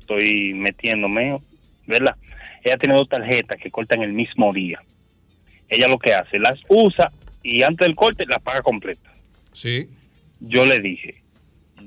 estoy 0.00 0.52
metiéndome, 0.54 1.38
¿verdad? 1.86 2.16
Ella 2.62 2.76
tiene 2.76 2.94
dos 2.94 3.08
tarjetas 3.08 3.58
que 3.58 3.70
cortan 3.70 4.02
el 4.02 4.12
mismo 4.12 4.52
día. 4.52 4.80
Ella 5.68 5.88
lo 5.88 5.98
que 5.98 6.12
hace, 6.12 6.38
las 6.38 6.60
usa 6.68 7.10
y 7.42 7.62
antes 7.62 7.86
del 7.86 7.94
corte 7.96 8.26
las 8.26 8.42
paga 8.42 8.60
completa. 8.62 9.10
Sí. 9.52 9.88
Yo 10.40 10.66
le 10.66 10.80
dije, 10.80 11.22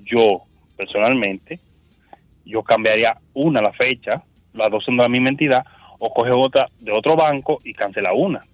yo 0.06 0.44
personalmente, 0.78 1.60
yo 2.46 2.64
cambiaría 2.64 3.18
una 3.34 3.62
la 3.62 3.74
fecha, 3.74 4.24
las 4.54 4.72
dos 4.72 4.84
son 4.84 4.98
de 4.98 5.04
la 5.04 5.10
misma 5.10 5.30
entidad, 5.30 5.66
o 6.06 6.14
coge 6.14 6.32
otra 6.32 6.70
de 6.82 6.92
otro 6.92 7.16
banco 7.16 7.60
y 7.64 7.74
cancela 7.74 8.12
una. 8.12 8.46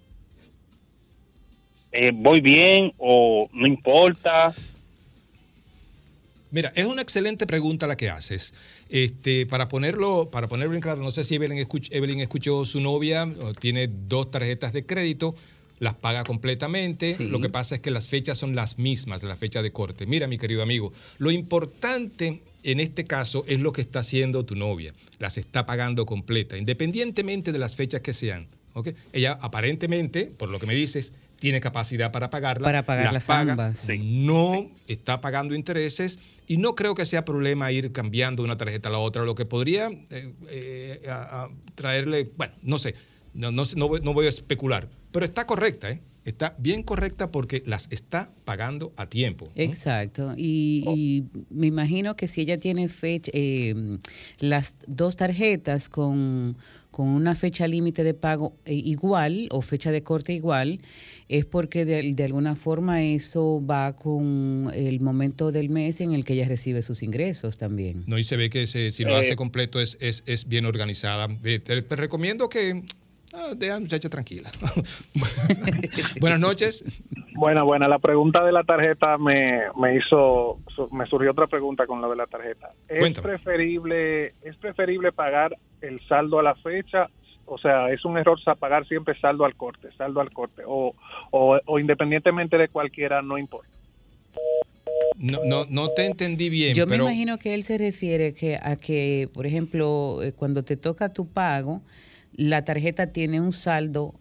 Eh, 1.90 2.12
¿Voy 2.14 2.40
bien 2.40 2.92
o 2.96 3.48
no 3.52 3.66
importa? 3.66 4.54
Mira, 6.52 6.70
es 6.76 6.86
una 6.86 7.02
excelente 7.02 7.48
pregunta 7.48 7.88
la 7.88 7.96
que 7.96 8.08
haces. 8.08 8.54
Este, 8.88 9.46
para 9.46 9.68
ponerlo, 9.68 10.30
para 10.30 10.46
ponerlo 10.46 10.74
en 10.76 10.80
claro, 10.80 11.02
no 11.02 11.10
sé 11.10 11.24
si 11.24 11.34
Evelyn, 11.34 11.58
escuch- 11.58 11.88
Evelyn 11.90 12.20
escuchó 12.20 12.64
su 12.64 12.80
novia, 12.80 13.28
tiene 13.58 13.88
dos 13.88 14.30
tarjetas 14.30 14.72
de 14.72 14.86
crédito, 14.86 15.34
las 15.80 15.94
paga 15.94 16.22
completamente. 16.22 17.16
Sí. 17.16 17.24
Lo 17.28 17.40
que 17.40 17.48
pasa 17.48 17.74
es 17.74 17.80
que 17.80 17.90
las 17.90 18.06
fechas 18.06 18.38
son 18.38 18.54
las 18.54 18.78
mismas, 18.78 19.24
la 19.24 19.34
fecha 19.36 19.60
de 19.60 19.72
corte. 19.72 20.06
Mira, 20.06 20.28
mi 20.28 20.38
querido 20.38 20.62
amigo, 20.62 20.92
lo 21.18 21.32
importante 21.32 22.42
en 22.62 22.80
este 22.80 23.04
caso 23.04 23.44
es 23.48 23.60
lo 23.60 23.72
que 23.72 23.80
está 23.80 24.00
haciendo 24.00 24.44
tu 24.44 24.54
novia. 24.54 24.92
Las 25.18 25.36
está 25.38 25.66
pagando 25.66 26.06
completa, 26.06 26.56
independientemente 26.56 27.52
de 27.52 27.58
las 27.58 27.74
fechas 27.76 28.00
que 28.00 28.12
sean. 28.12 28.46
¿ok? 28.74 28.88
Ella 29.12 29.38
aparentemente, 29.40 30.26
por 30.26 30.50
lo 30.50 30.58
que 30.58 30.66
me 30.66 30.74
dices, 30.74 31.12
tiene 31.38 31.60
capacidad 31.60 32.12
para 32.12 32.30
pagarla. 32.30 32.64
Para 32.66 32.82
pagarlas 32.82 33.24
paga, 33.24 33.52
ambas. 33.52 33.86
No 33.98 34.70
está 34.88 35.20
pagando 35.20 35.54
intereses 35.54 36.18
y 36.46 36.56
no 36.58 36.74
creo 36.74 36.94
que 36.94 37.06
sea 37.06 37.24
problema 37.24 37.70
ir 37.72 37.92
cambiando 37.92 38.42
una 38.42 38.56
tarjeta 38.56 38.88
a 38.88 38.92
la 38.92 38.98
otra. 38.98 39.24
Lo 39.24 39.34
que 39.34 39.44
podría 39.46 39.88
eh, 40.10 40.32
eh, 40.48 41.06
a- 41.08 41.44
a 41.44 41.50
traerle, 41.74 42.30
bueno, 42.36 42.52
no 42.62 42.78
sé, 42.78 42.94
no, 43.34 43.50
no, 43.52 43.64
sé, 43.64 43.76
no 43.76 43.88
voy, 43.88 44.00
no 44.02 44.12
voy 44.12 44.26
a 44.26 44.28
especular, 44.28 44.88
pero 45.12 45.24
está 45.24 45.46
correcta, 45.46 45.90
¿eh? 45.90 46.00
Está 46.24 46.54
bien 46.58 46.82
correcta 46.82 47.30
porque 47.30 47.62
las 47.66 47.88
está 47.90 48.30
pagando 48.44 48.92
a 48.96 49.06
tiempo. 49.08 49.46
¿no? 49.46 49.62
Exacto. 49.62 50.34
Y, 50.36 50.84
y 50.94 51.24
me 51.48 51.66
imagino 51.66 52.14
que 52.14 52.28
si 52.28 52.42
ella 52.42 52.58
tiene 52.58 52.88
fecha, 52.88 53.30
eh, 53.34 53.98
las 54.38 54.74
dos 54.86 55.16
tarjetas 55.16 55.88
con, 55.88 56.56
con 56.90 57.08
una 57.08 57.34
fecha 57.34 57.66
límite 57.66 58.04
de 58.04 58.12
pago 58.12 58.54
eh, 58.66 58.74
igual 58.74 59.48
o 59.50 59.62
fecha 59.62 59.90
de 59.90 60.02
corte 60.02 60.34
igual, 60.34 60.80
es 61.28 61.46
porque 61.46 61.84
de, 61.86 62.12
de 62.12 62.24
alguna 62.24 62.54
forma 62.54 63.02
eso 63.02 63.64
va 63.64 63.96
con 63.96 64.70
el 64.74 65.00
momento 65.00 65.52
del 65.52 65.70
mes 65.70 66.00
en 66.02 66.12
el 66.12 66.24
que 66.24 66.34
ella 66.34 66.46
recibe 66.48 66.82
sus 66.82 67.02
ingresos 67.02 67.56
también. 67.56 68.04
No, 68.06 68.18
y 68.18 68.24
se 68.24 68.36
ve 68.36 68.50
que 68.50 68.66
se- 68.66 68.92
si 68.92 69.04
lo 69.04 69.16
Eh. 69.16 69.20
hace 69.20 69.36
completo 69.36 69.80
es, 69.80 69.96
es, 70.00 70.22
es 70.26 70.48
bien 70.48 70.66
organizada. 70.66 71.28
Eh, 71.44 71.60
Te, 71.60 71.80
te 71.80 71.96
recomiendo 71.96 72.48
que 72.48 72.82
ah, 73.34 73.52
deja 73.56 73.74
la 73.74 73.80
muchacha 73.80 74.08
tranquila. 74.08 74.50
Buenas 76.20 76.40
noches. 76.40 76.84
Buena, 77.34 77.62
buena. 77.62 77.88
La 77.88 77.98
pregunta 77.98 78.44
de 78.44 78.52
la 78.52 78.64
tarjeta 78.64 79.16
me, 79.18 79.62
me 79.80 79.96
hizo, 79.96 80.58
su- 80.74 80.88
me 80.92 81.06
surgió 81.06 81.30
otra 81.30 81.46
pregunta 81.46 81.86
con 81.86 82.00
lo 82.00 82.10
de 82.10 82.16
la 82.16 82.26
tarjeta. 82.26 82.72
¿Es 82.88 82.98
Cuéntame. 82.98 83.28
preferible, 83.28 84.26
es 84.42 84.56
preferible 84.58 85.12
pagar 85.12 85.56
el 85.80 86.00
saldo 86.08 86.38
a 86.38 86.42
la 86.42 86.54
fecha? 86.56 87.08
O 87.46 87.58
sea, 87.58 87.90
es 87.90 88.04
un 88.04 88.16
error 88.18 88.38
pagar 88.58 88.86
siempre 88.86 89.18
saldo 89.18 89.44
al 89.44 89.56
corte, 89.56 89.88
saldo 89.96 90.20
al 90.20 90.30
corte, 90.32 90.62
o, 90.66 90.94
o, 91.32 91.58
o 91.66 91.78
independientemente 91.78 92.56
de 92.56 92.68
cualquiera, 92.68 93.22
no 93.22 93.38
importa. 93.38 93.68
No, 95.16 95.38
no, 95.44 95.64
no 95.68 95.88
te 95.90 96.06
entendí 96.06 96.48
bien, 96.48 96.74
Yo 96.74 96.86
pero 96.86 97.04
me 97.04 97.10
imagino 97.10 97.38
que 97.38 97.54
él 97.54 97.64
se 97.64 97.76
refiere 97.76 98.32
que, 98.34 98.56
a 98.62 98.76
que, 98.76 99.28
por 99.34 99.46
ejemplo, 99.46 100.22
eh, 100.22 100.32
cuando 100.32 100.62
te 100.64 100.76
toca 100.76 101.12
tu 101.12 101.28
pago, 101.32 101.82
la 102.34 102.64
tarjeta 102.64 103.08
tiene 103.08 103.40
un 103.40 103.52
saldo, 103.52 104.14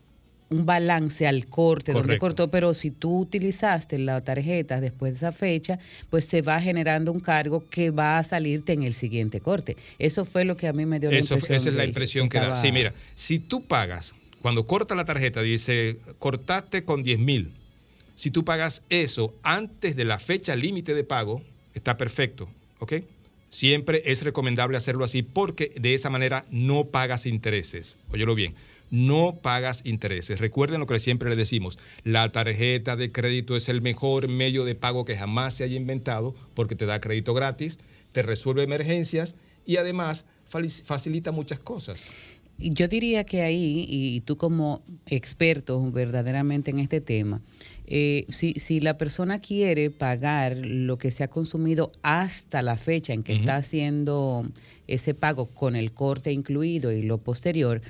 un 0.50 0.66
balance 0.66 1.28
al 1.28 1.46
corte, 1.46 1.94
donde 1.94 2.18
cortó, 2.18 2.50
pero 2.50 2.74
si 2.74 2.90
tú 2.90 3.20
utilizaste 3.20 4.00
la 4.00 4.22
tarjeta 4.22 4.82
después 4.82 5.12
de 5.14 5.18
esa 5.18 5.32
fecha, 5.32 5.78
pues 6.10 6.26
se 6.26 6.42
va 6.42 6.60
generando 6.60 7.12
un 7.12 7.20
cargo 7.20 7.64
que 7.70 7.92
va 7.92 8.18
a 8.18 8.24
salirte 8.24 8.74
en 8.74 8.82
el 8.84 8.94
siguiente 8.96 9.42
corte. 9.42 9.78
Eso 10.00 10.26
fue 10.26 10.46
lo 10.46 10.58
que 10.58 10.68
a 10.68 10.74
mí 10.74 10.86
me 10.88 11.00
dio 11.00 11.12
la 11.12 11.20
Eso, 11.20 11.36
impresión. 11.36 11.56
esa 11.56 11.70
es 11.70 11.76
la 11.76 11.86
impresión 11.86 12.30
que 12.30 12.40
da. 12.40 12.46
estaba- 12.48 12.62
Sí, 12.62 12.72
mira, 12.72 12.94
si 13.14 13.38
tú 13.40 13.64
pagas, 13.66 14.16
cuando 14.42 14.66
corta 14.66 14.96
la 14.96 15.06
tarjeta, 15.06 15.42
dice, 15.44 15.98
cortaste 16.18 16.84
con 16.84 17.04
10 17.04 17.20
mil. 17.20 17.52
Si 18.16 18.32
tú 18.32 18.44
pagas 18.44 18.82
eso 18.90 19.34
antes 19.44 19.96
de 19.96 20.04
la 20.06 20.18
fecha 20.18 20.56
límite 20.56 20.94
de 20.96 21.04
pago, 21.04 21.42
está 21.76 21.96
perfecto, 21.96 22.50
¿ok? 22.80 22.94
Siempre 23.50 24.04
es 24.06 24.24
recomendable 24.24 24.78
hacerlo 24.78 25.04
así 25.06 25.24
porque 25.24 25.72
de 25.80 25.94
esa 25.94 26.10
manera 26.10 26.46
no 26.52 26.86
pagas 26.86 27.26
intereses. 27.26 27.98
Óyelo 28.12 28.36
bien, 28.36 28.54
no 28.92 29.40
pagas 29.42 29.82
intereses. 29.86 30.40
Recuerden 30.40 30.80
lo 30.80 30.86
que 30.86 31.00
siempre 31.00 31.30
les 31.30 31.38
decimos, 31.38 31.80
la 32.04 32.32
tarjeta 32.32 32.96
de 32.96 33.12
crédito 33.12 33.56
es 33.56 33.70
el 33.70 33.82
mejor 33.82 34.28
medio 34.28 34.66
de 34.66 34.76
pago 34.76 35.06
que 35.06 35.18
jamás 35.18 35.56
se 35.56 35.64
haya 35.64 35.78
inventado 35.78 36.36
porque 36.54 36.76
te 36.76 36.86
da 36.86 37.02
crédito 37.02 37.34
gratis, 37.34 37.80
te 38.12 38.22
resuelve 38.22 38.64
emergencias 38.64 39.36
y 39.66 39.78
además 39.78 40.26
facilita 40.86 41.32
muchas 41.32 41.60
cosas. 41.60 42.10
Yo 42.60 42.88
diría 42.88 43.24
que 43.24 43.42
ahí, 43.42 43.86
y 43.88 44.22
tú 44.22 44.36
como 44.38 44.82
experto 45.08 45.92
verdaderamente 45.92 46.72
en 46.72 46.80
este 46.80 47.00
tema, 47.02 47.42
eh, 47.88 48.26
si, 48.30 48.54
si 48.54 48.82
la 48.82 48.98
persona 48.98 49.40
quiere 49.40 49.90
pagar 49.90 50.58
lo 50.58 50.98
que 50.98 51.12
se 51.12 51.24
ha 51.24 51.30
consumido 51.30 51.92
hasta 52.02 52.62
la 52.62 52.76
fecha 52.76 53.14
en 53.14 53.24
que 53.24 53.34
está 53.34 53.56
haciendo 53.56 54.46
ese 54.88 55.14
pago 55.14 55.46
con 55.46 55.76
el 55.76 55.92
corte 55.92 56.32
incluido 56.32 56.92
y 56.92 57.04
lo 57.04 57.20
posterior, 57.20 57.82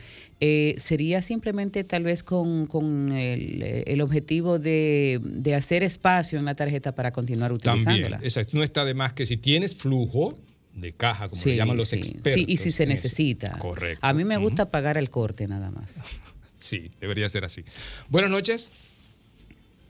eh, 0.41 0.75
sería 0.77 1.21
simplemente 1.21 1.83
tal 1.83 2.03
vez 2.03 2.23
con, 2.23 2.67
con 2.67 3.11
el, 3.11 3.63
el 3.63 4.01
objetivo 4.01 4.59
de, 4.59 5.19
de 5.23 5.55
hacer 5.55 5.83
espacio 5.83 6.37
en 6.37 6.45
la 6.45 6.55
tarjeta 6.55 6.93
para 6.93 7.11
continuar 7.11 7.51
utilizándola. 7.53 8.17
También, 8.17 8.23
exacto. 8.23 8.55
No 8.55 8.63
está 8.63 8.85
de 8.85 8.93
más 8.93 9.13
que 9.13 9.25
si 9.25 9.37
tienes 9.37 9.75
flujo 9.75 10.35
de 10.81 10.93
caja, 10.93 11.29
como 11.29 11.41
le 11.43 11.51
Sí, 11.51 11.55
llaman 11.57 11.77
los 11.77 11.89
sí. 11.89 11.97
expertos. 11.97 12.33
Sí, 12.33 12.45
y 12.47 12.57
si 12.57 12.71
se 12.71 12.83
eso. 12.83 12.91
necesita. 12.91 13.51
Correcto. 13.59 14.05
A 14.05 14.13
mí 14.13 14.23
me 14.23 14.37
gusta 14.37 14.69
pagar 14.71 14.97
el 14.97 15.09
corte 15.09 15.47
nada 15.47 15.71
más. 15.71 15.95
Sí, 16.61 16.91
debería 16.99 17.29
ser 17.29 17.45
así. 17.45 17.63
Buenas 18.09 18.29
noches. 18.31 18.69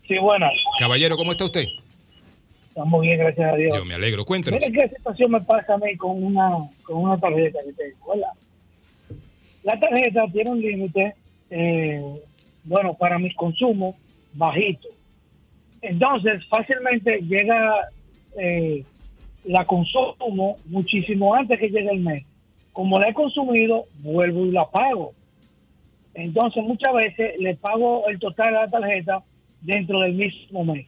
Sí, 0.07 0.19
buenas. 0.19 0.51
Caballero, 0.77 1.17
¿cómo 1.17 1.31
está 1.31 1.45
usted? 1.45 1.65
Estamos 2.67 3.01
bien, 3.01 3.17
gracias 3.17 3.51
a 3.53 3.55
Dios. 3.55 3.75
Yo 3.75 3.85
me 3.85 3.95
alegro. 3.95 4.23
Cuéntenos. 4.23 4.59
Mire 4.59 4.71
qué 4.71 4.95
situación 4.95 5.31
me 5.31 5.41
pasa 5.41 5.73
a 5.73 5.77
mí 5.79 5.97
con 5.97 6.23
una, 6.23 6.49
con 6.83 6.97
una 6.97 7.19
tarjeta 7.19 7.57
que 7.65 7.73
tengo. 7.73 8.13
¿verdad? 8.13 8.29
La 9.63 9.79
tarjeta 9.79 10.25
tiene 10.31 10.51
un 10.51 10.61
límite, 10.61 11.15
eh, 11.49 12.03
bueno, 12.65 12.93
para 12.93 13.17
mis 13.17 13.35
consumos, 13.35 13.95
bajito. 14.33 14.87
Entonces, 15.81 16.45
fácilmente 16.49 17.19
llega, 17.27 17.89
eh, 18.37 18.83
la 19.45 19.65
consumo 19.65 20.57
muchísimo 20.65 21.33
antes 21.33 21.59
que 21.59 21.69
llegue 21.69 21.91
el 21.91 22.01
mes. 22.01 22.25
Como 22.71 22.99
la 22.99 23.09
he 23.09 23.13
consumido, 23.13 23.85
vuelvo 23.99 24.45
y 24.45 24.51
la 24.51 24.65
pago. 24.69 25.13
Entonces, 26.13 26.63
muchas 26.63 26.93
veces 26.93 27.39
le 27.39 27.55
pago 27.55 28.07
el 28.07 28.19
total 28.19 28.53
de 28.53 28.59
la 28.59 28.67
tarjeta 28.67 29.23
dentro 29.61 29.99
del 30.01 30.13
mismo 30.13 30.63
mes. 30.65 30.87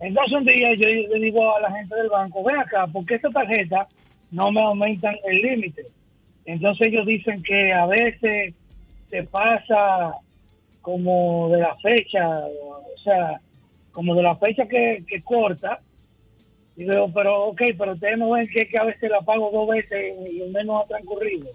Entonces, 0.00 0.38
un 0.38 0.44
día 0.44 0.74
yo 0.74 0.86
le 0.86 1.18
digo 1.20 1.56
a 1.56 1.60
la 1.60 1.72
gente 1.72 1.94
del 1.94 2.08
banco, 2.08 2.42
ven 2.44 2.56
acá, 2.56 2.86
porque 2.92 3.14
esta 3.14 3.30
tarjeta 3.30 3.86
no 4.30 4.50
me 4.50 4.60
aumentan 4.60 5.14
el 5.24 5.40
límite. 5.40 5.82
Entonces, 6.44 6.88
ellos 6.88 7.06
dicen 7.06 7.42
que 7.42 7.72
a 7.72 7.86
veces 7.86 8.54
se 9.08 9.22
pasa 9.24 10.14
como 10.82 11.48
de 11.50 11.60
la 11.60 11.74
fecha, 11.76 12.28
o 12.40 12.98
sea, 13.02 13.40
como 13.92 14.14
de 14.14 14.22
la 14.22 14.36
fecha 14.36 14.66
que, 14.66 15.04
que 15.08 15.22
corta. 15.22 15.80
Y 16.76 16.84
digo, 16.84 17.10
pero 17.14 17.44
ok, 17.46 17.62
pero 17.78 17.92
ustedes 17.92 18.18
no 18.18 18.30
ven 18.30 18.46
que, 18.46 18.66
que 18.66 18.78
a 18.78 18.84
veces 18.84 19.10
la 19.10 19.20
pago 19.20 19.50
dos 19.52 19.68
veces 19.68 20.14
y 20.28 20.42
no 20.64 20.80
ha 20.80 20.86
transcurrido. 20.86 21.48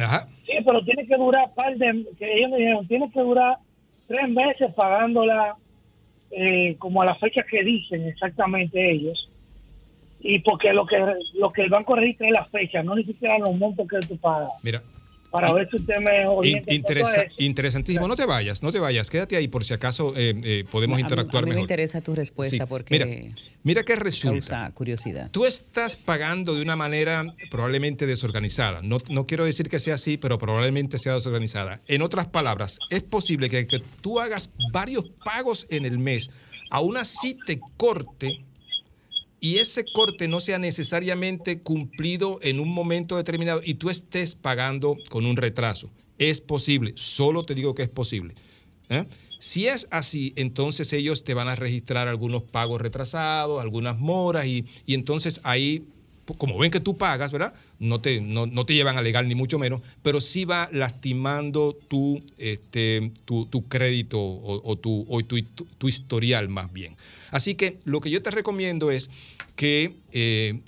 Ajá. 0.00 0.28
Sí, 0.46 0.52
pero 0.64 0.82
tiene 0.84 1.06
que 1.06 1.16
durar 1.16 1.52
par 1.54 1.76
de, 1.76 2.06
que 2.18 2.38
ellos 2.38 2.50
me 2.50 2.58
dijeron, 2.58 2.86
tiene 2.86 3.10
que 3.10 3.20
durar 3.20 3.58
tres 4.06 4.28
meses 4.28 4.72
pagándola 4.74 5.56
eh, 6.30 6.76
como 6.78 7.02
a 7.02 7.06
la 7.06 7.16
fecha 7.16 7.42
que 7.42 7.64
dicen 7.64 8.06
exactamente 8.06 8.92
ellos. 8.92 9.28
Y 10.20 10.38
porque 10.40 10.72
lo 10.72 10.86
que 10.86 10.98
lo 11.34 11.50
que 11.50 11.62
el 11.62 11.70
banco 11.70 11.96
registra 11.96 12.26
es 12.26 12.32
la 12.32 12.44
fecha, 12.44 12.82
no 12.82 12.94
ni 12.94 13.04
siquiera 13.04 13.38
los 13.38 13.54
montos 13.56 13.88
que 13.88 13.98
tú 14.00 14.16
pagas. 14.18 14.50
Mira. 14.62 14.80
Para 15.30 15.52
ver 15.52 15.68
si 15.70 15.76
usted 15.76 15.96
me 16.00 16.26
orienta. 16.26 16.72
interesa- 16.74 17.26
interesantísimo. 17.38 18.08
No 18.08 18.16
te 18.16 18.26
vayas, 18.26 18.62
no 18.62 18.72
te 18.72 18.80
vayas. 18.80 19.08
Quédate 19.10 19.36
ahí 19.36 19.46
por 19.48 19.64
si 19.64 19.72
acaso 19.72 20.12
eh, 20.16 20.34
eh, 20.44 20.64
podemos 20.70 20.94
A 20.94 20.96
mí- 20.96 21.02
interactuar 21.02 21.44
a 21.44 21.46
mí 21.46 21.50
me 21.50 21.54
mejor. 21.56 21.64
interesa 21.64 22.00
tu 22.00 22.14
respuesta 22.14 22.64
Sí. 22.64 22.68
porque 22.68 22.94
Mira, 22.98 23.34
mira 23.62 23.82
qué 23.84 23.96
resulta. 23.96 24.48
causa 24.56 24.70
curiosidad. 24.74 25.30
Tú 25.30 25.46
estás 25.46 25.94
pagando 25.96 26.54
de 26.54 26.62
una 26.62 26.74
manera 26.76 27.24
probablemente 27.50 28.06
desorganizada. 28.06 28.80
No, 28.82 28.98
no 29.08 29.26
quiero 29.26 29.44
decir 29.44 29.68
que 29.68 29.78
sea 29.78 29.94
así, 29.94 30.16
pero 30.16 30.38
probablemente 30.38 30.98
sea 30.98 31.14
desorganizada. 31.14 31.80
En 31.86 32.02
otras 32.02 32.26
palabras, 32.26 32.78
es 32.90 33.02
posible 33.02 33.48
que, 33.48 33.66
que 33.66 33.80
tú 34.00 34.18
hagas 34.20 34.50
varios 34.72 35.04
pagos 35.24 35.66
en 35.70 35.84
el 35.84 35.98
mes, 35.98 36.30
aún 36.70 36.96
así 36.96 37.38
te 37.46 37.60
corte 37.76 38.40
y 39.40 39.56
ese 39.56 39.84
corte 39.84 40.28
no 40.28 40.40
sea 40.40 40.58
necesariamente 40.58 41.60
cumplido 41.60 42.38
en 42.42 42.60
un 42.60 42.68
momento 42.68 43.16
determinado 43.16 43.60
y 43.64 43.74
tú 43.74 43.90
estés 43.90 44.34
pagando 44.34 44.96
con 45.08 45.26
un 45.26 45.36
retraso. 45.36 45.90
Es 46.18 46.40
posible, 46.40 46.92
solo 46.96 47.44
te 47.44 47.54
digo 47.54 47.74
que 47.74 47.82
es 47.82 47.88
posible. 47.88 48.34
¿eh? 48.90 49.04
Si 49.38 49.66
es 49.66 49.86
así, 49.90 50.34
entonces 50.36 50.92
ellos 50.92 51.24
te 51.24 51.32
van 51.32 51.48
a 51.48 51.56
registrar 51.56 52.08
algunos 52.08 52.42
pagos 52.42 52.80
retrasados, 52.80 53.60
algunas 53.60 53.98
moras 53.98 54.46
y, 54.46 54.66
y 54.84 54.92
entonces 54.92 55.40
ahí, 55.44 55.84
como 56.36 56.58
ven 56.58 56.70
que 56.70 56.78
tú 56.80 56.98
pagas, 56.98 57.32
¿verdad? 57.32 57.54
No 57.78 58.02
te, 58.02 58.20
no, 58.20 58.44
no 58.46 58.66
te 58.66 58.74
llevan 58.74 58.98
a 58.98 59.02
legal 59.02 59.26
ni 59.26 59.34
mucho 59.34 59.58
menos, 59.58 59.80
pero 60.02 60.20
sí 60.20 60.44
va 60.44 60.68
lastimando 60.72 61.72
tu, 61.88 62.22
este, 62.36 63.12
tu, 63.24 63.46
tu 63.46 63.66
crédito 63.66 64.20
o, 64.20 64.60
o 64.70 64.76
tu, 64.76 65.06
o 65.08 65.22
tu- 65.24 65.40
tu 65.42 65.88
historial 65.88 66.48
más 66.50 66.70
bien. 66.72 66.96
Así 67.30 67.54
que 67.54 67.78
lo 67.84 68.00
que 68.00 68.10
yo 68.10 68.22
te 68.22 68.30
recomiendo 68.30 68.90
es 68.90 69.08
que 69.60 69.92
eh, 70.12 70.58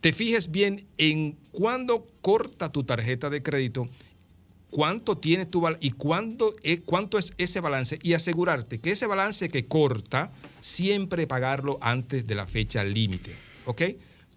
te 0.00 0.12
fijes 0.12 0.52
bien 0.52 0.86
en 0.98 1.36
cuándo 1.50 2.06
corta 2.20 2.70
tu 2.70 2.84
tarjeta 2.84 3.28
de 3.28 3.42
crédito 3.42 3.88
cuánto 4.70 5.18
tiene 5.18 5.46
tu 5.46 5.60
balance 5.60 5.84
y 5.84 5.90
cuándo 5.90 6.54
es, 6.62 6.78
cuánto 6.84 7.18
es 7.18 7.34
ese 7.38 7.58
balance 7.58 7.98
y 8.04 8.12
asegurarte 8.12 8.78
que 8.78 8.92
ese 8.92 9.08
balance 9.08 9.48
que 9.48 9.66
corta, 9.66 10.30
siempre 10.60 11.26
pagarlo 11.26 11.80
antes 11.80 12.24
de 12.28 12.36
la 12.36 12.46
fecha 12.46 12.84
límite, 12.84 13.34
¿ok? 13.64 13.82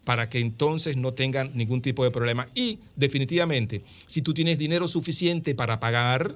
Para 0.06 0.28
que 0.28 0.40
entonces 0.40 0.98
no 0.98 1.14
tengan 1.14 1.52
ningún 1.54 1.84
tipo 1.84 2.04
de 2.04 2.10
problema. 2.10 2.50
Y 2.56 2.80
definitivamente, 2.96 3.84
si 4.08 4.24
tú 4.24 4.34
tienes 4.34 4.58
dinero 4.58 4.88
suficiente 4.88 5.54
para 5.54 5.80
pagar 5.80 6.36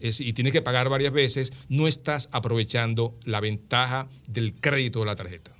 y 0.00 0.34
tienes 0.34 0.52
que 0.52 0.60
pagar 0.60 0.90
varias 0.90 1.14
veces, 1.14 1.50
no 1.70 1.88
estás 1.88 2.28
aprovechando 2.30 3.16
la 3.24 3.40
ventaja 3.40 4.06
del 4.26 4.52
crédito 4.52 5.00
de 5.00 5.06
la 5.06 5.16
tarjeta 5.16 5.57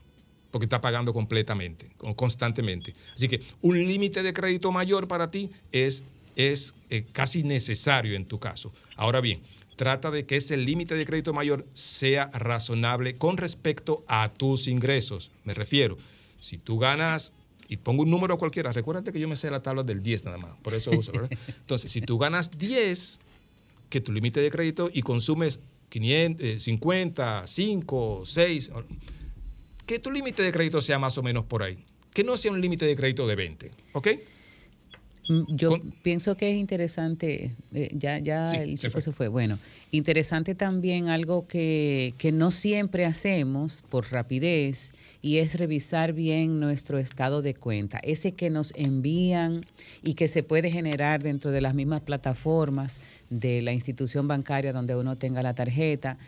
porque 0.50 0.64
está 0.66 0.80
pagando 0.80 1.12
completamente, 1.12 1.88
con- 1.96 2.14
constantemente. 2.14 2.94
Así 3.14 3.28
que 3.28 3.40
un 3.60 3.78
límite 3.78 4.22
de 4.22 4.32
crédito 4.32 4.72
mayor 4.72 5.06
para 5.08 5.30
ti 5.30 5.50
es, 5.72 6.02
es 6.36 6.74
eh, 6.90 7.04
casi 7.12 7.42
necesario 7.42 8.16
en 8.16 8.24
tu 8.26 8.38
caso. 8.38 8.72
Ahora 8.96 9.20
bien, 9.20 9.40
trata 9.76 10.10
de 10.10 10.24
que 10.26 10.36
ese 10.36 10.56
límite 10.56 10.94
de 10.94 11.04
crédito 11.04 11.32
mayor 11.32 11.64
sea 11.74 12.30
razonable 12.32 13.16
con 13.16 13.36
respecto 13.36 14.04
a 14.08 14.30
tus 14.30 14.66
ingresos. 14.66 15.30
Me 15.44 15.54
refiero, 15.54 15.96
si 16.40 16.58
tú 16.58 16.78
ganas, 16.78 17.32
y 17.68 17.76
pongo 17.76 18.02
un 18.02 18.10
número 18.10 18.38
cualquiera, 18.38 18.72
recuérdate 18.72 19.12
que 19.12 19.20
yo 19.20 19.28
me 19.28 19.36
sé 19.36 19.50
la 19.50 19.62
tabla 19.62 19.82
del 19.82 20.02
10 20.02 20.24
nada 20.24 20.38
más, 20.38 20.52
por 20.62 20.72
eso 20.74 20.90
uso, 20.90 21.12
¿verdad? 21.12 21.30
Entonces, 21.48 21.92
si 21.92 22.00
tú 22.00 22.16
ganas 22.18 22.56
10, 22.58 23.20
que 23.90 24.00
tu 24.00 24.12
límite 24.12 24.40
de 24.40 24.50
crédito 24.50 24.90
y 24.92 25.02
consumes 25.02 25.60
500, 25.90 26.44
eh, 26.44 26.60
50, 26.60 27.46
5, 27.46 28.22
6, 28.26 28.70
que 29.89 29.98
tu 29.98 30.12
límite 30.12 30.43
de 30.43 30.52
crédito 30.52 30.82
sea 30.82 30.98
más 30.98 31.16
o 31.16 31.23
menos 31.23 31.47
por 31.47 31.62
ahí. 31.62 31.78
Que 32.12 32.23
no 32.23 32.36
sea 32.36 32.52
un 32.52 32.60
límite 32.60 32.85
de 32.85 32.94
crédito 32.94 33.27
de 33.27 33.35
20, 33.35 33.70
¿ok? 33.94 34.09
Mm, 35.28 35.56
Yo 35.56 35.73
pienso 36.02 36.36
que 36.36 36.51
es 36.51 36.56
interesante, 36.56 37.56
eh, 37.73 37.90
ya, 37.93 38.19
ya 38.19 38.44
Sí, 38.47 38.56
el 38.59 38.78
se 38.78 38.89
chico 38.89 39.01
se 39.01 39.12
fue. 39.12 39.28
Bueno, 39.28 39.59
interesante 39.90 40.55
también 40.55 41.09
algo 41.09 41.48
que, 41.48 42.12
que 42.19 42.32
no 42.32 42.51
siempre 42.51 43.06
hacemos 43.06 43.82
por 43.89 44.12
rapidez 44.12 44.90
y 45.23 45.39
es 45.39 45.59
revisar 45.59 46.12
bien 46.12 46.60
nuestro 46.60 46.98
estado 46.98 47.40
de 47.40 47.55
cuenta, 47.55 47.98
ese 48.02 48.32
que 48.32 48.51
nos 48.51 48.73
envían 48.77 49.65
y 50.02 50.15
que 50.15 50.28
se 50.28 50.43
puede 50.43 50.70
generar 50.70 51.23
dentro 51.23 51.51
de 51.51 51.62
las 51.62 51.74
mismas 51.74 52.02
plataformas 52.02 53.01
de 53.31 53.62
la 53.62 53.73
institución 53.73 54.28
bancaria 54.28 54.74
donde 54.74 54.94
uno 54.97 55.16
tenga 55.16 55.43
la 55.43 55.55
tarjeta, 55.55 56.19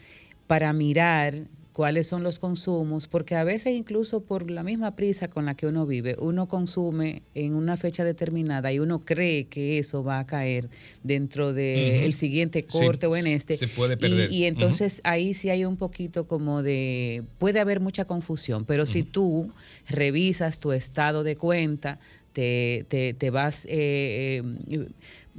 para 0.47 0.73
mirar 0.73 1.45
cuáles 1.72 2.06
son 2.06 2.22
los 2.22 2.38
consumos, 2.38 3.06
porque 3.06 3.36
a 3.36 3.44
veces 3.44 3.74
incluso 3.74 4.24
por 4.24 4.51
la 4.51 4.62
misma 4.62 4.97
prisa 4.97 5.28
con 5.28 5.47
la 5.47 5.55
que 5.55 5.66
uno 5.66 5.86
vive, 5.86 6.16
uno 6.18 6.48
consume 6.48 7.22
en 7.34 7.55
una 7.55 7.76
fecha 7.76 8.05
determinada 8.05 8.72
y 8.72 8.78
uno 8.78 9.05
cree 9.05 9.47
que 9.47 9.78
eso 9.78 10.02
va 10.02 10.18
a 10.18 10.26
caer 10.26 10.68
dentro 11.02 11.52
del 11.52 12.10
Ujú. 12.10 12.12
siguiente 12.18 12.66
Sí, 12.68 12.78
corte 12.78 13.06
o 13.06 13.16
en 13.16 13.26
este. 13.28 13.56
se 13.56 13.68
puede 13.68 13.97
perder. 13.97 14.30
Y, 14.30 14.44
entonces 14.44 15.01
ahí 15.05 15.34
sí 15.34 15.51
hay 15.51 15.64
un 15.64 15.76
poquito 15.76 16.26
como 16.26 16.62
de, 16.62 17.22
puede 17.38 17.60
haber 17.60 17.80
mucha 17.80 18.05
confusión, 18.05 18.64
pero 18.64 18.86
si 18.86 19.02
tú 19.02 19.52
revisas 19.88 20.59
tu 20.59 20.72
estado 20.72 21.22
de 21.22 21.36
cuenta, 21.36 22.01
te, 22.32 22.86
te, 22.88 23.14
te 23.14 23.30
vas 23.30 23.66
eh, 23.66 24.42
eh, 24.68 24.88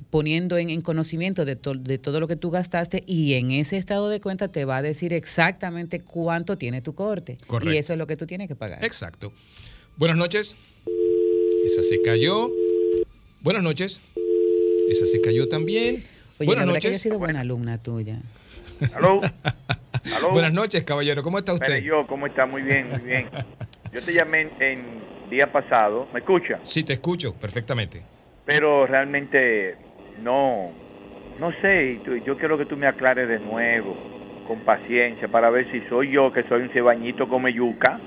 poniendo 0.09 0.57
en, 0.57 0.69
en 0.69 0.81
conocimiento 0.81 1.45
de, 1.45 1.55
to- 1.55 1.73
de 1.75 1.97
todo 1.97 2.19
lo 2.19 2.27
que 2.27 2.35
tú 2.35 2.49
gastaste 2.51 3.03
y 3.05 3.33
en 3.33 3.51
ese 3.51 3.77
estado 3.77 4.09
de 4.09 4.19
cuenta 4.21 4.47
te 4.47 4.65
va 4.65 4.77
a 4.77 4.81
decir 4.81 5.13
exactamente 5.13 5.99
cuánto 6.01 6.57
tiene 6.57 6.81
tu 6.81 6.95
corte. 6.95 7.37
Correcto. 7.47 7.73
Y 7.73 7.77
eso 7.77 7.93
es 7.93 7.99
lo 7.99 8.07
que 8.07 8.17
tú 8.17 8.25
tienes 8.25 8.47
que 8.47 8.55
pagar. 8.55 8.83
Exacto. 8.85 9.33
Buenas 9.97 10.17
noches. 10.17 10.55
Esa 11.65 11.83
se 11.83 12.01
cayó. 12.01 12.49
Buenas 13.41 13.63
noches. 13.63 13.99
Esa 14.89 15.05
se 15.05 15.21
cayó 15.21 15.47
también. 15.47 16.03
Oye, 16.39 16.45
Buenas 16.47 16.65
la 16.65 16.73
verdad 16.73 16.79
que 16.81 16.87
yo 16.87 16.89
he 16.89 16.91
noches. 16.93 17.01
sido 17.01 17.19
buena 17.19 17.41
alumna 17.41 17.77
tuya. 17.81 18.19
¿Aló? 18.95 19.21
¿Aló? 20.17 20.31
Buenas 20.31 20.53
noches, 20.53 20.83
caballero. 20.83 21.21
¿Cómo 21.23 21.37
está 21.37 21.53
usted? 21.53 21.77
Yo, 21.83 22.07
¿cómo 22.07 22.25
está? 22.27 22.45
Muy 22.45 22.61
bien, 22.63 22.89
muy 22.89 22.99
bien. 23.01 23.29
Yo 23.93 24.01
te 24.01 24.13
llamé 24.13 24.41
en, 24.41 24.61
en 24.61 25.29
día 25.29 25.51
pasado, 25.51 26.07
¿me 26.13 26.19
escucha? 26.19 26.59
Sí, 26.63 26.83
te 26.83 26.93
escucho 26.93 27.33
perfectamente. 27.35 28.01
Pero 28.45 28.87
realmente 28.87 29.75
No, 30.21 30.71
no 31.39 31.51
sé, 31.61 31.99
y 32.05 32.23
yo 32.23 32.37
quiero 32.37 32.57
que 32.57 32.65
tú 32.65 32.77
me 32.77 32.87
aclares 32.87 33.27
de 33.27 33.39
nuevo, 33.39 33.95
con 34.47 34.59
paciencia, 34.59 35.27
para 35.27 35.49
ver 35.49 35.71
si 35.71 35.81
soy 35.89 36.11
yo 36.11 36.31
que 36.31 36.43
soy 36.43 36.61
un 36.63 36.69
cebañito 36.69 37.27
come 37.27 37.53
yuca 37.53 37.99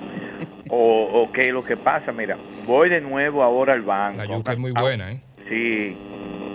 o, 0.71 1.09
o 1.13 1.33
qué 1.33 1.49
es 1.49 1.55
lo 1.55 1.65
que 1.65 1.77
pasa. 1.77 2.13
Mira, 2.13 2.37
voy 2.67 2.89
de 2.91 3.01
nuevo 3.01 3.43
ahora 3.43 3.73
al 3.73 3.83
banco. 3.83 4.19
La 4.19 4.27
yuca 4.27 4.53
es 4.53 4.59
muy 4.59 4.73
buena, 4.73 5.13
¿eh? 5.13 5.21
Sí. 5.49 5.97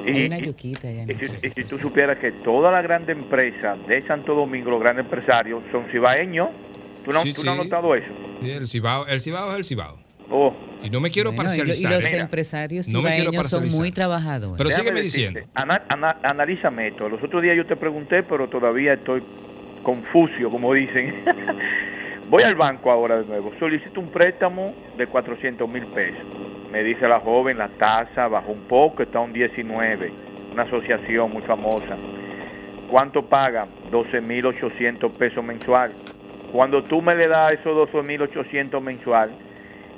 Hay 0.06 0.26
una 0.27 0.39
yuquita 0.39 0.89
ya. 0.89 1.03
y 1.03 1.26
si, 1.26 1.47
y 1.47 1.49
si 1.49 1.64
tú 1.65 1.77
supieras 1.77 2.18
que 2.19 2.31
todas 2.31 2.72
las 2.72 2.84
grandes 2.84 3.18
empresas 3.18 3.77
de 3.88 4.01
Santo 4.03 4.34
Domingo, 4.34 4.72
los 4.72 4.80
grandes 4.80 5.06
empresarios, 5.06 5.61
son 5.72 5.85
cibaeños, 5.91 6.49
¿tú 7.03 7.11
no, 7.11 7.22
Sí, 7.23 7.34
tú 7.34 7.43
no 7.43 7.51
has 7.51 7.57
notado 7.57 7.95
eso? 7.95 8.07
Sí, 8.41 8.51
El 8.51 8.68
cibao, 8.68 9.06
el 9.07 9.19
cibao 9.19 9.51
es 9.51 9.57
el 9.57 9.64
cibao. 9.65 9.99
Oh. 10.31 10.53
Y 10.84 10.89
no 10.89 10.99
me 11.01 11.10
quiero 11.10 11.31
Bueno, 11.31 11.53
y, 11.53 11.57
lo- 11.57 11.64
y 11.64 11.68
parcializar. 11.68 11.91
los 11.93 12.06
Mira, 12.11 12.22
empresarios 12.23 12.88
no 12.88 13.01
me 13.01 13.14
quiero 13.15 13.31
son 13.31 13.35
parcializar. 13.35 13.80
muy 13.80 13.91
trabajadores. 13.91 14.57
Pero 14.57 14.69
Déjame 14.69 14.84
sígueme 14.89 15.01
decirte, 15.03 15.27
diciendo. 15.39 15.51
ana- 15.56 15.81
ana- 15.89 16.18
analízame 16.23 16.88
esto. 16.89 17.10
Los 17.10 17.22
otros 17.23 17.41
días 17.41 17.57
yo 17.57 17.65
te 17.65 17.76
pregunté, 17.76 18.23
pero 18.23 18.47
todavía 18.47 18.93
estoy 18.93 19.23
confuso, 19.84 20.49
como 20.49 20.73
dicen. 20.73 21.23
Voy 22.30 22.43
al 22.43 22.53
banco 22.56 22.91
ahora 22.91 23.18
de 23.22 23.26
nuevo. 23.26 23.51
Solicito 23.60 23.99
un 23.99 24.10
préstamo 24.11 24.73
de 24.97 25.07
400 25.07 25.68
mil 25.68 25.85
pesos. 25.88 26.22
Me 26.72 26.84
dice 26.84 27.07
la 27.07 27.19
joven, 27.19 27.57
la 27.57 27.69
tasa 27.69 28.27
bajó 28.27 28.51
un 28.51 28.61
poco, 28.68 29.01
está 29.01 29.18
a 29.18 29.22
un 29.22 29.34
19. 29.34 30.11
Una 30.53 30.61
asociación 30.64 31.31
muy 31.34 31.41
famosa. 31.41 31.97
¿Cuánto 32.88 33.26
paga? 33.26 33.68
12.800 33.91 35.11
pesos 35.14 35.43
mensual. 35.43 35.91
Cuando 36.51 36.84
tú 36.84 37.01
me 37.01 37.15
le 37.15 37.27
das 37.27 37.53
esos 37.53 37.76
12.800 37.91 38.80
mensual, 38.81 39.31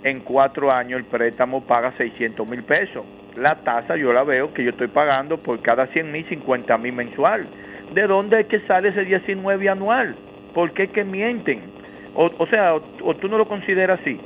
en 0.04 0.22
cuatro 0.22 0.72
años 0.72 1.00
el 1.00 1.06
préstamo 1.06 1.66
paga 1.66 1.94
600 1.98 2.48
mil 2.48 2.64
pesos. 2.64 3.06
La 3.36 3.64
tasa 3.64 3.96
yo 3.96 4.12
la 4.12 4.24
veo 4.24 4.54
que 4.54 4.64
yo 4.64 4.72
estoy 4.72 4.88
pagando 4.88 5.38
por 5.38 5.62
cada 5.62 5.88
100 5.88 6.12
mil, 6.12 6.28
50 6.28 6.78
mil 6.78 6.94
mensual. 6.94 7.48
¿De 7.90 8.08
dónde 8.08 8.42
es 8.42 8.48
que 8.48 8.60
sale 8.62 8.90
ese 8.90 9.06
19 9.06 9.70
anual? 9.70 10.18
¿Por 10.54 10.74
qué 10.74 10.90
que 10.90 11.04
mienten? 11.04 11.72
O, 12.14 12.30
o 12.38 12.48
sea, 12.48 12.76
o, 12.76 12.84
o 13.04 13.16
tú 13.16 13.28
no 13.30 13.38
lo 13.38 13.48
consideras 13.48 14.00
así. 14.02 14.20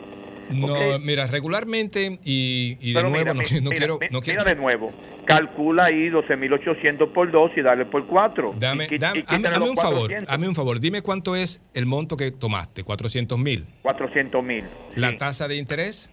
No, 0.50 1.00
mira, 1.00 1.26
regularmente 1.28 2.20
y, 2.24 2.78
y 2.80 2.94
de 2.94 3.00
Pero 3.00 3.10
nuevo 3.10 3.34
mira, 3.34 3.34
no, 3.34 3.40
mira, 3.40 3.76
quiero, 3.78 3.98
mi- 4.00 4.08
no 4.12 4.22
quiero. 4.22 4.42
mira 4.42 4.44
de 4.44 4.56
nuevo. 4.56 4.94
Calcula 5.26 5.86
ahí 5.86 6.10
12.800 6.10 7.12
por 7.12 7.32
2 7.32 7.52
y 7.58 7.62
dale 7.62 7.86
por 7.86 8.06
4. 8.06 8.54
Dame, 8.60 8.88
dame- 9.00 9.24
un 9.70 9.76
favor, 9.76 10.12
hazme 10.28 10.48
un 10.48 10.56
favor. 10.56 10.80
Dime 10.80 11.02
cuánto 11.02 11.36
es 11.36 11.62
el 11.74 11.86
monto 11.88 12.16
que 12.16 12.32
tomaste, 12.32 12.84
400 12.84 13.38
mil. 13.40 13.66
400 13.82 14.44
mil. 14.44 14.66
La 14.96 15.18
tasa 15.18 15.48
de 15.48 15.56
interés, 15.58 16.12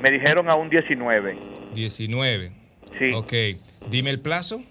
Me 0.00 0.10
dijeron 0.12 0.48
a 0.48 0.54
un 0.54 0.70
19. 0.70 1.36
19. 1.74 2.52
Sí. 2.98 3.12
Ok. 3.12 3.32
Dime 3.90 4.10
el 4.10 4.20
plazo. 4.20 4.62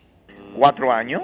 ¿Cuatro 0.55 0.91
años? 0.93 1.23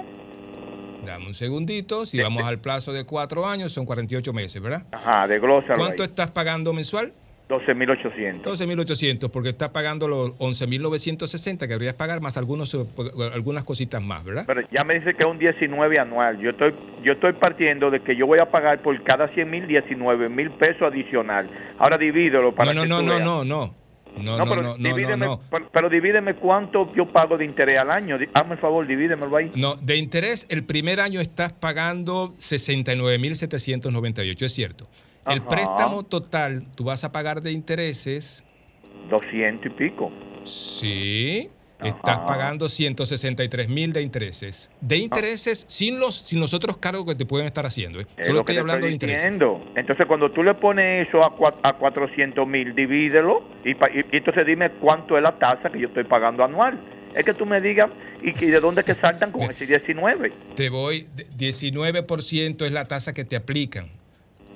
Dame 1.06 1.26
un 1.26 1.34
segundito. 1.34 2.04
Si 2.06 2.20
vamos 2.20 2.44
al 2.44 2.60
plazo 2.60 2.92
de 2.92 3.04
cuatro 3.04 3.46
años, 3.46 3.72
son 3.72 3.84
48 3.86 4.32
meses, 4.32 4.60
¿verdad? 4.62 4.84
Ajá, 4.92 5.26
de 5.26 5.38
glosa. 5.38 5.74
¿Cuánto 5.76 6.02
estás 6.04 6.30
pagando 6.30 6.72
mensual? 6.72 7.12
12.800. 7.60 8.42
12.800, 8.42 9.30
porque 9.30 9.50
estás 9.50 9.70
pagando 9.70 10.08
los 10.08 10.30
11.960 10.38 11.58
que 11.58 11.66
deberías 11.66 11.94
pagar, 11.94 12.20
más 12.20 12.36
algunos, 12.36 12.74
eh, 12.74 12.84
algunas 13.32 13.64
cositas 13.64 14.02
más, 14.02 14.24
¿verdad? 14.24 14.44
Pero 14.46 14.62
ya 14.70 14.84
me 14.84 14.94
dice 14.94 15.14
que 15.14 15.22
es 15.22 15.28
un 15.28 15.38
19 15.38 15.98
anual. 15.98 16.38
Yo 16.40 16.50
estoy 16.50 16.74
yo 17.02 17.12
estoy 17.12 17.32
partiendo 17.34 17.90
de 17.90 18.02
que 18.02 18.16
yo 18.16 18.26
voy 18.26 18.38
a 18.38 18.50
pagar 18.50 18.82
por 18.82 19.02
cada 19.04 19.28
100 19.28 19.50
mil 19.50 19.66
19 19.66 20.28
mil 20.28 20.50
pesos 20.52 20.82
adicional. 20.82 21.48
Ahora 21.78 21.98
divídelo 21.98 22.54
para 22.54 22.72
No, 22.72 22.74
no, 22.74 22.82
que 22.82 22.88
no, 22.88 22.98
tú 22.98 23.04
no, 23.04 23.12
veas. 23.12 23.24
no, 23.24 23.44
no. 23.44 23.74
No, 24.16 24.22
No, 24.22 24.38
no, 24.38 24.44
pero 24.44 24.62
no, 24.62 24.76
divídeme, 24.76 25.26
no. 25.26 25.40
Pero, 25.50 25.68
pero 25.72 25.88
divídeme 25.90 26.36
cuánto 26.36 26.94
yo 26.94 27.10
pago 27.10 27.36
de 27.36 27.44
interés 27.44 27.80
al 27.80 27.90
año. 27.90 28.16
Hazme 28.32 28.54
el 28.54 28.60
favor, 28.60 28.86
divídemelo 28.86 29.36
ahí. 29.36 29.50
No, 29.56 29.74
de 29.74 29.96
interés, 29.96 30.46
el 30.50 30.62
primer 30.64 31.00
año 31.00 31.20
estás 31.20 31.52
pagando 31.52 32.28
69.798, 32.38 34.42
es 34.42 34.52
cierto. 34.52 34.86
El 35.26 35.42
préstamo 35.42 36.02
total, 36.04 36.64
tú 36.76 36.84
vas 36.84 37.04
a 37.04 37.12
pagar 37.12 37.40
de 37.40 37.52
intereses. 37.52 38.44
200 39.08 39.66
y 39.66 39.74
pico. 39.74 40.12
Sí. 40.44 41.48
Estás 41.82 42.20
pagando 42.20 42.68
163 42.68 43.68
mil 43.68 43.92
de 43.92 44.00
intereses. 44.00 44.70
De 44.80 44.96
intereses 44.96 45.64
sin 45.68 45.98
los, 45.98 46.14
sin 46.14 46.40
los 46.40 46.54
otros 46.54 46.78
cargos 46.78 47.04
que 47.04 47.14
te 47.14 47.26
pueden 47.26 47.46
estar 47.46 47.66
haciendo. 47.66 48.00
¿eh? 48.00 48.06
Es 48.16 48.26
Solo 48.26 48.40
estoy 48.40 48.56
hablando 48.56 48.86
de 48.86 48.92
intereses. 48.92 49.26
Entonces, 49.76 50.06
cuando 50.06 50.30
tú 50.30 50.42
le 50.42 50.54
pones 50.54 51.08
eso 51.08 51.22
a, 51.22 51.34
a 51.62 51.72
400 51.76 52.46
mil, 52.46 52.74
divídelo 52.74 53.42
y, 53.64 53.72
y- 53.72 54.06
y 54.12 54.16
entonces 54.16 54.46
dime 54.46 54.70
cuánto 54.80 55.16
es 55.18 55.22
la 55.22 55.38
tasa 55.38 55.70
que 55.70 55.80
yo 55.80 55.88
estoy 55.88 56.04
pagando 56.04 56.42
anual. 56.44 56.80
Es 57.14 57.24
que 57.24 57.34
tú 57.34 57.44
me 57.44 57.60
digas, 57.60 57.90
¿y, 58.22 58.32
que 58.32 58.46
de 58.46 58.60
dónde 58.60 58.82
que 58.82 58.94
saltan 58.94 59.30
con 59.30 59.42
ese 59.50 59.66
19? 59.66 60.32
Te 60.56 60.70
voy, 60.70 61.06
de- 61.14 61.26
19% 61.28 62.64
es 62.64 62.72
la 62.72 62.86
tasa 62.86 63.12
que 63.12 63.24
te 63.24 63.36
aplican. 63.36 63.86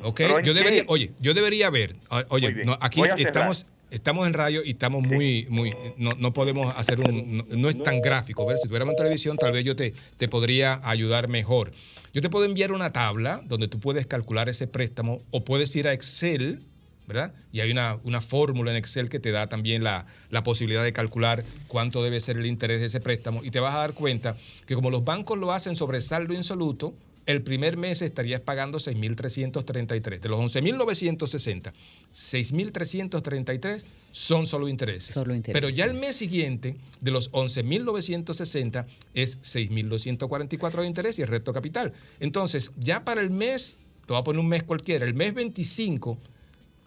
¿Ok? 0.02 0.16
¿Pero 0.16 0.40
Yo 0.40 0.54
debería, 0.54 0.84
oye, 0.86 1.12
yo 1.20 1.34
debería 1.34 1.70
ver. 1.70 1.96
o- 2.10 2.22
Oye, 2.30 2.46
no, 2.64 2.78
aquí 2.80 3.00
estamos, 3.28 3.66
estamos 3.90 4.26
en 4.26 4.34
radio 4.34 4.62
y 4.64 4.70
estamos 4.70 5.02
muy, 5.02 5.46
muy, 5.48 5.72
no, 5.96 6.14
no 6.14 6.32
podemos 6.32 6.72
hacer 6.76 7.00
un, 7.00 7.38
no, 7.38 7.44
no 7.56 7.68
es 7.68 7.82
tan 7.82 8.00
gráfico. 8.00 8.44
Ver, 8.46 8.58
si 8.58 8.66
tuviéramos 8.68 8.92
en 8.92 8.96
televisión, 8.96 9.36
tal 9.38 9.52
vez 9.52 9.64
yo 9.64 9.74
te, 9.76 9.94
te 10.16 10.28
podría 10.28 10.80
ayudar 10.84 11.28
mejor. 11.28 11.72
Yo 12.12 12.22
te 12.22 12.30
puedo 12.30 12.44
enviar 12.44 12.72
una 12.72 12.92
tabla 12.92 13.40
donde 13.44 13.68
tú 13.68 13.80
puedes 13.80 14.06
calcular 14.06 14.48
ese 14.48 14.66
préstamo 14.66 15.20
o 15.30 15.44
puedes 15.44 15.74
ir 15.76 15.88
a 15.88 15.92
Excel, 15.92 16.62
¿verdad? 17.06 17.32
Y 17.52 17.60
hay 17.60 17.70
una, 17.70 17.98
una 18.04 18.20
fórmula 18.20 18.70
en 18.70 18.76
Excel 18.76 19.08
que 19.08 19.18
te 19.18 19.30
da 19.30 19.46
también 19.48 19.82
la, 19.82 20.06
la 20.30 20.42
posibilidad 20.42 20.84
de 20.84 20.92
calcular 20.92 21.44
cuánto 21.66 22.02
debe 22.02 22.20
ser 22.20 22.36
el 22.38 22.46
interés 22.46 22.80
de 22.80 22.86
ese 22.86 23.00
préstamo 23.00 23.42
y 23.44 23.50
te 23.50 23.60
vas 23.60 23.74
a 23.74 23.78
dar 23.78 23.94
cuenta 23.94 24.36
que 24.66 24.74
como 24.74 24.90
los 24.90 25.04
bancos 25.04 25.38
lo 25.38 25.52
hacen 25.52 25.74
sobre 25.76 26.00
saldo 26.00 26.34
insoluto, 26.34 26.94
el 27.28 27.42
primer 27.42 27.76
mes 27.76 28.00
estarías 28.00 28.40
pagando 28.40 28.78
6.333. 28.78 30.18
De 30.18 30.30
los 30.30 30.40
11.960, 30.40 31.74
6.333 32.14 33.84
son 34.12 34.46
solo 34.46 34.66
intereses. 34.66 35.12
Solo 35.12 35.34
intereses. 35.34 35.52
Pero 35.52 35.68
ya 35.68 35.84
el 35.84 35.92
mes 35.92 36.16
siguiente, 36.16 36.76
de 37.02 37.10
los 37.10 37.30
11.960, 37.32 38.86
es 39.12 39.38
6.244 39.42 40.80
de 40.80 40.86
interés 40.86 41.18
y 41.18 41.22
el 41.22 41.28
resto 41.28 41.52
capital. 41.52 41.92
Entonces, 42.18 42.70
ya 42.78 43.04
para 43.04 43.20
el 43.20 43.28
mes, 43.28 43.76
te 44.06 44.14
voy 44.14 44.20
a 44.22 44.24
poner 44.24 44.40
un 44.40 44.48
mes 44.48 44.62
cualquiera, 44.62 45.04
el 45.04 45.12
mes 45.12 45.34
25, 45.34 46.16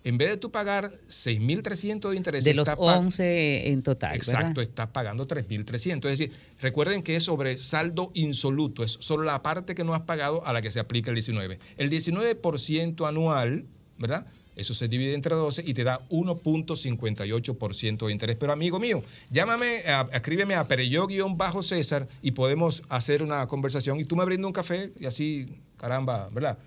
en 0.03 0.17
vez 0.17 0.29
de 0.29 0.37
tú 0.37 0.51
pagar 0.51 0.91
6.300 1.09 2.09
de 2.09 2.15
interés, 2.15 2.43
de 2.43 2.53
los 2.53 2.67
estás 2.67 2.79
pa- 2.83 2.97
11 2.97 3.69
en 3.71 3.83
total, 3.83 4.15
Exacto, 4.15 4.47
¿verdad? 4.47 4.63
estás 4.63 4.87
pagando 4.87 5.27
3.300. 5.27 6.09
Es 6.09 6.17
decir, 6.17 6.31
recuerden 6.59 7.03
que 7.03 7.15
es 7.15 7.23
sobre 7.23 7.57
saldo 7.57 8.11
insoluto, 8.15 8.83
es 8.83 8.97
solo 8.99 9.23
la 9.23 9.41
parte 9.43 9.75
que 9.75 9.83
no 9.83 9.93
has 9.93 10.01
pagado 10.01 10.45
a 10.45 10.53
la 10.53 10.61
que 10.61 10.71
se 10.71 10.79
aplica 10.79 11.11
el 11.11 11.15
19. 11.15 11.59
El 11.77 11.89
19% 11.89 13.07
anual, 13.07 13.65
¿verdad? 13.97 14.25
Eso 14.55 14.73
se 14.73 14.87
divide 14.89 15.13
entre 15.13 15.33
12 15.33 15.63
y 15.65 15.73
te 15.73 15.83
da 15.85 16.01
1.58% 16.09 18.05
de 18.07 18.11
interés. 18.11 18.35
Pero 18.35 18.51
amigo 18.51 18.79
mío, 18.79 19.01
llámame, 19.29 19.77
a- 19.87 20.09
escríbeme 20.13 20.55
a 20.55 20.67
Pereyó-César 20.67 22.07
y 22.21 22.31
podemos 22.31 22.83
hacer 22.89 23.23
una 23.23 23.47
conversación 23.47 23.99
y 23.99 24.05
tú 24.05 24.15
me 24.15 24.25
brindas 24.25 24.47
un 24.47 24.53
café 24.53 24.91
y 24.99 25.05
así, 25.05 25.47
caramba, 25.77 26.27
¿verdad? 26.31 26.57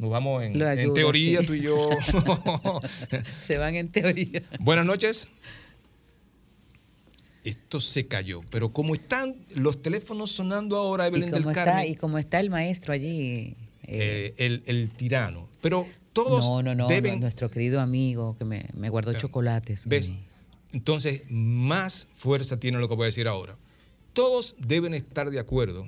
Nos 0.00 0.08
vamos 0.08 0.42
en, 0.42 0.54
teoría 0.94 1.40
sí. 1.40 1.46
tú 1.46 1.52
y 1.52 1.60
yo. 1.60 1.90
Se 3.42 3.58
van 3.58 3.74
en 3.76 3.90
teoría. 3.92 4.42
Buenas 4.58 4.86
noches. 4.86 5.28
Esto 7.44 7.80
se 7.80 8.06
cayó, 8.06 8.40
pero 8.50 8.70
como 8.70 8.94
están 8.94 9.34
los 9.56 9.82
teléfonos 9.82 10.30
sonando 10.30 10.76
ahora, 10.76 11.06
Evelyn 11.06 11.30
del 11.30 11.40
está, 11.48 11.52
Carmen, 11.64 11.92
y 11.92 11.96
como 11.96 12.16
está 12.18 12.40
el 12.40 12.48
maestro 12.48 12.94
allí. 12.94 13.56
eh, 13.82 14.34
el, 14.38 14.62
el 14.66 14.90
tirano. 14.90 15.48
Pero 15.60 15.86
todos 16.14 16.48
no, 16.48 16.62
no, 16.62 16.74
no, 16.74 16.86
deben. 16.86 17.20
nuestro 17.20 17.50
querido 17.50 17.80
amigo 17.80 18.36
que 18.38 18.44
me, 18.46 18.66
me 18.74 18.88
guardó 18.88 19.12
chocolates. 19.12 19.86
¿Ves? 19.86 20.10
me- 20.10 20.18
Entonces, 20.72 21.22
más 21.30 22.08
fuerza 22.14 22.58
tiene 22.58 22.78
lo 22.78 22.88
que 22.88 22.94
voy 22.94 23.04
a 23.04 23.06
decir 23.06 23.28
ahora. 23.28 23.56
Todos 24.14 24.54
deben 24.58 24.92
estar 24.94 25.30
de 25.30 25.38
acuerdo 25.40 25.86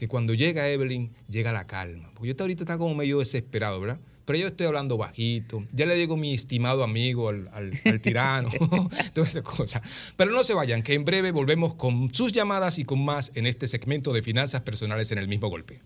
que 0.00 0.08
cuando 0.08 0.32
llega 0.32 0.66
Evelyn, 0.66 1.12
llega 1.28 1.52
la 1.52 1.66
calma. 1.66 2.10
Porque 2.14 2.28
yo 2.30 2.34
ahorita 2.40 2.62
está 2.62 2.78
como 2.78 2.94
medio 2.94 3.18
desesperado, 3.18 3.78
¿verdad? 3.82 4.00
Pero 4.24 4.38
yo 4.38 4.46
estoy 4.46 4.66
hablando 4.66 4.96
bajito. 4.96 5.62
Ya 5.72 5.84
le 5.84 5.94
digo 5.94 6.16
mi 6.16 6.32
estimado 6.32 6.82
amigo 6.84 7.28
al- 7.28 7.50
al 7.52 8.00
tirano, 8.00 8.48
todas 9.12 9.28
esas 9.28 9.42
cosas. 9.42 9.82
Pero 10.16 10.30
no 10.30 10.42
se 10.42 10.54
vayan, 10.54 10.82
que 10.82 10.94
en 10.94 11.04
breve 11.04 11.32
volvemos 11.32 11.74
con 11.74 12.14
sus 12.14 12.32
llamadas 12.32 12.78
y 12.78 12.84
con 12.84 13.04
más 13.04 13.30
en 13.34 13.46
este 13.46 13.66
segmento 13.66 14.14
de 14.14 14.22
finanzas 14.22 14.62
personales 14.62 15.10
en 15.12 15.18
el 15.18 15.28
mismo 15.28 15.48
golpe. 15.50 15.82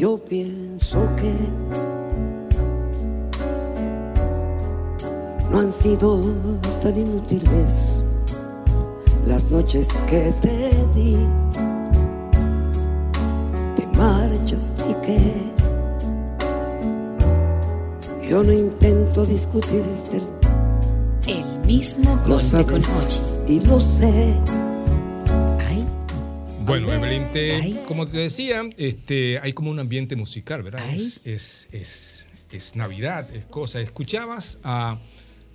Yo 0.00 0.16
pienso 0.16 0.98
que 1.14 1.34
no 5.50 5.58
han 5.58 5.70
sido 5.70 6.22
tan 6.82 6.96
inútiles 6.96 8.02
las 9.26 9.50
noches 9.50 9.88
que 10.08 10.32
te 10.40 10.70
di. 10.94 11.18
Te 13.76 13.86
marchas 13.98 14.72
y 14.88 14.94
que 15.04 15.20
yo 18.26 18.42
no 18.42 18.52
intento 18.52 19.22
discutirte. 19.26 20.22
El 21.26 21.58
mismo 21.66 22.18
Lo 22.26 22.38
con 22.64 22.80
y 23.46 23.60
lo 23.60 23.78
sé. 23.78 24.34
Bueno, 26.70 26.92
Evelyn, 26.92 27.24
te- 27.32 27.74
como 27.88 28.06
te 28.06 28.16
decía, 28.18 28.62
este, 28.76 29.40
hay 29.40 29.52
como 29.52 29.72
un 29.72 29.80
ambiente 29.80 30.14
musical, 30.14 30.62
¿verdad? 30.62 30.88
Es, 30.94 31.20
es, 31.24 31.68
es, 31.72 32.28
es 32.52 32.76
Navidad, 32.76 33.28
es 33.34 33.44
cosa. 33.46 33.80
Escuchabas 33.80 34.58
a 34.62 34.96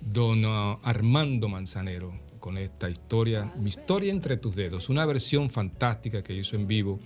don 0.02 0.44
Armando 0.82 1.48
Manzanero 1.48 2.12
con 2.38 2.58
esta 2.58 2.90
historia, 2.90 3.50
Mi 3.56 3.70
historia 3.70 4.12
entre 4.12 4.36
tus 4.36 4.54
dedos, 4.54 4.90
una 4.90 5.06
versión 5.06 5.48
fantástica 5.48 6.22
que 6.22 6.34
hizo 6.34 6.54
en 6.54 6.66
vivo 6.66 7.00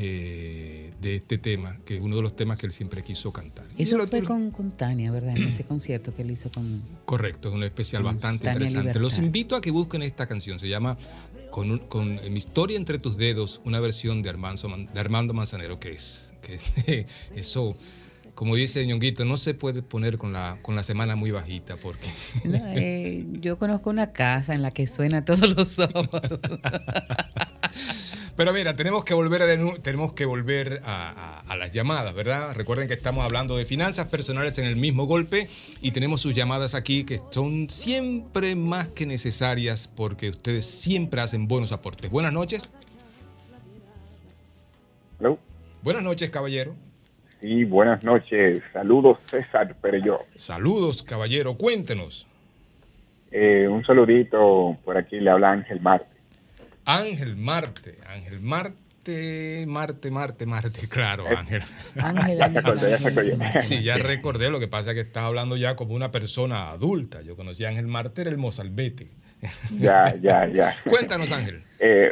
eh, 0.00 0.92
de 1.00 1.16
este 1.16 1.38
tema, 1.38 1.76
que 1.84 1.96
es 1.96 2.00
uno 2.00 2.14
de 2.16 2.22
los 2.22 2.36
temas 2.36 2.56
que 2.56 2.66
él 2.66 2.72
siempre 2.72 3.02
quiso 3.02 3.32
cantar. 3.32 3.66
Eso 3.76 3.98
lo- 3.98 4.06
fue 4.06 4.22
con, 4.22 4.52
con 4.52 4.70
Tania, 4.76 5.10
¿verdad? 5.10 5.36
En 5.36 5.48
ese 5.48 5.64
concierto 5.64 6.14
que 6.14 6.22
él 6.22 6.30
hizo 6.30 6.48
con... 6.52 6.80
Correcto, 7.04 7.48
es 7.48 7.54
un 7.54 7.64
especial 7.64 8.04
bastante 8.04 8.44
Tania 8.44 8.68
interesante. 8.68 9.00
Los 9.00 9.18
invito 9.18 9.56
a 9.56 9.60
que 9.60 9.72
busquen 9.72 10.02
esta 10.02 10.26
canción. 10.28 10.60
Se 10.60 10.68
llama 10.68 10.96
Con, 11.58 11.72
un- 11.72 11.78
con 11.78 12.14
mi 12.32 12.38
historia 12.38 12.76
entre 12.76 12.98
tus 13.00 13.16
dedos, 13.16 13.60
una 13.64 13.80
versión 13.80 14.22
de 14.22 14.30
Armando, 14.30 14.68
Man- 14.68 14.88
de 14.94 15.00
Armando 15.00 15.34
Manzanero, 15.34 15.80
que 15.80 15.90
es 15.90 16.32
que 16.40 17.04
eso, 17.34 17.76
como 18.36 18.54
dice 18.54 18.86
Ñonguito, 18.86 19.24
no 19.24 19.36
se 19.36 19.54
puede 19.54 19.82
poner 19.82 20.18
con 20.18 20.32
la, 20.32 20.58
con 20.62 20.76
la 20.76 20.84
semana 20.84 21.16
muy 21.16 21.32
bajita 21.32 21.76
porque 21.76 22.06
No, 22.44 22.60
eh, 22.76 23.26
yo 23.40 23.58
conozco 23.58 23.90
una 23.90 24.12
casa 24.12 24.54
en 24.54 24.62
la 24.62 24.70
que 24.70 24.86
suena 24.86 25.24
todos 25.24 25.52
los 25.56 25.66
sábados. 25.74 26.38
Pero 28.38 28.52
mira, 28.52 28.76
tenemos 28.76 29.04
que 29.04 29.14
volver, 29.14 29.42
a 29.42 29.46
tenemos 29.82 30.12
que 30.12 30.24
volver 30.24 30.80
a, 30.84 31.10
a- 31.10 31.40
a 31.52 31.56
las 31.56 31.72
llamadas, 31.72 32.14
¿verdad? 32.14 32.54
Recuerden 32.54 32.86
que 32.86 32.94
estamos 32.94 33.24
hablando 33.24 33.56
de 33.56 33.64
finanzas 33.64 34.06
personales 34.06 34.56
en 34.58 34.66
el 34.66 34.76
mismo 34.76 35.06
golpe 35.06 35.48
y 35.82 35.90
tenemos 35.90 36.20
sus 36.20 36.36
llamadas 36.36 36.76
aquí 36.76 37.02
que 37.04 37.18
son 37.30 37.68
siempre 37.68 38.54
más 38.54 38.86
que 38.88 39.06
necesarias 39.06 39.90
porque 39.94 40.30
ustedes 40.30 40.66
siempre 40.66 41.20
hacen 41.20 41.48
buenos 41.48 41.72
aportes. 41.72 42.10
Buenas 42.12 42.32
noches. 42.32 42.70
Hello. 45.18 45.36
Buenas 45.82 46.04
noches, 46.04 46.30
caballero. 46.30 46.76
Sí, 47.40 47.64
buenas 47.64 48.04
noches. 48.04 48.62
Saludos, 48.72 49.18
César 49.28 49.74
Pereyó. 49.80 50.18
Saludos, 50.36 51.02
caballero. 51.02 51.54
Cuéntenos. 51.56 52.24
Eh, 53.32 53.66
un 53.68 53.84
saludito 53.84 54.76
por 54.84 54.96
aquí, 54.96 55.18
le 55.18 55.28
habla 55.30 55.50
Ángel 55.50 55.80
Marte. 55.80 56.17
Ángel 56.90 57.36
Marte, 57.36 57.98
Ángel 58.06 58.40
Marte, 58.40 59.64
Marte, 59.68 60.10
Marte, 60.10 60.46
Marte, 60.46 60.88
claro, 60.88 61.24
Ángel. 61.28 61.62
Ángel, 62.00 62.38
Ya 62.38 62.50
se 62.98 63.08
acordó, 63.08 63.22
ya. 63.22 63.60
Sí, 63.62 63.82
ya 63.82 63.96
recordé, 63.98 64.48
lo 64.48 64.58
que 64.58 64.68
pasa 64.68 64.90
es 64.90 64.94
que 64.94 65.00
estás 65.02 65.24
hablando 65.24 65.56
ya 65.58 65.76
como 65.76 65.94
una 65.94 66.10
persona 66.10 66.70
adulta. 66.70 67.20
Yo 67.20 67.36
conocí 67.36 67.64
a 67.66 67.68
Ángel 67.68 67.86
Marte, 67.86 68.22
era 68.22 68.30
el 68.30 68.38
mozalbete. 68.38 69.08
Ya, 69.78 70.14
ya, 70.20 70.46
ya. 70.48 70.74
Cuéntanos, 70.88 71.30
Ángel. 71.30 71.62
Eh, 71.78 72.10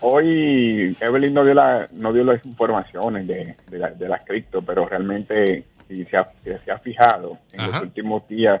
hoy 0.00 0.96
Evelyn 1.00 1.32
no 1.32 1.44
dio, 1.44 1.54
la, 1.54 1.88
no 1.92 2.12
dio 2.12 2.24
las 2.24 2.44
informaciones 2.44 3.26
de, 3.26 3.54
de, 3.70 3.78
la- 3.78 3.90
de 3.92 4.08
las 4.08 4.24
cripto, 4.24 4.62
pero 4.62 4.86
realmente 4.88 5.64
si 5.86 6.04
se 6.06 6.16
ha, 6.16 6.28
si 6.44 6.50
se 6.64 6.70
ha 6.72 6.78
fijado, 6.78 7.38
en 7.52 7.66
los 7.66 7.80
últimos 7.82 8.28
días 8.28 8.60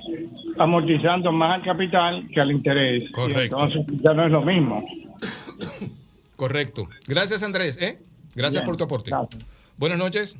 amortizando 0.58 1.32
más 1.32 1.60
al 1.60 1.66
capital 1.66 2.28
que 2.34 2.40
al 2.42 2.52
interés. 2.52 3.12
Correcto. 3.12 3.58
Y 3.60 3.62
entonces 3.64 4.02
ya 4.02 4.14
no 4.14 4.26
es 4.26 4.32
lo 4.32 4.42
mismo. 4.42 4.86
Correcto. 6.36 6.88
Gracias, 7.08 7.44
Andrés. 7.44 7.82
¿eh? 7.82 8.00
Gracias 8.36 8.62
Bien, 8.62 8.66
por 8.66 8.78
tu 8.78 8.84
aporte. 8.86 9.12
Buenas 9.78 9.98
noches. 9.98 10.38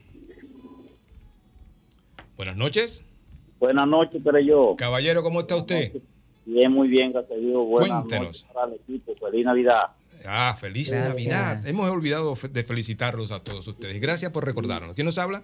Buenas 2.38 2.56
noches. 2.56 3.04
Buenas 3.60 3.88
noches, 3.88 4.22
pero 4.24 4.40
yo. 4.40 4.76
Caballero, 4.78 5.22
¿cómo 5.24 5.42
está 5.42 5.56
usted? 5.58 6.02
Bien, 6.46 6.72
muy 6.72 6.88
bien, 6.88 7.12
gracias 7.12 7.38
a 7.38 7.42
Dios. 7.42 7.66
Buenas 7.66 7.90
Cuéntenos. 8.04 8.26
noches 8.28 8.46
para 8.54 8.68
el 8.68 8.74
equipo. 8.76 9.14
Feliz 9.16 9.46
Navidad. 9.46 9.82
Ah, 10.26 10.56
feliz 10.60 10.92
Gracias. 10.92 11.14
Navidad. 11.16 11.68
Hemos 11.68 11.90
olvidado 11.90 12.36
de 12.50 12.64
felicitarlos 12.64 13.32
a 13.32 13.44
todos 13.44 13.68
ustedes. 13.68 14.00
Gracias 14.02 14.32
por 14.32 14.46
recordarnos. 14.46 14.94
¿Quién 14.96 15.06
nos 15.06 15.18
habla? 15.18 15.44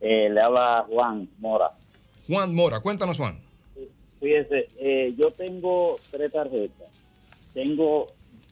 Eh, 0.00 0.28
le 0.30 0.40
habla 0.40 0.84
Juan 0.88 1.28
Mora. 1.38 1.72
Juan 2.26 2.54
Mora. 2.54 2.80
Cuéntanos, 2.80 3.16
Juan. 3.16 3.38
Fíjese, 4.20 4.68
eh, 4.78 5.14
yo 5.16 5.32
tengo 5.32 5.98
tres 6.10 6.32
tarjetas. 6.32 6.88
Tengo 7.52 8.08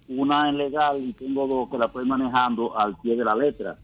una 0.09 0.49
en 0.49 0.59
legal 0.59 1.01
y 1.01 1.13
tengo 1.13 1.47
dos 1.47 1.71
que 1.71 1.79
la 1.79 1.87
estoy 1.87 2.05
manejando 2.05 2.77
al 2.77 2.97
pie 2.97 3.17
de 3.17 3.25
la 3.25 3.35
letra. 3.35 3.79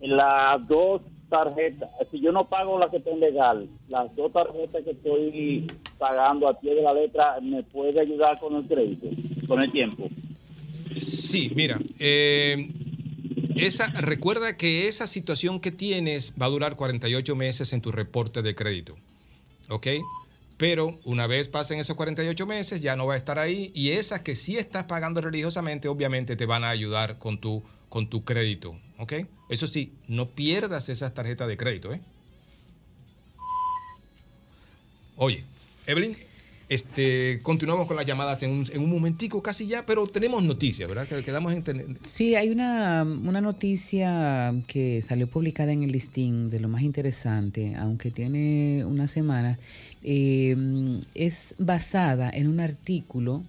En 0.00 0.16
las 0.16 0.66
dos 0.66 1.02
tarjetas, 1.28 1.90
si 2.10 2.20
yo 2.20 2.32
no 2.32 2.48
pago 2.48 2.78
la 2.78 2.90
que 2.90 2.96
está 2.96 3.10
en 3.10 3.20
legal, 3.20 3.68
las 3.88 4.14
dos 4.16 4.32
tarjetas 4.32 4.82
que 4.82 4.90
estoy 4.90 5.70
pagando 5.98 6.48
al 6.48 6.58
pie 6.58 6.74
de 6.74 6.82
la 6.82 6.94
letra, 6.94 7.38
¿me 7.40 7.62
puede 7.62 8.00
ayudar 8.00 8.38
con 8.40 8.56
el 8.56 8.64
crédito, 8.64 9.08
con 9.46 9.62
el 9.62 9.70
tiempo? 9.70 10.08
Sí, 10.96 11.52
mira, 11.54 11.78
eh, 11.98 12.70
esa, 13.58 13.86
recuerda 13.88 14.56
que 14.56 14.88
esa 14.88 15.06
situación 15.06 15.60
que 15.60 15.70
tienes 15.70 16.32
va 16.40 16.46
a 16.46 16.50
durar 16.50 16.76
48 16.76 17.36
meses 17.36 17.72
en 17.72 17.80
tu 17.80 17.92
reporte 17.92 18.42
de 18.42 18.54
crédito. 18.54 18.96
¿Ok? 19.68 19.86
Pero 20.56 20.98
una 21.04 21.26
vez 21.26 21.48
pasen 21.48 21.78
esos 21.78 21.96
48 21.96 22.46
meses, 22.46 22.80
ya 22.80 22.96
no 22.96 23.06
va 23.06 23.14
a 23.14 23.16
estar 23.16 23.38
ahí. 23.38 23.70
Y 23.74 23.90
esas 23.90 24.20
que 24.20 24.34
sí 24.34 24.56
estás 24.56 24.84
pagando 24.84 25.20
religiosamente, 25.20 25.88
obviamente 25.88 26.34
te 26.36 26.46
van 26.46 26.64
a 26.64 26.70
ayudar 26.70 27.18
con 27.18 27.38
tu, 27.38 27.62
con 27.88 28.08
tu 28.08 28.24
crédito. 28.24 28.76
¿ok? 28.98 29.12
Eso 29.48 29.66
sí, 29.66 29.94
no 30.06 30.30
pierdas 30.30 30.88
esas 30.88 31.14
tarjetas 31.14 31.48
de 31.48 31.56
crédito, 31.56 31.92
¿eh? 31.92 32.00
Oye, 35.16 35.44
Evelyn, 35.86 36.16
este, 36.68 37.40
continuamos 37.42 37.86
con 37.86 37.96
las 37.96 38.04
llamadas 38.04 38.42
en 38.42 38.50
un, 38.50 38.66
en 38.72 38.82
un 38.82 38.90
momentico 38.90 39.42
casi 39.42 39.66
ya, 39.66 39.86
pero 39.86 40.06
tenemos 40.06 40.42
noticias, 40.42 40.88
¿verdad? 40.88 41.08
Que 41.08 41.22
quedamos 41.22 41.52
en... 41.52 41.98
Sí, 42.02 42.34
hay 42.34 42.50
una, 42.50 43.04
una 43.04 43.40
noticia 43.40 44.54
que 44.66 45.02
salió 45.06 45.26
publicada 45.26 45.72
en 45.72 45.82
el 45.82 45.92
listín 45.92 46.50
de 46.50 46.60
lo 46.60 46.68
más 46.68 46.82
interesante, 46.82 47.74
aunque 47.76 48.10
tiene 48.10 48.84
una 48.84 49.08
semana. 49.08 49.58
Eh, 50.02 51.00
es 51.14 51.54
basada 51.58 52.30
en 52.30 52.48
un 52.48 52.60
artículo, 52.60 53.42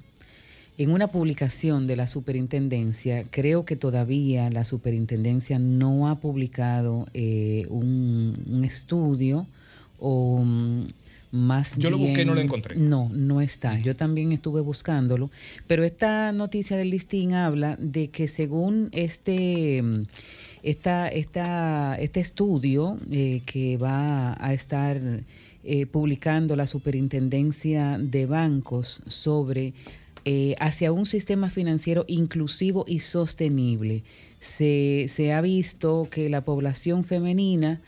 en 0.77 0.91
una 0.91 1.07
publicación 1.07 1.88
de 1.88 1.98
la 1.98 2.07
superintendencia. 2.07 3.25
Creo 3.30 3.65
que 3.65 3.75
todavía 3.75 4.49
la 4.49 4.64
superintendencia 4.64 5.59
no 5.59 6.07
ha 6.07 6.15
publicado 6.15 7.07
eh, 7.14 7.65
un, 7.69 8.38
un 8.49 8.64
estudio 8.64 9.45
o 9.99 10.41
más 11.32 11.77
Yo 11.77 11.90
lo 11.90 11.98
busqué 11.98 12.24
y 12.24 12.25
no 12.25 12.35
lo 12.35 12.41
encontré. 12.41 12.75
no, 12.75 13.09
no 13.11 13.41
está. 13.41 13.80
Yo 13.80 13.95
también 13.95 14.32
estuve 14.32 14.61
buscándolo, 14.61 15.30
pero 15.67 15.83
esta 15.83 16.32
noticia 16.32 16.77
del 16.77 16.90
listín 16.90 17.33
habla 17.33 17.75
de 17.80 18.09
que 18.09 18.27
según 18.27 18.90
este 18.91 19.82
mm, 19.82 20.03
esta, 20.64 21.08
esta, 21.08 21.95
este 21.95 22.19
estudio 22.19 22.98
eh, 23.11 23.41
que 23.45 23.77
va 23.77 24.35
a 24.40 24.53
estar 24.53 24.99
eh, 25.64 25.85
publicando 25.85 26.56
la 26.56 26.67
Superintendencia 26.67 27.98
de 27.99 28.25
Bancos 28.25 29.01
sobre 29.08 29.74
eh, 30.25 30.56
hacia 30.59 30.91
un 30.91 31.06
sistema 31.06 31.49
financiero 31.49 32.06
inclusivo 32.08 32.85
y 32.88 32.99
sostenible, 32.99 34.03
se, 34.40 35.06
se 35.09 35.33
ha 35.33 35.41
visto 35.41 36.08
que 36.09 36.30
la 36.30 36.41
población 36.43 37.03
femenina 37.03 37.82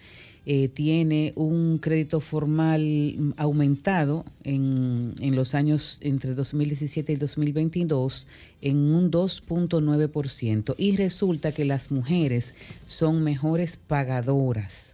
eh, 0.46 0.68
tiene 0.70 1.34
un 1.36 1.78
crédito 1.78 2.20
formal 2.20 3.34
aumentado 3.38 4.26
en, 4.44 5.14
en 5.20 5.36
los 5.36 5.54
años 5.54 6.00
entre 6.02 6.34
2017 6.34 7.14
y 7.14 7.16
2022 7.16 8.28
en 8.62 8.78
un 8.94 9.12
2.9% 9.12 10.76
y 10.78 10.96
resulta 10.98 11.52
que 11.52 11.66
las 11.66 11.92
mujeres 11.92 12.54
son 12.86 13.24
mejores 13.24 13.78
pagadoras. 13.78 14.91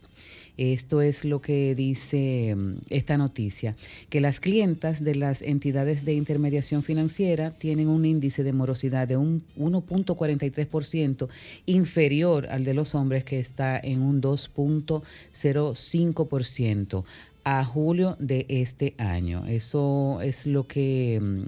Esto 0.58 1.02
es 1.02 1.24
lo 1.24 1.42
que 1.42 1.76
dice 1.76 2.56
mm, 2.56 2.78
esta 2.90 3.18
noticia, 3.18 3.76
que 4.10 4.22
las 4.22 4.40
clientas 4.40 5.04
de 5.04 5.16
las 5.16 5.42
entidades 5.42 6.06
de 6.06 6.14
intermediación 6.14 6.84
financiera 6.84 7.52
tienen 7.52 7.88
un 7.88 8.06
índice 8.06 8.44
de 8.44 8.54
morosidad 8.54 9.08
de 9.08 9.18
un 9.18 9.44
1.43% 9.58 11.28
inferior 11.66 12.48
al 12.48 12.64
de 12.64 12.74
los 12.74 12.96
hombres 12.96 13.24
que 13.24 13.40
está 13.40 13.80
en 13.80 14.02
un 14.02 14.22
2.05% 14.22 17.04
a 17.44 17.64
julio 17.64 18.16
de 18.20 18.46
este 18.50 18.94
año. 18.98 19.46
Eso 19.48 20.20
es 20.22 20.46
lo 20.46 20.68
que 20.68 21.20
mm, 21.22 21.44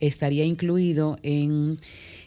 estaría 0.00 0.44
incluido 0.44 1.18
en, 1.22 1.78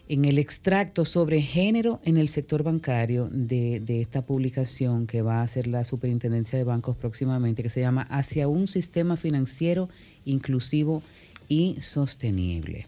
en 0.08 0.24
el 0.24 0.38
extracto 0.38 1.04
sobre 1.04 1.42
género 1.42 2.00
en 2.04 2.16
el 2.16 2.28
sector 2.28 2.62
bancario 2.62 3.28
de, 3.30 3.80
de 3.80 4.00
esta 4.00 4.22
publicación 4.22 5.06
que 5.06 5.22
va 5.22 5.40
a 5.40 5.42
hacer 5.42 5.66
la 5.66 5.84
Superintendencia 5.84 6.58
de 6.58 6.64
Bancos 6.64 6.96
próximamente, 6.96 7.62
que 7.62 7.70
se 7.70 7.80
llama 7.80 8.06
Hacia 8.10 8.48
un 8.48 8.68
sistema 8.68 9.16
financiero 9.16 9.88
inclusivo 10.24 11.02
y 11.48 11.76
sostenible. 11.80 12.86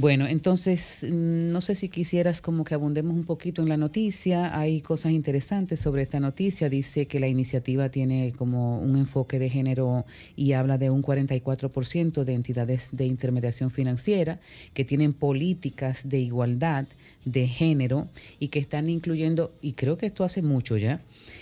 Bueno, 0.00 0.28
entonces, 0.28 1.02
mm, 1.02 1.50
no 1.50 1.60
sé 1.60 1.74
si 1.74 1.88
quisieras 1.88 2.40
como 2.40 2.62
que 2.62 2.74
abundemos 2.74 3.16
un 3.16 3.24
poquito 3.24 3.62
en 3.62 3.68
la 3.68 3.76
noticia. 3.76 4.56
Hay 4.56 4.80
cosas 4.80 5.10
interesantes 5.10 5.80
sobre 5.80 6.02
esta 6.02 6.20
noticia. 6.20 6.68
Dice 6.68 7.06
que 7.06 7.18
la 7.18 7.26
iniciativa 7.26 7.88
tiene 7.88 8.32
como 8.36 8.78
un 8.78 8.96
enfoque 8.96 9.40
de 9.40 9.50
género 9.50 10.06
y 10.36 10.52
habla 10.52 10.78
de 10.78 10.90
un 10.90 11.02
44% 11.02 12.22
de 12.22 12.32
entidades 12.32 12.90
de 12.92 13.06
intermediación 13.06 13.72
financiera 13.72 14.38
que 14.72 14.84
tienen 14.84 15.14
políticas 15.14 16.08
de 16.08 16.20
igualdad 16.20 16.86
de 17.24 17.48
género 17.48 18.06
y 18.38 18.48
que 18.48 18.60
están 18.60 18.88
incluyendo, 18.88 19.52
y 19.60 19.72
creo 19.72 19.98
que 19.98 20.06
esto 20.06 20.22
hace 20.22 20.42
mucho 20.42 20.76
ya, 20.76 21.00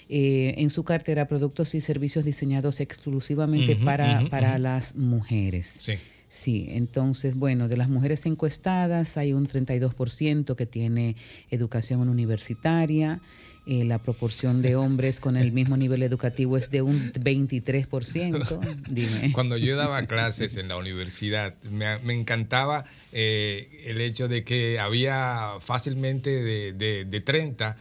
eh, 0.08 0.54
en 0.56 0.70
su 0.70 0.82
cartera 0.82 1.26
productos 1.26 1.74
y 1.74 1.82
servicios 1.82 2.24
diseñados 2.24 2.80
exclusivamente 2.80 3.76
para, 3.76 4.26
para 4.30 4.58
las 4.58 4.96
mujeres. 4.96 5.74
Sí. 5.78 5.92
Sí, 6.36 6.66
entonces, 6.68 7.34
bueno, 7.34 7.66
de 7.66 7.78
las 7.78 7.88
mujeres 7.88 8.26
encuestadas 8.26 9.16
hay 9.16 9.32
un 9.32 9.48
32% 9.48 10.54
que 10.54 10.66
tiene 10.66 11.16
educación 11.50 12.10
universitaria, 12.10 13.20
eh, 13.66 13.84
la 13.84 13.98
proporción 13.98 14.60
de 14.60 14.76
hombres 14.76 15.18
con 15.18 15.38
el 15.38 15.50
mismo 15.52 15.78
nivel 15.78 16.02
educativo 16.02 16.58
es 16.58 16.70
de 16.70 16.82
un 16.82 17.10
23%. 17.14 18.84
Dime. 18.90 19.32
Cuando 19.32 19.56
yo 19.56 19.76
daba 19.76 20.02
clases 20.02 20.56
en 20.56 20.68
la 20.68 20.76
universidad, 20.76 21.54
me, 21.62 21.98
me 22.00 22.12
encantaba 22.12 22.84
eh, 23.12 23.84
el 23.86 24.02
hecho 24.02 24.28
de 24.28 24.44
que 24.44 24.78
había 24.78 25.54
fácilmente 25.60 26.30
de, 26.30 26.74
de, 26.74 27.06
de 27.06 27.20
30, 27.22 27.76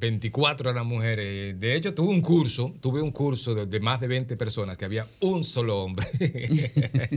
24 0.00 0.70
eran 0.70 0.86
mujeres. 0.86 1.58
De 1.58 1.74
hecho, 1.76 1.94
tuve 1.94 2.08
un 2.10 2.20
curso, 2.20 2.74
tuve 2.80 3.00
un 3.02 3.10
curso 3.10 3.54
de, 3.54 3.66
de 3.66 3.80
más 3.80 4.00
de 4.00 4.08
20 4.08 4.36
personas 4.36 4.76
que 4.76 4.84
había 4.84 5.06
un 5.20 5.44
solo 5.44 5.82
hombre. 5.82 6.06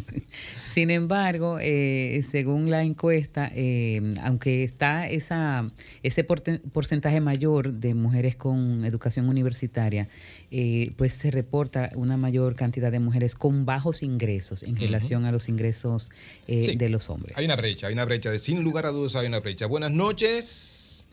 Sin 0.66 0.92
embargo, 0.92 1.58
eh, 1.62 2.22
según 2.30 2.70
la 2.70 2.84
encuesta, 2.84 3.52
eh, 3.56 4.14
aunque 4.24 4.64
está 4.64 5.08
esa, 5.08 5.70
ese 6.04 6.24
porcentaje 6.24 7.20
mayor 7.22 7.74
de 7.74 7.94
mujeres 7.94 8.36
con 8.36 8.86
educación 8.86 9.30
universitaria, 9.30 10.08
eh, 10.52 10.92
pues 10.98 11.14
se 11.14 11.32
reporta 11.32 11.90
una 11.95 12.18
mayor 12.18 12.56
cantidad 12.56 12.92
de 12.92 13.00
mujeres 13.00 13.36
con 13.36 13.66
bajos 13.66 14.04
ingresos 14.04 14.64
en 14.64 14.76
relación 14.78 15.26
a 15.26 15.32
los 15.32 15.50
ingresos 15.50 16.12
eh, 16.48 16.62
Sí. 16.62 16.76
de 16.76 16.90
los 16.90 17.10
hombres. 17.10 17.38
Hay 17.38 17.45
una 17.45 17.56
brecha, 17.56 17.88
hay 17.88 17.94
una 17.94 18.06
brecha, 18.06 18.32
de, 18.32 18.40
sin 18.40 18.64
lugar 18.64 18.86
a 18.86 18.90
dudas 18.90 19.16
hay 19.16 19.28
una 19.28 19.40
brecha. 19.40 19.66
Buenas 19.66 19.92
noches. 19.92 21.06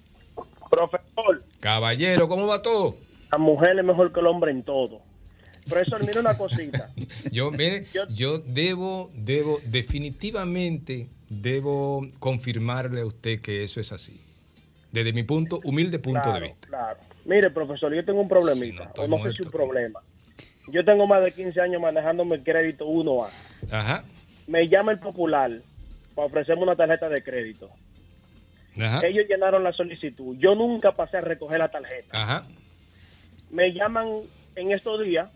Profesor, 0.70 1.44
Caballero, 1.62 2.26
¿cómo 2.28 2.48
va 2.48 2.60
todo? 2.60 2.96
la 3.30 3.38
mujer 3.38 3.78
es 3.78 3.84
mejor 3.84 4.12
que 4.12 4.18
el 4.18 4.26
hombre 4.26 4.50
en 4.50 4.64
todo. 4.64 5.00
Profesor, 5.68 6.04
mira 6.04 6.18
una 6.20 6.36
cosita. 6.36 6.90
Yo, 7.32 7.52
mire, 7.52 7.84
yo 8.10 8.38
debo, 8.38 9.10
debo, 9.14 9.60
definitivamente 9.66 11.08
debo 11.30 12.04
confirmarle 12.18 13.00
a 13.02 13.06
usted 13.06 13.40
que 13.40 13.62
eso 13.62 13.78
es 13.80 13.92
así. 13.92 14.20
Desde 14.90 15.12
mi 15.12 15.22
punto, 15.22 15.60
humilde 15.62 16.00
punto 16.00 16.20
Claro, 16.20 16.40
de 16.40 16.46
vista. 16.48 16.66
Claro. 16.66 16.98
Mire, 17.24 17.50
profesor, 17.50 17.94
yo 17.94 18.04
tengo 18.04 18.20
un 18.20 18.28
problemita. 18.28 18.92
o 18.98 19.06
no 19.06 19.22
sé 19.22 19.32
si 19.32 19.42
un 19.42 19.50
problema. 19.52 20.00
Yo 20.72 20.84
tengo 20.84 21.06
más 21.06 21.22
de 21.22 21.30
15 21.32 21.60
años 21.60 21.80
manejándome 21.80 22.34
el 22.36 22.42
crédito 22.42 22.86
1A. 22.86 23.30
Ajá, 23.70 24.04
Me 24.48 24.68
llama 24.68 24.90
el 24.92 24.98
popular 24.98 25.52
para 26.16 26.26
ofrecerme 26.26 26.64
una 26.64 26.74
tarjeta 26.74 27.08
de 27.08 27.22
crédito. 27.22 27.70
Ajá, 28.80 29.06
Ellos 29.06 29.26
llenaron 29.28 29.62
la 29.64 29.72
solicitud. 29.72 30.36
Yo 30.38 30.54
nunca 30.54 30.92
pasé 30.92 31.18
a 31.18 31.20
recoger 31.20 31.58
la 31.58 31.68
tarjeta. 31.68 32.22
ajá. 32.22 32.42
Me 33.50 33.72
llaman 33.72 34.08
en 34.56 34.72
estos 34.72 35.02
días 35.04 35.30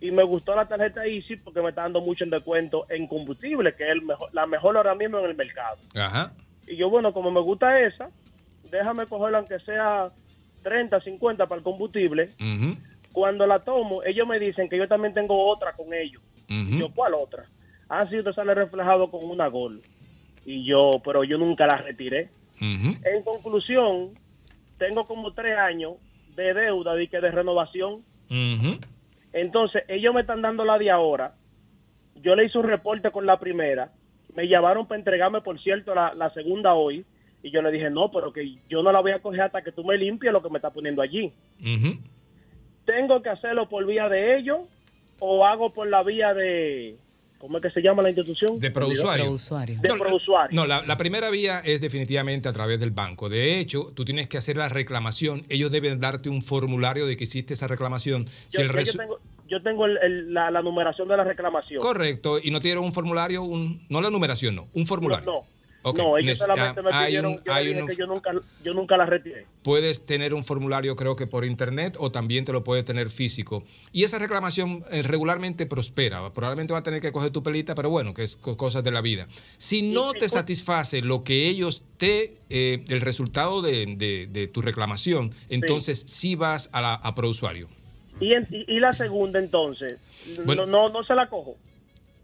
y 0.00 0.10
me 0.10 0.22
gustó 0.22 0.54
la 0.54 0.66
tarjeta 0.66 1.04
Easy 1.06 1.36
porque 1.36 1.60
me 1.60 1.68
está 1.68 1.82
dando 1.82 2.00
mucho 2.00 2.24
en 2.24 2.30
descuento 2.30 2.86
en 2.88 3.06
combustible, 3.06 3.74
que 3.74 3.84
es 3.84 3.90
el 3.90 4.02
mejor, 4.02 4.30
la 4.32 4.46
mejor 4.46 4.76
ahora 4.78 4.94
mismo 4.94 5.18
en 5.18 5.26
el 5.26 5.36
mercado. 5.36 5.76
Ajá. 5.94 6.32
Y 6.66 6.76
yo, 6.76 6.88
bueno, 6.88 7.12
como 7.12 7.30
me 7.30 7.40
gusta 7.40 7.78
esa, 7.80 8.08
déjame 8.70 9.04
cogerla 9.06 9.38
aunque 9.38 9.58
sea 9.60 10.10
30, 10.62 11.00
50 11.00 11.46
para 11.46 11.58
el 11.58 11.62
combustible. 11.64 12.30
Cuando 13.12 13.46
la 13.46 13.58
tomo, 13.58 14.02
ellos 14.04 14.26
me 14.26 14.38
dicen 14.38 14.68
que 14.68 14.78
yo 14.78 14.88
también 14.88 15.12
tengo 15.12 15.46
otra 15.50 15.72
con 15.74 15.92
ellos. 15.92 16.22
Yo, 16.48 16.90
¿cuál 16.94 17.14
otra? 17.14 17.44
Ah, 17.88 18.06
sí, 18.08 18.18
usted 18.18 18.32
sale 18.32 18.54
reflejado 18.54 19.10
con 19.10 19.24
una 19.28 19.48
Gol. 19.48 19.82
Y 20.44 20.64
yo, 20.64 21.00
pero 21.04 21.24
yo 21.24 21.38
nunca 21.38 21.66
la 21.66 21.76
retiré. 21.76 22.28
En 22.60 23.22
conclusión, 23.24 24.10
tengo 24.78 25.04
como 25.04 25.32
tres 25.32 25.56
años 25.56 25.94
de 26.36 26.54
deuda 26.54 26.94
de, 26.94 27.08
que 27.08 27.20
de 27.20 27.30
renovación. 27.30 28.02
Entonces, 29.32 29.84
ellos 29.88 30.14
me 30.14 30.22
están 30.22 30.42
dando 30.42 30.64
la 30.64 30.78
de 30.78 30.90
ahora. 30.90 31.34
Yo 32.16 32.34
le 32.34 32.44
hice 32.46 32.58
un 32.58 32.64
reporte 32.64 33.10
con 33.10 33.26
la 33.26 33.38
primera. 33.38 33.92
Me 34.34 34.48
llamaron 34.48 34.86
para 34.86 34.98
entregarme, 34.98 35.40
por 35.40 35.60
cierto, 35.60 35.94
la, 35.94 36.14
la 36.14 36.30
segunda 36.30 36.74
hoy. 36.74 37.04
Y 37.42 37.50
yo 37.50 37.62
le 37.62 37.70
dije, 37.70 37.88
no, 37.90 38.10
pero 38.10 38.32
que 38.32 38.58
yo 38.68 38.82
no 38.82 38.92
la 38.92 39.00
voy 39.00 39.12
a 39.12 39.20
coger 39.22 39.42
hasta 39.42 39.62
que 39.62 39.72
tú 39.72 39.84
me 39.84 39.96
limpies 39.96 40.32
lo 40.32 40.42
que 40.42 40.50
me 40.50 40.58
está 40.58 40.70
poniendo 40.70 41.00
allí. 41.00 41.32
¿Tengo 42.84 43.22
que 43.22 43.30
hacerlo 43.30 43.68
por 43.68 43.86
vía 43.86 44.08
de 44.08 44.36
ellos 44.36 44.60
o 45.18 45.46
hago 45.46 45.72
por 45.72 45.88
la 45.88 46.02
vía 46.02 46.34
de... 46.34 46.96
¿Cómo 47.40 47.56
es 47.56 47.62
que 47.62 47.70
se 47.70 47.80
llama 47.80 48.02
la 48.02 48.10
institución? 48.10 48.60
De 48.60 48.70
prousuario. 48.70 49.24
Prousuario. 49.24 49.80
De 49.80 49.88
No, 49.88 49.96
la- 49.96 50.04
prousuario. 50.04 50.54
No, 50.54 50.66
la, 50.66 50.82
la 50.84 50.96
primera 50.98 51.30
vía 51.30 51.60
es 51.64 51.80
definitivamente 51.80 52.48
a 52.48 52.52
través 52.52 52.78
del 52.78 52.90
banco. 52.90 53.30
De 53.30 53.58
hecho, 53.58 53.90
tú 53.94 54.04
tienes 54.04 54.28
que 54.28 54.36
hacer 54.36 54.58
la 54.58 54.68
reclamación. 54.68 55.44
Ellos 55.48 55.70
deben 55.70 55.98
darte 56.00 56.28
un 56.28 56.42
formulario 56.42 57.06
de 57.06 57.16
que 57.16 57.24
hiciste 57.24 57.54
esa 57.54 57.66
reclamación. 57.66 58.26
Si 58.48 58.58
Yo, 58.58 58.62
el 58.64 58.84
yo 58.84 58.92
tengo, 58.92 59.18
yo 59.48 59.62
tengo 59.62 59.86
el- 59.86 59.96
el- 60.02 60.34
la, 60.34 60.50
la 60.50 60.60
numeración 60.60 61.08
de 61.08 61.16
la 61.16 61.24
reclamación. 61.24 61.80
Correcto. 61.80 62.38
Y 62.42 62.50
no 62.50 62.60
te 62.60 62.68
dieron 62.68 62.84
un 62.84 62.92
formulario, 62.92 63.42
un, 63.42 63.80
no 63.88 64.02
la 64.02 64.10
numeración, 64.10 64.54
no, 64.54 64.68
un 64.74 64.86
formulario. 64.86 65.24
No, 65.24 65.44
Ok, 65.82 65.96
No, 65.98 66.18
ellos 66.18 66.38
solamente 66.38 66.82
me 66.82 66.90
ah, 66.92 67.00
hay 67.00 67.06
pidieron, 67.06 67.32
un- 67.32 67.36
yo, 67.44 67.80
un- 67.82 67.88
que 67.88 67.96
yo 67.96 68.06
nunca, 68.06 68.32
yo 68.62 68.74
nunca 68.74 68.96
la 68.98 69.06
retiré. 69.06 69.46
Puedes 69.62 70.04
tener 70.04 70.34
un 70.34 70.44
formulario 70.44 70.94
creo 70.94 71.16
que 71.16 71.26
por 71.26 71.44
internet 71.44 71.96
o 71.98 72.12
también 72.12 72.44
te 72.44 72.52
lo 72.52 72.62
puedes 72.64 72.84
tener 72.84 73.08
físico. 73.08 73.64
Y 73.92 74.04
esa 74.04 74.18
reclamación 74.18 74.84
eh, 74.90 75.02
regularmente 75.02 75.64
prospera. 75.64 76.32
Probablemente 76.34 76.72
va 76.74 76.80
a 76.80 76.82
tener 76.82 77.00
que 77.00 77.12
coger 77.12 77.30
tu 77.30 77.42
pelita, 77.42 77.74
pero 77.74 77.88
bueno, 77.88 78.12
que 78.12 78.24
es 78.24 78.36
co- 78.36 78.58
cosas 78.58 78.84
de 78.84 78.90
la 78.90 79.00
vida. 79.00 79.26
Si 79.56 79.80
no 79.80 80.12
te 80.12 80.28
satisface 80.28 81.00
lo 81.00 81.24
que 81.24 81.48
ellos 81.48 81.82
te, 81.96 82.36
eh, 82.50 82.84
el 82.88 83.00
resultado 83.00 83.62
de, 83.62 83.86
de- 83.96 84.26
de 84.26 84.48
tu 84.48 84.60
reclamación, 84.60 85.32
entonces 85.48 86.04
sí 86.06 86.34
vas 86.34 86.68
a, 86.72 86.82
la, 86.82 86.94
a 86.94 87.14
ProUsuario. 87.14 87.68
Y, 88.20 88.34
en- 88.34 88.46
y, 88.50 88.76
y 88.76 88.80
la 88.80 88.92
segunda, 88.92 89.38
entonces, 89.38 89.98
Bueno. 90.44 90.66
no, 90.66 90.88
no, 90.90 91.00
no 91.00 91.04
se 91.04 91.14
la 91.14 91.28
cojo. 91.30 91.56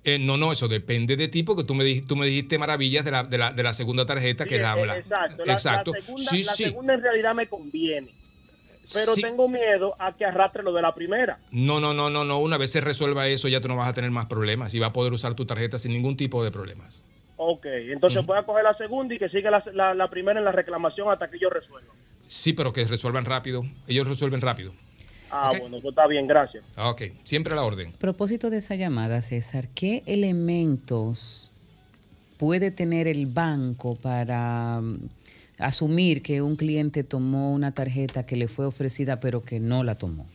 Eh, 0.07 0.21
no, 0.21 0.37
no, 0.37 0.53
eso 0.53 0.69
depende 0.69 1.17
de 1.17 1.27
ti, 1.27 1.43
porque 1.43 1.65
tú 1.65 1.75
me, 1.75 1.83
dijiste, 1.83 2.07
tú 2.07 2.15
me 2.15 2.27
dijiste 2.27 2.59
maravillas 2.59 3.05
de 3.05 3.11
la, 3.11 3.25
de 3.25 3.39
la, 3.39 3.51
de 3.53 3.63
la 3.65 3.73
segunda 3.73 4.07
tarjeta, 4.07 4.45
que 4.47 4.55
Sí, 4.55 4.61
la, 4.63 4.75
eh, 4.81 4.87
la- 4.87 4.99
exacto. 4.99 5.45
La, 5.45 5.53
exacto. 5.55 5.93
la 5.93 6.01
segunda, 6.01 6.31
sí, 6.31 6.43
la 6.45 6.53
sí. 6.55 6.63
segunda 6.63 6.95
en 6.95 7.03
realidad 7.03 7.35
me 7.35 7.49
conviene. 7.49 8.13
Pero 8.95 9.17
tengo 9.17 9.49
miedo 9.49 9.97
a 9.99 10.17
que 10.17 10.25
arrastre 10.25 10.63
lo 10.63 10.73
de 10.73 10.81
la 10.81 10.95
primera. 10.95 11.41
No, 11.51 11.81
no, 11.81 11.93
no, 11.93 12.09
no, 12.09 12.25
no. 12.25 12.39
Una 12.39 12.57
vez 12.57 12.71
se 12.71 12.81
resuelva 12.81 13.27
eso, 13.27 13.49
ya 13.49 13.61
tú 13.61 13.67
no 13.67 13.75
vas 13.77 13.89
a 13.89 13.93
tener 13.95 14.13
más 14.13 14.27
problemas 14.27 14.73
y 14.75 14.79
vas 14.79 14.91
a 14.91 14.93
poder 14.93 15.13
usar 15.13 15.35
tu 15.35 15.45
tarjeta 15.45 15.77
sin 15.81 15.91
ningún 15.93 16.17
tipo 16.17 16.45
de 16.45 16.53
problemas. 16.53 17.05
Ok, 17.37 17.67
entonces 17.67 18.25
voy 18.25 18.39
a 18.39 18.45
coger 18.45 18.63
la 18.63 18.75
segunda 18.79 19.13
y 19.13 19.19
que 19.19 19.29
siga 19.29 19.51
la, 19.51 19.65
la- 19.75 19.93
la 19.95 20.09
primera 20.09 20.39
en 20.39 20.45
la 20.45 20.53
reclamación 20.53 21.11
hasta 21.11 21.29
que 21.29 21.39
yo 21.41 21.51
resuelva. 21.51 21.93
Sí, 22.29 22.53
pero 22.53 22.73
que 22.73 22.85
resuelvan 22.85 23.25
rápido. 23.25 23.65
Ellos 23.89 24.07
resuelven 24.07 24.41
rápido. 24.41 24.73
Ah, 25.31 25.51
bueno, 25.59 25.79
pues 25.81 25.93
está 25.93 26.07
bien, 26.07 26.27
gracias. 26.27 26.63
Ah, 26.77 26.91
Ok, 26.91 27.03
siempre 27.25 27.53
a 27.53 27.57
la 27.57 27.65
orden. 27.65 27.89
A 27.89 27.99
propósito 27.99 28.51
de 28.51 28.59
esa 28.59 28.75
llamada, 28.75 29.23
César, 29.23 29.69
¿qué 29.75 30.03
elementos 30.07 31.51
puede 32.39 32.71
tener 32.71 33.09
el 33.09 33.27
banco 33.27 33.97
para 33.97 34.81
mm, 34.83 35.09
asumir 35.59 36.23
que 36.23 36.43
un 36.43 36.57
cliente 36.57 37.03
tomó 37.03 37.53
una 37.53 37.73
tarjeta 37.73 38.27
que 38.27 38.37
le 38.37 38.49
fue 38.49 38.67
ofrecida 38.67 39.21
pero 39.21 39.43
que 39.43 39.59
no 39.61 39.85
la 39.85 39.97
tomó? 39.97 40.27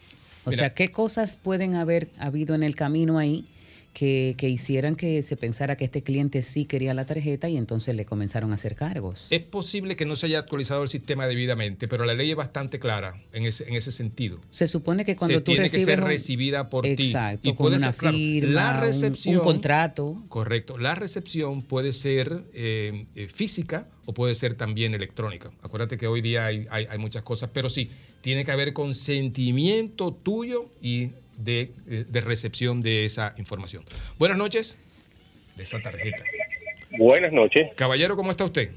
O 0.43 0.49
Mira. 0.49 0.57
sea, 0.57 0.73
¿qué 0.73 0.91
cosas 0.91 1.37
pueden 1.37 1.75
haber 1.75 2.09
habido 2.17 2.55
en 2.55 2.63
el 2.63 2.75
camino 2.75 3.19
ahí 3.19 3.45
que, 3.93 4.35
que 4.37 4.47
hicieran 4.49 4.95
que 4.95 5.21
se 5.23 5.35
pensara 5.35 5.75
que 5.75 5.85
este 5.85 6.01
cliente 6.01 6.43
sí 6.43 6.65
quería 6.65 6.93
la 6.93 7.05
tarjeta 7.05 7.49
y 7.49 7.57
entonces 7.57 7.93
le 7.95 8.05
comenzaron 8.05 8.51
a 8.51 8.55
hacer 8.55 8.75
cargos? 8.75 9.27
Es 9.31 9.41
posible 9.41 9.95
que 9.95 10.05
no 10.05 10.15
se 10.15 10.27
haya 10.27 10.39
actualizado 10.39 10.83
el 10.83 10.89
sistema 10.89 11.27
debidamente, 11.27 11.87
pero 11.87 12.05
la 12.05 12.13
ley 12.13 12.29
es 12.29 12.35
bastante 12.35 12.79
clara 12.79 13.15
en 13.33 13.45
ese, 13.45 13.67
en 13.67 13.75
ese 13.75 13.91
sentido. 13.91 14.39
Se 14.49 14.67
supone 14.67 15.03
que 15.05 15.15
cuando 15.15 15.35
se 15.39 15.41
tú 15.41 15.51
tiene 15.51 15.63
recibes 15.63 15.85
que 15.85 15.91
ser 15.91 16.01
un- 16.03 16.07
recibida 16.07 16.69
por 16.69 16.83
ti. 16.83 16.89
Exacto, 17.07 17.49
con 17.55 17.65
puede 17.65 17.77
una 17.77 17.91
ser, 17.91 17.99
claro, 17.99 18.17
firma, 18.17 18.51
la 18.53 18.71
un- 18.75 18.81
recepción, 18.81 19.35
un 19.37 19.41
contrato. 19.43 20.23
Correcto. 20.29 20.77
La 20.77 20.95
recepción 20.95 21.61
puede 21.61 21.91
ser 21.93 22.43
eh, 22.53 23.05
eh, 23.15 23.27
física 23.27 23.87
o 24.05 24.13
puede 24.13 24.35
ser 24.35 24.55
también 24.55 24.93
electrónica. 24.95 25.51
Acuérdate 25.61 25.97
que 25.97 26.07
hoy 26.07 26.21
día 26.21 26.45
hay, 26.45 26.65
hay- 26.71 26.87
hay 26.89 26.97
muchas 26.97 27.23
cosas, 27.23 27.49
pero 27.53 27.69
sí, 27.69 27.89
tiene 28.21 28.45
que 28.45 28.51
haber 28.51 28.71
consentimiento 28.73 30.13
tuyo 30.13 30.69
y 30.81 31.11
de, 31.37 31.71
eh, 31.89 32.05
de 32.07 32.21
recepción 32.21 32.81
de 32.81 33.05
esa 33.05 33.33
información. 33.37 33.83
Buenas 34.17 34.37
noches. 34.37 34.77
De 35.55 35.63
esa 35.63 35.79
tarjeta. 35.81 36.23
Buenas 36.97 37.31
noches. 37.31 37.69
Caballero, 37.75 38.15
¿cómo 38.15 38.31
está 38.31 38.43
usted? 38.45 38.69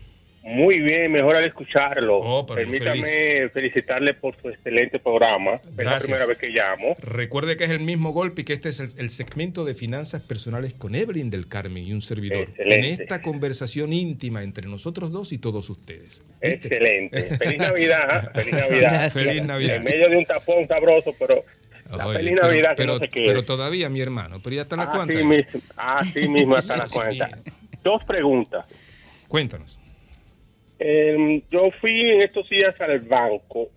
Muy 0.46 0.78
bien, 0.78 1.10
mejor 1.10 1.36
al 1.36 1.44
escucharlo. 1.46 2.18
Oh, 2.18 2.44
Permítame 2.44 3.48
felicitarle 3.48 4.12
por 4.12 4.36
su 4.36 4.50
excelente 4.50 4.98
programa. 4.98 5.54
Es 5.54 5.76
la 5.76 5.82
Gracias. 5.84 6.02
primera 6.02 6.26
vez 6.26 6.36
que 6.36 6.48
llamo. 6.50 6.94
Recuerde 7.00 7.56
que 7.56 7.64
es 7.64 7.70
el 7.70 7.80
mismo 7.80 8.10
golpe 8.12 8.42
y 8.42 8.44
que 8.44 8.52
este 8.52 8.68
es 8.68 8.78
el, 8.78 8.90
el 8.98 9.08
segmento 9.08 9.64
de 9.64 9.72
finanzas 9.74 10.20
personales 10.20 10.74
con 10.74 10.94
Evelyn 10.94 11.30
del 11.30 11.48
Carmen 11.48 11.84
y 11.86 11.94
un 11.94 12.02
servidor. 12.02 12.42
Excelente. 12.42 12.86
En 12.92 13.00
esta 13.00 13.22
conversación 13.22 13.94
íntima 13.94 14.42
entre 14.42 14.66
nosotros 14.68 15.10
dos 15.12 15.32
y 15.32 15.38
todos 15.38 15.70
ustedes. 15.70 16.22
Excelente. 16.42 17.22
Feliz 17.38 17.58
Navidad. 17.60 18.30
Feliz 18.34 18.52
Navidad. 18.52 18.80
Gracias. 18.80 19.12
Feliz 19.14 19.46
Navidad. 19.46 19.76
En 19.76 19.84
medio 19.84 20.10
de 20.10 20.16
un 20.18 20.26
tapón 20.26 20.68
sabroso, 20.68 21.14
pero 21.18 21.42
la 21.96 22.06
Oye, 22.06 22.18
feliz 22.18 22.32
pero- 22.34 22.46
Navidad 22.48 22.70
que 22.70 22.76
pero, 22.76 22.92
no 22.94 22.98
se 22.98 23.08
quede. 23.08 23.24
pero 23.26 23.44
todavía, 23.44 23.88
mi 23.88 24.00
hermano, 24.00 24.40
pero 24.42 24.56
ya 24.56 24.62
está 24.62 24.76
la 24.76 24.86
cuenta. 24.90 25.12
Así 25.14 25.24
mismo, 25.24 25.60
así 25.76 26.28
mismo 26.28 26.56
hasta 26.56 26.76
la 26.76 26.86
cuenta. 26.92 27.28
Dos 27.82 28.04
preguntas. 28.04 28.66
Cuéntanos. 29.28 29.78
Eh, 30.78 31.42
yo 31.50 31.70
fui 31.80 32.10
en 32.10 32.22
estos 32.22 32.48
días 32.48 32.78
al 32.80 33.00
banco 33.00 33.68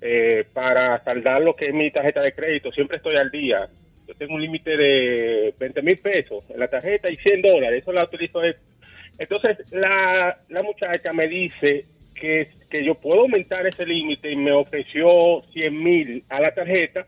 eh, 0.00 0.44
para 0.52 1.02
saldar 1.04 1.40
lo 1.42 1.54
que 1.54 1.66
es 1.68 1.74
mi 1.74 1.90
tarjeta 1.90 2.20
de 2.20 2.32
crédito. 2.34 2.70
Siempre 2.72 2.98
estoy 2.98 3.16
al 3.16 3.30
día. 3.30 3.68
Yo 4.06 4.14
tengo 4.14 4.34
un 4.34 4.42
límite 4.42 4.76
de 4.76 5.54
20 5.58 5.82
mil 5.82 5.98
pesos 5.98 6.44
en 6.50 6.60
la 6.60 6.68
tarjeta 6.68 7.08
y 7.10 7.16
100 7.16 7.42
dólares. 7.42 7.82
Eso 7.82 7.92
la 7.92 8.04
utilizo. 8.04 8.40
de- 8.40 8.56
Entonces, 9.18 9.58
la, 9.72 10.36
la 10.48 10.62
muchacha 10.62 11.12
me 11.12 11.26
dice 11.28 11.84
que, 12.14 12.50
que 12.68 12.84
yo 12.84 12.94
puedo 12.96 13.22
aumentar 13.22 13.66
ese 13.66 13.86
límite 13.86 14.30
y 14.30 14.36
me 14.36 14.52
ofreció 14.52 15.42
100 15.52 15.82
mil 15.82 16.24
a 16.28 16.40
la 16.40 16.52
tarjeta 16.52 17.06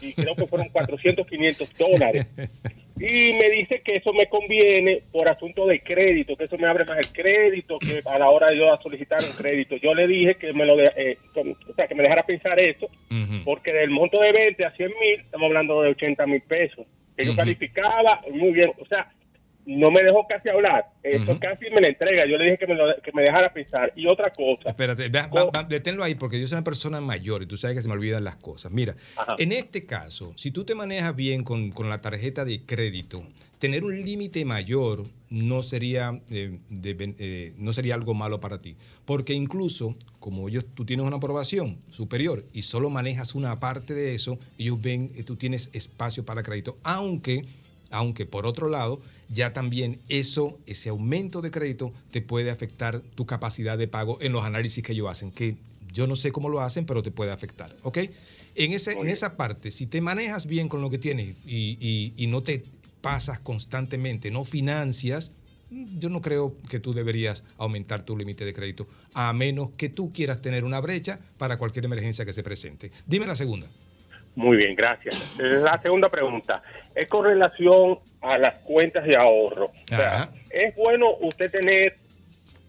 y 0.00 0.12
creo 0.12 0.34
que 0.36 0.46
fueron 0.46 0.68
400, 0.68 1.26
500 1.26 1.68
dólares. 1.78 2.26
Y 2.98 3.32
me 3.34 3.50
dice 3.50 3.80
que 3.82 3.96
eso 3.96 4.12
me 4.12 4.28
conviene 4.28 5.02
por 5.10 5.28
asunto 5.28 5.66
de 5.66 5.80
crédito, 5.80 6.36
que 6.36 6.44
eso 6.44 6.56
me 6.56 6.68
abre 6.68 6.84
más 6.84 6.98
el 6.98 7.08
crédito, 7.08 7.78
que 7.80 8.00
a 8.04 8.18
la 8.18 8.30
hora 8.30 8.50
de 8.50 8.58
yo 8.58 8.78
solicitar 8.82 9.24
un 9.24 9.32
crédito. 9.32 9.76
Yo 9.76 9.94
le 9.94 10.06
dije 10.06 10.36
que 10.36 10.52
me 10.52 10.64
lo 10.64 10.76
de- 10.76 10.92
eh, 10.96 11.18
con- 11.32 11.50
o 11.50 11.74
sea, 11.74 11.88
que 11.88 11.94
me 11.96 12.04
dejara 12.04 12.24
pensar 12.24 12.58
eso, 12.60 12.88
porque 13.44 13.72
del 13.72 13.90
monto 13.90 14.20
de 14.20 14.30
20 14.32 14.64
a 14.64 14.70
100 14.72 14.88
mil, 15.00 15.20
estamos 15.20 15.46
hablando 15.46 15.82
de 15.82 15.90
80 15.90 16.24
mil 16.26 16.40
pesos. 16.42 16.86
Que 17.16 17.24
yo 17.24 17.32
calificaba 17.36 18.20
muy 18.30 18.52
bien, 18.52 18.70
o 18.78 18.86
sea, 18.86 19.12
no 19.66 19.90
me 19.90 20.02
dejó 20.02 20.26
casi 20.28 20.48
hablar. 20.48 20.84
Eso 21.02 21.38
casi 21.40 21.70
me 21.70 21.80
la 21.80 21.88
entrega. 21.88 22.24
Yo 22.26 22.36
le 22.36 22.44
dije 22.44 22.58
que 22.58 22.66
me, 22.66 22.74
lo- 22.74 22.96
que 23.02 23.12
me 23.12 23.22
dejara 23.22 23.52
pensar. 23.52 23.92
Y 23.96 24.06
otra 24.06 24.30
cosa, 24.30 24.70
Espérate, 24.70 25.08
va- 25.08 25.26
va- 25.28 25.44
va- 25.50 25.62
deténlo 25.64 26.02
ahí 26.04 26.14
porque 26.14 26.40
yo 26.40 26.46
soy 26.46 26.56
una 26.56 26.64
persona 26.64 27.00
mayor 27.00 27.42
y 27.42 27.46
tú 27.46 27.56
sabes 27.56 27.76
que 27.76 27.82
se 27.82 27.88
me 27.88 27.94
olvidan 27.94 28.24
las 28.24 28.36
cosas. 28.36 28.72
Mira, 28.72 28.94
en 29.38 29.52
este 29.52 29.86
caso, 29.86 30.32
si 30.36 30.50
tú 30.50 30.64
te 30.64 30.74
manejas 30.74 31.14
bien 31.16 31.44
con, 31.44 31.70
con 31.70 31.88
la 31.88 31.98
tarjeta 32.00 32.44
de 32.44 32.60
crédito, 32.64 33.22
tener 33.58 33.84
un 33.84 34.04
límite 34.04 34.44
mayor 34.44 35.04
no 35.30 35.62
sería, 35.62 36.20
eh, 36.30 36.58
de 36.68 37.14
eh, 37.18 37.52
no 37.56 37.72
sería 37.72 37.94
algo 37.94 38.12
malo 38.14 38.40
para 38.40 38.60
ti. 38.60 38.76
Porque 39.06 39.32
incluso, 39.32 39.96
como 40.20 40.48
ellos, 40.48 40.64
tú 40.74 40.84
tienes 40.84 41.06
una 41.06 41.16
aprobación 41.16 41.78
superior 41.90 42.44
y 42.52 42.62
solo 42.62 42.90
manejas 42.90 43.34
una 43.34 43.58
parte 43.60 43.94
de 43.94 44.14
eso, 44.14 44.38
ellos 44.58 44.80
ven 44.80 45.08
que 45.08 45.22
tú 45.24 45.36
tienes 45.36 45.70
espacio 45.72 46.24
para 46.24 46.42
crédito, 46.42 46.76
aunque 46.82 47.46
aunque 47.90 48.26
por 48.26 48.44
otro 48.44 48.68
lado, 48.68 49.00
ya 49.28 49.52
también 49.52 50.00
eso, 50.08 50.58
ese 50.66 50.88
aumento 50.90 51.40
de 51.42 51.50
crédito 51.50 51.92
te 52.10 52.20
puede 52.22 52.50
afectar 52.50 53.00
tu 53.14 53.26
capacidad 53.26 53.76
de 53.78 53.88
pago 53.88 54.18
en 54.20 54.32
los 54.32 54.44
análisis 54.44 54.82
que 54.84 54.92
ellos 54.92 55.08
hacen, 55.10 55.30
que 55.30 55.56
yo 55.92 56.06
no 56.06 56.16
sé 56.16 56.32
cómo 56.32 56.48
lo 56.48 56.60
hacen, 56.60 56.86
pero 56.86 57.02
te 57.02 57.10
puede 57.10 57.30
afectar, 57.32 57.74
¿ok? 57.82 57.98
En, 58.56 58.72
ese, 58.72 58.92
en 58.92 59.08
esa 59.08 59.36
parte, 59.36 59.70
si 59.70 59.86
te 59.86 60.00
manejas 60.00 60.46
bien 60.46 60.68
con 60.68 60.80
lo 60.80 60.90
que 60.90 60.98
tienes 60.98 61.34
y, 61.46 61.76
y- 61.80 62.12
y 62.16 62.26
no 62.28 62.42
te 62.42 62.64
pasas 63.00 63.40
constantemente, 63.40 64.30
no 64.30 64.44
financias, 64.44 65.32
yo 65.98 66.08
no 66.08 66.20
creo 66.20 66.56
que 66.68 66.78
tú 66.78 66.94
deberías 66.94 67.42
aumentar 67.58 68.02
tu 68.04 68.16
límite 68.16 68.44
de 68.44 68.52
crédito, 68.52 68.86
a 69.12 69.32
menos 69.32 69.70
que 69.76 69.88
tú 69.88 70.12
quieras 70.12 70.40
tener 70.40 70.62
una 70.64 70.80
brecha 70.80 71.18
para 71.36 71.56
cualquier 71.58 71.84
emergencia 71.86 72.24
que 72.24 72.32
se 72.32 72.42
presente. 72.44 72.90
Dime 73.06 73.26
la 73.26 73.34
segunda. 73.34 73.68
Muy 74.36 74.56
bien, 74.56 74.74
gracias. 74.74 75.34
La 75.38 75.80
segunda 75.80 76.08
pregunta 76.08 76.62
es 76.94 77.08
con 77.08 77.24
relación 77.24 77.98
a 78.20 78.38
las 78.38 78.54
cuentas 78.60 79.04
de 79.04 79.16
ahorro. 79.16 79.66
O 79.66 79.96
sea, 79.96 80.28
¿Es 80.50 80.74
bueno 80.74 81.14
usted 81.20 81.50
tener 81.50 81.96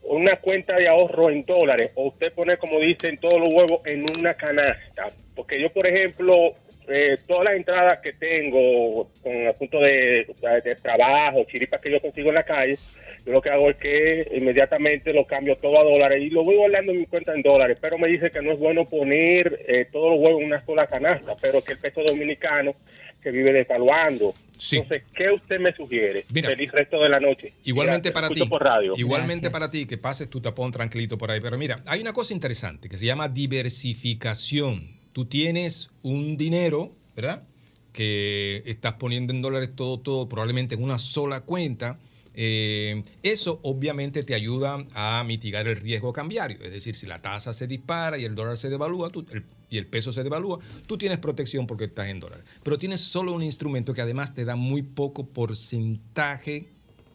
una 0.04 0.36
cuenta 0.36 0.76
de 0.76 0.88
ahorro 0.88 1.30
en 1.30 1.44
dólares 1.44 1.92
o 1.96 2.08
usted 2.08 2.32
poner, 2.34 2.58
como 2.58 2.80
dicen, 2.80 3.18
todos 3.18 3.40
los 3.40 3.54
huevos 3.54 3.82
en 3.86 4.06
una 4.18 4.34
canasta? 4.34 5.10
Porque 5.36 5.60
yo, 5.60 5.72
por 5.72 5.88
ejemplo, 5.88 6.54
eh, 6.88 7.18
todas 7.28 7.46
las 7.46 7.56
entradas 7.56 8.00
que 8.00 8.14
tengo 8.14 9.10
con 9.24 9.48
asunto 9.48 9.80
de, 9.80 10.28
de 10.64 10.76
trabajo, 10.76 11.44
chiripas 11.46 11.82
que 11.82 11.92
yo 11.92 12.00
consigo 12.00 12.30
en 12.30 12.36
la 12.36 12.44
calle, 12.44 12.78
yo 13.26 13.32
lo 13.32 13.42
que 13.42 13.50
hago 13.50 13.70
es 13.70 13.78
que 13.78 14.28
inmediatamente 14.36 15.12
lo 15.12 15.26
cambio 15.26 15.56
todo 15.56 15.80
a 15.80 15.84
dólares 15.84 16.22
y 16.22 16.30
lo 16.30 16.44
voy 16.44 16.56
guardando 16.56 16.92
en 16.92 17.00
mi 17.00 17.06
cuenta 17.08 17.34
en 17.34 17.42
dólares, 17.42 17.78
pero 17.82 17.98
me 17.98 18.08
dice 18.08 18.30
que 18.30 18.42
no 18.42 18.52
es 18.52 18.60
bueno 18.60 18.86
poner 18.86 19.66
eh, 19.68 19.88
todos 19.92 20.12
los 20.12 20.20
huevos 20.20 20.42
en 20.42 20.48
una 20.48 20.66
sola 20.66 20.86
canasta, 20.86 21.36
pero 21.42 21.64
que 21.64 21.74
el 21.74 21.80
peso 21.80 22.04
dominicano 22.06 22.76
se 23.24 23.32
vive 23.32 23.52
devaluando. 23.52 24.36
Entonces, 24.72 25.04
¿qué 25.16 25.32
usted 25.32 25.60
me 25.60 25.74
sugiere? 25.74 26.22
Feliz 26.24 26.72
resto 26.72 27.02
de 27.02 27.10
la 27.10 27.20
noche. 27.20 27.54
Igualmente 27.64 28.12
Gracias, 28.12 28.30
para 28.30 28.30
ti. 28.30 28.50
por 28.50 28.64
radio. 28.64 28.94
Igualmente 28.96 29.50
para 29.50 29.72
ti, 29.72 29.86
que 29.88 29.98
pases 29.98 30.30
tu 30.30 30.40
tapón 30.40 30.72
tranquilito 30.72 31.18
por 31.18 31.32
ahí. 31.32 31.42
Pero 31.42 31.58
mira, 31.58 31.82
hay 31.88 32.02
una 32.02 32.14
cosa 32.14 32.34
interesante 32.34 32.88
que 32.88 32.98
se 32.98 33.06
llama 33.06 33.28
diversificación. 33.28 34.96
Tú 35.12 35.26
tienes 35.26 35.90
un 36.04 36.38
dinero, 36.38 36.96
¿verdad? 37.16 37.44
Que 37.92 38.62
estás 38.66 38.94
poniendo 38.94 39.34
en 39.34 39.42
dólares 39.42 39.72
todo, 39.76 40.00
todo, 40.00 40.30
probablemente 40.30 40.76
en 40.76 40.84
una 40.84 41.00
sola 41.00 41.42
cuenta. 41.42 42.00
Eh, 42.36 43.04
eso 43.24 43.60
obviamente 43.64 44.24
te 44.24 44.36
ayuda 44.36 44.86
a 44.94 45.24
mitigar 45.26 45.68
el 45.68 45.78
riesgo 45.78 46.12
cambiario. 46.14 46.58
Es 46.64 46.72
decir, 46.72 46.96
si 46.96 47.06
la 47.06 47.22
tasa 47.22 47.54
se 47.54 47.68
dispara 47.68 48.18
y 48.18 48.26
el 48.26 48.36
dólar 48.36 48.58
se 48.58 48.70
devalúa 48.70 49.10
tú- 49.10 49.26
y 49.70 49.78
el 49.78 49.88
peso 49.88 50.12
se 50.12 50.24
devalúa, 50.24 50.60
tú 50.86 50.98
tienes 50.98 51.18
protección 51.18 51.66
porque 51.66 51.86
estás 51.86 52.08
en 52.08 52.20
dólares. 52.20 52.46
Pero 52.64 52.78
tienes 52.78 53.00
solo 53.02 53.34
un 53.34 53.44
instrumento 53.44 53.94
que 53.94 54.02
además 54.02 54.34
te 54.34 54.46
da 54.46 54.56
muy 54.56 54.82
poco 54.84 55.28
porcentaje 55.28 56.68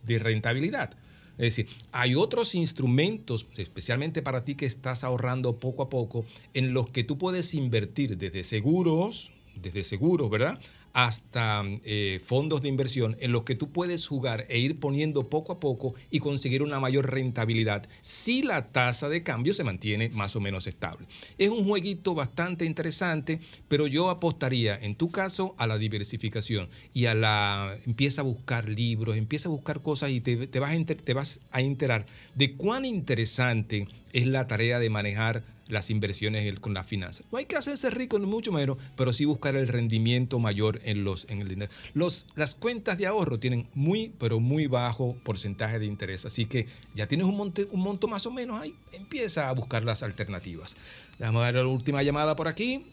de 0.03 0.19
rentabilidad. 0.19 0.91
Es 1.33 1.57
decir, 1.57 1.69
hay 1.93 2.15
otros 2.15 2.55
instrumentos, 2.55 3.47
especialmente 3.57 4.21
para 4.21 4.45
ti 4.45 4.57
que 4.57 4.67
estás 4.67 5.05
ahorrando 5.05 5.59
poco 5.59 5.83
a 5.83 5.89
poco, 5.89 6.27
en 6.53 6.75
los 6.75 6.91
que 6.91 7.03
tú 7.05 7.17
puedes 7.17 7.55
invertir 7.55 8.19
desde 8.19 8.45
seguros, 8.45 9.33
desde 9.57 9.83
seguros, 9.85 10.29
¿verdad? 10.31 10.61
Hasta 10.93 11.63
eh, 11.85 12.21
fondos 12.25 12.63
de 12.63 12.69
inversión 12.69 13.17
en 13.21 13.33
los 13.33 13.45
que 13.45 13.55
tú 13.55 13.71
puedes 13.71 14.07
jugar 14.07 14.47
e 14.49 14.59
ir 14.59 14.81
poniendo 14.81 15.29
poco 15.29 15.53
a 15.53 15.61
poco 15.61 15.95
y 16.11 16.19
conseguir 16.21 16.63
una 16.63 16.81
mayor 16.81 17.11
rentabilidad 17.11 17.89
si 18.01 18.43
la 18.43 18.73
tasa 18.73 19.09
de 19.09 19.23
cambio 19.23 19.55
se 19.55 19.65
mantiene 19.65 20.09
más 20.11 20.37
o 20.37 20.41
menos 20.41 20.67
estable. 20.67 21.07
Es 21.39 21.49
un 21.49 21.65
jueguito 21.65 22.15
bastante 22.15 22.65
interesante, 22.65 23.41
pero 23.69 23.87
yo 23.87 24.11
apostaría 24.11 24.77
en 24.77 24.95
tu 24.95 25.11
caso 25.11 25.55
a 25.59 25.67
la 25.67 25.79
diversificación 25.79 26.69
y 26.93 27.07
a 27.07 27.15
la 27.15 27.77
empieza 27.87 28.23
a 28.23 28.25
buscar 28.25 28.69
libros, 28.69 29.17
empieza 29.17 29.49
a 29.49 29.53
buscar 29.53 29.83
cosas 29.83 30.11
y 30.11 30.21
te, 30.21 30.37
vas, 30.61 30.71
a 30.71 30.85
te 30.85 31.15
vas 31.15 31.41
a 31.51 31.61
enterar 31.61 32.07
de 32.35 32.57
cuán 32.57 32.85
interesante 32.85 33.87
es 34.13 34.27
la 34.27 34.47
tarea 34.47 34.79
de 34.79 34.91
manejar 34.91 35.45
las 35.71 35.91
inversiones 35.91 36.59
con 36.61 36.75
las 36.75 36.87
finanzas. 36.87 37.25
No 37.31 37.39
hay 37.39 37.47
que 37.47 37.57
hacerse 37.57 37.91
rico 37.91 38.19
ni 38.19 38.27
mucho 38.27 38.53
menos, 38.53 38.77
pero 38.97 39.13
sí 39.13 39.25
buscar 39.25 39.57
el 39.57 39.69
rendimiento 39.69 40.39
mayor 40.39 40.81
en, 40.85 41.05
los, 41.05 41.27
en 41.29 41.41
el 41.41 41.49
dinero. 41.49 41.71
Los, 41.95 42.27
las 42.35 42.55
cuentas 42.55 42.99
de 42.99 43.07
ahorro 43.07 43.39
tienen 43.39 43.67
muy, 43.75 44.13
pero 44.19 44.41
muy 44.41 44.67
bajo 44.67 45.17
porcentaje 45.25 45.79
de 45.79 45.87
interés, 45.87 46.25
así 46.25 46.47
que 46.47 46.67
ya 46.95 47.07
tienes 47.07 47.27
un, 47.27 47.37
monte, 47.37 47.69
un 47.71 47.81
monto 47.81 48.09
más 48.09 48.27
o 48.27 48.31
menos 48.31 48.61
ahí, 48.61 48.75
empieza 48.93 49.49
a 49.49 49.53
buscar 49.53 49.85
las 49.85 50.03
alternativas. 50.03 50.77
Vamos 51.19 51.43
a 51.43 51.45
dar 51.47 51.55
la 51.55 51.67
última 51.67 52.03
llamada 52.03 52.37
por 52.37 52.49
aquí. 52.49 52.87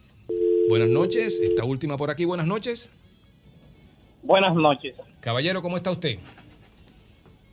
Buenas 0.69 0.89
noches, 0.89 1.39
esta 1.39 1.63
última 1.63 1.97
por 1.97 2.11
aquí, 2.11 2.25
buenas 2.25 2.47
noches. 2.47 2.89
Buenas 4.23 4.55
noches. 4.55 4.95
Caballero, 5.21 5.61
¿cómo 5.61 5.77
está 5.77 5.91
usted? 5.91 6.19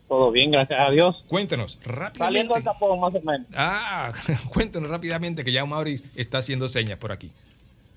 Todo 0.09 0.31
bien, 0.31 0.51
gracias 0.51 0.79
a 0.79 0.91
Dios. 0.91 1.25
Cuéntenos 1.29 1.79
rápidamente. 1.83 2.19
Saliendo 2.19 2.55
tapón, 2.63 3.01
más 3.01 3.15
o 3.15 3.21
menos. 3.21 3.47
Ah, 3.55 4.13
cuéntenos 4.53 4.91
rápidamente 4.91 5.45
que 5.45 5.53
ya 5.53 5.65
Maurice 5.65 6.05
está 6.15 6.39
haciendo 6.39 6.69
señas 6.69 6.99
por 6.99 7.11
aquí. 7.13 7.31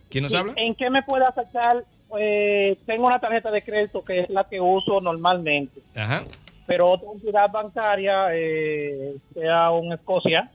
¿Quién 0.10 0.24
nos 0.24 0.34
habla? 0.34 0.53
¿En 0.56 0.74
qué 0.76 0.90
me 0.90 1.03
puede 1.03 1.26
afectar? 1.26 1.84
Eh, 2.18 2.77
tengo 2.86 3.08
una 3.08 3.19
tarjeta 3.19 3.52
de 3.52 3.61
crédito 3.61 4.03
que 4.03 4.19
es 4.19 4.30
la 4.30 4.45
que 4.45 4.61
uso 4.61 5.02
normalmente, 5.02 5.82
Ajá. 5.94 6.24
pero 6.66 6.90
otra 6.92 7.10
entidad 7.11 7.52
bancaria, 7.52 8.27
eh, 8.32 9.18
sea 9.34 9.72
un 9.72 9.92
Escocia, 9.92 10.50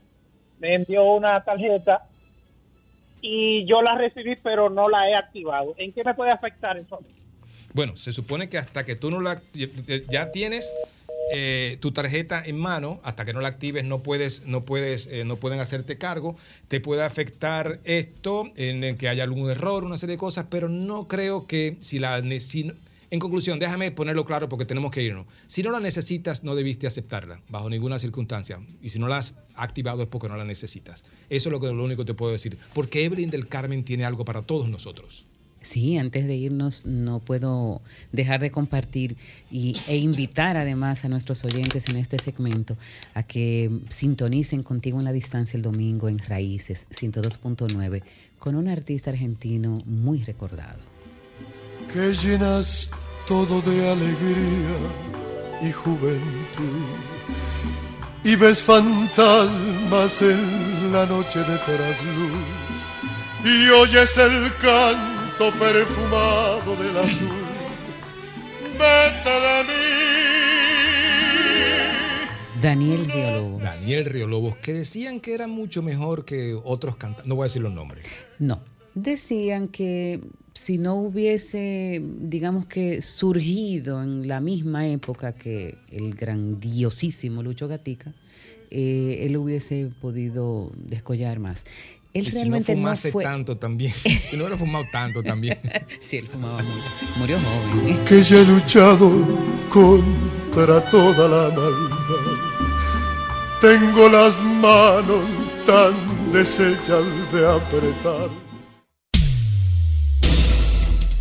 me 0.59 0.73
envió 0.73 1.03
una 1.13 1.43
tarjeta 1.43 2.07
y 3.21 3.65
yo 3.67 3.83
la 3.83 3.95
recibí, 3.95 4.35
pero 4.41 4.71
no 4.71 4.89
la 4.89 5.07
he 5.07 5.15
activado. 5.15 5.75
¿En 5.77 5.93
qué 5.93 6.03
me 6.03 6.15
puede 6.15 6.31
afectar 6.31 6.75
eso? 6.77 6.99
Bueno, 7.73 7.95
se 7.95 8.11
supone 8.11 8.49
que 8.49 8.57
hasta 8.57 8.83
que 8.83 8.95
tú 8.95 9.11
no 9.11 9.21
la 9.21 9.39
ya 10.09 10.31
tienes 10.31 10.73
eh, 11.31 11.77
tu 11.79 11.91
tarjeta 11.91 12.43
en 12.45 12.59
mano, 12.59 12.99
hasta 13.03 13.25
que 13.25 13.33
no 13.33 13.41
la 13.41 13.47
actives 13.47 13.85
no 13.85 14.03
puedes, 14.03 14.45
no 14.45 14.65
puedes, 14.65 15.07
eh, 15.07 15.25
no 15.25 15.37
pueden 15.37 15.59
hacerte 15.59 15.97
cargo. 15.97 16.35
Te 16.67 16.79
puede 16.79 17.03
afectar 17.03 17.79
esto 17.85 18.51
en 18.55 18.83
el 18.83 18.97
que 18.97 19.09
haya 19.09 19.23
algún 19.23 19.49
error, 19.49 19.83
una 19.83 19.97
serie 19.97 20.15
de 20.15 20.19
cosas, 20.19 20.47
pero 20.49 20.69
no 20.69 21.07
creo 21.07 21.47
que 21.47 21.77
si 21.79 21.99
la 21.99 22.21
en 23.13 23.19
conclusión, 23.19 23.59
déjame 23.59 23.91
ponerlo 23.91 24.25
claro 24.25 24.49
porque 24.49 24.65
tenemos 24.65 24.89
que 24.89 25.03
irnos. 25.03 25.27
Si 25.45 25.61
no 25.61 25.69
la 25.69 25.79
necesitas, 25.79 26.43
no 26.43 26.55
debiste 26.55 26.87
aceptarla, 26.87 27.43
bajo 27.47 27.69
ninguna 27.69 27.99
circunstancia. 27.99 28.59
Y 28.81 28.89
si 28.89 28.97
no 28.97 29.07
la 29.07 29.17
has 29.17 29.35
activado 29.53 30.01
es 30.01 30.07
porque 30.07 30.29
no 30.29 30.35
la 30.35 30.45
necesitas. 30.45 31.05
Eso 31.29 31.49
es 31.49 31.51
lo, 31.53 31.59
que, 31.59 31.67
lo 31.67 31.83
único 31.83 32.01
que 32.01 32.07
te 32.07 32.13
puedo 32.15 32.31
decir. 32.31 32.57
Porque 32.73 33.05
Evelyn 33.05 33.29
del 33.29 33.47
Carmen 33.47 33.83
tiene 33.83 34.03
algo 34.03 34.25
para 34.25 34.41
todos 34.41 34.67
nosotros. 34.67 35.27
Sí, 35.63 35.97
antes 35.97 36.27
de 36.27 36.35
irnos 36.35 36.85
no 36.85 37.19
puedo 37.19 37.81
dejar 38.11 38.41
de 38.41 38.51
compartir 38.51 39.15
y, 39.49 39.77
e 39.87 39.95
invitar 39.95 40.57
además 40.57 41.05
a 41.05 41.09
nuestros 41.09 41.45
oyentes 41.45 41.87
en 41.87 41.95
este 41.95 42.19
segmento 42.19 42.77
a 43.13 43.23
que 43.23 43.71
sintonicen 43.87 44.61
contigo 44.61 44.99
en 44.99 45.05
la 45.05 45.13
distancia 45.13 45.55
el 45.55 45.63
domingo 45.63 46.09
en 46.09 46.19
Raíces 46.19 46.87
102.9 46.91 48.03
con 48.39 48.55
un 48.55 48.67
artista 48.67 49.09
argentino 49.11 49.81
muy 49.85 50.21
recordado. 50.23 50.79
que 51.91 52.13
llenas 52.13 52.91
todo 53.25 53.61
de 53.61 53.89
alegría 53.89 54.77
y 55.61 55.71
juventud 55.71 56.19
y 58.25 58.35
ves 58.35 58.61
fantasmas 58.61 60.21
en 60.21 60.91
la 60.91 61.05
noche 61.05 61.39
de 61.39 61.57
trasluz 61.57 62.79
y 63.45 63.69
oyes 63.69 64.17
el 64.17 64.57
canto 64.57 65.22
perfumado 65.37 66.75
del 66.75 66.97
azul. 66.97 67.29
Vete 68.73 69.29
de 69.29 69.63
mí. 69.63 69.73
Daniel 72.61 73.05
Riolobos. 73.05 73.61
Daniel 73.61 74.05
Riolobos, 74.05 74.57
que 74.57 74.73
decían 74.73 75.19
que 75.19 75.33
era 75.33 75.47
mucho 75.47 75.81
mejor 75.81 76.23
que 76.23 76.57
otros 76.63 76.95
cantantes. 76.95 77.25
No 77.25 77.35
voy 77.35 77.43
a 77.43 77.47
decir 77.47 77.61
los 77.61 77.73
nombres. 77.73 78.05
No, 78.39 78.61
decían 78.95 79.67
que 79.67 80.21
si 80.53 80.77
no 80.77 80.95
hubiese, 80.95 82.01
digamos 82.19 82.65
que, 82.67 83.01
surgido 83.01 84.01
en 84.01 84.27
la 84.27 84.39
misma 84.39 84.87
época 84.87 85.33
que 85.33 85.77
el 85.89 86.13
grandiosísimo 86.15 87.43
Lucho 87.43 87.67
Gatica, 87.67 88.13
eh, 88.69 89.25
él 89.25 89.35
hubiese 89.37 89.91
podido 89.99 90.71
descollar 90.75 91.39
más. 91.39 91.65
Él 92.13 92.27
y 92.27 92.31
si 92.31 92.31
no 92.31 92.41
realmente 92.41 92.75
no, 92.75 92.81
fumase 92.81 93.11
fue... 93.11 93.23
tanto 93.23 93.57
también. 93.57 93.93
si 94.03 94.37
no 94.37 94.43
hubiera 94.43 94.57
fumado 94.57 94.85
tanto 94.91 95.23
también. 95.23 95.57
sí, 95.99 96.17
él 96.17 96.27
fumaba 96.27 96.61
mucho. 96.61 96.91
Murió 97.17 97.39
joven. 97.39 98.05
que 98.05 98.21
ya 98.21 98.37
he 98.37 98.45
luchado 98.45 99.09
contra 99.69 100.87
toda 100.89 101.27
la 101.27 101.55
maldad. 101.55 102.53
Tengo 103.59 104.09
las 104.09 104.41
manos 104.41 105.23
tan 105.65 106.31
deshechas 106.31 107.03
de 107.31 107.47
apretar. 107.47 108.42